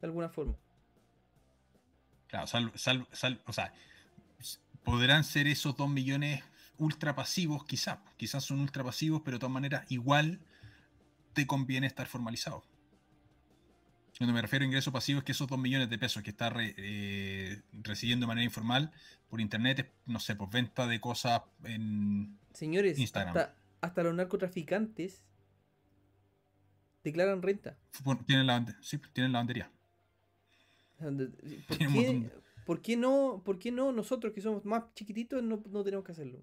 de 0.00 0.06
alguna 0.06 0.28
forma. 0.28 0.56
Claro, 2.28 2.44
o 2.44 3.52
sea, 3.52 3.72
podrán 4.84 5.24
ser 5.24 5.46
esos 5.46 5.76
dos 5.76 5.88
millones 5.88 6.42
ultra 6.78 7.14
pasivos, 7.14 7.64
quizás. 7.64 7.98
Quizás 8.16 8.44
son 8.44 8.60
ultra 8.60 8.84
pasivos, 8.84 9.22
pero 9.24 9.36
de 9.36 9.40
todas 9.40 9.52
maneras, 9.52 9.84
igual 9.90 10.40
te 11.32 11.46
conviene 11.46 11.86
estar 11.86 12.06
formalizado. 12.06 12.62
Cuando 14.16 14.32
me 14.32 14.42
refiero 14.42 14.62
a 14.62 14.66
ingreso 14.66 14.92
pasivo 14.92 15.18
es 15.18 15.24
que 15.24 15.32
esos 15.32 15.48
dos 15.48 15.58
millones 15.58 15.90
de 15.90 15.98
pesos 15.98 16.22
que 16.22 16.30
está 16.30 16.52
eh, 16.56 17.62
recibiendo 17.72 18.24
de 18.24 18.28
manera 18.28 18.44
informal 18.44 18.92
por 19.28 19.40
internet, 19.40 19.92
no 20.06 20.20
sé, 20.20 20.36
por 20.36 20.50
venta 20.50 20.86
de 20.86 21.00
cosas 21.00 21.42
en 21.64 22.38
Señores, 22.52 22.96
Instagram. 22.98 23.48
Hasta, 23.80 24.02
los 24.04 24.14
narcotraficantes 24.14 25.24
declaran 27.02 27.42
renta. 27.42 27.76
Tienen 28.26 28.46
la, 28.46 28.64
sí, 28.80 29.00
tienen 29.12 29.32
lavandería. 29.32 29.68
¿Por 31.66 31.76
qué, 31.76 32.30
¿Por 32.64 32.80
qué 32.80 32.96
no, 32.96 33.42
por 33.44 33.58
qué 33.58 33.70
no 33.70 33.92
nosotros 33.92 34.32
que 34.32 34.40
somos 34.40 34.64
más 34.64 34.84
chiquititos 34.94 35.42
no, 35.42 35.58
tenemos 35.84 36.04
que 36.04 36.12
hacerlo? 36.12 36.42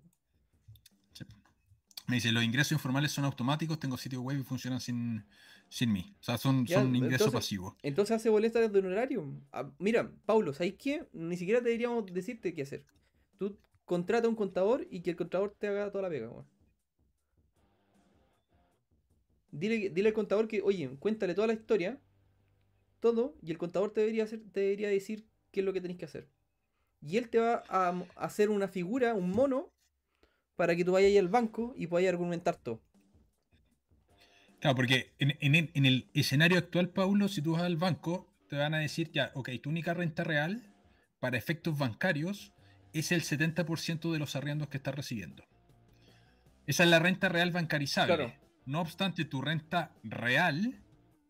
Me 2.07 2.15
dice, 2.15 2.31
los 2.31 2.43
ingresos 2.43 2.73
informales 2.73 3.11
son 3.11 3.25
automáticos, 3.25 3.79
tengo 3.79 3.97
sitio 3.97 4.21
web 4.21 4.39
y 4.39 4.43
funcionan 4.43 4.81
sin, 4.81 5.23
sin 5.69 5.93
mí. 5.93 6.13
O 6.19 6.23
sea, 6.23 6.37
son, 6.37 6.67
son 6.67 6.95
ingresos 6.95 7.31
pasivos. 7.31 7.75
Entonces 7.81 8.17
hace 8.17 8.29
boleta 8.29 8.59
desde 8.59 8.79
un 8.79 8.91
horario. 8.91 9.25
Ah, 9.51 9.71
mira, 9.79 10.11
Paulo, 10.25 10.53
¿sabes 10.53 10.75
qué? 10.77 11.07
Ni 11.13 11.37
siquiera 11.37 11.61
deberíamos 11.61 12.05
decirte 12.07 12.53
qué 12.53 12.63
hacer. 12.63 12.85
Tú 13.37 13.57
contrata 13.85 14.27
a 14.27 14.29
un 14.29 14.35
contador 14.35 14.85
y 14.91 15.01
que 15.01 15.11
el 15.11 15.15
contador 15.15 15.55
te 15.57 15.67
haga 15.67 15.89
toda 15.89 16.03
la 16.03 16.09
pega. 16.09 16.29
Dile, 19.51 19.89
dile 19.89 20.09
al 20.09 20.13
contador 20.13 20.47
que, 20.47 20.61
oye, 20.61 20.89
cuéntale 20.99 21.33
toda 21.33 21.47
la 21.47 21.53
historia, 21.53 21.99
todo, 22.99 23.35
y 23.41 23.51
el 23.51 23.57
contador 23.57 23.91
te 23.91 24.01
debería, 24.01 24.25
hacer, 24.25 24.41
te 24.51 24.61
debería 24.61 24.89
decir 24.89 25.30
qué 25.51 25.59
es 25.59 25.65
lo 25.65 25.73
que 25.73 25.81
tenés 25.81 25.97
que 25.97 26.05
hacer. 26.05 26.27
Y 27.01 27.17
él 27.17 27.29
te 27.29 27.39
va 27.39 27.63
a 27.67 27.89
hacer 28.15 28.49
una 28.49 28.67
figura, 28.67 29.13
un 29.13 29.31
mono, 29.31 29.71
para 30.55 30.75
que 30.75 30.85
tú 30.85 30.91
vayas 30.91 31.19
al 31.19 31.29
banco 31.29 31.73
y 31.75 31.87
puedas 31.87 32.07
argumentar 32.07 32.55
todo. 32.55 32.81
Claro, 34.59 34.75
porque 34.75 35.11
en, 35.17 35.85
el 35.85 36.07
escenario 36.13 36.59
actual, 36.59 36.89
Paulo, 36.89 37.27
si 37.27 37.41
tú 37.41 37.53
vas 37.53 37.63
al 37.63 37.77
banco, 37.77 38.31
te 38.47 38.57
van 38.57 38.75
a 38.75 38.77
decir, 38.77 39.11
ya, 39.11 39.31
ok, 39.33 39.49
tu 39.59 39.71
única 39.71 39.95
renta 39.95 40.23
real 40.23 40.61
para 41.19 41.37
efectos 41.37 41.79
bancarios 41.79 42.53
es 42.93 43.11
el 43.11 43.23
70% 43.23 44.11
de 44.11 44.19
los 44.19 44.35
arriendos 44.35 44.69
que 44.69 44.77
estás 44.77 44.93
recibiendo. 44.93 45.43
Esa 46.67 46.83
es 46.83 46.89
la 46.89 46.99
renta 46.99 47.27
real 47.27 47.49
bancarizable. 47.51 48.37
No 48.65 48.81
obstante, 48.81 49.25
tu 49.25 49.41
renta 49.41 49.95
real 50.03 50.79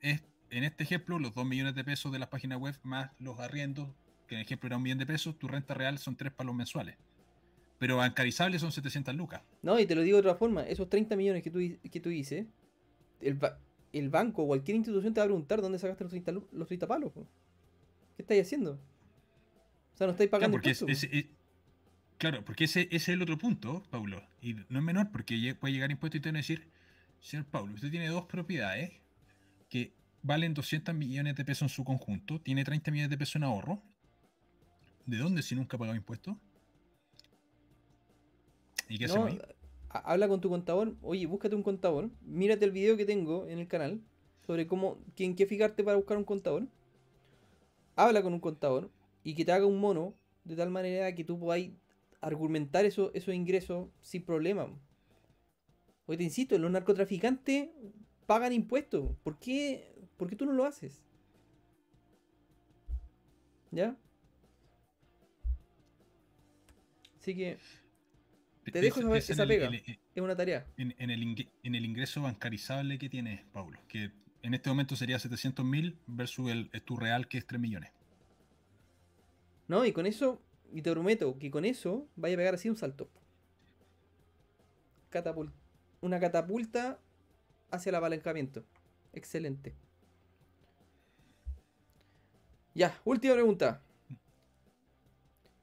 es, 0.02 0.24
en 0.50 0.66
este 0.66 0.84
ejemplo, 0.84 1.20
los 1.20 1.34
2 1.34 1.46
millones 1.46 1.74
de 1.76 1.86
pesos 1.86 2.12
de 2.12 2.20
la 2.20 2.30
página 2.30 2.58
web 2.58 2.78
más 2.84 3.12
los 3.18 3.40
arriendos 3.40 3.96
que 4.32 4.36
en 4.36 4.42
ejemplo 4.44 4.68
era 4.68 4.78
un 4.78 4.84
millón 4.84 4.98
de 4.98 5.06
pesos, 5.06 5.38
tu 5.38 5.50
renta 5.50 5.74
real 5.74 5.98
son 5.98 6.16
tres 6.16 6.32
palos 6.32 6.56
mensuales. 6.56 6.96
Pero 7.80 7.98
bancarizable 7.98 8.58
son 8.60 8.72
700 8.72 9.14
lucas. 9.14 9.42
No, 9.62 9.78
y 9.78 9.86
te 9.86 9.94
lo 9.94 10.04
digo 10.04 10.16
de 10.16 10.22
otra 10.22 10.36
forma, 10.36 10.64
esos 10.64 10.90
30 10.90 11.18
millones 11.18 11.44
que 11.44 11.52
tú, 11.52 11.60
que 11.60 12.00
tú 12.00 12.08
dices, 12.08 12.46
el, 13.20 13.38
el 13.92 14.10
banco 14.10 14.44
o 14.44 14.48
cualquier 14.48 14.78
institución 14.78 15.14
te 15.14 15.20
va 15.20 15.26
a 15.26 15.28
preguntar 15.28 15.62
dónde 15.62 15.80
sacaste 15.80 16.06
los 16.06 16.12
30, 16.12 16.32
los 16.54 16.66
30 16.66 16.88
palos. 16.88 17.12
¿Qué 18.16 18.22
estáis 18.22 18.44
haciendo? 18.44 18.80
O 19.94 19.98
sea, 19.98 20.08
no 20.08 20.12
estáis 20.12 20.30
pagando 20.30 20.58
claro, 20.60 20.80
porque 20.80 21.30
Claro, 22.18 22.46
porque 22.46 22.64
ese, 22.64 22.84
ese, 22.84 22.96
es 22.96 23.10
el 23.10 23.22
otro 23.22 23.38
punto, 23.38 23.84
Paulo. 23.90 24.24
Y 24.42 24.54
no 24.70 24.80
es 24.80 24.86
menor, 24.86 25.12
porque 25.12 25.58
puede 25.60 25.74
llegar 25.74 25.92
impuesto 25.92 26.16
y 26.16 26.22
te 26.22 26.30
van 26.30 26.38
a 26.38 26.40
decir, 26.40 26.70
señor 27.20 27.48
Paulo, 27.48 27.74
usted 27.74 27.92
tiene 27.92 28.08
dos 28.08 28.28
propiedades 28.28 28.94
que 29.68 29.92
valen 30.22 30.54
200 30.54 30.96
millones 30.96 31.36
de 31.36 31.44
pesos 31.44 31.64
en 31.64 31.70
su 31.70 31.84
conjunto, 31.84 32.40
tiene 32.40 32.64
30 32.64 32.92
millones 32.92 33.10
de 33.10 33.18
pesos 33.18 33.36
en 33.36 33.44
ahorro, 33.44 33.84
¿De 35.06 35.18
dónde 35.18 35.42
si 35.42 35.56
nunca 35.56 35.78
ha 35.78 35.80
pagado 35.80 35.96
impuestos? 35.96 36.36
¿Y 38.88 38.98
qué 38.98 39.08
no, 39.08 39.28
Habla 39.90 40.28
con 40.28 40.40
tu 40.40 40.50
contador. 40.50 40.96
Oye, 41.02 41.26
búscate 41.26 41.56
un 41.56 41.64
contador. 41.64 42.10
Mírate 42.22 42.66
el 42.66 42.72
video 42.72 42.96
que 42.96 43.06
tengo 43.06 43.48
en 43.48 43.60
el 43.60 43.68
canal 43.68 44.02
sobre 44.46 44.68
cómo, 44.68 45.00
en 45.18 45.36
qué 45.36 45.46
fijarte 45.46 45.84
para 45.84 45.98
buscar 45.98 46.18
un 46.18 46.24
contador. 46.24 46.68
Habla 47.96 48.22
con 48.22 48.34
un 48.34 48.40
contador 48.40 48.90
y 49.24 49.36
que 49.36 49.46
te 49.46 49.52
haga 49.52 49.66
un 49.66 49.80
mono 49.80 50.14
de 50.44 50.56
tal 50.56 50.70
manera 50.70 51.14
que 51.14 51.24
tú 51.24 51.40
podáis 51.40 51.72
argumentar 52.22 52.86
eso, 52.86 53.12
esos 53.14 53.34
ingresos 53.34 53.90
sin 54.02 54.24
problema. 54.24 54.68
Hoy 56.06 56.18
te 56.18 56.24
insisto, 56.24 56.58
los 56.58 56.72
narcotraficantes 56.72 57.70
pagan 58.26 58.54
impuestos. 58.54 59.16
¿Por 59.24 59.40
qué, 59.40 60.08
¿Por 60.18 60.30
qué 60.30 60.36
tú 60.36 60.46
no 60.46 60.54
lo 60.54 60.66
haces? 60.66 61.04
¿Ya? 63.72 63.98
Así 67.22 67.36
que 67.36 67.60
te 68.72 68.82
dejo 68.82 69.16
esa, 69.16 69.46
pega. 69.46 69.70
es 69.70 70.22
una 70.24 70.36
tarea. 70.36 70.66
En, 70.76 70.92
el 71.12 71.86
ingreso 71.86 72.24
bancarizable 72.24 72.98
que 72.98 73.10
tienes, 73.10 73.46
Paulo, 73.54 73.80
que 73.88 74.12
en 74.42 74.56
este 74.56 74.70
momento 74.70 74.96
sería 74.96 75.20
700 75.20 75.64
mil 75.64 76.00
versus 76.08 76.50
el, 76.50 76.72
tu 76.84 76.98
real 76.98 77.28
que 77.28 77.38
es 77.38 77.46
3 77.46 77.62
millones. 77.62 77.92
No, 79.68 79.86
y 79.86 79.92
con 79.92 80.08
eso, 80.08 80.42
y 80.74 80.82
te 80.82 80.90
prometo 80.90 81.38
que 81.38 81.52
con 81.52 81.64
eso 81.64 82.08
vaya 82.16 82.34
a 82.34 82.38
pegar 82.38 82.56
así 82.56 82.70
un 82.70 82.76
salto. 82.76 83.08
una 86.02 86.20
catapulta 86.20 87.00
hacia 87.70 87.92
el 87.92 87.96
apalancamiento. 87.98 88.66
Excelente. 89.14 89.76
Ya, 92.74 93.00
última 93.06 93.36
pregunta. 93.36 93.84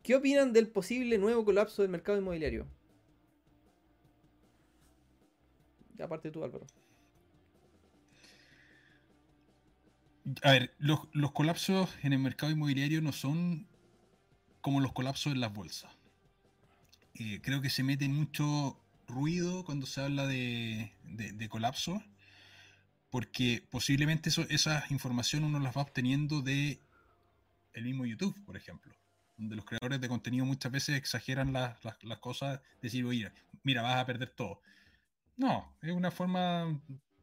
¿Qué 0.09 0.15
opinan 0.15 0.55
del 0.55 0.69
posible 0.69 1.19
nuevo 1.19 1.45
colapso 1.45 1.83
del 1.83 1.91
mercado 1.91 2.17
inmobiliario? 2.17 2.67
Aparte 6.03 6.31
tú, 6.31 6.43
Álvaro. 6.43 6.67
A 10.43 10.53
ver, 10.53 10.75
los, 10.79 11.01
colapsos 11.35 11.91
en 12.03 12.15
el 12.15 12.21
mercado 12.21 12.51
inmobiliario 12.51 13.03
no 13.03 13.13
son 13.13 13.67
como 14.63 14.81
los 14.81 14.95
colapsos 14.95 15.35
en 15.35 15.41
las 15.41 15.53
bolsas. 15.53 15.93
Eh, 17.13 17.43
creo 17.43 17.61
que 17.61 17.69
se 17.69 17.83
mete 17.83 18.09
mucho 18.09 18.81
ruido 19.09 19.63
cuando 19.67 19.85
se 19.85 20.01
habla 20.01 20.27
de, 20.27 20.91
colapso, 21.51 22.03
porque 23.11 23.63
posiblemente 23.69 24.31
esa 24.49 24.85
información 24.89 25.45
uno 25.45 25.59
las 25.59 25.77
va 25.77 25.83
obteniendo 25.83 26.41
de 26.41 26.81
el 27.75 27.85
mismo 27.85 28.07
YouTube, 28.07 28.43
por 28.47 28.57
ejemplo 28.57 28.95
donde 29.39 29.57
los 29.57 29.65
creadores 29.65 30.01
de 30.01 30.09
contenido 30.09 30.45
muchas 30.45 30.71
veces 30.71 30.97
exageran 30.97 31.53
las, 31.53 31.79
cosas, 32.21 32.61
decir, 32.83 33.05
oye, 33.05 33.31
mira, 33.63 33.83
vas 33.83 33.97
a 33.97 34.05
perder 34.05 34.31
todo. 34.31 34.61
No, 35.37 35.73
es 35.81 35.93
una 35.93 36.11
forma 36.11 36.81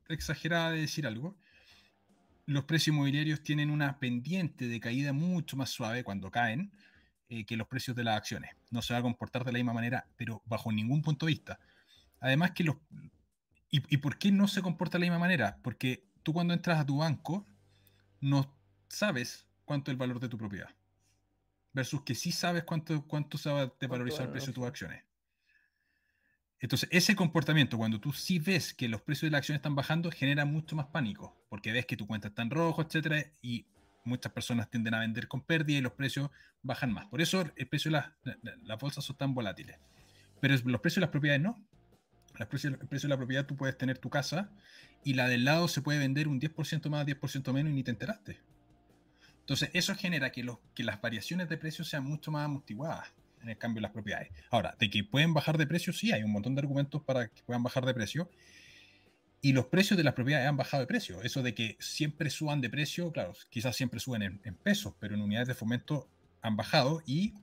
exagerada 0.07 0.71
de 0.71 0.81
decir 0.81 1.05
algo, 1.05 1.37
los 2.45 2.63
precios 2.63 2.93
inmobiliarios 2.95 3.43
tienen 3.43 3.69
una 3.69 3.99
pendiente 3.99 4.67
de 4.67 4.79
caída 4.79 5.11
mucho 5.11 5.57
más 5.57 5.69
suave 5.69 6.03
cuando 6.03 6.31
caen 6.31 6.71
eh, 7.27 7.45
que 7.45 7.57
los 7.57 7.67
precios 7.67 7.95
de 7.97 8.05
las 8.05 8.17
acciones. 8.17 8.51
No 8.71 8.81
se 8.81 8.93
va 8.93 8.99
a 8.99 9.03
comportar 9.03 9.43
de 9.43 9.51
la 9.51 9.57
misma 9.57 9.73
manera, 9.73 10.07
pero 10.15 10.41
bajo 10.45 10.71
ningún 10.71 11.01
punto 11.01 11.25
de 11.25 11.33
vista. 11.33 11.59
Además 12.19 12.51
que 12.51 12.63
los... 12.63 12.77
¿Y, 13.71 13.83
y 13.93 13.97
por 13.97 14.17
qué 14.17 14.31
no 14.31 14.47
se 14.47 14.61
comporta 14.61 14.97
de 14.97 15.05
la 15.05 15.11
misma 15.11 15.19
manera? 15.19 15.57
Porque 15.61 16.07
tú 16.23 16.31
cuando 16.31 16.53
entras 16.53 16.79
a 16.79 16.85
tu 16.85 16.97
banco 16.97 17.45
no 18.21 18.55
sabes 18.87 19.45
cuánto 19.65 19.91
es 19.91 19.93
el 19.93 19.97
valor 19.97 20.21
de 20.21 20.29
tu 20.29 20.37
propiedad. 20.37 20.69
Versus 21.75 22.03
que 22.03 22.15
sí 22.15 22.31
sabes 22.31 22.63
cuánto, 22.63 23.05
cuánto 23.05 23.37
se 23.37 23.49
va 23.49 23.63
a 23.63 23.73
devalorizar 23.79 24.25
el 24.25 24.31
precio 24.31 24.47
de 24.47 24.53
tus 24.53 24.65
acciones. 24.65 25.03
Entonces, 26.59 26.87
ese 26.91 27.17
comportamiento, 27.17 27.77
cuando 27.77 27.99
tú 27.99 28.13
sí 28.13 28.39
ves 28.39 28.73
que 28.73 28.87
los 28.87 29.01
precios 29.01 29.27
de 29.27 29.31
las 29.31 29.39
acciones 29.39 29.59
están 29.59 29.75
bajando, 29.75 30.09
genera 30.09 30.45
mucho 30.45 30.77
más 30.77 30.85
pánico, 30.87 31.37
porque 31.49 31.73
ves 31.73 31.85
que 31.85 31.97
tu 31.97 32.07
cuenta 32.07 32.29
está 32.29 32.43
en 32.43 32.49
rojo, 32.49 32.81
etcétera, 32.81 33.25
y 33.41 33.65
muchas 34.05 34.31
personas 34.31 34.69
tienden 34.69 34.93
a 34.93 34.99
vender 34.99 35.27
con 35.27 35.41
pérdida 35.41 35.79
y 35.79 35.81
los 35.81 35.91
precios 35.91 36.29
bajan 36.61 36.93
más. 36.93 37.07
Por 37.07 37.21
eso 37.21 37.45
el 37.57 37.67
precio 37.67 37.91
de 37.91 37.97
las, 37.97 38.11
las 38.63 38.79
bolsas 38.79 39.03
son 39.03 39.17
tan 39.17 39.33
volátiles. 39.33 39.77
Pero 40.39 40.55
los 40.65 40.79
precios 40.79 40.95
de 40.95 41.01
las 41.01 41.09
propiedades 41.09 41.41
no. 41.41 41.61
el 42.39 42.47
precio 42.47 42.69
de 42.69 43.07
la 43.09 43.17
propiedad 43.17 43.45
tú 43.45 43.57
puedes 43.57 43.77
tener 43.77 43.97
tu 43.97 44.09
casa 44.09 44.49
y 45.03 45.13
la 45.13 45.27
del 45.27 45.43
lado 45.43 45.67
se 45.67 45.81
puede 45.81 45.99
vender 45.99 46.27
un 46.27 46.39
10% 46.39 46.89
más, 46.89 47.05
10% 47.05 47.51
menos 47.51 47.71
y 47.71 47.75
ni 47.75 47.83
te 47.83 47.91
enteraste. 47.91 48.39
Entonces, 49.45 49.69
eso 49.73 49.93
genera 49.93 50.31
que, 50.31 50.41
los, 50.41 50.57
que 50.73 50.83
las 50.83 50.99
variaciones 50.99 51.47
de 51.47 51.57
precios 51.57 51.87
sean 51.87 52.03
mucho 52.03 52.31
más 52.31 52.45
amortiguadas 52.45 53.13
en 53.43 53.49
el 53.49 53.57
cambio 53.59 53.75
de 53.75 53.83
las 53.83 53.91
propiedades. 53.91 54.31
Ahora, 54.49 54.75
de 54.79 54.89
que 54.89 55.03
pueden 55.03 55.35
bajar 55.35 55.59
de 55.59 55.67
precio, 55.67 55.93
sí, 55.93 56.11
hay 56.11 56.23
un 56.23 56.31
montón 56.31 56.55
de 56.55 56.61
argumentos 56.61 57.03
para 57.03 57.27
que 57.27 57.43
puedan 57.43 57.61
bajar 57.61 57.85
de 57.85 57.93
precio. 57.93 58.27
Y 59.41 59.53
los 59.53 59.67
precios 59.67 59.97
de 59.97 60.03
las 60.03 60.15
propiedades 60.15 60.49
han 60.49 60.57
bajado 60.57 60.81
de 60.81 60.87
precio. 60.87 61.21
Eso 61.21 61.43
de 61.43 61.53
que 61.53 61.77
siempre 61.79 62.31
suban 62.31 62.59
de 62.59 62.71
precio, 62.71 63.11
claro, 63.11 63.33
quizás 63.51 63.75
siempre 63.75 63.99
suben 63.99 64.41
en, 64.43 64.55
pesos, 64.55 64.95
pero 64.99 65.13
en 65.13 65.21
unidades 65.21 65.47
de 65.47 65.53
fomento 65.53 66.09
han 66.41 66.57
bajado. 66.57 67.03
Y 67.05 67.35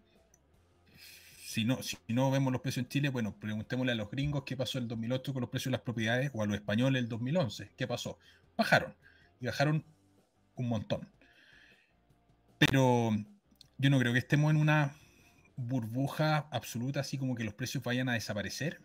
si 1.46 1.64
no, 1.64 1.84
si 1.84 1.96
no 2.08 2.32
vemos 2.32 2.52
los 2.52 2.62
precios 2.62 2.84
en 2.84 2.88
Chile, 2.88 3.10
bueno, 3.10 3.36
preguntémosle 3.38 3.92
a 3.92 3.94
los 3.94 4.10
gringos 4.10 4.42
qué 4.42 4.56
pasó 4.56 4.78
en 4.78 4.84
el 4.84 4.88
2008 4.88 5.32
con 5.32 5.40
los 5.42 5.50
precios 5.50 5.70
de 5.70 5.76
las 5.76 5.82
propiedades 5.82 6.32
o 6.34 6.42
a 6.42 6.46
los 6.46 6.56
españoles 6.56 6.98
en 6.98 7.04
el 7.04 7.08
2011. 7.08 7.70
¿Qué 7.76 7.86
pasó? 7.86 8.18
Bajaron. 8.56 8.92
Y 9.40 9.46
bajaron 9.46 9.84
un 10.56 10.68
montón. 10.68 11.08
Pero 12.68 13.10
yo 13.76 13.90
no 13.90 13.98
creo 13.98 14.12
que 14.12 14.20
estemos 14.20 14.48
en 14.52 14.56
una 14.56 14.94
burbuja 15.56 16.46
absoluta, 16.52 17.00
así 17.00 17.18
como 17.18 17.34
que 17.34 17.42
los 17.42 17.54
precios 17.54 17.82
vayan 17.82 18.08
a 18.08 18.12
desaparecer. 18.12 18.80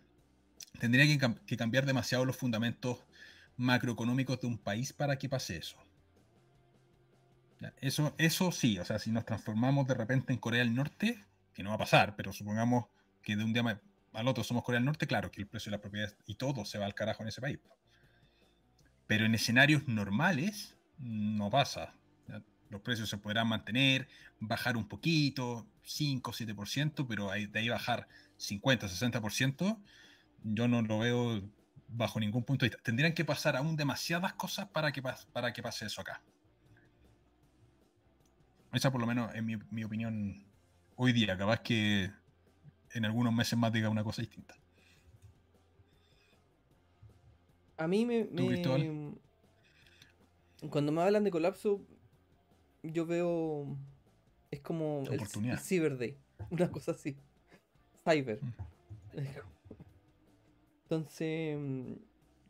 Tendría 0.80 1.06
que, 1.06 1.58
cambiar 1.58 1.86
demasiado 1.86 2.26
los 2.26 2.36
fundamentos 2.36 3.04
macroeconómicos 3.56 4.42
de 4.42 4.48
un 4.48 4.58
país 4.58 4.94
para 4.94 5.20
que 5.20 5.30
pase 5.30 5.58
eso. 5.58 5.78
Eso, 7.80 8.16
eso 8.18 8.52
sí, 8.52 8.80
o 8.80 8.86
sea, 8.86 8.98
si 8.98 9.12
nos 9.12 9.26
transformamos 9.26 9.88
de 9.88 9.94
repente 9.94 10.34
en 10.34 10.40
Corea 10.40 10.64
del 10.64 10.74
Norte, 10.74 11.24
que 11.54 11.62
no 11.62 11.70
va 11.70 11.76
a 11.76 11.80
pasar, 11.80 12.16
pero 12.16 12.34
supongamos 12.34 12.86
que 13.22 13.36
de 13.36 13.44
un 13.44 13.54
día 13.54 13.80
al 14.14 14.28
otro 14.28 14.44
somos 14.44 14.64
Corea 14.64 14.80
del 14.80 14.86
Norte, 14.86 15.06
claro 15.06 15.30
que 15.30 15.42
el 15.42 15.48
precio 15.48 15.70
de 15.70 15.78
la 15.78 15.82
propiedad 15.82 16.12
y 16.26 16.34
todo 16.34 16.66
se 16.66 16.80
va 16.80 16.88
al 16.88 16.96
carajo 16.96 17.22
en 17.22 17.30
ese 17.30 17.42
país. 17.42 17.60
Pero 19.06 19.26
en 19.26 19.36
escenarios 19.36 19.88
normales 19.88 20.76
no 20.98 21.52
pasa. 21.52 21.94
Los 22.70 22.82
precios 22.82 23.10
se 23.10 23.18
podrán 23.18 23.48
mantener, 23.48 24.08
bajar 24.40 24.78
un 24.78 24.88
poquito, 24.88 25.66
5, 25.84 26.32
7%, 26.32 27.06
pero 27.08 27.30
de 27.30 27.60
ahí 27.60 27.70
bajar 27.70 28.08
50, 28.38 28.88
60%, 28.88 29.80
yo 30.44 30.68
no 30.68 30.82
lo 30.82 31.00
veo 31.00 31.42
bajo 31.88 32.20
ningún 32.20 32.44
punto 32.44 32.66
de 32.66 32.70
vista. 32.70 32.84
Tendrían 32.84 33.14
que 33.14 33.26
pasar 33.26 33.56
aún 33.56 33.76
demasiadas 33.76 34.34
cosas 34.34 34.68
para 34.68 34.92
que, 34.92 35.02
para 35.02 35.54
que 35.54 35.64
pase 35.64 35.86
eso 35.86 36.02
acá. 36.02 36.22
Esa 38.74 38.92
por 38.92 39.02
lo 39.02 39.08
menos 39.08 39.34
es 39.34 39.44
mi, 39.44 39.84
opinión 39.84 40.46
hoy 40.96 41.14
día. 41.14 41.38
Capaz 41.38 41.62
que 41.62 42.12
en 42.92 43.06
algunos 43.06 43.34
meses 43.34 43.58
más 43.58 43.72
diga 43.72 43.90
una 43.90 44.04
cosa 44.04 44.22
distinta. 44.22 44.56
A 47.78 47.88
mí 47.88 48.06
me... 48.06 48.28
Cuando 50.70 50.92
me 50.92 51.02
hablan 51.04 51.24
de 51.24 51.32
colapso, 51.32 51.86
yo 52.92 53.06
veo. 53.06 53.78
Es 54.52 54.62
como 54.62 55.04
el, 55.12 55.58
Cyber 55.58 55.98
Day. 55.98 56.18
Una 56.50 56.72
cosa 56.72 56.92
así. 56.92 57.18
Cyber. 58.04 58.42
Mm. 58.42 58.54
Entonces, 60.84 61.58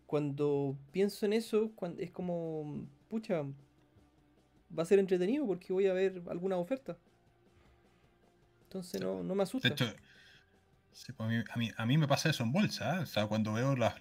cuando 0.05 0.77
pienso 0.91 1.25
en 1.25 1.33
eso, 1.33 1.71
es 1.97 2.11
como. 2.11 2.87
Pucha. 3.09 3.43
Va 4.77 4.83
a 4.83 4.85
ser 4.85 4.99
entretenido 4.99 5.45
porque 5.47 5.71
voy 5.71 5.87
a 5.87 5.93
ver 5.93 6.21
alguna 6.29 6.57
oferta. 6.57 6.97
Entonces 8.63 9.01
no, 9.01 9.23
no 9.23 9.33
me 9.33 9.43
asusta. 9.43 9.69
De 9.69 9.73
hecho, 9.73 9.85
pues, 11.15 11.19
a, 11.49 11.57
mí, 11.57 11.71
a, 11.77 11.85
mí, 11.85 11.97
me 11.97 12.07
pasa 12.07 12.29
eso 12.29 12.43
en 12.43 12.51
bolsa. 12.51 12.97
¿eh? 12.97 12.99
O 12.99 13.05
sea, 13.05 13.27
cuando 13.27 13.53
veo 13.53 13.75
las. 13.75 13.95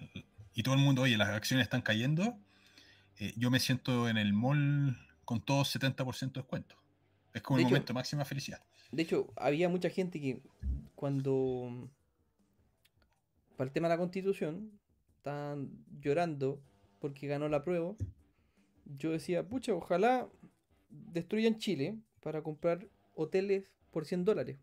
Y 0.53 0.63
todo 0.63 0.75
el 0.75 0.81
mundo, 0.81 1.03
oye, 1.03 1.17
las 1.17 1.29
acciones 1.29 1.65
están 1.65 1.81
cayendo. 1.81 2.37
Eh, 3.19 3.33
yo 3.37 3.49
me 3.49 3.59
siento 3.59 4.09
en 4.09 4.17
el 4.17 4.33
mall 4.33 4.97
con 5.27 5.41
todo 5.41 5.63
70% 5.63 6.31
de 6.31 6.39
descuento. 6.39 6.77
Es 7.33 7.41
como 7.41 7.59
el 7.59 7.65
momento 7.65 7.87
de 7.87 7.93
máxima 7.95 8.23
felicidad. 8.23 8.63
De 8.93 9.03
hecho, 9.03 9.33
había 9.35 9.67
mucha 9.67 9.89
gente 9.89 10.21
que 10.21 10.41
cuando 10.95 11.89
para 13.57 13.67
el 13.67 13.73
tema 13.73 13.89
de 13.89 13.95
la 13.95 13.97
constitución 13.97 14.71
estaban 15.17 15.69
llorando 15.99 16.61
porque 17.01 17.27
ganó 17.27 17.49
la 17.49 17.65
prueba. 17.65 17.93
Yo 18.85 19.11
decía, 19.11 19.45
pucha, 19.45 19.73
ojalá 19.73 20.29
destruyan 20.89 21.57
Chile 21.57 21.97
para 22.21 22.41
comprar 22.41 22.87
hoteles 23.13 23.69
por 23.91 24.05
100 24.05 24.23
dólares. 24.23 24.57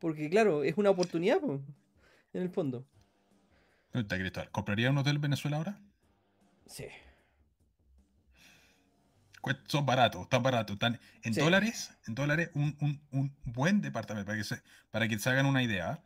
Porque 0.00 0.28
claro, 0.28 0.64
es 0.64 0.76
una 0.76 0.90
oportunidad 0.90 1.40
en 1.44 2.42
el 2.42 2.50
fondo. 2.50 2.84
¿Compraría 4.50 4.90
un 4.90 4.98
hotel 4.98 5.14
en 5.14 5.22
Venezuela 5.22 5.58
ahora? 5.58 5.80
Sí 6.66 6.86
son 9.66 9.86
baratos, 9.86 10.22
están 10.22 10.42
baratos. 10.42 10.74
Están 10.74 10.98
en 11.22 11.34
dólares, 11.34 11.96
en 12.06 12.14
dólares, 12.14 12.50
un, 12.54 13.32
buen 13.44 13.80
departamento, 13.80 14.26
para 14.26 14.38
que, 14.38 14.44
se, 14.44 14.62
para 14.90 15.08
que 15.08 15.18
se 15.18 15.30
hagan 15.30 15.46
una 15.46 15.62
idea. 15.62 16.02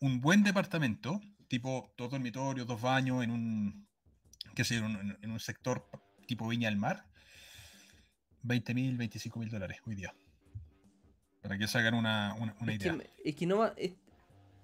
Un 0.00 0.20
buen 0.20 0.42
departamento, 0.42 1.20
tipo 1.48 1.92
dos 1.96 2.10
dormitorios, 2.10 2.66
dos 2.66 2.80
baños, 2.80 3.22
en 3.22 3.30
un, 3.30 3.86
qué 4.54 4.64
sé, 4.64 4.76
en, 4.76 5.16
en 5.20 5.30
un 5.30 5.40
sector 5.40 5.88
tipo 6.26 6.48
Viña 6.48 6.68
del 6.68 6.78
Mar, 6.78 7.06
20 8.42 8.74
mil, 8.74 8.96
25 8.96 9.38
mil 9.38 9.48
dólares 9.50 9.78
hoy 9.86 9.94
día. 9.94 10.14
Para 11.42 11.58
que 11.58 11.66
se 11.66 11.78
hagan 11.78 11.94
una, 11.94 12.36
idea. 12.68 12.96
es 13.24 13.34
que 13.34 13.46
no 13.46 13.64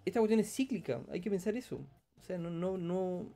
esta 0.04 0.20
cuestión 0.20 0.40
es 0.40 0.54
cíclica, 0.54 1.00
hay 1.10 1.20
que 1.20 1.30
pensar 1.30 1.56
eso. 1.56 1.76
O 2.20 2.24
sea, 2.24 2.38
no, 2.38 2.50
no, 2.50 2.78
no. 2.78 3.26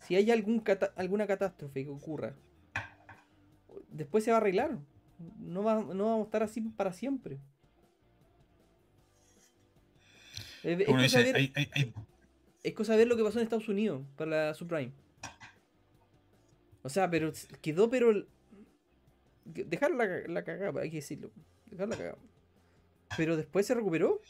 Si 0.00 0.16
hay 0.16 0.30
algún 0.30 0.62
alguna 0.96 1.26
catástrofe 1.26 1.84
que 1.84 1.90
ocurra 1.90 2.34
después 3.90 4.24
se 4.24 4.30
va 4.30 4.38
a 4.38 4.40
arreglar. 4.40 4.78
No, 5.38 5.62
va, 5.62 5.80
no 5.80 6.04
vamos 6.04 6.20
a 6.20 6.24
estar 6.24 6.42
así 6.42 6.60
para 6.60 6.92
siempre. 6.92 7.38
Es, 10.62 10.86
cosa 12.74 12.96
ver, 12.96 13.08
lo 13.08 13.16
que 13.16 13.24
pasó 13.24 13.38
en 13.38 13.44
Estados 13.44 13.68
Unidos 13.68 14.02
para 14.16 14.48
la 14.48 14.54
subprime. 14.54 14.92
O 16.82 16.88
sea, 16.88 17.10
pero 17.10 17.32
quedó, 17.60 17.88
pero. 17.90 18.26
Dejar 19.44 19.90
la, 19.92 20.06
la 20.28 20.44
cagada, 20.44 20.82
hay 20.82 20.90
que 20.90 20.96
decirlo. 20.96 21.30
Dejar 21.66 21.88
la 21.88 21.96
cagada. 21.96 22.18
Pero 23.16 23.36
después 23.36 23.66
se 23.66 23.74
recuperó. 23.74 24.20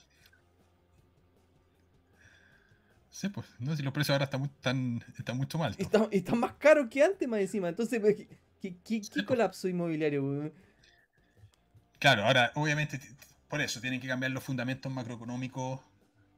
Sí, 3.10 3.28
pues, 3.28 3.46
no, 3.58 3.76
si 3.76 3.82
los 3.82 3.92
precios 3.92 4.14
ahora 4.14 4.24
están, 4.24 4.40
muy, 4.40 5.02
están, 5.18 5.36
mucho 5.36 5.58
mal. 5.58 5.74
Están, 5.76 6.08
están 6.10 6.38
más 6.38 6.54
caros 6.54 6.88
que 6.88 7.02
antes, 7.02 7.28
más 7.28 7.40
encima. 7.40 7.68
Entonces, 7.68 8.00
¿Qué, 8.60 8.76
qué, 8.84 9.24
colapso 9.24 9.68
inmobiliario? 9.68 10.52
Claro, 11.98 12.24
ahora, 12.26 12.52
obviamente, 12.54 13.00
por 13.48 13.60
eso 13.62 13.80
tienen 13.80 14.00
que 14.00 14.08
cambiar 14.08 14.32
los 14.32 14.44
fundamentos 14.44 14.92
macroeconómicos, 14.92 15.80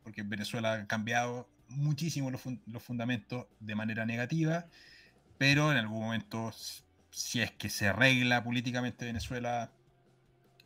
porque 0.05 0.23
Venezuela 0.23 0.75
ha 0.75 0.86
cambiado 0.86 1.49
muchísimo 1.68 2.31
los, 2.31 2.42
fundamentos 2.83 3.47
de 3.59 3.75
manera 3.75 4.07
negativa, 4.07 4.67
pero 5.36 5.73
en 5.73 5.78
algún 5.78 6.05
momento, 6.05 6.52
si 7.10 7.41
es 7.41 7.51
que 7.51 7.68
se 7.68 7.89
arregla 7.89 8.44
políticamente 8.44 9.05
Venezuela, 9.05 9.73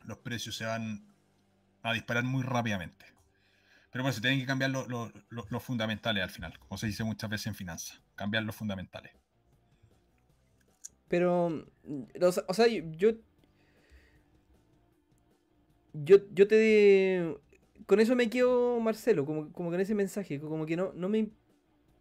los 0.05 0.19
precios 0.19 0.55
se 0.55 0.65
van 0.65 1.07
a 1.81 1.93
disparar 1.93 2.23
muy 2.23 2.43
rápidamente. 2.43 3.05
Pero 3.91 4.03
bueno, 4.03 4.13
se 4.13 4.21
tienen 4.21 4.39
que 4.39 4.45
cambiar 4.45 4.69
los 4.69 5.63
fundamentales 5.63 6.21
al 6.21 6.29
final, 6.29 6.59
como 6.59 6.77
se 6.77 6.85
dice 6.85 7.03
muchas 7.03 7.29
veces 7.31 7.47
en 7.47 7.55
finanzas, 7.55 7.99
cambiar 8.15 8.43
los 8.43 8.55
fundamentales. 8.55 9.11
Pero, 11.09 11.65
o 12.47 12.53
sea, 12.53 12.67
yo, 12.67 13.11
yo, 15.93 16.17
yo 16.33 16.47
te... 16.47 17.35
Con 17.85 17.99
eso 17.99 18.15
me 18.15 18.29
quedo, 18.29 18.79
Marcelo, 18.79 19.25
como, 19.25 19.51
como 19.53 19.69
con 19.71 19.79
ese 19.79 19.95
mensaje, 19.95 20.39
como 20.39 20.65
que 20.65 20.75
no, 20.75 20.91
no 20.93 21.09
me... 21.09 21.29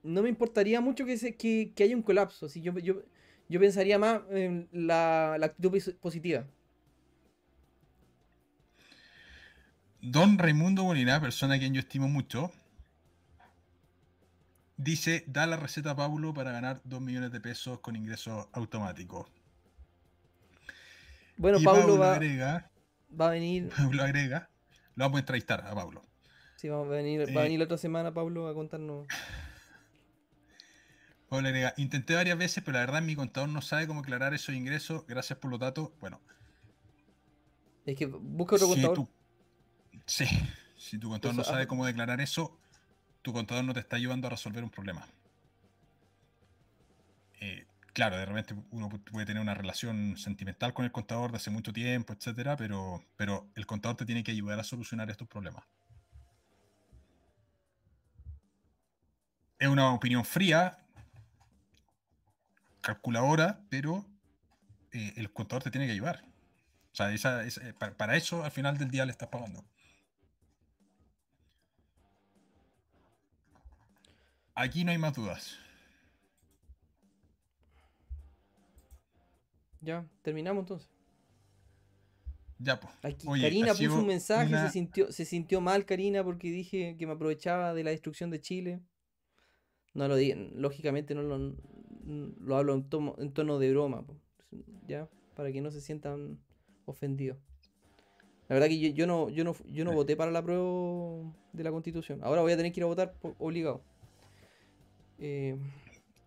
no 0.05 0.23
me 0.23 0.31
importaría 0.31 0.81
mucho 0.81 1.07
que, 1.07 1.19
se, 1.19 1.37
que, 1.37 1.73
que 1.77 1.85
haya 1.85 1.97
un 1.97 2.03
colapso. 2.03 2.49
Si 2.51 2.63
yo, 2.63 2.79
yo, 2.81 3.03
yo 3.49 3.61
pensaría 3.61 3.99
más 3.99 4.23
en 4.31 4.69
la, 4.73 5.37
la 5.41 5.47
actitud 5.49 5.73
pos- 5.73 5.95
positiva. 6.01 6.47
Don 10.15 10.39
Raimundo 10.39 10.85
Molina, 10.85 11.21
persona 11.21 11.55
a 11.55 11.59
quien 11.59 11.75
yo 11.75 11.81
estimo 11.81 12.09
mucho, 12.09 12.51
dice, 14.77 15.25
da 15.27 15.47
la 15.47 15.57
receta 15.57 15.93
a 15.93 15.97
Paulo 15.97 16.35
para 16.35 16.53
ganar 16.53 16.81
2 16.85 17.01
millones 17.01 17.33
de 17.33 17.41
pesos 17.41 17.81
con 17.81 17.97
ingresos 17.97 18.47
automáticos. 18.53 19.27
Bueno, 21.37 21.59
y 21.59 21.65
Pablo 21.65 21.65
Paulo 21.65 21.99
va, 21.99 22.13
agrega, 22.13 22.71
va 23.19 23.29
a 23.29 23.31
venir. 23.31 23.71
Pablo 23.77 24.03
agrega, 24.03 24.49
lo 24.95 25.05
vamos 25.05 25.17
a 25.19 25.21
entrevistar 25.21 25.67
a 25.67 25.75
Pablo. 25.75 26.03
Sí, 26.57 26.69
va 26.69 26.81
a 26.81 26.85
venir, 26.85 27.21
va 27.37 27.43
a 27.43 27.45
Eh, 27.45 27.45
venir 27.45 27.59
la 27.59 27.65
otra 27.67 27.79
semana, 27.79 28.13
Pablo, 28.15 28.49
a 28.49 28.55
contarnos. 28.55 29.07
Pablo 31.29 31.49
agrega, 31.49 31.75
intenté 31.77 32.15
varias 32.15 32.39
veces, 32.39 32.63
pero 32.65 32.75
la 32.75 32.81
verdad 32.87 33.03
mi 33.03 33.17
contador 33.17 33.49
no 33.49 33.61
sabe 33.63 33.87
cómo 33.87 34.01
aclarar 34.01 34.35
esos 34.35 34.55
ingresos. 34.55 35.07
Gracias 35.07 35.39
por 35.39 35.51
los 35.51 35.61
datos. 35.61 35.91
Bueno, 36.01 36.21
Es 37.87 37.97
que 37.97 38.07
busca 38.07 38.57
otro 38.57 38.67
si 38.67 38.69
contador. 38.69 38.93
tu- 38.93 39.09
sí, 40.07 40.27
si 40.77 40.99
tu 40.99 41.09
contador 41.11 41.37
no 41.37 41.45
sabe 41.45 41.63
ah. 41.63 41.67
cómo 41.67 41.87
declarar 41.87 42.21
eso, 42.21 42.59
tu 43.27 43.33
contador 43.33 43.65
no 43.65 43.75
te 43.75 43.81
está 43.81 43.97
ayudando 43.97 44.29
a 44.29 44.31
resolver 44.31 44.63
un 44.63 44.71
problema. 44.71 45.05
Eh, 47.41 47.67
claro, 47.93 48.17
de 48.19 48.27
repente 48.27 48.55
uno 48.71 48.89
pu- 48.91 49.03
puede 49.11 49.27
tener 49.27 49.43
una 49.43 49.55
relación 49.55 50.17
sentimental 50.17 50.73
con 50.75 50.85
el 50.85 50.93
contador 50.93 51.31
de 51.31 51.37
hace 51.39 51.51
mucho 51.51 51.73
tiempo, 51.73 52.13
etcétera, 52.13 52.57
pero, 52.57 53.03
pero 53.17 53.49
el 53.55 53.67
contador 53.67 53.97
te 53.97 54.07
tiene 54.07 54.25
que 54.25 54.33
ayudar 54.33 54.59
a 54.61 54.65
solucionar 54.65 55.11
estos 55.11 55.29
problemas. 55.29 55.65
Es 59.59 59.69
una 59.69 59.93
opinión 59.93 60.25
fría, 60.25 60.79
calculadora, 62.81 63.61
pero 63.69 64.05
eh, 64.93 65.15
el 65.17 65.33
contador 65.33 65.63
te 65.65 65.71
tiene 65.71 65.87
que 65.87 65.93
ayudar. 65.95 66.25
O 66.93 66.97
sea, 66.97 67.13
esa- 67.13 67.45
eh, 67.47 67.75
pa- 67.79 67.93
para, 67.97 68.17
eso 68.17 68.45
al 68.45 68.51
final 68.53 68.79
del 68.79 68.91
día 68.91 69.07
le 69.07 69.13
estás 69.13 69.29
pagando. 69.29 69.65
Aquí 74.57 74.85
no 74.85 74.91
hay 74.91 74.99
más 74.99 75.15
dudas. 75.15 75.59
Ya, 79.81 80.07
terminamos 80.23 80.63
entonces. 80.63 80.89
Ya, 82.59 82.81
pues. 82.81 82.93
Aquí, 83.03 83.29
Oye, 83.29 83.43
Karina 83.43 83.75
puso 83.75 83.99
un 84.01 84.07
mensaje, 84.07 84.49
una- 84.49 84.67
se, 84.67 84.73
sintió, 84.73 85.13
se 85.13 85.25
sintió 85.27 85.61
mal 85.61 85.85
Karina 85.85 86.25
porque 86.25 86.51
dije 86.51 86.97
que 86.99 87.07
me 87.07 87.13
aprovechaba 87.13 87.75
de 87.75 87.85
la 87.85 87.91
destrucción 87.91 88.31
de 88.31 88.41
Chile. 88.41 88.81
No 89.93 90.09
lo 90.09 90.17
di, 90.17 90.33
lógicamente 90.55 91.15
no 91.15 91.23
lo, 91.23 91.55
lo 92.41 92.57
hablo 92.57 92.75
en, 92.75 92.89
tomo- 92.89 93.15
en 93.19 93.33
tono 93.33 93.59
de 93.59 93.71
broma, 93.73 94.05
ya, 94.87 95.09
para 95.35 95.53
que 95.53 95.61
no 95.61 95.71
se 95.71 95.81
sientan 95.83 96.39
ofendidos. 96.87 97.39
La 98.49 98.55
verdad 98.55 98.69
que 98.69 98.79
yo, 98.79 98.89
yo 98.91 99.07
no, 99.07 99.29
yo 99.29 99.45
no, 99.45 99.55
yo 99.67 99.85
no 99.85 99.93
voté 99.93 100.17
para 100.17 100.31
la 100.31 100.43
prueba 100.43 101.33
de 101.53 101.65
la 101.65 101.71
constitución. 101.71 102.21
Ahora 102.23 102.41
voy 102.43 102.53
a 102.53 102.57
tener 102.57 102.73
que 102.73 102.81
ir 102.81 102.85
a 102.85 102.87
votar 102.87 103.13
por- 103.15 103.35
obligado. 103.39 103.83
Eh, 105.19 105.57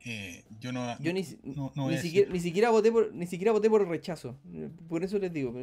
eh, 0.05 0.43
yo 0.59 0.71
no, 0.71 0.97
yo 0.99 1.13
ni, 1.13 1.23
no- 1.43 1.71
no 1.75 1.89
ni, 1.89 1.97
siquiera, 1.97 2.31
ni 2.31 2.39
siquiera 2.39 2.69
voté 2.69 2.91
por 2.91 3.13
ni 3.13 3.27
siquiera 3.27 3.51
voté 3.51 3.69
por 3.69 3.81
el 3.81 3.87
rechazo. 3.87 4.37
Por 4.87 5.03
eso 5.03 5.19
les 5.19 5.31
digo, 5.31 5.53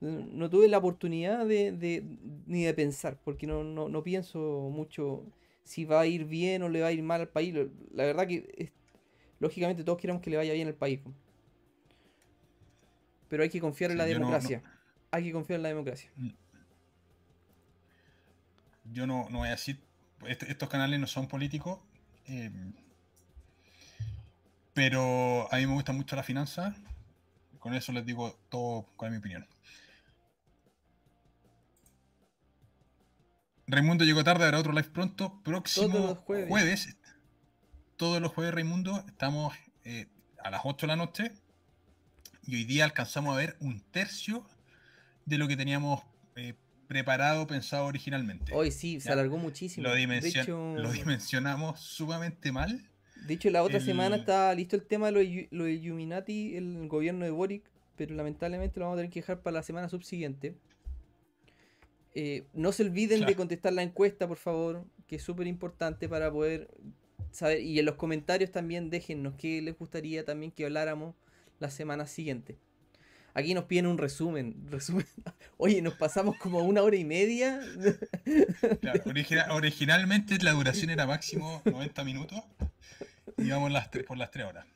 no 0.00 0.50
tuve 0.50 0.68
la 0.68 0.78
oportunidad 0.78 1.46
de, 1.46 1.72
de- 1.72 2.04
ni 2.46 2.64
de 2.64 2.74
pensar, 2.74 3.18
porque 3.24 3.46
no, 3.46 3.64
no, 3.64 3.88
no 3.88 4.02
pienso 4.02 4.70
mucho 4.72 5.24
si 5.64 5.84
va 5.84 6.00
a 6.00 6.06
ir 6.06 6.24
bien 6.24 6.62
o 6.62 6.68
le 6.68 6.80
va 6.80 6.88
a 6.88 6.92
ir 6.92 7.02
mal 7.02 7.20
al 7.20 7.28
país. 7.28 7.54
La 7.92 8.04
verdad 8.04 8.26
que 8.26 8.48
es- 8.56 8.72
lógicamente 9.40 9.84
todos 9.84 9.98
queremos 9.98 10.20
que 10.22 10.30
le 10.30 10.36
vaya 10.36 10.52
bien 10.52 10.68
al 10.68 10.74
país. 10.74 11.00
Pero 13.28 13.42
hay 13.42 13.48
que 13.50 13.60
confiar 13.60 13.90
en 13.90 13.96
Sí, 13.96 13.98
la 13.98 14.08
yo 14.08 14.14
no- 14.18 14.26
democracia. 14.26 14.62
Hay 15.10 15.24
que 15.24 15.32
confiar 15.32 15.58
en 15.58 15.62
la 15.62 15.68
democracia. 15.70 16.10
yo 18.92 19.06
no, 19.06 19.28
no 19.30 19.38
voy 19.38 19.48
a 19.48 19.52
decir, 19.52 19.78
est- 20.26 20.44
estos 20.44 20.68
canales 20.68 20.98
no 20.98 21.06
son 21.06 21.28
políticos, 21.28 21.78
eh, 22.28 22.50
pero 24.74 25.52
a 25.52 25.56
mí 25.56 25.66
me 25.66 25.74
gusta 25.74 25.92
mucho 25.92 26.14
la 26.14 26.22
finanza, 26.22 26.74
con 27.58 27.74
eso 27.74 27.92
les 27.92 28.06
digo 28.06 28.38
todo 28.48 28.86
cuál 28.96 29.08
es 29.08 29.12
mi 29.12 29.18
opinión. 29.18 29.46
Raimundo 33.66 34.04
llegó 34.04 34.24
tarde, 34.24 34.44
habrá 34.44 34.58
otro 34.58 34.72
live 34.72 34.88
pronto, 34.88 35.42
próximo 35.42 35.88
Todos 35.88 36.08
los 36.10 36.18
jueves. 36.18 36.48
jueves. 36.48 36.96
Todos 37.96 38.22
los 38.22 38.32
jueves, 38.32 38.54
Raimundo, 38.54 39.04
estamos 39.08 39.54
eh, 39.84 40.06
a 40.42 40.50
las 40.50 40.62
8 40.64 40.86
de 40.86 40.88
la 40.88 40.96
noche 40.96 41.32
y 42.46 42.54
hoy 42.56 42.64
día 42.64 42.84
alcanzamos 42.84 43.34
a 43.34 43.38
ver 43.38 43.56
un 43.60 43.80
tercio 43.90 44.46
de 45.26 45.36
lo 45.36 45.48
que 45.48 45.56
teníamos 45.56 46.02
eh, 46.36 46.54
preparado, 46.88 47.46
pensado 47.46 47.86
originalmente. 47.86 48.52
Hoy 48.54 48.70
sí, 48.72 49.00
se 49.00 49.12
alargó 49.12 49.36
muchísimo. 49.38 49.86
Lo, 49.86 49.94
dimension- 49.94 50.42
hecho, 50.42 50.74
lo 50.76 50.90
dimensionamos 50.90 51.78
sumamente 51.80 52.50
mal. 52.50 52.82
de 53.26 53.34
hecho, 53.34 53.50
la 53.50 53.62
otra 53.62 53.76
el- 53.78 53.84
semana 53.84 54.16
está 54.16 54.52
listo 54.54 54.74
el 54.74 54.82
tema 54.86 55.06
de 55.06 55.12
lo 55.12 55.18
de 55.20 55.26
Yu- 55.30 55.48
lo 55.50 55.64
de 55.64 55.72
Illuminati, 55.74 56.56
el 56.56 56.88
gobierno 56.88 57.24
de 57.24 57.30
Boric, 57.30 57.70
pero 57.96 58.14
lamentablemente 58.14 58.80
lo 58.80 58.86
vamos 58.86 58.96
a 58.96 59.00
tener 59.00 59.10
que 59.12 59.20
dejar 59.20 59.42
para 59.42 59.54
la 59.54 59.62
semana 59.62 59.88
subsiguiente. 59.88 60.56
Eh, 62.14 62.46
no 62.54 62.72
se 62.72 62.82
olviden 62.82 63.24
de 63.26 63.36
contestar 63.36 63.72
la 63.74 63.82
encuesta, 63.82 64.26
por 64.26 64.38
favor, 64.38 64.84
que 65.06 65.16
es 65.16 65.22
súper 65.22 65.46
importante 65.46 66.08
para 66.08 66.32
poder 66.32 66.68
saber. 67.30 67.60
Y 67.60 67.78
en 67.78 67.84
los 67.84 67.94
comentarios 67.96 68.50
también 68.50 68.90
déjennos 68.90 69.34
qué 69.36 69.60
les 69.62 69.76
gustaría 69.78 70.24
también 70.24 70.50
que 70.50 70.64
habláramos 70.64 71.14
la 71.60 71.70
semana 71.70 72.06
siguiente. 72.06 72.56
Aquí 73.34 73.54
nos 73.54 73.64
piden 73.64 73.86
un 73.86 73.98
resumen. 73.98 74.54
resumen. 74.70 75.06
Oye, 75.58 75.80
nos 75.82 75.94
pasamos 75.94 76.36
como 76.36 76.60
una 76.62 76.82
hora 76.82 76.96
y 76.96 77.04
media. 77.04 77.60
Claro, 78.80 79.02
originalmente 79.54 80.38
la 80.42 80.52
duración 80.52 80.90
era 80.90 81.06
máximo 81.06 81.62
90 81.64 82.04
minutos 82.04 82.42
y 83.36 83.48
vamos 83.50 83.70
las 83.72 83.88
por 83.88 84.16
las 84.18 84.30
3 84.30 84.46
horas. 84.46 84.66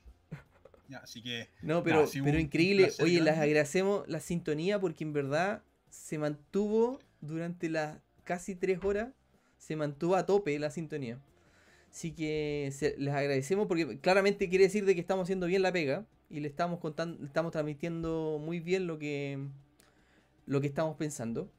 Ya, 0.88 0.98
así 0.98 1.22
que. 1.22 1.48
No, 1.62 1.82
pero, 1.82 2.06
increíble. 2.38 2.84
placer 2.84 3.04
Oye, 3.04 3.14
les 3.16 3.24
grande. 3.24 3.42
agradecemos 3.42 4.06
la 4.08 4.20
sintonía 4.20 4.78
porque 4.80 5.04
en 5.04 5.12
verdad 5.12 5.62
se 5.90 6.18
mantuvo 6.18 7.00
durante 7.20 7.68
las 7.68 7.96
casi 8.24 8.54
tres 8.54 8.78
horas, 8.84 9.08
se 9.58 9.76
mantuvo 9.76 10.16
a 10.16 10.26
tope 10.26 10.58
la 10.58 10.70
sintonía. 10.70 11.18
Así 11.90 12.12
que 12.12 12.70
se- 12.72 12.94
les 12.98 13.12
agradecemos 13.14 13.66
porque 13.66 13.98
claramente 14.00 14.48
quiere 14.48 14.64
decir 14.64 14.84
de 14.84 14.94
que 14.94 15.00
estamos 15.00 15.24
haciendo 15.24 15.46
bien 15.46 15.62
la 15.62 15.72
pega 15.72 16.04
y 16.32 16.40
le 16.40 16.48
estamos 16.48 16.80
contando, 16.80 17.24
estamos 17.26 17.52
transmitiendo 17.52 18.40
muy 18.42 18.58
bien 18.58 18.86
lo 18.86 18.98
que 18.98 19.38
lo 20.46 20.60
que 20.60 20.66
estamos 20.66 20.96
pensando. 20.96 21.52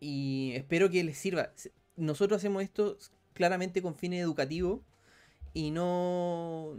Y 0.00 0.52
espero 0.54 0.90
que 0.90 1.02
les 1.04 1.16
sirva. 1.16 1.52
Nosotros 1.96 2.38
hacemos 2.38 2.62
esto 2.62 2.98
claramente 3.32 3.80
con 3.82 3.94
fines 3.94 4.20
educativos 4.20 4.80
y 5.54 5.70
no, 5.70 6.76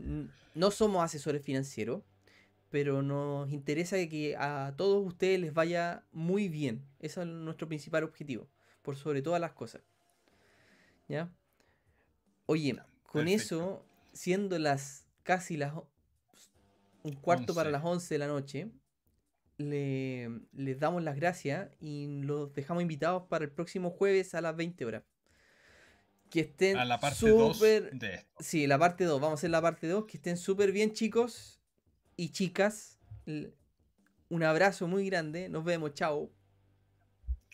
no 0.53 0.71
somos 0.71 1.03
asesores 1.03 1.41
financieros, 1.41 2.03
pero 2.69 3.01
nos 3.01 3.49
interesa 3.49 3.95
que 4.07 4.35
a 4.37 4.73
todos 4.75 5.07
ustedes 5.07 5.39
les 5.39 5.53
vaya 5.53 6.03
muy 6.11 6.49
bien. 6.49 6.83
Ese 6.99 7.21
es 7.21 7.27
nuestro 7.27 7.67
principal 7.69 8.03
objetivo, 8.03 8.47
por 8.81 8.97
sobre 8.97 9.21
todas 9.21 9.39
las 9.39 9.53
cosas. 9.53 9.81
¿Ya? 11.07 11.31
Oye, 12.45 12.75
con 13.03 13.23
perfecto. 13.23 13.55
eso, 13.55 13.85
siendo 14.11 14.59
las 14.59 15.07
casi 15.23 15.57
las 15.57 15.73
un 17.07 17.15
cuarto 17.15 17.53
para 17.53 17.69
11. 17.69 17.71
las 17.71 17.83
11 17.85 18.13
de 18.13 18.19
la 18.19 18.27
noche, 18.27 18.71
le, 19.57 20.29
les 20.53 20.79
damos 20.79 21.01
las 21.01 21.15
gracias 21.15 21.69
y 21.79 22.21
los 22.21 22.53
dejamos 22.53 22.81
invitados 22.81 23.23
para 23.29 23.45
el 23.45 23.51
próximo 23.51 23.89
jueves 23.89 24.35
a 24.35 24.41
las 24.41 24.55
20 24.55 24.85
horas. 24.85 25.03
Que 26.29 26.41
estén 26.41 26.75
A 26.77 26.83
la 26.83 26.99
parte 26.99 27.29
2 27.29 27.55
súper 27.55 27.91
de 27.91 28.15
esto. 28.15 28.43
Sí, 28.43 28.67
la 28.67 28.77
parte 28.77 29.05
2. 29.05 29.21
Vamos 29.21 29.37
a 29.37 29.39
hacer 29.39 29.49
la 29.49 29.61
parte 29.61 29.87
2. 29.87 30.05
Que 30.05 30.17
estén 30.17 30.35
súper 30.35 30.73
bien, 30.73 30.91
chicos 30.91 31.61
y 32.17 32.31
chicas. 32.31 32.99
Un 34.29 34.43
abrazo 34.43 34.87
muy 34.87 35.05
grande. 35.05 35.47
Nos 35.47 35.63
vemos. 35.63 35.93
Chao. 35.93 36.29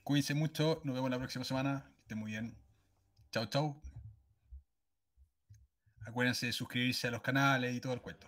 Cuídense 0.03 0.33
mucho, 0.33 0.81
nos 0.83 0.95
vemos 0.95 1.11
la 1.11 1.19
próxima 1.19 1.45
semana. 1.45 1.85
Que 1.97 2.01
estén 2.01 2.17
muy 2.17 2.31
bien. 2.31 2.57
Chao, 3.31 3.45
chao. 3.45 3.79
Acuérdense 6.01 6.47
de 6.47 6.51
suscribirse 6.51 7.07
a 7.07 7.11
los 7.11 7.21
canales 7.21 7.75
y 7.75 7.79
todo 7.79 7.93
el 7.93 8.01
cuento. 8.01 8.27